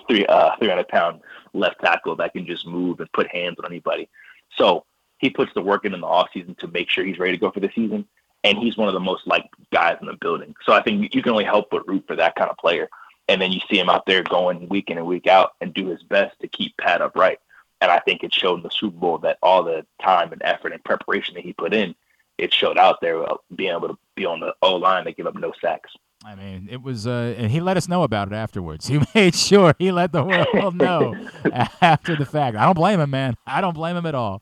three 0.07 0.25
uh, 0.25 0.55
300 0.57 0.87
pound 0.87 1.21
left 1.53 1.81
tackle 1.81 2.15
that 2.15 2.33
can 2.33 2.45
just 2.45 2.65
move 2.65 2.99
and 2.99 3.11
put 3.11 3.27
hands 3.27 3.57
on 3.59 3.65
anybody. 3.65 4.09
So 4.57 4.85
he 5.17 5.29
puts 5.29 5.53
the 5.53 5.61
work 5.61 5.85
in 5.85 5.93
in 5.93 6.01
the 6.01 6.07
offseason 6.07 6.57
to 6.59 6.67
make 6.67 6.89
sure 6.89 7.05
he's 7.05 7.19
ready 7.19 7.33
to 7.33 7.37
go 7.37 7.51
for 7.51 7.59
the 7.59 7.71
season, 7.73 8.07
and 8.43 8.57
he's 8.57 8.77
one 8.77 8.87
of 8.87 8.93
the 8.93 8.99
most 8.99 9.25
liked 9.25 9.53
guys 9.71 9.97
in 10.01 10.07
the 10.07 10.17
building. 10.19 10.55
So 10.65 10.73
I 10.73 10.81
think 10.81 11.13
you 11.13 11.21
can 11.21 11.31
only 11.31 11.45
help 11.45 11.69
but 11.71 11.87
root 11.87 12.05
for 12.07 12.15
that 12.15 12.35
kind 12.35 12.49
of 12.49 12.57
player. 12.57 12.89
And 13.29 13.41
then 13.41 13.53
you 13.53 13.61
see 13.69 13.79
him 13.79 13.89
out 13.89 14.05
there 14.05 14.21
going 14.21 14.67
week 14.67 14.89
in 14.89 14.97
and 14.97 15.07
week 15.07 15.27
out 15.27 15.53
and 15.61 15.73
do 15.73 15.87
his 15.87 16.03
best 16.03 16.37
to 16.41 16.47
keep 16.47 16.75
Pat 16.77 17.01
upright. 17.01 17.39
And 17.79 17.89
I 17.89 17.99
think 17.99 18.23
it 18.23 18.33
showed 18.33 18.57
in 18.57 18.63
the 18.63 18.69
Super 18.69 18.97
Bowl 18.97 19.17
that 19.19 19.37
all 19.41 19.63
the 19.63 19.85
time 20.01 20.33
and 20.33 20.41
effort 20.43 20.73
and 20.73 20.83
preparation 20.83 21.35
that 21.35 21.43
he 21.43 21.53
put 21.53 21.73
in, 21.73 21.95
it 22.37 22.53
showed 22.53 22.77
out 22.77 22.99
there 23.01 23.23
uh, 23.23 23.37
being 23.55 23.71
able 23.71 23.87
to 23.89 23.97
be 24.15 24.25
on 24.25 24.39
the 24.39 24.53
O 24.61 24.75
line 24.75 25.05
that 25.05 25.15
give 25.15 25.27
up 25.27 25.35
no 25.35 25.53
sacks. 25.61 25.93
I 26.25 26.35
mean, 26.35 26.69
it 26.71 26.81
was, 26.81 27.05
uh, 27.05 27.35
and 27.37 27.51
he 27.51 27.59
let 27.59 27.75
us 27.75 27.87
know 27.89 28.03
about 28.03 28.29
it 28.29 28.33
afterwards. 28.33 28.87
He 28.93 28.99
made 29.13 29.35
sure 29.35 29.75
he 29.77 29.91
let 29.91 30.11
the 30.11 30.23
world 30.23 30.75
know 30.75 31.15
after 31.81 32.15
the 32.15 32.25
fact. 32.25 32.55
I 32.55 32.65
don't 32.65 32.75
blame 32.75 32.99
him, 32.99 33.09
man. 33.09 33.35
I 33.45 33.59
don't 33.61 33.73
blame 33.73 33.97
him 33.97 34.05
at 34.05 34.15
all. 34.15 34.41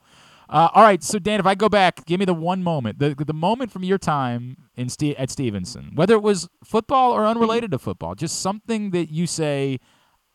Uh, 0.50 0.68
all 0.74 0.84
right, 0.84 1.02
so 1.02 1.18
Dan, 1.18 1.40
if 1.40 1.46
I 1.46 1.56
go 1.56 1.70
back, 1.70 2.06
give 2.06 2.20
me 2.20 2.26
the 2.26 2.34
one 2.34 2.62
moment, 2.62 3.00
the 3.00 3.16
the 3.16 3.34
moment 3.34 3.72
from 3.72 3.86
your 3.86 3.98
time 3.98 4.58
in 4.76 4.90
Ste- 4.90 5.16
at 5.18 5.30
Stevenson, 5.30 5.92
whether 5.96 6.14
it 6.14 6.22
was 6.22 6.50
football 6.62 7.14
or 7.14 7.26
unrelated 7.26 7.72
to 7.72 7.80
football, 7.80 8.16
just 8.16 8.42
something 8.42 8.92
that 8.92 9.10
you 9.10 9.28
say, 9.28 9.80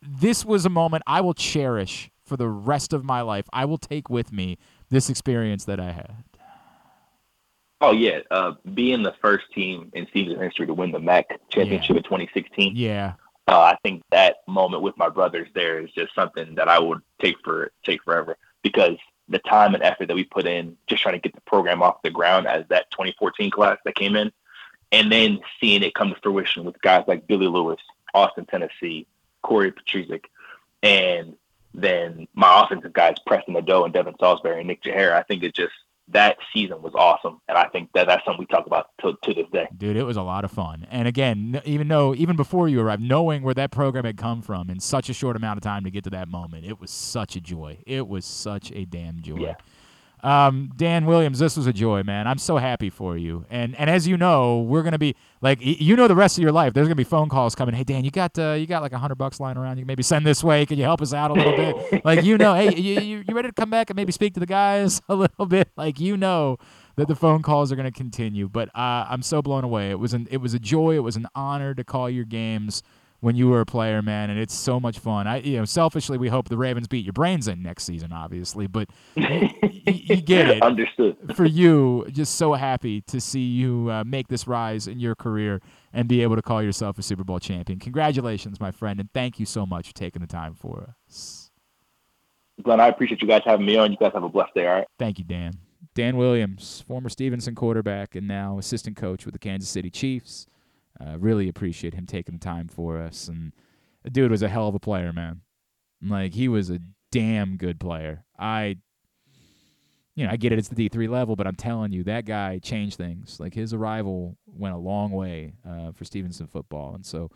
this 0.00 0.42
was 0.42 0.64
a 0.64 0.70
moment 0.70 1.02
I 1.06 1.20
will 1.20 1.34
cherish 1.34 2.10
for 2.24 2.38
the 2.38 2.48
rest 2.48 2.94
of 2.94 3.04
my 3.04 3.20
life. 3.20 3.44
I 3.52 3.66
will 3.66 3.76
take 3.78 4.08
with 4.08 4.32
me 4.32 4.56
this 4.88 5.10
experience 5.10 5.66
that 5.66 5.78
I 5.78 5.92
had. 5.92 6.24
Oh 7.80 7.92
yeah, 7.92 8.20
uh, 8.30 8.52
being 8.74 9.02
the 9.02 9.14
first 9.20 9.52
team 9.52 9.90
in 9.92 10.06
Stevenson 10.08 10.42
history 10.42 10.66
to 10.66 10.74
win 10.74 10.92
the 10.92 10.98
MAC 10.98 11.26
championship 11.50 11.96
in 11.96 12.02
2016. 12.02 12.74
Yeah. 12.74 13.14
Uh, 13.48 13.60
I 13.60 13.76
think 13.82 14.02
that 14.10 14.38
moment 14.48 14.82
with 14.82 14.96
my 14.96 15.08
brothers 15.08 15.48
there 15.54 15.78
is 15.80 15.90
just 15.92 16.14
something 16.14 16.54
that 16.56 16.68
I 16.68 16.78
would 16.78 17.00
take 17.20 17.36
for 17.44 17.70
take 17.84 18.02
forever 18.02 18.36
because 18.62 18.96
the 19.28 19.38
time 19.40 19.74
and 19.74 19.82
effort 19.82 20.08
that 20.08 20.14
we 20.14 20.24
put 20.24 20.46
in 20.46 20.76
just 20.86 21.02
trying 21.02 21.14
to 21.14 21.20
get 21.20 21.34
the 21.34 21.40
program 21.42 21.82
off 21.82 22.02
the 22.02 22.10
ground 22.10 22.46
as 22.46 22.64
that 22.68 22.90
2014 22.92 23.50
class 23.50 23.78
that 23.84 23.94
came 23.94 24.16
in, 24.16 24.32
and 24.92 25.10
then 25.10 25.40
seeing 25.60 25.82
it 25.82 25.94
come 25.94 26.10
to 26.10 26.20
fruition 26.22 26.64
with 26.64 26.80
guys 26.80 27.04
like 27.06 27.26
Billy 27.26 27.46
Lewis, 27.46 27.80
Austin, 28.14 28.46
Tennessee, 28.46 29.06
Corey 29.42 29.72
Petrizik, 29.72 30.24
and 30.82 31.34
then 31.74 32.26
my 32.34 32.62
offensive 32.62 32.92
guys, 32.92 33.16
Preston 33.26 33.54
Nadeau 33.54 33.84
and 33.84 33.92
Devin 33.92 34.14
Salisbury 34.18 34.58
and 34.60 34.68
Nick 34.68 34.82
Jahara. 34.82 35.12
I 35.12 35.22
think 35.22 35.42
it 35.42 35.54
just 35.54 35.74
that 36.08 36.36
season 36.54 36.82
was 36.82 36.92
awesome, 36.94 37.40
and 37.48 37.58
I 37.58 37.68
think 37.68 37.90
that 37.94 38.06
that's 38.06 38.24
something 38.24 38.38
we 38.40 38.46
talk 38.46 38.66
about 38.66 38.90
to, 39.00 39.14
to 39.22 39.34
this 39.34 39.46
day. 39.52 39.66
Dude, 39.76 39.96
it 39.96 40.04
was 40.04 40.16
a 40.16 40.22
lot 40.22 40.44
of 40.44 40.52
fun. 40.52 40.86
And 40.90 41.08
again, 41.08 41.60
even 41.64 41.88
though 41.88 42.14
even 42.14 42.36
before 42.36 42.68
you 42.68 42.80
arrived, 42.80 43.02
knowing 43.02 43.42
where 43.42 43.54
that 43.54 43.72
program 43.72 44.04
had 44.04 44.16
come 44.16 44.40
from 44.40 44.70
in 44.70 44.78
such 44.78 45.08
a 45.08 45.12
short 45.12 45.36
amount 45.36 45.56
of 45.56 45.62
time 45.62 45.84
to 45.84 45.90
get 45.90 46.04
to 46.04 46.10
that 46.10 46.28
moment, 46.28 46.64
it 46.64 46.80
was 46.80 46.90
such 46.90 47.34
a 47.34 47.40
joy. 47.40 47.78
It 47.86 48.06
was 48.06 48.24
such 48.24 48.70
a 48.72 48.84
damn 48.84 49.20
joy. 49.20 49.40
Yeah. 49.40 49.54
Um, 50.22 50.72
Dan 50.76 51.06
Williams, 51.06 51.38
this 51.38 51.56
was 51.56 51.66
a 51.66 51.72
joy, 51.72 52.02
man. 52.02 52.26
I'm 52.26 52.38
so 52.38 52.56
happy 52.56 52.90
for 52.90 53.16
you. 53.16 53.44
And 53.50 53.76
and 53.76 53.88
as 53.90 54.08
you 54.08 54.16
know, 54.16 54.60
we're 54.62 54.82
gonna 54.82 54.98
be 54.98 55.14
like 55.40 55.60
y- 55.60 55.76
you 55.78 55.94
know 55.94 56.08
the 56.08 56.14
rest 56.16 56.38
of 56.38 56.42
your 56.42 56.52
life. 56.52 56.72
There's 56.74 56.86
gonna 56.86 56.94
be 56.96 57.04
phone 57.04 57.28
calls 57.28 57.54
coming. 57.54 57.74
Hey 57.74 57.84
Dan, 57.84 58.04
you 58.04 58.10
got 58.10 58.38
uh, 58.38 58.52
you 58.52 58.66
got 58.66 58.82
like 58.82 58.92
a 58.92 58.98
hundred 58.98 59.16
bucks 59.16 59.38
lying 59.40 59.56
around. 59.56 59.76
You 59.76 59.82
can 59.82 59.86
maybe 59.88 60.02
send 60.02 60.26
this 60.26 60.42
way. 60.42 60.64
Can 60.66 60.78
you 60.78 60.84
help 60.84 61.02
us 61.02 61.12
out 61.12 61.30
a 61.30 61.34
little 61.34 61.56
bit? 61.56 62.04
like 62.04 62.24
you 62.24 62.38
know, 62.38 62.54
hey, 62.54 62.74
you, 62.74 63.00
you 63.00 63.24
you 63.28 63.34
ready 63.34 63.48
to 63.48 63.54
come 63.54 63.70
back 63.70 63.90
and 63.90 63.96
maybe 63.96 64.10
speak 64.10 64.34
to 64.34 64.40
the 64.40 64.46
guys 64.46 65.00
a 65.08 65.14
little 65.14 65.46
bit? 65.46 65.70
Like 65.76 66.00
you 66.00 66.16
know 66.16 66.58
that 66.96 67.08
the 67.08 67.14
phone 67.14 67.42
calls 67.42 67.70
are 67.70 67.76
gonna 67.76 67.92
continue. 67.92 68.48
But 68.48 68.68
uh, 68.70 69.06
I'm 69.08 69.22
so 69.22 69.42
blown 69.42 69.64
away. 69.64 69.90
It 69.90 69.98
was 69.98 70.14
an 70.14 70.26
it 70.30 70.38
was 70.38 70.54
a 70.54 70.58
joy. 70.58 70.96
It 70.96 71.00
was 71.02 71.16
an 71.16 71.26
honor 71.34 71.74
to 71.74 71.84
call 71.84 72.08
your 72.10 72.24
games 72.24 72.82
when 73.26 73.34
you 73.34 73.48
were 73.48 73.60
a 73.60 73.66
player, 73.66 74.02
man, 74.02 74.30
and 74.30 74.38
it's 74.38 74.54
so 74.54 74.78
much 74.78 75.00
fun. 75.00 75.26
I, 75.26 75.38
you 75.38 75.56
know, 75.56 75.64
selfishly, 75.64 76.16
we 76.16 76.28
hope 76.28 76.48
the 76.48 76.56
Ravens 76.56 76.86
beat 76.86 77.04
your 77.04 77.12
brains 77.12 77.48
in 77.48 77.60
next 77.60 77.82
season, 77.82 78.12
obviously, 78.12 78.68
but 78.68 78.88
you, 79.16 79.48
you 79.84 80.16
get 80.22 80.48
it. 80.48 80.62
Understood. 80.62 81.16
For 81.34 81.44
you, 81.44 82.06
just 82.12 82.36
so 82.36 82.52
happy 82.52 83.00
to 83.00 83.20
see 83.20 83.40
you 83.40 83.90
uh, 83.90 84.04
make 84.06 84.28
this 84.28 84.46
rise 84.46 84.86
in 84.86 85.00
your 85.00 85.16
career 85.16 85.60
and 85.92 86.06
be 86.06 86.22
able 86.22 86.36
to 86.36 86.42
call 86.42 86.62
yourself 86.62 87.00
a 87.00 87.02
Super 87.02 87.24
Bowl 87.24 87.40
champion. 87.40 87.80
Congratulations, 87.80 88.60
my 88.60 88.70
friend, 88.70 89.00
and 89.00 89.12
thank 89.12 89.40
you 89.40 89.44
so 89.44 89.66
much 89.66 89.88
for 89.88 89.94
taking 89.94 90.22
the 90.22 90.28
time 90.28 90.54
for 90.54 90.94
us. 91.08 91.50
Glenn, 92.62 92.78
I 92.78 92.86
appreciate 92.86 93.22
you 93.22 93.26
guys 93.26 93.42
having 93.44 93.66
me 93.66 93.76
on. 93.76 93.90
You 93.90 93.98
guys 93.98 94.12
have 94.14 94.22
a 94.22 94.28
blessed 94.28 94.54
day. 94.54 94.68
All 94.68 94.74
right. 94.74 94.86
Thank 95.00 95.18
you, 95.18 95.24
Dan. 95.24 95.54
Dan 95.96 96.16
Williams, 96.16 96.84
former 96.86 97.08
Stevenson 97.08 97.56
quarterback 97.56 98.14
and 98.14 98.28
now 98.28 98.56
assistant 98.56 98.96
coach 98.96 99.24
with 99.24 99.32
the 99.32 99.40
Kansas 99.40 99.68
City 99.68 99.90
Chiefs. 99.90 100.46
Uh, 101.00 101.18
really 101.18 101.48
appreciate 101.48 101.94
him 101.94 102.06
taking 102.06 102.34
the 102.38 102.44
time 102.44 102.68
for 102.68 102.98
us. 102.98 103.28
And 103.28 103.52
the 104.02 104.10
dude 104.10 104.30
was 104.30 104.42
a 104.42 104.48
hell 104.48 104.68
of 104.68 104.74
a 104.74 104.80
player, 104.80 105.12
man. 105.12 105.42
Like 106.02 106.34
he 106.34 106.48
was 106.48 106.70
a 106.70 106.80
damn 107.12 107.56
good 107.56 107.80
player. 107.80 108.24
I, 108.38 108.76
you 110.14 110.24
know, 110.24 110.32
I 110.32 110.36
get 110.36 110.52
it. 110.52 110.58
It's 110.58 110.68
the 110.68 110.74
D 110.74 110.88
three 110.88 111.08
level, 111.08 111.36
but 111.36 111.46
I'm 111.46 111.56
telling 111.56 111.92
you, 111.92 112.04
that 112.04 112.24
guy 112.24 112.58
changed 112.58 112.96
things. 112.96 113.38
Like 113.40 113.54
his 113.54 113.74
arrival 113.74 114.36
went 114.46 114.74
a 114.74 114.78
long 114.78 115.10
way 115.10 115.54
uh, 115.68 115.92
for 115.92 116.04
Stevenson 116.04 116.46
football, 116.46 116.94
and 116.94 117.04
so. 117.04 117.30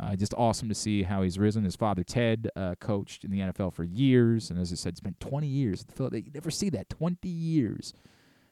Uh, 0.00 0.16
just 0.16 0.32
awesome 0.38 0.70
to 0.70 0.74
see 0.74 1.02
how 1.02 1.20
he's 1.20 1.38
risen. 1.38 1.64
His 1.64 1.76
father 1.76 2.02
Ted 2.02 2.48
uh, 2.56 2.76
coached 2.80 3.24
in 3.24 3.30
the 3.30 3.40
NFL 3.40 3.74
for 3.74 3.84
years, 3.84 4.48
and 4.48 4.58
as 4.58 4.72
I 4.72 4.74
said, 4.74 4.96
spent 4.96 5.20
20 5.20 5.46
years. 5.46 5.84
The 5.84 5.92
Phil- 5.92 6.14
you 6.14 6.30
never 6.32 6.50
see 6.50 6.70
that 6.70 6.88
20 6.88 7.28
years 7.28 7.92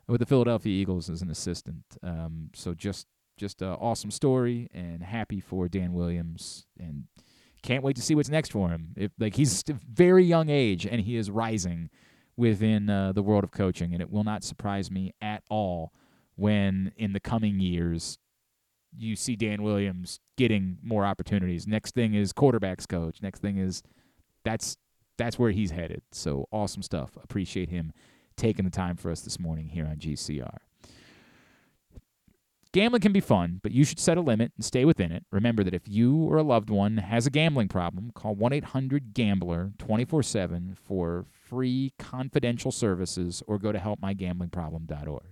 with 0.07 0.21
the 0.21 0.27
Philadelphia 0.27 0.71
Eagles 0.71 1.09
as 1.09 1.23
an 1.23 1.31
assistant. 1.31 1.85
Um, 2.03 2.51
so 2.55 2.75
just 2.75 3.07
just 3.41 3.63
an 3.63 3.71
awesome 3.71 4.11
story, 4.11 4.69
and 4.75 5.03
happy 5.03 5.41
for 5.41 5.67
Dan 5.67 5.95
Williams, 5.95 6.67
and 6.79 7.05
can't 7.63 7.83
wait 7.83 7.97
to 7.97 8.03
see 8.03 8.15
what's 8.15 8.29
next 8.29 8.53
for 8.53 8.69
him. 8.69 8.95
If 8.97 9.13
like 9.19 9.35
he's 9.35 9.65
very 9.91 10.25
young 10.25 10.51
age, 10.51 10.87
and 10.87 11.01
he 11.01 11.17
is 11.17 11.31
rising 11.31 11.89
within 12.37 12.91
uh, 12.91 13.13
the 13.13 13.23
world 13.23 13.43
of 13.43 13.51
coaching, 13.51 13.95
and 13.95 14.03
it 14.03 14.11
will 14.11 14.25
not 14.25 14.45
surprise 14.45 14.91
me 14.91 15.15
at 15.23 15.43
all 15.49 15.93
when 16.37 16.93
in 16.97 17.15
the 17.15 17.21
coming 17.21 17.61
years 17.61 18.19
you 18.95 19.17
see 19.17 19.37
Dan 19.37 19.63
Williams 19.63 20.21
getting 20.37 20.79
more 20.83 21.07
opportunities. 21.07 21.67
Next 21.67 21.95
thing 21.95 22.15
is 22.15 22.33
quarterbacks 22.33 22.87
coach. 22.87 23.23
Next 23.23 23.41
thing 23.41 23.57
is 23.57 23.83
that's 24.45 24.77
that's 25.17 25.39
where 25.39 25.51
he's 25.51 25.71
headed. 25.71 26.03
So 26.13 26.47
awesome 26.53 26.83
stuff. 26.83 27.17
Appreciate 27.23 27.71
him 27.71 27.93
taking 28.37 28.65
the 28.67 28.71
time 28.71 28.97
for 28.97 29.11
us 29.11 29.23
this 29.23 29.39
morning 29.39 29.69
here 29.69 29.87
on 29.87 29.97
GCR. 29.97 30.59
Gambling 32.73 33.03
can 33.03 33.13
be 33.13 33.21
fun, 33.21 33.59
but 33.65 33.73
you 33.73 33.83
should 33.85 33.99
set 33.99 34.17
a 34.17 34.21
limit 34.21 34.53
and 34.57 34.65
stay 34.65 34.85
within 34.85 35.11
it. 35.11 35.25
Remember 35.33 35.65
that 35.65 35.75
if 35.75 35.89
you 35.89 36.17
or 36.17 36.37
a 36.37 36.43
loved 36.45 36.71
one 36.71 36.99
has 36.99 37.27
a 37.27 37.31
gambling 37.31 37.67
problem, 37.67 38.13
call 38.15 38.37
1 38.37 38.53
800 38.53 39.13
Gambler 39.13 39.73
24 39.79 40.23
7 40.23 40.77
for 40.81 41.25
free 41.29 41.93
confidential 41.99 42.71
services 42.71 43.43
or 43.49 43.59
go 43.59 43.73
to 43.73 43.79
helpmygamblingproblem.org. 43.79 45.23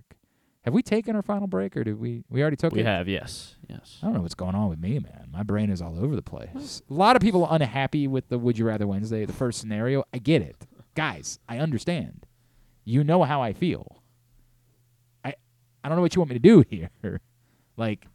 Have 0.63 0.73
we 0.73 0.81
taken 0.83 1.15
our 1.15 1.21
final 1.21 1.47
break 1.47 1.77
or 1.77 1.85
did 1.85 1.97
we? 1.97 2.25
We 2.29 2.41
already 2.41 2.57
took 2.57 2.73
We 2.73 2.81
it? 2.81 2.83
We 2.83 2.87
have, 2.87 3.07
yes. 3.07 3.55
Yes. 3.69 3.97
I 4.03 4.07
don't 4.07 4.15
know 4.15 4.21
what's 4.21 4.35
going 4.35 4.55
on 4.55 4.69
with 4.69 4.79
me, 4.79 4.99
man. 4.99 5.29
My 5.31 5.41
brain 5.43 5.69
is 5.69 5.81
all 5.81 5.97
over 5.97 6.17
the 6.17 6.21
place. 6.21 6.81
A 6.89 6.93
lot 6.93 7.15
of 7.15 7.21
people 7.21 7.45
are 7.45 7.55
unhappy 7.55 8.05
with 8.05 8.27
the 8.27 8.37
Would 8.37 8.57
You 8.57 8.65
Rather 8.65 8.85
Wednesday, 8.85 9.23
the 9.23 9.31
first 9.31 9.61
scenario. 9.61 10.03
I 10.13 10.17
get 10.17 10.41
it. 10.41 10.67
Guys, 10.93 11.39
I 11.47 11.59
understand. 11.59 12.25
You 12.83 13.05
know 13.05 13.23
how 13.23 13.41
I 13.41 13.53
feel. 13.53 14.03
I 15.23 15.35
I 15.81 15.87
don't 15.87 15.95
know 15.95 16.01
what 16.01 16.13
you 16.15 16.19
want 16.19 16.31
me 16.31 16.35
to 16.35 16.39
do 16.39 16.65
here. 16.69 17.21
Like, 17.79 18.05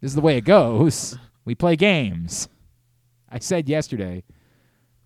this 0.00 0.10
is 0.10 0.14
the 0.14 0.20
way 0.20 0.36
it 0.36 0.44
goes. 0.44 1.18
We 1.44 1.54
play 1.54 1.74
games. 1.76 2.48
I 3.28 3.40
said 3.40 3.68
yesterday 3.68 4.22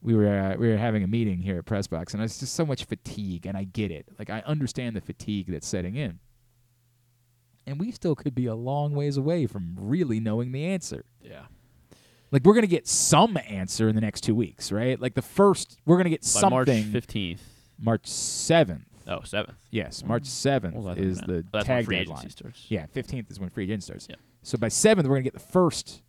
we 0.02 0.14
were 0.14 0.28
uh, 0.28 0.56
we 0.56 0.68
were 0.68 0.76
having 0.76 1.02
a 1.02 1.06
meeting 1.06 1.38
here 1.38 1.58
at 1.58 1.64
Pressbox, 1.64 2.12
and 2.12 2.22
it's 2.22 2.38
just 2.38 2.54
so 2.54 2.66
much 2.66 2.84
fatigue, 2.84 3.46
and 3.46 3.56
I 3.56 3.64
get 3.64 3.90
it. 3.90 4.06
Like 4.18 4.30
I 4.30 4.42
understand 4.46 4.94
the 4.94 5.00
fatigue 5.00 5.46
that's 5.48 5.66
setting 5.66 5.96
in, 5.96 6.18
and 7.66 7.80
we 7.80 7.90
still 7.90 8.14
could 8.14 8.34
be 8.34 8.46
a 8.46 8.54
long 8.54 8.94
ways 8.94 9.16
away 9.16 9.46
from 9.46 9.74
really 9.78 10.20
knowing 10.20 10.52
the 10.52 10.66
answer. 10.66 11.06
Yeah. 11.22 11.46
Like 12.30 12.44
we're 12.44 12.54
gonna 12.54 12.66
get 12.66 12.86
some 12.86 13.38
answer 13.48 13.88
in 13.88 13.94
the 13.94 14.00
next 14.00 14.20
two 14.20 14.34
weeks, 14.34 14.70
right? 14.70 15.00
Like 15.00 15.14
the 15.14 15.22
first, 15.22 15.78
we're 15.86 15.96
gonna 15.96 16.10
get 16.10 16.22
By 16.22 16.26
something. 16.26 16.92
March 16.92 17.06
15th. 17.06 17.40
March 17.80 18.06
seventh. 18.06 18.95
Oh, 19.08 19.20
7th. 19.20 19.54
Yes, 19.70 20.04
March 20.04 20.24
seventh 20.26 20.84
I 20.86 20.92
is 20.94 21.18
the 21.20 21.36
of? 21.38 21.50
That's 21.52 21.68
when 21.68 21.76
tag 21.78 21.84
free 21.84 21.96
deadline. 21.98 22.18
agency 22.18 22.30
starts. 22.30 22.66
Yeah, 22.68 22.86
fifteenth 22.86 23.30
is 23.30 23.38
when 23.38 23.50
free 23.50 23.64
agency 23.64 23.86
starts. 23.86 24.06
Yeah. 24.10 24.16
So 24.42 24.58
by 24.58 24.68
seventh, 24.68 25.06
we're 25.08 25.14
gonna 25.16 25.22
get 25.24 25.34
the 25.34 25.38
first 25.40 26.02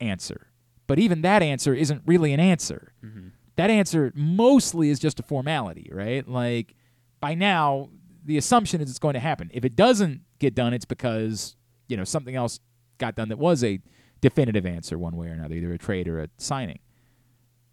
answer, 0.00 0.46
but 0.86 0.98
even 0.98 1.22
that 1.22 1.42
answer 1.42 1.74
isn't 1.74 2.02
really 2.06 2.32
an 2.32 2.40
answer. 2.40 2.92
Mhm. 3.04 3.32
That 3.56 3.70
answer 3.70 4.10
mostly 4.14 4.88
is 4.90 4.98
just 4.98 5.20
a 5.20 5.22
formality, 5.22 5.90
right? 5.92 6.26
Like 6.26 6.74
by 7.20 7.34
now, 7.34 7.90
the 8.24 8.38
assumption 8.38 8.80
is 8.80 8.88
it's 8.88 8.98
going 8.98 9.14
to 9.14 9.20
happen. 9.20 9.50
If 9.52 9.64
it 9.64 9.76
doesn't 9.76 10.22
get 10.38 10.54
done, 10.54 10.72
it's 10.72 10.84
because 10.86 11.56
you 11.88 11.96
know 11.96 12.04
something 12.04 12.34
else 12.34 12.60
got 12.98 13.14
done 13.16 13.28
that 13.28 13.38
was 13.38 13.62
a 13.64 13.80
definitive 14.22 14.64
answer 14.66 14.98
one 14.98 15.16
way 15.16 15.28
or 15.28 15.32
another, 15.32 15.54
either 15.56 15.72
a 15.72 15.78
trade 15.78 16.06
or 16.08 16.20
a 16.20 16.28
signing. 16.38 16.78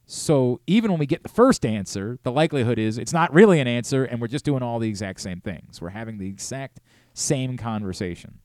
So 0.10 0.62
even 0.68 0.90
when 0.90 1.02
we 1.02 1.06
get 1.06 1.22
the 1.22 1.30
first 1.30 1.66
answer, 1.66 2.18
the 2.24 2.32
likelihood 2.32 2.80
is 2.80 2.98
it's 2.98 3.12
not 3.12 3.34
really 3.34 3.60
an 3.60 3.68
answer, 3.68 4.06
and 4.06 4.22
we're 4.22 4.28
just 4.28 4.46
doing 4.46 4.64
all 4.64 4.80
the 4.80 4.88
exact 4.88 5.20
same 5.20 5.42
things. 5.42 5.82
We're 5.82 5.90
having 5.90 6.18
the 6.18 6.28
exact 6.28 6.80
same 7.14 7.58
conversation, 7.58 8.40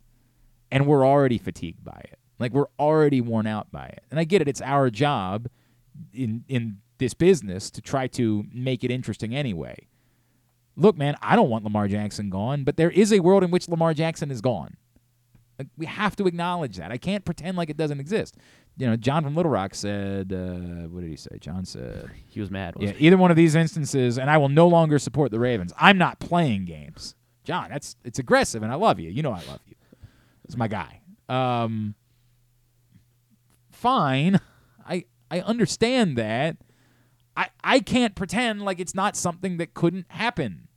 and 0.72 0.88
we're 0.88 1.06
already 1.06 1.38
fatigued 1.38 1.84
by 1.84 2.00
it. 2.10 2.18
Like 2.40 2.52
we're 2.52 2.66
already 2.80 3.20
worn 3.20 3.46
out 3.46 3.70
by 3.70 3.86
it. 3.86 4.02
And 4.10 4.18
I 4.18 4.24
get 4.24 4.42
it; 4.42 4.48
it's 4.48 4.60
our 4.60 4.90
job 4.90 5.48
in 6.12 6.44
in 6.48 6.78
this 6.98 7.14
business 7.14 7.70
to 7.70 7.80
try 7.80 8.08
to 8.08 8.44
make 8.52 8.82
it 8.82 8.90
interesting 8.90 9.32
anyway. 9.32 9.86
Look, 10.74 10.96
man, 10.96 11.16
I 11.22 11.36
don't 11.36 11.48
want 11.48 11.62
Lamar 11.62 11.86
Jackson 11.86 12.28
gone, 12.28 12.64
but 12.64 12.76
there 12.76 12.90
is 12.90 13.12
a 13.12 13.20
world 13.20 13.44
in 13.44 13.52
which 13.52 13.68
Lamar 13.68 13.94
Jackson 13.94 14.32
is 14.32 14.40
gone. 14.40 14.76
Like, 15.58 15.68
we 15.76 15.86
have 15.86 16.16
to 16.16 16.26
acknowledge 16.26 16.76
that. 16.78 16.90
I 16.90 16.96
can't 16.96 17.24
pretend 17.24 17.56
like 17.56 17.70
it 17.70 17.76
doesn't 17.76 18.00
exist. 18.00 18.36
You 18.76 18.86
know, 18.86 18.96
John 18.96 19.22
from 19.22 19.36
Little 19.36 19.52
Rock 19.52 19.74
said, 19.74 20.32
uh, 20.32 20.88
what 20.88 21.02
did 21.02 21.10
he 21.10 21.16
say? 21.16 21.36
John 21.40 21.64
said 21.64 22.10
He 22.26 22.40
was 22.40 22.50
mad. 22.50 22.74
yeah, 22.80 22.92
he? 22.92 23.06
either 23.06 23.16
one 23.18 23.30
of 23.30 23.36
these 23.36 23.54
instances, 23.54 24.18
and 24.18 24.30
I 24.30 24.38
will 24.38 24.48
no 24.48 24.66
longer 24.66 24.98
support 24.98 25.30
the 25.30 25.38
Ravens. 25.38 25.72
I'm 25.76 25.98
not 25.98 26.18
playing 26.20 26.64
games, 26.64 27.14
John. 27.44 27.68
That's 27.70 27.96
it's 28.04 28.18
aggressive, 28.18 28.62
and 28.62 28.72
I 28.72 28.76
love 28.76 28.98
you. 28.98 29.10
You 29.10 29.22
know 29.22 29.32
I 29.32 29.42
love 29.48 29.60
you. 29.66 29.74
It's 30.44 30.56
my 30.56 30.68
guy. 30.68 31.00
Um, 31.28 31.94
fine. 33.70 34.40
I 34.86 35.04
I 35.30 35.40
understand 35.40 36.16
that. 36.18 36.56
I 37.36 37.48
I 37.62 37.80
can't 37.80 38.14
pretend 38.14 38.62
like 38.62 38.80
it's 38.80 38.94
not 38.94 39.16
something 39.16 39.58
that 39.58 39.74
couldn't 39.74 40.06
happen. 40.08 40.68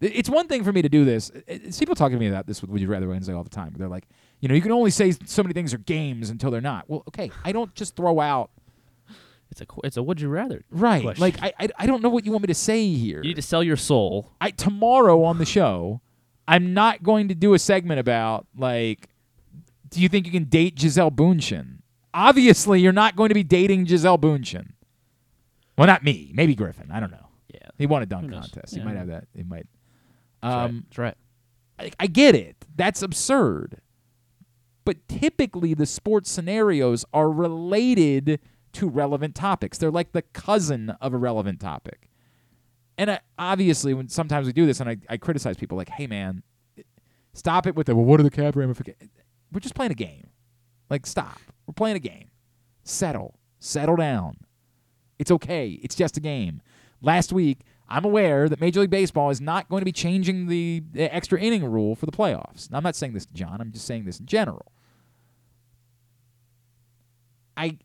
It's 0.00 0.30
one 0.30 0.48
thing 0.48 0.64
for 0.64 0.72
me 0.72 0.80
to 0.80 0.88
do 0.88 1.04
this. 1.04 1.30
It's 1.46 1.78
people 1.78 1.94
talking 1.94 2.16
to 2.16 2.20
me 2.20 2.28
about 2.28 2.46
this 2.46 2.62
with 2.62 2.70
Would 2.70 2.80
You 2.80 2.88
Rather 2.88 3.06
Wednesday 3.08 3.34
all 3.34 3.44
the 3.44 3.50
time. 3.50 3.74
They're 3.76 3.86
like, 3.86 4.08
you 4.40 4.48
know, 4.48 4.54
you 4.54 4.62
can 4.62 4.72
only 4.72 4.90
say 4.90 5.12
so 5.24 5.42
many 5.42 5.52
things 5.52 5.72
are 5.74 5.78
games 5.78 6.30
until 6.30 6.50
they're 6.50 6.60
not. 6.60 6.88
Well, 6.88 7.02
okay, 7.08 7.30
I 7.44 7.52
don't 7.52 7.74
just 7.74 7.94
throw 7.96 8.20
out 8.20 8.50
It's 9.50 9.60
a 9.60 9.66
it's 9.84 9.96
a 9.96 10.02
would 10.02 10.20
you 10.20 10.28
rather 10.28 10.64
right. 10.70 11.02
question. 11.02 11.20
Like 11.20 11.42
I, 11.42 11.52
I 11.58 11.68
I 11.80 11.86
don't 11.86 12.02
know 12.02 12.08
what 12.08 12.24
you 12.24 12.32
want 12.32 12.42
me 12.42 12.46
to 12.48 12.54
say 12.54 12.88
here. 12.88 13.18
you 13.22 13.28
need 13.30 13.36
to 13.36 13.42
sell 13.42 13.62
your 13.62 13.76
soul. 13.76 14.32
I 14.40 14.50
tomorrow 14.50 15.22
on 15.24 15.38
the 15.38 15.44
show, 15.44 16.00
I'm 16.48 16.72
not 16.74 17.02
going 17.02 17.28
to 17.28 17.34
do 17.34 17.54
a 17.54 17.58
segment 17.58 18.00
about 18.00 18.46
like, 18.56 19.08
do 19.90 20.00
you 20.00 20.08
think 20.08 20.26
you 20.26 20.32
can 20.32 20.44
date 20.44 20.76
Gisele 20.76 21.10
Bundchen? 21.10 21.78
Obviously, 22.14 22.80
you're 22.80 22.92
not 22.92 23.14
going 23.14 23.28
to 23.28 23.34
be 23.34 23.44
dating 23.44 23.84
Gisele 23.86 24.18
Bundchen. 24.18 24.72
Well, 25.76 25.86
not 25.86 26.02
me. 26.02 26.32
Maybe 26.34 26.54
Griffin. 26.54 26.90
I 26.90 26.98
don't 27.00 27.10
know. 27.10 27.28
Yeah. 27.52 27.68
He 27.78 27.86
won 27.86 28.02
a 28.02 28.06
dunk 28.06 28.30
contest. 28.32 28.74
He 28.74 28.82
might 28.82 28.96
have 28.96 29.08
that. 29.08 29.24
He 29.34 29.42
might. 29.42 29.66
That's 30.42 30.54
right. 30.54 30.64
Um, 30.64 30.84
That's 30.88 30.98
right. 30.98 31.16
I, 31.78 31.90
I 32.00 32.06
get 32.06 32.34
it. 32.34 32.56
That's 32.76 33.02
absurd. 33.02 33.80
But 34.90 35.06
typically, 35.06 35.72
the 35.72 35.86
sports 35.86 36.28
scenarios 36.28 37.04
are 37.14 37.30
related 37.30 38.40
to 38.72 38.88
relevant 38.88 39.36
topics. 39.36 39.78
They're 39.78 39.88
like 39.88 40.10
the 40.10 40.22
cousin 40.22 40.90
of 41.00 41.14
a 41.14 41.16
relevant 41.16 41.60
topic. 41.60 42.10
And 42.98 43.08
I, 43.08 43.20
obviously, 43.38 43.94
when 43.94 44.08
sometimes 44.08 44.48
we 44.48 44.52
do 44.52 44.66
this, 44.66 44.80
and 44.80 44.90
I, 44.90 44.96
I 45.08 45.16
criticize 45.16 45.56
people 45.56 45.78
like, 45.78 45.90
"Hey, 45.90 46.08
man, 46.08 46.42
stop 47.34 47.68
it 47.68 47.76
with 47.76 47.86
the 47.86 47.94
well, 47.94 48.04
what 48.04 48.18
are 48.18 48.24
the 48.24 48.30
cap 48.30 48.56
ramifications?" 48.56 49.12
We're 49.52 49.60
just 49.60 49.76
playing 49.76 49.92
a 49.92 49.94
game. 49.94 50.30
Like, 50.90 51.06
stop. 51.06 51.38
We're 51.68 51.74
playing 51.74 51.94
a 51.94 52.00
game. 52.00 52.32
Settle. 52.82 53.38
Settle 53.60 53.94
down. 53.94 54.38
It's 55.20 55.30
okay. 55.30 55.78
It's 55.84 55.94
just 55.94 56.16
a 56.16 56.20
game. 56.20 56.62
Last 57.00 57.32
week, 57.32 57.60
I'm 57.88 58.04
aware 58.04 58.48
that 58.48 58.60
Major 58.60 58.80
League 58.80 58.90
Baseball 58.90 59.30
is 59.30 59.40
not 59.40 59.68
going 59.68 59.82
to 59.82 59.84
be 59.84 59.92
changing 59.92 60.48
the, 60.48 60.82
the 60.90 61.14
extra 61.14 61.38
inning 61.38 61.64
rule 61.64 61.94
for 61.94 62.06
the 62.06 62.12
playoffs. 62.12 62.68
Now, 62.72 62.78
I'm 62.78 62.82
not 62.82 62.96
saying 62.96 63.12
this 63.12 63.26
to 63.26 63.34
John. 63.34 63.60
I'm 63.60 63.70
just 63.70 63.86
saying 63.86 64.04
this 64.04 64.18
in 64.18 64.26
general. 64.26 64.72
I 67.60 67.76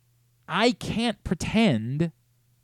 I 0.47 0.71
can't 0.71 1.21
pretend 1.25 2.11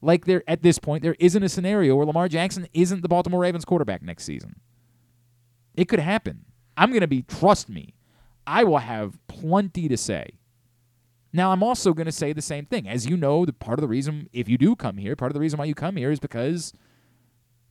like 0.01 0.25
there 0.25 0.43
at 0.47 0.63
this 0.63 0.79
point 0.79 1.03
there 1.03 1.17
isn't 1.19 1.43
a 1.43 1.49
scenario 1.49 1.95
where 1.95 2.05
Lamar 2.05 2.29
Jackson 2.29 2.67
isn't 2.73 3.01
the 3.01 3.09
Baltimore 3.09 3.41
Ravens 3.41 3.65
quarterback 3.65 4.01
next 4.01 4.23
season. 4.23 4.61
It 5.75 5.89
could 5.89 5.99
happen. 5.99 6.45
I'm 6.77 6.89
going 6.89 7.01
to 7.01 7.07
be 7.07 7.21
trust 7.23 7.67
me. 7.67 7.95
I 8.47 8.63
will 8.63 8.77
have 8.77 9.19
plenty 9.27 9.89
to 9.89 9.97
say. 9.97 10.39
Now, 11.33 11.51
I'm 11.51 11.63
also 11.63 11.93
going 11.93 12.07
to 12.07 12.11
say 12.11 12.33
the 12.33 12.41
same 12.41 12.65
thing. 12.65 12.89
As 12.89 13.05
you 13.05 13.15
know, 13.15 13.45
the 13.45 13.53
part 13.53 13.79
of 13.79 13.81
the 13.81 13.87
reason 13.87 14.27
if 14.33 14.49
you 14.49 14.57
do 14.57 14.75
come 14.75 14.97
here, 14.97 15.15
part 15.15 15.31
of 15.31 15.33
the 15.33 15.39
reason 15.39 15.59
why 15.59 15.65
you 15.65 15.75
come 15.75 15.95
here 15.97 16.11
is 16.11 16.19
because 16.19 16.73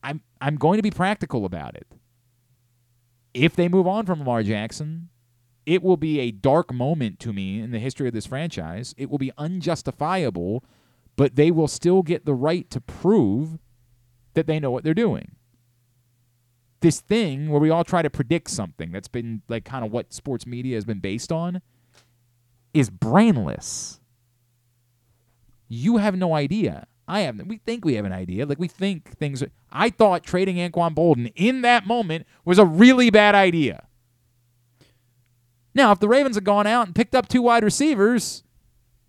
I'm 0.03 0.21
I'm 0.39 0.55
going 0.55 0.77
to 0.77 0.83
be 0.83 0.91
practical 0.91 1.45
about 1.45 1.75
it. 1.75 1.87
If 3.33 3.55
they 3.55 3.69
move 3.69 3.87
on 3.87 4.05
from 4.05 4.19
Lamar 4.19 4.43
Jackson, 4.43 5.09
it 5.65 5.83
will 5.83 5.97
be 5.97 6.19
a 6.19 6.31
dark 6.31 6.73
moment 6.73 7.19
to 7.19 7.33
me 7.33 7.59
in 7.59 7.71
the 7.71 7.79
history 7.79 8.07
of 8.07 8.13
this 8.13 8.25
franchise. 8.25 8.95
It 8.97 9.09
will 9.09 9.17
be 9.17 9.31
unjustifiable, 9.37 10.63
but 11.15 11.35
they 11.35 11.51
will 11.51 11.67
still 11.67 12.01
get 12.01 12.25
the 12.25 12.33
right 12.33 12.69
to 12.71 12.81
prove 12.81 13.59
that 14.33 14.47
they 14.47 14.59
know 14.59 14.71
what 14.71 14.83
they're 14.83 14.93
doing. 14.93 15.35
This 16.79 16.99
thing 16.99 17.49
where 17.49 17.59
we 17.59 17.69
all 17.69 17.83
try 17.83 18.01
to 18.01 18.09
predict 18.09 18.49
something 18.49 18.91
that's 18.91 19.07
been 19.07 19.43
like 19.47 19.65
kind 19.65 19.85
of 19.85 19.91
what 19.91 20.13
sports 20.13 20.47
media 20.47 20.75
has 20.75 20.85
been 20.85 20.99
based 20.99 21.31
on 21.31 21.61
is 22.73 22.89
brainless. 22.89 23.99
You 25.67 25.97
have 25.97 26.17
no 26.17 26.33
idea. 26.33 26.87
I 27.07 27.21
have. 27.21 27.39
We 27.45 27.57
think 27.57 27.85
we 27.85 27.95
have 27.95 28.05
an 28.05 28.13
idea. 28.13 28.45
Like 28.45 28.59
we 28.59 28.67
think 28.67 29.17
things. 29.17 29.43
I 29.71 29.89
thought 29.89 30.23
trading 30.23 30.55
Anquan 30.55 30.95
Boldin 30.95 31.31
in 31.35 31.61
that 31.61 31.85
moment 31.85 32.25
was 32.45 32.57
a 32.57 32.65
really 32.65 33.09
bad 33.09 33.35
idea. 33.35 33.87
Now, 35.73 35.91
if 35.91 35.99
the 35.99 36.07
Ravens 36.07 36.35
had 36.35 36.43
gone 36.43 36.67
out 36.67 36.87
and 36.87 36.95
picked 36.95 37.15
up 37.15 37.27
two 37.27 37.41
wide 37.41 37.63
receivers, 37.63 38.43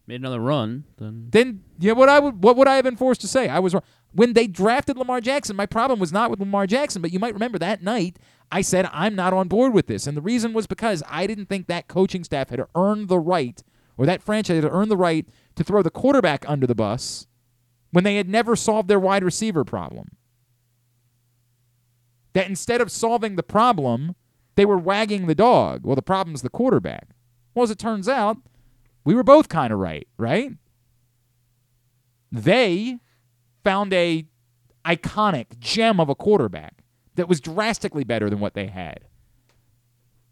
Made 0.07 0.21
another 0.21 0.41
run, 0.41 0.85
then 0.99 1.29
then 1.31 1.63
yeah, 1.79 1.93
what 1.93 2.09
I 2.09 2.19
would 2.19 2.43
what 2.43 2.57
would 2.57 2.67
I 2.67 2.75
have 2.75 2.85
been 2.85 2.97
forced 2.97 3.21
to 3.21 3.29
say? 3.29 3.49
I 3.49 3.61
was 3.61 3.73
wrong. 3.73 3.85
When 4.13 4.33
they 4.33 4.47
drafted 4.47 4.99
Lamar 4.99 5.21
Jackson, 5.21 5.55
my 5.55 5.65
problem 5.65 6.01
was 6.01 6.13
not 6.13 6.29
with 6.29 6.41
Lamar 6.41 6.67
Jackson, 6.67 7.01
but 7.01 7.13
you 7.13 7.19
might 7.19 7.35
remember 7.35 7.59
that 7.61 7.83
night 7.83 8.19
I 8.51 8.63
said 8.63 8.89
I'm 8.93 9.15
not 9.15 9.33
on 9.33 9.47
board 9.47 9.73
with 9.73 9.87
this, 9.87 10.07
and 10.07 10.17
the 10.17 10.21
reason 10.21 10.53
was 10.53 10.67
because 10.67 11.05
I 11.09 11.29
didn't 11.29 11.47
think 11.47 11.69
that 11.69 11.87
coaching 11.87 12.25
staff 12.25 12.51
had 12.51 12.63
earned 12.75 13.09
the 13.09 13.19
right, 13.19 13.63
or 13.97 14.05
that 14.07 14.23
franchise 14.23 14.63
had 14.63 14.73
earned 14.73 14.91
the 14.91 14.97
right 14.97 15.27
to 15.55 15.63
throw 15.65 15.83
the 15.83 15.91
quarterback 15.91 16.45
under 16.49 16.67
the 16.67 16.75
bus 16.75 17.29
when 17.93 18.03
they 18.03 18.17
had 18.17 18.29
never 18.29 18.57
solved 18.57 18.89
their 18.89 19.01
wide 19.01 19.23
receiver 19.23 19.65
problem. 19.65 20.09
That 22.33 22.49
instead 22.49 22.81
of 22.81 22.91
solving 22.91 23.37
the 23.37 23.43
problem, 23.43 24.17
they 24.55 24.65
were 24.65 24.79
wagging 24.79 25.27
the 25.27 25.35
dog. 25.35 25.85
Well, 25.85 25.97
the 25.97 26.03
problem's 26.03 26.43
the 26.43 26.49
quarterback. 26.49 27.09
Well, 27.55 27.65
as 27.65 27.71
it 27.71 27.79
turns 27.79 28.09
out, 28.09 28.39
we 29.05 29.15
were 29.15 29.23
both 29.23 29.49
kind 29.49 29.73
of 29.73 29.79
right, 29.79 30.07
right? 30.17 30.53
They 32.31 32.99
found 33.65 33.93
a 33.93 34.27
iconic 34.85 35.59
gem 35.59 36.01
of 36.01 36.09
a 36.09 36.15
quarterback 36.15 36.83
that 37.15 37.29
was 37.29 37.41
drastically 37.41 38.05
better 38.05 38.31
than 38.31 38.41
what 38.41 38.55
they 38.55 38.67
had. 38.67 39.05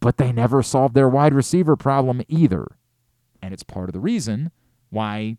But 0.01 0.17
they 0.17 0.33
never 0.33 0.63
solved 0.63 0.95
their 0.95 1.09
wide 1.09 1.35
receiver 1.35 1.77
problem 1.77 2.23
either. 2.27 2.67
And 3.43 3.53
it's 3.53 3.63
part 3.63 3.89
of 3.89 3.93
the 3.93 4.01
reason 4.01 4.51
why 4.89 5.37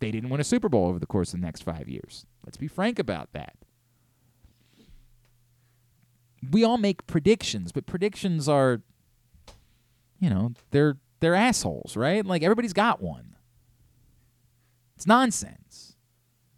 they 0.00 0.10
didn't 0.10 0.30
win 0.30 0.40
a 0.40 0.44
Super 0.44 0.68
Bowl 0.68 0.88
over 0.88 0.98
the 0.98 1.06
course 1.06 1.32
of 1.32 1.40
the 1.40 1.46
next 1.46 1.62
5 1.62 1.88
years. 1.88 2.26
Let's 2.44 2.58
be 2.58 2.68
frank 2.68 2.98
about 2.98 3.32
that. 3.32 3.56
We 6.50 6.64
all 6.64 6.78
make 6.78 7.06
predictions, 7.06 7.72
but 7.72 7.86
predictions 7.86 8.48
are 8.48 8.82
you 10.22 10.30
know, 10.30 10.52
they're 10.70 10.98
they're 11.18 11.34
assholes, 11.34 11.96
right? 11.96 12.24
Like 12.24 12.44
everybody's 12.44 12.72
got 12.72 13.02
one. 13.02 13.34
It's 14.96 15.06
nonsense. 15.06 15.96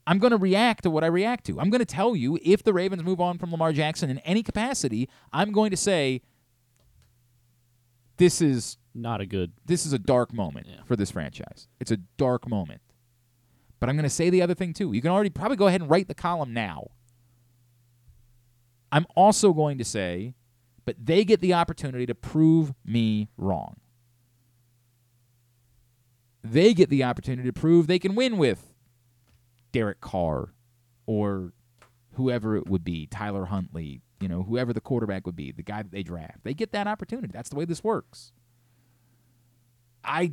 I'm 0.06 0.18
going 0.18 0.32
to 0.32 0.36
react 0.36 0.82
to 0.82 0.90
what 0.90 1.02
I 1.02 1.06
react 1.06 1.46
to. 1.46 1.58
I'm 1.58 1.70
going 1.70 1.78
to 1.78 1.86
tell 1.86 2.14
you 2.14 2.38
if 2.42 2.62
the 2.62 2.74
Ravens 2.74 3.02
move 3.02 3.22
on 3.22 3.38
from 3.38 3.50
Lamar 3.50 3.72
Jackson 3.72 4.10
in 4.10 4.18
any 4.18 4.42
capacity, 4.42 5.08
I'm 5.32 5.50
going 5.50 5.70
to 5.70 5.78
say 5.78 6.20
this 8.18 8.42
is 8.42 8.76
not 8.94 9.22
a 9.22 9.26
good. 9.26 9.52
This 9.64 9.86
is 9.86 9.94
a 9.94 9.98
dark 9.98 10.34
moment 10.34 10.66
for 10.84 10.94
this 10.94 11.10
franchise. 11.10 11.68
It's 11.80 11.90
a 11.90 11.96
dark 11.96 12.46
moment. 12.46 12.82
But 13.80 13.88
I'm 13.88 13.96
going 13.96 14.04
to 14.04 14.10
say 14.10 14.28
the 14.28 14.42
other 14.42 14.54
thing 14.54 14.74
too. 14.74 14.92
You 14.92 15.00
can 15.00 15.10
already 15.10 15.30
probably 15.30 15.56
go 15.56 15.68
ahead 15.68 15.80
and 15.80 15.90
write 15.90 16.08
the 16.08 16.14
column 16.14 16.52
now. 16.52 16.88
I'm 18.94 19.06
also 19.16 19.52
going 19.52 19.78
to 19.78 19.84
say 19.84 20.34
but 20.84 20.96
they 21.02 21.24
get 21.24 21.40
the 21.40 21.54
opportunity 21.54 22.06
to 22.06 22.14
prove 22.14 22.74
me 22.84 23.28
wrong. 23.36 23.76
They 26.42 26.74
get 26.74 26.90
the 26.90 27.04
opportunity 27.04 27.48
to 27.48 27.52
prove 27.52 27.86
they 27.86 27.98
can 27.98 28.14
win 28.14 28.36
with 28.36 28.74
Derek 29.72 30.00
Carr 30.00 30.52
or 31.06 31.52
whoever 32.14 32.56
it 32.56 32.68
would 32.68 32.84
be, 32.84 33.06
Tyler 33.06 33.46
Huntley, 33.46 34.02
you 34.20 34.28
know, 34.28 34.42
whoever 34.42 34.72
the 34.72 34.80
quarterback 34.80 35.24
would 35.24 35.36
be, 35.36 35.52
the 35.52 35.62
guy 35.62 35.82
that 35.82 35.90
they 35.90 36.02
draft. 36.02 36.44
They 36.44 36.52
get 36.52 36.72
that 36.72 36.86
opportunity. 36.86 37.30
That's 37.32 37.48
the 37.48 37.56
way 37.56 37.64
this 37.64 37.82
works. 37.82 38.32
I 40.04 40.32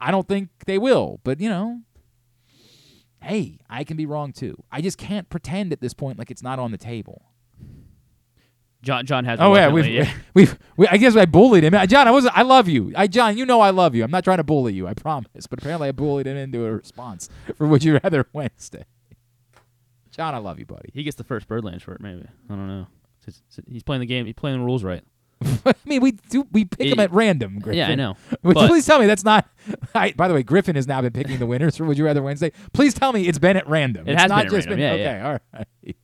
I 0.00 0.10
don't 0.10 0.26
think 0.26 0.50
they 0.66 0.78
will, 0.78 1.20
but 1.22 1.40
you 1.40 1.48
know, 1.48 1.82
hey, 3.22 3.60
I 3.70 3.84
can 3.84 3.96
be 3.96 4.06
wrong 4.06 4.32
too. 4.32 4.64
I 4.70 4.80
just 4.80 4.98
can't 4.98 5.30
pretend 5.30 5.72
at 5.72 5.80
this 5.80 5.94
point 5.94 6.18
like 6.18 6.32
it's 6.32 6.42
not 6.42 6.58
on 6.58 6.72
the 6.72 6.78
table. 6.78 7.27
John 8.82 9.04
John 9.06 9.24
has. 9.24 9.40
Oh 9.40 9.54
yeah, 9.56 9.68
we've, 9.68 9.86
yeah. 9.86 10.12
we've 10.34 10.56
we, 10.76 10.86
I 10.88 10.96
guess 10.98 11.16
I 11.16 11.26
bullied 11.26 11.64
him. 11.64 11.74
John, 11.88 12.06
I 12.06 12.10
was 12.12 12.26
I 12.26 12.42
love 12.42 12.68
you. 12.68 12.92
I 12.96 13.06
John, 13.08 13.36
you 13.36 13.44
know 13.44 13.60
I 13.60 13.70
love 13.70 13.94
you. 13.94 14.04
I'm 14.04 14.10
not 14.10 14.22
trying 14.24 14.36
to 14.38 14.44
bully 14.44 14.72
you. 14.72 14.86
I 14.86 14.94
promise. 14.94 15.46
But 15.48 15.58
apparently 15.58 15.88
I 15.88 15.92
bullied 15.92 16.26
him 16.26 16.36
into 16.36 16.64
a 16.64 16.72
response 16.72 17.28
for 17.56 17.66
Would 17.66 17.82
You 17.84 17.98
Rather 18.02 18.26
Wednesday. 18.32 18.84
John, 20.10 20.34
I 20.34 20.38
love 20.38 20.58
you, 20.58 20.66
buddy. 20.66 20.90
He 20.94 21.02
gets 21.02 21.16
the 21.16 21.24
first 21.24 21.46
Birdland 21.48 21.82
short, 21.82 22.00
maybe. 22.00 22.24
I 22.48 22.54
don't 22.54 22.66
know. 22.68 22.86
It's- 23.26 23.42
it's- 23.58 23.72
He's 23.72 23.82
playing 23.82 24.00
the 24.00 24.06
game. 24.06 24.26
He's 24.26 24.34
playing 24.34 24.58
the 24.58 24.64
rules 24.64 24.82
right. 24.82 25.02
I 25.64 25.74
mean, 25.84 26.00
we 26.00 26.12
do 26.12 26.44
we 26.50 26.64
pick 26.64 26.86
It- 26.88 26.90
them 26.90 26.98
at 27.00 27.12
random. 27.12 27.58
Griffin. 27.60 27.78
Yeah, 27.78 27.88
I 27.88 27.94
know. 27.94 28.16
Would 28.42 28.56
you 28.56 28.62
But- 28.62 28.68
please 28.68 28.86
tell 28.86 28.98
me 28.98 29.06
that's 29.06 29.24
not? 29.24 29.46
I, 29.94 30.12
by 30.12 30.26
the 30.28 30.34
way, 30.34 30.42
Griffin 30.42 30.74
has 30.76 30.86
now 30.88 31.00
been 31.02 31.12
picking 31.12 31.38
the 31.38 31.46
winners 31.46 31.76
for 31.76 31.84
Would 31.84 31.98
You 31.98 32.04
Rather 32.06 32.22
Wednesday. 32.22 32.52
Please 32.72 32.94
tell 32.94 33.12
me 33.12 33.28
it's 33.28 33.38
been 33.38 33.56
at 33.56 33.68
random. 33.68 34.08
It 34.08 34.12
it's 34.12 34.22
has 34.22 34.28
not 34.30 34.38
been 34.38 34.46
at 34.46 34.52
just 34.52 34.68
random. 34.68 34.78
been 34.78 34.98
Yeah, 35.00 35.04
okay. 35.10 35.18
yeah. 35.18 35.26
All 35.26 35.38
right. 35.84 35.96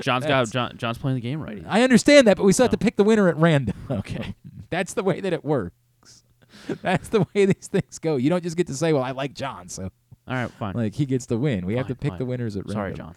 John's 0.00 0.26
got 0.26 0.48
John, 0.50 0.76
John's 0.76 0.98
playing 0.98 1.16
the 1.16 1.20
game 1.20 1.40
right. 1.40 1.62
I 1.68 1.82
understand 1.82 2.26
that, 2.26 2.36
but 2.36 2.44
we 2.44 2.52
still 2.52 2.64
have 2.64 2.70
to 2.72 2.78
pick 2.78 2.96
the 2.96 3.04
winner 3.04 3.28
at 3.28 3.36
random. 3.36 3.76
Okay. 3.90 4.34
That's 4.70 4.92
the 4.94 5.02
way 5.02 5.20
that 5.20 5.32
it 5.32 5.44
works. 5.44 6.24
That's 6.82 7.08
the 7.08 7.20
way 7.34 7.46
these 7.46 7.68
things 7.68 7.98
go. 7.98 8.16
You 8.16 8.28
don't 8.30 8.42
just 8.42 8.56
get 8.56 8.66
to 8.66 8.74
say, 8.74 8.92
"Well, 8.92 9.02
I 9.02 9.12
like 9.12 9.32
John," 9.34 9.68
so 9.68 9.84
All 10.26 10.34
right, 10.34 10.50
fine. 10.50 10.74
like 10.74 10.94
he 10.94 11.06
gets 11.06 11.24
the 11.26 11.38
win. 11.38 11.64
We 11.64 11.76
have 11.76 11.86
to 11.86 11.94
Fine, 11.94 12.00
pick 12.00 12.10
fine. 12.12 12.18
the 12.18 12.26
winners 12.26 12.56
at 12.56 12.66
random. 12.66 12.74
Sorry, 12.74 12.90
random. 12.92 13.14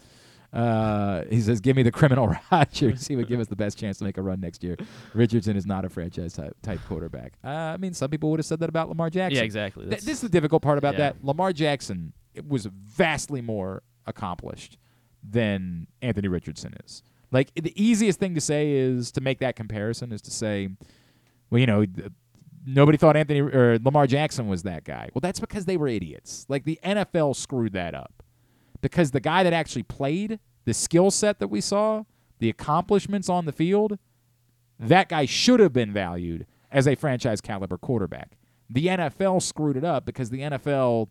Uh, 0.53 1.23
he 1.29 1.39
says, 1.41 1.59
"Give 1.61 1.75
me 1.75 1.83
the 1.83 1.91
criminal 1.91 2.33
Rodgers. 2.51 3.07
He 3.07 3.15
would 3.15 3.27
give 3.27 3.39
us 3.39 3.47
the 3.47 3.55
best 3.55 3.77
chance 3.77 3.97
to 3.99 4.03
make 4.05 4.17
a 4.17 4.21
run 4.21 4.39
next 4.41 4.63
year." 4.63 4.77
Richardson 5.13 5.55
is 5.55 5.65
not 5.65 5.85
a 5.85 5.89
franchise 5.89 6.33
type, 6.33 6.55
type 6.61 6.79
quarterback. 6.87 7.33
Uh, 7.43 7.47
I 7.49 7.77
mean, 7.77 7.93
some 7.93 8.09
people 8.09 8.29
would 8.31 8.39
have 8.39 8.45
said 8.45 8.59
that 8.59 8.69
about 8.69 8.89
Lamar 8.89 9.09
Jackson. 9.09 9.37
Yeah, 9.37 9.43
exactly. 9.43 9.83
Th- 9.83 9.89
That's- 9.89 10.05
this 10.05 10.15
is 10.15 10.21
the 10.21 10.29
difficult 10.29 10.61
part 10.61 10.77
about 10.77 10.93
yeah. 10.93 10.99
that. 11.11 11.23
Lamar 11.23 11.53
Jackson 11.53 12.13
it 12.33 12.47
was 12.47 12.65
vastly 12.65 13.41
more 13.41 13.83
accomplished 14.05 14.77
than 15.23 15.87
Anthony 16.01 16.27
Richardson 16.27 16.75
is. 16.85 17.03
Like 17.31 17.53
the 17.55 17.73
easiest 17.81 18.19
thing 18.19 18.35
to 18.35 18.41
say 18.41 18.71
is 18.71 19.11
to 19.13 19.21
make 19.21 19.39
that 19.39 19.55
comparison 19.55 20.11
is 20.11 20.21
to 20.23 20.31
say, 20.31 20.69
well, 21.49 21.59
you 21.59 21.65
know, 21.65 21.85
nobody 22.65 22.97
thought 22.97 23.15
Anthony 23.15 23.41
or 23.41 23.79
Lamar 23.79 24.07
Jackson 24.07 24.47
was 24.47 24.63
that 24.63 24.83
guy. 24.83 25.09
Well, 25.13 25.21
that's 25.21 25.39
because 25.39 25.65
they 25.65 25.77
were 25.77 25.87
idiots. 25.87 26.45
Like 26.49 26.65
the 26.65 26.79
NFL 26.83 27.35
screwed 27.35 27.73
that 27.73 27.95
up. 27.95 28.23
Because 28.81 29.11
the 29.11 29.19
guy 29.19 29.43
that 29.43 29.53
actually 29.53 29.83
played, 29.83 30.39
the 30.65 30.73
skill 30.73 31.11
set 31.11 31.39
that 31.39 31.49
we 31.49 31.61
saw, 31.61 32.03
the 32.39 32.49
accomplishments 32.49 33.29
on 33.29 33.45
the 33.45 33.51
field, 33.51 33.99
that 34.79 35.07
guy 35.09 35.25
should 35.25 35.59
have 35.59 35.71
been 35.71 35.93
valued 35.93 36.47
as 36.71 36.87
a 36.87 36.95
franchise 36.95 37.41
caliber 37.41 37.77
quarterback. 37.77 38.37
The 38.69 38.87
NFL 38.87 39.43
screwed 39.43 39.77
it 39.77 39.83
up 39.83 40.05
because 40.05 40.31
the 40.31 40.39
NFL 40.39 41.09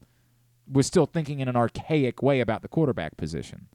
was 0.71 0.87
still 0.87 1.07
thinking 1.07 1.41
in 1.41 1.49
an 1.49 1.57
archaic 1.57 2.23
way 2.23 2.41
about 2.41 2.63
the 2.63 2.69
quarterback 2.69 3.17
position. 3.17 3.67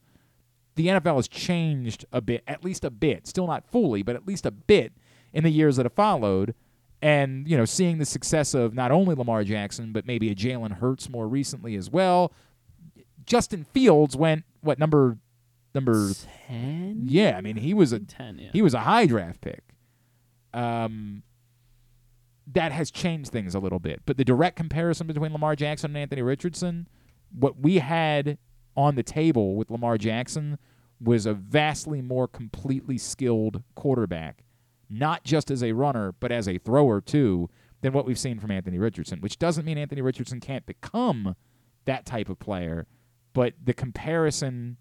The 0.75 0.87
NFL 0.87 1.15
has 1.15 1.27
changed 1.27 2.05
a 2.11 2.21
bit, 2.21 2.43
at 2.47 2.63
least 2.63 2.83
a 2.83 2.89
bit, 2.89 3.27
still 3.27 3.47
not 3.47 3.65
fully, 3.71 4.03
but 4.03 4.15
at 4.15 4.27
least 4.27 4.45
a 4.45 4.51
bit 4.51 4.93
in 5.33 5.43
the 5.43 5.49
years 5.49 5.77
that 5.77 5.85
have 5.85 5.93
followed. 5.93 6.53
And, 7.01 7.47
you 7.47 7.55
know, 7.55 7.65
seeing 7.65 7.97
the 7.97 8.05
success 8.05 8.53
of 8.53 8.73
not 8.73 8.91
only 8.91 9.15
Lamar 9.15 9.43
Jackson, 9.43 9.93
but 9.93 10.05
maybe 10.05 10.29
a 10.31 10.35
Jalen 10.35 10.79
Hurts 10.79 11.09
more 11.09 11.27
recently 11.27 11.75
as 11.75 11.89
well. 11.89 12.33
Justin 13.25 13.63
Fields 13.63 14.15
went, 14.15 14.43
what, 14.61 14.79
number 14.79 15.17
number 15.73 16.11
ten? 16.47 17.01
Yeah, 17.03 17.35
I 17.37 17.41
mean 17.41 17.57
he 17.57 17.73
was 17.73 17.91
a 17.91 17.99
ten. 17.99 18.39
Yeah. 18.39 18.49
he 18.53 18.61
was 18.61 18.73
a 18.73 18.79
high 18.79 19.05
draft 19.05 19.41
pick. 19.41 19.61
Um, 20.53 21.23
that 22.47 22.71
has 22.71 22.91
changed 22.91 23.31
things 23.31 23.55
a 23.55 23.59
little 23.59 23.79
bit. 23.79 24.01
But 24.05 24.17
the 24.17 24.23
direct 24.23 24.55
comparison 24.55 25.07
between 25.07 25.33
Lamar 25.33 25.55
Jackson 25.55 25.91
and 25.91 25.97
Anthony 25.97 26.21
Richardson, 26.21 26.87
what 27.37 27.59
we 27.59 27.79
had 27.79 28.37
on 28.75 28.95
the 28.95 29.03
table 29.03 29.55
with 29.55 29.71
Lamar 29.71 29.97
Jackson 29.97 30.57
was 31.01 31.25
a 31.25 31.33
vastly 31.33 32.01
more 32.01 32.27
completely 32.27 32.97
skilled 32.97 33.63
quarterback, 33.75 34.43
not 34.89 35.23
just 35.23 35.51
as 35.51 35.63
a 35.63 35.73
runner, 35.73 36.13
but 36.19 36.31
as 36.31 36.47
a 36.47 36.57
thrower 36.57 37.01
too, 37.01 37.49
than 37.81 37.93
what 37.93 38.05
we've 38.05 38.19
seen 38.19 38.39
from 38.39 38.51
Anthony 38.51 38.79
Richardson, 38.79 39.19
which 39.21 39.37
doesn't 39.37 39.65
mean 39.65 39.77
Anthony 39.77 40.01
Richardson 40.01 40.39
can't 40.39 40.65
become 40.65 41.35
that 41.85 42.05
type 42.05 42.29
of 42.29 42.39
player, 42.39 42.87
but 43.33 43.53
the 43.63 43.73
comparison 43.73 44.77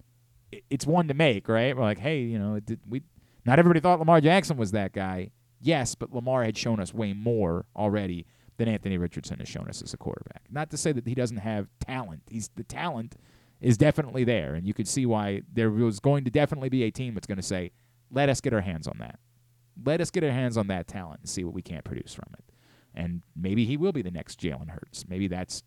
it's 0.70 0.86
one 0.86 1.08
to 1.08 1.14
make, 1.14 1.48
right? 1.48 1.76
We're 1.76 1.82
like, 1.82 1.98
hey, 1.98 2.20
you 2.20 2.38
know, 2.38 2.60
did, 2.60 2.80
we 2.88 3.02
not 3.44 3.58
everybody 3.58 3.80
thought 3.80 3.98
Lamar 3.98 4.20
Jackson 4.20 4.56
was 4.56 4.70
that 4.72 4.92
guy. 4.92 5.30
Yes, 5.60 5.94
but 5.94 6.12
Lamar 6.12 6.44
had 6.44 6.56
shown 6.56 6.80
us 6.80 6.94
way 6.94 7.12
more 7.12 7.66
already 7.74 8.26
than 8.56 8.68
Anthony 8.68 8.98
Richardson 8.98 9.38
has 9.38 9.48
shown 9.48 9.68
us 9.68 9.82
as 9.82 9.92
a 9.94 9.96
quarterback. 9.96 10.42
Not 10.50 10.70
to 10.70 10.76
say 10.76 10.92
that 10.92 11.06
he 11.06 11.14
doesn't 11.14 11.38
have 11.38 11.68
talent. 11.80 12.22
He's 12.28 12.50
the 12.54 12.64
talent 12.64 13.16
is 13.60 13.76
definitely 13.78 14.24
there, 14.24 14.54
and 14.54 14.66
you 14.66 14.74
could 14.74 14.88
see 14.88 15.06
why 15.06 15.42
there 15.52 15.70
was 15.70 16.00
going 16.00 16.24
to 16.24 16.30
definitely 16.30 16.68
be 16.68 16.82
a 16.84 16.90
team 16.90 17.14
that's 17.14 17.26
going 17.26 17.36
to 17.36 17.42
say, 17.42 17.72
"Let 18.10 18.28
us 18.28 18.40
get 18.40 18.52
our 18.52 18.60
hands 18.60 18.86
on 18.86 18.98
that. 18.98 19.18
Let 19.84 20.00
us 20.00 20.10
get 20.10 20.24
our 20.24 20.30
hands 20.30 20.56
on 20.56 20.66
that 20.68 20.86
talent 20.86 21.20
and 21.20 21.28
see 21.28 21.44
what 21.44 21.54
we 21.54 21.62
can't 21.62 21.84
produce 21.84 22.14
from 22.14 22.32
it." 22.34 22.44
And 22.94 23.22
maybe 23.34 23.64
he 23.64 23.76
will 23.76 23.92
be 23.92 24.02
the 24.02 24.10
next 24.10 24.40
Jalen 24.40 24.70
Hurts. 24.70 25.08
Maybe 25.08 25.28
that's 25.28 25.62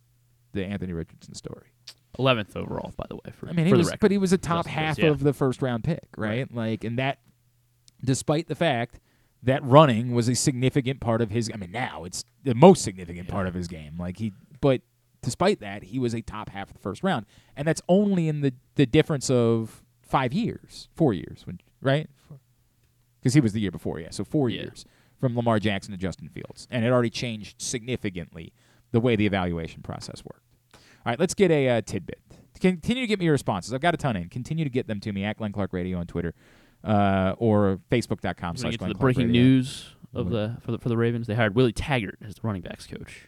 the 0.54 0.66
Anthony 0.66 0.94
Richardson 0.94 1.34
story. 1.34 1.74
Eleventh 2.18 2.56
overall, 2.56 2.94
by 2.96 3.06
the 3.10 3.16
way. 3.16 3.32
For, 3.32 3.50
I 3.50 3.52
mean, 3.52 3.66
he 3.66 3.74
was, 3.74 3.94
but 4.00 4.12
he 4.12 4.18
was 4.18 4.34
a 4.34 4.38
top 4.38 4.66
half 4.66 4.98
yeah. 4.98 5.08
of 5.08 5.20
the 5.20 5.34
first 5.34 5.62
round 5.62 5.84
pick, 5.84 6.08
right? 6.18 6.52
Like, 6.54 6.84
and 6.84 6.98
that, 6.98 7.20
despite 8.04 8.48
the 8.48 8.56
fact 8.56 9.00
that 9.44 9.64
running 9.64 10.14
was 10.14 10.28
a 10.28 10.36
significant 10.36 11.00
part 11.00 11.22
of 11.22 11.30
his. 11.30 11.50
I 11.54 11.58
mean, 11.58 11.72
now 11.72 12.04
it's 12.06 12.24
the 12.44 12.56
most 12.56 12.84
significant 12.84 13.28
part 13.28 13.48
of 13.48 13.54
his 13.54 13.68
game. 13.68 13.96
Like 13.98 14.18
he, 14.18 14.34
but 14.62 14.82
despite 15.22 15.60
that, 15.60 15.84
he 15.84 16.00
was 16.00 16.14
a 16.14 16.22
top 16.22 16.50
half 16.50 16.70
of 16.70 16.74
the 16.74 16.80
first 16.80 17.04
round, 17.04 17.26
and 17.56 17.68
that's 17.68 17.82
only 17.88 18.28
in 18.28 18.42
the 18.42 18.54
the 18.76 18.86
difference 18.86 19.30
of 19.30 19.84
five 20.02 20.34
years, 20.34 20.90
four 20.96 21.14
years, 21.14 21.46
when 21.46 21.60
right? 21.82 22.10
Because 23.20 23.34
he 23.34 23.42
was 23.42 23.54
the 23.54 23.60
year 23.60 23.72
before, 23.72 24.00
yeah. 24.00 24.10
So 24.12 24.24
four 24.24 24.50
years 24.50 24.86
from 25.20 25.36
Lamar 25.36 25.60
Jackson 25.60 25.92
to 25.92 25.98
Justin 25.98 26.30
Fields, 26.30 26.68
and 26.70 26.86
it 26.86 26.92
already 26.92 27.10
changed 27.10 27.62
significantly 27.62 28.54
the 28.92 29.00
way 29.00 29.16
the 29.16 29.26
evaluation 29.26 29.82
process 29.82 30.24
worked. 30.24 30.44
All 30.74 31.12
right, 31.12 31.20
let's 31.20 31.34
get 31.34 31.52
a 31.52 31.70
uh, 31.70 31.82
tidbit. 31.82 32.20
Continue 32.60 33.04
to 33.04 33.08
get 33.08 33.20
me 33.20 33.26
your 33.26 33.34
responses. 33.34 33.74
I've 33.74 33.82
got 33.82 33.94
a 33.94 33.98
ton 33.98 34.16
in. 34.16 34.30
Continue 34.30 34.64
to 34.64 34.70
get 34.70 34.88
them 34.88 35.00
to 35.02 35.12
me 35.12 35.24
at 35.24 35.38
Glenn 35.38 35.52
Clark 35.52 35.74
Radio 35.74 36.00
on 36.00 36.08
Twitter 36.08 36.34
uh, 36.84 37.36
or 37.38 37.80
Facebook.com 37.92 38.58
slash 38.58 38.78
Glenn 38.78 38.90
the 38.90 38.96
Clark 38.96 39.00
breaking 39.00 39.28
Radio. 39.28 39.42
news 39.42 39.96
of 40.14 40.30
the 40.30 40.58
for 40.62 40.72
the 40.72 40.80
for 40.80 40.90
the 40.90 40.98
Ravens. 40.98 41.28
They 41.28 41.36
hired 41.36 41.56
Willie 41.56 41.74
Taggart 41.74 42.18
as 42.26 42.36
the 42.36 42.42
running 42.44 42.62
backs 42.62 42.88
coach. 42.88 43.28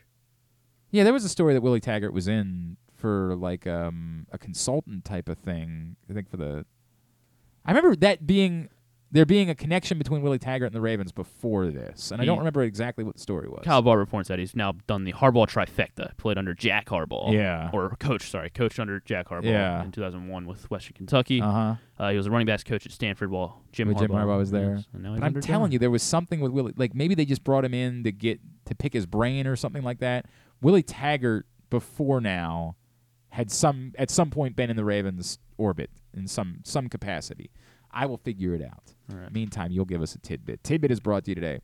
Yeah, 0.91 1.03
there 1.03 1.13
was 1.13 1.23
a 1.25 1.29
story 1.29 1.53
that 1.53 1.61
Willie 1.61 1.79
Taggart 1.79 2.13
was 2.13 2.27
in 2.27 2.77
for 2.95 3.35
like 3.35 3.67
um, 3.67 4.25
a 4.31 4.37
consultant 4.37 5.05
type 5.05 5.29
of 5.29 5.37
thing. 5.37 5.95
I 6.09 6.13
think 6.13 6.29
for 6.29 6.37
the. 6.37 6.65
I 7.65 7.71
remember 7.71 7.95
that 7.97 8.25
being 8.25 8.69
there 9.11 9.25
being 9.25 9.49
a 9.49 9.55
connection 9.55 9.97
between 9.97 10.21
Willie 10.21 10.37
Taggart 10.39 10.67
and 10.67 10.75
the 10.75 10.81
Ravens 10.81 11.11
before 11.11 11.67
this, 11.67 12.11
and 12.11 12.21
I 12.21 12.25
don't 12.25 12.37
remember 12.37 12.61
exactly 12.61 13.03
what 13.03 13.15
the 13.15 13.21
story 13.21 13.47
was. 13.49 13.61
Kyle 13.63 13.81
Barr 13.81 13.97
reports 13.97 14.27
that 14.29 14.37
he's 14.37 14.55
now 14.55 14.73
done 14.87 15.03
the 15.03 15.13
Harbaugh 15.13 15.47
trifecta. 15.47 16.15
Played 16.17 16.37
under 16.37 16.53
Jack 16.53 16.85
Harbaugh. 16.87 17.33
Yeah. 17.33 17.69
Or 17.73 17.95
coach, 17.99 18.29
sorry, 18.29 18.49
coached 18.51 18.79
under 18.79 18.99
Jack 18.99 19.29
Harbaugh 19.29 19.45
Yeah. 19.45 19.83
in 19.83 19.91
2001 19.91 20.45
with 20.45 20.69
Western 20.69 20.93
Kentucky. 20.93 21.41
Uh-huh. 21.41 21.75
Uh, 21.97 22.09
he 22.11 22.17
was 22.17 22.27
a 22.27 22.31
running 22.31 22.45
backs 22.45 22.63
coach 22.63 22.85
at 22.85 22.91
Stanford 22.91 23.31
while 23.31 23.61
Jim 23.71 23.89
Harbaugh, 23.89 23.99
Jim 23.99 24.11
Harbaugh 24.11 24.37
was 24.37 24.51
there. 24.51 24.79
And 24.93 25.01
now 25.03 25.15
But 25.15 25.23
I'm 25.23 25.41
telling 25.41 25.67
John. 25.67 25.71
you, 25.73 25.79
there 25.79 25.89
was 25.91 26.03
something 26.03 26.39
with 26.39 26.51
Willie. 26.51 26.73
Like 26.77 26.93
maybe 26.93 27.15
they 27.15 27.25
just 27.25 27.43
brought 27.43 27.65
him 27.65 27.73
in 27.73 28.03
to 28.03 28.11
get 28.11 28.39
to 28.65 28.75
pick 28.75 28.93
his 28.93 29.07
brain 29.07 29.47
or 29.47 29.55
something 29.55 29.83
like 29.83 29.99
that. 29.99 30.27
Willie 30.61 30.83
Taggart 30.83 31.45
before 31.69 32.21
now 32.21 32.75
had 33.29 33.51
some 33.51 33.93
at 33.97 34.09
some 34.09 34.29
point 34.29 34.55
been 34.55 34.69
in 34.69 34.75
the 34.75 34.85
Ravens 34.85 35.39
orbit 35.57 35.89
in 36.13 36.27
some 36.27 36.59
some 36.63 36.89
capacity. 36.89 37.51
I 37.91 38.05
will 38.05 38.17
figure 38.17 38.53
it 38.53 38.61
out. 38.61 38.93
Meantime, 39.31 39.71
you'll 39.71 39.85
give 39.85 40.01
us 40.01 40.13
a 40.13 40.19
tidbit. 40.19 40.63
Tidbit 40.63 40.91
is 40.91 40.99
brought 40.99 41.25
to 41.25 41.31
you 41.31 41.35
today 41.35 41.59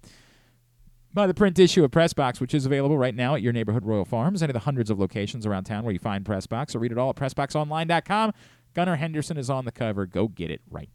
by 1.13 1.27
the 1.27 1.33
print 1.33 1.57
issue 1.57 1.83
of 1.83 1.91
Pressbox, 1.91 2.41
which 2.41 2.53
is 2.53 2.65
available 2.65 2.97
right 2.97 3.15
now 3.15 3.35
at 3.35 3.41
your 3.41 3.53
neighborhood 3.53 3.85
Royal 3.85 4.05
Farms, 4.05 4.43
any 4.43 4.51
of 4.51 4.53
the 4.53 4.59
hundreds 4.59 4.89
of 4.89 4.99
locations 4.99 5.45
around 5.45 5.63
town 5.63 5.83
where 5.83 5.93
you 5.93 5.99
find 5.99 6.25
Pressbox, 6.25 6.75
or 6.75 6.79
read 6.79 6.91
it 6.91 6.97
all 6.97 7.11
at 7.11 7.15
PressBoxOnline.com. 7.15 8.33
Gunnar 8.73 8.97
Henderson 8.97 9.37
is 9.37 9.49
on 9.49 9.63
the 9.63 9.71
cover. 9.71 10.05
Go 10.05 10.27
get 10.27 10.51
it 10.51 10.61
right. 10.69 10.89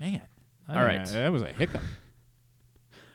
Man. 0.00 0.22
All 0.68 0.82
right. 0.82 1.00
Uh, 1.00 1.12
that 1.12 1.32
was 1.32 1.42
a 1.42 1.52
hiccup. 1.52 1.82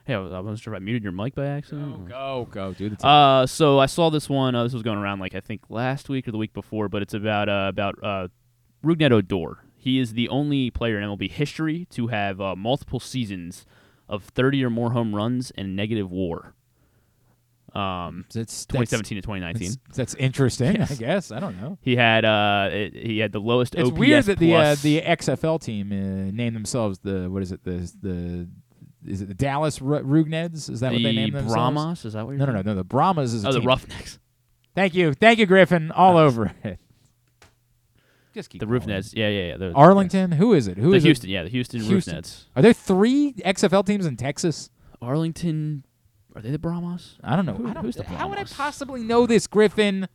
Hey, 0.06 0.14
I 0.14 0.20
was- 0.20 0.32
I 0.34 0.40
wasn't 0.40 0.60
sure 0.60 0.74
if 0.74 0.78
I 0.78 0.84
muted 0.84 1.04
your 1.04 1.12
mic 1.12 1.34
by 1.36 1.46
accident. 1.48 2.08
Go, 2.08 2.48
go, 2.52 2.74
do 2.74 2.90
the. 2.90 3.06
Uh, 3.08 3.48
so 3.48 3.80
I 3.80 3.88
saw 3.88 4.10
this 4.10 4.30
one. 4.30 4.54
Uh, 4.56 4.64
this 4.64 4.74
was 4.74 4.84
going 4.84 5.00
around 5.00 5.20
like 5.20 5.34
I 5.36 5.40
think 5.40 5.62
last 5.70 6.10
week 6.10 6.28
or 6.28 6.32
the 6.32 6.38
week 6.38 6.54
before, 6.54 6.88
but 6.90 7.02
it's 7.02 7.14
about 7.14 7.50
uh, 7.50 7.66
about 7.70 7.96
uh, 8.04 8.28
Rougned 8.84 9.12
Odor. 9.12 9.60
He 9.78 10.00
is 10.00 10.14
the 10.14 10.30
only 10.30 10.70
player 10.72 11.00
in 11.00 11.04
MLB 11.08 11.30
history 11.30 11.86
to 11.92 12.08
have 12.08 12.40
uh, 12.42 12.56
multiple 12.56 13.00
seasons 13.00 13.66
of 14.10 14.24
30 14.24 14.64
or 14.64 14.70
more 14.70 14.92
home 14.92 15.16
runs 15.16 15.52
and 15.52 15.76
negative 15.76 16.12
WAR. 16.12 16.54
Um, 17.74 18.26
that's 18.34 18.66
2017 18.68 19.18
to 19.18 19.22
2019. 19.22 19.68
That's, 19.88 19.98
that's 19.98 20.16
interesting. 20.16 20.76
Yes. 20.78 20.92
I 20.92 20.96
guess 20.96 21.32
I 21.32 21.40
don't 21.40 21.60
know. 21.60 21.78
He 21.82 21.96
had 21.98 22.24
uh, 22.24 22.70
it, 22.72 22.96
he 22.96 23.20
had 23.20 23.32
the 23.34 23.40
lowest 23.42 23.76
It's 23.76 23.90
OPS 23.90 24.00
weird 24.00 24.24
that 24.26 24.40
the 24.40 24.56
uh, 24.56 24.76
the 24.76 25.02
XFL 25.02 25.60
team 25.62 25.92
uh, 25.92 26.32
named 26.32 26.56
themselves 26.56 27.00
the 27.00 27.28
what 27.30 27.42
is 27.44 27.52
it 27.52 27.64
the 27.66 27.92
the 28.02 28.48
is 29.08 29.22
it 29.22 29.28
the 29.28 29.34
Dallas 29.34 29.82
Ru- 29.82 30.02
Rugneds? 30.04 30.70
Is 30.70 30.80
that 30.82 30.92
what 30.92 30.98
they 31.02 31.10
The 31.10 31.14
named 31.16 31.34
themselves? 31.34 31.54
Brahmas? 31.54 32.06
Is 32.06 32.14
that 32.14 32.26
what 32.26 32.32
you're 32.32 32.40
No, 32.40 32.46
no, 32.46 32.52
no, 32.54 32.62
no. 32.62 32.76
The 32.76 32.84
Brahmas 32.84 33.34
is 33.34 33.44
a 33.46 33.50
Oh, 33.50 33.52
the 33.54 33.60
team. 33.60 33.68
Roughnecks. 33.68 34.20
Thank 34.76 34.94
you, 34.94 35.14
thank 35.14 35.40
you, 35.40 35.46
Griffin. 35.46 35.92
All 35.92 36.18
over 36.18 36.54
it. 36.64 36.80
Just 38.34 38.50
keep 38.50 38.60
the 38.60 38.66
Roofnets. 38.68 39.14
Yeah, 39.16 39.30
yeah, 39.30 39.48
yeah. 39.48 39.58
the- 39.58 39.72
Arlington. 39.74 40.34
Who 40.34 40.54
is 40.54 40.68
it? 40.68 40.78
Who 40.78 40.92
the 40.92 40.98
is 40.98 41.06
it? 41.06 41.08
Houston? 41.08 41.30
Yeah, 41.30 41.44
the 41.44 41.50
Houston, 41.50 41.80
Houston. 41.82 42.16
Roofnets. 42.18 42.44
Are 42.56 42.62
there 42.62 42.74
three 42.74 43.34
XFL 43.46 43.86
teams 43.86 44.06
in 44.06 44.18
Texas? 44.18 44.70
Arlington. 45.02 45.86
Are 46.36 46.42
they 46.42 46.52
the 46.52 46.60
Brahmas? 46.60 47.18
I 47.24 47.38
don't 47.38 47.46
know. 47.46 47.54
Who- 47.54 47.68
I 47.70 47.74
don't, 47.74 47.86
who's 47.86 47.96
the 47.96 48.04
Brahmas? 48.04 48.20
how 48.20 48.28
would 48.28 48.38
I 48.40 48.44
possibly 48.44 49.04
know 49.04 49.26
this, 49.26 49.48
Griffin? 49.48 50.10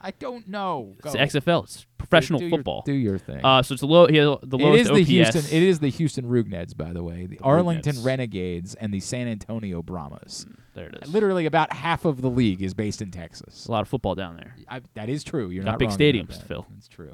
I 0.00 0.12
don't 0.12 0.48
know. 0.48 0.94
It's 0.98 1.04
Go. 1.04 1.12
the 1.12 1.18
XFL. 1.18 1.64
It's 1.64 1.84
professional 1.98 2.38
Do 2.38 2.46
your- 2.46 2.58
football. 2.58 2.82
do 2.86 2.92
your 2.92 3.18
thing. 3.18 3.40
Uh, 3.44 3.62
so 3.62 3.74
it's 3.74 3.80
the 3.82 3.86
low. 3.86 4.06
Had 4.06 4.14
the 4.14 4.56
It 4.58 4.62
lowest 4.62 4.80
is 4.82 4.88
the 4.88 4.94
OPS. 5.02 5.08
Houston. 5.34 5.56
It 5.56 5.62
is 5.62 5.78
the 5.80 5.88
Houston 5.90 6.24
Rugneds, 6.24 6.76
by 6.76 6.92
the 6.92 7.02
way. 7.02 7.26
The, 7.26 7.38
Arlington 7.40 7.96
Rugnets. 7.96 8.04
Renegades 8.06 8.74
and 8.76 8.94
the 8.94 9.00
San 9.00 9.28
Antonio 9.28 9.82
Brahmas. 9.82 10.46
There 10.74 10.86
it 10.88 10.98
is. 11.02 11.12
Literally, 11.12 11.44
about 11.46 11.72
half 11.72 12.04
of 12.06 12.22
the 12.22 12.30
league 12.30 12.62
is 12.62 12.72
based 12.74 13.02
in 13.02 13.10
Texas. 13.10 13.66
a 13.66 13.70
lot 13.72 13.82
of 13.82 13.88
football 13.88 14.14
down 14.14 14.36
there. 14.36 14.54
I, 14.68 14.80
that 14.94 15.08
is 15.10 15.22
true. 15.22 15.50
You're 15.50 15.64
Got 15.64 15.72
not 15.72 15.78
big 15.78 15.90
stadiums. 15.90 16.42
Phil. 16.42 16.66
That's 16.74 16.88
true. 16.88 17.12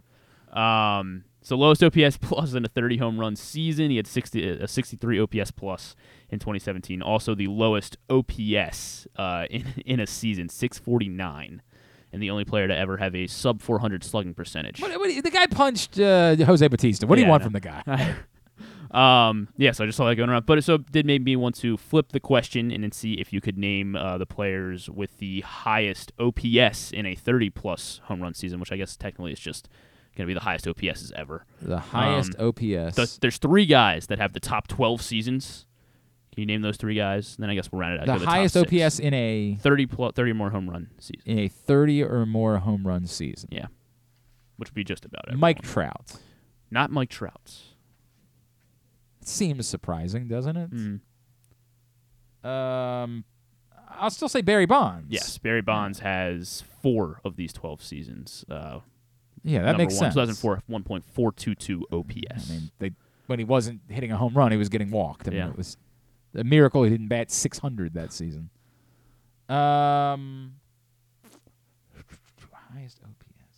Um, 0.52 1.24
so 1.42 1.56
lowest 1.56 1.82
OPS 1.82 2.16
plus 2.20 2.54
in 2.54 2.64
a 2.64 2.68
30 2.68 2.98
home 2.98 3.18
run 3.18 3.36
season. 3.36 3.90
He 3.90 3.96
had 3.96 4.06
60 4.06 4.48
a 4.48 4.68
63 4.68 5.20
OPS 5.20 5.50
plus 5.50 5.96
in 6.30 6.38
2017. 6.38 7.02
Also 7.02 7.34
the 7.34 7.48
lowest 7.48 7.96
OPS 8.08 9.06
uh, 9.16 9.46
in 9.50 9.64
in 9.84 10.00
a 10.00 10.06
season, 10.06 10.48
649. 10.48 11.62
And 12.12 12.22
the 12.22 12.30
only 12.30 12.44
player 12.44 12.66
to 12.68 12.74
ever 12.76 12.96
have 12.96 13.14
a 13.14 13.26
sub 13.26 13.60
400 13.60 14.02
slugging 14.04 14.32
percentage. 14.32 14.80
What, 14.80 14.98
what, 14.98 15.22
the 15.22 15.30
guy 15.30 15.46
punched 15.46 15.98
uh, 16.00 16.36
Jose 16.36 16.66
Bautista. 16.68 17.06
What 17.06 17.16
do 17.16 17.20
Yeah, 17.20 17.26
you 17.26 17.30
want 17.30 17.42
from 17.42 17.52
the 17.52 17.60
guy? 17.60 17.82
um, 18.90 19.48
yeah, 19.56 19.72
so 19.72 19.84
I 19.84 19.86
just 19.86 19.96
saw 19.96 20.06
that 20.08 20.14
going 20.14 20.30
around. 20.30 20.46
But 20.46 20.58
it, 20.58 20.62
so 20.62 20.78
did 20.78 21.04
make 21.04 21.22
me 21.22 21.36
want 21.36 21.56
to 21.56 21.76
flip 21.76 22.12
the 22.12 22.20
question 22.20 22.70
and 22.70 22.82
then 22.84 22.92
see 22.92 23.14
if 23.14 23.32
you 23.32 23.40
could 23.40 23.58
name 23.58 23.96
uh, 23.96 24.18
the 24.18 24.26
players 24.26 24.88
with 24.88 25.18
the 25.18 25.40
highest 25.42 26.12
OPS 26.18 26.92
in 26.92 27.04
a 27.06 27.14
30 27.14 27.50
plus 27.50 28.00
home 28.04 28.22
run 28.22 28.34
season, 28.34 28.60
which 28.60 28.72
I 28.72 28.76
guess 28.76 28.96
technically 28.96 29.32
is 29.32 29.40
just 29.40 29.68
going 30.16 30.26
to 30.26 30.30
be 30.30 30.34
the 30.34 30.40
highest 30.40 30.64
OPSs 30.66 31.12
ever. 31.12 31.44
The 31.60 31.78
highest 31.78 32.34
Um, 32.38 32.48
OPS. 32.48 32.96
th- 32.96 33.20
there's 33.20 33.38
three 33.38 33.66
guys 33.66 34.06
that 34.06 34.18
have 34.18 34.32
the 34.32 34.40
top 34.40 34.68
12 34.68 35.02
seasons. 35.02 35.66
Can 36.36 36.42
you 36.42 36.46
name 36.46 36.60
those 36.60 36.76
three 36.76 36.94
guys? 36.94 37.34
And 37.36 37.42
then 37.42 37.50
I 37.50 37.54
guess 37.54 37.72
we'll 37.72 37.80
round 37.80 37.94
it 37.94 38.00
out. 38.08 38.18
the 38.20 38.24
top 38.26 38.34
highest 38.34 38.52
six. 38.54 38.70
OPS 38.72 38.98
in 39.00 39.14
a 39.14 39.56
30 39.62 39.86
plus, 39.86 40.12
30 40.14 40.30
or 40.30 40.34
more 40.34 40.50
home 40.50 40.68
run 40.70 40.90
season. 41.00 41.22
in 41.24 41.38
a 41.38 41.48
30 41.48 42.04
or 42.04 42.26
more 42.26 42.58
home 42.58 42.86
run 42.86 43.06
season. 43.06 43.48
Yeah, 43.50 43.66
which 44.58 44.68
would 44.68 44.74
be 44.74 44.84
just 44.84 45.04
about 45.06 45.24
it. 45.28 45.36
Mike 45.38 45.62
Trout. 45.62 46.12
Not 46.70 46.90
Mike 46.92 47.08
Trout. 47.08 47.54
Seems 49.22 49.66
surprising, 49.66 50.28
doesn't 50.28 50.56
it? 50.56 50.70
Mm. 50.70 51.00
Um, 52.48 53.24
I'll 53.98 54.10
still 54.10 54.28
say 54.28 54.40
Barry 54.42 54.66
Bonds. 54.66 55.06
Yes, 55.08 55.38
Barry 55.38 55.62
Bonds 55.62 56.00
has 56.00 56.62
four 56.82 57.20
of 57.24 57.36
these 57.36 57.52
12 57.52 57.82
seasons. 57.82 58.44
Uh, 58.48 58.80
Yeah, 59.42 59.62
that 59.62 59.78
makes 59.78 59.94
one, 59.94 60.12
sense. 60.12 60.38
2004, 60.38 60.62
1.422 60.70 61.82
OPS. 61.92 62.50
I 62.50 62.52
mean, 62.52 62.70
they 62.78 62.90
when 63.26 63.40
he 63.40 63.44
wasn't 63.44 63.80
hitting 63.88 64.12
a 64.12 64.16
home 64.16 64.34
run, 64.34 64.52
he 64.52 64.58
was 64.58 64.68
getting 64.68 64.90
walked. 64.92 65.26
I 65.26 65.30
mean, 65.30 65.38
Yeah. 65.40 65.48
it 65.48 65.56
was 65.56 65.76
a 66.36 66.44
miracle 66.44 66.82
he 66.84 66.90
didn't 66.90 67.08
bat 67.08 67.30
600 67.30 67.94
that 67.94 68.12
season. 68.12 68.50
Um, 69.48 70.54
highest 72.74 73.00
OPS. 73.04 73.12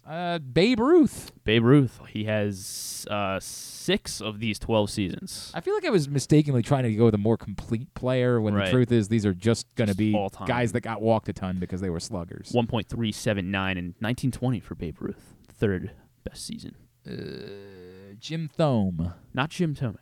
Uh, 0.06 0.38
Babe 0.38 0.80
Ruth. 0.80 1.32
Babe 1.44 1.64
Ruth, 1.64 2.00
he 2.08 2.24
has 2.24 3.06
uh, 3.10 3.38
six 3.40 4.20
of 4.22 4.38
these 4.40 4.58
12 4.58 4.88
seasons. 4.90 5.50
I 5.54 5.60
feel 5.60 5.74
like 5.74 5.84
I 5.84 5.90
was 5.90 6.08
mistakenly 6.08 6.62
trying 6.62 6.84
to 6.84 6.94
go 6.94 7.04
with 7.06 7.14
a 7.14 7.18
more 7.18 7.36
complete 7.36 7.92
player 7.94 8.40
when 8.40 8.54
Right. 8.54 8.66
the 8.66 8.70
truth 8.72 8.90
is 8.92 9.08
these 9.08 9.26
are 9.26 9.34
just 9.34 9.74
going 9.76 9.88
to 9.88 9.94
be 9.96 10.12
guys 10.46 10.72
that 10.72 10.80
got 10.80 11.02
walked 11.02 11.28
a 11.28 11.32
ton 11.34 11.58
because 11.58 11.80
they 11.80 11.90
were 11.90 12.00
sluggers. 12.00 12.52
1.379 12.52 13.38
in 13.38 13.94
1920 13.98 14.60
for 14.60 14.74
Babe 14.74 14.96
Ruth, 15.00 15.34
third 15.46 15.90
best 16.24 16.46
season. 16.46 16.74
Uh, 17.06 18.14
Jim 18.18 18.48
Thome. 18.58 19.12
Not 19.34 19.50
Jim 19.50 19.74
Thome. 19.74 19.96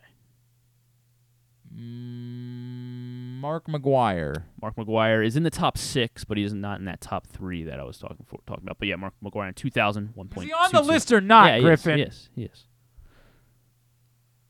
Mark 1.73 3.67
McGwire. 3.67 4.43
Mark 4.61 4.75
McGwire 4.75 5.25
is 5.25 5.35
in 5.35 5.43
the 5.43 5.49
top 5.49 5.77
six, 5.77 6.23
but 6.23 6.37
he 6.37 6.43
is 6.43 6.53
not 6.53 6.79
in 6.79 6.85
that 6.85 7.01
top 7.01 7.27
three 7.27 7.63
that 7.63 7.79
I 7.79 7.83
was 7.83 7.97
talking 7.97 8.25
for 8.25 8.39
talking 8.45 8.63
about. 8.63 8.79
But 8.79 8.87
yeah, 8.87 8.95
Mark 8.95 9.13
McGwire 9.23 9.47
in 9.49 9.53
2000, 9.53 10.13
1.22. 10.17 10.37
Is 10.37 10.43
he 10.43 10.53
on 10.53 10.71
the 10.71 10.81
list 10.81 11.11
or 11.11 11.21
not, 11.21 11.53
yeah, 11.53 11.59
Griffin? 11.59 11.97
He 12.35 12.43
is. 12.43 12.67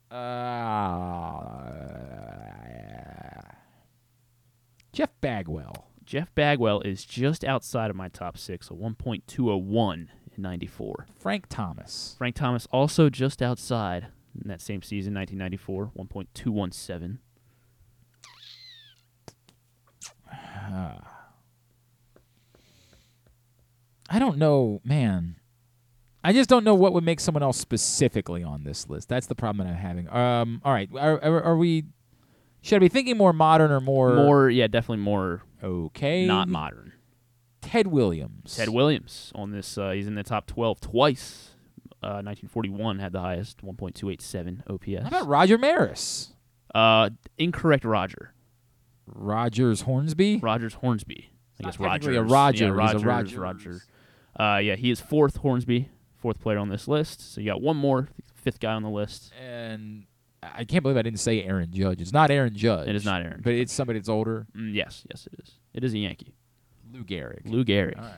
Uh, 0.10 0.18
Jeff 4.94 5.10
Bagwell. 5.22 5.92
Jeff 6.06 6.34
Bagwell 6.34 6.80
is 6.82 7.04
just 7.04 7.44
outside 7.44 7.90
of 7.90 7.96
my 7.98 8.08
top 8.08 8.38
six, 8.38 8.70
a 8.70 8.74
1.201 8.74 9.94
in 9.94 10.08
94. 10.42 11.08
Frank 11.20 11.48
Thomas. 11.50 12.16
Frank 12.18 12.36
Thomas 12.36 12.66
also 12.72 13.10
just 13.10 13.42
outside 13.42 14.08
in 14.42 14.48
that 14.50 14.62
same 14.62 14.82
season, 14.82 15.14
1994, 15.14 15.92
1.217. 15.98 17.18
I 24.10 24.20
don't 24.20 24.38
know, 24.38 24.82
man. 24.84 25.36
I 26.24 26.34
just 26.34 26.50
don't 26.50 26.64
know 26.64 26.76
what 26.76 26.94
would 26.94 27.04
make 27.04 27.20
someone 27.20 27.44
else 27.44 27.58
specifically 27.58 28.44
on 28.44 28.64
this 28.64 28.90
list. 28.90 29.08
That's 29.10 29.28
the 29.28 29.36
problem 29.36 29.66
that 29.66 29.74
I'm 29.74 29.80
having. 29.80 30.10
Um, 30.10 30.62
all 30.64 30.74
right, 30.74 30.90
are, 30.94 31.24
are, 31.24 31.44
are 31.44 31.58
we? 31.58 31.86
Should 32.62 32.78
I 32.78 32.80
be 32.80 32.90
thinking 32.90 33.18
more 33.18 33.34
modern 33.34 33.72
or 33.72 33.80
more? 33.80 34.16
More, 34.16 34.50
yeah, 34.50 34.68
definitely 34.68 35.04
more 35.04 35.44
okay. 35.64 36.26
not 36.26 36.50
modern. 36.50 36.94
Ted 37.62 37.88
Williams. 37.88 38.56
Ted 38.56 38.70
Williams 38.70 39.32
on 39.36 39.52
this, 39.52 39.78
uh, 39.78 39.92
he's 39.92 40.08
in 40.08 40.16
the 40.16 40.24
top 40.24 40.48
12 40.48 40.80
twice. 40.82 41.47
Uh, 42.04 42.22
1941 42.24 43.00
had 43.00 43.12
the 43.12 43.20
highest, 43.20 43.64
1.287 43.66 44.62
OPS. 44.70 45.02
How 45.04 45.08
about 45.08 45.28
Roger 45.28 45.58
Maris? 45.58 46.34
Uh, 46.74 47.10
incorrect, 47.38 47.84
Roger. 47.84 48.34
Rogers 49.08 49.82
Hornsby. 49.82 50.38
Rogers 50.38 50.76
Hornsby. 50.76 51.32
I 51.60 51.64
guess 51.64 51.80
Rogers. 51.80 52.16
a 52.16 52.24
Roger, 52.24 52.66
Yeah, 52.66 52.70
he's 52.94 53.02
a 53.02 53.06
Rogers. 53.06 53.36
Rogers. 53.36 53.38
Roger. 53.38 53.82
Uh, 54.40 54.58
yeah, 54.60 54.76
he 54.76 54.92
is 54.92 55.02
fourth 55.02 55.38
Hornsby, 55.38 55.90
fourth 56.18 56.40
player 56.40 56.60
on 56.60 56.70
this 56.70 56.88
list. 56.88 57.34
So 57.34 57.42
you 57.42 57.48
got 57.48 57.62
one 57.62 57.78
more, 57.78 58.10
fifth 58.36 58.60
guy 58.60 58.74
on 58.74 58.84
the 58.84 58.90
list. 58.90 59.32
And 59.44 60.06
I 60.44 60.64
can't 60.66 60.84
believe 60.84 60.98
I 60.98 61.02
didn't 61.02 61.20
say 61.20 61.42
Aaron 61.44 61.72
Judge. 61.72 62.00
It's 62.02 62.14
not 62.14 62.30
Aaron 62.30 62.54
Judge. 62.56 62.88
It 62.88 62.96
is 62.96 63.06
not 63.06 63.24
Aaron 63.24 63.42
But 63.44 63.54
it's 63.54 63.74
somebody 63.74 63.98
that's 63.98 64.10
older. 64.10 64.46
Mm, 64.56 64.74
yes, 64.76 65.04
yes, 65.10 65.28
it 65.32 65.40
is. 65.42 65.54
It 65.74 65.84
is 65.84 65.94
a 65.94 65.98
Yankee. 65.98 66.36
Lou 66.92 67.04
Gehrig. 67.04 67.42
Lou 67.50 67.66
Gehrig. 67.66 67.98
All 67.98 68.04
right. 68.04 68.14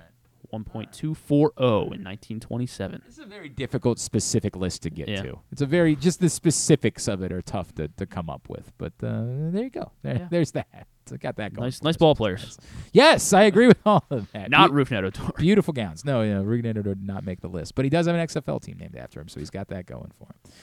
1.240 0.52 1.60
in 1.94 2.04
1927. 2.04 3.02
This 3.06 3.14
is 3.18 3.20
a 3.20 3.26
very 3.26 3.50
difficult 3.50 4.00
specific 4.00 4.56
list 4.56 4.84
to 4.84 4.90
get 4.90 5.08
Yeah. 5.10 5.22
to. 5.24 5.40
It's 5.52 5.62
a 5.62 5.66
very 5.66 5.96
just 5.96 6.20
the 6.20 6.30
specifics 6.30 7.08
of 7.08 7.22
it 7.22 7.32
are 7.32 7.42
tough 7.42 7.74
to, 7.76 7.88
to 7.88 8.06
come 8.06 8.30
up 8.30 8.50
with. 8.50 8.72
But 8.78 8.94
uh, 9.04 9.24
there 9.52 9.64
you 9.64 9.70
go. 9.70 9.92
There, 10.02 10.16
Yeah. 10.18 10.28
There's 10.30 10.52
that. 10.52 10.88
So 11.08 11.18
got 11.18 11.38
that 11.38 11.54
going. 11.54 11.66
Nice, 11.66 11.82
nice 11.82 11.98
ball 11.98 12.14
players. 12.16 12.58
Yes, 12.94 13.34
I 13.34 13.44
agree 13.44 13.68
with 13.68 13.80
all 13.86 14.04
of 14.12 14.32
that. 14.34 14.52
Not 14.52 14.70
Be- 14.70 14.76
Roof 14.76 14.92
Odor. 14.92 15.12
beautiful 15.38 15.74
gowns. 15.74 16.06
No, 16.06 16.22
yeah, 16.22 16.36
Rugnator 16.36 16.84
did 16.84 17.04
not 17.04 17.26
make 17.26 17.42
the 17.42 17.48
list, 17.50 17.74
but 17.76 17.84
he 17.86 17.90
does 17.90 18.06
have 18.06 18.16
an 18.16 18.22
XFL 18.28 18.62
team 18.62 18.78
named 18.80 18.96
after 18.96 19.20
him, 19.20 19.28
so 19.28 19.40
he's 19.40 19.50
got 19.50 19.70
that 19.70 19.86
going 19.88 20.12
for 20.20 20.26
him. 20.26 20.54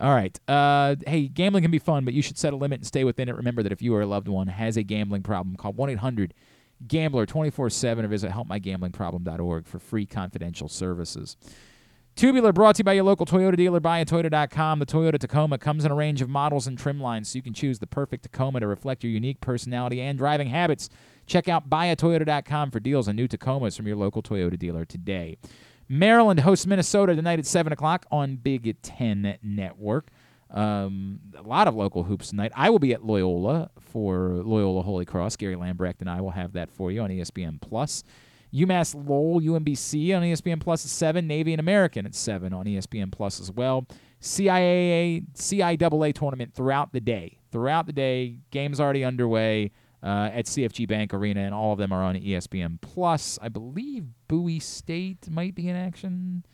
All 0.00 0.14
right. 0.14 0.38
Uh, 0.48 0.96
hey, 1.06 1.28
gambling 1.28 1.62
can 1.62 1.70
be 1.70 1.78
fun, 1.78 2.06
but 2.06 2.14
you 2.14 2.22
should 2.22 2.38
set 2.38 2.54
a 2.54 2.56
limit 2.56 2.80
and 2.80 2.86
stay 2.86 3.04
within 3.04 3.28
it. 3.28 3.36
Remember 3.36 3.62
that 3.62 3.70
if 3.72 3.82
you 3.82 3.94
or 3.94 4.00
a 4.00 4.06
loved 4.06 4.26
one 4.28 4.46
has 4.46 4.78
a 4.78 4.82
gambling 4.82 5.22
problem, 5.22 5.56
call 5.56 5.74
1 5.74 5.90
800 5.90 6.32
Gambler 6.86 7.26
24 7.26 7.70
7 7.70 8.04
or 8.04 8.08
visit 8.08 8.30
helpmygamblingproblem.org 8.30 9.66
for 9.66 9.78
free 9.78 10.06
confidential 10.06 10.68
services. 10.68 11.36
Tubular 12.14 12.52
brought 12.52 12.76
to 12.76 12.80
you 12.80 12.84
by 12.84 12.92
your 12.92 13.04
local 13.04 13.24
Toyota 13.24 13.56
dealer, 13.56 13.80
buyatoyota.com. 13.80 14.78
The 14.78 14.86
Toyota 14.86 15.18
Tacoma 15.18 15.56
comes 15.56 15.84
in 15.84 15.90
a 15.90 15.94
range 15.94 16.20
of 16.20 16.28
models 16.28 16.66
and 16.66 16.76
trim 16.76 17.00
lines, 17.00 17.30
so 17.30 17.36
you 17.36 17.42
can 17.42 17.54
choose 17.54 17.78
the 17.78 17.86
perfect 17.86 18.24
Tacoma 18.24 18.60
to 18.60 18.66
reflect 18.66 19.02
your 19.02 19.10
unique 19.10 19.40
personality 19.40 20.00
and 20.00 20.18
driving 20.18 20.48
habits. 20.48 20.90
Check 21.26 21.48
out 21.48 21.70
buyatoyota.com 21.70 22.70
for 22.70 22.80
deals 22.80 23.08
on 23.08 23.16
new 23.16 23.26
Tacomas 23.28 23.76
from 23.76 23.86
your 23.86 23.96
local 23.96 24.22
Toyota 24.22 24.58
dealer 24.58 24.84
today. 24.84 25.38
Maryland 25.88 26.40
hosts 26.40 26.66
Minnesota 26.66 27.14
tonight 27.14 27.38
at 27.38 27.46
7 27.46 27.72
o'clock 27.72 28.04
on 28.10 28.36
Big 28.36 28.80
Ten 28.82 29.38
Network. 29.42 30.08
Um, 30.52 31.20
a 31.36 31.42
lot 31.42 31.66
of 31.66 31.74
local 31.74 32.02
hoops 32.04 32.28
tonight. 32.28 32.52
I 32.54 32.70
will 32.70 32.78
be 32.78 32.92
at 32.92 33.04
Loyola 33.04 33.70
for 33.80 34.42
Loyola 34.44 34.82
Holy 34.82 35.04
Cross. 35.04 35.36
Gary 35.36 35.56
Lambrecht 35.56 36.00
and 36.00 36.10
I 36.10 36.20
will 36.20 36.30
have 36.30 36.52
that 36.52 36.70
for 36.70 36.92
you 36.92 37.00
on 37.00 37.10
ESPN 37.10 37.60
Plus. 37.60 38.04
UMass 38.52 38.94
Lowell, 38.94 39.40
UMBC 39.40 40.14
on 40.14 40.22
ESPN 40.22 40.60
Plus 40.60 40.84
at 40.84 40.90
7. 40.90 41.26
Navy 41.26 41.54
and 41.54 41.60
American 41.60 42.04
at 42.04 42.14
7 42.14 42.52
on 42.52 42.66
ESPN 42.66 43.10
Plus 43.10 43.40
as 43.40 43.50
well. 43.50 43.86
CIAA, 44.20 45.24
CIAA 45.34 46.14
tournament 46.14 46.54
throughout 46.54 46.92
the 46.92 47.00
day. 47.00 47.38
Throughout 47.50 47.86
the 47.86 47.92
day, 47.92 48.36
games 48.50 48.78
already 48.78 49.04
underway 49.04 49.72
uh, 50.02 50.30
at 50.32 50.46
CFG 50.46 50.86
Bank 50.86 51.14
Arena, 51.14 51.40
and 51.40 51.54
all 51.54 51.72
of 51.72 51.78
them 51.78 51.92
are 51.92 52.02
on 52.02 52.14
ESPN 52.16 52.80
Plus. 52.80 53.38
I 53.40 53.48
believe 53.48 54.04
Bowie 54.28 54.60
State 54.60 55.28
might 55.30 55.54
be 55.54 55.68
in 55.68 55.76
action. 55.76 56.44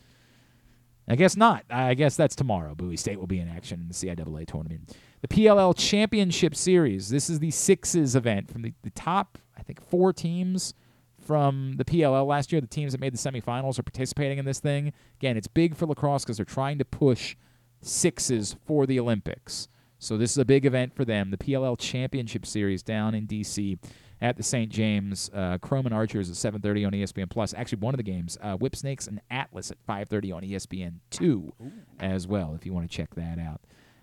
I 1.09 1.17
guess 1.17 1.37
not. 1.37 1.65
I 1.71 1.95
guess 1.95 2.17
that's 2.17 2.37
tomorrow. 2.37 2.75
Bowie 2.75 2.97
State 2.97 3.19
will 3.19 3.27
be 3.27 3.39
in 3.39 3.49
action 3.49 3.81
in 3.81 3.89
the 3.89 3.95
CIAA 3.95 4.47
tournament. 4.47 4.95
The 5.23 5.29
PLL 5.29 5.75
Championship 5.77 6.55
Series. 6.55 7.09
This 7.09 7.31
is 7.31 7.39
the 7.39 7.51
sixes 7.51 8.15
event 8.15 8.51
from 8.51 8.63
the, 8.63 8.75
the 8.83 8.91
top, 8.91 9.39
I 9.57 9.63
think, 9.63 9.83
four 9.83 10.13
teams 10.13 10.75
from 11.19 11.75
the 11.77 11.85
PLL 11.85 12.27
last 12.27 12.53
year. 12.53 12.61
The 12.61 12.67
teams 12.67 12.93
that 12.93 13.01
made 13.01 13.15
the 13.15 13.19
semifinals 13.19 13.79
are 13.79 13.83
participating 13.83 14.39
in 14.39 14.45
this 14.45 14.61
thing. 14.61 14.93
Again, 15.19 15.37
it's 15.37 15.49
big 15.49 15.75
for 15.75 15.87
lacrosse 15.87 16.25
because 16.25 16.37
they're 16.37 16.47
trying 16.47 16.79
to 16.79 16.85
push 16.85 17.37
sixes 17.81 18.57
for 18.67 18.87
the 18.87 19.01
Olympics. 19.01 19.69
So 19.99 20.17
this 20.17 20.31
is 20.31 20.39
a 20.39 20.45
big 20.45 20.65
event 20.65 20.95
for 20.95 21.05
them. 21.05 21.31
The 21.31 21.39
PLL 21.39 21.79
Championship 21.79 22.47
Series 22.47 22.83
down 22.83 23.15
in 23.15 23.27
D.C. 23.27 23.79
at 24.21 24.37
the 24.37 24.43
St. 24.43 24.71
James. 24.71 25.31
Uh, 25.33 25.59
Chrome 25.59 25.87
and 25.87 25.95
Archers 25.95 26.31
at 26.31 26.37
7:30 26.37 26.87
on 26.87 26.93
ESPN 26.93 27.29
Plus. 27.29 27.55
Actually, 27.55 27.79
one 27.79 27.95
of 27.95 27.99
the 27.99 28.05
games, 28.05 28.39
uh, 28.41 28.57
Whipsnakes 28.57 29.07
and 29.07 29.21
Atlas 29.31 29.71
at 29.71 29.79
5:30 29.87 30.33
on 30.33 30.43
ESPN 30.43 31.01
Two 31.11 31.53
as 32.01 32.27
well. 32.27 32.55
If 32.55 32.67
you 32.67 32.73
want 32.73 32.91
to 32.91 32.97
check 32.97 33.15
that 33.15 33.39
out. 33.39 33.61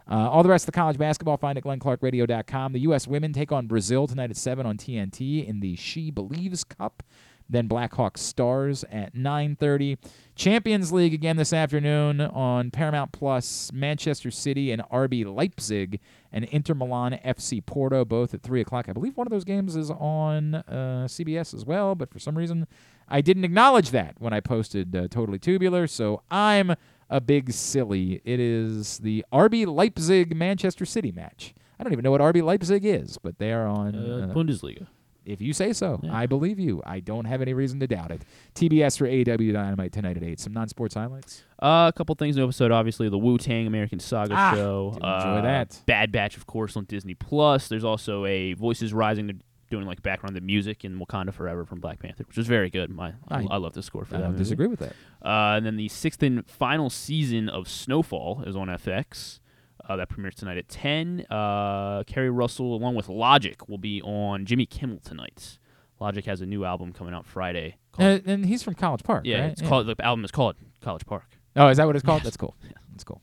Uh, 0.09 0.29
all 0.29 0.43
the 0.43 0.49
rest 0.49 0.63
of 0.63 0.67
the 0.67 0.79
college 0.79 0.97
basketball 0.97 1.37
find 1.37 1.57
at 1.57 1.63
glennclarkradio.com. 1.63 2.73
The 2.73 2.81
U.S. 2.81 3.07
women 3.07 3.33
take 3.33 3.51
on 3.51 3.65
Brazil 3.65 4.05
tonight 4.05 4.29
at 4.29 4.37
7 4.37 4.63
on 4.63 4.77
TNT 4.77 5.47
in 5.47 5.61
the 5.61 5.75
She 5.75 6.11
Believes 6.11 6.63
Cup. 6.63 7.01
Then 7.49 7.67
Blackhawks 7.69 8.17
Stars 8.19 8.83
at 8.91 9.13
9:30. 9.13 9.97
Champions 10.35 10.91
League 10.91 11.13
again 11.13 11.37
this 11.37 11.53
afternoon 11.53 12.19
on 12.19 12.71
Paramount 12.71 13.11
Plus. 13.11 13.71
Manchester 13.71 14.31
City 14.31 14.71
and 14.71 14.81
RB 14.91 15.23
Leipzig 15.25 15.99
and 16.31 16.45
Inter 16.45 16.73
Milan 16.73 17.17
FC 17.23 17.65
Porto 17.65 18.03
both 18.03 18.33
at 18.33 18.41
3 18.41 18.61
o'clock. 18.61 18.89
I 18.89 18.93
believe 18.93 19.15
one 19.15 19.27
of 19.27 19.31
those 19.31 19.45
games 19.45 19.75
is 19.75 19.89
on 19.91 20.55
uh, 20.55 21.05
CBS 21.07 21.53
as 21.53 21.65
well, 21.65 21.95
but 21.95 22.09
for 22.11 22.19
some 22.19 22.37
reason 22.37 22.67
I 23.07 23.21
didn't 23.21 23.45
acknowledge 23.45 23.91
that 23.91 24.15
when 24.19 24.33
I 24.33 24.39
posted 24.39 24.95
uh, 24.95 25.07
Totally 25.07 25.37
Tubular, 25.39 25.87
so 25.87 26.23
I'm 26.31 26.73
a 27.09 27.21
big 27.21 27.51
silly. 27.53 28.19
It 28.25 28.39
is 28.39 28.97
the 28.97 29.23
RB 29.31 29.67
Leipzig 29.67 30.35
Manchester 30.35 30.85
City 30.85 31.11
match. 31.11 31.53
I 31.79 31.83
don't 31.83 31.93
even 31.93 32.03
know 32.03 32.11
what 32.11 32.21
RB 32.21 32.41
Leipzig 32.41 32.83
is, 32.83 33.19
but 33.19 33.37
they 33.37 33.53
are 33.53 33.67
on 33.67 33.95
Uh, 33.95 34.33
Bundesliga. 34.33 34.87
If 35.25 35.41
you 35.41 35.53
say 35.53 35.73
so, 35.73 35.99
I 36.11 36.25
believe 36.25 36.59
you. 36.59 36.81
I 36.85 36.99
don't 36.99 37.25
have 37.25 37.41
any 37.41 37.53
reason 37.53 37.79
to 37.79 37.87
doubt 37.87 38.11
it. 38.11 38.21
TBS 38.53 38.97
for 38.97 39.05
AEW 39.07 39.53
Dynamite 39.53 39.91
tonight 39.91 40.17
at 40.17 40.23
8. 40.23 40.39
Some 40.39 40.53
non 40.53 40.67
sports 40.67 40.93
highlights. 40.95 41.43
Uh, 41.61 41.91
a 41.93 41.97
couple 41.97 42.13
things 42.15 42.35
in 42.35 42.41
the 42.41 42.47
episode. 42.47 42.71
Obviously, 42.71 43.09
the 43.09 43.17
Wu 43.17 43.37
Tang 43.37 43.65
American 43.67 43.99
Saga 43.99 44.33
Ah, 44.37 44.53
show. 44.53 44.91
enjoy 44.95 45.07
Uh, 45.07 45.41
that. 45.41 45.81
Bad 45.85 46.11
Batch, 46.11 46.37
of 46.37 46.45
course, 46.45 46.77
on 46.77 46.85
Disney 46.85 47.15
Plus. 47.15 47.67
There's 47.67 47.83
also 47.83 48.25
a 48.25 48.53
Voices 48.53 48.93
Rising. 48.93 49.27
They're 49.27 49.35
doing 49.71 49.87
like 49.87 50.03
background 50.03 50.35
the 50.35 50.41
music 50.41 50.85
in 50.85 50.99
Wakanda 50.99 51.33
Forever 51.33 51.65
from 51.65 51.79
Black 51.79 51.97
Panther, 51.99 52.23
which 52.27 52.37
is 52.37 52.45
very 52.45 52.69
good. 52.69 52.91
My 52.91 53.13
I, 53.27 53.45
I- 53.49 53.57
love 53.57 53.73
the 53.73 53.81
score 53.81 54.05
for 54.05 54.15
I 54.15 54.17
that. 54.19 54.23
don't 54.25 54.31
movie. 54.33 54.43
disagree 54.43 54.67
with 54.67 54.79
that. 54.79 54.93
Uh, 55.23 55.57
and 55.57 55.65
then 55.65 55.75
the 55.75 55.87
sixth 55.89 56.21
and 56.21 56.45
final 56.47 56.91
season 56.91 57.49
of 57.49 57.67
Snowfall 57.67 58.43
is 58.45 58.55
on 58.55 58.67
FX. 58.67 59.39
Uh, 59.87 59.95
that 59.95 60.09
premieres 60.09 60.35
tonight 60.35 60.57
at 60.57 60.67
10. 60.67 61.25
Uh, 61.29 62.03
Keri 62.07 62.29
Russell, 62.29 62.73
along 62.75 62.95
with 62.95 63.07
Logic, 63.07 63.67
will 63.69 63.77
be 63.77 64.01
on 64.01 64.45
Jimmy 64.45 64.65
Kimmel 64.65 64.99
tonight. 64.99 65.59
Logic 65.99 66.25
has 66.25 66.41
a 66.41 66.45
new 66.45 66.65
album 66.65 66.91
coming 66.91 67.13
out 67.13 67.25
Friday. 67.25 67.77
Uh, 67.99 68.19
and 68.25 68.45
he's 68.45 68.63
from 68.63 68.73
College 68.73 69.03
Park. 69.03 69.25
Yeah, 69.25 69.41
right? 69.41 69.51
it's 69.51 69.61
called. 69.61 69.87
The 69.87 69.95
album 70.03 70.25
is 70.25 70.31
called 70.31 70.55
College 70.81 71.05
Park. 71.05 71.25
Oh, 71.55 71.67
is 71.67 71.77
that 71.77 71.85
what 71.87 71.95
it's 71.95 72.03
called? 72.03 72.19
Yes. 72.19 72.25
That's 72.33 72.37
cool. 72.37 72.55
Yeah. 72.63 72.71
That's 72.91 73.03
cool. 73.03 73.21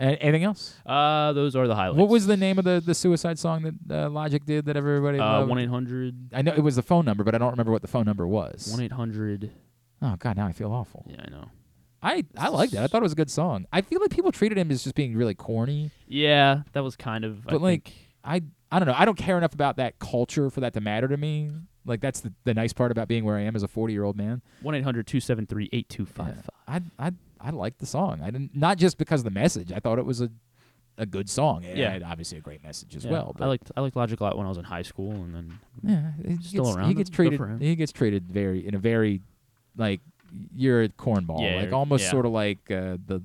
Uh, 0.00 0.14
anything 0.20 0.44
else? 0.44 0.76
Uh, 0.86 1.32
those 1.32 1.56
are 1.56 1.66
the 1.66 1.74
highlights. 1.74 1.98
What 1.98 2.08
was 2.08 2.26
the 2.26 2.36
name 2.36 2.58
of 2.58 2.64
the, 2.64 2.80
the 2.84 2.94
suicide 2.94 3.36
song 3.38 3.74
that 3.88 4.04
uh, 4.06 4.10
Logic 4.10 4.44
did 4.44 4.66
that 4.66 4.76
everybody 4.76 5.18
Uh, 5.18 5.24
loved? 5.24 5.48
one 5.50 5.58
eight 5.58 5.68
hundred. 5.68 6.30
I 6.32 6.42
know 6.42 6.52
it 6.52 6.60
was 6.62 6.76
the 6.76 6.82
phone 6.82 7.04
number, 7.04 7.24
but 7.24 7.34
I 7.34 7.38
don't 7.38 7.50
remember 7.50 7.72
what 7.72 7.82
the 7.82 7.88
phone 7.88 8.04
number 8.04 8.26
was. 8.26 8.68
One 8.70 8.80
eight 8.80 8.92
hundred. 8.92 9.50
Oh 10.00 10.14
God, 10.16 10.36
now 10.36 10.46
I 10.46 10.52
feel 10.52 10.70
awful. 10.70 11.04
Yeah, 11.08 11.22
I 11.26 11.30
know. 11.30 11.46
I 12.02 12.24
I 12.36 12.48
liked 12.48 12.72
it. 12.74 12.78
I 12.78 12.86
thought 12.86 12.98
it 12.98 13.02
was 13.02 13.12
a 13.12 13.16
good 13.16 13.30
song. 13.30 13.66
I 13.72 13.80
feel 13.80 14.00
like 14.00 14.10
people 14.10 14.30
treated 14.32 14.56
him 14.58 14.70
as 14.70 14.82
just 14.84 14.94
being 14.94 15.16
really 15.16 15.34
corny. 15.34 15.90
Yeah, 16.06 16.62
that 16.72 16.82
was 16.84 16.96
kind 16.96 17.24
of. 17.24 17.46
I 17.48 17.52
But 17.52 17.60
like, 17.62 17.84
think- 17.84 17.96
I 18.24 18.42
I 18.70 18.78
don't 18.78 18.86
know. 18.88 18.94
I 18.96 19.04
don't 19.04 19.16
care 19.18 19.36
enough 19.38 19.54
about 19.54 19.76
that 19.76 19.98
culture 19.98 20.50
for 20.50 20.60
that 20.60 20.74
to 20.74 20.80
matter 20.80 21.08
to 21.08 21.16
me. 21.16 21.50
Like 21.84 22.00
that's 22.00 22.20
the, 22.20 22.32
the 22.44 22.52
nice 22.54 22.72
part 22.72 22.92
about 22.92 23.08
being 23.08 23.24
where 23.24 23.36
I 23.36 23.40
am 23.42 23.56
as 23.56 23.62
a 23.62 23.68
40 23.68 23.92
year 23.94 24.04
old 24.04 24.16
man. 24.16 24.42
one 24.62 24.74
273 24.74 25.70
8255 25.72 26.50
I 26.68 26.82
I 26.98 27.12
I 27.40 27.50
liked 27.50 27.78
the 27.78 27.86
song. 27.86 28.20
I 28.22 28.30
didn't 28.30 28.54
not 28.54 28.78
just 28.78 28.98
because 28.98 29.20
of 29.20 29.24
the 29.24 29.30
message. 29.30 29.72
I 29.72 29.78
thought 29.80 29.98
it 29.98 30.04
was 30.06 30.20
a 30.20 30.30
a 30.98 31.06
good 31.06 31.30
song. 31.30 31.62
It 31.64 31.76
Yeah. 31.78 31.90
had 31.92 32.02
obviously 32.02 32.38
a 32.38 32.40
great 32.40 32.62
message 32.62 32.94
as 32.96 33.04
Yeah, 33.04 33.12
well. 33.12 33.32
But 33.36 33.44
I 33.44 33.48
liked 33.48 33.72
I 33.76 33.80
liked 33.80 33.96
Logic 33.96 34.20
a 34.20 34.22
lot 34.24 34.36
when 34.36 34.44
I 34.46 34.48
was 34.48 34.58
in 34.58 34.64
high 34.64 34.82
school, 34.82 35.12
and 35.12 35.34
then 35.34 35.58
yeah, 35.82 36.12
still 36.42 36.64
gets, 36.64 36.76
around. 36.76 36.88
He 36.88 36.94
gets 36.94 37.10
treated. 37.10 37.40
He 37.60 37.74
gets 37.76 37.92
treated 37.92 38.30
very 38.30 38.66
in 38.66 38.74
a 38.74 38.78
very 38.78 39.22
like 39.76 40.00
you're 40.54 40.82
a 40.82 40.88
cornball. 40.88 41.42
Yeah, 41.42 41.60
like 41.60 41.72
almost 41.72 42.04
yeah. 42.04 42.10
sort 42.10 42.26
of 42.26 42.32
like 42.32 42.70
uh, 42.70 42.96
the 43.06 43.22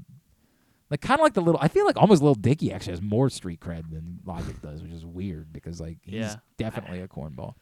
like 0.89 1.01
kind 1.01 1.19
of 1.19 1.23
like 1.23 1.33
the 1.33 1.41
little. 1.41 1.59
I 1.61 1.67
feel 1.67 1.85
like 1.85 1.97
almost 1.97 2.21
Little 2.21 2.35
Dicky 2.35 2.71
actually 2.71 2.93
has 2.93 3.01
more 3.01 3.29
street 3.29 3.59
cred 3.59 3.89
than 3.91 4.19
Logic 4.25 4.61
does, 4.61 4.81
which 4.83 4.91
is 4.91 5.05
weird 5.05 5.51
because 5.51 5.81
like 5.81 5.97
he's 6.03 6.13
Yeah. 6.13 6.35
definitely 6.57 6.99
a 7.01 7.07
cornball. 7.07 7.55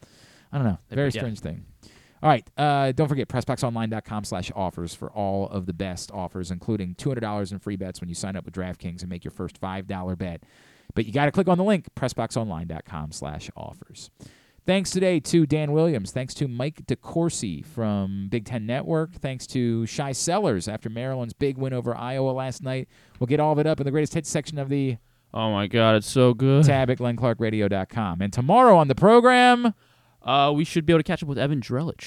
I 0.52 0.58
don't 0.58 0.66
know. 0.66 0.78
Very 0.90 1.10
strange 1.10 1.40
thing. 1.40 1.64
All 2.22 2.28
right. 2.28 2.46
Uh, 2.56 2.92
don't 2.92 3.08
forget 3.08 3.28
PressBoxOnline.com 3.28 4.24
slash 4.24 4.52
offers 4.54 4.94
for 4.94 5.10
all 5.10 5.48
of 5.48 5.66
the 5.66 5.72
best 5.72 6.12
offers, 6.12 6.50
including 6.50 6.94
$200 6.94 7.50
in 7.50 7.58
free 7.58 7.76
bets 7.76 8.00
when 8.00 8.08
you 8.08 8.14
sign 8.14 8.36
up 8.36 8.44
with 8.44 8.54
DraftKings 8.54 9.00
and 9.00 9.08
make 9.08 9.24
your 9.24 9.32
first 9.32 9.60
$5 9.60 10.18
bet. 10.18 10.44
But 10.94 11.06
you 11.06 11.12
got 11.12 11.24
to 11.24 11.32
click 11.32 11.48
on 11.48 11.58
the 11.58 11.64
link, 11.64 11.86
PressBoxOnline.com 11.96 13.12
slash 13.12 13.50
offers. 13.56 14.10
Thanks 14.64 14.90
today 14.90 15.18
to 15.20 15.44
Dan 15.44 15.72
Williams. 15.72 16.12
Thanks 16.12 16.34
to 16.34 16.46
Mike 16.46 16.86
DeCourcy 16.86 17.66
from 17.66 18.28
Big 18.30 18.44
Ten 18.44 18.64
Network. 18.64 19.12
Thanks 19.14 19.44
to 19.48 19.84
Shy 19.86 20.12
Sellers 20.12 20.68
after 20.68 20.88
Maryland's 20.88 21.32
big 21.34 21.58
win 21.58 21.72
over 21.72 21.96
Iowa 21.96 22.30
last 22.30 22.62
night. 22.62 22.88
We'll 23.18 23.26
get 23.26 23.40
all 23.40 23.52
of 23.52 23.58
it 23.58 23.66
up 23.66 23.80
in 23.80 23.84
the 23.84 23.90
greatest 23.90 24.14
hits 24.14 24.30
section 24.30 24.58
of 24.58 24.68
the 24.68 24.98
Oh 25.34 25.50
my 25.50 25.66
god, 25.66 25.96
it's 25.96 26.08
so 26.10 26.32
good. 26.34 26.64
tab 26.66 26.90
at 26.90 26.98
glennclarkradio.com. 26.98 28.20
And 28.20 28.32
tomorrow 28.32 28.76
on 28.76 28.86
the 28.88 28.94
program, 28.94 29.74
Uh, 30.22 30.52
we 30.54 30.62
should 30.64 30.86
be 30.86 30.92
able 30.92 31.00
to 31.00 31.04
catch 31.04 31.20
up 31.24 31.28
with 31.28 31.38
Evan 31.38 31.60
Drellich. 31.60 32.06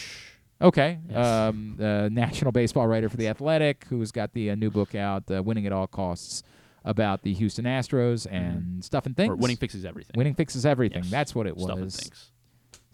Okay. 0.62 1.00
Yes. 1.10 1.28
Um, 1.28 1.78
uh, 1.82 2.08
national 2.08 2.54
baseball 2.54 2.88
writer 2.88 3.10
for 3.10 3.18
The 3.18 3.28
Athletic, 3.28 3.86
who's 3.90 4.14
got 4.14 4.32
the 4.32 4.52
uh, 4.52 4.56
new 4.56 4.72
book 4.72 4.96
out, 4.96 5.30
uh, 5.30 5.44
Winning 5.44 5.66
at 5.66 5.74
All 5.74 5.88
Costs, 5.88 6.42
about 6.86 7.24
the 7.24 7.34
Houston 7.34 7.66
Astros 7.66 8.26
and 8.32 8.86
stuff 8.86 9.06
and 9.06 9.18
things. 9.18 9.32
Mm-hmm. 9.32 9.40
Or 9.40 9.42
Winning 9.42 9.58
Fixes 9.58 9.84
Everything. 9.84 10.14
Winning 10.16 10.36
Fixes 10.36 10.66
Everything. 10.66 11.04
Yes. 11.04 11.12
That's 11.12 11.36
what 11.36 11.46
it 11.48 11.58
was. 11.58 12.10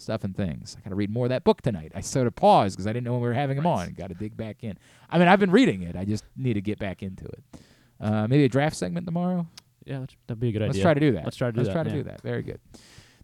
Stuff 0.02 0.24
and 0.24 0.36
Things. 0.36 0.42
Stuff 0.42 0.48
and 0.48 0.60
Things. 0.60 0.78
I 0.78 0.82
got 0.82 0.90
to 0.90 0.96
read 0.96 1.10
more 1.10 1.26
of 1.26 1.30
that 1.30 1.44
book 1.44 1.62
tonight. 1.62 1.92
I 1.96 2.02
sort 2.02 2.28
of 2.28 2.36
paused 2.36 2.76
because 2.76 2.88
I 2.88 2.94
didn't 2.94 3.06
know 3.06 3.14
when 3.14 3.22
we 3.22 3.28
were 3.28 3.34
having 3.34 3.58
him 3.58 3.68
on. 3.68 3.94
Got 3.94 4.10
to 4.10 4.16
dig 4.16 4.36
back 4.36 4.64
in. 4.64 4.78
I 5.10 5.18
mean, 5.18 5.28
I've 5.28 5.40
been 5.40 5.52
reading 5.52 5.84
it. 5.84 5.96
I 5.96 6.06
just 6.06 6.24
need 6.36 6.54
to 6.54 6.62
get 6.62 6.80
back 6.80 7.04
into 7.04 7.26
it. 7.26 7.44
Uh, 8.00 8.28
maybe 8.28 8.44
a 8.46 8.50
draft 8.50 8.76
segment 8.76 9.06
tomorrow. 9.06 9.48
Yeah, 9.86 10.06
that'd 10.28 10.40
be 10.40 10.50
a 10.50 10.52
good 10.52 10.62
idea. 10.62 10.74
Let's 10.74 10.82
try 10.82 10.94
to 10.94 11.00
do 11.00 11.12
that. 11.14 11.24
Let's 11.24 11.38
try 11.38 11.48
to 11.48 11.52
do 11.54 11.64
that. 11.64 11.68
Let's 11.68 11.74
try 11.74 11.84
to 11.84 11.90
yeah. 11.90 11.96
do 11.96 12.04
that. 12.04 12.22
Very 12.22 12.42
good. 12.44 12.60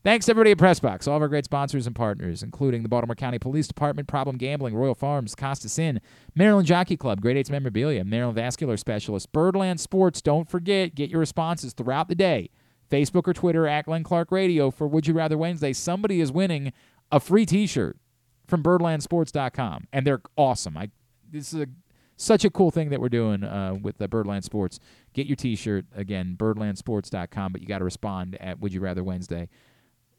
Thanks 0.04 0.30
everybody 0.30 0.52
at 0.52 0.58
Pressbox, 0.58 1.08
all 1.08 1.18
of 1.18 1.22
our 1.22 1.28
great 1.28 1.46
sponsors 1.46 1.86
and 1.86 1.96
partners, 1.96 2.42
including 2.42 2.84
the 2.84 2.90
Baltimore 2.90 3.16
County 3.16 3.40
Police 3.40 3.68
Department, 3.68 4.08
Problem 4.08 4.38
Gambling, 4.38 4.76
Royal 4.76 4.96
Farms, 4.96 5.36
Costas 5.36 5.78
Inn, 5.78 6.00
Maryland 6.34 6.68
Jockey 6.68 6.96
Club, 6.96 7.20
Great 7.20 7.36
Eights 7.36 7.50
Memorabilia, 7.50 8.06
Maryland 8.06 8.36
Vascular 8.36 8.78
Specialist, 8.78 9.32
Birdland 9.34 9.80
Sports. 9.80 10.22
Don't 10.22 10.50
forget, 10.50 10.96
get 10.96 11.10
your 11.10 11.20
responses 11.20 11.74
throughout 11.74 12.08
the 12.08 12.16
day. 12.16 12.52
Facebook 12.90 13.28
or 13.28 13.34
Twitter 13.34 13.68
at 13.68 13.86
Glenn 13.86 14.04
Clark 14.04 14.32
Radio 14.32 14.72
for 14.72 14.88
Would 14.88 15.08
You 15.08 15.14
Rather 15.14 15.38
Wednesday. 15.38 15.74
Somebody 15.74 16.22
is 16.22 16.32
winning 16.32 16.72
a 17.12 17.20
free 17.20 17.46
T-shirt 17.46 17.98
from 18.46 18.64
BirdlandSports.com, 18.64 19.88
and 19.92 20.08
they're 20.08 20.22
awesome. 20.36 20.78
I 20.78 20.90
this 21.30 21.54
is 21.54 21.62
a 21.62 21.68
such 22.16 22.44
a 22.46 22.50
cool 22.50 22.72
thing 22.72 22.90
that 22.90 23.00
we're 23.00 23.10
doing 23.10 23.44
uh, 23.44 23.76
with 23.80 23.98
the 24.00 24.08
Birdland 24.08 24.44
Sports. 24.44 24.80
Get 25.14 25.28
your 25.28 25.36
T-shirt 25.36 25.86
again, 25.96 26.36
BirdlandSports.com, 26.38 27.52
but 27.52 27.62
you 27.62 27.68
got 27.68 27.78
to 27.80 27.84
respond 27.84 28.36
at 28.40 28.60
Would 28.60 28.74
You 28.74 28.80
Rather 28.82 29.04
Wednesday, 29.04 29.50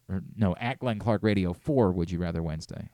or 0.09 0.23
no, 0.37 0.55
at 0.61 0.79
Glenn 0.79 0.99
Clark 0.99 1.23
Radio 1.23 1.53
for 1.53 1.91
Would 1.91 2.11
You 2.11 2.19
Rather 2.21 2.43
Wednesday. 2.43 2.89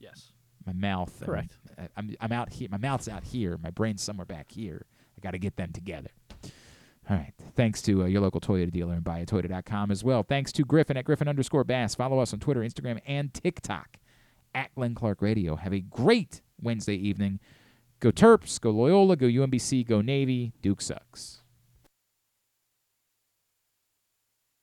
Yes. 0.00 0.32
My 0.66 0.72
mouth, 0.72 1.22
Correct. 1.24 1.52
I- 1.78 1.88
I'm 1.96 2.14
I'm 2.20 2.32
out 2.32 2.52
here. 2.52 2.68
My 2.70 2.78
mouth's 2.78 3.08
out 3.08 3.24
here. 3.24 3.58
My 3.62 3.70
brain's 3.70 4.02
somewhere 4.02 4.26
back 4.26 4.50
here. 4.50 4.86
I 5.16 5.20
got 5.20 5.30
to 5.32 5.38
get 5.38 5.56
them 5.56 5.72
together. 5.72 6.10
All 7.08 7.16
right. 7.16 7.32
Thanks 7.56 7.82
to 7.82 8.02
uh, 8.02 8.06
your 8.06 8.20
local 8.20 8.40
Toyota 8.40 8.70
dealer 8.70 8.94
and 8.94 9.04
buyatoyota.com 9.04 9.90
as 9.90 10.04
well. 10.04 10.22
Thanks 10.22 10.52
to 10.52 10.64
Griffin 10.64 10.96
at 10.96 11.04
Griffin 11.04 11.28
underscore 11.28 11.64
Bass. 11.64 11.94
Follow 11.94 12.20
us 12.20 12.32
on 12.32 12.40
Twitter, 12.40 12.60
Instagram, 12.60 13.00
and 13.06 13.32
TikTok 13.34 13.96
at 14.54 14.74
Glenn 14.74 14.94
Clark 14.94 15.20
Radio. 15.22 15.56
Have 15.56 15.72
a 15.72 15.80
great 15.80 16.40
Wednesday 16.62 16.94
evening. 16.94 17.40
Go 17.98 18.10
Terps, 18.10 18.60
go 18.60 18.70
Loyola, 18.70 19.16
go 19.16 19.26
UMBC, 19.26 19.86
go 19.86 20.00
Navy. 20.00 20.52
Duke 20.62 20.80
sucks. 20.80 21.39